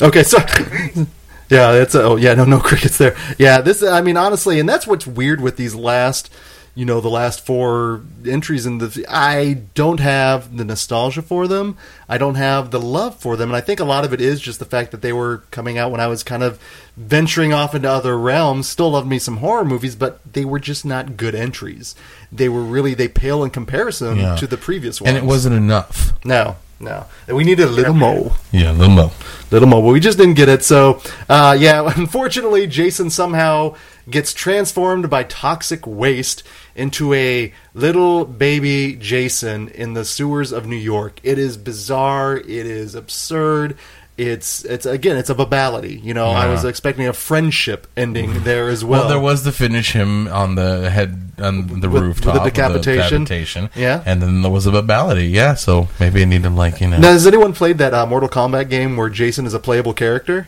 yeah. 0.00 0.06
Okay, 0.06 0.22
so 0.22 0.38
yeah, 1.48 1.72
it's 1.72 1.94
oh 1.94 2.16
yeah, 2.16 2.34
no, 2.34 2.44
no 2.44 2.60
crickets 2.64 2.98
there. 2.98 3.16
Yeah, 3.38 3.62
this 3.62 3.82
I 3.82 4.02
mean 4.02 4.18
honestly, 4.18 4.60
and 4.60 4.68
that's 4.68 4.86
what's 4.86 5.06
weird 5.06 5.40
with 5.40 5.56
these 5.56 5.74
last, 5.74 6.30
you 6.74 6.86
know, 6.86 7.00
the 7.02 7.08
last 7.10 7.44
four 7.44 8.00
entries 8.26 8.64
in 8.64 8.78
the. 8.78 9.04
I 9.08 9.62
don't 9.74 10.00
have 10.00 10.56
the 10.56 10.64
nostalgia 10.64 11.20
for 11.20 11.46
them. 11.46 11.76
I 12.08 12.16
don't 12.18 12.36
have 12.36 12.70
the 12.70 12.80
love 12.80 13.16
for 13.16 13.36
them, 13.36 13.50
and 13.50 13.56
I 13.56 13.60
think 13.60 13.78
a 13.78 13.84
lot 13.84 14.04
of 14.06 14.12
it 14.14 14.20
is 14.22 14.40
just 14.40 14.58
the 14.58 14.64
fact 14.64 14.90
that 14.90 15.02
they 15.02 15.12
were 15.12 15.42
coming 15.50 15.76
out 15.76 15.90
when 15.90 16.00
I 16.00 16.06
was 16.06 16.22
kind 16.22 16.42
of 16.42 16.58
venturing 16.96 17.52
off 17.52 17.74
into 17.74 17.90
other 17.90 18.18
realms. 18.18 18.68
Still 18.68 18.90
loved 18.92 19.06
me 19.08 19.18
some 19.18 19.38
horror 19.38 19.64
movies, 19.66 19.94
but 19.96 20.20
they 20.32 20.44
were 20.46 20.58
just 20.60 20.84
not 20.84 21.16
good 21.18 21.34
entries. 21.34 21.94
They 22.30 22.48
were 22.48 22.62
really 22.62 22.94
they 22.94 23.08
pale 23.08 23.44
in 23.44 23.50
comparison 23.50 24.16
Yeah. 24.18 24.36
to 24.36 24.46
the 24.46 24.56
previous 24.56 25.00
ones, 25.00 25.08
And 25.10 25.18
it 25.18 25.24
wasn't 25.24 25.54
enough. 25.56 26.12
no, 26.24 26.56
no. 26.80 27.04
We 27.28 27.44
needed 27.44 27.66
a 27.66 27.70
little 27.70 27.92
more 27.94 28.32
Yeah, 28.50 28.70
a 28.70 28.72
little 28.72 28.94
mo. 28.94 29.12
little 29.50 29.68
more, 29.68 29.82
but 29.82 29.90
we 29.92 30.00
just 30.00 30.16
didn't 30.18 30.34
get 30.34 30.48
it. 30.48 30.64
So, 30.64 31.02
uh, 31.28 31.54
yeah, 31.58 31.92
unfortunately, 31.96 32.66
Jason 32.66 33.10
somehow 33.10 33.74
gets 34.10 34.32
transformed 34.34 35.08
by 35.08 35.22
toxic 35.22 35.86
waste 35.86 36.42
into 36.74 37.12
a 37.14 37.52
little 37.74 38.24
baby 38.24 38.94
Jason 38.94 39.68
in 39.68 39.94
the 39.94 40.04
sewers 40.04 40.52
of 40.52 40.66
New 40.66 40.76
York. 40.76 41.20
It 41.22 41.38
is 41.38 41.56
bizarre. 41.56 42.36
It 42.36 42.46
is 42.48 42.94
absurd. 42.94 43.76
It's 44.18 44.62
it's 44.66 44.84
again, 44.84 45.16
it's 45.16 45.30
a 45.30 45.34
babality. 45.34 46.00
You 46.04 46.12
know, 46.12 46.26
I 46.26 46.46
was 46.46 46.64
expecting 46.66 47.06
a 47.08 47.14
friendship 47.14 47.86
ending 47.96 48.42
there 48.44 48.68
as 48.68 48.84
well. 48.84 49.00
Well, 49.00 49.08
there 49.08 49.18
was 49.18 49.42
to 49.44 49.52
finish 49.52 49.92
him 49.92 50.28
on 50.28 50.54
the 50.54 50.90
head 50.90 51.32
on 51.38 51.80
the 51.80 51.88
With- 51.88 52.02
rooftop 52.02 52.34
with 52.34 52.42
the 52.42 52.48
of 52.48 52.72
decapitation. 52.82 53.24
decapitation. 53.24 53.70
Yeah. 53.74 54.02
and 54.04 54.20
then 54.20 54.42
there 54.42 54.50
was 54.50 54.66
a 54.66 54.70
babality. 54.70 55.30
Yeah, 55.32 55.54
so 55.54 55.88
maybe 55.98 56.20
I 56.20 56.26
need 56.26 56.42
to 56.42 56.50
like 56.50 56.80
you 56.82 56.88
know. 56.88 56.98
Now, 56.98 57.12
has 57.12 57.26
anyone 57.26 57.54
played 57.54 57.78
that 57.78 57.94
uh, 57.94 58.04
Mortal 58.04 58.28
Kombat 58.28 58.68
game 58.68 58.98
where 58.98 59.08
Jason 59.08 59.46
is 59.46 59.54
a 59.54 59.58
playable 59.58 59.94
character? 59.94 60.46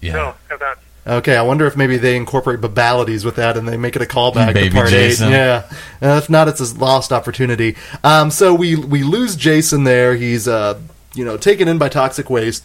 yeah. 0.00 0.14
No, 0.14 0.34
have 0.48 0.60
not. 0.60 0.78
Okay, 1.10 1.36
I 1.36 1.42
wonder 1.42 1.66
if 1.66 1.76
maybe 1.76 1.96
they 1.96 2.16
incorporate 2.16 2.60
babalities 2.60 3.24
with 3.24 3.34
that 3.36 3.56
and 3.56 3.66
they 3.66 3.76
make 3.76 3.96
it 3.96 4.02
a 4.02 4.06
callback 4.06 4.54
Baby 4.54 4.68
to 4.68 4.74
part 4.76 4.90
Jason. 4.90 5.28
eight. 5.28 5.32
Yeah, 5.32 5.68
uh, 6.00 6.16
if 6.22 6.30
not, 6.30 6.46
it's 6.46 6.60
a 6.60 6.78
lost 6.78 7.12
opportunity. 7.12 7.76
Um, 8.04 8.30
so 8.30 8.54
we 8.54 8.76
we 8.76 9.02
lose 9.02 9.34
Jason 9.34 9.82
there. 9.82 10.14
He's 10.14 10.46
uh, 10.46 10.80
you 11.14 11.24
know 11.24 11.36
taken 11.36 11.66
in 11.66 11.78
by 11.78 11.88
toxic 11.88 12.30
waste. 12.30 12.64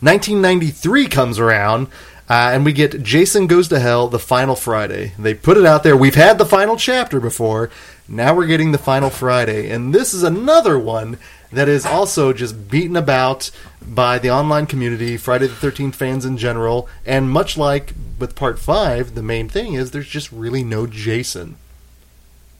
1993 0.00 1.06
comes 1.08 1.38
around. 1.38 1.88
Uh, 2.28 2.50
and 2.52 2.64
we 2.64 2.72
get 2.72 3.04
Jason 3.04 3.46
Goes 3.46 3.68
to 3.68 3.78
Hell, 3.78 4.08
the 4.08 4.18
final 4.18 4.56
Friday. 4.56 5.12
They 5.16 5.32
put 5.32 5.56
it 5.56 5.64
out 5.64 5.84
there. 5.84 5.96
We've 5.96 6.16
had 6.16 6.38
the 6.38 6.44
final 6.44 6.76
chapter 6.76 7.20
before. 7.20 7.70
Now 8.08 8.34
we're 8.34 8.48
getting 8.48 8.72
the 8.72 8.78
final 8.78 9.10
Friday. 9.10 9.70
And 9.70 9.94
this 9.94 10.12
is 10.12 10.24
another 10.24 10.76
one 10.76 11.18
that 11.56 11.68
is 11.68 11.86
also 11.86 12.32
just 12.32 12.70
beaten 12.70 12.96
about 12.96 13.50
by 13.86 14.18
the 14.18 14.30
online 14.30 14.66
community, 14.66 15.16
Friday 15.16 15.46
the 15.46 15.54
13th 15.54 15.94
fans 15.94 16.24
in 16.24 16.36
general. 16.36 16.88
And 17.04 17.30
much 17.30 17.56
like 17.56 17.94
with 18.18 18.34
part 18.34 18.58
5, 18.58 19.14
the 19.14 19.22
main 19.22 19.48
thing 19.48 19.74
is 19.74 19.90
there's 19.90 20.08
just 20.08 20.30
really 20.32 20.62
no 20.62 20.86
Jason. 20.86 21.56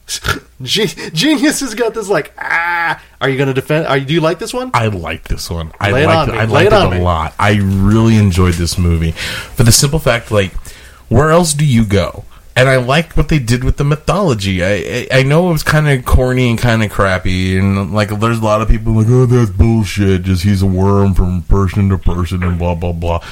Ge- 0.62 1.12
Genius 1.12 1.60
has 1.60 1.74
got 1.74 1.94
this 1.94 2.09
like, 2.09 2.32
ah. 2.39 3.02
Are 3.20 3.28
you 3.28 3.36
going 3.36 3.48
to 3.48 3.55
defend? 3.55 3.86
Are 3.86 3.97
you, 3.97 4.05
do 4.05 4.14
you 4.14 4.20
like 4.20 4.39
this 4.39 4.55
one? 4.55 4.70
I 4.73 4.86
like 4.86 5.24
this 5.24 5.51
one. 5.51 5.73
I 5.81 5.90
Lay 5.90 6.05
it 6.05 6.06
liked 6.06 6.28
it. 6.28 6.32
me. 6.32 6.39
I 6.39 6.44
liked 6.44 6.73
it 6.73 6.93
it, 6.94 7.01
a 7.01 7.02
lot. 7.02 7.35
I 7.39 7.56
really 7.56 8.16
enjoyed 8.16 8.55
this 8.55 8.78
movie 8.78 9.12
for 9.12 9.64
the 9.64 9.73
simple 9.73 9.98
fact, 9.98 10.31
like, 10.31 10.52
where 11.09 11.31
else 11.31 11.55
do 11.55 11.66
you 11.66 11.85
go 11.85 12.24
and 12.57 12.70
I 12.70 12.77
liked 12.77 13.16
what 13.16 13.28
they 13.28 13.39
did 13.39 13.62
with 13.62 13.77
the 13.77 13.85
mythology. 13.85 14.65
I 14.65 15.07
I, 15.12 15.19
I 15.20 15.23
know 15.23 15.51
it 15.51 15.53
was 15.53 15.62
kind 15.62 15.89
of 15.89 16.05
corny 16.05 16.49
and 16.51 16.59
kind 16.59 16.83
of 16.83 16.91
crappy, 16.91 17.59
and 17.59 17.93
like 17.93 18.09
there's 18.19 18.39
a 18.39 18.45
lot 18.45 18.62
of 18.62 18.69
people 18.69 18.95
like, 18.95 19.07
oh, 19.09 19.27
that's 19.27 19.51
bullshit. 19.51 20.23
Just 20.23 20.43
he's 20.43 20.62
a 20.62 20.66
worm 20.66 21.15
from 21.15 21.43
person 21.43 21.91
to 21.91 21.99
person 21.99 22.43
and 22.43 22.59
blah 22.59 22.74
blah 22.74 22.93
blah. 22.93 23.23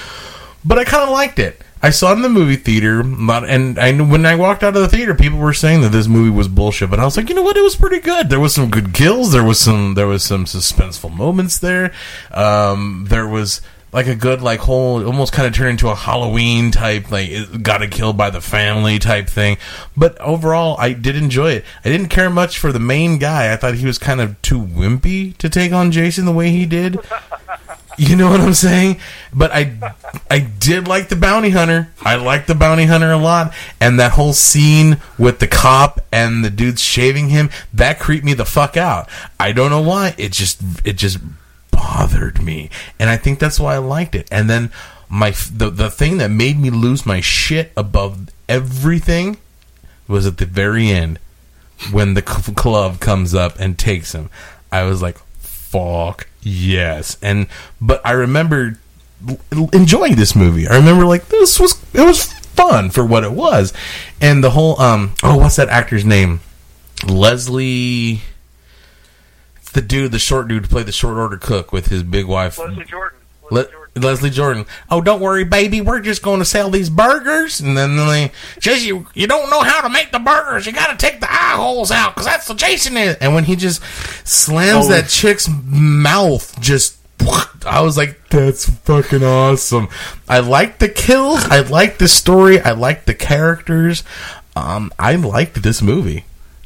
But 0.65 0.79
I 0.79 0.85
kind 0.85 1.03
of 1.03 1.11
liked 1.11 1.39
it. 1.39 1.61
I 1.83 1.91
saw 1.91 2.13
it 2.13 2.17
in 2.17 2.23
the 2.23 2.31
movie 2.31 2.57
theater, 2.57 3.01
and 3.01 3.79
I 3.79 3.93
when 3.93 4.25
I 4.25 4.37
walked 4.37 4.63
out 4.63 4.75
of 4.75 4.81
the 4.81 4.89
theater, 4.89 5.15
people 5.15 5.39
were 5.39 5.53
saying 5.53 5.83
that 5.83 5.93
this 5.93 6.09
movie 6.09 6.31
was 6.31 6.49
bullshit. 6.49 6.89
But 6.89 6.99
I 6.99 7.05
was 7.05 7.17
like, 7.17 7.29
you 7.29 7.35
know 7.35 7.43
what? 7.43 7.59
It 7.59 7.63
was 7.63 7.77
pretty 7.77 8.01
good. 8.01 8.31
There 8.31 8.41
was 8.41 8.55
some 8.55 8.71
good 8.71 8.95
kills. 8.95 9.33
There 9.33 9.45
was 9.45 9.61
some 9.61 9.93
there 9.93 10.07
was 10.07 10.23
some 10.23 10.47
suspenseful 10.47 11.15
moments 11.15 11.59
there. 11.59 11.93
Um, 12.31 13.05
there 13.09 13.27
was 13.27 13.61
like 13.95 14.09
a 14.09 14.15
good 14.16 14.43
like 14.43 14.59
whole 14.59 15.07
almost 15.07 15.33
kind 15.33 15.47
of 15.47 15.55
turned 15.55 15.71
into 15.71 15.89
a 15.89 15.95
Halloween 15.95 16.73
type 16.73 17.12
like 17.12 17.62
got 17.62 17.81
it 17.81 17.93
killed 17.93 18.16
by 18.16 18.29
the 18.29 18.41
family 18.41 18.99
type 18.99 19.29
thing. 19.29 19.57
But 19.97 20.21
overall, 20.21 20.77
I 20.81 20.95
did 20.95 21.15
enjoy 21.15 21.53
it. 21.53 21.65
I 21.85 21.91
didn't 21.91 22.09
care 22.09 22.29
much 22.29 22.59
for 22.59 22.73
the 22.73 22.81
main 22.81 23.19
guy. 23.19 23.53
I 23.53 23.57
thought 23.57 23.75
he 23.75 23.87
was 23.87 23.99
kind 23.99 24.21
of 24.21 24.41
too 24.43 24.61
wimpy 24.61 25.37
to 25.39 25.49
take 25.49 25.73
on 25.73 25.93
Jason 25.93 26.25
the 26.25 26.33
way 26.33 26.51
he 26.51 26.66
did. 26.66 26.99
You 27.97 28.16
know 28.16 28.29
what 28.29 28.41
I'm 28.41 28.55
saying? 28.55 28.99
But 29.33 29.53
I 29.53 29.95
I 30.29 30.41
did 30.41 30.89
like 30.89 31.11
the 31.11 31.15
bounty 31.15 31.51
hunter. 31.51 31.93
I 32.03 32.16
liked 32.16 32.49
the 32.49 32.55
bounty 32.57 32.87
hunter 32.87 33.12
a 33.12 33.16
lot. 33.16 33.55
And 33.81 34.01
that 34.01 34.11
whole 34.11 34.33
scene 34.33 34.99
with 35.16 35.39
the 35.39 35.47
cop 35.47 36.01
and 36.11 36.45
the 36.45 36.51
dudes 36.51 36.83
shaving 36.83 37.29
him, 37.29 37.51
that 37.73 38.01
creeped 38.01 38.25
me 38.25 38.35
the 38.35 38.45
fuck 38.45 38.77
out. 38.77 39.09
I 39.39 39.53
don't 39.53 39.71
know 39.71 39.81
why. 39.81 40.16
It 40.19 40.33
just 40.33 40.61
it 40.85 40.95
just 40.95 41.19
bothered 41.85 42.43
me. 42.43 42.70
And 42.98 43.11
I 43.11 43.16
think 43.16 43.39
that's 43.39 43.61
why 43.61 43.74
I 43.74 43.78
liked 43.78 44.15
it. 44.15 44.27
And 44.31 44.48
then 44.48 44.73
my 45.09 45.31
the 45.52 45.70
the 45.70 45.90
thing 45.90 46.16
that 46.19 46.31
made 46.31 46.59
me 46.59 46.70
lose 46.70 47.05
my 47.05 47.20
shit 47.20 47.73
above 47.77 48.31
everything 48.48 49.36
was 50.09 50.27
at 50.27 50.39
the 50.39 50.47
very 50.47 50.89
end 50.89 51.19
when 51.93 52.15
the 52.15 52.23
club 52.23 53.01
comes 53.01 53.35
up 53.35 53.59
and 53.59 53.78
takes 53.78 54.12
him. 54.15 54.31
I 54.73 54.85
was 54.85 55.02
like, 55.02 55.19
"Fuck 55.39 56.28
yes!" 56.40 57.19
And 57.23 57.47
but 57.81 58.01
I 58.05 58.12
remember 58.12 58.78
enjoying 59.73 60.16
this 60.16 60.35
movie. 60.35 60.66
I 60.66 60.77
remember 60.77 61.05
like 61.05 61.28
this 61.28 61.61
was 61.61 61.81
it 61.93 62.02
was 62.02 62.32
fun 62.32 62.90
for 62.90 63.05
what 63.05 63.24
it 63.24 63.32
was, 63.32 63.73
and 64.20 64.43
the 64.43 64.51
whole 64.51 64.81
um 64.81 65.15
oh 65.23 65.36
what's 65.36 65.56
that 65.56 65.69
actor's 65.69 66.05
name? 66.05 66.40
Leslie. 67.06 68.23
It's 69.75 69.81
the 69.81 69.87
dude, 69.87 70.13
the 70.13 70.19
short 70.21 70.47
dude, 70.49 70.63
who 70.63 70.69
played 70.69 70.87
the 70.87 70.93
short 70.93 71.17
order 71.17 71.37
cook 71.37 71.73
with 71.73 71.89
his 71.89 72.03
big 72.05 72.27
wife. 72.27 72.59
Leslie 72.59 72.85
Jordan. 72.85 73.19
Le- 73.51 73.57
Leslie 73.57 73.71
Jordan. 73.73 74.03
Leslie 74.03 74.31
Jordan. 74.31 74.67
Oh, 74.91 75.01
don't 75.01 75.21
worry, 75.21 75.45
baby. 75.45 75.81
We're 75.81 76.01
just 76.01 76.23
going 76.23 76.39
to 76.39 76.45
sell 76.45 76.71
these 76.71 76.91
burgers, 76.91 77.61
and 77.61 77.77
then 77.77 77.97
they 77.97 78.31
just 78.61 78.85
you. 78.85 79.07
You 79.15 79.27
don't 79.27 79.51
know 79.51 79.63
how 79.63 79.81
to 79.83 79.89
make 79.89 80.13
the 80.13 80.19
burgers. 80.21 80.67
You 80.67 80.73
got 80.73 80.91
to 80.91 80.97
take 80.97 81.21
the 81.21 81.31
eye 81.31 81.55
holes 81.57 81.91
out 81.91 82.15
because 82.15 82.27
that's 82.27 82.47
the 82.47 82.55
Jason 82.55 82.97
is. 82.97 83.17
And 83.17 83.35
when 83.35 83.45
he 83.45 83.57
just 83.57 83.83
slams 84.27 84.87
Oh. 84.87 84.89
that 84.91 85.09
chick's 85.09 85.49
mouth, 85.65 86.61
just 86.61 86.99
I 87.67 87.81
was 87.81 87.97
like, 87.97 88.29
that's 88.29 88.69
fucking 88.69 89.23
awesome. 89.25 89.89
I 90.29 90.41
like 90.41 90.79
the 90.79 90.89
kills. 90.89 91.45
I 91.45 91.61
like 91.61 91.99
the 91.99 92.09
story. 92.09 92.61
I 92.61 92.73
like 92.73 93.07
the 93.07 93.15
characters. 93.15 94.03
Um, 94.57 94.93
I 94.99 95.15
liked 95.17 95.63
this 95.63 95.81
movie. 95.83 96.25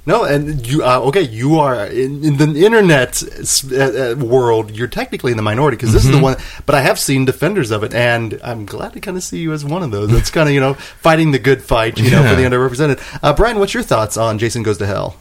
No, 0.09 0.25
and 0.25 0.67
you 0.67 0.83
uh, 0.83 1.01
okay? 1.09 1.21
You 1.21 1.59
are 1.59 1.85
in, 1.87 2.25
in 2.25 2.39
the 2.39 2.65
internet 2.65 3.23
uh, 3.71 3.77
uh, 3.77 4.15
world. 4.17 4.75
You're 4.75 4.89
technically 4.89 5.33
in 5.33 5.37
the 5.37 5.43
minority 5.43 5.77
because 5.77 5.93
this 5.93 6.07
is 6.07 6.11
the 6.11 6.19
one. 6.19 6.39
But 6.65 6.75
I 6.75 6.81
have 6.81 6.99
seen 6.99 7.27
defenders 7.27 7.71
of 7.71 7.85
it, 7.85 7.93
and 7.93 8.41
I'm 8.43 8.65
glad 8.65 8.95
to 8.95 9.01
kind 9.01 9.19
of 9.19 9.23
see 9.23 9.41
you 9.41 9.53
as 9.53 9.67
one 9.67 9.83
of 9.83 9.91
those. 9.91 10.11
That's 10.11 10.31
kind 10.31 10.49
of 10.49 10.55
you 10.55 10.61
know 10.61 10.73
fighting 10.73 11.33
the 11.33 11.39
good 11.39 11.61
fight, 11.63 11.99
you 11.99 12.11
know, 12.11 12.23
for 12.27 12.37
the 12.37 12.43
underrepresented. 12.45 13.21
Uh, 13.23 13.35
Brian, 13.35 13.59
what's 13.59 13.75
your 13.75 13.83
thoughts 13.83 14.17
on 14.17 14.39
Jason 14.39 14.63
Goes 14.63 14.79
to 14.79 14.87
Hell? 14.87 15.17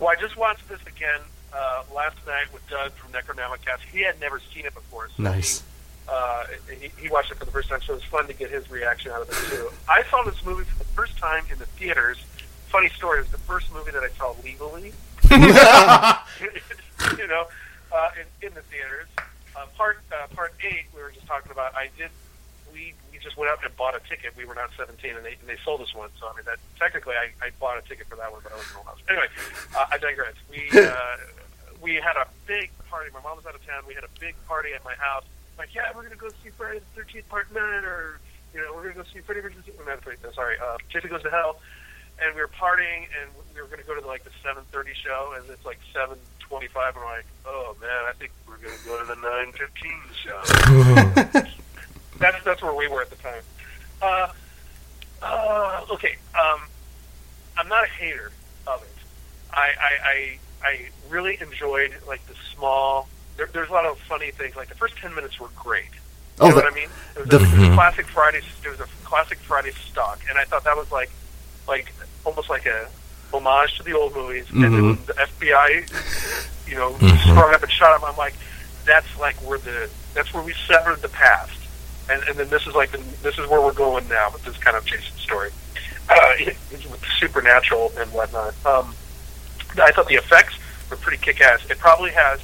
Well, 0.00 0.08
I 0.08 0.20
just 0.20 0.36
watched 0.36 0.68
this 0.68 0.80
again 0.88 1.20
uh, 1.52 1.84
last 1.94 2.16
night 2.26 2.52
with 2.52 2.68
Doug 2.68 2.90
from 2.94 3.12
Necronomicast. 3.12 3.78
He 3.92 4.00
had 4.00 4.18
never 4.18 4.40
seen 4.52 4.66
it 4.66 4.74
before. 4.74 5.08
So 5.16 5.22
Nice. 5.22 5.60
He, 5.60 5.66
uh, 6.12 6.44
he, 6.80 6.90
he 7.00 7.08
watched 7.08 7.30
it 7.30 7.38
for 7.38 7.44
the 7.44 7.52
first 7.52 7.68
time, 7.68 7.80
so 7.82 7.92
it 7.92 7.96
was 7.96 8.04
fun 8.06 8.26
to 8.26 8.34
get 8.34 8.50
his 8.50 8.68
reaction 8.72 9.12
out 9.12 9.22
of 9.22 9.28
it 9.28 9.54
too. 9.54 9.70
I 9.88 10.02
saw 10.10 10.24
this 10.24 10.44
movie 10.44 10.64
for 10.64 10.78
the 10.78 10.90
first 10.96 11.16
time 11.16 11.44
in 11.52 11.60
the 11.60 11.66
theaters. 11.66 12.18
Funny 12.70 12.88
story. 12.90 13.18
It 13.18 13.22
was 13.22 13.30
the 13.30 13.38
first 13.38 13.72
movie 13.74 13.90
that 13.90 14.02
I 14.02 14.10
saw 14.10 14.34
legally. 14.44 14.92
you 17.18 17.26
know, 17.26 17.46
uh, 17.92 18.10
in, 18.14 18.48
in 18.48 18.54
the 18.54 18.62
theaters. 18.62 19.08
Uh, 19.56 19.66
part 19.76 19.98
uh, 20.14 20.28
part 20.34 20.54
eight, 20.62 20.86
we 20.94 21.02
were 21.02 21.10
just 21.10 21.26
talking 21.26 21.50
about. 21.50 21.74
I 21.74 21.90
did. 21.98 22.10
We 22.72 22.94
we 23.10 23.18
just 23.18 23.36
went 23.36 23.50
out 23.50 23.58
and 23.64 23.76
bought 23.76 23.96
a 23.96 24.00
ticket. 24.08 24.36
We 24.36 24.44
were 24.44 24.54
not 24.54 24.70
seventeen, 24.76 25.16
and 25.16 25.26
they 25.26 25.34
and 25.40 25.48
they 25.48 25.58
sold 25.64 25.80
us 25.80 25.92
one. 25.94 26.10
So 26.20 26.28
I 26.28 26.36
mean, 26.36 26.44
that 26.46 26.58
technically, 26.78 27.14
I, 27.18 27.34
I 27.44 27.50
bought 27.58 27.76
a 27.76 27.82
ticket 27.82 28.06
for 28.06 28.14
that 28.14 28.30
one, 28.30 28.40
but 28.44 28.52
I 28.52 28.56
wasn't 28.56 28.76
allowed. 28.86 29.02
Anyway, 29.08 29.26
uh, 29.76 29.86
I 29.90 29.98
digress. 29.98 30.34
We 30.48 30.70
uh, 30.78 31.16
we 31.82 31.94
had 31.96 32.14
a 32.16 32.28
big 32.46 32.70
party. 32.88 33.10
My 33.12 33.20
mom 33.20 33.36
was 33.36 33.46
out 33.46 33.56
of 33.56 33.66
town. 33.66 33.82
We 33.88 33.94
had 33.94 34.04
a 34.04 34.14
big 34.20 34.36
party 34.46 34.70
at 34.74 34.84
my 34.84 34.94
house. 34.94 35.24
Like, 35.58 35.74
yeah, 35.74 35.90
we're 35.94 36.04
gonna 36.04 36.14
go 36.14 36.28
see 36.42 36.50
Friday 36.56 36.78
the 36.78 37.02
Thirteenth 37.02 37.28
Part 37.28 37.52
Nine, 37.52 37.84
or 37.84 38.20
you 38.54 38.60
know, 38.60 38.72
we're 38.74 38.82
gonna 38.82 38.94
go 38.94 39.04
see 39.12 39.20
Freddy 39.20 39.40
versus 39.40 39.62
not 39.86 40.02
Freddy, 40.02 40.18
no, 40.22 40.32
sorry, 40.32 40.56
uh, 40.62 40.76
Jason 40.88 41.10
Goes 41.10 41.22
to 41.22 41.30
Hell. 41.30 41.60
And 42.22 42.34
we 42.34 42.40
were 42.42 42.48
partying, 42.48 43.06
and 43.20 43.30
we 43.54 43.60
were 43.62 43.66
going 43.68 43.80
to 43.80 43.86
go 43.86 43.98
to 43.98 44.06
like 44.06 44.24
the 44.24 44.30
7:30 44.44 44.94
show, 44.94 45.32
and 45.36 45.48
it's 45.50 45.64
like 45.64 45.78
7:25. 45.94 46.16
And 46.50 46.96
we're 46.96 47.04
like, 47.04 47.24
oh 47.46 47.74
man, 47.80 48.04
I 48.08 48.12
think 48.18 48.32
we're 48.46 48.58
going 48.58 48.76
to 48.76 48.84
go 48.84 48.98
to 49.00 49.06
the 49.06 49.14
9:15 49.14 50.14
show. 50.14 50.42
that's 52.18 52.42
that's 52.44 52.62
where 52.62 52.74
we 52.74 52.88
were 52.88 53.00
at 53.02 53.10
the 53.10 53.16
time. 53.16 53.42
Uh, 54.02 54.28
uh, 55.22 55.84
okay, 55.92 56.16
um, 56.38 56.60
I'm 57.56 57.68
not 57.68 57.84
a 57.84 57.88
hater 57.88 58.32
of 58.66 58.82
it. 58.82 58.88
I 59.52 59.70
I, 59.80 59.98
I, 60.04 60.38
I 60.68 60.88
really 61.08 61.38
enjoyed 61.40 61.92
like 62.06 62.24
the 62.26 62.34
small. 62.54 63.08
There, 63.36 63.48
there's 63.52 63.70
a 63.70 63.72
lot 63.72 63.86
of 63.86 63.98
funny 64.00 64.30
things. 64.30 64.56
Like 64.56 64.68
the 64.68 64.74
first 64.74 64.96
10 64.98 65.14
minutes 65.14 65.40
were 65.40 65.48
great. 65.56 65.84
You 65.84 65.90
Oh, 66.40 66.48
know 66.48 66.54
the- 66.56 66.62
what 66.62 66.72
I 66.72 66.74
mean? 66.74 66.88
It 67.16 67.20
was, 67.20 67.28
the- 67.28 67.36
a, 67.38 67.42
it 67.42 67.58
was 67.58 67.68
a 67.68 67.72
classic 67.74 68.06
Friday. 68.06 68.40
It 68.64 68.68
was 68.68 68.80
a 68.80 68.86
classic 69.04 69.38
Friday 69.38 69.70
stock, 69.72 70.20
and 70.28 70.38
I 70.38 70.44
thought 70.44 70.64
that 70.64 70.76
was 70.76 70.90
like, 70.92 71.10
like 71.68 71.92
almost 72.24 72.50
like 72.50 72.66
a 72.66 72.88
homage 73.32 73.76
to 73.78 73.82
the 73.82 73.92
old 73.92 74.14
movies. 74.14 74.46
And 74.50 74.74
then 74.74 74.98
the 75.06 75.12
FBI, 75.14 76.68
you 76.68 76.76
know, 76.76 76.94
sprung 76.96 77.54
up 77.54 77.62
and 77.62 77.70
shot 77.70 77.96
him. 77.98 78.04
I'm 78.04 78.16
like, 78.16 78.34
that's 78.84 79.18
like 79.18 79.36
where 79.36 79.58
the 79.58 79.90
that's 80.14 80.32
where 80.34 80.42
we 80.42 80.52
severed 80.66 81.00
the 81.02 81.08
past, 81.08 81.58
and 82.10 82.22
and 82.24 82.36
then 82.36 82.48
this 82.48 82.66
is 82.66 82.74
like 82.74 82.90
the, 82.90 82.98
this 83.22 83.38
is 83.38 83.48
where 83.48 83.60
we're 83.60 83.72
going 83.72 84.08
now 84.08 84.30
with 84.32 84.44
this 84.44 84.56
kind 84.58 84.76
of 84.76 84.84
Jason 84.84 85.16
story, 85.18 85.50
uh, 86.08 86.34
with 86.70 87.00
the 87.00 87.06
supernatural 87.18 87.92
and 87.98 88.10
whatnot. 88.12 88.54
Um, 88.66 88.94
I 89.80 89.92
thought 89.92 90.08
the 90.08 90.16
effects 90.16 90.58
were 90.90 90.96
pretty 90.96 91.22
kick-ass. 91.22 91.70
It 91.70 91.78
probably 91.78 92.10
has 92.10 92.40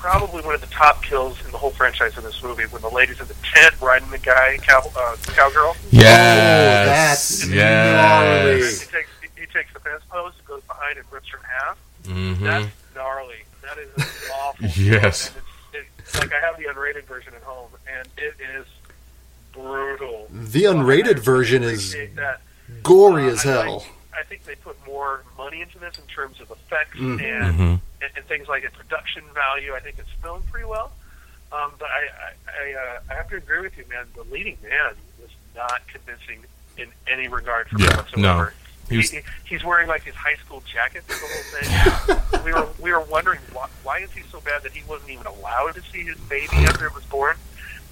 probably 0.00 0.42
one 0.42 0.54
of 0.54 0.60
the 0.60 0.66
top 0.68 1.02
kills 1.02 1.42
in 1.44 1.50
the 1.52 1.58
whole 1.58 1.70
franchise 1.70 2.16
in 2.16 2.24
this 2.24 2.42
movie 2.42 2.64
when 2.64 2.80
the 2.82 2.88
lady's 2.88 3.20
in 3.20 3.26
the 3.28 3.34
tent 3.42 3.74
riding 3.80 4.08
the 4.10 4.18
guy 4.18 4.56
cow, 4.62 4.80
uh, 4.96 5.16
cowgirl. 5.26 5.76
Yes. 5.90 6.86
that's 7.42 7.46
yes. 7.48 8.80
He 8.82 8.86
takes 8.96 9.08
he 9.36 9.46
takes 9.46 9.72
the 9.72 9.80
fence 9.80 10.02
post 10.08 10.38
and 10.38 10.46
goes 10.46 10.62
behind 10.64 10.96
and 10.98 11.06
rips 11.12 11.28
her 11.28 11.38
in 11.38 11.44
half. 11.44 11.78
Mhm. 12.04 12.40
That's 12.40 12.66
gnarly. 12.94 13.44
That 13.62 13.78
is 13.78 14.30
awful. 14.42 14.66
Yes. 14.82 15.32
It's, 15.74 15.86
it's 15.98 16.18
like 16.18 16.32
I 16.32 16.40
have 16.40 16.56
the 16.56 16.64
unrated 16.64 17.04
version 17.04 17.34
at 17.34 17.42
home, 17.42 17.70
and 17.92 18.08
it 18.16 18.34
is 18.56 18.66
brutal. 19.52 20.28
The 20.30 20.64
unrated 20.64 21.18
version 21.18 21.62
is 21.62 21.94
that. 22.16 22.40
gory 22.82 23.24
Uh, 23.28 23.32
as 23.32 23.44
I 23.46 23.50
hell. 23.50 23.76
like- 23.78 23.86
I 24.20 24.24
think 24.24 24.44
they 24.44 24.54
put 24.54 24.76
more 24.86 25.24
money 25.38 25.62
into 25.62 25.78
this 25.78 25.98
in 25.98 26.04
terms 26.06 26.40
of 26.40 26.50
effects 26.50 26.98
Mhm. 26.98 27.22
and, 27.22 27.58
Mhm. 27.58 27.80
and 28.02 28.10
and 28.16 28.24
things 28.26 28.48
like 28.48 28.64
its 28.64 28.76
production 28.76 29.24
value. 29.34 29.74
I 29.74 29.80
think 29.80 29.98
it's 29.98 30.10
filmed 30.22 30.46
pretty 30.50 30.66
well. 30.66 30.92
Um, 31.52 31.72
but 31.78 31.88
I 31.90 32.02
I, 32.26 32.32
I, 32.62 32.72
uh, 32.74 33.00
I 33.10 33.14
have 33.14 33.28
to 33.30 33.36
agree 33.36 33.60
with 33.60 33.76
you, 33.78 33.84
man. 33.88 34.06
The 34.14 34.24
leading 34.24 34.58
man 34.62 34.94
was 35.20 35.30
not 35.56 35.80
convincing 35.88 36.44
in 36.76 36.88
any 37.08 37.28
regard 37.28 37.68
for 37.68 37.78
me 37.78 37.84
Yeah, 37.84 37.96
whatsoever. 37.96 38.44
no. 38.44 38.50
He 38.88 38.94
He 38.94 38.96
was- 38.98 39.10
he, 39.10 39.20
he's 39.44 39.64
wearing 39.64 39.88
like 39.88 40.02
his 40.02 40.14
high 40.14 40.36
school 40.36 40.62
jacket 40.70 41.04
for 41.04 41.14
the 41.14 41.26
whole 41.32 42.18
thing. 42.28 42.44
we 42.44 42.52
were 42.52 42.68
we 42.78 42.92
were 42.92 43.00
wondering 43.00 43.40
why, 43.52 43.68
why 43.82 43.98
is 44.00 44.12
he 44.12 44.22
so 44.30 44.40
bad 44.42 44.62
that 44.64 44.72
he 44.72 44.82
wasn't 44.86 45.10
even 45.10 45.26
allowed 45.26 45.74
to 45.76 45.82
see 45.90 46.02
his 46.04 46.18
baby 46.28 46.56
after 46.66 46.86
it 46.86 46.94
was 46.94 47.04
born, 47.04 47.36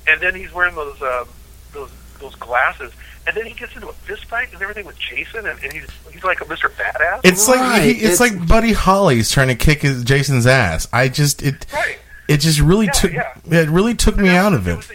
and 0.06 0.20
then 0.20 0.34
he's 0.34 0.52
wearing 0.52 0.74
those 0.74 1.00
um, 1.00 1.26
those 1.72 1.90
those 2.20 2.35
glasses, 2.36 2.93
and 3.27 3.36
then 3.36 3.47
he 3.47 3.55
gets 3.55 3.74
into 3.74 3.89
a 3.89 3.93
fist 3.93 4.24
fight 4.27 4.53
and 4.53 4.61
everything 4.62 4.86
with 4.86 4.99
Jason, 4.99 5.47
and, 5.47 5.59
and 5.62 5.73
he's 5.73 5.86
he's 6.12 6.24
like 6.24 6.40
a 6.40 6.45
Mr. 6.45 6.69
Badass. 6.70 7.20
It's 7.24 7.49
like 7.49 7.82
he, 7.82 7.90
it's, 7.90 8.03
it's- 8.03 8.20
like 8.20 8.47
Buddy 8.49 8.73
Holly's 8.73 9.31
trying 9.31 9.49
to 9.49 9.55
kick 9.55 9.82
his, 9.82 10.03
Jason's 10.05 10.47
ass. 10.47 10.86
I 10.93 11.09
just 11.09 11.43
it 11.43 11.66
Right. 11.73 11.99
it 12.28 12.39
just 12.39 12.61
really 12.61 12.86
Yeah, 12.86 12.93
took 12.93 13.12
yeah. 13.12 13.35
it 13.51 13.69
really 13.69 13.95
took 13.95 14.16
me 14.16 14.28
out 14.31 14.53
of 14.55 14.66
it. 14.69 14.77
was 14.77 14.90
a, 14.90 14.95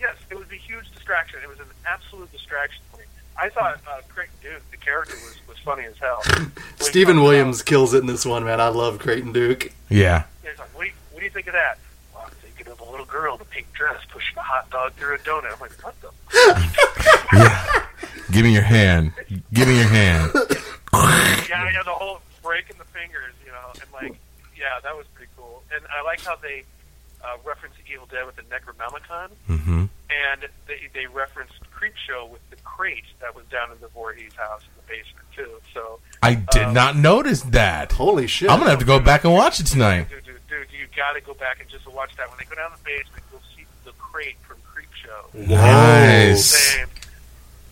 yes, 0.00 0.16
it 0.30 0.36
was 0.38 0.46
a 0.50 0.56
huge 0.56 0.90
distraction. 0.94 1.40
It 1.42 1.48
was 1.48 1.58
an 1.60 1.66
absolute 1.86 2.30
distraction 2.32 2.82
for 2.90 2.98
me. 2.98 3.04
I 3.36 3.48
thought 3.48 3.80
uh, 3.88 4.00
Creighton 4.08 4.34
Duke, 4.42 4.62
the 4.70 4.76
character, 4.76 5.14
was, 5.16 5.36
was 5.48 5.58
funny 5.58 5.84
as 5.84 5.96
hell. 5.98 6.22
Steven 6.78 7.22
Williams 7.22 7.60
about- 7.60 7.66
kills 7.66 7.94
it 7.94 7.98
in 7.98 8.06
this 8.06 8.24
one, 8.26 8.44
man. 8.44 8.60
I 8.60 8.68
love 8.68 8.98
Creighton 8.98 9.32
Duke. 9.32 9.72
Yeah. 9.88 10.24
He's 10.42 10.58
like, 10.58 10.68
what 10.76 10.82
do, 10.82 10.88
you, 10.88 10.92
what 11.12 11.18
do 11.20 11.24
you 11.24 11.30
think 11.30 11.46
of 11.48 11.52
that? 11.54 11.78
Well, 12.14 12.24
I'm 12.26 12.30
thinking 12.34 12.72
of 12.72 12.80
a 12.80 12.83
little 12.94 13.06
girl 13.06 13.34
in 13.34 13.40
a 13.40 13.44
pink 13.44 13.72
dress 13.72 14.00
pushing 14.12 14.36
a 14.38 14.42
hot 14.42 14.70
dog 14.70 14.92
through 14.94 15.14
a 15.16 15.18
donut. 15.18 15.52
I'm 15.52 15.60
like, 15.60 15.72
what 15.82 15.94
the? 16.00 16.10
yeah. 17.34 17.86
Give 18.30 18.44
me 18.44 18.52
your 18.52 18.62
hand. 18.62 19.12
Give 19.52 19.66
me 19.68 19.76
your 19.78 19.88
hand. 19.88 20.30
yeah, 20.34 21.70
yeah, 21.72 21.82
the 21.84 21.90
whole 21.90 22.20
breaking 22.42 22.76
the 22.78 22.84
fingers, 22.84 23.32
you 23.44 23.50
know, 23.50 23.72
and 23.74 23.92
like, 23.92 24.18
yeah, 24.56 24.78
that 24.82 24.96
was 24.96 25.06
pretty 25.14 25.30
cool. 25.36 25.62
And 25.74 25.84
I 25.92 26.02
like 26.02 26.20
how 26.22 26.36
they 26.36 26.62
uh, 27.24 27.36
referenced 27.44 27.78
Evil 27.92 28.06
Dead 28.06 28.24
with 28.26 28.36
the 28.36 28.42
Necronomicon, 28.42 29.30
hmm 29.46 29.84
and 30.10 30.46
they 30.68 30.88
they 30.92 31.06
referenced 31.06 31.54
Creepshow 31.74 32.28
with 32.28 32.40
the 32.50 32.56
crate 32.56 33.04
that 33.20 33.34
was 33.34 33.44
down 33.46 33.72
in 33.72 33.80
the 33.80 33.88
Voorhees 33.88 34.34
house 34.34 34.60
in 34.62 34.68
the 34.76 34.82
basement 34.86 35.26
too. 35.34 35.50
So, 35.72 35.98
I 36.22 36.34
did 36.34 36.62
Um, 36.64 36.74
not 36.74 36.96
notice 36.96 37.40
that. 37.42 37.92
Holy 37.92 38.26
shit! 38.26 38.50
I'm 38.50 38.58
gonna 38.58 38.70
have 38.70 38.78
to 38.80 38.84
go 38.84 39.00
back 39.00 39.24
and 39.24 39.32
watch 39.32 39.58
it 39.60 39.66
tonight. 39.66 40.08
dude, 40.10 40.10
dude, 40.10 40.18
dude, 40.18 40.23
you 40.23 40.23
got 40.96 41.12
to 41.12 41.20
go 41.20 41.34
back 41.34 41.60
and 41.60 41.68
just 41.68 41.86
watch 41.92 42.14
that. 42.16 42.28
When 42.28 42.38
they 42.38 42.44
go 42.44 42.54
down 42.56 42.70
the 42.72 42.82
basement, 42.84 43.22
you'll 43.30 43.40
see 43.56 43.64
the 43.84 43.92
crate 43.92 44.36
from 44.46 44.56
Creepshow. 44.58 45.48
Nice. 45.48 46.46
Same. 46.46 46.86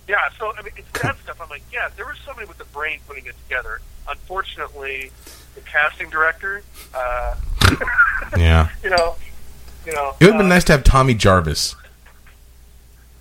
Yeah, 0.09 0.29
so 0.39 0.53
I 0.57 0.63
mean, 0.63 0.73
it's 0.77 0.91
that 1.03 1.17
stuff. 1.23 1.41
I'm 1.41 1.49
like, 1.49 1.63
yeah, 1.73 1.89
there 1.97 2.07
was 2.07 2.19
somebody 2.25 2.47
with 2.47 2.59
the 2.59 2.65
brain 2.67 3.01
putting 3.07 3.27
it 3.27 3.35
together. 3.45 3.81
Unfortunately, 4.09 5.11
the 5.55 5.61
casting 5.63 6.11
director, 6.11 6.63
uh, 6.95 7.35
Yeah. 8.37 8.69
you 8.83 8.91
know, 8.91 9.15
you 9.87 9.93
know, 9.93 10.15
It 10.21 10.25
would 10.27 10.33
have 10.35 10.39
been 10.39 10.47
uh, 10.47 10.55
nice 10.55 10.65
to 10.65 10.73
have 10.73 10.85
Tommy 10.85 11.15
Jarvis. 11.15 11.77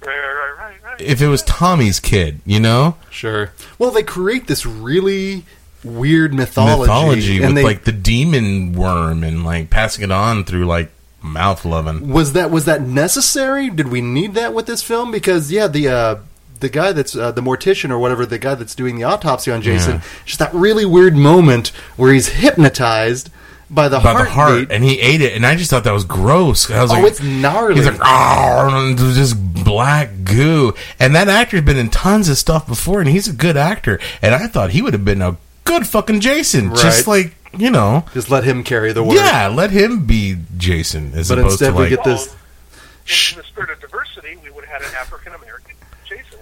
Right, 0.04 0.08
right, 0.18 0.54
right, 0.58 0.84
right. 0.84 1.02
If 1.02 1.22
it 1.22 1.28
was 1.28 1.44
Tommy's 1.44 2.00
kid, 2.00 2.42
you 2.46 2.60
know? 2.60 2.96
Sure. 3.12 3.54
Well, 3.78 3.92
they 3.92 4.02
create 4.02 4.48
this 4.48 4.66
really 4.66 5.46
weird 5.84 6.34
mythology, 6.34 6.82
Mythology 6.82 7.38
and 7.38 7.48
with 7.48 7.56
they, 7.56 7.64
like 7.64 7.84
the 7.84 7.92
demon 7.92 8.74
worm 8.74 9.24
and 9.24 9.44
like 9.44 9.70
passing 9.70 10.04
it 10.04 10.12
on 10.12 10.44
through 10.44 10.66
like 10.66 10.92
mouth 11.22 11.66
loving. 11.66 12.10
was 12.10 12.34
that 12.34 12.52
was 12.52 12.66
that 12.66 12.82
necessary? 12.82 13.70
Did 13.70 13.88
we 13.90 14.02
need 14.02 14.34
that 14.36 14.54
with 14.54 14.66
this 14.66 14.84
film? 14.84 15.12
Because 15.12 15.52
yeah, 15.52 15.68
the 15.68 15.88
uh, 15.88 16.16
the 16.60 16.70
guy 16.70 16.92
that's 16.92 17.16
uh, 17.16 17.32
the 17.32 17.42
mortician 17.42 17.90
or 17.90 18.00
whatever, 18.00 18.26
the 18.26 18.38
guy 18.38 18.56
that's 18.56 18.76
doing 18.76 18.96
the 18.98 19.04
autopsy 19.04 19.52
on 19.52 19.62
Jason, 19.62 19.96
Yeah. 19.96 20.02
just 20.26 20.40
that 20.40 20.54
really 20.54 20.86
weird 20.86 21.16
moment 21.16 21.70
where 21.98 22.14
he's 22.14 22.30
hypnotized 22.30 23.30
by 23.72 23.88
the 23.88 24.00
By 24.00 24.14
the 24.14 24.30
heart, 24.30 24.68
and 24.70 24.84
he 24.84 25.00
ate 25.00 25.22
it, 25.22 25.34
and 25.34 25.46
I 25.46 25.56
just 25.56 25.70
thought 25.70 25.86
that 25.86 25.94
was 25.94 26.04
gross. 26.04 26.70
I 26.70 26.82
was 26.82 26.92
oh, 26.92 26.96
like, 26.96 27.06
it's 27.06 27.22
gnarly. 27.22 27.76
He's 27.76 27.86
like, 27.86 28.02
oh, 28.04 28.92
it 28.92 29.00
was 29.00 29.16
just 29.16 29.64
black 29.64 30.10
goo. 30.26 30.74
And 31.00 31.16
that 31.16 31.30
actor's 31.30 31.62
been 31.62 31.78
in 31.78 31.90
tons 31.90 32.28
of 32.28 32.38
stuff 32.38 32.68
before, 32.68 33.00
and 33.00 33.10
he's 33.10 33.30
a 33.30 33.34
good 33.34 33.56
actor. 33.56 33.98
And 34.22 34.36
I 34.36 34.48
thought 34.48 34.72
he 34.72 34.82
would 34.82 34.92
have 34.92 35.06
been 35.06 35.22
a 35.22 35.38
good 35.64 35.88
fucking 35.88 36.20
Jason. 36.22 36.76
Just 36.76 37.08
like, 37.08 37.36
you 37.58 37.70
know, 37.70 38.06
just 38.14 38.30
let 38.30 38.44
him 38.44 38.64
carry 38.64 38.94
the 38.94 39.04
work. 39.04 39.16
yeah, 39.18 39.48
let 39.48 39.72
him 39.72 40.06
be 40.06 40.38
Jason 40.58 41.14
as 41.16 41.30
But 41.30 41.40
opposed 41.40 41.54
instead 41.62 41.72
to 41.72 41.76
we 41.78 41.82
like, 41.84 41.90
get 41.90 42.04
this. 42.04 42.28
Well, 42.28 42.36
in, 42.36 43.34
in 43.34 43.38
the 43.42 43.44
spirit 43.48 43.70
of 43.72 43.80
diversity, 43.82 44.38
we 44.44 44.50
would 44.52 44.66
have 44.66 44.82
had 44.82 44.90
an 44.92 44.96
African 44.98 45.34
American 45.34 45.40
Jason. 45.40 45.50
wouldn't 45.52 45.68
we? 45.68 45.71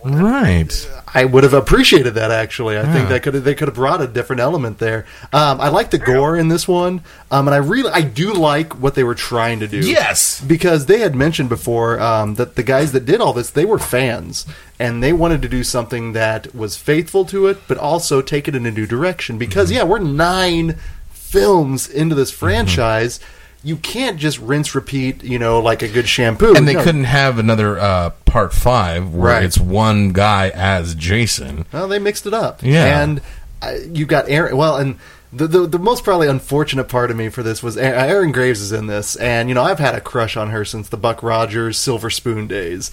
Right. 0.03 0.89
I 1.13 1.26
would 1.26 1.43
have 1.43 1.53
appreciated 1.53 2.13
that 2.15 2.30
actually. 2.31 2.77
I 2.77 2.84
Yeah. 2.84 2.93
think 2.93 3.09
that 3.09 3.23
could 3.23 3.34
have, 3.34 3.43
they 3.43 3.55
could 3.55 3.67
have 3.67 3.76
brought 3.76 4.01
a 4.01 4.07
different 4.07 4.41
element 4.41 4.77
there. 4.77 5.05
Um, 5.34 5.59
I 5.59 5.69
like 5.69 5.89
the 5.89 5.97
gore 5.97 6.38
in 6.38 6.47
this 6.49 6.67
one, 6.67 7.01
um, 7.31 7.47
and 7.47 7.55
I 7.55 7.57
really 7.57 7.91
I 7.91 8.01
do 8.01 8.31
like 8.34 8.73
what 8.80 8.95
they 8.95 9.03
were 9.03 9.15
trying 9.15 9.59
to 9.61 9.67
do. 9.67 9.80
Yes. 9.80 10.39
because 10.41 10.85
they 10.85 10.99
had 10.99 11.15
mentioned 11.15 11.49
before 11.49 11.99
um, 11.99 12.35
that 12.35 12.55
the 12.55 12.63
guys 12.63 12.91
that 12.91 13.05
did 13.05 13.21
all 13.21 13.34
this 13.34 13.49
they 13.49 13.65
were 13.65 13.80
fans 13.80 14.45
and 14.80 15.01
they 15.03 15.11
wanted 15.13 15.41
to 15.41 15.49
do 15.49 15.63
something 15.63 16.13
that 16.13 16.53
was 16.55 16.76
faithful 16.77 17.26
to 17.26 17.47
it, 17.47 17.57
but 17.67 17.77
also 17.77 18.21
take 18.21 18.47
it 18.47 18.55
in 18.55 18.65
a 18.65 18.71
new 18.71 18.85
direction. 18.85 19.38
Because 19.38 19.69
Mm-hmm. 19.69 19.77
yeah, 19.77 19.84
we're 19.84 19.99
nine 19.99 20.76
films 21.11 21.88
into 21.89 22.15
this 22.15 22.31
franchise. 22.31 23.19
You 23.64 23.76
can't 23.76 24.18
just 24.18 24.40
rinse 24.40 24.73
repeat, 24.73 25.23
you 25.23 25.38
know, 25.38 25.60
like 25.60 25.81
a 25.81 25.88
good 25.90 26.07
shampoo. 26.07 26.53
And 26.56 26.65
they 26.68 26.76
No. 26.76 26.84
couldn't 26.84 27.03
have 27.03 27.40
another 27.40 27.77
uh, 27.77 28.11
part 28.26 28.53
five 28.53 29.14
where 29.14 29.34
Right. 29.34 29.44
it's 29.44 29.57
one 29.57 30.14
guy 30.14 30.49
as 30.56 30.95
Jason. 30.95 31.65
Well, 31.73 31.88
they 31.90 31.99
mixed 31.99 32.26
it 32.26 32.34
up. 32.34 32.61
Yeah. 32.64 33.02
and 33.03 33.22
uh, 33.61 33.73
you 33.91 34.06
got 34.06 34.30
Erin. 34.30 34.56
Well, 34.56 34.77
and 34.77 34.95
the, 35.34 35.45
the 35.48 35.68
the 35.68 35.77
most 35.80 36.03
probably 36.06 36.27
unfortunate 36.30 36.86
part 36.86 37.11
of 37.11 37.18
me 37.18 37.27
for 37.30 37.44
this 37.44 37.61
was 37.61 37.76
Erin 37.77 38.31
Gray's 38.31 38.61
is 38.61 38.72
in 38.72 38.88
this, 38.88 39.15
and 39.18 39.49
you 39.49 39.53
know 39.56 39.64
I've 39.64 39.77
had 39.77 39.94
a 39.94 40.02
crush 40.02 40.38
on 40.38 40.49
her 40.52 40.64
since 40.64 40.88
the 40.90 40.98
Buck 40.98 41.22
Rogers 41.22 41.77
Silver 41.77 42.10
Spoon 42.10 42.48
days, 42.48 42.90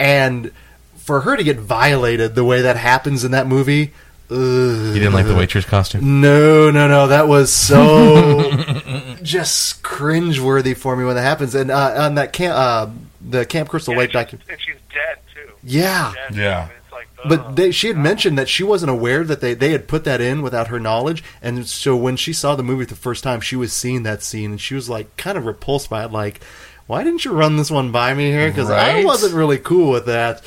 and 0.00 0.50
for 0.96 1.20
her 1.20 1.36
to 1.36 1.44
get 1.44 1.58
violated 1.60 2.34
the 2.34 2.44
way 2.44 2.60
that 2.62 2.76
happens 2.76 3.24
in 3.24 3.30
that 3.30 3.46
movie. 3.46 3.92
Ugh. 4.30 4.36
You 4.36 4.94
didn't 4.94 5.14
like 5.14 5.26
the 5.26 5.34
waitress 5.34 5.64
costume? 5.64 6.20
No, 6.20 6.70
no, 6.70 6.86
no. 6.86 7.06
That 7.06 7.28
was 7.28 7.50
so 7.52 8.50
just 9.22 9.82
cringeworthy 9.82 10.76
for 10.76 10.96
me 10.96 11.04
when 11.04 11.16
that 11.16 11.22
happens. 11.22 11.54
And 11.54 11.70
uh, 11.70 11.94
on 11.96 12.16
that 12.16 12.32
camp, 12.32 12.54
uh, 12.56 12.86
the 13.26 13.46
Camp 13.46 13.68
Crystal 13.70 13.94
Yeah, 13.94 14.00
Lake 14.00 14.14
and, 14.14 14.28
she's, 14.30 14.40
and 14.50 14.60
she's 14.60 14.76
dead 14.92 15.18
too. 15.34 15.52
yeah, 15.64 16.12
Dead, 16.28 16.36
Yeah. 16.36 16.62
and 16.64 16.70
It's 16.84 16.92
like, 16.92 17.08
but 17.26 17.40
ugh. 17.40 17.56
they, 17.56 17.70
she 17.70 17.88
had 17.88 17.96
mentioned 17.96 18.38
that 18.38 18.48
she 18.48 18.62
wasn't 18.64 18.90
aware 18.90 19.24
that 19.24 19.40
they, 19.40 19.54
they 19.54 19.70
had 19.72 19.88
put 19.88 20.04
that 20.04 20.20
in 20.20 20.42
without 20.42 20.68
her 20.68 20.78
knowledge, 20.78 21.24
and 21.42 21.66
so 21.66 21.96
when 21.96 22.16
she 22.16 22.32
saw 22.34 22.54
the 22.54 22.62
movie 22.62 22.84
the 22.84 22.94
first 22.94 23.24
time, 23.24 23.40
she 23.40 23.56
was 23.56 23.72
seeing 23.72 24.02
that 24.02 24.22
scene, 24.22 24.52
and 24.52 24.60
she 24.60 24.74
was 24.74 24.88
like 24.90 25.16
kind 25.16 25.36
of 25.38 25.46
repulsed 25.46 25.88
by 25.90 26.04
it, 26.04 26.12
like, 26.12 26.40
"Why 26.86 27.02
didn't 27.02 27.24
you 27.24 27.32
run 27.32 27.56
this 27.56 27.70
one 27.70 27.90
by 27.92 28.14
me 28.14 28.30
here?" 28.30 28.48
Because 28.48 28.70
I 28.70 28.94
Right. 28.96 29.04
wasn't 29.06 29.34
really 29.34 29.58
cool 29.58 29.90
with 29.90 30.06
that. 30.06 30.42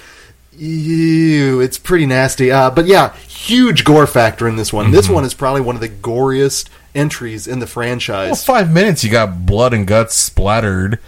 Ew, 0.58 1.60
it's 1.62 1.78
pretty 1.78 2.06
nasty. 2.06 2.52
Uh, 2.52 2.70
but 2.70 2.86
yeah, 2.86 3.14
huge 3.28 3.84
gore 3.84 4.08
factor 4.08 4.48
in 4.48 4.56
this 4.58 4.72
one. 4.74 4.92
This 4.92 5.10
one 5.10 5.24
is 5.24 5.34
probably 5.34 5.62
one 5.62 5.76
of 5.76 5.82
the 5.82 5.90
goriest 5.90 6.68
entries 6.94 7.48
in 7.48 7.60
the 7.60 7.66
Well, 7.66 7.72
franchise. 7.74 8.46
five 8.46 8.72
minutes, 8.72 9.04
you 9.04 9.10
got 9.12 9.46
blood 9.46 9.74
and 9.74 9.88
guts 9.88 10.16
splattered. 10.16 11.00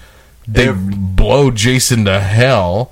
They 0.48 0.70
Ev- 0.70 1.15
blow 1.15 1.52
Jason 1.52 2.06
to 2.06 2.20
hell, 2.20 2.91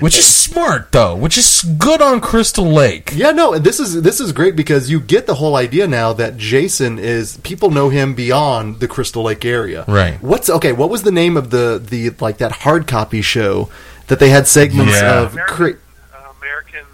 which 0.00 0.16
is 0.18 0.26
smart 0.26 0.92
though, 0.92 1.14
which 1.16 1.36
is 1.36 1.62
good 1.78 2.00
on 2.00 2.20
Crystal 2.20 2.64
Lake. 2.64 3.12
Yeah, 3.14 3.30
no, 3.32 3.58
this 3.58 3.78
is 3.80 4.00
this 4.02 4.20
is 4.20 4.32
great 4.32 4.56
because 4.56 4.88
you 4.90 5.00
get 5.00 5.26
the 5.26 5.34
whole 5.34 5.56
idea 5.56 5.86
now 5.86 6.12
that 6.14 6.36
Jason 6.38 6.98
is 6.98 7.36
people 7.38 7.70
know 7.70 7.88
him 7.90 8.14
beyond 8.14 8.80
the 8.80 8.88
Crystal 8.88 9.22
Lake 9.24 9.44
area. 9.44 9.84
Right. 9.88 10.22
What's 10.22 10.48
okay? 10.48 10.72
What 10.72 10.88
was 10.90 11.02
the 11.02 11.12
name 11.12 11.36
of 11.36 11.50
the 11.50 11.82
the 11.84 12.10
like 12.20 12.38
that 12.38 12.52
hard 12.52 12.86
copy 12.86 13.20
show 13.20 13.68
that 14.08 14.18
they 14.18 14.30
had 14.30 14.46
segments 14.46 14.92
Yeah. 14.94 15.20
of? 15.22 15.32
American, 15.32 15.56
Cra- 15.56 15.72
uh, 16.14 16.32
American, 16.40 16.84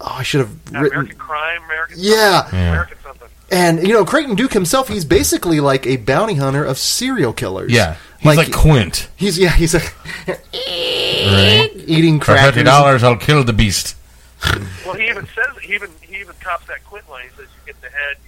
oh, 0.00 0.14
I 0.18 0.22
should 0.22 0.40
have 0.40 0.50
written. 0.72 0.86
American 0.98 1.16
crime, 1.18 1.62
American, 1.64 1.96
Yeah. 1.98 2.42
something, 2.42 2.58
Yeah. 2.58 2.68
American 2.70 2.96
something. 3.02 3.28
And 3.50 3.86
you 3.86 3.94
know, 3.94 4.04
Creighton 4.04 4.34
Duke 4.34 4.52
himself, 4.52 4.88
he's 4.88 5.04
basically 5.06 5.58
like 5.60 5.86
a 5.86 5.96
bounty 5.96 6.34
hunter 6.34 6.62
of 6.64 6.76
serial 6.78 7.32
killers. 7.32 7.72
Yeah, 7.72 7.96
he's 8.20 8.36
like, 8.36 8.52
Quint. 8.52 9.08
he's 9.16 9.38
yeah, 9.38 9.50
he's 9.52 9.72
like 9.74 9.94
Right? 10.26 11.70
eating 11.86 12.18
For 12.20 12.26
crackers. 12.26 12.54
thirty 12.54 12.64
dollars, 12.64 13.02
I'll 13.02 13.16
kill 13.16 13.42
the 13.44 13.52
beast. 13.52 13.96
Well, 14.84 14.94
he 14.94 15.08
even 15.08 15.26
says 15.34 15.46
he 15.62 15.74
even 15.74 15.90
he 16.02 16.20
even 16.20 16.34
cops 16.40 16.66
that 16.66 16.84
Quint 16.84 17.08
line. 17.10 17.24
He 17.24 17.30
says 17.42 17.46
you 17.66 17.72
get 17.72 17.80
the 17.80 17.88
head, 17.88 18.16
you 18.22 18.27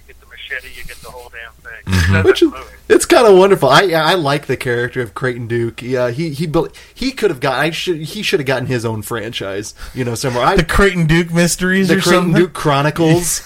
machete, 0.51 0.73
you 0.77 0.83
get 0.83 0.97
the 0.97 1.09
whole 1.09 1.29
damn 1.31 1.51
thing. 1.53 1.93
He 1.93 1.99
says 2.13 2.23
Which 2.25 2.39
that 2.41 2.45
is, 2.47 2.47
in 2.47 2.49
the 2.51 2.57
movie. 2.57 2.69
it's 2.89 3.05
kind 3.05 3.27
of 3.27 3.37
wonderful. 3.37 3.69
I 3.69 3.83
I 3.91 4.13
like 4.15 4.47
the 4.47 4.57
character 4.57 5.01
of 5.01 5.13
Creighton 5.13 5.47
Duke. 5.47 5.81
Yeah, 5.81 6.09
he 6.11 6.29
he 6.31 6.47
bel- 6.47 6.67
he 6.93 7.11
could 7.11 7.29
have 7.29 7.39
got. 7.39 7.55
I 7.59 7.71
should 7.71 7.97
he 8.01 8.21
should 8.21 8.39
have 8.39 8.47
gotten 8.47 8.67
his 8.67 8.85
own 8.85 9.01
franchise. 9.01 9.73
You 9.93 10.03
know, 10.05 10.15
somewhere. 10.15 10.43
I, 10.43 10.55
The 10.57 10.65
Creighton 10.65 11.07
Duke 11.07 11.31
mysteries 11.33 11.87
the 11.87 11.95
or 11.97 12.01
Creighton 12.01 12.23
something. 12.25 12.41
Duke 12.43 12.53
Chronicles. 12.53 13.39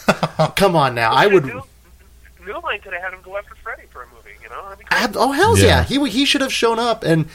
Come 0.55 0.75
on 0.75 0.95
now, 0.95 1.11
I 1.13 1.27
would. 1.27 1.45
New, 1.45 1.61
New 2.45 2.59
Line 2.61 2.79
could 2.81 2.93
have 2.93 3.01
had 3.01 3.13
him 3.13 3.19
go 3.23 3.37
after 3.37 3.55
Freddy 3.63 3.83
for 3.91 4.03
a 4.03 4.07
movie. 4.07 4.29
You 4.43 4.49
know, 4.49 4.63
That'd 4.63 4.79
be 4.79 4.83
great. 4.85 5.01
Ab- 5.01 5.15
oh 5.17 5.31
hell's 5.31 5.61
yeah. 5.61 5.67
Yeah. 5.67 5.83
He 5.83 6.09
he 6.09 6.25
should 6.25 6.41
have 6.41 6.53
shown 6.53 6.77
up 6.79 7.03
and 7.03 7.27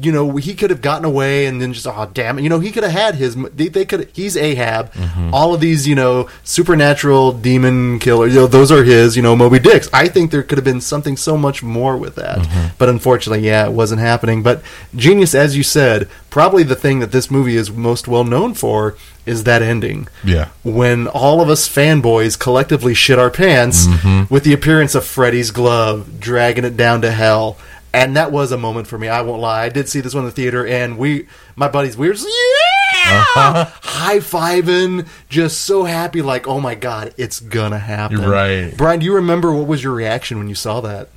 you 0.00 0.12
know 0.12 0.36
he 0.36 0.54
could 0.54 0.70
have 0.70 0.80
gotten 0.80 1.04
away 1.04 1.46
and 1.46 1.60
then 1.60 1.72
just 1.72 1.86
oh 1.86 2.10
damn 2.14 2.38
it. 2.38 2.42
You 2.42 2.48
know 2.48 2.60
he 2.60 2.70
could 2.70 2.82
have 2.82 2.92
had 2.92 3.14
his 3.16 3.34
they, 3.34 3.68
they 3.68 3.84
could 3.84 4.08
he's 4.12 4.36
Ahab. 4.36 4.92
All 5.32 5.54
of 5.54 5.60
these 5.60 5.86
you 5.88 5.94
know 5.94 6.28
supernatural 6.44 7.32
demon 7.32 7.98
killers, 7.98 8.32
you 8.32 8.40
know 8.40 8.46
those 8.46 8.70
are 8.70 8.84
his 8.84 9.16
you 9.16 9.22
know 9.22 9.34
Moby 9.34 9.58
Dicks. 9.58 9.88
I 9.92 10.08
think 10.08 10.30
there 10.30 10.42
could 10.42 10.58
have 10.58 10.64
been 10.64 10.80
something 10.80 11.16
so 11.16 11.36
much 11.36 11.62
more 11.62 11.96
with 11.96 12.14
that. 12.14 12.46
But 12.78 12.88
unfortunately 12.88 13.44
yeah 13.46 13.66
it 13.66 13.72
wasn't 13.72 14.00
happening. 14.00 14.42
But 14.42 14.62
genius 14.94 15.34
as 15.34 15.56
you 15.56 15.62
said 15.62 16.08
probably 16.30 16.62
the 16.62 16.76
thing 16.76 17.00
that 17.00 17.12
this 17.12 17.30
movie 17.30 17.56
is 17.56 17.70
most 17.70 18.08
well 18.08 18.24
known 18.24 18.54
for 18.54 18.96
is 19.26 19.44
that 19.44 19.62
ending. 19.62 20.08
Yeah. 20.24 20.48
when 20.64 21.06
all 21.08 21.40
of 21.40 21.48
us 21.48 21.68
fanboys 21.68 22.38
collectively 22.38 22.94
shit 22.94 23.18
our 23.18 23.30
pants 23.30 23.86
Mm-hmm. 23.86 24.32
with 24.32 24.44
the 24.44 24.52
appearance 24.52 24.94
of 24.94 25.04
Freddy's 25.04 25.50
glove 25.50 26.20
dragging 26.20 26.64
it 26.64 26.76
down 26.76 27.02
to 27.02 27.10
hell. 27.10 27.56
And 27.94 28.16
that 28.16 28.32
was 28.32 28.52
a 28.52 28.56
moment 28.58 28.86
for 28.86 28.96
me. 28.96 29.08
I 29.08 29.20
won't 29.20 29.42
lie. 29.42 29.64
I 29.64 29.68
did 29.68 29.88
see 29.88 30.00
this 30.00 30.14
one 30.14 30.22
in 30.24 30.30
the 30.30 30.34
theater, 30.34 30.66
and 30.66 30.96
we, 30.96 31.28
my 31.56 31.68
buddies, 31.68 31.94
we 31.96 32.08
were 32.08 32.14
just, 32.14 32.26
yeah, 32.26 33.20
Uh-huh. 33.36 33.64
high 33.82 34.18
fiving, 34.18 35.06
just 35.28 35.60
so 35.62 35.84
happy. 35.84 36.22
Like, 36.22 36.48
oh 36.48 36.58
my 36.60 36.74
god, 36.74 37.12
it's 37.18 37.38
gonna 37.40 37.78
happen. 37.78 38.22
Right. 38.22 38.74
Brian, 38.76 39.00
do 39.00 39.04
you 39.06 39.14
remember 39.16 39.52
what 39.52 39.66
was 39.66 39.82
your 39.84 39.92
reaction 39.92 40.38
when 40.38 40.48
you 40.48 40.54
saw 40.54 40.80
that? 40.80 41.08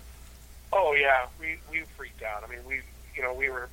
Oh 0.73 0.93
yeah, 0.99 1.27
we 1.39 1.57
we 1.71 1.83
freaked 1.95 2.21
out. 2.23 2.43
I 2.43 2.49
mean, 2.51 2.59
we 2.67 2.81
you 3.15 3.21
know 3.21 3.33
we 3.33 3.49
were 3.49 3.69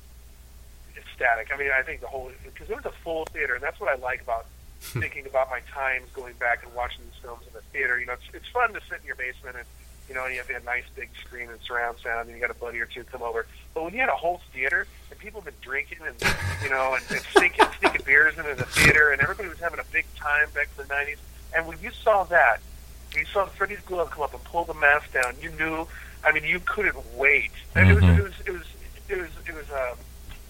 ecstatic. 0.97 1.49
I 1.53 1.57
mean, 1.57 1.71
I 1.77 1.81
think 1.81 2.01
the 2.01 2.07
whole 2.07 2.31
because 2.45 2.69
it 2.69 2.75
was 2.75 2.85
a 2.85 2.91
full 3.03 3.25
theater, 3.25 3.55
and 3.55 3.63
that's 3.63 3.79
what 3.79 3.89
I 3.89 3.95
like 4.01 4.21
about 4.21 4.45
thinking 4.79 5.25
about 5.25 5.49
my 5.49 5.59
times 5.73 6.07
going 6.13 6.35
back 6.35 6.63
and 6.63 6.73
watching 6.73 7.03
these 7.03 7.21
films 7.21 7.41
in 7.47 7.53
the 7.53 7.61
theater. 7.73 7.99
You 7.99 8.05
know, 8.05 8.13
it's, 8.13 8.23
it's 8.33 8.47
fun 8.47 8.73
to 8.73 8.79
sit 8.89 8.99
in 9.01 9.07
your 9.07 9.15
basement 9.15 9.57
and 9.57 9.65
you 10.09 10.15
know 10.15 10.25
you 10.27 10.37
have 10.37 10.49
a 10.49 10.63
nice 10.65 10.83
big 10.95 11.09
screen 11.25 11.49
and 11.49 11.59
surround 11.61 11.97
sound, 12.03 12.27
and 12.27 12.35
you 12.35 12.41
got 12.41 12.51
a 12.51 12.59
buddy 12.59 12.79
or 12.79 12.85
two 12.85 13.03
come 13.05 13.21
over. 13.21 13.45
But 13.73 13.83
when 13.83 13.93
you 13.93 13.99
had 13.99 14.09
a 14.09 14.15
whole 14.15 14.41
theater 14.53 14.85
and 15.09 15.19
people 15.19 15.41
have 15.41 15.45
been 15.45 15.61
drinking 15.61 15.99
and 16.05 16.15
you 16.63 16.69
know 16.69 16.95
and, 16.95 17.03
and 17.11 17.21
sneaking 17.35 17.65
sneaking 17.79 18.01
beers 18.05 18.37
into 18.37 18.55
the 18.55 18.65
theater, 18.65 19.11
and 19.11 19.21
everybody 19.21 19.49
was 19.49 19.59
having 19.59 19.79
a 19.79 19.85
big 19.91 20.05
time 20.15 20.47
back 20.53 20.69
in 20.77 20.87
the 20.87 20.93
'90s. 20.93 21.17
And 21.55 21.67
when 21.67 21.77
you 21.81 21.91
saw 21.91 22.23
that, 22.25 22.57
you 23.15 23.25
saw 23.25 23.45
Freddie's 23.45 23.79
glove 23.81 24.11
come 24.11 24.23
up 24.23 24.33
and 24.33 24.43
pull 24.43 24.65
the 24.65 24.73
mask 24.73 25.13
down. 25.13 25.35
You 25.41 25.51
knew. 25.51 25.87
I 26.25 26.31
mean, 26.31 26.45
you 26.45 26.59
couldn't 26.61 26.95
wait. 27.15 27.51
And 27.75 27.89
it 27.89 27.95
was 27.95 28.03
Mhm. 28.03 28.17
it 28.17 28.23
was 28.23 28.33
it 28.45 28.51
was 28.51 28.63
it 29.09 29.17
was 29.19 29.29
it 29.47 29.53
was 29.53 29.69
um, 29.71 29.97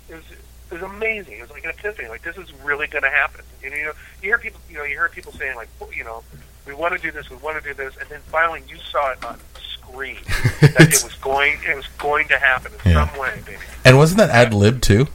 it 0.10 0.16
was 0.16 0.24
it 0.32 0.74
was 0.74 0.82
amazing. 0.84 1.34
It 1.40 1.42
was 1.42 1.50
like 1.52 1.64
an 1.64 1.72
epiphany. 1.72 2.08
Like 2.10 2.22
this 2.24 2.38
is 2.38 2.52
really 2.64 2.88
going 2.88 3.04
to 3.04 3.10
happen. 3.10 3.42
And, 3.64 3.74
you 3.74 3.86
know, 3.86 3.92
you 4.22 4.30
hear 4.30 4.38
people, 4.38 4.60
you 4.70 4.78
know, 4.78 4.84
you 4.84 4.90
hear 4.96 5.10
people 5.10 5.32
saying 5.34 5.56
like, 5.56 5.70
you 5.96 6.04
know, 6.04 6.24
we 6.65 6.73
want 6.73 6.94
to 6.95 6.99
do 6.99 7.11
this, 7.11 7.30
we 7.30 7.35
want 7.38 7.61
to 7.61 7.68
do 7.68 7.73
this, 7.73 7.95
and 7.98 8.10
then 8.10 8.19
finally 8.27 8.61
you 8.68 8.77
saw 8.91 9.11
it 9.11 9.23
on 9.26 9.40
screen 9.60 10.18
that 10.61 10.81
it 10.94 11.03
was 11.03 11.14
going, 11.22 11.57
it 11.68 11.76
was 11.76 11.88
going 11.98 12.27
to 12.30 12.38
happen 12.40 12.72
in 12.85 12.91
Yeah. 12.91 13.07
some 13.10 13.19
way, 13.19 13.41
baby. 13.45 13.57
And 13.85 13.98
wasn't 13.98 14.19
that 14.19 14.30
ad 14.30 14.53
lib 14.53 14.81
too? 14.81 15.07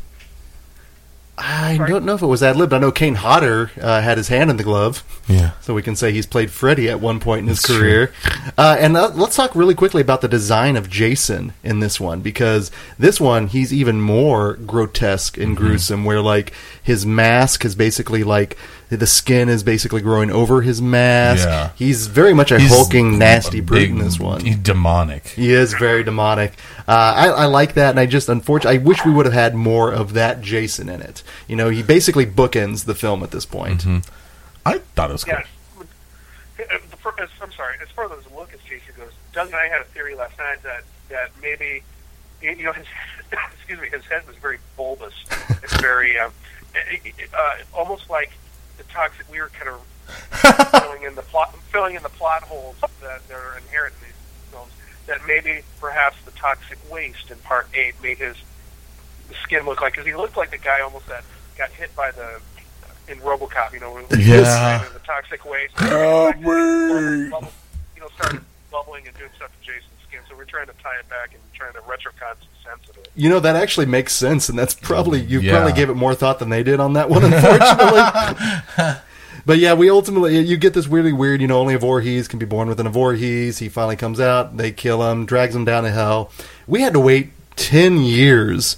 I 1.40 1.78
don't 1.86 2.04
know 2.04 2.14
if 2.16 2.22
it 2.22 2.26
was 2.26 2.42
ad 2.42 2.56
libbed. 2.56 2.72
I 2.72 2.78
know 2.78 2.90
Kane 2.90 3.14
Hodder 3.14 3.70
uh, 3.80 4.00
had 4.00 4.18
his 4.18 4.26
hand 4.26 4.50
in 4.50 4.56
the 4.56 4.64
glove, 4.64 5.04
Yeah. 5.28 5.52
so 5.60 5.72
we 5.72 5.82
can 5.82 5.94
say 5.94 6.10
he's 6.10 6.26
played 6.26 6.50
Freddy 6.50 6.88
at 6.90 7.00
one 7.00 7.20
point 7.20 7.42
in 7.42 7.46
his 7.46 7.62
That's 7.62 7.78
career. 7.78 8.12
Uh, 8.58 8.76
and 8.80 8.96
uh, 8.96 9.12
let's 9.14 9.36
talk 9.36 9.54
really 9.54 9.76
quickly 9.76 10.02
about 10.02 10.20
the 10.20 10.26
design 10.26 10.74
of 10.76 10.90
Jason 10.90 11.52
in 11.62 11.78
this 11.78 12.00
one, 12.00 12.22
because 12.22 12.72
this 12.98 13.20
one 13.20 13.46
he's 13.46 13.72
even 13.72 14.00
more 14.00 14.54
grotesque 14.54 15.38
and 15.38 15.56
Mm-hmm. 15.56 15.64
gruesome. 15.64 16.04
Where 16.04 16.20
like 16.20 16.52
his 16.82 17.06
mask 17.06 17.64
is 17.64 17.76
basically 17.76 18.24
like 18.24 18.56
the 18.90 19.06
skin 19.06 19.48
is 19.48 19.62
basically 19.62 20.00
growing 20.00 20.30
over 20.30 20.62
his 20.62 20.80
mask. 20.80 21.46
Yeah. 21.46 21.70
He's 21.74 22.06
very 22.06 22.32
much 22.32 22.50
a 22.50 22.58
He's 22.58 22.74
hulking, 22.74 23.18
nasty 23.18 23.58
a 23.58 23.62
brute 23.62 23.90
in 23.90 23.98
this 23.98 24.18
one. 24.18 24.40
He's 24.40 24.56
demonic. 24.56 25.26
He 25.28 25.52
is 25.52 25.74
very 25.74 26.02
demonic. 26.02 26.52
Uh, 26.86 26.92
I, 27.16 27.26
I 27.28 27.44
like 27.46 27.74
that, 27.74 27.90
and 27.90 28.00
I 28.00 28.06
just 28.06 28.28
unfortunately 28.28 28.80
I 28.80 28.82
wish 28.82 29.04
we 29.04 29.12
would 29.12 29.26
have 29.26 29.34
had 29.34 29.54
more 29.54 29.92
of 29.92 30.14
that 30.14 30.40
Jason 30.40 30.88
in 30.88 31.02
it. 31.02 31.22
You 31.46 31.56
know, 31.56 31.68
he 31.68 31.82
basically 31.82 32.24
bookends 32.24 32.86
the 32.86 32.94
film 32.94 33.22
at 33.22 33.30
this 33.30 33.44
point. 33.44 33.80
Mm-hmm. 33.82 34.10
I 34.64 34.78
thought 34.78 35.10
it 35.10 35.12
was 35.12 35.24
cool. 35.24 35.34
Yeah. 35.34 36.64
Uh, 36.70 37.10
as- 37.18 37.28
I'm 37.42 37.52
sorry. 37.52 37.76
As 37.82 37.88
far 37.90 38.04
as 38.04 38.24
the 38.24 38.34
look 38.34 38.52
as 38.52 38.60
Jason 38.60 38.94
goes, 38.96 39.12
Doug 39.32 39.48
and 39.48 39.56
I 39.56 39.68
had 39.68 39.80
a 39.80 39.84
theory 39.84 40.14
last 40.14 40.38
night 40.38 40.62
that 40.62 40.82
that 41.08 41.30
maybe 41.42 41.82
you 42.42 42.62
know 42.62 42.72
his 42.72 42.86
excuse 43.56 43.80
me 43.80 43.88
his 43.88 44.04
head 44.06 44.26
was 44.26 44.36
very 44.36 44.58
bulbous. 44.76 45.14
It's 45.62 45.76
very 45.80 46.18
um, 46.18 46.32
uh, 47.36 47.56
almost 47.74 48.08
like 48.10 48.30
the 48.78 48.84
toxic. 48.84 49.30
We 49.30 49.40
were 49.40 49.48
kind 49.50 49.68
of 49.70 49.80
filling 50.80 51.02
in 51.02 51.14
the 51.14 51.22
plot, 51.22 51.54
filling 51.72 51.94
in 51.96 52.02
the 52.02 52.08
plot 52.08 52.42
holes 52.44 52.76
that, 52.80 52.90
that 53.28 53.30
are 53.34 53.58
inherent 53.58 53.94
in 54.00 54.06
these 54.08 54.16
films. 54.50 54.72
That 55.06 55.20
maybe 55.26 55.62
perhaps 55.80 56.16
the 56.24 56.30
toxic 56.32 56.78
waste 56.90 57.30
in 57.30 57.36
Part 57.38 57.68
Eight 57.74 57.94
made 58.02 58.18
his 58.18 58.36
skin 59.42 59.64
look 59.66 59.80
like 59.82 59.92
because 59.92 60.06
he 60.06 60.14
looked 60.14 60.36
like 60.36 60.50
the 60.50 60.58
guy 60.58 60.80
almost 60.80 61.06
that 61.08 61.24
got 61.56 61.70
hit 61.70 61.94
by 61.96 62.10
the 62.12 62.24
uh, 62.24 62.38
in 63.08 63.18
RoboCop. 63.18 63.72
You 63.72 63.80
know, 63.80 63.92
when 63.94 64.04
he 64.20 64.30
was 64.30 64.46
Yeah. 64.46 64.86
in 64.86 64.92
the 64.94 65.00
toxic 65.00 65.44
waste. 65.44 65.78
Help 65.78 66.36
me. 66.36 66.42
Bubble- 67.30 67.52
You 67.94 68.00
know, 68.02 68.08
started 68.16 68.40
bubbling 68.70 69.06
and 69.06 69.16
doing 69.16 69.30
stuff 69.36 69.50
to 69.60 69.66
Jason's 69.66 69.84
skin. 69.84 69.86
So 69.86 69.87
we're 69.87 69.87
trying 70.48 70.66
to 70.66 70.74
tie 70.82 70.98
it 70.98 71.08
back 71.08 71.32
and 71.32 71.42
trying 71.54 71.72
to 71.74 71.80
retrocon 71.80 72.34
some 72.38 72.72
sense 72.76 72.88
of 72.90 72.96
it. 72.96 73.10
You 73.14 73.28
know 73.28 73.40
that 73.40 73.56
actually 73.56 73.86
makes 73.86 74.12
sense, 74.12 74.48
and 74.48 74.58
that's 74.58 74.74
probably 74.74 75.20
you 75.20 75.40
Yeah. 75.40 75.52
probably 75.52 75.72
gave 75.72 75.90
it 75.90 75.94
more 75.94 76.14
thought 76.14 76.38
than 76.38 76.48
they 76.48 76.62
did 76.62 76.80
on 76.80 76.94
that 76.94 77.08
one, 77.10 77.24
unfortunately. 77.32 78.02
but 79.46 79.58
yeah, 79.58 79.74
we 79.74 79.90
ultimately 79.90 80.38
you 80.40 80.56
get 80.56 80.74
this 80.74 80.88
weirdly 80.88 81.12
weird. 81.12 81.40
You 81.40 81.48
know, 81.48 81.58
only 81.60 81.74
a 81.74 81.78
Voorhees 81.78 82.28
can 82.28 82.38
be 82.38 82.46
born 82.46 82.68
within 82.68 82.86
a 82.86 82.90
Voorhees. 82.90 83.58
He 83.58 83.68
finally 83.68 83.96
comes 83.96 84.20
out. 84.20 84.56
They 84.56 84.70
kill 84.70 85.02
him, 85.10 85.26
drags 85.26 85.54
him 85.54 85.64
down 85.64 85.84
to 85.84 85.90
hell. 85.90 86.30
We 86.66 86.80
had 86.82 86.92
to 86.92 87.00
wait 87.00 87.30
ten 87.56 87.98
years 87.98 88.76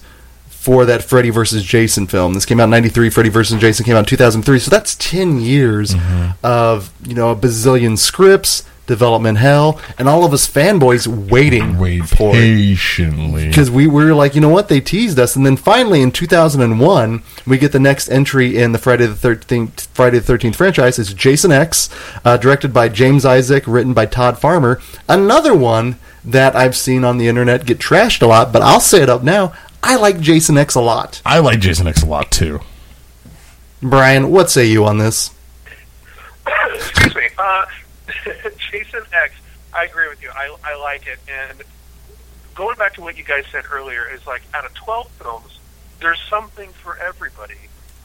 for 0.49 0.85
that 0.85 1.03
Freddy 1.03 1.31
versus 1.31 1.65
Jason 1.65 2.07
film. 2.07 2.35
This 2.35 2.45
came 2.45 2.61
out 2.61 2.65
in 2.65 2.71
'93. 2.71 3.11
Freddy 3.11 3.31
versus 3.31 3.59
Jason 3.61 3.85
came 3.85 3.97
out 3.97 4.01
in 4.01 4.05
2003. 4.05 4.59
So 4.59 4.71
that's 4.71 4.95
ten 4.95 5.41
years 5.41 5.95
mm-hmm. 5.95 6.33
of 6.45 6.93
you 7.07 7.15
know 7.15 7.31
a 7.31 7.37
bazillion 7.37 7.97
scripts, 7.97 8.63
development 8.91 9.39
hell, 9.39 9.81
and 9.99 10.09
all 10.09 10.25
of 10.25 10.33
us 10.35 10.47
fanboys 10.51 11.07
waiting 11.07 11.79
Wait 11.79 12.07
for 12.07 12.33
patiently. 12.33 13.49
because 13.49 13.71
we 13.71 13.87
were 13.87 14.13
like, 14.13 14.35
you 14.35 14.41
know 14.41 14.49
what, 14.49 14.69
they 14.69 14.81
teased 14.81 15.19
us, 15.19 15.37
and 15.37 15.47
then 15.47 15.57
finally 15.57 16.03
in 16.03 16.11
2001, 16.11 17.23
we 17.47 17.57
get 17.57 17.73
the 17.73 17.79
next 17.79 18.09
entry 18.11 18.59
in 18.59 18.73
the 18.73 18.79
Friday 18.79 19.07
the 19.07 19.15
13th 19.15 19.87
Friday 19.95 20.19
the 20.19 20.33
13th 20.33 20.57
franchise. 20.57 20.99
It's 20.99 21.15
Jason 21.15 21.53
X, 21.53 21.89
uh, 22.25 22.37
directed 22.37 22.75
by 22.75 22.89
James 22.89 23.25
Isaac, 23.25 23.65
written 23.67 23.95
by 23.95 24.07
Todd 24.07 24.39
Farmer. 24.39 24.81
Another 25.09 25.55
one 25.55 25.97
that 26.25 26.55
I've 26.57 26.77
seen 26.77 27.05
on 27.05 27.17
the 27.17 27.29
internet 27.29 27.65
get 27.65 27.79
trashed 27.79 28.21
a 28.21 28.27
lot, 28.27 28.53
but 28.53 28.61
I'll 28.61 28.81
say 28.81 29.03
it 29.03 29.09
up 29.09 29.23
now. 29.23 29.55
I 29.83 29.97
like 29.97 30.21
Jason 30.21 30.59
X 30.59 30.75
a 30.75 30.81
lot. 30.81 31.23
I 31.25 31.39
like 31.39 31.61
Jason 31.61 31.87
X 31.87 32.03
a 32.03 32.07
lot 32.07 32.31
too. 32.31 32.61
Brian, 33.81 34.31
what 34.31 34.51
say 34.51 34.67
you 34.67 34.85
on 34.85 34.99
this? 34.99 35.31
Excuse 36.75 37.15
me. 37.15 37.29
Uh, 37.39 37.65
Jason 38.71 39.03
X, 39.13 39.35
I 39.73 39.85
agree 39.85 40.09
with 40.09 40.23
you. 40.23 40.31
I, 40.35 40.55
I 40.65 40.77
like 40.77 41.07
it. 41.07 41.19
And 41.29 41.63
going 42.55 42.77
back 42.77 42.95
to 42.95 43.01
what 43.01 43.17
you 43.17 43.25
guys 43.25 43.45
said 43.53 43.65
earlier, 43.71 44.05
is 44.13 44.27
like 44.27 44.43
out 44.55 44.65
of 44.65 44.75
12 44.75 45.09
films, 45.13 45.59
there's 46.01 46.21
something 46.29 46.71
for 46.71 46.97
everybody 46.99 47.55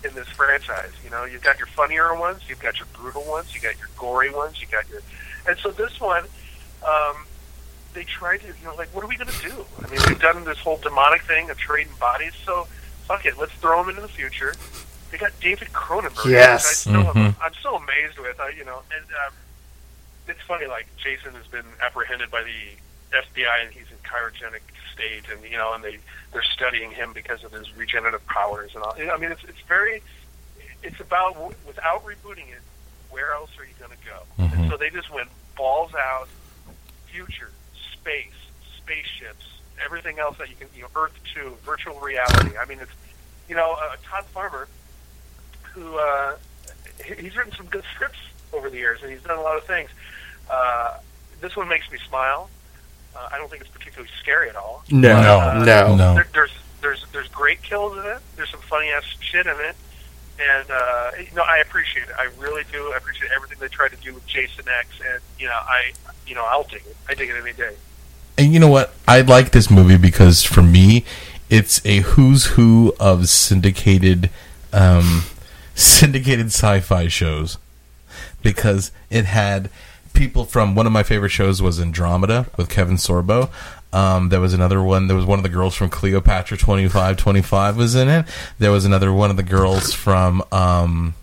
in 0.03 0.14
this 0.14 0.27
franchise. 0.30 0.91
You 1.03 1.10
know, 1.10 1.26
you've 1.26 1.41
got 1.44 1.57
your 1.57 1.68
funnier 1.68 2.14
ones, 2.15 2.41
you've 2.48 2.60
got 2.60 2.77
your 2.77 2.88
brutal 2.94 3.23
ones, 3.23 3.53
you 3.56 3.61
got 3.61 3.77
your 3.77 3.88
gory 3.98 4.30
ones, 4.32 4.61
you 4.61 4.68
got 4.68 4.88
your. 4.90 5.02
And 5.48 5.57
so 5.60 5.72
this 5.72 5.99
one, 5.99 6.26
um, 6.86 7.26
they 7.94 8.03
tried 8.03 8.41
to, 8.41 8.48
you 8.48 8.53
know, 8.65 8.76
like, 8.76 8.94
what 8.94 9.03
are 9.03 9.07
we 9.07 9.15
going 9.15 9.30
to 9.30 9.41
do? 9.41 9.65
I 9.84 9.90
mean, 9.90 9.99
we've 10.07 10.19
done 10.19 10.44
this 10.44 10.60
whole 10.60 10.77
demonic 10.77 11.23
thing 11.23 11.49
of 11.49 11.57
trading 11.57 11.94
bodies, 11.99 12.34
so 12.45 12.68
fuck 13.07 13.26
it, 13.26 13.38
let's 13.40 13.53
throw 13.53 13.80
them 13.82 13.90
into 13.90 14.02
the 14.02 14.07
future. 14.07 14.53
They 15.11 15.18
got 15.18 15.32
David 15.40 15.69
Cronenberg. 15.69 16.30
Yes. 16.30 16.86
which 16.86 16.94
I 16.95 17.02
still 17.02 17.07
am, 17.23 17.34
Mhm. 17.34 17.36
I'm 17.41 17.53
still 17.53 17.76
amazed 17.76 18.18
with. 18.19 18.40
I, 18.40 18.49
you 18.49 18.65
know, 18.65 18.82
and 18.95 19.06
um, 19.26 19.34
it's 20.27 20.41
funny. 20.47 20.68
Like 20.68 20.88
Jason 20.97 21.34
has 21.34 21.47
been 21.47 21.65
apprehended 21.81 22.31
by 22.31 22.43
the 22.43 23.18
FBI, 23.18 23.64
and 23.65 23.72
he's 23.73 23.85
in 23.91 23.97
cryogenic 24.03 24.61
state, 24.93 25.23
and 25.31 25.43
you 25.49 25.57
know, 25.57 25.73
and 25.73 25.84
they 25.84 25.99
they're 26.34 26.43
studying 26.43 26.91
him 26.91 27.14
because 27.14 27.43
of 27.43 27.52
his 27.52 27.76
regenerative 27.76 28.26
powers 28.27 28.72
and 28.76 28.84
all. 28.84 28.93
I 28.97 29.18
mean, 29.18 29.31
it's 29.31 29.43
it's 29.43 29.61
very, 29.68 30.02
it's 30.84 30.99
about 30.99 31.38
without 31.65 32.03
rebooting 32.06 32.49
it. 32.49 32.61
Where 33.10 33.34
else 33.34 33.52
are 33.57 33.64
you 33.64 33.73
going 33.80 33.91
to 33.91 34.06
go? 34.06 34.43
Mhm. 34.43 34.60
And 34.60 34.69
so 34.72 34.77
they 34.77 34.89
just 34.89 35.10
went 35.14 35.30
balls 35.56 35.93
out, 35.95 36.27
future, 37.07 37.49
space, 37.93 38.34
spaceships, 38.77 39.45
everything 39.84 40.19
else 40.19 40.38
that 40.38 40.49
you 40.49 40.56
can, 40.56 40.68
you 40.76 40.81
know, 40.81 40.89
Earth 40.95 41.18
two, 41.34 41.56
virtual 41.64 41.99
reality. 42.02 42.57
I 42.57 42.65
mean, 42.65 42.80
it's 42.81 42.91
you 43.47 43.56
know, 43.56 43.77
uh, 43.80 43.95
Todd 44.03 44.26
Farmer, 44.26 44.68
who 45.73 45.97
uh, 45.97 46.35
he's 47.06 47.35
written 47.38 47.53
some 47.56 47.68
good 47.68 47.84
scripts 47.93 48.18
over 48.53 48.69
the 48.69 48.77
years, 48.77 49.02
and 49.02 49.11
he's 49.11 49.22
done 49.22 49.38
a 49.38 49.41
lot 49.41 49.57
of 49.57 49.64
things. 49.65 49.89
Uh, 50.49 50.97
this 51.41 51.55
one 51.55 51.67
makes 51.67 51.91
me 51.91 51.97
smile. 52.07 52.49
Uh, 53.15 53.30
I 53.31 53.38
don't 53.38 53.49
think 53.49 53.61
it's 53.61 53.72
particularly 53.72 54.11
scary 54.19 54.49
at 54.49 54.55
all. 54.55 54.84
No, 54.91 55.15
Uh, 55.17 55.63
no. 55.65 55.95
No. 55.95 56.13
There, 56.15 56.27
there's 56.34 56.51
there's 56.81 57.05
there's 57.13 57.27
great 57.30 57.61
kills 57.63 57.97
in 57.97 58.05
it. 58.05 58.17
There's 58.35 58.49
some 58.49 58.59
funny 58.61 58.89
ass 58.89 59.03
shit 59.19 59.45
in 59.47 59.55
it, 59.59 59.76
and 60.39 60.69
uh, 60.69 61.11
you 61.17 61.35
know 61.35 61.43
I 61.43 61.57
appreciate 61.59 62.03
it. 62.03 62.15
I 62.17 62.30
really 62.39 62.63
do. 62.72 62.91
I 62.93 62.97
appreciate 62.97 63.31
everything 63.35 63.57
they 63.59 63.67
tried 63.69 63.89
to 63.91 63.97
do 63.97 64.13
with 64.13 64.26
Jason 64.27 64.65
X, 64.67 64.88
and 65.11 65.22
you 65.39 65.47
know 65.47 65.53
I 65.53 65.93
you 66.27 66.35
know 66.35 66.45
I'll 66.45 66.63
dig 66.63 66.84
it. 66.85 66.95
I 67.09 67.13
dig 67.15 67.30
it 67.30 67.35
any 67.41 67.53
day. 67.53 67.76
And 68.38 68.53
you 68.53 68.59
know 68.59 68.67
what? 68.67 68.93
I 69.07 69.22
like 69.22 69.51
this 69.51 69.72
movie 69.72 69.97
because 69.97 70.43
for 70.43 70.61
me, 70.61 71.05
it's 71.49 71.84
a 71.85 72.01
who's 72.01 72.45
who 72.47 72.93
of 72.99 73.30
syndicated, 73.30 74.30
um, 74.73 75.23
syndicated 75.76 76.47
sci-fi 76.47 77.07
shows. 77.07 77.57
Because 78.43 78.91
it 79.09 79.26
had 79.26 79.69
people 80.15 80.45
from 80.45 80.73
one 80.75 80.87
of 80.87 80.91
my 80.91 81.03
favorite 81.03 81.29
shows 81.29 81.61
was 81.61 81.79
Andromeda 81.79 82.47
with 82.57 82.69
Kevin 82.69 82.95
Sorbo. 82.95 83.49
Um, 83.93 84.29
there 84.29 84.41
was 84.41 84.53
another 84.53 84.81
one. 84.81 85.07
There 85.07 85.15
was 85.15 85.25
one 85.25 85.39
of 85.39 85.43
the 85.43 85.49
girls 85.49 85.75
from 85.75 85.89
Cleopatra 85.89 86.57
twenty 86.57 86.87
five 86.87 87.17
twenty 87.17 87.41
five 87.41 87.77
was 87.77 87.95
in 87.95 88.09
it. 88.09 88.25
There 88.59 88.71
was 88.71 88.83
another 88.85 89.13
one 89.13 89.29
of 89.29 89.37
the 89.37 89.43
girls 89.43 89.93
from 89.93 90.43
um, 90.51 91.13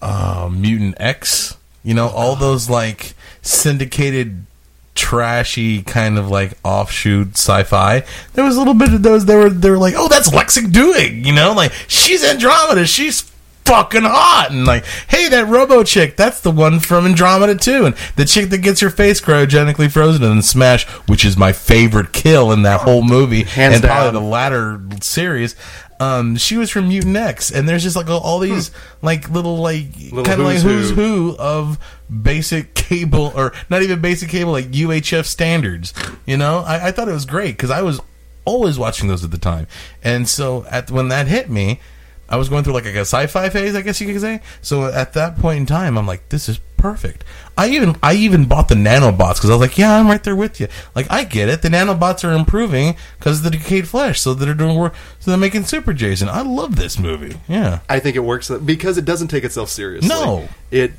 uh, 0.00 0.48
Mutant 0.52 0.96
X. 0.98 1.56
You 1.82 1.94
know, 1.94 2.08
all 2.08 2.36
those 2.36 2.70
like 2.70 3.14
syndicated 3.42 4.46
trashy 4.94 5.82
kind 5.82 6.16
of 6.16 6.30
like 6.30 6.56
offshoot 6.64 7.32
sci-fi. 7.32 8.04
There 8.32 8.44
was 8.44 8.56
a 8.56 8.58
little 8.60 8.74
bit 8.74 8.94
of 8.94 9.02
those. 9.02 9.26
They 9.26 9.36
were 9.36 9.50
they 9.50 9.68
were 9.70 9.76
like, 9.76 9.94
oh, 9.96 10.08
that's 10.08 10.30
Lexa 10.30 10.62
Doig. 10.62 11.26
You 11.26 11.34
know, 11.34 11.52
like 11.52 11.72
she's 11.88 12.24
Andromeda. 12.24 12.86
She's 12.86 13.30
fucking 13.64 14.02
hot. 14.02 14.48
And 14.50 14.64
like, 14.66 14.84
hey, 15.08 15.28
that 15.28 15.48
Robo 15.48 15.82
chick, 15.84 16.16
that's 16.16 16.40
the 16.40 16.50
one 16.50 16.80
from 16.80 17.06
Andromeda 17.06 17.56
too. 17.56 17.86
And 17.86 17.94
the 18.16 18.24
chick 18.24 18.50
that 18.50 18.58
gets 18.58 18.80
her 18.80 18.90
face 18.90 19.20
cryogenically 19.20 19.90
frozen 19.90 20.22
and 20.22 20.34
then 20.36 20.42
smash, 20.42 20.86
which 21.08 21.24
is 21.24 21.36
my 21.36 21.52
favorite 21.52 22.12
kill 22.12 22.52
in 22.52 22.62
that 22.62 22.80
whole 22.82 23.02
movie, 23.02 23.44
Hands 23.44 23.74
and 23.74 23.84
probably 23.84 24.12
down. 24.12 24.14
the 24.22 24.28
latter 24.28 24.80
series. 25.00 25.56
Um, 26.00 26.36
she 26.36 26.56
was 26.56 26.70
from 26.70 26.88
Mutant 26.88 27.16
X, 27.16 27.52
and 27.52 27.68
there's 27.68 27.84
just 27.84 27.94
like 27.94 28.10
all 28.10 28.40
these 28.40 28.72
like 29.00 29.30
little 29.30 29.58
like 29.58 29.94
kind 30.10 30.28
of 30.28 30.40
like 30.40 30.56
who's 30.56 30.62
who's 30.62 30.90
who. 30.90 31.30
who 31.30 31.36
of 31.38 31.78
basic 32.22 32.74
cable 32.74 33.32
or 33.34 33.52
not 33.70 33.80
even 33.82 34.00
basic 34.00 34.28
cable 34.28 34.50
like 34.52 34.70
UHF 34.72 35.24
standards. 35.24 35.94
You 36.26 36.36
know, 36.36 36.58
I, 36.66 36.88
I 36.88 36.90
thought 36.90 37.08
it 37.08 37.12
was 37.12 37.24
great 37.26 37.52
because 37.56 37.70
I 37.70 37.82
was 37.82 38.00
always 38.44 38.76
watching 38.76 39.08
those 39.08 39.24
at 39.24 39.30
the 39.30 39.38
time. 39.38 39.68
And 40.02 40.28
so 40.28 40.66
at 40.68 40.90
when 40.90 41.08
that 41.08 41.28
hit 41.28 41.48
me, 41.48 41.80
I 42.28 42.36
was 42.36 42.48
going 42.48 42.64
through 42.64 42.74
like 42.74 42.86
a 42.86 42.96
sci-fi 43.00 43.48
phase, 43.50 43.74
I 43.74 43.82
guess 43.82 44.00
you 44.00 44.10
could 44.12 44.20
say. 44.20 44.40
So 44.62 44.86
at 44.86 45.12
that 45.14 45.38
point 45.38 45.58
in 45.58 45.66
time, 45.66 45.98
I'm 45.98 46.06
like, 46.06 46.28
this 46.30 46.48
is 46.48 46.58
perfect. 46.78 47.24
I 47.56 47.68
even 47.68 47.96
I 48.02 48.14
even 48.14 48.46
bought 48.46 48.68
the 48.68 48.74
nanobots 48.74 49.36
because 49.36 49.50
I 49.50 49.54
was 49.54 49.60
like, 49.60 49.78
yeah, 49.78 49.96
I'm 49.98 50.06
right 50.08 50.22
there 50.22 50.36
with 50.36 50.60
you. 50.60 50.68
Like 50.94 51.06
I 51.10 51.24
get 51.24 51.48
it. 51.48 51.62
The 51.62 51.68
nanobots 51.68 52.28
are 52.28 52.32
improving 52.32 52.96
because 53.18 53.38
of 53.38 53.44
the 53.44 53.50
decayed 53.58 53.86
flesh, 53.88 54.20
so 54.20 54.34
they're 54.34 54.54
doing 54.54 54.76
work. 54.76 54.94
So 55.20 55.30
they're 55.30 55.38
making 55.38 55.64
Super 55.64 55.92
Jason. 55.92 56.28
I 56.28 56.42
love 56.42 56.76
this 56.76 56.98
movie. 56.98 57.38
Yeah. 57.48 57.80
I 57.88 58.00
think 58.00 58.16
it 58.16 58.20
works 58.20 58.50
because 58.50 58.98
it 58.98 59.04
doesn't 59.04 59.28
take 59.28 59.44
itself 59.44 59.68
seriously. 59.68 60.08
No. 60.08 60.48
it. 60.70 60.92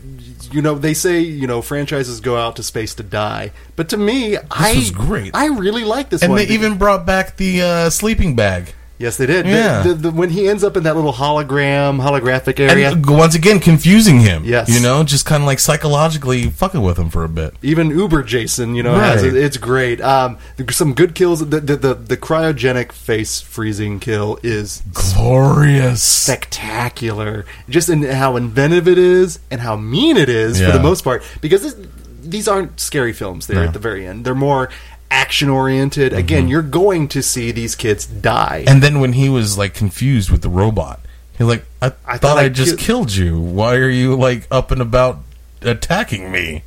You 0.52 0.62
know, 0.62 0.76
they 0.76 0.94
say 0.94 1.20
you 1.22 1.48
know 1.48 1.62
franchises 1.62 2.20
go 2.22 2.38
out 2.38 2.56
to 2.58 2.64
space 2.64 2.94
to 2.96 3.04
die, 3.04 3.52
but 3.76 3.90
to 3.90 3.98
me, 3.98 4.38
I 4.52 4.76
was 4.76 4.92
great. 4.92 5.36
I 5.36 5.48
really 5.48 5.84
like 5.84 6.10
this 6.10 6.22
And 6.22 6.32
one. 6.32 6.38
they 6.38 6.54
even 6.54 6.78
brought 6.78 7.06
back 7.06 7.38
the 7.38 7.62
uh, 7.62 7.90
sleeping 7.90 8.36
bag. 8.36 8.74
Yes, 8.98 9.18
they 9.18 9.26
did. 9.26 9.46
Yeah. 9.46 9.82
the- 9.84 9.94
the- 9.94 10.12
when 10.12 10.30
he 10.30 10.48
ends 10.48 10.64
up 10.64 10.78
in 10.78 10.84
that 10.84 10.96
little 10.96 11.14
hologram, 11.14 12.00
holographic 12.02 12.60
area, 12.60 12.92
And 12.92 13.06
once 13.06 13.36
again, 13.36 13.60
confusing 13.60 14.20
him. 14.20 14.44
Yes. 14.46 14.70
You 14.70 14.80
know, 14.82 15.04
just 15.04 15.26
kind 15.26 15.44
of 15.44 15.48
like 15.48 15.60
psychologically 15.60 16.50
fucking 16.50 16.82
with 16.82 16.98
him 16.98 17.10
for 17.10 17.24
a 17.24 17.30
bit. 17.30 17.54
even 17.62 17.90
Uber 17.90 18.24
Jason, 18.24 18.76
you 18.76 18.84
know, 18.84 18.96
has 18.96 19.22
Right. 19.24 19.34
it, 19.34 19.38
it's 19.38 19.58
great. 19.58 20.02
Um, 20.02 20.38
some 20.72 20.94
good 20.94 21.16
kills. 21.16 21.40
The, 21.48 21.60
the 21.60 21.76
the 21.76 21.94
the 21.94 22.18
cryogenic 22.18 22.92
face 22.92 23.42
freezing 23.42 24.00
kill 24.00 24.40
is 24.44 24.82
Glorious. 24.94 26.02
spectacular. 26.02 27.46
Just 27.70 27.90
in 27.90 28.04
how 28.04 28.36
inventive 28.36 28.88
it 28.88 28.98
is 28.98 29.40
and 29.52 29.62
how 29.62 29.76
mean 29.76 30.18
it 30.18 30.30
is 30.30 30.60
for 30.62 30.72
the 30.72 30.80
most 30.82 31.04
part. 31.04 31.24
Because 31.42 31.62
this, 31.64 31.76
these 32.24 32.48
aren't 32.48 32.80
scary 32.80 33.14
films 33.14 33.48
there 33.48 33.58
No. 33.58 33.64
at 33.64 33.74
the 33.74 33.80
very 33.80 34.06
end. 34.08 34.26
They're 34.26 34.34
more 34.36 34.70
action 35.16 35.50
oriented. 35.50 36.14
Again, 36.14 36.48
you're 36.48 36.62
going 36.62 37.08
to 37.10 37.24
see 37.24 37.52
these 37.52 37.74
kids 37.74 38.06
die. 38.06 38.60
Mm-hmm. 38.60 38.70
And 38.70 38.84
then 38.84 39.00
when 39.00 39.14
he 39.14 39.30
was 39.30 39.58
like 39.58 39.74
confused 39.74 40.30
with 40.30 40.42
the 40.42 40.50
robot, 40.50 41.00
he's 41.38 41.48
like, 41.48 41.66
I, 41.82 41.88
I 41.88 41.90
thought, 41.90 42.22
thought 42.22 42.38
I, 42.38 42.44
I 42.44 42.50
just 42.50 42.78
ki- 42.78 42.86
killed 42.86 43.16
you. 43.16 43.40
Why 43.40 43.76
are 43.76 43.90
you 43.90 44.16
like 44.16 44.48
up 44.52 44.72
and 44.72 44.82
about 44.82 45.20
attacking 45.62 46.32
me? 46.32 46.64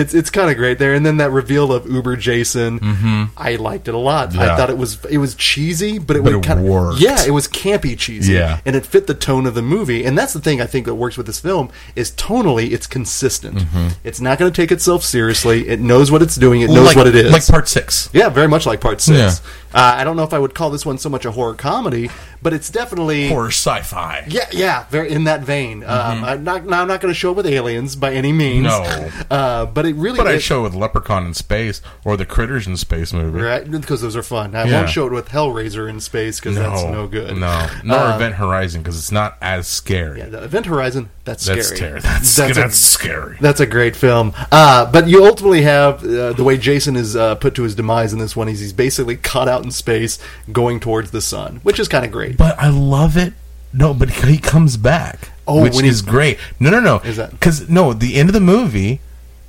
It's 0.00 0.14
it's 0.14 0.30
kind 0.30 0.50
of 0.50 0.56
great 0.56 0.78
there. 0.78 0.94
And 0.94 1.04
then 1.04 1.18
that 1.18 1.30
reveal 1.30 1.72
of 1.72 1.88
Uber 1.90 2.16
Jason, 2.16 3.30
I 3.36 3.56
liked 3.56 3.86
it 3.88 3.94
a 3.94 3.98
lot. 3.98 4.30
I 4.30 4.32
Mm-hmm. 4.50 4.56
Thought 4.56 4.70
it 4.70 4.78
was 4.78 5.04
it 5.06 5.18
was 5.18 5.34
cheesy, 5.34 5.98
but 5.98 6.16
it 6.16 6.24
But 6.24 6.32
was 6.34 6.44
it 6.44 6.48
kind 6.48 6.60
of 6.66 7.00
yeah, 7.00 7.24
it 7.26 7.30
was 7.30 7.46
campy 7.46 7.96
cheesy. 7.96 8.32
Yeah. 8.32 8.60
and 8.64 8.74
it 8.74 8.84
fit 8.86 9.06
the 9.06 9.14
tone 9.14 9.46
of 9.46 9.54
the 9.54 9.62
movie. 9.62 10.04
And 10.04 10.16
that's 10.18 10.32
the 10.32 10.40
thing 10.40 10.60
I 10.60 10.66
think 10.66 10.86
that 10.86 10.94
works 10.94 11.16
with 11.16 11.26
this 11.26 11.38
film 11.40 11.70
is 11.94 12.10
tonally 12.12 12.72
it's 12.72 12.86
consistent. 12.86 13.58
Mm-hmm. 13.58 13.88
It's 14.04 14.20
not 14.20 14.38
going 14.38 14.50
to 14.52 14.56
take 14.62 14.72
itself 14.72 15.04
seriously. 15.04 15.68
It 15.68 15.80
knows 15.80 16.10
what 16.10 16.22
it's 16.22 16.36
doing. 16.36 16.62
It 16.62 16.70
knows 16.70 16.86
like, 16.86 16.96
what 16.96 17.06
it 17.06 17.14
is. 17.14 17.32
Like 17.32 17.46
part 17.46 17.68
six. 17.68 18.08
Yeah, 18.12 18.28
very 18.28 18.48
much 18.48 18.66
like 18.66 18.80
part 18.80 19.00
six. 19.00 19.18
Yeah. 19.18 19.50
Uh, 19.72 19.94
I 19.98 20.04
don't 20.04 20.16
know 20.16 20.24
if 20.24 20.32
I 20.32 20.38
would 20.38 20.54
call 20.54 20.70
this 20.70 20.84
one 20.84 20.98
so 20.98 21.08
much 21.08 21.24
a 21.24 21.30
horror 21.30 21.54
comedy, 21.54 22.10
but 22.42 22.52
it's 22.52 22.70
definitely 22.70 23.28
Horror 23.28 23.48
sci-fi. 23.50 24.24
yeah, 24.28 24.48
yeah, 24.52 24.84
very 24.90 25.10
in 25.10 25.24
that 25.24 25.42
vein. 25.42 25.82
Um, 25.84 26.24
I'm 26.24 26.44
not, 26.44 26.64
now 26.66 26.82
I'm 26.82 26.88
not 26.88 27.00
going 27.00 27.12
to 27.12 27.18
show 27.18 27.30
it 27.30 27.36
with 27.36 27.46
aliens 27.46 27.96
by 27.96 28.12
any 28.12 28.32
means. 28.32 28.64
No. 28.64 29.10
uh, 29.30 29.66
but 29.66 29.86
it 29.86 29.94
really. 29.96 30.16
But 30.16 30.26
I 30.28 30.32
it- 30.34 30.40
show 30.40 30.62
with 30.62 30.74
Leprechaun 30.74 31.26
in 31.26 31.34
space 31.34 31.80
or 32.04 32.16
the 32.16 32.26
Critters 32.26 32.66
in 32.66 32.76
space 32.76 33.12
movie. 33.12 33.40
right 33.40 33.68
because 33.70 34.00
those 34.00 34.16
are 34.16 34.22
fun. 34.22 34.54
I 34.54 34.64
Yeah. 34.64 34.78
won't 34.78 34.90
show 34.90 35.06
it 35.06 35.12
with 35.12 35.28
Hellraiser 35.28 35.88
in 35.88 36.00
space 36.00 36.40
because 36.40 36.56
that's 36.56 36.82
no 36.82 37.06
good. 37.06 37.36
No, 37.36 37.68
nor 37.84 37.98
Uh, 37.98 38.16
Event 38.16 38.34
Horizon 38.36 38.82
because 38.82 38.96
it's 38.98 39.12
not 39.12 39.36
as 39.40 39.66
scary. 39.66 40.18
Yeah, 40.18 40.26
the 40.30 40.42
Event 40.44 40.66
Horizon. 40.66 41.10
That's 41.24 41.44
scary. 41.44 41.58
that's 41.58 41.68
scary. 41.68 42.00
That's 42.00 42.36
That's 42.36 42.56
that's, 42.56 42.74
a- 42.74 42.76
scary. 42.76 43.36
That's 43.40 43.60
a 43.60 43.66
great 43.66 43.94
film. 43.94 44.32
Uh, 44.50 44.90
but 44.90 45.06
you 45.06 45.24
ultimately 45.24 45.62
have 45.62 46.02
uh, 46.02 46.32
the 46.32 46.42
way 46.44 46.56
Jason 46.56 46.96
is 46.96 47.14
uh, 47.14 47.34
put 47.36 47.54
to 47.54 47.62
his 47.62 47.74
demise 47.74 48.12
in 48.12 48.18
this 48.18 48.34
one. 48.34 48.48
Is 48.48 48.58
he's 48.60 48.72
basically 48.72 49.16
caught 49.16 49.46
out 49.48 49.59
in 49.64 49.70
space, 49.70 50.18
going 50.52 50.80
towards 50.80 51.10
the 51.10 51.20
sun, 51.20 51.60
which 51.62 51.78
is 51.78 51.88
kind 51.88 52.04
of 52.04 52.10
great. 52.12 52.36
But 52.36 52.58
I 52.58 52.68
love 52.70 53.16
it. 53.16 53.32
No, 53.72 53.94
but 53.94 54.10
he 54.10 54.38
comes 54.38 54.76
back. 54.76 55.30
Oh, 55.46 55.62
which 55.62 55.74
when 55.74 55.84
is 55.84 56.02
great. 56.02 56.38
No, 56.58 56.70
no, 56.70 56.80
no. 56.80 56.96
Is 56.98 57.16
that- 57.16 57.30
because 57.30 57.68
no? 57.68 57.92
The 57.92 58.16
end 58.16 58.28
of 58.28 58.32
the 58.32 58.40
movie, 58.40 59.00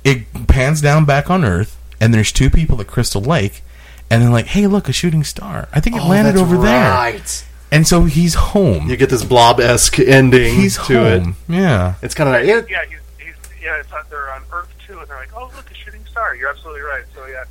it 0.04 0.46
pans 0.46 0.80
down 0.80 1.04
back 1.04 1.28
on 1.30 1.44
Earth, 1.44 1.76
and 2.00 2.12
there's 2.14 2.32
two 2.32 2.48
people 2.50 2.80
at 2.80 2.86
Crystal 2.86 3.20
Lake, 3.20 3.62
and 4.10 4.22
they're 4.22 4.30
like, 4.30 4.46
"Hey, 4.46 4.66
look, 4.66 4.88
a 4.88 4.92
shooting 4.92 5.24
star! 5.24 5.68
I 5.72 5.80
think 5.80 5.96
it 5.96 6.02
Oh, 6.02 6.08
landed 6.08 6.32
that's 6.36 6.42
over 6.42 6.56
there." 6.58 6.90
right. 6.90 7.44
And 7.70 7.86
so 7.86 8.04
he's 8.04 8.34
home. 8.34 8.88
You 8.90 8.96
get 8.96 9.08
this 9.10 9.24
blob 9.24 9.58
esque 9.58 9.98
ending 9.98 10.54
he's 10.56 10.76
to 10.86 11.06
it. 11.06 11.22
Yeah. 11.48 11.94
It's 12.02 12.14
kind 12.14 12.28
of 12.28 12.34
like, 12.34 12.44
it, 12.44 12.70
Yeah, 12.70 12.84
he's, 12.84 12.98
he's 13.18 13.34
yeah. 13.62 13.76
It's 13.80 13.88
they're 14.10 14.30
on 14.34 14.42
Earth 14.52 14.68
too, 14.86 14.98
and 14.98 15.08
they're 15.08 15.16
like, 15.16 15.30
"Oh, 15.34 15.50
look, 15.56 15.70
a 15.70 15.74
shooting 15.74 16.04
star." 16.10 16.34
You're 16.36 16.50
absolutely 16.50 16.82
right. 16.82 17.04
So 17.14 17.24
yeah, 17.26 17.44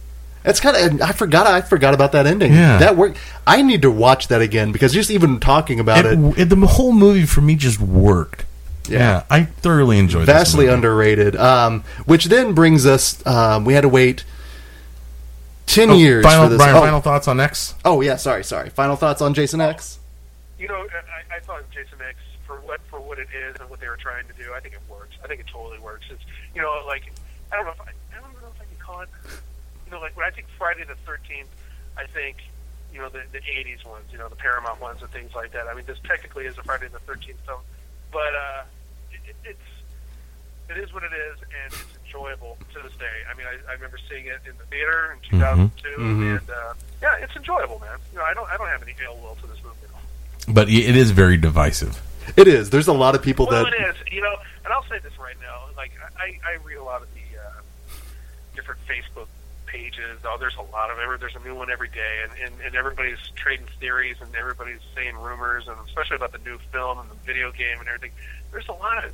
it's 0.43 0.59
kind 0.59 0.76
of. 0.77 1.01
I 1.01 1.11
forgot. 1.11 1.47
I 1.47 1.61
forgot 1.61 1.93
about 1.93 2.11
that 2.13 2.26
ending. 2.27 2.53
Yeah. 2.53 2.77
that 2.80 2.95
worked. 2.97 3.18
I 3.45 3.61
need 3.61 3.81
to 3.84 3.91
watch 3.91 4.27
that 4.30 4.41
again 4.41 4.72
because 4.72 4.93
just 4.93 5.11
even 5.11 5.39
talking 5.39 5.80
about 5.80 6.05
it, 6.05 6.18
It, 6.18 6.39
it- 6.39 6.49
the 6.49 6.55
whole 6.68 6.91
movie 6.93 7.26
for 7.26 7.41
me 7.41 7.55
just 7.55 7.80
worked. 7.80 8.45
Yeah. 8.89 8.97
Yeah, 8.99 9.23
I 9.30 9.43
thoroughly 9.45 9.99
enjoyed. 9.99 10.23
It. 10.23 10.26
Vastly 10.26 10.65
this 10.65 10.72
movie. 10.72 10.73
underrated. 10.73 11.35
Um, 11.35 11.84
which 12.05 12.26
then 12.26 12.53
brings 12.53 12.85
us. 12.85 13.23
Um, 13.27 13.63
we 13.63 13.73
had 13.73 13.81
to 13.81 13.89
wait 13.89 14.23
ten 15.68 15.91
Oh, 15.91 15.95
years 15.95 16.26
final, 16.26 16.45
for 16.45 16.49
this. 16.49 16.57
Brian, 16.57 16.76
oh, 16.76 16.80
final 16.81 17.01
thoughts 17.01 17.27
on 17.27 17.39
X? 17.39 17.76
oh, 17.85 18.01
yeah. 18.01 18.15
Sorry, 18.15 18.43
sorry. 18.43 18.69
Final 18.69 18.95
thoughts 18.95 19.22
on 19.22 19.34
Jason 19.34 19.61
X. 19.61 19.99
you 20.59 20.68
know, 20.68 20.76
I, 20.76 21.35
I 21.38 21.39
thought 21.41 21.63
Jason 21.72 21.99
X 22.07 22.18
for 22.45 22.55
what 22.61 22.81
for 22.89 22.99
what 22.99 23.19
it 23.19 23.27
is 23.34 23.55
and 23.61 23.69
what 23.69 23.80
they 23.80 23.88
were 23.88 23.97
trying 23.97 24.26
to 24.27 24.34
do. 24.34 24.51
I 24.53 24.59
think 24.59 24.73
it 24.73 24.81
works. 24.89 25.15
I 25.23 25.27
think 25.27 25.39
it 25.41 25.47
totally 25.47 25.80
works. 25.80 26.05
It's 26.09 26.23
you 26.55 26.61
know, 26.61 26.81
like 26.88 27.03
I 27.51 27.55
don't 27.57 27.65
know 27.65 27.72
if 27.72 27.81
I, 27.81 27.91
I 28.18 28.19
don't 28.22 28.34
know 28.41 28.47
if 28.53 28.61
I 28.61 28.65
can 28.65 28.77
call 28.84 29.01
it. 29.01 29.09
You 29.91 29.97
know, 29.97 30.01
like 30.03 30.15
when 30.15 30.26
I 30.26 30.30
think 30.31 30.47
Friday 30.57 30.85
the 30.85 30.95
Thirteenth, 31.05 31.49
I 31.97 32.05
think 32.07 32.38
you 32.93 32.99
know 32.99 33.09
the 33.09 33.23
the 33.34 33.39
'80s 33.39 33.84
ones, 33.85 34.05
you 34.09 34.18
know, 34.18 34.30
the 34.30 34.38
Paramount 34.38 34.80
ones 34.80 35.01
and 35.01 35.11
things 35.11 35.35
like 35.35 35.51
that. 35.51 35.68
I 35.68 35.73
mean, 35.73 35.84
this 35.85 35.97
technically 36.07 36.45
is 36.45 36.57
a 36.57 36.63
Friday 36.63 36.88
the 36.88 36.99
Thirteenth 36.99 37.39
film, 37.45 37.59
but 38.09 38.34
uh, 38.34 38.63
it, 39.11 39.19
it, 39.31 39.35
it's 39.43 39.68
it 40.69 40.77
is 40.81 40.93
what 40.93 41.03
it 41.03 41.11
is, 41.11 41.39
and 41.41 41.73
it's 41.73 41.97
enjoyable 42.05 42.57
to 42.73 42.80
this 42.81 42.93
day. 42.97 43.18
I 43.30 43.35
mean, 43.38 43.47
I, 43.47 43.69
I 43.69 43.73
remember 43.73 43.97
seeing 44.09 44.27
it 44.27 44.39
in 44.47 44.57
the 44.57 44.63
theater 44.72 45.11
in 45.11 45.38
2002, 45.38 45.89
Mhm. 45.99 46.38
and 46.39 46.49
uh, 46.49 46.73
yeah, 47.01 47.15
it's 47.19 47.35
enjoyable, 47.35 47.80
man. 47.80 47.97
You 48.13 48.19
know, 48.19 48.23
I 48.23 48.34
don't 48.34 48.49
I 48.49 48.55
don't 48.55 48.69
have 48.69 48.81
any 48.84 48.95
ill 49.03 49.18
will 49.18 49.35
to 49.41 49.47
this 49.47 49.57
movie 49.61 49.76
at 49.84 49.93
all. 49.93 50.53
But 50.53 50.69
it 50.69 50.95
is 50.95 51.11
very 51.11 51.35
divisive. 51.35 52.01
It 52.38 52.47
is. 52.47 52.69
There's 52.69 52.88
a 52.88 52.93
lot 52.93 53.13
of 53.15 53.22
people 53.22 53.45
Well, 53.47 53.65
that. 53.65 53.73
it 53.73 53.81
is. 53.89 53.95
You 54.09 54.22
know, 54.22 54.35
and 54.63 54.72
I'll 54.72 54.85
say 54.88 54.99
this 54.99 55.19
right 55.19 55.35
now. 55.41 55.65
Like, 55.76 55.91
I, 56.18 56.39
I 56.47 56.55
read 56.63 56.77
a 56.77 56.84
lot 56.84 57.01
of 57.01 57.09
the 57.13 57.38
uh, 57.38 57.51
different 58.55 58.80
Facebook 58.88 59.27
pages. 59.76 60.19
Oh, 60.26 60.38
there's 60.39 60.56
a 60.56 60.61
lot 60.72 60.91
of 60.91 60.99
every. 60.99 61.18
There's 61.18 61.35
a 61.35 61.39
new 61.48 61.56
one 61.56 61.72
every 61.72 61.88
day, 61.89 62.22
and, 62.23 62.31
and 62.43 62.53
and 62.65 62.76
everybody's 62.76 63.19
trading 63.35 63.68
theories, 63.80 64.18
and 64.22 64.35
everybody's 64.35 64.80
saying 64.95 65.15
rumors, 65.18 65.68
and 65.68 65.77
especially 65.88 66.18
about 66.18 66.31
the 66.34 66.39
new 66.39 66.57
film 66.72 66.99
and 66.99 67.10
the 67.10 67.15
video 67.26 67.52
game 67.52 67.80
and 67.80 67.88
everything. 67.88 68.11
There's 68.52 68.68
a 68.68 68.73
lot 68.73 69.06
of. 69.06 69.11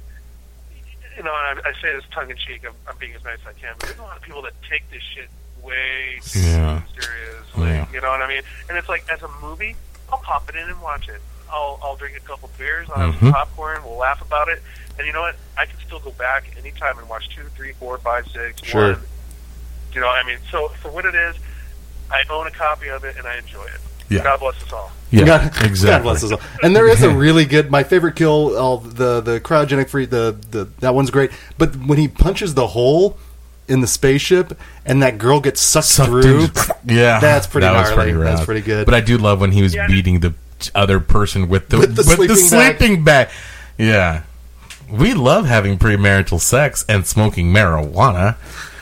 You 1.16 1.24
know, 1.24 1.34
and 1.50 1.60
I, 1.66 1.70
I 1.70 1.74
say 1.82 1.94
this 1.96 2.04
tongue 2.12 2.30
in 2.30 2.38
cheek. 2.38 2.62
I'm, 2.68 2.74
I'm 2.88 2.96
being 3.00 3.14
as 3.16 3.24
nice 3.24 3.40
as 3.42 3.56
I 3.56 3.60
can, 3.60 3.74
but 3.80 3.88
there's 3.88 4.00
a 4.00 4.04
lot 4.04 4.18
of 4.18 4.22
people 4.24 4.44
that 4.44 4.54
take 4.70 4.88
this 4.92 5.02
shit 5.02 5.30
way 5.64 6.20
too 6.22 6.40
Yeah. 6.42 6.82
seriously. 7.00 7.66
Yeah. 7.70 7.88
You 7.92 8.02
know 8.02 8.10
what 8.10 8.22
I 8.22 8.28
mean? 8.28 8.44
And 8.70 8.78
it's 8.78 8.88
like, 8.88 9.04
as 9.12 9.24
a 9.24 9.30
movie, 9.42 9.76
I'll 10.12 10.20
pop 10.20 10.48
it 10.48 10.56
in 10.56 10.70
and 10.70 10.80
watch 10.80 11.10
it. 11.10 11.20
I'll 11.50 11.80
I'll 11.82 11.96
drink 11.96 12.18
a 12.18 12.20
couple 12.20 12.50
beers, 12.58 12.88
I'll 12.94 13.10
have 13.12 13.16
Mhm. 13.16 13.20
some 13.20 13.32
popcorn, 13.34 13.82
we'll 13.84 13.98
laugh 13.98 14.22
about 14.22 14.50
it, 14.50 14.62
and 15.00 15.08
you 15.08 15.14
know 15.14 15.22
what? 15.22 15.36
I 15.58 15.66
can 15.66 15.80
still 15.80 16.00
go 16.00 16.12
back 16.12 16.52
anytime 16.58 17.00
and 17.00 17.08
watch 17.10 17.30
two, 17.36 17.46
three, 17.56 17.72
four, 17.74 17.98
five, 17.98 18.28
six, 18.28 18.62
Sure. 18.64 18.92
one. 18.94 19.02
You 19.98 20.04
know, 20.04 20.10
I 20.10 20.24
mean, 20.28 20.38
so 20.52 20.68
for 20.84 20.92
what 20.92 21.06
it 21.06 21.16
is, 21.16 21.36
I 22.12 22.22
own 22.30 22.46
a 22.46 22.52
copy 22.52 22.88
of 22.90 23.04
it 23.04 23.18
and 23.18 23.26
I 23.26 23.38
enjoy 23.40 23.64
it. 23.64 23.80
Yeah. 24.10 24.22
God 24.22 24.40
bless 24.40 24.62
us 24.62 24.72
all. 24.72 24.92
Yeah, 25.10 25.26
God, 25.26 25.52
God 25.82 26.04
bless 26.04 26.24
us 26.24 26.32
all. 26.32 26.40
And 26.62 26.76
there 26.76 26.88
is 26.88 27.02
a 27.02 27.10
really 27.26 27.46
good. 27.46 27.72
My 27.72 27.82
favorite 27.84 28.16
kill, 28.16 28.56
all 28.56 28.78
the 28.78 29.22
the 29.22 29.40
cryogenic 29.40 29.90
free. 29.90 30.06
The, 30.06 30.38
the 30.52 30.66
that 30.82 30.94
one's 30.94 31.10
great. 31.10 31.32
But 31.58 31.76
when 31.76 31.98
he 31.98 32.08
punches 32.08 32.54
the 32.54 32.68
hole 32.68 33.18
in 33.68 33.82
the 33.82 33.88
spaceship 33.88 34.56
and 34.86 35.02
that 35.02 35.18
girl 35.18 35.42
gets 35.42 35.62
sucked, 35.62 35.88
Sucked 35.88 36.10
through, 36.12 36.42
into- 36.44 36.76
yeah, 36.86 37.20
that's 37.20 37.48
pretty 37.48 37.66
that 37.66 37.74
was 37.74 37.90
gnarly. 37.90 38.12
pretty 38.14 38.24
That's 38.24 38.46
pretty 38.46 38.62
good. 38.62 38.86
But 38.86 38.94
I 38.94 39.02
do 39.02 39.18
love 39.18 39.42
when 39.42 39.52
he 39.52 39.64
was 39.64 39.74
Yeah. 39.74 39.88
beating 39.88 40.20
the 40.20 40.36
other 40.76 41.00
person 41.00 41.50
with 41.50 41.70
the 41.70 41.80
With 41.80 41.96
the 41.96 42.04
sleeping 42.04 42.28
bag. 42.36 42.78
sleeping 42.78 43.04
bag. 43.04 43.30
Yeah, 43.80 44.22
we 44.90 45.16
love 45.16 45.48
having 45.48 45.80
premarital 45.80 46.40
sex 46.40 46.86
and 46.88 47.06
smoking 47.08 47.52
marijuana, 47.52 48.36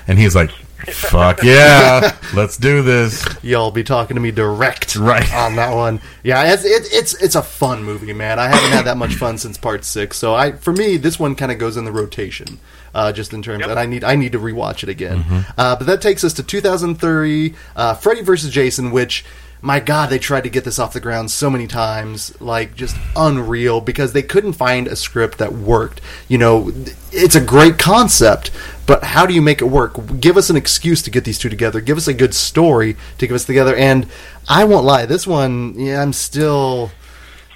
and 0.08 0.20
he's 0.20 0.36
like, 0.36 0.52
"Fuck 0.94 1.44
yeah, 1.44 2.16
let's 2.34 2.58
do 2.58 2.82
this." 2.82 3.24
y'all 3.44 3.72
be 3.72 3.84
talking 3.84 4.16
to 4.16 4.22
me 4.22 4.32
direct 4.32 4.96
Right. 4.96 5.32
on 5.34 5.56
that 5.58 5.74
one. 5.76 6.00
Yeah, 6.24 6.54
it's 6.54 6.64
it, 6.66 6.88
it's 6.92 7.14
it's 7.22 7.36
a 7.36 7.42
fun 7.44 7.84
movie, 7.84 8.14
man. 8.14 8.40
I 8.40 8.48
haven't 8.48 8.72
had 8.72 8.86
that 8.86 8.98
much 8.98 9.16
fun 9.16 9.38
since 9.38 9.58
part 9.58 9.84
six, 9.84 10.18
so 10.18 10.34
I 10.36 10.54
for 10.54 10.74
me 10.74 10.98
this 10.98 11.20
one 11.20 11.36
kind 11.36 11.52
of 11.52 11.58
goes 11.58 11.78
in 11.78 11.86
the 11.86 11.92
rotation, 11.92 12.60
uh, 12.94 13.12
just 13.12 13.34
in 13.34 13.42
terms, 13.42 13.62
Yep. 13.62 13.70
and 13.72 13.80
I 13.80 13.86
need 13.86 14.04
I 14.04 14.16
need 14.16 14.32
to 14.34 14.40
rewatch 14.40 14.84
it 14.84 14.90
again. 14.90 15.24
Mm-hmm. 15.24 15.40
Uh, 15.58 15.76
but 15.76 15.88
that 15.88 16.02
takes 16.02 16.24
us 16.24 16.34
to 16.34 16.44
2003, 16.44 17.54
uh, 17.76 17.94
Freddy 17.96 18.22
versus 18.22 18.52
Jason, 18.52 18.92
which 18.92 19.26
my 19.62 19.80
God, 19.80 20.10
they 20.10 20.20
tried 20.20 20.44
to 20.44 20.50
get 20.50 20.64
this 20.64 20.78
off 20.78 20.94
the 20.94 21.00
ground 21.00 21.32
so 21.32 21.50
many 21.50 21.66
times, 21.68 22.40
like 22.40 22.76
just 22.76 22.96
unreal, 23.16 23.82
because 23.82 24.14
they 24.14 24.22
couldn't 24.22 24.54
find 24.54 24.88
a 24.88 24.96
script 24.96 25.38
that 25.40 25.54
worked. 25.54 26.02
You 26.28 26.38
know, 26.38 26.72
it's 27.12 27.36
a 27.36 27.42
great 27.42 27.80
concept, 27.80 28.52
but 28.86 29.04
how 29.04 29.26
do 29.26 29.34
you 29.34 29.42
make 29.42 29.62
it 29.62 29.66
work? 29.66 30.20
Give 30.20 30.38
us 30.38 30.50
an 30.50 30.56
excuse 30.56 31.02
to 31.04 31.10
get 31.10 31.24
these 31.24 31.40
two 31.40 31.50
together. 31.50 31.82
Give 31.82 31.98
us 31.98 32.08
a 32.08 32.14
good 32.14 32.34
story 32.34 32.96
to 33.18 33.28
give 33.28 33.36
us 33.36 33.46
together. 33.46 33.76
And 33.76 34.08
I 34.48 34.66
won't 34.66 34.86
lie, 34.86 35.06
this 35.06 35.26
one, 35.26 35.74
yeah, 35.80 36.02
I'm 36.02 36.14
still. 36.14 36.92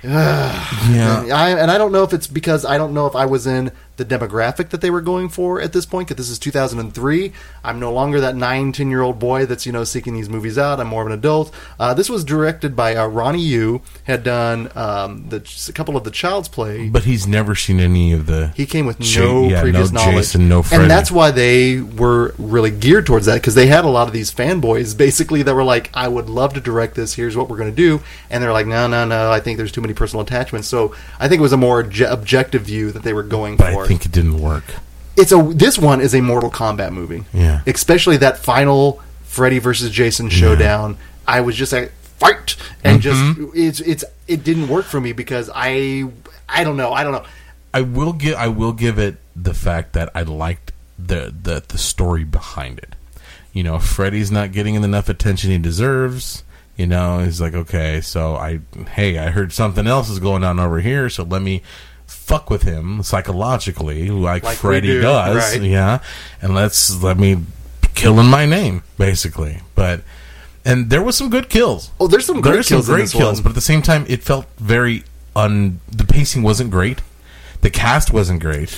Yeah. 0.01 1.25
I, 1.33 1.49
and 1.49 1.69
I 1.69 1.77
don't 1.77 1.91
know 1.91 2.03
if 2.03 2.13
it's 2.13 2.25
because 2.25 2.63
I 2.63 2.77
don't 2.77 2.93
know 2.93 3.05
if 3.05 3.15
I 3.15 3.25
was 3.25 3.45
in 3.45 3.71
the 3.97 4.05
demographic 4.05 4.69
that 4.69 4.79
they 4.79 4.89
were 4.89 5.01
going 5.01 5.27
for 5.27 5.61
at 5.61 5.73
this 5.73 5.85
point 5.85 6.07
because 6.07 6.17
this 6.17 6.31
is 6.31 6.39
2003 6.39 7.33
i'm 7.63 7.79
no 7.79 7.91
longer 7.91 8.19
that 8.21 8.35
nine, 8.35 8.71
ten 8.71 8.89
year 8.89 9.01
old 9.01 9.19
boy 9.19 9.45
that's 9.45 9.65
you 9.65 9.71
know 9.71 9.83
seeking 9.83 10.13
these 10.13 10.29
movies 10.29 10.57
out 10.57 10.79
i'm 10.79 10.87
more 10.87 11.01
of 11.01 11.07
an 11.07 11.13
adult 11.13 11.53
uh, 11.79 11.93
this 11.93 12.09
was 12.09 12.23
directed 12.23 12.75
by 12.75 12.95
uh, 12.95 13.07
ronny 13.07 13.41
yu 13.41 13.81
had 14.03 14.23
done 14.23 14.69
um, 14.75 15.27
the, 15.29 15.65
a 15.69 15.71
couple 15.73 15.95
of 15.97 16.03
the 16.03 16.11
child's 16.11 16.47
play 16.47 16.89
But 16.89 17.03
he's 17.03 17.27
never 17.27 17.55
seen 17.55 17.79
any 17.79 18.13
of 18.13 18.25
the. 18.25 18.47
he 18.55 18.65
came 18.65 18.85
with 18.85 18.99
Ja- 18.99 19.21
no 19.21 19.47
yeah, 19.49 19.61
previous 19.61 19.91
no 19.91 19.99
knowledge, 20.01 20.15
Jason, 20.25 20.49
no 20.49 20.63
Freddy. 20.63 20.83
and 20.83 20.91
that's 20.91 21.11
why 21.11 21.31
they 21.31 21.81
were 21.81 22.33
really 22.37 22.71
geared 22.71 23.05
towards 23.05 23.25
that 23.25 23.35
because 23.35 23.55
they 23.55 23.67
had 23.67 23.85
a 23.85 23.89
lot 23.89 24.07
of 24.07 24.13
these 24.13 24.33
fanboys 24.33 24.97
basically 24.97 25.43
that 25.43 25.53
were 25.53 25.63
like, 25.63 25.89
"I 25.93 26.07
would 26.07 26.29
love 26.29 26.53
to 26.55 26.61
direct 26.61 26.95
this. 26.95 27.13
Here's 27.13 27.35
what 27.37 27.49
we're 27.49 27.57
going 27.57 27.69
to 27.69 27.75
do," 27.75 28.01
and 28.29 28.43
they're 28.43 28.53
like, 28.53 28.67
"No, 28.67 28.87
no, 28.87 29.05
no. 29.05 29.31
I 29.31 29.39
think 29.39 29.57
there's 29.57 29.71
too 29.71 29.81
many 29.81 29.93
personal 29.93 30.23
attachments." 30.23 30.67
So 30.67 30.95
I 31.19 31.27
think 31.27 31.39
it 31.39 31.43
was 31.43 31.53
a 31.53 31.57
more 31.57 31.83
obje- 31.83 32.11
objective 32.11 32.63
view 32.63 32.91
that 32.91 33.03
they 33.03 33.13
were 33.13 33.23
going 33.23 33.57
but 33.57 33.73
for. 33.73 33.83
I 33.83 33.87
think 33.87 34.05
it 34.05 34.11
didn't 34.11 34.39
work. 34.41 34.63
It's 35.19 35.31
a 35.31 35.41
this 35.55 35.77
one 35.77 36.01
is 36.01 36.15
a 36.15 36.21
Mortal 36.21 36.49
Kombat 36.49 36.91
movie. 36.91 37.25
Yeah. 37.33 37.61
especially 37.67 38.17
that 38.17 38.37
final 38.37 39.01
Freddy 39.23 39.59
versus 39.59 39.91
Jason 39.91 40.29
showdown. 40.29 40.97
I 41.27 41.41
was 41.41 41.55
just 41.55 41.71
like 41.73 41.91
fight, 42.17 42.55
and 42.83 43.01
just 43.01 43.19
Mm-hmm. 43.19 43.51
it's 43.53 43.79
it's 43.81 44.03
it 44.27 44.43
didn't 44.43 44.67
work 44.69 44.85
for 44.85 44.99
me 44.99 45.11
because 45.13 45.49
I 45.53 46.09
I 46.47 46.63
don't 46.63 46.77
know 46.77 46.91
I 46.93 47.03
don't 47.03 47.13
know. 47.13 47.25
I 47.73 47.81
will 47.81 48.13
give 48.13 48.35
I 48.35 48.47
will 48.47 48.73
give 48.73 48.97
it 48.97 49.17
the 49.35 49.53
fact 49.53 49.93
that 49.93 50.09
I 50.15 50.23
liked 50.23 50.71
the 50.97 51.33
the 51.43 51.63
the 51.67 51.77
story 51.77 52.23
behind 52.23 52.79
it. 52.79 52.95
You 53.53 53.63
know, 53.63 53.79
Freddy's 53.79 54.31
not 54.31 54.51
getting 54.51 54.75
enough 54.75 55.09
attention 55.09 55.51
he 55.51 55.57
deserves. 55.57 56.43
You 56.77 56.87
know, 56.87 57.19
he's 57.19 57.41
like, 57.41 57.53
okay, 57.53 57.99
so 58.01 58.35
I 58.35 58.61
hey, 58.95 59.17
I 59.17 59.29
heard 59.31 59.51
something 59.53 59.85
else 59.85 60.09
is 60.09 60.19
going 60.19 60.43
on 60.43 60.59
over 60.59 60.79
here, 60.79 61.09
so 61.09 61.23
let 61.23 61.41
me 61.41 61.61
fuck 62.09 62.49
with 62.49 62.63
him 62.63 63.01
psychologically, 63.03 64.09
like, 64.09 64.43
Like 64.43 64.57
Freddy 64.57 64.87
do, 64.87 65.01
does. 65.01 65.35
right. 65.53 65.61
Yeah. 65.61 65.99
And 66.41 66.53
let's 66.55 67.01
let 67.01 67.17
me 67.17 67.37
kill 67.95 68.19
in 68.19 68.25
my 68.27 68.45
name, 68.45 68.83
basically. 68.97 69.61
But 69.75 70.01
and 70.65 70.89
there 70.89 71.01
was 71.01 71.15
some 71.17 71.29
good 71.29 71.49
kills. 71.49 71.91
Oh, 71.99 72.07
there's 72.07 72.25
some 72.25 72.41
great 72.41 72.53
There's 72.53 72.67
some 72.67 72.77
kills 72.77 72.89
in 72.89 72.95
great 72.95 73.01
this 73.03 73.11
kills, 73.13 73.37
one. 73.37 73.43
but 73.43 73.49
at 73.49 73.55
the 73.55 73.61
same 73.61 73.81
time, 73.81 74.05
it 74.09 74.23
felt 74.23 74.45
very 74.57 75.03
un. 75.35 75.79
The 75.91 76.03
pacing 76.05 76.43
wasn't 76.43 76.71
great. 76.71 77.01
The 77.61 77.69
cast 77.69 78.13
wasn't 78.13 78.39
great, 78.41 78.69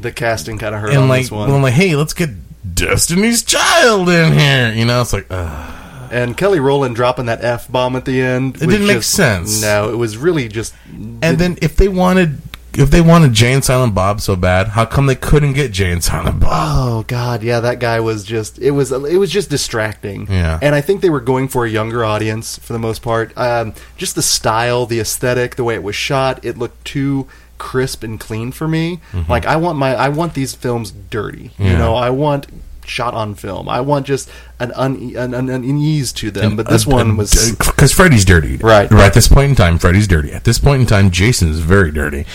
The 0.00 0.12
casting 0.12 0.58
kind 0.58 0.74
of 0.74 0.80
hurt 0.82 0.90
and 0.90 0.98
on 1.04 1.08
like, 1.08 1.22
this 1.22 1.30
one. 1.30 1.48
well, 1.48 1.56
I'm 1.56 1.62
like, 1.62 1.72
hey, 1.72 1.96
let's 1.96 2.12
get 2.12 2.28
Destiny's 2.74 3.42
Child 3.42 4.08
in 4.10 4.32
here. 4.38 4.70
You 4.72 4.84
know, 4.84 5.00
it's 5.00 5.14
like, 5.14 5.26
uh, 5.30 6.08
and 6.10 6.36
Kelly 6.36 6.60
Rowland 6.60 6.94
dropping 6.94 7.24
that 7.26 7.42
f 7.42 7.68
bomb 7.72 7.96
at 7.96 8.04
the 8.04 8.20
end. 8.20 8.56
It 8.56 8.66
didn't 8.68 8.86
make 8.86 9.02
sense. 9.02 9.62
No, 9.62 9.90
it 9.90 9.96
was 9.96 10.18
really 10.18 10.48
just. 10.48 10.74
and 11.22 11.38
then 11.38 11.56
if 11.62 11.76
they 11.76 11.88
wanted, 11.88 12.40
if 12.78 12.90
they 12.90 13.00
wanted 13.00 13.32
Jay 13.32 13.52
and 13.52 13.64
Silent 13.64 13.94
Bob 13.94 14.20
so 14.20 14.36
bad, 14.36 14.68
how 14.68 14.84
come 14.84 15.06
they 15.06 15.14
couldn't 15.14 15.52
get 15.52 15.72
Jay 15.72 15.90
and 15.92 16.02
Silent 16.02 16.40
Bob? 16.40 16.50
Oh 16.52 17.04
God, 17.06 17.42
yeah, 17.42 17.60
that 17.60 17.78
guy 17.80 18.00
was 18.00 18.24
just. 18.24 18.58
It 18.58 18.72
was. 18.72 18.92
It 18.92 19.18
was 19.18 19.30
just 19.30 19.50
distracting. 19.50 20.26
Yeah. 20.30 20.58
And 20.62 20.74
I 20.74 20.80
think 20.80 21.00
they 21.00 21.10
were 21.10 21.20
going 21.20 21.48
for 21.48 21.64
a 21.66 21.70
younger 21.70 22.04
audience 22.04 22.58
for 22.58 22.72
the 22.72 22.78
most 22.78 23.02
part. 23.02 23.36
Um, 23.36 23.74
just 23.96 24.14
the 24.14 24.22
style, 24.22 24.86
the 24.86 25.00
aesthetic, 25.00 25.56
the 25.56 25.64
way 25.64 25.74
it 25.74 25.82
was 25.82 25.96
shot. 25.96 26.44
It 26.44 26.56
looked 26.58 26.84
too 26.84 27.26
crisp 27.58 28.02
and 28.02 28.18
clean 28.18 28.50
for 28.52 28.66
me. 28.66 29.00
Like 29.28 29.46
I 29.46 29.56
want 29.56 29.78
my. 29.78 29.94
I 29.94 30.08
want 30.08 30.34
these 30.34 30.54
films 30.54 30.90
dirty. 30.90 31.50
You 31.58 31.66
Mm-hmm. 31.66 31.78
Know, 31.78 31.94
I 31.94 32.10
want 32.10 32.46
shot 32.84 33.14
on 33.14 33.34
film. 33.36 33.68
I 33.68 33.80
want 33.80 34.06
just 34.06 34.28
an 34.58 34.72
un, 34.74 34.96
an, 35.16 35.34
an, 35.34 35.48
an 35.48 35.62
unease 35.62 36.12
to 36.14 36.32
them. 36.32 36.56
But 36.56 36.68
this 36.68 36.84
Uh, 36.86 36.90
one 36.90 37.16
was. 37.16 37.52
because 37.56 37.92
Freddy's 37.92 38.24
dirty, 38.24 38.56
Right. 38.56 38.90
Right 38.90 39.04
at 39.04 39.14
this 39.14 39.28
point 39.28 39.50
in 39.50 39.54
time, 39.54 39.78
Freddy's 39.78 40.08
dirty. 40.08 40.32
At 40.32 40.42
this 40.42 40.58
point 40.58 40.80
in 40.80 40.86
time, 40.86 41.10
Jason's 41.12 41.60
very 41.60 41.92
dirty. 41.92 42.26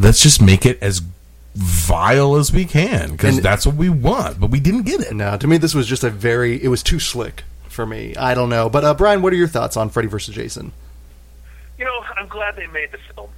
Let's 0.00 0.20
just 0.22 0.40
make 0.42 0.64
it 0.66 0.82
as 0.82 1.02
vile 1.54 2.36
as 2.36 2.52
we 2.52 2.64
can 2.64 3.12
because 3.12 3.40
that's 3.40 3.66
what 3.66 3.74
we 3.76 3.88
want. 3.90 4.40
But 4.40 4.50
we 4.50 4.58
didn't 4.60 4.82
get 4.82 5.00
it. 5.00 5.12
No, 5.14 5.36
to 5.36 5.46
me, 5.46 5.58
this 5.58 5.74
was 5.74 5.86
just 5.86 6.02
a 6.04 6.10
very. 6.10 6.62
It 6.62 6.68
was 6.68 6.82
too 6.82 6.98
slick 6.98 7.44
for 7.68 7.84
me. 7.86 8.16
I 8.16 8.34
don't 8.34 8.48
know, 8.48 8.68
but 8.70 8.82
uh, 8.84 8.94
Brian, 8.94 9.20
what 9.22 9.32
are 9.32 9.36
your 9.36 9.48
thoughts 9.48 9.76
on 9.76 9.90
Freddy 9.90 10.08
vs. 10.08 10.34
Jason? 10.34 10.72
You 11.78 11.84
know, 11.84 12.02
I'm 12.16 12.28
glad 12.28 12.56
they 12.56 12.66
made 12.66 12.90
the 12.92 12.98
film. 13.14 13.30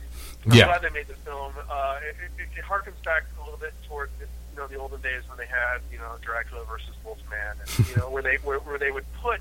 I'm 0.46 0.52
Yeah. 0.54 0.66
glad 0.66 0.82
they 0.82 0.90
made 0.90 1.06
the 1.08 1.14
film. 1.14 1.52
Uh, 1.70 1.98
it, 2.08 2.16
it, 2.40 2.58
it 2.58 2.64
harkens 2.64 3.02
back 3.04 3.24
a 3.40 3.44
little 3.44 3.58
bit 3.58 3.72
toward 3.88 4.10
you 4.20 4.56
know 4.56 4.66
the 4.66 4.76
olden 4.76 5.00
days 5.00 5.22
when 5.28 5.38
they 5.38 5.46
had 5.46 5.78
you 5.90 5.98
know 5.98 6.12
Dracula 6.22 6.64
versus 6.66 6.94
Wolfman, 7.04 7.56
and 7.60 7.88
you 7.88 7.96
know 7.96 8.08
where 8.10 8.22
they 8.22 8.36
where, 8.36 8.58
where 8.60 8.78
they 8.78 8.90
would 8.90 9.04
put 9.20 9.40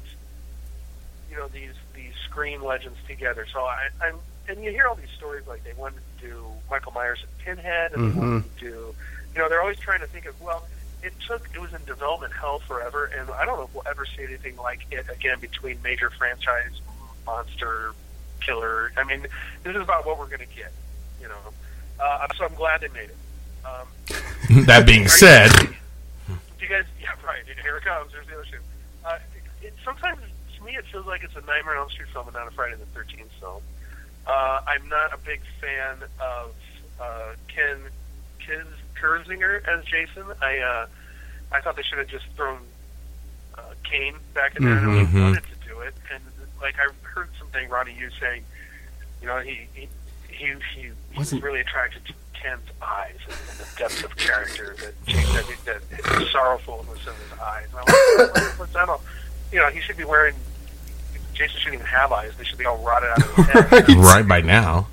you 1.30 1.38
know 1.38 1.48
these 1.48 1.74
these 1.96 2.14
screen 2.26 2.62
legends 2.62 2.98
together. 3.08 3.46
So 3.52 3.60
I, 3.62 3.90
I'm 4.02 4.16
and 4.48 4.64
you 4.64 4.72
hear 4.72 4.88
all 4.88 4.96
these 4.96 5.10
stories 5.18 5.46
like 5.48 5.64
they 5.64 5.74
wanted 5.74 6.00
to 6.20 6.28
do 6.28 6.46
Michael 6.70 6.92
Myers 6.92 7.20
and 7.24 7.46
Pinhead, 7.46 7.94
and 7.94 8.14
they 8.14 8.20
wanted 8.20 8.58
to 8.58 8.66
do 8.66 8.96
you 9.34 9.42
know 9.42 9.50
they're 9.50 9.62
always 9.62 9.80
trying 9.80 10.02
to 10.02 10.08
think 10.08 10.26
of 10.26 10.40
well. 10.42 10.68
It 11.04 11.14
took 11.28 11.48
it 11.54 11.60
was 11.60 11.74
in 11.74 11.84
development 11.86 12.34
hell 12.34 12.60
forever, 12.60 13.06
and 13.06 13.30
I 13.32 13.46
don't 13.46 13.58
know 13.58 13.64
if 13.64 13.74
we'll 13.74 13.88
ever 13.88 14.06
see 14.06 14.24
anything 14.24 14.56
like 14.58 14.82
it 14.92 15.08
again 15.10 15.40
between 15.40 15.82
major 15.82 16.12
franchise 16.12 16.80
monster 17.26 17.94
killer. 18.40 18.92
I 18.98 19.04
mean, 19.04 19.26
this 19.64 19.76
is 19.76 19.82
about 19.82 20.06
what 20.06 20.20
we're 20.20 20.28
going 20.28 20.48
to 20.48 20.56
get, 20.56 20.72
you 21.20 21.28
know. 21.28 21.54
Uh, 22.00 22.28
so 22.38 22.46
I'm 22.46 22.54
glad 22.54 22.82
they 22.82 22.90
made 22.90 23.10
it. 23.10 23.18
Um, 23.66 24.66
that 24.66 24.86
being 24.86 25.08
said, 25.08 25.50
do 25.52 25.68
you 26.60 26.68
guys? 26.68 26.86
Yeah, 27.02 27.10
right. 27.26 27.42
Here 27.46 27.78
it 27.78 27.84
comes. 27.84 28.12
There's 28.12 28.28
the 28.28 28.34
other 28.34 28.46
shoe. 28.46 28.58
Uh, 29.04 29.18
it, 29.62 29.68
it, 29.68 29.74
sometimes 29.84 30.20
to 30.58 30.64
me 30.64 30.76
it 30.76 30.86
feels 30.92 31.08
like 31.08 31.24
it's 31.24 31.36
a 31.36 31.42
Nightmare 31.42 31.76
on 31.76 31.82
Elm 31.82 31.90
Street 31.90 32.10
film 32.14 32.28
and 32.28 32.36
not 32.36 32.48
a 32.48 32.52
Friday 32.52 32.76
the 32.76 32.86
Thirteenth 32.88 33.32
film. 33.40 33.62
Uh, 34.28 34.62
I'm 34.68 34.88
not 34.90 35.14
a 35.14 35.18
big 35.18 35.42
fan 35.60 35.98
of 36.20 36.54
uh, 37.00 37.34
Ken 37.48 37.78
Kiz 38.40 38.66
Kirzinger 39.00 39.66
as 39.68 39.84
Jason. 39.86 40.24
I 40.42 40.60
uh, 40.60 40.86
I 41.52 41.62
thought 41.62 41.76
they 41.76 41.84
should 41.84 41.98
have 41.98 42.08
just 42.08 42.26
thrown 42.36 42.60
uh, 43.58 43.62
Kane 43.84 44.16
back 44.34 44.56
in 44.56 44.64
there. 44.64 44.78
I 44.78 44.82
know 44.84 44.92
he 45.06 45.06
Mhm. 45.06 45.22
wanted 45.24 45.44
to 45.44 45.68
do 45.68 45.80
it, 45.82 45.94
and 46.14 46.22
like 46.62 46.76
I 46.80 46.88
heard 47.08 47.30
something 47.40 47.68
Ronny 47.70 47.94
Yu 47.98 48.10
saying, 48.20 48.44
you 49.22 49.28
know, 49.28 49.40
he 49.40 49.68
he 49.74 49.90
he, 50.30 50.46
he, 50.76 50.82
he 50.82 50.92
was 51.18 51.34
really 51.34 51.60
attracted 51.62 52.06
to 52.06 52.14
Ken's 52.34 52.62
eyes 52.82 53.18
and, 53.28 53.36
and 53.50 53.60
the 53.60 53.68
depth 53.78 54.04
of 54.04 54.16
character 54.18 54.76
that 54.80 54.94
that, 55.06 55.46
that, 55.66 55.90
that 55.90 56.28
sorrowfulness 56.32 57.00
in 57.08 57.14
his 57.14 57.40
eyes. 57.40 57.66
And 57.72 57.80
I'm 57.80 57.86
like, 58.36 58.60
what's 58.60 58.74
that 58.74 58.88
all? 58.90 59.02
You 59.52 59.60
know, 59.60 59.70
he 59.70 59.82
should 59.82 59.98
be 59.98 60.06
wearing. 60.06 60.36
Jason 61.42 61.58
shouldn't 61.60 61.76
even 61.82 61.86
have 61.88 62.12
eyes; 62.12 62.32
they 62.38 62.44
should 62.44 62.58
be 62.58 62.66
all 62.66 62.78
rotted 62.78 63.10
out 63.10 63.18
of 63.24 63.36
his 63.36 63.46
head. 63.48 63.88
right 63.98 64.28
by 64.28 64.42
now, 64.42 64.88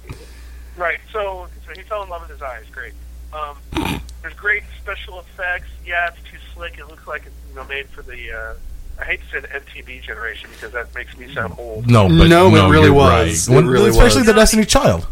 Right. 0.76 0.98
So, 1.12 1.48
so 1.66 1.72
he 1.74 1.82
fell 1.82 2.02
in 2.04 2.08
love 2.08 2.22
with 2.22 2.30
his 2.30 2.42
eyes. 2.42 2.64
Great. 2.72 2.92
Um, 3.32 3.56
there's 4.22 4.34
great 4.34 4.62
special 4.80 5.18
effects. 5.20 5.68
Yeah, 5.84 6.08
it's 6.08 6.22
too 6.30 6.38
slick. 6.54 6.78
It 6.78 6.86
looks 6.88 7.06
like 7.06 7.22
it's 7.26 7.34
you 7.50 7.54
know 7.56 7.64
made 7.64 7.88
for 7.88 8.02
the. 8.02 8.32
Uh, 8.32 8.54
I 9.00 9.04
hate 9.04 9.20
to 9.20 9.26
say 9.30 9.40
the 9.40 9.48
MTV 9.48 10.02
generation 10.02 10.50
because 10.52 10.72
that 10.72 10.92
makes 10.94 11.16
me 11.16 11.32
sound 11.32 11.54
old. 11.58 11.86
no, 11.88 12.08
but 12.08 12.26
No, 12.28 12.48
it 12.54 12.68
really 12.70 12.90
was. 12.90 13.48
right. 13.48 13.54
It 13.54 13.56
When- 13.56 13.66
really 13.70 13.90
especially 13.90 14.20
was. 14.22 14.26
the 14.28 14.32
Destiny 14.34 14.64
Child. 14.64 15.06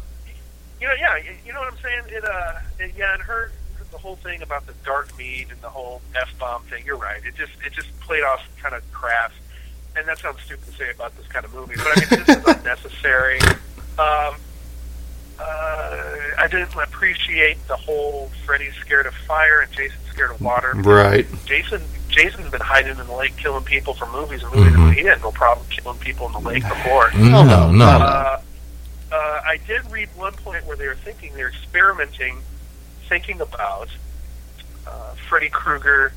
You 0.80 0.88
know, 0.88 0.94
yeah. 0.98 1.16
You, 1.18 1.30
you 1.46 1.52
know 1.52 1.60
what 1.60 1.72
I'm 1.72 1.78
saying? 1.80 2.02
It. 2.08 2.24
Uh, 2.24 2.52
it, 2.78 2.92
yeah, 2.96 3.12
and 3.14 3.22
her 3.22 3.52
the 3.92 3.98
whole 3.98 4.16
thing 4.16 4.42
about 4.42 4.66
the 4.66 4.74
dark 4.84 5.16
meat 5.16 5.46
and 5.50 5.60
the 5.62 5.68
whole 5.70 6.00
f 6.14 6.28
bomb 6.38 6.62
thing. 6.64 6.84
You're 6.84 6.96
right. 6.96 7.20
It 7.24 7.34
just 7.36 7.52
it 7.64 7.72
just 7.72 7.88
played 8.00 8.22
off 8.24 8.40
kind 8.60 8.74
of 8.74 8.82
crass, 8.92 9.30
and 9.96 10.06
that 10.06 10.18
sounds 10.18 10.40
stupid 10.42 10.64
to 10.66 10.72
say 10.72 10.90
about 10.90 11.16
this 11.16 11.26
kind 11.28 11.44
of 11.44 11.54
movie, 11.54 11.74
but 11.76 11.86
I 11.86 12.00
mean 12.00 12.24
this 12.24 12.36
is 12.36 12.44
unnecessary. 12.58 13.38
Um, 13.98 14.36
uh, 15.38 16.06
I 16.38 16.48
didn't 16.50 16.74
appreciate 16.74 17.58
the 17.68 17.76
whole 17.76 18.30
Freddy's 18.44 18.74
scared 18.76 19.06
of 19.06 19.14
fire 19.14 19.60
and 19.60 19.72
Jason's 19.72 20.06
scared 20.10 20.30
of 20.30 20.40
water. 20.40 20.72
Right. 20.74 21.26
Jason 21.44 21.82
Jason's 22.08 22.50
been 22.50 22.62
hiding 22.62 22.98
in 22.98 23.06
the 23.06 23.14
lake 23.14 23.36
killing 23.36 23.64
people 23.64 23.92
for 23.94 24.06
movies 24.10 24.42
and 24.42 24.54
movies. 24.54 24.72
Mhm. 24.74 24.94
He 24.94 25.04
had 25.04 25.20
no 25.20 25.30
problem 25.32 25.66
killing 25.68 25.98
people 25.98 26.26
in 26.26 26.32
the 26.32 26.40
lake 26.40 26.62
before. 26.66 27.10
No, 27.12 27.42
no, 27.44 27.70
no, 27.70 27.72
no. 27.72 27.84
Uh, 27.86 28.40
uh, 29.12 29.40
I 29.44 29.58
did 29.66 29.90
read 29.90 30.08
one 30.16 30.32
point 30.32 30.64
where 30.64 30.76
they 30.76 30.86
were 30.86 30.94
thinking 30.94 31.34
they're 31.34 31.48
experimenting, 31.48 32.38
thinking 33.08 33.40
about 33.42 33.88
uh, 34.86 35.14
Freddy 35.28 35.48
Krueger 35.50 36.12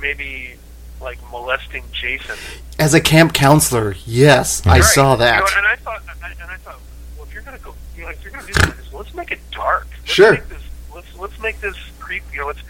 maybe 0.00 0.56
like 1.00 1.18
molesting 1.30 1.84
Jason. 1.92 2.36
As 2.78 2.94
a 2.94 3.00
camp 3.00 3.32
counselor, 3.34 3.94
yes, 4.06 4.62
I 4.66 4.76
Right. 4.78 4.84
saw 4.84 5.12
You 5.12 5.18
that. 5.18 5.40
know, 5.40 5.46
and 5.58 5.66
I 5.66 5.76
thought, 5.76 6.02
I, 6.22 6.28
and 6.30 6.50
I 6.50 6.56
thought, 6.58 6.80
well, 7.16 7.26
if 7.26 7.32
you're 7.34 7.42
gonna 7.42 7.58
go, 7.58 7.74
you 7.96 8.02
know, 8.02 8.08
if 8.10 8.22
you're 8.22 8.32
gonna 8.32 8.46
do 8.46 8.52
this, 8.52 8.92
let's 8.92 9.14
make 9.14 9.30
it 9.30 9.40
dark. 9.50 9.86
Let's 10.00 10.12
Sure. 10.12 10.32
Make 10.32 10.48
this, 10.48 10.62
let's 10.94 11.06
let's 11.18 11.38
make 11.40 11.60
this 11.60 11.76
creep. 12.00 12.22
You 12.32 12.40
know, 12.40 12.46
let's, 12.46 12.60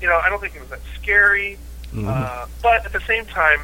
you 0.00 0.08
know, 0.08 0.18
I 0.18 0.28
don't 0.28 0.40
think 0.40 0.54
it 0.54 0.60
was 0.60 0.70
that 0.70 0.80
scary. 1.00 1.58
Mm-hmm. 1.94 2.08
Uh, 2.08 2.46
but 2.62 2.84
at 2.84 2.92
the 2.92 3.00
same 3.00 3.24
time, 3.26 3.62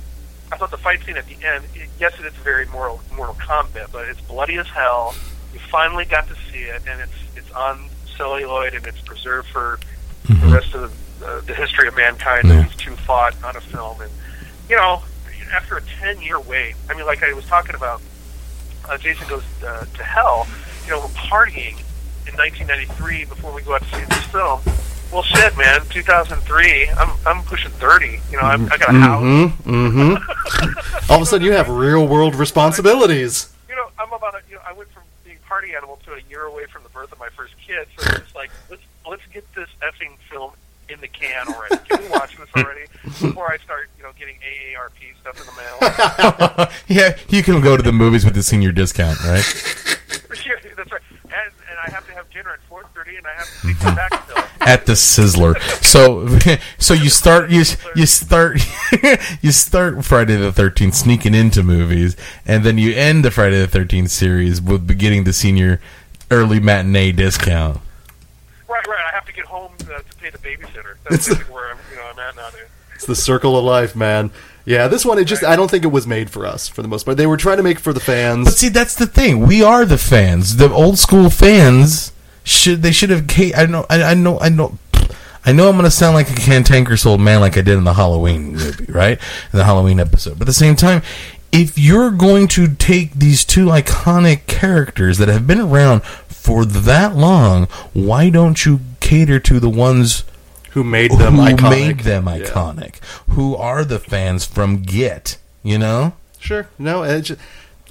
I 0.50 0.56
thought 0.56 0.70
the 0.70 0.78
fight 0.78 1.04
scene 1.04 1.16
at 1.16 1.26
the 1.26 1.36
end, 1.46 1.64
it, 1.74 1.88
yes, 2.00 2.14
it 2.18 2.24
is 2.26 2.32
very 2.34 2.66
moral 2.66 3.00
Mortal 3.14 3.34
Kombat, 3.34 3.92
but 3.92 4.06
it's 4.08 4.20
bloody 4.22 4.56
as 4.56 4.66
hell. 4.68 5.14
You 5.52 5.58
finally 5.70 6.04
got 6.04 6.26
to 6.28 6.34
see 6.50 6.60
it, 6.64 6.82
and 6.88 7.00
it's 7.00 7.12
it's 7.36 7.50
on 7.52 7.88
celluloid 8.16 8.74
and 8.74 8.86
it's 8.86 9.00
preserved 9.00 9.48
for 9.48 9.78
the 10.28 10.46
rest 10.46 10.72
of 10.74 10.80
the, 10.82 10.90
uh, 11.24 11.40
the 11.40 11.54
history 11.54 11.88
of 11.88 11.96
mankind. 11.96 12.46
Yeah. 12.48 12.56
that 12.56 12.68
These 12.68 12.76
two 12.76 12.96
fought 12.96 13.42
on 13.42 13.56
a 13.56 13.60
film, 13.60 14.00
and 14.00 14.10
you 14.68 14.76
know, 14.76 15.02
after 15.52 15.76
a 15.76 15.82
ten 15.82 16.20
year 16.20 16.38
wait, 16.38 16.74
I 16.90 16.94
mean, 16.94 17.06
like 17.06 17.22
I 17.22 17.32
was 17.32 17.46
talking 17.46 17.74
about, 17.74 18.00
uh, 18.88 18.98
Jason 18.98 19.26
goes 19.28 19.44
uh, 19.66 19.84
to 19.84 20.02
hell. 20.02 20.46
You 20.84 20.90
know, 20.90 21.00
we're 21.00 21.06
partying 21.14 21.78
in 22.26 22.34
1993 22.36 23.24
before 23.24 23.52
we 23.52 23.62
go 23.62 23.74
out 23.74 23.82
to 23.82 23.96
see 23.96 24.04
this 24.04 24.24
film. 24.26 24.60
Well, 25.12 25.22
shit, 25.22 25.56
man. 25.56 25.80
2003. 25.90 26.88
I'm 26.90 27.10
I'm 27.26 27.42
pushing 27.44 27.70
30. 27.72 28.20
You 28.30 28.36
know, 28.36 28.42
I'm, 28.42 28.70
I 28.72 28.76
got 28.76 28.94
a 28.94 28.98
house. 28.98 29.22
Mm-hmm. 29.22 31.10
All 31.10 31.16
of 31.16 31.22
a 31.22 31.26
sudden, 31.26 31.46
you 31.46 31.52
have 31.52 31.68
real 31.68 32.06
world 32.06 32.34
responsibilities. 32.34 33.54
You 33.68 33.76
know, 33.76 33.86
I'm 33.98 34.12
about. 34.12 34.34
A, 34.34 34.40
you 34.48 34.56
know, 34.56 34.62
I 34.66 34.72
went 34.72 34.90
from 34.90 35.04
being 35.24 35.38
party 35.46 35.74
animal 35.74 36.00
to 36.04 36.14
a 36.14 36.20
year 36.28 36.42
away 36.44 36.66
from 36.66 36.82
the 36.82 36.88
birth 36.88 37.12
of 37.12 37.18
my 37.18 37.28
first 37.28 37.54
kid. 37.64 37.86
So 37.96 38.10
it's 38.10 38.20
just 38.20 38.34
like, 38.34 38.50
let's 38.70 38.82
let's 39.08 39.22
get 39.32 39.44
this 39.54 39.68
effing 39.82 40.16
film 40.30 40.52
in 40.94 41.00
the 41.00 41.08
can 41.08 41.48
already. 41.48 41.76
Can 41.88 42.02
we 42.02 42.08
watch 42.08 42.36
this 42.36 42.48
already 42.56 42.86
before 43.02 43.52
I 43.52 43.58
start, 43.58 43.90
you 43.98 44.04
know, 44.04 44.12
getting 44.18 44.36
AARP 44.36 45.16
stuff 45.20 45.38
in 45.40 45.46
the 45.46 46.58
mail? 46.58 46.70
yeah, 46.88 47.18
you 47.28 47.42
can 47.42 47.60
go 47.60 47.76
to 47.76 47.82
the 47.82 47.92
movies 47.92 48.24
with 48.24 48.34
the 48.34 48.42
senior 48.42 48.72
discount, 48.72 49.22
right? 49.24 49.44
Yeah, 50.44 50.54
That's 50.76 50.90
right. 50.90 51.00
And 51.24 51.52
and 51.70 51.78
I 51.86 51.90
have 51.90 52.06
to 52.06 52.12
have 52.12 52.28
dinner 52.30 52.50
at 52.50 52.68
4:30, 52.68 53.18
and 53.18 53.26
I 53.26 53.32
have 53.34 53.46
to 53.46 53.66
take 53.66 53.82
my 53.82 53.90
mm-hmm. 53.90 53.94
back 53.94 54.24
still. 54.24 54.44
At 54.60 54.84
the 54.84 54.92
Sizzler. 54.92 55.58
So, 55.82 56.28
so 56.78 56.92
you 56.92 57.08
start 57.08 57.50
you 57.50 57.62
you 57.94 58.04
start 58.04 58.60
you 59.42 59.52
start 59.52 60.04
Friday 60.04 60.36
the 60.36 60.52
Thirteenth 60.52 60.96
sneaking 60.96 61.34
into 61.34 61.62
movies, 61.62 62.16
and 62.44 62.64
then 62.64 62.78
you 62.78 62.94
end 62.94 63.24
the 63.24 63.30
Friday 63.30 63.60
the 63.60 63.68
Thirteenth 63.68 64.10
series 64.10 64.60
with 64.60 64.98
getting 64.98 65.24
the 65.24 65.32
senior 65.32 65.80
early 66.30 66.60
matinee 66.60 67.12
discount. 67.12 67.80
Right, 68.74 68.86
right. 68.88 69.04
I 69.06 69.14
have 69.14 69.24
to 69.26 69.32
get 69.32 69.44
home 69.44 69.72
uh, 69.82 69.98
to 69.98 70.16
pay 70.20 70.30
the 70.30 70.38
babysitter. 70.38 70.96
That's 71.08 71.28
basically 71.28 71.54
where 71.54 71.70
I'm, 71.70 71.78
you 71.92 71.96
know, 71.96 72.10
I'm 72.12 72.18
at 72.18 72.34
nowadays. 72.34 72.66
It's 72.96 73.06
the 73.06 73.14
circle 73.14 73.56
of 73.56 73.64
life, 73.64 73.94
man. 73.94 74.32
Yeah, 74.64 74.88
this 74.88 75.04
one, 75.04 75.16
it 75.18 75.26
just, 75.26 75.44
I 75.44 75.54
don't 75.54 75.70
think 75.70 75.84
it 75.84 75.88
was 75.88 76.08
made 76.08 76.28
for 76.28 76.44
us 76.44 76.66
for 76.68 76.82
the 76.82 76.88
most 76.88 77.04
part. 77.04 77.16
They 77.16 77.26
were 77.28 77.36
trying 77.36 77.58
to 77.58 77.62
make 77.62 77.76
it 77.76 77.82
for 77.82 77.92
the 77.92 78.00
fans. 78.00 78.46
But 78.46 78.54
see, 78.54 78.70
that's 78.70 78.96
the 78.96 79.06
thing. 79.06 79.46
We 79.46 79.62
are 79.62 79.84
the 79.84 79.96
fans. 79.96 80.56
The 80.56 80.72
old 80.72 80.98
school 80.98 81.30
fans 81.30 82.12
should 82.42 82.82
they 82.82 82.90
should 82.90 83.10
have. 83.10 83.26
I 83.56 83.66
know. 83.66 83.86
I, 83.88 84.02
I 84.02 84.14
know. 84.14 84.40
I 84.40 84.48
know. 84.48 84.76
I 85.46 85.52
know 85.52 85.68
I'm 85.68 85.74
going 85.74 85.84
to 85.84 85.90
sound 85.90 86.14
like 86.14 86.30
a 86.30 86.34
cantankerous 86.34 87.04
old 87.04 87.20
man 87.20 87.40
like 87.40 87.58
I 87.58 87.60
did 87.60 87.76
in 87.76 87.84
the 87.84 87.92
Halloween 87.92 88.54
movie, 88.54 88.90
right? 88.90 89.18
In 89.52 89.58
the 89.58 89.64
Halloween 89.64 90.00
episode. 90.00 90.38
But 90.38 90.42
at 90.42 90.46
the 90.46 90.52
same 90.54 90.74
time, 90.74 91.02
if 91.54 91.78
you're 91.78 92.10
going 92.10 92.48
to 92.48 92.74
take 92.74 93.14
these 93.14 93.44
two 93.44 93.66
iconic 93.66 94.46
characters 94.46 95.18
that 95.18 95.28
have 95.28 95.46
been 95.46 95.60
around 95.60 96.02
for 96.28 96.64
that 96.64 97.14
long, 97.16 97.66
why 97.92 98.28
don't 98.28 98.66
you 98.66 98.80
cater 99.00 99.38
to 99.40 99.60
the 99.60 99.70
ones 99.70 100.24
Who 100.70 100.82
made 100.82 101.12
them 101.12 101.34
who 101.36 101.42
iconic. 101.42 101.70
made 101.70 102.00
them 102.00 102.26
Yeah. 102.26 102.38
iconic? 102.38 102.94
Who 103.30 103.54
are 103.56 103.84
the 103.84 103.98
fans 103.98 104.44
from 104.44 104.82
Get? 104.82 105.36
You 105.62 105.78
know? 105.78 106.12
Sure. 106.38 106.66
No, 106.78 107.02
it 107.04 107.22
ju- 107.22 107.36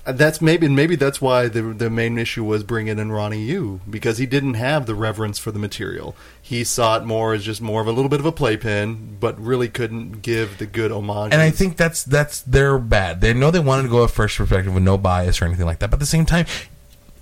that's 0.06 0.42
maybe 0.42 0.68
maybe 0.68 0.96
that's 0.96 1.22
why 1.22 1.48
the 1.48 1.62
the 1.62 1.90
main 1.90 2.18
issue 2.18 2.44
was 2.44 2.64
bringing 2.64 3.00
in 3.00 3.12
Ronny 3.12 3.42
Yu 3.42 3.80
because 3.90 4.18
he 4.18 4.26
didn't 4.26 4.56
have 4.56 4.86
the 4.86 4.96
reverence 4.96 5.40
for 5.40 5.52
the 5.52 5.60
material. 5.60 6.16
He 6.42 6.64
saw 6.66 6.98
it 6.98 7.06
more 7.06 7.34
as 7.34 7.46
just 7.46 7.62
more 7.62 7.80
of 7.80 7.88
a 7.88 7.92
little 7.92 8.10
bit 8.10 8.20
of 8.20 8.26
a 8.26 8.32
playpen, 8.32 9.18
but 9.20 9.40
really 9.40 9.70
couldn't 9.70 10.22
give 10.22 10.58
the 10.58 10.66
good 10.66 10.92
homage. 10.92 11.32
And 11.32 11.42
I 11.42 11.52
think 11.52 11.78
that's 11.78 12.04
that's 12.04 12.42
their 12.42 12.78
bad. 12.78 13.22
They 13.22 13.34
know 13.34 13.50
they 13.50 13.60
wanted 13.60 13.84
to 13.84 13.90
go 13.90 14.00
a 14.00 14.10
first 14.10 14.38
perspective 14.38 14.74
with 14.74 14.84
no 14.84 14.98
bias 14.98 15.42
or 15.42 15.46
anything 15.46 15.66
like 15.66 15.80
that. 15.80 15.90
But 15.90 15.96
at 15.96 16.02
the 16.02 16.06
same 16.06 16.26
time, 16.26 16.48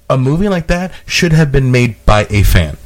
a 0.09 0.17
movie 0.17 0.49
like 0.49 0.67
that 0.67 0.91
should 1.05 1.33
have 1.33 1.51
been 1.51 1.71
made 1.71 2.03
by 2.05 2.25
a 2.29 2.41
fan. 2.41 2.77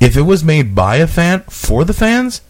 If 0.00 0.16
it 0.16 0.22
was 0.22 0.42
made 0.42 0.74
by 0.74 0.96
a 0.96 1.06
fan 1.06 1.40
for 1.42 1.84
the 1.84 1.94
fans, 1.94 2.40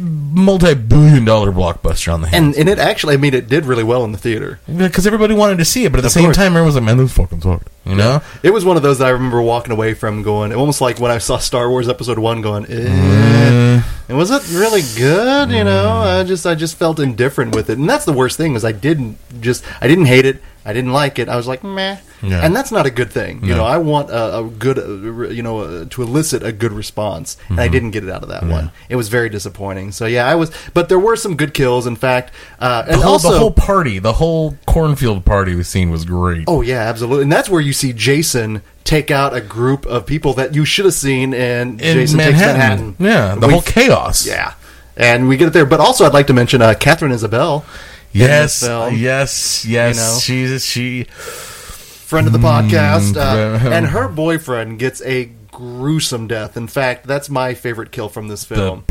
multi-billion 0.00 1.24
dollar 1.24 1.50
blockbuster 1.52 2.12
on 2.12 2.20
the 2.20 2.28
hands. 2.28 2.56
and 2.56 2.56
and 2.56 2.68
it 2.68 2.78
actually, 2.78 3.14
I 3.14 3.16
mean, 3.16 3.34
it 3.34 3.48
did 3.48 3.64
really 3.66 3.84
well 3.84 4.04
in 4.04 4.12
the 4.12 4.18
theater. 4.18 4.60
Because 4.66 5.06
everybody 5.06 5.34
wanted 5.34 5.58
to 5.58 5.64
see 5.64 5.84
it, 5.84 5.92
but 5.92 5.98
at 5.98 6.02
the 6.02 6.06
Of 6.06 6.12
same 6.12 6.24
course. 6.24 6.36
time, 6.36 6.48
everyone 6.48 6.66
was 6.66 6.74
like, 6.74 6.84
"Man, 6.84 6.96
this 6.98 7.12
fucking 7.12 7.40
sucked," 7.40 7.68
you 7.84 7.94
know. 7.94 8.20
It 8.42 8.52
was 8.52 8.64
one 8.64 8.76
of 8.76 8.82
those 8.82 8.98
that 8.98 9.06
I 9.06 9.10
remember 9.10 9.40
walking 9.42 9.72
away 9.72 9.94
from 9.94 10.22
going, 10.22 10.52
almost 10.52 10.80
like 10.80 10.98
when 11.00 11.10
I 11.10 11.18
saw 11.18 11.38
Star 11.38 11.68
Wars 11.70 11.88
Episode 11.88 12.18
One, 12.18 12.40
going, 12.42 12.66
eh. 12.66 12.88
Mm. 12.88 13.84
and 14.08 14.18
was 14.18 14.30
it 14.30 14.42
really 14.52 14.82
good? 14.96 15.50
You 15.50 15.64
know, 15.64 15.88
I 15.88 16.24
just 16.24 16.46
I 16.46 16.54
just 16.54 16.76
felt 16.76 17.00
indifferent 17.00 17.54
with 17.54 17.70
it, 17.70 17.78
and 17.78 17.88
that's 17.88 18.04
the 18.04 18.12
worst 18.12 18.36
thing 18.36 18.54
is 18.54 18.64
I 18.64 18.72
didn't 18.72 19.18
just 19.40 19.64
I 19.80 19.88
didn't 19.88 20.06
hate 20.06 20.26
it, 20.26 20.42
I 20.68 20.72
didn't 20.74 20.92
like 20.92 21.18
it, 21.18 21.28
I 21.28 21.36
was 21.36 21.46
like 21.48 21.64
meh, 21.64 21.96
Yeah. 22.22 22.44
and 22.44 22.54
that's 22.54 22.70
not 22.70 22.84
a 22.84 22.90
good 22.90 23.10
thing. 23.10 23.40
You 23.42 23.52
No. 23.52 23.56
know, 23.58 23.64
I 23.64 23.78
want 23.78 24.10
a, 24.10 24.38
a 24.38 24.44
good, 24.44 24.78
uh, 24.78 25.28
you 25.30 25.42
know, 25.42 25.60
uh, 25.60 25.84
to 25.88 26.02
elicit 26.02 26.42
a 26.42 26.52
good 26.52 26.72
response, 26.72 27.36
and 27.48 27.58
I 27.58 27.68
didn't 27.68 27.92
get 27.92 28.04
it 28.04 28.10
out 28.10 28.22
of 28.22 28.28
that 28.28 28.44
one. 28.44 28.70
It 28.90 28.96
was 28.96 29.08
very 29.08 29.30
disappointing. 29.30 29.92
So 29.92 30.04
yeah, 30.04 30.26
I 30.28 30.34
was, 30.34 30.50
but 30.74 30.88
there 30.90 30.98
were 30.98 31.16
some 31.16 31.36
good 31.36 31.54
kills. 31.54 31.86
In 31.86 31.96
fact, 31.96 32.32
uh, 32.60 32.84
and 32.86 32.98
The 33.00 33.02
whole, 33.04 33.12
also 33.14 33.32
the 33.32 33.38
whole 33.38 33.50
party, 33.50 33.98
the 33.98 34.12
whole 34.14 34.56
cornfield 34.66 35.24
party 35.24 35.54
we 35.54 35.62
seen 35.62 35.90
was 35.90 36.04
great. 36.04 36.44
Oh 36.46 36.60
yeah, 36.60 36.82
absolutely, 36.82 37.22
and 37.22 37.32
that's 37.32 37.48
where 37.48 37.62
you 37.62 37.72
see 37.72 37.92
Jason 37.94 38.60
take 38.84 39.10
out 39.10 39.34
a 39.34 39.40
group 39.40 39.86
of 39.86 40.04
people 40.06 40.32
that 40.34 40.54
you 40.54 40.64
should 40.66 40.84
have 40.84 40.94
seen 40.94 41.32
in, 41.34 41.80
in 41.80 41.94
Jason 41.94 42.16
Manhattan. 42.18 42.36
Takes 42.36 42.46
Manhattan. 42.56 42.96
yeah, 42.98 43.34
the 43.40 43.46
We- 43.46 43.52
whole 43.54 43.62
chaos. 43.62 44.26
Yeah, 44.26 44.52
and 44.98 45.28
we 45.28 45.36
get 45.38 45.46
it 45.48 45.52
there. 45.54 45.66
But 45.66 45.80
also, 45.80 46.04
I'd 46.04 46.12
like 46.14 46.26
to 46.28 46.34
mention 46.34 46.60
uh, 46.60 46.74
Katharine 46.78 47.12
Isabelle, 47.12 47.64
Yes, 48.12 48.60
the 48.60 48.90
yes, 48.94 49.64
yes. 49.64 49.96
You 49.96 50.02
know? 50.02 50.18
She's 50.50 50.64
she. 50.64 51.04
friend 51.04 52.26
of 52.26 52.32
the 52.32 52.38
podcast, 52.38 53.16
uh, 53.16 53.58
Mm, 53.58 53.70
and 53.72 53.86
her 53.88 54.08
boyfriend 54.08 54.78
gets 54.78 55.02
a 55.02 55.26
gruesome 55.52 56.26
death. 56.26 56.56
In 56.56 56.66
fact, 56.68 57.06
that's 57.06 57.28
my 57.28 57.52
favorite 57.52 57.90
kill 57.92 58.08
from 58.08 58.28
this 58.28 58.44
film. 58.44 58.84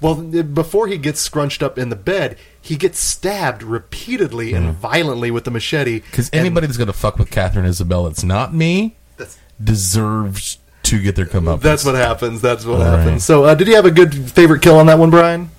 well, 0.00 0.14
before 0.14 0.86
he 0.86 0.96
gets 0.96 1.20
scrunched 1.20 1.62
up 1.62 1.78
in 1.78 1.88
the 1.90 1.96
bed, 1.96 2.38
he 2.60 2.76
gets 2.76 2.98
stabbed 2.98 3.62
repeatedly 3.62 4.54
and 4.54 4.72
violently 4.72 5.30
with 5.30 5.44
the 5.44 5.50
machete. 5.50 6.00
Because 6.00 6.30
anybody 6.32 6.66
that's 6.66 6.76
going 6.78 6.86
to 6.86 6.92
fuck 6.94 7.18
with 7.18 7.30
Katharine 7.30 7.66
Isabelle, 7.66 8.06
it's 8.06 8.24
not 8.24 8.54
me, 8.54 8.96
That's- 9.18 9.36
deserves 9.62 10.58
to 10.84 11.00
get 11.00 11.14
their 11.16 11.26
come 11.26 11.46
up. 11.48 11.60
That's 11.60 11.84
what 11.84 11.94
happens. 11.94 12.40
That's 12.40 12.64
what 12.64 12.80
All 12.80 12.84
happens. 12.86 13.06
right. 13.10 13.20
So, 13.20 13.44
uh, 13.44 13.54
did 13.54 13.68
you 13.68 13.74
have 13.76 13.84
a 13.86 13.90
good 13.90 14.14
favorite 14.30 14.62
kill 14.62 14.78
on 14.78 14.86
that 14.86 14.98
one, 14.98 15.10
Brian? 15.10 15.50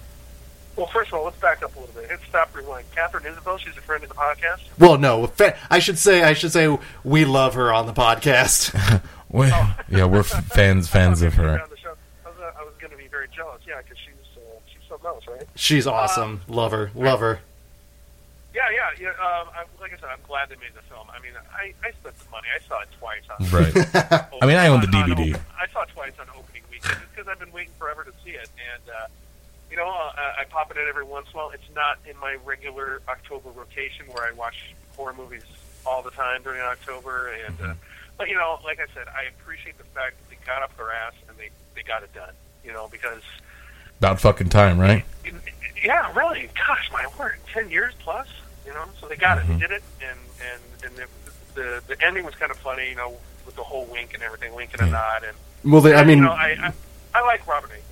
Well, 0.75 0.87
first 0.87 1.09
of 1.09 1.15
all, 1.19 1.25
let's 1.25 1.37
back 1.39 1.61
up 1.61 1.75
a 1.75 1.79
little 1.79 1.93
bit. 1.93 2.09
Hit 2.09 2.19
stop, 2.27 2.55
rewind. 2.55 2.85
Katharine 2.95 3.25
Isabelle, 3.27 3.57
she's 3.57 3.77
a 3.77 3.81
friend 3.81 4.03
of 4.03 4.09
the 4.09 4.15
podcast. 4.15 4.61
Well, 4.79 4.97
no. 4.97 5.31
I 5.69 5.79
should 5.79 5.99
say. 5.99 6.23
I 6.23 6.33
should 6.33 6.51
say 6.51 6.75
we 7.03 7.25
love 7.25 7.53
her 7.53 7.71
on 7.73 7.85
the 7.87 7.93
podcast. 7.93 9.01
Well, 9.33 9.75
yeah, 9.89 10.05
we're 10.05 10.21
fans 10.21 10.87
fans 10.87 11.23
of 11.23 11.33
her. 11.33 11.59
On 11.59 11.67
the 11.71 11.75
show. 11.77 11.95
I 12.23 12.29
was, 12.29 12.37
uh, 12.39 12.51
I 12.55 12.63
was 12.63 12.73
going 12.79 12.91
to 12.91 12.97
be 12.97 13.07
very 13.07 13.27
jealous, 13.35 13.61
yeah, 13.67 13.81
because 13.81 13.97
she's 13.97 14.13
uh, 14.37 14.41
she's 14.71 14.87
something 14.87 15.07
else, 15.07 15.23
right? 15.27 15.41
She's 15.55 15.87
awesome. 15.87 16.41
Love 16.47 16.71
her. 16.71 16.91
Love 16.93 17.19
her. 17.21 17.39
Yeah, 18.53 18.61
yeah, 18.71 18.89
yeah. 19.01 19.07
Um, 19.09 19.47
I, 19.57 19.63
like 19.81 19.91
I 19.91 19.95
said, 19.95 20.09
I'm 20.11 20.19
glad 20.27 20.49
they 20.49 20.55
made 20.57 20.75
the 20.75 20.83
film. 20.83 21.07
I 21.09 21.19
mean, 21.19 21.31
I, 21.51 21.73
I 21.83 21.89
spent 21.99 22.15
the 22.19 22.29
money. 22.29 22.45
I 22.55 22.61
saw 22.67 22.81
it 22.81 22.89
twice. 22.99 23.23
On, 23.33 23.49
Right. 23.49 23.73
I 24.43 24.45
mean, 24.45 24.57
I 24.57 24.67
own 24.67 24.81
the 24.81 24.87
on- 24.95 25.09
on 25.11 25.17
DVD. 25.17 25.39
I 25.59 25.65
saw 25.73 25.81
it 25.81 25.89
twice 25.89 26.11
on 26.19 26.27
opening 26.37 26.61
weekend 26.69 26.99
because 27.09 27.27
I've 27.27 27.39
been 27.39 27.51
waiting 27.51 27.73
forever 27.79 28.03
to 28.03 28.11
see 28.23 28.37
it, 28.37 28.51
and 28.75 28.83
uh, 28.87 29.07
you 29.73 29.79
know, 29.79 29.89
uh, 29.89 30.39
I 30.39 30.43
pop 30.51 30.69
it 30.69 30.77
in 30.77 30.87
every 30.87 31.03
once 31.03 31.25
in 31.33 31.33
a 31.33 31.37
while. 31.41 31.49
It's 31.49 31.63
not 31.73 31.97
in 32.07 32.15
my 32.19 32.37
regular 32.45 33.01
October 33.09 33.49
rotation 33.49 34.05
where 34.11 34.23
I 34.23 34.31
watch 34.33 34.53
horror 34.95 35.15
movies 35.17 35.41
all 35.83 36.03
the 36.03 36.11
time 36.11 36.43
during 36.43 36.61
October, 36.61 37.33
and 37.47 37.59
uh, 37.59 37.73
but 38.15 38.29
you 38.29 38.35
know, 38.35 38.59
like 38.63 38.79
I 38.79 38.85
said, 38.93 39.07
I 39.07 39.23
appreciate 39.35 39.79
the 39.79 39.83
fact 39.85 40.17
that 40.19 40.29
they 40.29 40.37
got 40.45 40.61
up 40.61 40.77
their 40.77 40.91
ass 40.91 41.13
and 41.27 41.35
they 41.39 41.49
they 41.73 41.81
got 41.81 42.03
it 42.03 42.13
done. 42.13 42.33
You 42.63 42.71
know, 42.71 42.87
because 42.91 43.23
About 43.97 44.21
fucking 44.21 44.49
time, 44.49 44.77
right? 44.77 45.03
yeah, 45.83 46.13
really, 46.15 46.49
gosh, 46.67 46.91
my 46.93 47.07
word, 47.19 47.37
ten 47.51 47.71
years 47.71 47.93
plus. 47.97 48.27
You 48.67 48.73
know, 48.73 48.85
so 49.01 49.07
they 49.07 49.15
got 49.15 49.39
it, 49.39 49.47
they 49.47 49.57
did 49.57 49.71
it, 49.71 49.81
and 50.07 50.19
and 50.51 50.61
and 50.85 50.95
the, 50.95 51.05
the 51.55 51.81
the 51.87 52.05
ending 52.05 52.25
was 52.25 52.35
kind 52.35 52.51
of 52.51 52.57
funny. 52.59 52.89
You 52.91 52.95
know, 52.95 53.17
with 53.47 53.55
the 53.55 53.63
whole 53.63 53.85
wink 53.85 54.13
and 54.13 54.21
everything, 54.21 54.53
wink 54.53 54.69
and 54.73 54.87
a 54.87 54.91
nod, 54.91 55.23
and 55.23 55.35
Well, 55.73 55.81
they, 55.81 55.95
I 55.95 56.03
mean, 56.03 56.19
you 56.19 56.25
know, 56.25 56.31
I, 56.31 56.55
I 56.61 56.73
I 57.15 57.25
like 57.25 57.47
Robert 57.47 57.71
Englund. 57.71 57.82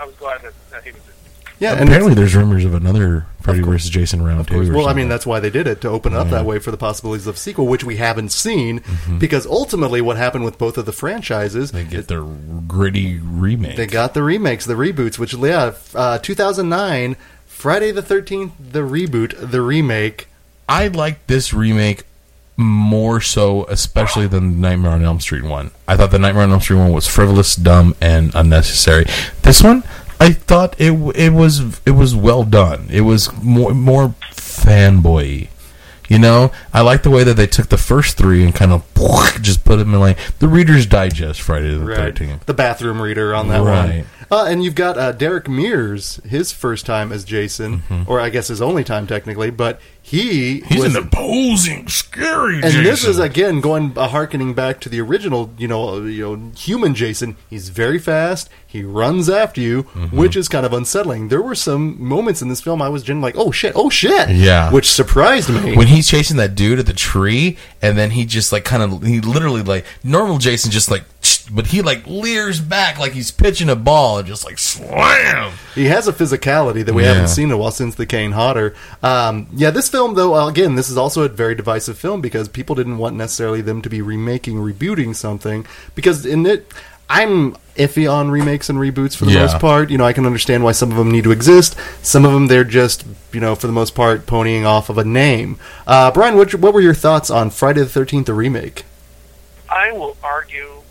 You 0.00 0.04
know, 0.04 0.04
so 0.04 0.04
I, 0.04 0.04
I 0.04 0.06
was 0.06 0.14
glad 0.16 0.42
that, 0.42 0.52
that 0.70 0.84
he 0.84 0.90
was 0.92 1.00
in. 1.00 1.14
yeah. 1.58 1.72
And 1.74 1.88
Apparently, 1.88 2.14
there's 2.14 2.34
rumors 2.34 2.64
of 2.64 2.74
another 2.74 3.26
Freddy 3.42 3.60
versus 3.62 3.90
Jason 3.90 4.22
round 4.22 4.46
too. 4.48 4.70
or 4.70 4.76
well, 4.76 4.88
I 4.88 4.92
mean, 4.92 5.08
that's 5.08 5.24
why 5.26 5.40
they 5.40 5.50
did 5.50 5.66
it 5.66 5.80
to 5.82 5.88
open 5.88 6.14
up 6.14 6.28
that 6.30 6.44
way 6.44 6.58
for 6.58 6.70
the 6.70 6.76
possibilities 6.76 7.26
of 7.26 7.38
sequel, 7.38 7.66
which 7.66 7.82
we 7.84 7.96
haven't 7.96 8.30
seen, 8.30 8.82
because 9.18 9.46
ultimately, 9.46 10.00
what 10.00 10.16
happened 10.16 10.44
with 10.44 10.58
both 10.58 10.76
of 10.78 10.86
the 10.86 10.92
franchises, 10.92 11.72
they 11.72 11.84
get 11.84 12.08
their 12.08 12.22
gritty 12.22 13.18
remake. 13.18 13.76
they 13.76 13.86
got 13.86 14.14
the 14.14 14.22
remakes, 14.22 14.66
the 14.66 14.74
reboots, 14.74 15.18
which 15.18 15.32
yeah, 15.34 15.72
uh, 15.94 16.18
2009, 16.18 17.16
Friday 17.46 17.90
the 17.90 18.02
13th, 18.02 18.52
the 18.72 18.80
reboot, 18.80 19.50
the 19.50 19.60
remake. 19.62 20.28
I 20.68 20.88
like 20.88 21.26
this 21.26 21.54
remake 21.54 22.04
more 22.58 23.20
so, 23.20 23.64
especially 23.66 24.26
than 24.26 24.50
the 24.50 24.68
Nightmare 24.68 24.90
on 24.90 25.02
Elm 25.02 25.20
Street 25.20 25.44
one. 25.44 25.70
I 25.86 25.96
thought 25.96 26.10
the 26.10 26.18
Nightmare 26.18 26.42
on 26.42 26.50
Elm 26.50 26.60
Street 26.60 26.78
one 26.78 26.92
was 26.92 27.06
frivolous, 27.06 27.54
dumb, 27.54 27.94
and 28.00 28.34
unnecessary. 28.34 29.06
This 29.42 29.62
one, 29.62 29.84
I 30.20 30.32
thought 30.32 30.74
it 30.80 30.90
it 31.16 31.30
was 31.32 31.80
it 31.86 31.92
was 31.92 32.14
well 32.16 32.42
done. 32.44 32.88
It 32.90 33.02
was 33.02 33.32
more 33.42 33.72
more 33.72 34.14
fanboy. 34.32 35.48
You 36.08 36.18
know, 36.18 36.50
I 36.72 36.80
like 36.80 37.02
the 37.02 37.10
way 37.10 37.22
that 37.22 37.34
they 37.34 37.46
took 37.46 37.68
the 37.68 37.76
first 37.76 38.16
three 38.16 38.42
and 38.42 38.54
kind 38.54 38.72
of 38.72 38.82
just 39.42 39.64
put 39.64 39.76
them 39.76 39.94
in 39.94 40.00
like 40.00 40.18
the 40.38 40.48
Reader's 40.48 40.86
Digest 40.86 41.40
Friday 41.40 41.72
the 41.76 41.84
Right. 41.84 41.96
Thirteenth. 41.96 42.46
The 42.46 42.54
bathroom 42.54 43.00
reader 43.00 43.34
on 43.34 43.48
that 43.48 43.62
Right. 43.62 43.96
one. 43.98 44.06
Uh, 44.30 44.44
and 44.44 44.62
you've 44.62 44.74
got 44.74 44.98
uh, 44.98 45.12
Derek 45.12 45.48
Mears, 45.48 46.16
his 46.28 46.52
first 46.52 46.84
time 46.84 47.12
as 47.12 47.24
Jason, 47.24 47.82
or 48.06 48.20
I 48.20 48.28
guess 48.28 48.48
his 48.48 48.60
only 48.60 48.84
time 48.84 49.06
technically, 49.06 49.50
but 49.50 49.80
he 50.02 50.60
Mm-hmm. 50.60 50.74
He's 50.74 50.82
was 50.84 50.94
an 50.96 51.02
imposing, 51.04 51.88
scary. 51.88 52.54
And 52.56 52.64
Jason. 52.64 52.84
this 52.84 53.04
is 53.04 53.18
again 53.18 53.60
going 53.60 53.92
uh, 53.96 54.08
harkening 54.08 54.54
back 54.54 54.80
to 54.80 54.88
the 54.88 55.00
original, 55.00 55.52
you 55.58 55.68
know, 55.68 55.88
uh, 55.96 56.00
you 56.00 56.36
know, 56.36 56.50
human 56.56 56.94
Jason. 56.94 57.36
He's 57.50 57.68
very 57.68 57.98
fast. 57.98 58.48
He 58.66 58.82
runs 58.82 59.28
after 59.30 59.60
you, 59.60 59.82
Mm-hmm. 59.84 60.16
which 60.16 60.34
is 60.36 60.48
kind 60.48 60.64
of 60.66 60.72
unsettling. 60.72 61.28
There 61.28 61.42
were 61.42 61.54
some 61.54 62.02
moments 62.02 62.40
in 62.42 62.48
this 62.48 62.60
film 62.60 62.80
I 62.82 62.88
was 62.88 63.02
genuinely 63.02 63.32
like, 63.32 63.46
"Oh 63.46 63.50
shit! 63.50 63.72
Oh 63.76 63.88
shit!" 63.90 64.28
Yeah. 64.30 64.70
which 64.70 64.90
surprised 64.90 65.48
me. 65.50 65.76
when 65.76 65.86
he's 65.88 66.08
chasing 66.08 66.36
that 66.38 66.54
dude 66.54 66.78
at 66.78 66.86
the 66.86 66.92
tree, 66.94 67.56
and 67.82 67.96
then 67.98 68.10
he 68.12 68.24
just 68.24 68.50
like 68.52 68.64
kind 68.64 68.82
of 68.82 69.02
he 69.02 69.20
literally 69.20 69.62
like 69.62 69.84
normal 70.04 70.38
Jason 70.38 70.70
just 70.70 70.90
like, 70.90 71.04
but 71.50 71.68
he 71.68 71.82
like 71.82 72.06
leers 72.06 72.60
back 72.60 72.98
like 72.98 73.12
he's 73.12 73.30
pitching 73.30 73.68
a 73.70 73.76
ball 73.76 74.18
and 74.18 74.26
just 74.28 74.44
like 74.44 74.58
slam. 74.58 75.52
he 75.74 75.86
has 75.86 76.06
a 76.08 76.12
physicality 76.12 76.84
that 76.84 76.94
we 76.94 77.02
Yeah. 77.02 77.14
haven't 77.14 77.28
seen 77.28 77.44
in 77.46 77.52
a 77.52 77.56
while 77.56 77.70
since 77.70 77.94
the 77.94 78.06
Kane 78.06 78.32
Hodder. 78.32 78.74
Um, 79.02 79.46
yeah, 79.54 79.70
this 79.70 79.88
film 79.88 80.14
though, 80.14 80.46
again, 80.46 80.74
this 80.74 80.88
is 80.90 80.96
also 80.96 81.22
a 81.22 81.28
very 81.28 81.54
divisive 81.54 81.98
film 81.98 82.20
because 82.20 82.48
people 82.48 82.74
didn't 82.74 82.98
want 82.98 83.16
necessarily 83.16 83.60
them 83.60 83.80
to 83.82 83.88
be 83.88 84.02
remaking, 84.02 84.56
rebooting 84.56 85.14
something 85.16 85.66
because 85.94 86.24
in 86.26 86.44
it. 86.46 86.72
I'm 87.10 87.56
iffy 87.78 88.06
on 88.12 88.30
remakes 88.30 88.68
and 88.68 88.78
reboots 88.78 89.16
for 89.16 89.24
the 89.24 89.30
Yeah. 89.32 89.40
most 89.40 89.60
part. 89.60 89.88
You 89.88 89.96
know, 89.96 90.04
I 90.04 90.12
can 90.12 90.26
understand 90.26 90.62
why 90.62 90.72
some 90.72 90.90
of 90.90 90.98
them 90.98 91.10
need 91.10 91.24
to 91.24 91.30
exist. 91.30 91.74
Some 92.02 92.26
of 92.26 92.34
them, 92.34 92.48
they're 92.48 92.64
just, 92.64 93.04
you 93.32 93.40
know, 93.40 93.54
for 93.54 93.66
the 93.66 93.72
most 93.72 93.94
part, 93.94 94.26
ponying 94.26 94.66
off 94.66 94.90
of 94.90 94.98
a 94.98 95.04
name. 95.04 95.58
Uh, 95.86 96.10
Brian, 96.10 96.36
what, 96.36 96.54
what 96.56 96.74
were 96.74 96.82
your 96.82 96.92
thoughts 96.92 97.30
on 97.30 97.48
Friday 97.48 97.80
the 97.80 97.86
13th, 97.86 98.26
the 98.26 98.34
remake? 98.34 98.84
I 99.70 99.90
will 99.90 100.18
argue 100.22 100.68
with 100.68 100.84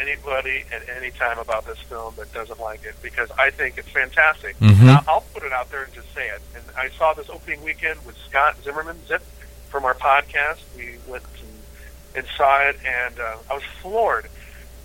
anybody 0.00 0.64
at 0.72 0.82
any 0.96 1.10
time 1.10 1.38
about 1.38 1.66
this 1.66 1.78
film 1.78 2.14
that 2.16 2.32
doesn't 2.32 2.58
like 2.60 2.84
it 2.84 2.94
because 3.02 3.30
I 3.38 3.50
think 3.50 3.78
it's 3.78 3.88
fantastic. 3.90 4.58
Mhm. 4.58 4.88
I'll, 4.88 5.04
I'll 5.08 5.24
put 5.34 5.42
it 5.42 5.52
out 5.52 5.70
there 5.70 5.84
and 5.84 5.92
just 5.92 6.12
say 6.14 6.28
it. 6.28 6.40
And 6.54 6.64
I 6.76 6.88
saw 6.90 7.12
this 7.14 7.28
opening 7.28 7.62
weekend 7.62 8.04
with 8.06 8.16
Scott 8.28 8.56
Zimmerman, 8.64 8.96
Zip, 9.06 9.22
from 9.68 9.84
our 9.84 9.94
podcast. 9.94 10.58
We 10.76 10.96
went 11.06 11.22
and, 11.40 12.16
and 12.16 12.26
saw 12.36 12.58
it, 12.62 12.76
and 12.84 13.18
uh, 13.20 13.36
I 13.50 13.54
was 13.54 13.62
floored. 13.82 14.26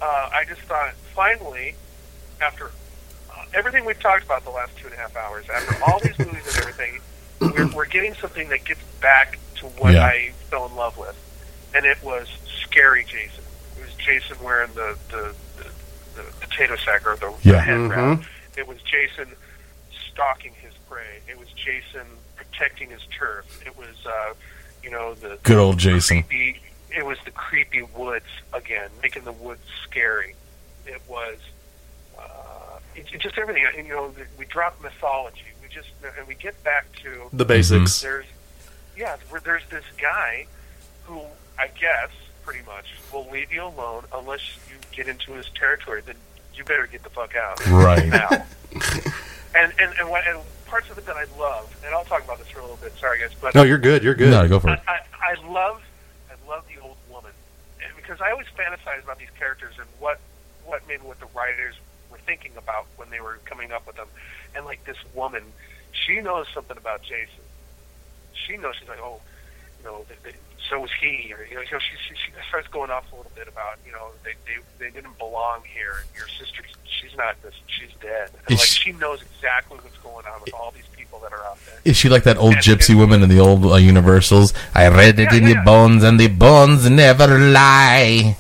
Uh, 0.02 0.30
I 0.34 0.44
just 0.48 0.62
thought, 0.62 0.94
finally, 1.16 1.76
after 2.42 2.66
uh, 3.32 3.46
everything 3.54 3.86
we've 3.86 4.00
talked 4.00 4.26
about 4.26 4.44
the 4.44 4.50
last 4.52 4.76
two 4.78 4.88
and 4.88 4.94
a 4.96 4.98
half 4.98 5.16
hours, 5.16 5.46
after 5.50 5.84
all 5.86 6.00
these 6.00 6.18
movies 6.20 6.46
and 6.48 6.58
everything, 6.58 7.00
we're, 7.40 7.74
we're 7.76 7.86
getting 7.86 8.14
something 8.16 8.50
that 8.50 8.66
gets 8.66 8.82
back 9.02 9.40
to 9.56 9.66
what 9.68 9.94
Yeah. 9.94 10.06
I 10.06 10.32
fell 10.50 10.66
in 10.66 10.76
love 10.76 10.98
with. 10.98 11.16
And 11.74 11.86
it 11.86 11.98
was 12.04 12.28
scary 12.62 13.04
Jason. 13.06 13.44
It 14.08 14.14
was 14.14 14.24
Jason 14.24 14.44
wearing 14.44 14.72
the, 14.74 14.98
the, 15.10 15.36
the, 15.58 15.70
the 16.22 16.32
potato 16.42 16.76
sack 16.76 17.06
or 17.08 17.16
the, 17.16 17.34
the 17.44 17.50
Yeah. 17.52 17.62
head 17.62 17.80
wrap. 17.90 18.20
Mhm. 18.20 18.26
It 18.58 18.68
was 18.68 18.78
Jason 18.84 19.28
stalking 20.12 20.54
his 20.62 20.74
prey. 20.90 21.20
It 21.28 21.38
was 21.40 21.48
Jason 21.50 22.06
protecting 22.36 22.90
his 22.90 23.02
turf. 23.18 23.46
It 23.66 23.78
was, 23.78 23.96
uh, 24.06 24.34
you 24.84 24.92
know, 24.92 25.14
the 25.16 25.38
Good 25.44 25.58
old 25.58 25.78
Jason. 25.78 26.24
creepy. 26.24 26.62
It 26.96 27.06
was 27.06 27.18
the 27.26 27.32
creepy 27.32 27.82
woods 27.82 28.26
again, 28.54 28.90
making 29.02 29.24
the 29.26 29.32
woods 29.34 29.62
scary. 29.84 30.36
It 30.86 31.02
was 31.08 31.38
uh, 32.18 32.80
it, 32.96 33.08
it 33.14 33.20
just 33.20 33.38
everything. 33.38 33.66
You 33.76 33.84
know, 33.90 34.14
we 34.38 34.46
drop 34.46 34.80
mythology. 34.82 35.42
We 35.62 35.68
just 35.68 35.90
and 36.18 36.26
we 36.28 36.36
get 36.36 36.62
back 36.64 36.86
to 37.04 37.28
The 37.34 37.44
basics. 37.44 38.02
there's 38.02 38.26
yeah, 38.96 39.18
where 39.30 39.42
there's 39.42 39.68
this 39.70 39.84
guy 40.02 40.46
who 41.04 41.22
I 41.60 41.68
guess 41.68 42.12
pretty 42.46 42.66
much 42.66 42.86
will 43.12 43.28
leave 43.32 43.52
you 43.52 43.64
alone 43.64 44.04
unless 44.14 44.42
you 44.70 44.76
get 44.96 45.08
into 45.08 45.34
his 45.34 45.50
territory. 45.56 46.02
Then 46.06 46.16
you 46.54 46.64
better 46.64 46.88
get 46.88 47.04
the 47.04 47.10
fuck 47.10 47.36
out 47.36 47.60
Right. 47.68 48.06
now. 48.08 48.30
and 49.56 49.74
and 49.80 49.94
and, 50.00 50.10
what, 50.10 50.26
and 50.28 50.40
parts 50.68 50.90
of 50.90 50.98
it 50.98 51.06
that 51.06 51.16
I 51.18 51.26
love, 51.40 51.76
and 51.86 51.94
I'll 51.94 52.06
talk 52.06 52.24
about 52.24 52.38
this 52.40 52.48
for 52.50 52.60
a 52.60 52.62
little 52.62 52.78
bit. 52.78 52.94
Sorry, 53.00 53.20
guys, 53.20 53.32
but 53.42 53.56
No, 53.56 53.64
you're 53.64 53.78
good. 53.78 54.04
You're 54.04 54.16
good. 54.16 54.32
No, 54.32 54.48
go 54.48 54.60
for 54.60 54.70
I, 54.70 54.74
it. 54.74 54.80
I, 54.88 55.00
I 55.22 55.52
love 55.52 55.82
I 56.30 56.50
love 56.50 56.64
the 56.74 56.82
old 56.82 56.98
woman 57.12 57.32
and 57.84 57.96
because 57.96 58.22
I 58.22 58.32
always 58.32 58.48
fantasize 58.58 59.04
about 59.04 59.18
these 59.20 59.32
characters 59.38 59.74
and 59.80 59.88
what 60.00 60.20
what 60.66 60.82
maybe 60.88 61.04
what 61.04 61.20
the 61.20 61.28
writers 61.36 61.76
were 62.12 62.20
thinking 62.20 62.52
about 62.58 62.86
when 62.98 63.10
they 63.10 63.20
were 63.20 63.40
coming 63.46 63.72
up 63.72 63.86
with 63.88 63.96
them. 63.96 64.08
And 64.56 64.66
like 64.66 64.84
this 64.86 64.98
woman, 65.14 65.44
she 65.92 66.22
knows 66.22 66.48
something 66.54 66.78
about 66.78 67.02
Jason. 67.04 67.44
She 68.34 68.58
knows 68.58 68.76
she's 68.80 68.88
like, 68.88 69.00
oh, 69.02 69.20
you 69.80 69.86
know, 69.86 70.06
th 70.08 70.20
th 70.24 70.36
so 70.70 70.80
was 70.80 70.92
he, 71.02 71.34
or 71.34 71.46
you 71.50 71.56
know, 71.56 71.62
she, 71.64 71.96
she, 72.08 72.16
she 72.16 72.32
starts 72.50 72.68
going 72.70 72.90
off 72.92 73.12
a 73.12 73.16
little 73.16 73.32
bit 73.36 73.48
about, 73.48 73.78
you 73.86 73.92
know, 73.92 74.10
they 74.24 74.34
they, 74.46 74.58
they 74.86 74.92
didn't 74.92 75.18
belong 75.18 75.62
here. 75.74 75.94
And 76.02 76.10
your 76.18 76.28
sister, 76.28 76.64
she's 76.86 77.16
not 77.18 77.42
this, 77.44 77.54
she's 77.68 77.92
dead. 78.02 78.30
And 78.48 78.58
like 78.58 78.66
she- 78.68 78.92
she 78.92 78.92
knows 78.94 79.22
exactly 79.22 79.78
what's 79.82 79.98
going 79.98 80.26
on 80.26 80.42
with 80.44 80.54
all 80.54 80.72
these 80.72 80.88
people 80.96 81.20
that 81.20 81.32
are 81.34 81.44
out 81.46 81.58
there. 81.66 81.80
Is 81.86 81.96
she 81.98 82.10
like 82.10 82.24
that 82.24 82.38
old 82.38 82.54
And- 82.56 82.64
gypsy 82.64 82.90
and- 82.92 83.00
woman 83.00 83.24
in 83.24 83.30
the 83.30 83.40
old 83.40 83.66
uh, 83.66 83.76
Universals? 83.76 84.54
I 84.74 84.88
read 84.90 85.20
it 85.20 85.32
Yeah, 85.32 85.38
in 85.38 85.44
the 85.46 85.52
yeah. 85.52 85.64
bones, 85.64 86.04
and 86.04 86.20
the 86.20 86.28
bones 86.28 86.90
never 86.90 87.28
lie. 87.40 88.36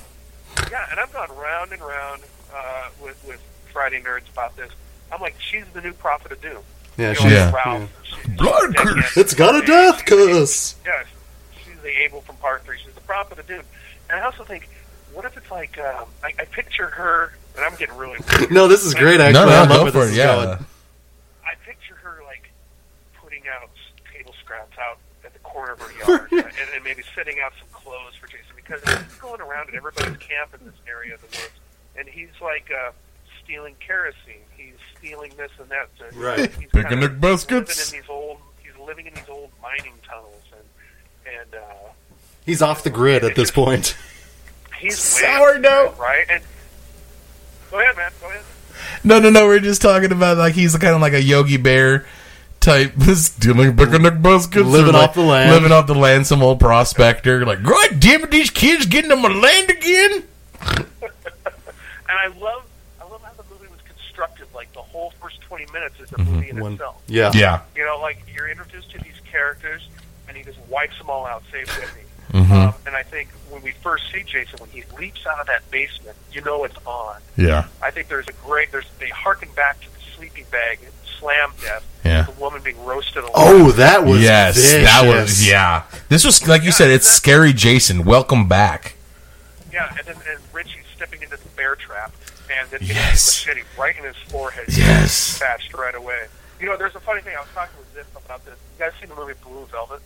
Yeah, 0.71 0.85
and 0.91 0.99
I've 0.99 1.11
gone 1.13 1.29
round 1.37 1.71
and 1.73 1.81
round 1.81 2.21
uh, 2.53 2.89
with 3.01 3.23
with 3.27 3.41
Friday 3.73 4.01
nerds 4.01 4.29
about 4.31 4.55
this. 4.55 4.71
I'm 5.11 5.21
like, 5.21 5.35
she's 5.39 5.65
the 5.73 5.81
new 5.81 5.93
prophet 5.93 6.31
of 6.31 6.41
doom. 6.41 6.63
Yeah, 6.97 7.09
You 7.09 7.13
know, 7.13 7.13
she's, 7.21 7.31
Yeah. 7.31 7.51
Ralph. 7.53 7.89
She's- 8.03 8.37
Blood 8.37 8.75
curse. 8.77 9.17
It's 9.17 9.33
got 9.33 9.61
a 9.61 9.65
death 9.65 10.05
curse. 10.05 10.75
Yeah, 10.85 11.03
she's 11.03 11.14
the 11.85 12.03
Abel 12.03 12.21
from 12.21 12.35
Part 12.37 12.63
Three. 12.65 12.77
She's 12.83 12.93
the 12.93 13.01
prophet 13.01 13.39
of 13.39 13.47
doom. 13.47 13.61
And 14.09 14.19
I 14.19 14.23
also 14.25 14.43
think, 14.43 14.67
what 15.13 15.23
if 15.25 15.37
it's 15.37 15.49
like 15.51 15.77
um, 15.79 16.05
I, 16.23 16.33
I 16.39 16.45
picture 16.45 16.87
her, 16.87 17.33
and 17.55 17.63
I'm 17.65 17.75
getting 17.75 17.95
really 17.95 18.19
weird. 18.39 18.51
No, 18.51 18.67
this 18.67 18.83
is 18.85 18.93
great. 18.93 19.19
Actually, 19.21 19.45
No, 19.45 19.49
no, 19.49 19.55
I 19.55 19.59
love 19.67 19.85
go 19.93 19.99
for 20.01 20.05
this 20.07 20.17
Yeah. 20.17 20.35
going. 20.35 20.65
I 21.45 21.53
picture 21.65 21.95
her 22.03 22.21
like 22.25 22.49
putting 23.21 23.43
out 23.47 23.69
table 24.13 24.33
scraps 24.43 24.77
out 24.79 24.97
at 25.23 25.33
the 25.33 25.39
corner 25.39 25.73
of 25.73 25.79
her 25.81 25.91
yard, 26.07 26.31
and, 26.31 26.43
and 26.75 26.83
maybe 26.83 27.03
setting 27.15 27.37
out 27.43 27.53
some 27.59 27.67
clothes 27.71 28.15
for 28.19 28.27
Jason 28.27 28.51
because 28.55 28.81
he's 28.83 29.17
going 29.19 29.41
around 29.41 29.67
and 29.69 29.77
everybody's 29.77 30.17
camping 30.17 30.61
in 30.61 30.65
this 30.67 30.75
area 30.87 31.13
of 31.15 31.21
the 31.21 31.27
woods, 31.27 31.53
and 31.97 32.07
he's 32.07 32.29
like 32.41 32.69
uh, 32.71 32.91
stealing 33.43 33.75
kerosene. 33.79 34.41
He's 34.57 34.73
stealing 34.97 35.31
this 35.37 35.51
and 35.59 35.69
that. 35.69 35.89
To, 35.99 36.17
Right. 36.19 36.39
He's 36.51 36.69
Picnic 36.71 36.87
kinda 36.89 37.09
baskets. 37.09 37.77
Living 37.77 37.99
in 37.99 38.01
these 38.01 38.09
old. 38.09 38.37
He's 38.63 38.75
living 38.85 39.05
in 39.07 39.13
these 39.13 39.29
old 39.29 39.51
mining 39.61 39.93
tunnels, 40.07 40.43
and 40.51 40.61
and 41.27 41.55
uh, 41.55 41.59
He's 42.45 42.61
off 42.61 42.83
the 42.83 42.89
grid 42.89 43.23
at 43.23 43.35
this 43.35 43.49
point. 43.51 43.95
he's 44.79 44.97
Sourdough. 44.99 45.91
way- 45.91 45.95
right? 45.99 46.25
And 46.29 46.43
go 47.71 47.79
ahead, 47.79 47.95
man. 47.97 48.11
Go 48.21 48.27
ahead. 48.29 48.41
No, 49.03 49.19
no, 49.19 49.29
no. 49.29 49.47
We're 49.47 49.59
just 49.59 49.81
talking 49.81 50.11
about 50.11 50.37
like 50.37 50.53
he's 50.53 50.75
kind 50.77 50.93
of 50.95 51.01
like 51.01 51.13
a 51.13 51.21
Yogi 51.21 51.57
Bear 51.57 52.05
type, 52.59 52.93
stealing 53.15 53.75
picnic 53.75 54.21
baskets, 54.21 54.65
Living 54.67 54.95
or, 54.95 54.99
off 54.99 55.13
the 55.15 55.21
land. 55.21 55.51
living 55.51 55.71
off 55.71 55.87
the 55.87 55.95
land. 55.95 56.27
Some 56.27 56.43
old 56.43 56.59
prospector, 56.59 57.45
like, 57.45 57.63
God 57.63 57.99
damn 57.99 58.23
it, 58.23 58.31
these 58.31 58.49
kids 58.51 58.85
getting 58.85 59.11
on 59.11 59.21
my 59.21 59.29
land 59.29 59.69
again. 59.71 60.23
And 62.07 62.19
I 62.19 62.27
love, 62.39 62.63
I 63.01 63.05
love 63.09 63.21
how 63.23 63.31
the 63.33 63.43
movie 63.51 63.67
was 63.71 63.81
constructed. 63.87 64.45
Like 64.53 64.71
the 64.73 64.81
whole 64.81 65.11
first 65.21 65.41
twenty 65.41 65.65
minutes 65.73 65.99
is 65.99 66.11
a 66.13 66.19
movie 66.19 66.49
in 66.51 66.59
One- 66.59 66.73
itself. 66.73 67.01
yeah. 67.07 67.31
Yeah, 67.33 67.61
You 67.75 67.83
know, 67.83 67.99
like 67.99 68.19
you're 68.33 68.47
introduced 68.47 68.91
to 68.91 68.99
these 68.99 69.19
characters, 69.29 69.87
and 69.91 70.01
he 70.01 70.04
just 70.45 70.59
wipes 70.69 70.97
them 70.97 71.09
all 71.09 71.25
out. 71.25 71.43
Save 71.51 71.67
Whitney. 71.77 72.01
Mm-hmm. 72.31 72.53
Um, 72.53 72.73
and 72.87 72.95
I 72.95 73.03
think 73.03 73.29
when 73.49 73.61
we 73.61 73.71
first 73.83 74.03
see 74.11 74.23
Jason, 74.23 74.59
when 74.59 74.69
he 74.69 74.83
leaps 74.97 75.25
out 75.27 75.39
of 75.39 75.47
that 75.47 75.69
basement, 75.71 76.17
you 76.31 76.41
know 76.41 76.63
it's 76.63 76.75
on. 76.85 77.21
yeah, 77.37 77.67
I 77.81 77.91
think 77.91 78.07
there's 78.07 78.27
a 78.27 78.33
great. 78.45 78.71
There's 78.71 78.85
they 78.99 79.09
harken 79.09 79.49
back 79.55 79.79
to 79.81 79.87
the 79.93 79.99
sleeping 80.15 80.45
bag 80.51 80.79
slam 81.19 81.51
death. 81.61 81.85
Yeah. 82.03 82.23
The 82.23 82.33
woman 82.33 82.61
being 82.61 82.83
roasted 82.83 83.23
alive. 83.23 83.31
Oh, 83.35 83.71
that 83.71 84.03
was 84.05 84.21
yes, 84.21 84.55
that 84.73 85.03
was 85.07 85.47
yeah. 85.47 85.83
This 86.09 86.25
was 86.25 86.45
like 86.47 86.63
you 86.63 86.71
said, 86.71 86.89
it's 86.89 87.07
scary. 87.07 87.53
Jason, 87.53 88.03
welcome 88.03 88.47
back. 88.47 88.95
Yeah, 89.71 89.93
and 89.97 90.05
then 90.07 90.15
and 90.29 90.39
Richie 90.53 90.79
stepping 90.95 91.21
into 91.21 91.37
the 91.37 91.49
bear 91.55 91.75
trap 91.75 92.13
and 92.51 92.69
then 92.69 92.81
hitting 92.81 92.95
Yes. 92.95 93.45
machete 93.45 93.61
right 93.77 93.97
in 93.97 94.03
his 94.03 94.15
forehead. 94.29 94.65
Yes. 94.69 95.39
Patched 95.39 95.73
right 95.73 95.95
away. 95.95 96.27
You 96.59 96.65
know, 96.67 96.77
there's 96.77 96.95
a 96.95 96.99
funny 96.99 97.21
thing. 97.21 97.35
I 97.35 97.41
was 97.41 97.49
talking 97.53 97.75
with 97.77 97.93
Zip 97.93 98.07
about 98.25 98.45
this. 98.45 98.55
You 98.77 98.85
guys 98.85 98.93
seen 98.99 99.09
the 99.09 99.15
movie 99.15 99.33
Blue 99.43 99.65
Velvet? 99.71 100.01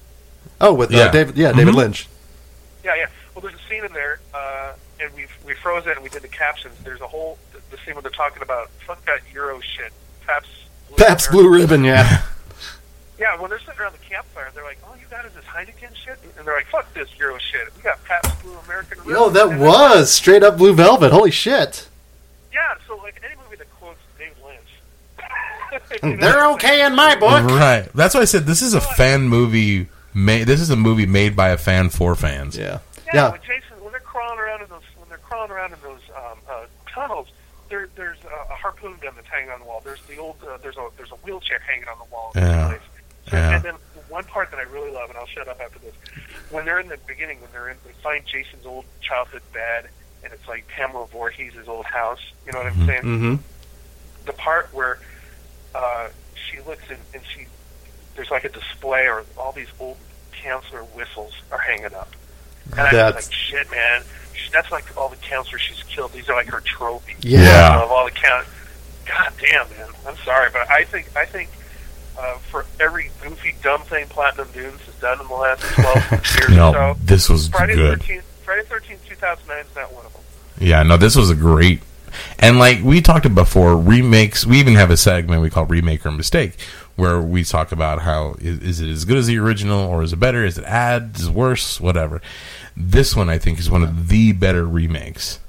Oh, 0.61 0.73
with 0.73 0.93
uh, 0.93 0.97
Yeah. 0.97 1.11
David. 1.11 1.37
Yeah, 1.37 1.51
David 1.53 1.73
Mhm. 1.73 1.77
Lynch. 1.77 2.07
Yeah, 2.83 2.95
yeah. 2.95 3.07
Well, 3.33 3.41
there's 3.41 3.55
a 3.55 3.69
scene 3.69 3.85
in 3.85 3.93
there, 3.93 4.19
uh, 4.33 4.73
and 4.99 5.13
we 5.15 5.25
we 5.45 5.53
froze 5.55 5.85
it 5.87 5.93
and 5.95 6.03
we 6.03 6.09
did 6.09 6.21
the 6.21 6.27
captions. 6.27 6.75
There's 6.83 7.01
a 7.01 7.07
whole 7.07 7.37
the, 7.53 7.59
the 7.75 7.81
scene 7.83 7.95
where 7.95 8.01
they're 8.01 8.11
talking 8.11 8.41
about 8.43 8.69
fuck 8.85 9.03
that 9.05 9.19
Euro 9.33 9.59
shit. 9.61 9.91
Pabst. 10.25 10.49
Blue 10.89 10.97
Pabst 10.97 11.29
American- 11.29 11.49
Blue 11.49 11.59
Ribbon. 11.59 11.83
Yeah. 11.83 12.21
Yeah, 13.19 13.35
when 13.35 13.49
they're 13.49 13.59
sitting 13.59 13.77
around 13.81 13.91
the 13.91 14.05
campfire, 14.09 14.49
they're 14.55 14.63
like, 14.63 14.77
"Oh, 14.87 14.95
you 14.95 15.05
got 15.11 15.25
is 15.25 15.33
this 15.33 15.43
Heineken 15.43 15.93
shit," 15.93 16.17
and 16.37 16.47
they're 16.47 16.55
like, 16.55 16.67
"Fuck 16.67 16.93
this 16.93 17.09
Euro 17.19 17.37
shit. 17.37 17.67
We 17.75 17.81
got 17.81 18.01
Pabst 18.05 18.41
Blue 18.41 18.57
American." 18.65 18.97
Yo, 19.05 19.27
that 19.29 19.41
And 19.49 19.51
then- 19.51 19.59
was 19.59 20.09
straight 20.09 20.41
up 20.41 20.55
Blue 20.57 20.73
Velvet. 20.73 21.11
Holy 21.11 21.29
shit. 21.29 21.89
Yeah, 22.53 22.75
so 22.87 22.95
like 22.95 23.19
any 23.21 23.35
movie 23.43 23.57
that 23.57 23.67
quotes 23.77 23.99
David 24.17 24.37
Lynch, 26.01 26.19
They're 26.21 26.45
okay 26.51 26.85
in 26.85 26.95
my 26.95 27.15
book. 27.15 27.43
Right. 27.51 27.89
That's 27.93 28.15
why 28.15 28.21
I 28.21 28.25
said 28.25 28.45
this 28.45 28.61
is 28.61 28.73
a 28.73 28.79
fan 28.79 29.23
movie. 29.27 29.89
Made, 30.25 30.43
this 30.47 30.59
is 30.61 30.69
a 30.69 30.75
movie 30.75 31.05
made 31.05 31.35
by 31.35 31.49
a 31.49 31.57
fan 31.57 31.89
for 31.89 32.15
fans. 32.15 32.57
Yeah. 32.57 32.79
Yeah, 33.07 33.11
Yeah. 33.13 33.29
when 33.31 33.41
Jason, 33.41 33.81
when 33.83 33.91
they're 33.91 33.99
crawling 34.01 34.39
around 34.39 34.61
in 34.61 34.69
those, 34.69 34.81
when 34.97 35.09
they're 35.09 35.17
crawling 35.19 35.51
around 35.51 35.73
in 35.73 35.79
those 35.81 36.01
um, 36.15 36.37
uh, 36.49 36.65
tunnels, 36.87 37.27
there, 37.69 37.87
there's 37.95 38.17
a, 38.25 38.53
a 38.53 38.55
harpoon 38.55 38.95
gun 39.01 39.13
that's 39.15 39.27
hanging 39.27 39.49
on 39.51 39.59
the 39.59 39.65
wall. 39.65 39.81
There's 39.83 40.01
the 40.03 40.17
old, 40.17 40.35
uh, 40.47 40.57
there's 40.57 40.77
a, 40.77 40.87
there's 40.97 41.11
a 41.11 41.15
wheelchair 41.15 41.59
hanging 41.59 41.87
on 41.87 41.97
the 41.99 42.05
wall. 42.11 42.31
in 42.35 42.41
Yeah. 42.41 42.73
So, 43.29 43.37
Yeah. 43.37 43.55
And 43.55 43.63
then 43.63 43.75
one 44.09 44.23
part 44.25 44.49
that 44.51 44.57
I 44.59 44.63
really 44.63 44.91
love, 44.91 45.09
and 45.09 45.17
I'll 45.17 45.27
shut 45.27 45.47
up 45.47 45.59
after 45.61 45.79
this. 45.79 45.93
When 46.49 46.65
they're 46.65 46.79
in 46.79 46.89
the 46.89 46.97
beginning, 47.07 47.39
when 47.41 47.51
they're 47.51 47.69
in, 47.69 47.77
they 47.85 47.93
find 48.01 48.25
Jason's 48.25 48.65
old 48.65 48.85
childhood 49.01 49.43
bed, 49.53 49.89
and 50.23 50.33
it's 50.33 50.47
like 50.47 50.67
Pamela 50.67 51.05
Voorhees' 51.07 51.53
old 51.67 51.85
house. 51.85 52.19
You 52.45 52.51
know 52.53 52.57
what 52.59 52.67
I'm 52.67 52.85
saying? 52.87 53.01
Mm-hmm. 53.03 53.35
the 54.25 54.33
part 54.33 54.73
where 54.73 54.99
uh, 55.75 56.09
she 56.35 56.59
looks 56.61 56.83
and, 56.89 56.97
and 57.13 57.23
she 57.23 57.45
there's 58.15 58.31
like 58.31 58.43
a 58.43 58.49
display 58.49 59.07
or 59.07 59.23
all 59.37 59.51
these 59.53 59.67
old 59.79 59.97
counselor 60.43 60.81
whistles 60.83 61.33
are 61.51 61.57
hanging 61.59 61.93
up. 61.93 62.09
And 62.71 62.81
I 62.81 62.91
That's- 62.91 63.15
was 63.15 63.25
like, 63.27 63.33
shit, 63.33 63.71
man. 63.71 64.03
She- 64.33 64.51
That's 64.51 64.71
like 64.71 64.85
all 64.97 65.09
the 65.09 65.15
counselors 65.17 65.61
she's 65.61 65.83
killed. 65.83 66.13
These 66.13 66.29
are 66.29 66.35
like 66.35 66.47
her 66.47 66.61
trophies. 66.61 67.15
Yeah. 67.21 67.41
Yeah. 67.41 67.73
You 67.73 67.79
know, 67.79 67.85
of 67.85 67.91
all 67.91 68.05
the 68.05 68.11
count. 68.11 68.47
God 69.05 69.31
damn, 69.39 69.69
man. 69.71 69.89
I'm 70.07 70.17
sorry, 70.17 70.49
but 70.53 70.69
I 70.69 70.83
think 70.83 71.09
I 71.15 71.25
think 71.25 71.49
uh, 72.19 72.37
for 72.51 72.65
every 72.79 73.09
goofy, 73.21 73.55
dumb 73.63 73.81
thing 73.81 74.05
Platinum 74.07 74.49
Dunes 74.53 74.81
has 74.81 74.95
done 74.95 75.19
in 75.21 75.27
the 75.27 75.33
last 75.33 75.61
12 75.75 76.11
years 76.11 76.49
No, 76.49 76.69
or 76.69 76.73
so, 76.73 76.95
this 77.03 77.27
was 77.29 77.47
Friday 77.47 77.75
the 77.75 77.81
good. 77.95 77.99
13th, 78.01 78.21
Friday 78.43 78.63
the 78.67 78.75
13th, 78.75 79.07
2009 79.07 79.65
is 79.65 79.75
not 79.75 79.93
one 79.93 80.05
of 80.05 80.13
them. 80.13 80.21
Yeah, 80.59 80.83
no, 80.83 80.97
this 80.97 81.15
was 81.15 81.29
a 81.31 81.35
great. 81.35 81.81
And 82.39 82.59
like 82.59 82.83
we 82.83 83.01
talked 83.01 83.25
about 83.25 83.45
before, 83.45 83.75
remakes. 83.77 84.45
We 84.45 84.59
even 84.59 84.75
have 84.75 84.91
a 84.91 84.97
segment 84.97 85.41
we 85.41 85.49
call 85.49 85.65
"Remake 85.65 86.05
or 86.05 86.11
Mistake," 86.11 86.53
where 86.99 87.21
we 87.21 87.43
talk 87.43 87.71
about 87.71 88.01
how 88.01 88.35
is, 88.39 88.59
is 88.59 88.81
it 88.81 88.89
as 88.89 89.05
good 89.05 89.17
as 89.17 89.27
the 89.27 89.39
original, 89.39 89.79
or 89.79 90.03
is 90.03 90.13
it 90.13 90.19
better? 90.19 90.45
Is 90.45 90.57
it 90.57 90.65
add? 90.65 91.15
Is 91.15 91.27
it 91.27 91.33
worse? 91.33 91.79
Whatever. 91.79 92.21
This 92.75 93.15
one, 93.15 93.29
I 93.29 93.37
think, 93.37 93.57
is 93.59 93.71
one 93.71 93.83
of 93.83 94.09
the 94.09 94.33
better 94.33 94.65
remakes 94.65 95.39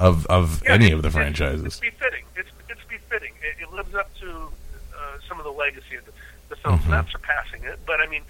of 0.00 0.26
of 0.26 0.62
Yeah, 0.64 0.72
any 0.72 0.90
of 0.92 1.02
the 1.02 1.10
franchises. 1.10 1.64
It's 1.64 1.80
befitting. 1.80 2.24
It's 2.34 2.50
it's 2.68 2.80
befitting. 2.88 3.32
It, 3.42 3.62
it 3.62 3.72
lives 3.72 3.94
up 3.94 4.12
to 4.20 4.28
uh, 4.30 5.18
some 5.28 5.38
of 5.38 5.44
the 5.44 5.52
legacy 5.52 5.96
of 5.96 6.06
the, 6.06 6.12
the 6.48 6.56
film. 6.56 6.78
Mm-hmm. 6.78 6.90
Not 6.90 7.08
surpassing 7.10 7.62
it, 7.64 7.78
but 7.86 8.00
I 8.00 8.06
mean, 8.06 8.22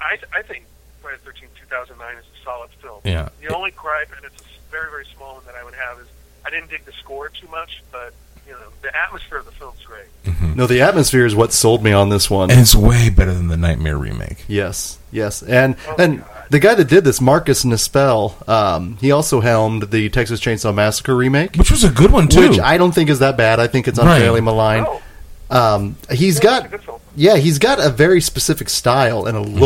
I 0.00 0.18
I 0.34 0.42
think 0.42 0.64
Friday 1.00 1.18
the 1.18 1.30
Thirteenth, 1.30 1.52
two 1.54 1.66
thousand 1.66 1.98
nine 1.98 2.16
is 2.16 2.24
a 2.24 2.44
solid 2.44 2.70
film. 2.82 3.00
Yeah. 3.04 3.28
The 3.40 3.54
only 3.54 3.70
gripe, 3.70 4.10
and 4.16 4.24
it's 4.24 4.42
a 4.42 4.70
very 4.70 4.90
very 4.90 5.06
small 5.16 5.34
one 5.36 5.44
that 5.46 5.54
I 5.54 5.64
would 5.64 5.74
have 5.74 6.00
is 6.00 6.06
I 6.44 6.50
didn't 6.50 6.70
dig 6.70 6.84
the 6.84 6.92
score 6.92 7.28
too 7.28 7.48
much, 7.48 7.82
but 7.92 8.12
you 8.46 8.52
know 8.52 8.58
the 8.82 8.96
atmosphere 8.96 9.38
of 9.38 9.44
the 9.46 9.52
film's 9.52 9.82
great. 9.84 10.04
No, 10.56 10.66
the 10.66 10.80
atmosphere 10.82 11.24
is 11.26 11.34
what 11.34 11.52
sold 11.52 11.82
me 11.84 11.92
on 11.92 12.08
this 12.08 12.28
one. 12.30 12.50
And 12.50 12.60
it's 12.60 12.74
way 12.74 13.10
better 13.10 13.32
than 13.34 13.48
the 13.48 13.56
Nightmare 13.56 13.96
remake. 13.98 14.44
Yes, 14.48 14.98
yes, 15.12 15.42
and 15.42 15.76
Oh, 15.88 15.96
and 15.98 16.20
God. 16.20 16.28
the 16.50 16.58
guy 16.58 16.74
that 16.74 16.88
did 16.88 17.04
this, 17.04 17.20
Marcus 17.20 17.64
Nispel, 17.64 18.48
um, 18.48 18.96
he 19.00 19.12
also 19.12 19.40
helmed 19.40 19.90
the 19.90 20.08
Texas 20.08 20.40
Chainsaw 20.40 20.74
Massacre 20.74 21.14
remake, 21.14 21.54
Which 21.56 21.70
was 21.70 21.84
a 21.84 21.90
good 21.90 22.10
one 22.10 22.28
too. 22.28 22.48
which 22.48 22.58
I 22.58 22.76
don't 22.78 22.92
think 22.92 23.10
is 23.10 23.18
that 23.20 23.36
bad. 23.36 23.60
I 23.60 23.66
think 23.66 23.86
it's 23.88 23.98
Right. 23.98 24.14
unfairly 24.16 24.40
maligned. 24.40 24.86
Oh, 24.88 25.02
Um, 25.50 25.96
he's 26.10 26.36
yeah, 26.36 26.42
got 26.42 26.58
it's 26.64 26.66
a 26.66 26.76
good 26.76 26.84
film. 26.84 27.00
yeah, 27.14 27.36
he's 27.36 27.58
got 27.58 27.78
a 27.78 27.88
very 27.90 28.20
specific 28.20 28.68
style 28.68 29.26
and 29.26 29.36
a 29.36 29.40
Mm-hmm. 29.42 29.60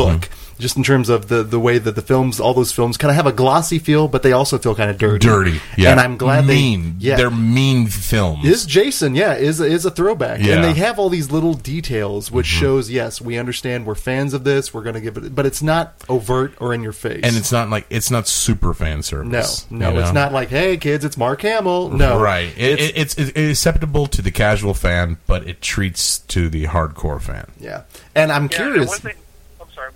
Look, 0.60 0.62
just 0.62 0.76
in 0.76 0.82
terms 0.82 1.08
of 1.08 1.28
the 1.28 1.42
the 1.42 1.58
way 1.58 1.78
that 1.78 1.94
the 1.94 2.02
films, 2.02 2.38
all 2.40 2.54
those 2.54 2.72
films, 2.72 2.96
kind 2.96 3.10
of 3.10 3.16
have 3.16 3.26
a 3.26 3.32
glossy 3.32 3.78
feel, 3.78 4.08
but 4.08 4.22
they 4.22 4.32
also 4.32 4.58
feel 4.58 4.74
kind 4.74 4.90
of 4.90 4.98
dirty. 4.98 5.26
dirty. 5.26 5.60
Yeah, 5.76 5.90
and 5.92 6.00
I'm 6.00 6.16
glad 6.16 6.46
mean. 6.46 6.98
they 6.98 7.06
yeah. 7.06 7.16
They're 7.16 7.30
mean 7.30 7.86
films. 7.86 8.44
is 8.44 8.66
Jason, 8.66 9.14
yeah, 9.14 9.34
is 9.34 9.60
is 9.60 9.84
a 9.84 9.90
throwback, 9.90 10.40
Yeah. 10.40 10.56
and 10.56 10.64
they 10.64 10.74
have 10.74 10.98
all 10.98 11.08
these 11.08 11.30
little 11.30 11.54
details, 11.54 12.30
which 12.30 12.46
Mm-hmm. 12.50 12.60
shows 12.60 12.90
yes, 12.90 13.20
we 13.20 13.38
understand 13.38 13.86
we're 13.86 13.94
fans 13.94 14.34
of 14.34 14.44
this. 14.44 14.74
We're 14.74 14.82
going 14.82 14.94
to 14.94 15.00
give 15.00 15.16
it, 15.16 15.34
but 15.34 15.46
it's 15.46 15.62
not 15.62 15.94
overt 16.08 16.54
or 16.60 16.74
in 16.74 16.82
your 16.82 16.92
face. 16.92 17.20
and 17.22 17.36
it's 17.36 17.52
not 17.52 17.70
like 17.70 17.86
it's 17.90 18.10
not 18.10 18.28
super 18.28 18.74
fan 18.74 19.02
service. 19.02 19.66
no, 19.70 19.88
you 19.88 19.94
know? 19.94 20.00
it's 20.00 20.12
not 20.12 20.32
like 20.32 20.48
hey 20.48 20.76
kids, 20.76 21.04
it's 21.04 21.16
Mark 21.16 21.42
Hamill. 21.42 21.90
No, 21.90 22.20
right. 22.20 22.48
It, 22.56 22.80
it's, 22.80 22.82
it, 22.82 22.96
it's 22.96 23.14
it 23.18 23.36
is 23.36 23.50
acceptable 23.58 24.06
to 24.08 24.22
the 24.22 24.30
casual 24.30 24.74
fan, 24.74 25.18
but 25.26 25.46
it 25.48 25.60
treats 25.62 26.18
to 26.18 26.48
the 26.48 26.64
hardcore 26.66 27.20
fan. 27.20 27.46
yeah, 27.58 27.82
and 28.14 28.30
I'm 28.32 28.44
Yeah, 28.44 28.48
curious. 28.56 28.88
one 29.02 29.12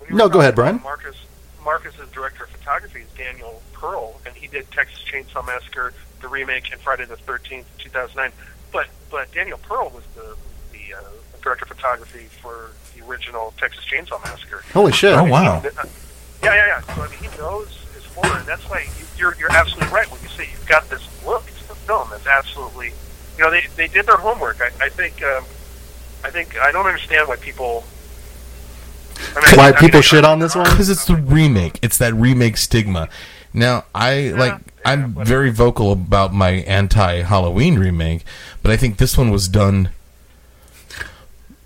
thing, 0.07 0.13
I'm 0.13 0.17
sorry. 0.17 0.17
when 0.17 0.17
you 0.17 0.17
No, 0.17 0.29
go 0.29 0.39
ahead, 0.41 0.55
Brian. 0.55 0.81
Marcus, 0.83 1.15
Marcus's 1.63 2.09
director 2.11 2.43
of 2.43 2.49
photography 2.51 3.01
is 3.01 3.07
Daniel 3.17 3.61
Pearl, 3.73 4.19
and 4.25 4.35
he 4.35 4.47
did 4.47 4.69
Texas 4.71 4.99
Chainsaw 5.11 5.45
Massacre, 5.45 5.93
the 6.21 6.27
remake, 6.27 6.71
and 6.71 6.79
Friday 6.81 7.05
the 7.05 7.17
Thirteenth, 7.17 7.67
two 7.77 7.89
thousand 7.89 8.15
nine. 8.17 8.31
But 8.71 8.87
but 9.09 9.31
Daniel 9.31 9.57
Pearl 9.59 9.89
was 9.89 10.03
the 10.15 10.35
the 10.71 10.95
uh, 10.97 11.01
director 11.41 11.63
of 11.65 11.69
photography 11.69 12.25
for 12.41 12.71
the 12.95 13.03
original 13.05 13.53
Texas 13.57 13.83
Chainsaw 13.85 14.21
Massacre. 14.23 14.63
Holy 14.73 14.91
shit! 14.91 15.13
Oh, 15.13 15.23
wow. 15.23 15.61
Yeah, 15.63 16.53
yeah, 16.53 16.67
yeah. 16.67 16.81
So 16.95 17.01
I 17.01 17.07
mean, 17.09 17.19
he 17.19 17.37
knows 17.37 17.67
his 17.95 18.05
horror, 18.13 18.37
and 18.37 18.45
that's 18.47 18.63
why 18.69 18.81
you- 18.99 19.05
you're 19.17 19.35
you're 19.39 19.51
absolutely 19.51 19.93
right 19.93 20.09
when 20.11 20.21
you 20.21 20.27
say 20.29 20.47
you've 20.51 20.67
got 20.67 20.87
this 20.89 21.01
look 21.25 21.45
to 21.47 21.67
the 21.69 21.75
film. 21.75 22.07
That's 22.11 22.27
absolutely, 22.27 22.87
you 23.37 23.43
know, 23.43 23.49
they 23.49 23.65
they 23.75 23.87
did 23.87 24.05
their 24.05 24.17
homework. 24.17 24.59
I, 24.61 24.85
I 24.85 24.89
think, 24.89 25.23
um, 25.23 25.43
I 26.23 26.29
think 26.29 26.57
I 26.59 26.71
don't 26.71 26.85
understand 26.85 27.27
why 27.27 27.37
people. 27.37 27.83
I 29.17 29.45
mean, 29.45 29.57
Why 29.57 29.67
I 29.67 29.71
mean, 29.71 29.79
people 29.79 30.01
shit 30.01 30.25
on 30.25 30.39
this 30.39 30.55
one? 30.55 30.65
Because 30.65 30.89
it's 30.89 31.05
the 31.05 31.15
remake. 31.15 31.79
It's 31.81 31.97
that 31.97 32.13
remake 32.13 32.57
stigma. 32.57 33.09
Now, 33.53 33.85
I 33.93 34.33
like. 34.37 34.53
yeah, 34.53 34.59
I'm 34.85 35.15
whatever. 35.15 35.29
very 35.29 35.51
vocal 35.51 35.91
about 35.91 36.33
my 36.33 36.51
anti-Halloween 36.51 37.79
remake, 37.79 38.23
but 38.61 38.71
I 38.71 38.77
think 38.77 38.97
this 38.97 39.17
one 39.17 39.31
was 39.31 39.47
done 39.47 39.89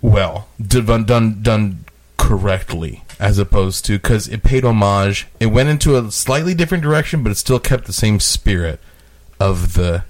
well, 0.02 0.48
done 0.60 1.04
done 1.04 1.42
done 1.42 1.84
correctly, 2.16 3.04
as 3.18 3.38
opposed 3.38 3.84
to 3.86 3.98
because 3.98 4.28
it 4.28 4.42
paid 4.42 4.64
homage. 4.64 5.26
It 5.38 5.46
went 5.46 5.68
into 5.68 5.96
a 5.96 6.10
slightly 6.10 6.54
different 6.54 6.82
direction, 6.82 7.22
but 7.22 7.32
it 7.32 7.36
still 7.36 7.60
kept 7.60 7.84
the 7.84 7.92
same 7.92 8.20
spirit 8.20 8.80
of 9.38 9.74
the. 9.74 10.04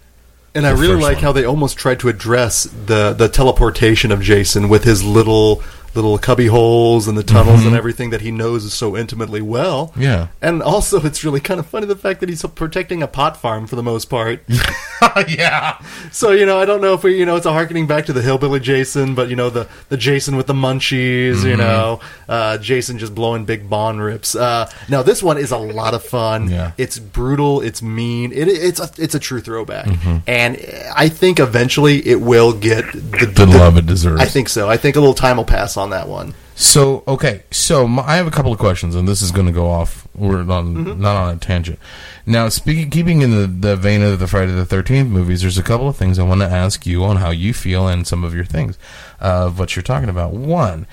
And 0.55 0.67
I 0.67 0.71
really 0.71 1.01
like 1.01 1.17
one. 1.17 1.25
how 1.25 1.33
they 1.33 1.45
almost 1.45 1.77
tried 1.77 2.01
to 2.01 2.09
address 2.09 2.65
the 2.65 3.13
the 3.13 3.29
teleportation 3.29 4.13
of 4.13 4.21
Jason 4.21 4.69
with 4.69 4.85
his 4.85 5.03
little 5.03 5.63
little 5.95 6.17
cubby 6.19 6.47
holes 6.47 7.09
and 7.09 7.17
the 7.19 7.23
tunnels 7.23 7.65
and 7.67 7.75
everything 7.75 8.11
that 8.11 8.21
he 8.21 8.31
knows 8.31 8.73
so 8.73 8.97
intimately 8.97 9.41
well. 9.41 9.89
Mm-hmm. 9.89 10.03
Yeah. 10.03 10.29
And 10.41 10.63
also, 10.63 11.01
it's 11.05 11.25
really 11.25 11.41
kind 11.41 11.59
of 11.61 11.67
funny 11.67 11.87
the 11.87 11.97
fact 11.97 12.21
that 12.21 12.29
he's 12.29 12.43
protecting 12.55 13.03
a 13.03 13.09
pot 13.09 13.37
farm 13.37 13.67
for 13.67 13.77
the 13.77 13.83
most 13.83 14.07
part. 14.07 14.43
yeah. 15.29 15.81
so 16.13 16.31
you 16.31 16.47
know, 16.47 16.59
I 16.59 16.65
don't 16.65 16.81
know 16.81 16.95
if 16.95 17.03
we, 17.03 17.19
you 17.19 17.27
know, 17.27 17.37
it's 17.37 17.47
a 17.47 17.53
harkening 17.53 17.87
back 17.87 18.07
to 18.07 18.13
the 18.13 18.23
hillbilly 18.23 18.61
Jason, 18.61 19.15
but 19.15 19.29
you 19.29 19.37
know, 19.37 19.51
the 19.51 19.69
the 19.89 19.97
Jason 19.97 20.37
with 20.37 20.47
the 20.47 20.53
munchies, 20.55 21.31
Mm-hmm. 21.41 21.49
you 21.49 21.57
know, 21.57 22.01
uh, 22.29 22.59
Jason 22.59 22.99
just 22.99 23.15
blowing 23.15 23.45
big 23.45 23.69
bond 23.69 24.03
rips. 24.03 24.35
Uh, 24.35 24.71
now 24.89 25.03
this 25.03 25.23
one 25.23 25.39
is 25.39 25.51
a 25.53 25.59
lot 25.59 25.95
of 25.95 26.05
fun. 26.05 26.51
Yeah. 26.51 26.73
It's 26.79 26.99
brutal. 26.99 27.61
It's 27.61 27.83
mean. 27.83 28.33
It, 28.33 28.49
it's 28.49 28.81
a 28.81 28.91
it's 28.99 29.15
a 29.15 29.19
true 29.21 29.41
throwback, 29.41 29.87
Mm-hmm. 29.87 30.19
and 30.27 30.57
I 30.95 31.09
think 31.09 31.41
eventually 31.41 32.07
it 32.07 32.21
will 32.21 32.53
get 32.53 32.85
the, 32.93 33.31
The 33.35 33.47
love 33.47 33.77
it 33.77 33.87
deserves. 33.87 34.21
I 34.21 34.27
think 34.27 34.49
so. 34.49 34.69
I 34.69 34.77
think 34.77 34.97
a 34.97 35.01
little 35.01 35.15
time 35.15 35.37
will 35.39 35.45
pass 35.45 35.77
on 35.81 35.91
that 35.91 36.09
one. 36.09 36.35
So 36.55 37.03
okay, 37.09 37.43
so 37.51 37.89
my, 37.89 38.03
I 38.03 38.17
have 38.17 38.27
a 38.27 38.31
couple 38.31 38.53
of 38.53 38.59
questions, 38.59 38.95
and 38.95 39.09
this 39.09 39.23
is 39.23 39.33
going 39.33 39.47
to 39.47 39.53
go 39.53 39.69
off. 39.69 40.07
We're 40.15 40.41
on 40.41 40.75
Mm-hmm. 40.75 41.01
not 41.01 41.17
on 41.17 41.35
a 41.35 41.39
tangent. 41.39 41.79
Now, 42.27 42.49
speaking, 42.51 42.91
keeping 42.91 43.23
in 43.23 43.31
the, 43.31 43.47
the 43.47 43.77
vein 43.77 44.03
of 44.03 44.19
the 44.19 44.27
Friday 44.27 44.53
the 44.53 44.67
Thirteenth 44.67 45.09
movies, 45.09 45.41
there's 45.41 45.57
a 45.59 45.63
couple 45.63 45.89
of 45.89 45.97
things 45.97 46.19
I 46.19 46.23
want 46.23 46.43
to 46.43 46.47
ask 46.47 46.87
you 46.87 47.03
on 47.05 47.17
how 47.17 47.31
you 47.31 47.55
feel 47.55 47.89
and 47.89 48.07
some 48.07 48.23
of 48.25 48.35
your 48.35 48.45
things 48.45 48.77
uh, 49.23 49.47
of 49.47 49.59
what 49.59 49.75
you're 49.75 49.83
talking 49.83 50.11
about. 50.11 50.33
One, 50.35 50.87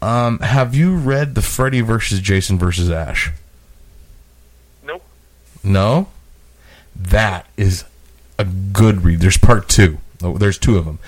um, 0.00 0.38
have 0.40 0.74
you 0.74 0.96
read 0.96 1.34
the 1.34 1.42
Freddy 1.42 1.82
versus 1.82 2.18
Jason 2.20 2.58
versus 2.58 2.90
Ash? 2.90 3.30
Nope. 4.82 5.04
No, 5.62 6.08
that 6.96 7.46
is 7.58 7.84
a 8.38 8.44
good 8.46 9.04
read. 9.04 9.20
There's 9.20 9.36
part 9.38 9.68
two. 9.68 9.98
There's 10.22 10.58
two 10.58 10.78
of 10.78 10.84
them, 10.84 10.98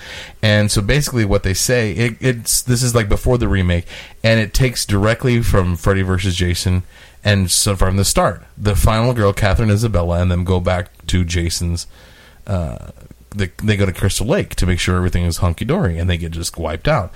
and 0.41 0.71
so 0.71 0.81
basically, 0.81 1.25
what 1.25 1.43
they 1.43 1.53
say 1.53 1.91
it, 1.91 2.17
it's 2.19 2.61
this 2.61 2.83
is 2.83 2.93
like 2.93 3.09
before 3.09 3.37
the 3.37 3.47
remake, 3.47 3.85
and 4.23 4.39
it 4.39 4.53
takes 4.53 4.85
directly 4.85 5.41
from 5.41 5.75
Freddy 5.75 6.01
versus 6.01 6.35
Jason, 6.35 6.83
and 7.23 7.49
so 7.49 7.75
from 7.75 7.97
the 7.97 8.05
start, 8.05 8.43
the 8.57 8.75
final 8.75 9.13
girl, 9.13 9.33
Katharine 9.33 9.69
Isabelle, 9.69 10.13
and 10.13 10.31
then 10.31 10.43
go 10.43 10.59
back 10.59 10.89
to 11.07 11.23
Jason's. 11.23 11.87
Uh, 12.45 12.91
they, 13.35 13.51
they 13.63 13.75
go 13.75 13.85
to 13.85 13.91
Crystal 13.91 14.25
Lake 14.25 14.55
to 14.55 14.65
make 14.65 14.79
sure 14.79 14.95
everything 14.95 15.25
is 15.25 15.37
hunky 15.37 15.65
dory, 15.65 15.97
and 15.97 16.09
they 16.09 16.17
get 16.17 16.31
just 16.31 16.57
wiped 16.57 16.87
out. 16.87 17.11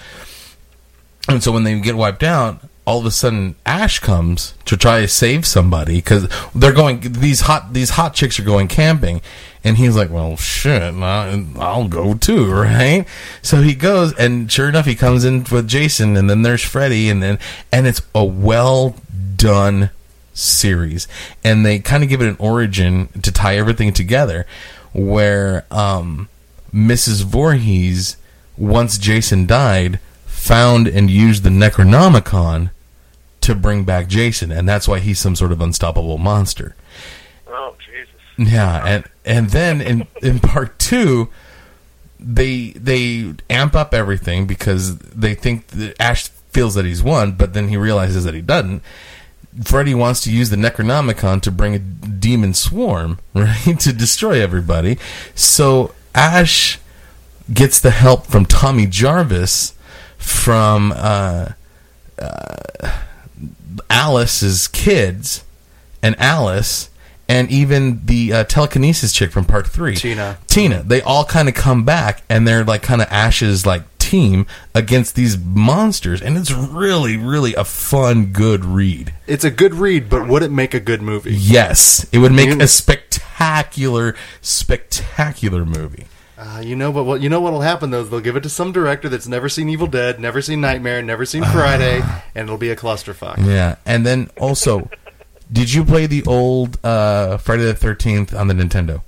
And 1.27 1.43
so 1.43 1.51
when 1.51 1.63
they 1.63 1.79
get 1.79 1.95
wiped 1.95 2.23
out, 2.23 2.61
all 2.85 2.99
of 2.99 3.05
a 3.05 3.11
sudden 3.11 3.55
Ash 3.67 3.99
comes 3.99 4.55
to 4.65 4.75
try 4.75 5.01
to 5.01 5.07
save 5.07 5.45
somebody 5.45 5.97
because 5.97 6.27
they're 6.55 6.73
going. 6.73 6.99
These 7.01 7.41
hot 7.41 7.73
these 7.73 7.91
hot 7.91 8.15
chicks 8.15 8.39
are 8.39 8.43
going 8.43 8.67
camping, 8.67 9.21
and 9.63 9.77
he's 9.77 9.95
like, 9.95 10.09
"Well, 10.09 10.37
shit, 10.37 10.81
I'll 10.81 11.87
go 11.87 12.13
too, 12.13 12.51
right?" 12.51 13.05
So 13.41 13.61
he 13.61 13.75
goes, 13.75 14.13
and 14.13 14.51
sure 14.51 14.69
enough, 14.69 14.85
he 14.85 14.95
comes 14.95 15.25
in 15.25 15.45
with 15.51 15.67
Jason, 15.67 16.15
and 16.17 16.29
then 16.29 16.41
there's 16.41 16.63
Freddy, 16.63 17.09
and 17.09 17.21
then 17.21 17.39
and 17.71 17.87
it's 17.87 18.01
a 18.15 18.23
well 18.23 18.95
done 19.35 19.89
series, 20.33 21.07
and 21.43 21.65
they 21.65 21.79
kind 21.79 22.03
of 22.03 22.09
give 22.09 22.21
it 22.21 22.29
an 22.29 22.37
origin 22.39 23.07
to 23.21 23.31
tie 23.31 23.57
everything 23.57 23.93
together, 23.93 24.45
where 24.93 25.65
um, 25.71 26.29
Mrs. 26.73 27.23
Voorhees 27.23 28.17
once 28.57 28.97
Jason 28.97 29.45
died, 29.45 29.99
found 30.25 30.87
and 30.87 31.09
used 31.09 31.43
the 31.43 31.49
Necronomicon 31.49 32.71
to 33.41 33.55
bring 33.55 33.83
back 33.83 34.07
Jason, 34.07 34.51
and 34.51 34.67
that's 34.67 34.87
why 34.87 34.99
he's 34.99 35.19
some 35.19 35.35
sort 35.35 35.51
of 35.51 35.61
unstoppable 35.61 36.17
monster. 36.17 36.75
Oh 37.47 37.75
Jesus. 37.85 38.08
Yeah, 38.39 38.85
and 38.85 39.03
and 39.25 39.49
then 39.49 39.81
in 39.81 40.07
in 40.21 40.39
part 40.39 40.79
two, 40.79 41.27
they 42.17 42.69
they 42.69 43.33
amp 43.49 43.75
up 43.75 43.93
everything 43.93 44.47
because 44.47 44.97
they 44.99 45.35
think 45.35 45.67
that 45.67 45.99
Ash 45.99 46.29
feels 46.51 46.75
that 46.75 46.85
he's 46.85 47.03
won, 47.03 47.33
but 47.33 47.53
then 47.53 47.67
he 47.67 47.75
realizes 47.75 48.23
that 48.23 48.33
he 48.33 48.41
doesn't. 48.41 48.81
Freddy 49.63 49.93
wants 49.93 50.21
to 50.21 50.31
use 50.31 50.51
the 50.51 50.55
Necronomicon 50.55 51.41
to 51.41 51.51
bring 51.51 51.75
a 51.75 51.79
demon 51.79 52.53
swarm, 52.53 53.19
right, 53.33 53.77
to 53.81 53.91
destroy 53.91 54.41
everybody. 54.41 54.97
So 55.35 55.93
Ash 56.15 56.79
gets 57.53 57.81
the 57.81 57.91
help 57.91 58.25
from 58.25 58.45
Tommy 58.45 58.87
Jarvis 58.87 59.73
from 60.17 60.93
uh, 60.95 61.53
uh, 62.17 62.91
Alice's 63.89 64.69
kids 64.69 65.43
and 66.01 66.17
Alice 66.21 66.88
and 67.29 67.49
even 67.51 68.05
the 68.05 68.33
uh, 68.33 68.43
telekinesis 68.43 69.13
chick 69.13 69.31
from 69.31 69.45
part 69.45 69.67
three, 69.67 69.95
Tina. 69.95 70.39
Tina. 70.47 70.81
They 70.81 71.01
all 71.01 71.23
kind 71.23 71.47
of 71.47 71.53
come 71.53 71.85
back 71.85 72.23
and 72.27 72.45
they're 72.45 72.65
like 72.65 72.81
kind 72.81 73.01
of 73.01 73.07
Ash's 73.11 73.65
like 73.65 73.83
team 73.99 74.47
against 74.73 75.15
these 75.15 75.37
monsters, 75.37 76.21
and 76.21 76.35
it's 76.35 76.51
really, 76.51 77.15
really 77.15 77.53
a 77.53 77.63
fun, 77.63 78.27
good 78.33 78.65
read. 78.65 79.13
It's 79.27 79.43
a 79.43 79.51
good 79.51 79.75
read, 79.75 80.09
but 80.09 80.27
would 80.27 80.41
it 80.41 80.51
make 80.51 80.73
a 80.73 80.79
good 80.79 81.03
movie? 81.03 81.35
Yes, 81.35 82.07
it 82.11 82.17
would 82.17 82.31
make 82.31 82.49
a 82.49 82.67
spectacular, 82.67 84.15
spectacular 84.41 85.63
movie. 85.63 86.07
Uh, 86.39 86.61
you 86.63 86.73
know, 86.73 86.89
but 86.89 87.03
what 87.03 87.19
you 87.19 87.27
know 87.27 87.41
what'll 87.41 87.59
happen 87.59 87.89
though 87.89 87.99
is 87.99 88.09
they'll 88.09 88.21
give 88.21 88.37
it 88.37 88.43
to 88.43 88.49
some 88.49 88.71
director 88.71 89.09
that's 89.09 89.27
never 89.27 89.49
seen 89.49 89.67
Evil 89.67 89.87
Dead, 89.87 90.21
never 90.21 90.41
seen 90.41 90.61
Nightmare, 90.61 91.01
never 91.01 91.25
seen 91.25 91.43
Friday, 91.51 92.01
and 92.33 92.47
it'll 92.47 92.57
be 92.57 92.69
a 92.69 92.77
clusterfuck. 92.77 93.45
Yeah, 93.45 93.75
and 93.85 94.05
then 94.05 94.29
also, 94.39 94.89
did 95.51 95.73
you 95.73 95.83
play 95.83 96.05
the 96.05 96.23
old 96.25 96.77
uh, 96.83 97.37
Friday 97.37 97.63
the 97.63 97.73
Thirteenth 97.73 98.33
on 98.33 98.47
the 98.47 98.53
Nintendo? 98.53 99.01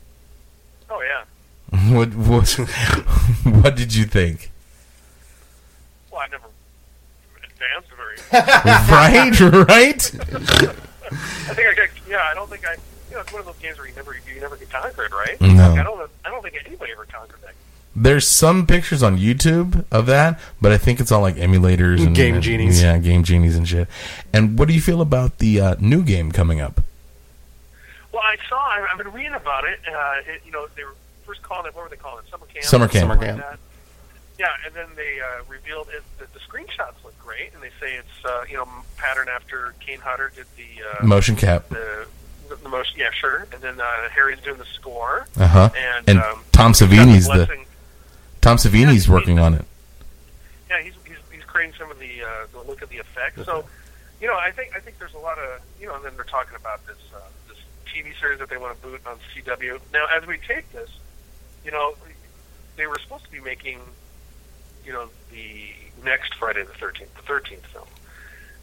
Oh 0.90 1.02
yeah. 1.02 1.24
What 1.96 2.14
what 2.16 2.50
what 3.44 3.76
did 3.76 3.96
you 3.96 4.06
think? 4.06 4.52
Well, 6.12 6.22
I 6.22 6.28
never 6.28 6.48
advanced 7.44 7.90
very. 7.96 8.18
right, 8.92 9.68
right. 9.68 10.12
I 11.12 11.54
think 11.54 11.68
I 11.68 11.74
got. 11.76 11.90
Yeah, 12.08 12.28
I 12.30 12.34
don't 12.34 12.50
think 12.50 12.66
I. 12.68 12.76
You 13.10 13.18
know, 13.18 13.22
it's 13.22 13.32
one 13.34 13.42
of 13.42 13.46
those 13.46 13.58
games 13.58 13.78
where 13.78 13.88
you 13.88 13.96
never 13.96 14.14
you 14.14 14.40
never 14.40 14.56
get 14.58 14.70
conquered, 14.70 15.12
right? 15.12 15.40
No. 15.42 15.48
Like, 15.48 15.80
I 15.80 15.84
don't. 15.84 16.10
I 16.26 16.30
don't 16.30 16.42
think 16.42 16.56
anybody 16.66 16.92
ever 16.94 17.06
conquered. 17.06 17.40
There's 17.96 18.26
some 18.28 18.66
pictures 18.68 19.04
on 19.04 19.18
YouTube 19.18 19.84
of 19.92 20.06
that, 20.06 20.40
but 20.62 20.72
I 20.72 20.78
think 20.78 21.00
it's 21.02 21.12
all 21.12 21.22
like 21.22 21.36
emulators 21.36 22.06
and 22.06 22.16
Game 22.16 22.40
genies. 22.42 22.82
Yeah, 22.82 22.98
game 23.00 23.24
genies 23.24 23.58
and 23.58 23.68
shit. 23.68 23.88
And 24.32 24.58
what 24.58 24.70
do 24.70 24.74
you 24.74 24.80
feel 24.82 25.02
about 25.02 25.40
the 25.40 25.60
uh, 25.60 25.76
new 25.80 26.02
game 26.02 26.32
coming 26.32 26.62
up? 26.62 26.80
Well, 28.14 28.22
I 28.24 28.38
saw. 28.48 28.56
I, 28.58 28.88
I've 28.92 28.98
been 28.98 29.12
reading 29.12 29.34
about 29.34 29.66
it. 29.66 29.80
Uh, 29.88 30.14
it. 30.26 30.42
You 30.46 30.52
know, 30.54 30.68
they 30.76 30.84
were 30.86 30.96
first 31.26 31.42
calling 31.42 31.66
it. 31.68 31.76
What 31.76 31.84
were 31.84 31.90
they 31.90 31.98
calling 31.98 32.24
it? 32.26 32.32
Summer 32.32 32.46
camp. 32.46 32.66
Summer 32.66 32.88
camp. 32.88 33.10
Summer 33.12 33.18
camp. 33.26 33.40
Like. 33.50 33.60
Yeah, 34.40 34.48
and 34.66 34.74
then 34.74 34.88
they 34.96 35.20
uh, 35.20 35.44
revealed 35.50 35.90
it, 35.94 36.02
that 36.18 36.34
the 36.34 36.40
screenshots 36.40 36.96
look 37.04 37.18
great, 37.20 37.54
and 37.54 37.62
they 37.62 37.70
say 37.80 37.96
it's 37.96 38.26
uh, 38.26 38.44
you 38.50 38.56
know 38.56 38.68
pattern 38.98 39.28
after 39.30 39.74
Kane 39.86 40.00
Hodder 40.00 40.32
did 40.36 40.46
the 40.56 41.02
uh, 41.04 41.06
Motion 41.06 41.36
cap. 41.36 41.68
the, 41.70 42.08
the 42.50 42.56
the 42.56 42.70
most. 42.70 42.98
Yeah, 42.98 43.12
sure. 43.12 43.48
And 43.54 43.62
then 43.62 43.80
uh, 43.82 44.10
Harry's 44.10 44.40
doing 44.40 44.58
the 44.58 44.66
score, 44.66 45.28
Uh 45.38 45.48
huh. 45.48 45.70
and, 45.78 46.10
And 46.10 46.20
um, 46.20 46.44
Tom 46.54 46.72
got 46.72 46.80
the 46.80 46.86
Savini's 46.86 47.28
the 47.28 47.34
blessing- 47.46 47.66
Tom 48.42 48.58
Savini's 48.58 49.08
working 49.08 49.40
on 49.40 49.54
it. 49.54 49.66
yeah, 50.70 50.82
he's, 50.82 50.94
he's 51.06 51.18
he's 51.32 51.44
creating 51.44 51.76
some 51.78 51.92
of 51.92 52.00
the 52.00 52.24
uh, 52.24 52.48
the 52.52 52.62
look 52.68 52.82
of 52.82 52.90
the 52.90 52.98
effects. 52.98 53.46
So, 53.46 53.66
you 54.20 54.28
know, 54.28 54.36
I 54.36 54.52
think 54.52 54.76
I 54.76 54.80
think 54.80 54.98
there's 55.00 55.14
a 55.14 55.20
lot 55.20 55.38
of 55.38 55.62
you 55.80 55.88
know, 55.88 55.96
and 55.96 56.04
then 56.04 56.14
they're 56.16 56.26
talking 56.26 56.56
about 56.56 56.86
this 56.88 56.98
uh, 57.16 57.20
this 57.48 57.58
TV 57.86 58.20
series 58.20 58.40
that 58.40 58.50
they 58.50 58.58
want 58.58 58.76
to 58.76 58.88
boot 58.88 59.02
on 59.06 59.18
CW. 59.36 59.80
Now, 59.94 60.08
as 60.16 60.26
we 60.26 60.38
take 60.38 60.72
this, 60.72 60.90
you 61.64 61.72
know, 61.72 61.96
they 62.78 62.88
were 62.88 62.98
supposed 63.00 63.26
to 63.26 63.32
be 63.32 63.40
making, 63.40 63.80
you 64.86 64.92
know, 64.94 65.08
the 65.32 65.70
next 66.04 66.34
Friday 66.36 66.64
the 66.64 66.74
Thirteenth, 66.74 67.14
the 67.16 67.22
Thirteenth 67.22 67.66
film, 67.68 67.88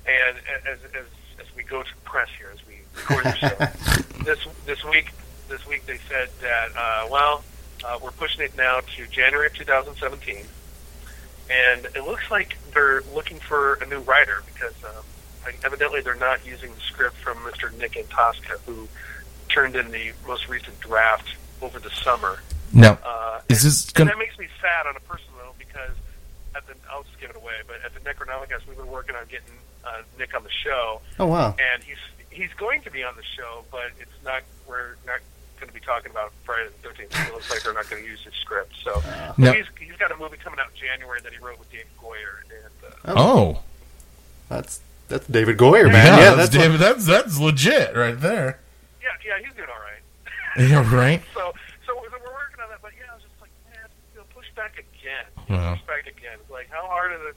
and 0.06 0.38
as 0.66 0.78
as 0.94 1.06
as 1.40 1.54
we 1.54 1.62
go 1.62 1.82
to 1.84 1.96
press 2.04 2.28
here, 2.36 2.50
as 2.52 2.66
we 2.66 2.80
record 2.96 3.24
this 3.24 3.36
show, 3.36 4.24
this 4.24 4.44
this 4.66 4.84
week 4.84 5.12
this 5.48 5.64
week 5.68 5.86
they 5.86 5.98
said 6.08 6.28
that 6.40 6.70
uh, 6.76 7.06
well, 7.10 7.44
uh, 7.84 7.98
we're 8.02 8.10
pushing 8.12 8.40
it 8.42 8.56
now 8.56 8.80
to 8.80 9.06
January 9.08 9.46
of 9.48 9.54
2017 9.54 10.44
and 11.50 11.86
it 11.96 12.04
looks 12.04 12.30
like 12.30 12.56
they're 12.74 13.02
looking 13.14 13.38
for 13.38 13.74
a 13.74 13.86
new 13.86 14.00
writer 14.00 14.42
because 14.52 14.74
um, 14.84 15.04
evidently 15.64 16.00
they're 16.02 16.14
not 16.16 16.44
using 16.46 16.72
the 16.74 16.80
script 16.80 17.16
from 17.16 17.38
Mr. 17.38 17.72
Nick 17.78 17.92
Antosca, 17.92 18.58
who 18.66 18.86
turned 19.48 19.74
in 19.76 19.90
the 19.90 20.12
most 20.26 20.46
recent 20.48 20.78
draft 20.80 21.36
over 21.62 21.78
the 21.78 21.88
summer. 21.90 22.40
No, 22.74 22.98
Uh, 23.02 23.40
Is 23.48 23.62
and, 23.64 23.70
this 23.72 23.90
gonna- 23.92 24.10
that 24.10 24.18
makes 24.18 24.38
me 24.38 24.46
sad 24.60 24.86
on 24.86 24.94
a 24.96 25.00
personal 25.00 25.38
level 25.38 25.54
because 25.58 25.92
at 26.54 26.66
the 26.66 26.74
I'll 26.92 27.02
just 27.04 27.18
give 27.18 27.30
it 27.30 27.36
away, 27.36 27.54
but 27.66 27.76
at 27.84 27.94
the 27.94 28.00
Necronomicon 28.00 28.66
we've 28.66 28.76
been 28.76 28.86
working 28.88 29.16
on 29.16 29.24
getting 29.26 29.54
uh, 29.84 30.02
Nick 30.18 30.34
on 30.36 30.42
the 30.44 30.50
show, 30.50 31.00
Oh 31.18 31.26
wow! 31.26 31.56
and 31.72 31.82
he's 31.82 31.96
he's 32.30 32.52
going 32.58 32.82
to 32.82 32.90
be 32.90 33.02
on 33.04 33.16
the 33.16 33.22
show, 33.22 33.64
but 33.70 33.90
it's 33.98 34.10
not 34.22 34.42
we're 34.66 34.96
not 35.06 35.20
going 35.20 35.22
to 35.22 35.28
be 35.30 35.37
talking 35.88 36.10
about 36.12 36.32
Friday 36.44 36.68
the 36.68 36.88
Thirteenth. 36.88 37.10
It 37.28 37.32
looks 37.32 37.48
like 37.50 37.62
they're 37.62 37.72
not 37.72 37.88
going 37.88 38.02
to 38.04 38.08
use 38.08 38.20
his 38.22 38.34
script. 38.34 38.74
So 38.84 39.02
No. 39.38 39.52
he's 39.52 39.64
he's 39.80 39.96
got 39.96 40.12
a 40.12 40.16
movie 40.16 40.36
coming 40.36 40.60
out 40.60 40.68
in 40.70 40.76
January 40.76 41.20
that 41.22 41.32
he 41.32 41.38
wrote 41.38 41.58
with 41.58 41.70
Dave 41.72 41.86
Goyer, 42.00 42.44
and 42.44 43.16
uh, 43.16 43.18
oh, 43.18 43.60
That's 44.48 44.80
that's 45.08 45.26
David 45.26 45.56
Goyer, 45.56 45.90
man. 45.90 46.18
Yeah, 46.18 46.34
that's, 46.34 46.54
what- 46.54 46.60
David. 46.62 46.80
That's 46.80 47.06
that's 47.06 47.38
legit 47.38 47.96
right 47.96 48.20
there. 48.20 48.58
yeah, 49.02 49.08
yeah, 49.24 49.44
he's 49.44 49.54
doing 49.56 49.68
all 49.68 49.80
right. 49.80 50.68
Yeah, 50.70 50.94
right. 50.94 51.22
So 51.34 51.52
so 51.86 51.94
we're 51.96 52.10
we're 52.10 52.34
working 52.34 52.60
on 52.62 52.68
that, 52.70 52.80
but 52.82 52.92
yeah, 52.98 53.10
I 53.10 53.14
was 53.14 53.22
just 53.22 53.40
like, 53.40 53.50
man, 53.72 53.88
you 54.14 54.20
know, 54.20 54.26
push 54.34 54.46
back 54.54 54.74
again, 54.78 55.24
Wow. 55.48 55.74
push 55.74 55.86
back 55.86 56.06
again. 56.06 56.38
Like, 56.50 56.68
how 56.70 56.86
hard 56.86 57.12
is 57.12 57.20
it 57.30 57.36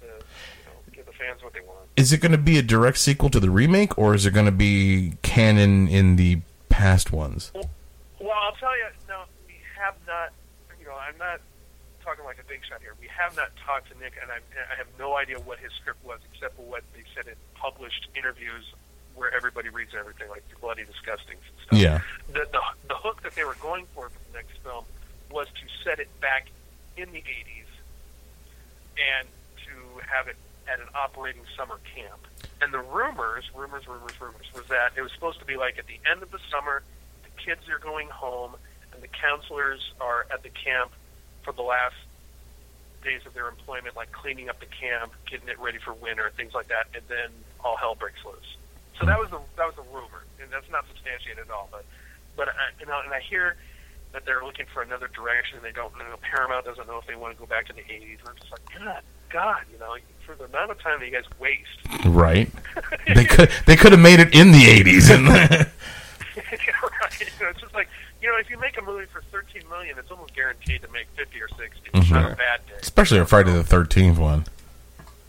to 0.00 0.06
you 0.06 0.64
know 0.66 0.78
give 0.92 1.06
the 1.06 1.12
fans 1.12 1.42
what 1.42 1.52
they 1.52 1.60
want? 1.60 1.80
Is 1.96 2.12
it 2.12 2.18
going 2.18 2.32
to 2.32 2.38
be 2.38 2.56
a 2.58 2.62
direct 2.62 2.96
sequel 2.98 3.28
to 3.30 3.38
the 3.40 3.50
remake, 3.50 3.98
or 3.98 4.14
is 4.14 4.24
it 4.26 4.30
going 4.32 4.46
to 4.46 4.52
be 4.52 5.14
canon 5.22 5.88
in 5.88 6.16
the 6.16 6.40
past 6.70 7.12
ones? 7.12 7.50
Well, 7.54 7.68
I'll 8.34 8.56
tell 8.56 8.76
you, 8.76 8.88
no, 9.08 9.24
we 9.46 9.54
have 9.78 9.94
not. 10.06 10.32
You 10.80 10.86
know, 10.86 10.96
I'm 10.96 11.16
not 11.18 11.40
talking 12.04 12.24
like 12.24 12.38
a 12.40 12.48
big 12.48 12.60
shot 12.68 12.80
here. 12.80 12.94
We 13.00 13.06
have 13.08 13.36
not 13.36 13.50
talked 13.64 13.90
to 13.92 13.98
Nick, 13.98 14.14
and 14.20 14.30
I, 14.30 14.42
I 14.70 14.74
have 14.76 14.88
no 14.98 15.16
idea 15.16 15.38
what 15.38 15.58
his 15.58 15.70
script 15.80 16.04
was, 16.04 16.18
except 16.32 16.56
for 16.56 16.62
what 16.62 16.82
they 16.94 17.04
said 17.14 17.26
in 17.26 17.38
published 17.54 18.08
interviews 18.16 18.64
where 19.14 19.32
everybody 19.34 19.68
reads 19.68 19.92
everything, 19.98 20.28
like 20.30 20.42
the 20.48 20.56
bloody 20.56 20.84
disgustings 20.84 21.42
and 21.46 21.58
stuff. 21.66 21.78
Yeah. 21.78 22.00
The, 22.32 22.46
the 22.50 22.62
the 22.88 22.96
hook 22.96 23.22
that 23.22 23.34
they 23.34 23.44
were 23.44 23.56
going 23.60 23.86
for 23.94 24.08
for 24.08 24.18
the 24.30 24.38
next 24.38 24.58
film 24.64 24.84
was 25.30 25.46
to 25.48 25.84
set 25.84 25.98
it 25.98 26.08
back 26.20 26.48
in 26.96 27.10
the 27.12 27.20
80s 27.20 27.70
and 28.98 29.28
to 29.64 29.72
have 30.06 30.28
it 30.28 30.36
at 30.68 30.80
an 30.80 30.88
operating 30.94 31.42
summer 31.56 31.78
camp. 31.94 32.26
And 32.60 32.72
the 32.72 32.78
rumors, 32.78 33.44
rumors, 33.54 33.88
rumors, 33.88 34.20
rumors, 34.20 34.46
was 34.54 34.66
that 34.68 34.92
it 34.96 35.02
was 35.02 35.12
supposed 35.12 35.38
to 35.40 35.44
be 35.44 35.56
like 35.56 35.78
at 35.78 35.86
the 35.86 35.98
end 36.10 36.22
of 36.22 36.30
the 36.30 36.38
summer, 36.50 36.82
kids 37.44 37.68
are 37.68 37.78
going 37.78 38.08
home, 38.08 38.54
and 38.92 39.02
the 39.02 39.08
counselors 39.08 39.92
are 40.00 40.26
at 40.32 40.42
the 40.42 40.50
camp 40.50 40.92
for 41.42 41.52
the 41.52 41.62
last 41.62 41.94
days 43.02 43.20
of 43.26 43.34
their 43.34 43.48
employment, 43.48 43.96
like 43.96 44.12
cleaning 44.12 44.48
up 44.48 44.60
the 44.60 44.66
camp, 44.66 45.12
getting 45.28 45.48
it 45.48 45.58
ready 45.58 45.78
for 45.78 45.92
winter, 45.92 46.30
things 46.36 46.54
like 46.54 46.68
that, 46.68 46.86
and 46.94 47.02
then 47.08 47.30
all 47.64 47.76
hell 47.76 47.94
breaks 47.94 48.24
loose. 48.24 48.56
So 48.98 49.06
that 49.06 49.18
was 49.18 49.30
the 49.30 49.40
that 49.56 49.66
was 49.66 49.74
the 49.74 49.86
rumor, 49.92 50.24
and 50.40 50.50
that's 50.52 50.70
not 50.70 50.86
substantiated 50.88 51.46
at 51.46 51.50
all. 51.50 51.68
But 51.70 51.84
but 52.36 52.48
I, 52.48 52.70
you 52.78 52.86
know, 52.86 53.00
and 53.04 53.12
I 53.12 53.20
hear 53.20 53.56
that 54.12 54.24
they're 54.26 54.44
looking 54.44 54.66
for 54.72 54.82
another 54.82 55.08
direction. 55.08 55.56
And 55.56 55.64
they 55.64 55.72
don't 55.72 55.96
know. 55.98 56.04
Paramount 56.20 56.64
doesn't 56.64 56.86
know 56.86 56.98
if 56.98 57.06
they 57.06 57.16
want 57.16 57.34
to 57.34 57.40
go 57.40 57.46
back 57.46 57.66
to 57.66 57.72
the 57.72 57.80
'80s. 57.80 58.20
And 58.20 58.28
I'm 58.28 58.36
just 58.36 58.52
like, 58.52 58.62
God, 58.78 59.02
God, 59.30 59.62
you 59.72 59.78
know, 59.78 59.96
for 60.24 60.36
the 60.36 60.44
amount 60.44 60.70
of 60.70 60.78
time 60.80 61.00
that 61.00 61.06
you 61.06 61.12
guys 61.12 61.24
waste. 61.38 62.06
Right. 62.06 62.50
They 63.14 63.24
could 63.24 63.50
they 63.66 63.76
could 63.76 63.92
have 63.92 64.00
made 64.00 64.20
it 64.20 64.34
in 64.34 64.52
the 64.52 64.64
eighties, 64.64 65.10
and 65.10 65.28
right. 65.28 65.66
It's 67.40 67.60
just 67.60 67.74
like 67.74 67.88
you 68.20 68.28
know, 68.28 68.36
if 68.38 68.48
you 68.50 68.58
make 68.58 68.78
a 68.78 68.82
movie 68.82 69.06
for 69.06 69.20
13 69.32 69.62
million, 69.68 69.98
it's 69.98 70.10
almost 70.10 70.34
guaranteed 70.34 70.80
to 70.82 70.88
make 70.92 71.06
50 71.16 71.40
or 71.42 71.48
60. 71.48 71.66
It's 71.94 72.10
not 72.10 72.30
a 72.32 72.36
bad 72.36 72.60
day. 72.68 72.74
especially 72.80 73.18
a 73.18 73.24
Friday 73.26 73.52
the 73.52 73.64
Thirteenth 73.64 74.18
one. 74.18 74.44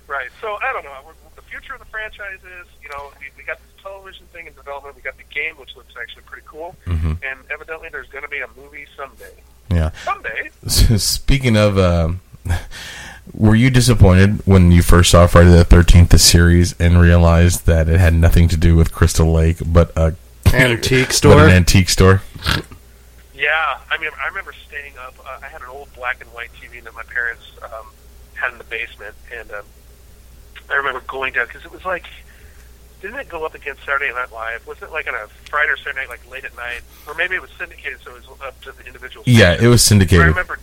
Right. 0.07 0.29
So 0.41 0.57
I 0.61 0.71
don't 0.73 0.83
know. 0.85 1.11
The 1.35 1.41
future 1.41 1.73
of 1.73 1.79
the 1.79 1.85
franchise 1.87 2.39
is, 2.43 2.67
you 2.83 2.89
know, 2.89 3.11
we, 3.19 3.25
we 3.37 3.43
got 3.43 3.57
this 3.57 3.81
television 3.83 4.25
thing 4.31 4.45
in 4.47 4.53
development. 4.53 4.95
We 4.95 5.01
got 5.01 5.17
the 5.17 5.23
game, 5.33 5.55
which 5.55 5.75
looks 5.75 5.93
actually 5.99 6.23
pretty 6.23 6.45
cool, 6.47 6.75
Mhm. 6.85 7.17
and 7.23 7.39
evidently 7.51 7.89
there's 7.91 8.09
going 8.09 8.23
to 8.23 8.29
be 8.29 8.39
a 8.41 8.47
movie 8.55 8.85
someday. 8.95 9.33
Yeah. 9.71 9.89
Someday. 10.03 10.49
Speaking 10.97 11.57
of, 11.57 11.79
um, 11.79 12.21
were 13.33 13.55
you 13.55 13.69
disappointed 13.71 14.45
when 14.45 14.71
you 14.71 14.81
first 14.83 15.09
saw 15.11 15.25
Friday 15.25 15.49
the 15.49 15.63
Thirteenth, 15.63 16.09
the 16.09 16.19
series, 16.19 16.73
and 16.79 16.99
realized 17.01 17.65
that 17.65 17.89
it 17.89 17.99
had 17.99 18.13
nothing 18.13 18.47
to 18.49 18.57
do 18.57 18.75
with 18.75 18.91
Crystal 18.91 19.31
Lake, 19.31 19.57
but 19.65 19.91
a 19.95 20.13
antique 20.71 21.07
but 21.07 21.13
store. 21.13 21.43
an 21.45 21.49
antique 21.49 21.89
store? 21.89 22.21
Yeah, 22.45 22.61
Yeah, 23.35 23.79
I 23.91 23.97
mean, 23.97 24.09
I 24.21 24.27
remember 24.27 24.53
staying 24.67 24.93
up. 24.97 25.15
Uh, 25.19 25.39
I 25.41 25.47
had 25.47 25.61
an 25.61 25.67
old 25.69 25.93
black 25.95 26.21
and 26.21 26.29
white 26.31 26.49
TV 26.53 26.83
that 26.83 26.93
my 26.93 27.03
parents 27.03 27.43
um, 27.61 27.87
had 28.35 28.51
in 28.51 28.57
the 28.57 28.63
basement, 28.63 29.15
and 29.33 29.51
um, 29.51 29.65
I 30.69 30.75
remember 30.75 31.01
going 31.07 31.33
down 31.33 31.47
because 31.47 31.65
it 31.65 31.71
was 31.71 31.85
like, 31.85 32.05
didn't 33.01 33.19
it 33.19 33.29
go 33.29 33.45
up 33.45 33.53
against 33.53 33.83
Saturday 33.83 34.13
Night 34.13 34.31
Live? 34.31 34.65
Wasn't 34.65 34.89
it 34.89 34.93
like 34.93 35.07
on 35.07 35.15
a 35.15 35.27
Friday 35.49 35.71
or 35.71 35.77
Saturday 35.77 35.99
night, 35.99 36.09
like 36.09 36.31
late 36.31 36.45
at 36.45 36.55
night, 36.55 36.81
or 37.05 37.13
maybe 37.15 37.35
it 37.35 37.41
was 37.41 37.51
syndicated, 37.57 37.99
so 38.01 38.15
it 38.15 38.27
was 38.27 38.41
up 38.41 38.59
to 38.61 38.71
the 38.71 38.85
individual. 38.85 39.23
Yeah, 39.27 39.61
it 39.61 39.67
was 39.67 39.83
syndicated. 39.83 40.21
I 40.21 40.27
syndicated. 40.27 40.47
remember, 40.47 40.59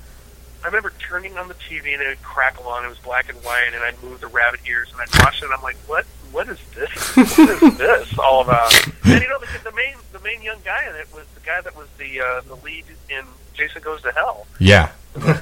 I 0.62 0.66
remember 0.66 0.92
turning 0.98 1.38
on 1.38 1.48
the 1.48 1.54
TV 1.54 1.94
and 1.94 2.02
it 2.02 2.08
would 2.08 2.22
crackle 2.22 2.66
on. 2.68 2.84
It 2.84 2.88
was 2.88 2.98
black 2.98 3.30
and 3.30 3.38
white, 3.42 3.70
and 3.74 3.82
I'd 3.82 4.00
move 4.02 4.20
the 4.20 4.26
rabbit 4.26 4.60
ears 4.66 4.92
and 4.92 5.00
I'd 5.00 5.24
watch 5.24 5.38
it. 5.40 5.44
and 5.44 5.54
I'm 5.54 5.62
like, 5.62 5.76
what? 5.86 6.04
What 6.32 6.48
is 6.48 6.58
this? 6.76 7.16
What 7.16 7.48
is 7.50 7.60
this 7.78 8.18
all 8.18 8.42
about? 8.42 8.72
And 9.04 9.22
you 9.22 9.28
know, 9.28 9.38
the, 9.40 9.46
the 9.64 9.72
main 9.74 9.94
the 10.12 10.20
main 10.20 10.42
young 10.42 10.58
guy 10.64 10.88
in 10.88 10.94
it 10.96 11.08
was 11.12 11.26
the 11.34 11.40
guy 11.40 11.60
that 11.60 11.76
was 11.76 11.88
the 11.98 12.20
uh, 12.20 12.40
the 12.42 12.54
lead 12.56 12.84
in 13.08 13.24
Jason 13.54 13.82
Goes 13.82 14.02
to 14.02 14.12
Hell. 14.12 14.46
Yeah, 14.60 14.92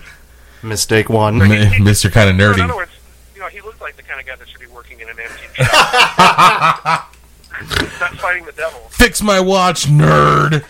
Mistake 0.63 1.11
one. 1.11 1.39
Mr. 1.39 2.11
Kind 2.11 2.41
of 2.41 2.55
So 2.55 2.55
in 2.55 2.61
other 2.71 2.77
words, 2.77 2.93
you 3.35 3.41
know, 3.41 3.49
he 3.49 3.61
looked 3.61 3.81
like 3.81 3.97
the 3.97 4.03
kind 4.03 4.19
of 4.19 4.27
guy 4.27 4.37
that 4.37 4.49
should 4.49 4.61
be 4.61 4.67
working 4.67 5.01
in 5.01 5.09
an 5.11 5.17
MTV 5.17 5.55
show. 5.57 5.65
Not 8.01 8.17
fighting 8.19 8.45
the 8.45 8.53
devil. 8.53 8.79
Fix 8.91 9.21
my 9.21 9.41
watch, 9.41 9.87
nerd. 9.87 10.65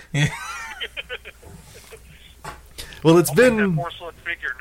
Well, 3.02 3.18
it's 3.18 3.30
That 3.30 3.36
been 3.36 3.76
porcelain 3.76 4.14
figure 4.24 4.54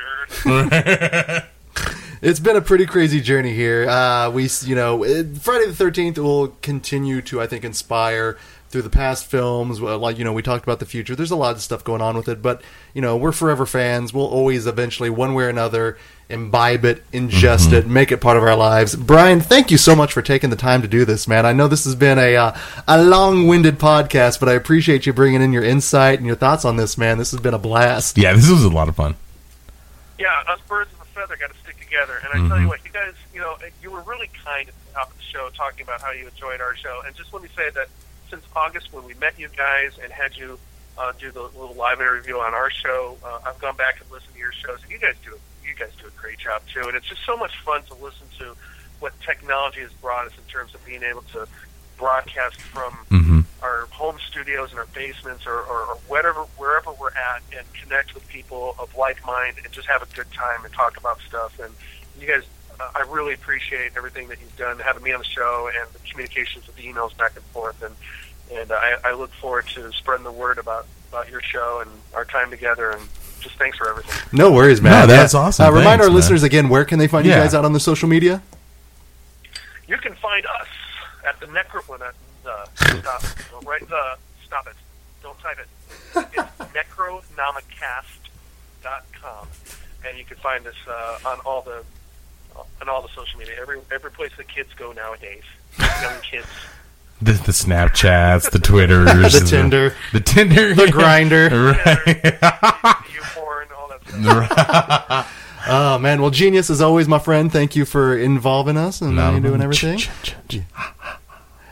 nerd. 0.45 1.45
it's 2.22 2.40
been 2.40 2.56
a 2.56 2.61
pretty 2.61 2.85
crazy 2.85 3.22
journey 3.22 3.53
here. 3.53 3.90
Uh, 3.90 4.30
we, 4.30 4.49
you 4.64 4.75
know, 4.75 5.03
it, 5.03 5.38
Friday 5.38 5.67
the 5.67 5.75
Thirteenth 5.75 6.17
will 6.17 6.49
continue 6.61 7.22
to, 7.24 7.41
I 7.41 7.48
think, 7.48 7.64
inspire 7.64 8.38
through 8.69 8.82
the 8.82 8.90
past 8.90 9.25
films. 9.25 9.80
Like 9.80 10.17
you 10.17 10.24
know, 10.24 10.33
we 10.33 10.41
talked 10.41 10.64
about 10.64 10.80
the 10.80 10.85
future. 10.85 11.16
There's 11.16 11.32
a 11.32 11.35
lot 11.35 11.56
of 11.56 11.61
stuff 11.61 11.83
going 11.83 12.01
on 12.01 12.16
with 12.16 12.27
it, 12.27 12.41
but 12.41 12.61
you 12.93 13.01
know, 13.01 13.17
we're 13.17 13.32
forever 13.32 13.66
fans. 13.66 14.14
We'll 14.14 14.27
always, 14.27 14.67
eventually, 14.67 15.09
one 15.09 15.33
way 15.33 15.45
or 15.45 15.49
another, 15.49 15.98
imbibe 16.30 16.83
it, 16.83 17.09
ingest 17.11 17.72
it, 17.72 17.88
make 17.88 18.11
it 18.11 18.17
part 18.17 18.38
of 18.38 18.43
our 18.43 18.56
lives. 18.56 18.95
Brian, 18.95 19.39
thank 19.39 19.72
you 19.72 19.77
so 19.77 19.95
much 19.95 20.11
for 20.11 20.22
taking 20.22 20.49
the 20.49 20.56
time 20.56 20.81
to 20.81 20.88
do 20.88 21.06
this, 21.06 21.27
man. 21.27 21.45
I 21.45 21.53
know 21.53 21.67
this 21.67 21.85
has 21.85 21.95
been 21.95 22.19
a 22.19 22.35
uh, 22.35 22.57
a 22.88 23.01
long-winded 23.01 23.80
podcast, 23.80 24.39
but 24.39 24.49
I 24.49 24.53
appreciate 24.53 25.06
you 25.06 25.14
bringing 25.14 25.41
in 25.41 25.53
your 25.53 25.64
insight 25.64 26.19
and 26.19 26.27
your 26.27 26.35
thoughts 26.35 26.65
on 26.65 26.75
this, 26.75 26.97
man. 26.97 27.17
This 27.17 27.31
has 27.31 27.39
been 27.39 27.53
a 27.53 27.59
blast. 27.59 28.17
Yeah, 28.17 28.33
this 28.33 28.49
was 28.49 28.64
a 28.64 28.69
lot 28.69 28.89
of 28.89 28.95
fun. 28.95 29.15
Yeah, 30.19 30.43
us 30.47 30.59
birds 30.67 30.91
of 30.93 31.01
a 31.01 31.06
feather 31.06 31.38
got 31.38 31.51
to 31.51 31.59
stick 31.59 31.80
together. 31.80 32.19
And 32.23 32.43
I 32.43 32.47
tell 32.47 32.59
you 32.59 32.67
what, 32.67 32.83
you 32.83 32.91
guys, 32.91 33.14
you 33.33 33.39
know, 33.39 33.56
you 33.81 33.91
were 33.91 34.01
really 34.01 34.30
kind 34.43 34.67
at 34.67 34.73
the 34.85 34.93
top 34.93 35.11
of 35.11 35.17
the 35.17 35.23
show 35.23 35.49
talking 35.56 35.83
about 35.83 36.01
how 36.01 36.11
you 36.11 36.27
enjoyed 36.27 36.59
our 36.59 36.75
show. 36.75 37.01
And 37.06 37.15
just 37.15 37.33
let 37.33 37.43
me 37.43 37.49
say 37.56 37.69
that 37.69 37.88
since 38.30 38.43
August, 38.56 38.91
when 38.91 39.06
we 39.06 39.14
met 39.15 39.39
you 39.39 39.47
guys 39.56 39.97
and 40.03 40.11
had 40.11 40.35
you 40.35 40.59
uh, 40.97 41.14
do 41.19 41.31
the 41.31 41.43
little 41.43 41.75
live 41.75 42.01
interview 42.01 42.38
on 42.38 42.53
our 42.53 42.69
show, 42.69 43.17
uh, 43.23 43.39
I've 43.45 43.59
gone 43.59 43.77
back 43.77 44.01
and 44.01 44.11
listened 44.11 44.33
to 44.33 44.39
your 44.39 44.51
shows, 44.51 44.81
and 44.83 44.91
you 44.91 44.97
guys 44.97 45.15
do 45.23 45.31
you 45.31 45.38
guys 45.77 45.91
do 46.01 46.07
a 46.07 46.22
great 46.22 46.39
job 46.39 46.61
too. 46.73 46.81
And 46.88 46.95
it's 46.95 47.07
just 47.07 47.25
so 47.25 47.38
much 47.38 47.57
fun 47.59 47.83
to 47.83 47.93
listen 47.95 48.27
to 48.39 48.56
what 48.99 49.14
technology 49.22 49.81
has 49.81 49.91
brought 49.93 50.27
us 50.27 50.33
in 50.38 50.43
terms 50.51 50.73
of 50.73 50.83
being 50.85 51.03
able 51.03 51.22
to 51.33 51.47
broadcast 51.97 52.59
from 52.61 52.93
hmm 53.09 53.39
our 53.64 53.88
home 53.88 54.17
studios 54.30 54.69
and 54.69 54.80
our 54.80 54.85
basements 54.93 55.47
or, 55.47 55.56
or, 55.56 55.81
or 55.81 55.95
whatever 56.07 56.41
wherever 56.57 56.91
we're 56.93 57.09
at 57.09 57.41
and 57.57 57.65
connect 57.73 58.14
with 58.14 58.27
people 58.27 58.75
of 58.77 58.95
like 58.95 59.25
mind 59.25 59.56
and 59.64 59.73
just 59.73 59.88
have 59.88 60.03
a 60.03 60.15
good 60.15 60.31
time 60.31 60.64
and 60.64 60.72
talk 60.73 60.95
about 60.95 61.19
stuff. 61.22 61.59
And 61.59 61.73
you 62.19 62.27
guys 62.27 62.43
uh, 62.80 62.89
I 62.95 63.01
really 63.09 63.33
appreciate 63.33 63.93
everything 63.97 64.27
that 64.27 64.39
you've 64.39 64.56
done 64.57 64.80
having 64.80 65.03
me 65.03 65.11
on 65.11 65.19
the 65.19 65.25
show 65.25 65.69
and 65.75 65.91
the 65.91 65.99
communications 66.09 66.67
with 66.67 66.75
the 66.75 66.83
emails 66.83 67.17
back 67.17 67.35
and 67.35 67.45
forth. 67.45 67.81
And 67.81 67.95
and 68.51 68.72
I, 68.72 68.95
I 69.03 69.14
look 69.14 69.31
forward 69.33 69.67
to 69.69 69.91
spreading 69.91 70.23
the 70.23 70.31
word 70.31 70.57
about 70.57 70.85
about 71.09 71.30
your 71.30 71.41
show 71.41 71.81
and 71.81 71.89
our 72.14 72.25
time 72.25 72.49
together 72.49 72.91
and 72.91 73.01
just 73.40 73.56
thanks 73.57 73.77
for 73.77 73.90
everything. 73.90 74.14
No 74.38 74.51
worries, 74.51 74.82
man. 74.82 74.91
No, 74.91 75.07
that's 75.07 75.33
awesome. 75.33 75.67
Uh, 75.67 75.72
remind 75.72 76.01
our 76.01 76.07
man. 76.07 76.16
listeners 76.16 76.43
again, 76.43 76.67
where 76.69 76.83
can 76.85 76.99
they 76.99 77.07
find 77.07 77.25
you 77.25 77.32
guys 77.32 77.53
out 77.53 77.64
on 77.66 77.74
the 77.74 77.80
social 77.80 78.09
media? 78.09 78.41
You 79.88 79.98
can 79.98 80.14
find 80.16 80.45
us 80.45 80.67
at 81.25 81.40
the 81.40 81.45
Necro. 81.48 81.88
Well, 81.88 81.99
not 81.99 82.14
the 82.43 82.67
stop. 82.99 83.24
Don't 83.51 83.66
write 83.66 83.88
the. 83.88 84.17
Stop 84.45 84.67
it. 84.67 84.75
Don't 85.22 85.40
type 85.40 85.57
it. 85.59 85.67
It's 86.16 86.35
necronomicast.com, 86.74 89.48
and 90.06 90.17
you 90.17 90.25
can 90.25 90.38
find 90.38 90.66
us 90.67 90.75
uh, 90.88 91.19
on 91.25 91.40
all 91.45 91.61
the 91.61 91.83
on 92.82 92.90
all 92.90 93.01
the 93.01 93.09
social 93.09 93.40
media. 93.40 93.56
Every 93.59 93.80
every 93.91 94.11
place 94.11 94.32
the 94.38 94.43
kids 94.43 94.74
go 94.75 94.91
nowadays. 94.91 95.43
Young 95.80 96.19
kids. 96.22 96.48
The, 97.20 97.32
the 97.34 97.52
Snapchats, 97.52 98.52
the 98.52 98.60
Twitters, 98.60 99.34
The 99.40 99.46
Tinder. 99.46 99.96
the 100.14 100.20
Tinder, 100.20 100.76
The 100.76 100.86
Grindr. 100.86 101.50
right? 101.86 103.06
You 103.14 103.22
porn, 103.34 103.68
all 103.78 103.90
that 103.90 104.02
stuff. 104.08 105.34
Oh 105.70 105.98
man, 106.00 106.22
well, 106.22 106.30
genius 106.32 106.70
is 106.70 106.80
always, 106.80 107.08
my 107.08 107.20
friend. 107.20 107.52
Thank 107.52 107.76
you 107.76 107.84
for 107.86 108.18
involving 108.18 108.78
us 108.78 109.02
and 109.02 109.20
uh, 109.20 109.38
doing 109.40 109.62
everything. 109.62 110.00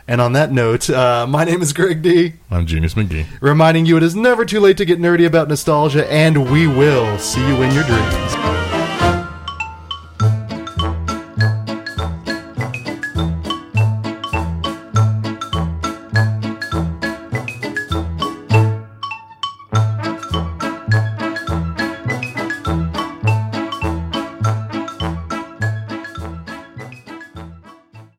And 0.08 0.20
on 0.20 0.34
that 0.34 0.52
note, 0.52 0.90
uh, 0.90 1.26
my 1.26 1.44
name 1.44 1.62
is 1.62 1.72
Greg 1.72 2.02
D. 2.02 2.34
I'm 2.50 2.66
Genius 2.66 2.94
McGee. 2.94 3.26
Reminding 3.40 3.86
you, 3.86 3.96
it 3.96 4.02
is 4.02 4.14
never 4.14 4.44
too 4.44 4.60
late 4.60 4.76
to 4.76 4.84
get 4.84 5.00
nerdy 5.00 5.26
about 5.26 5.48
nostalgia, 5.48 6.10
and 6.12 6.50
we 6.50 6.66
will 6.66 7.18
see 7.18 7.40
you 7.40 7.62
in 7.62 7.72
your 7.72 7.84
dreams. 7.84 8.55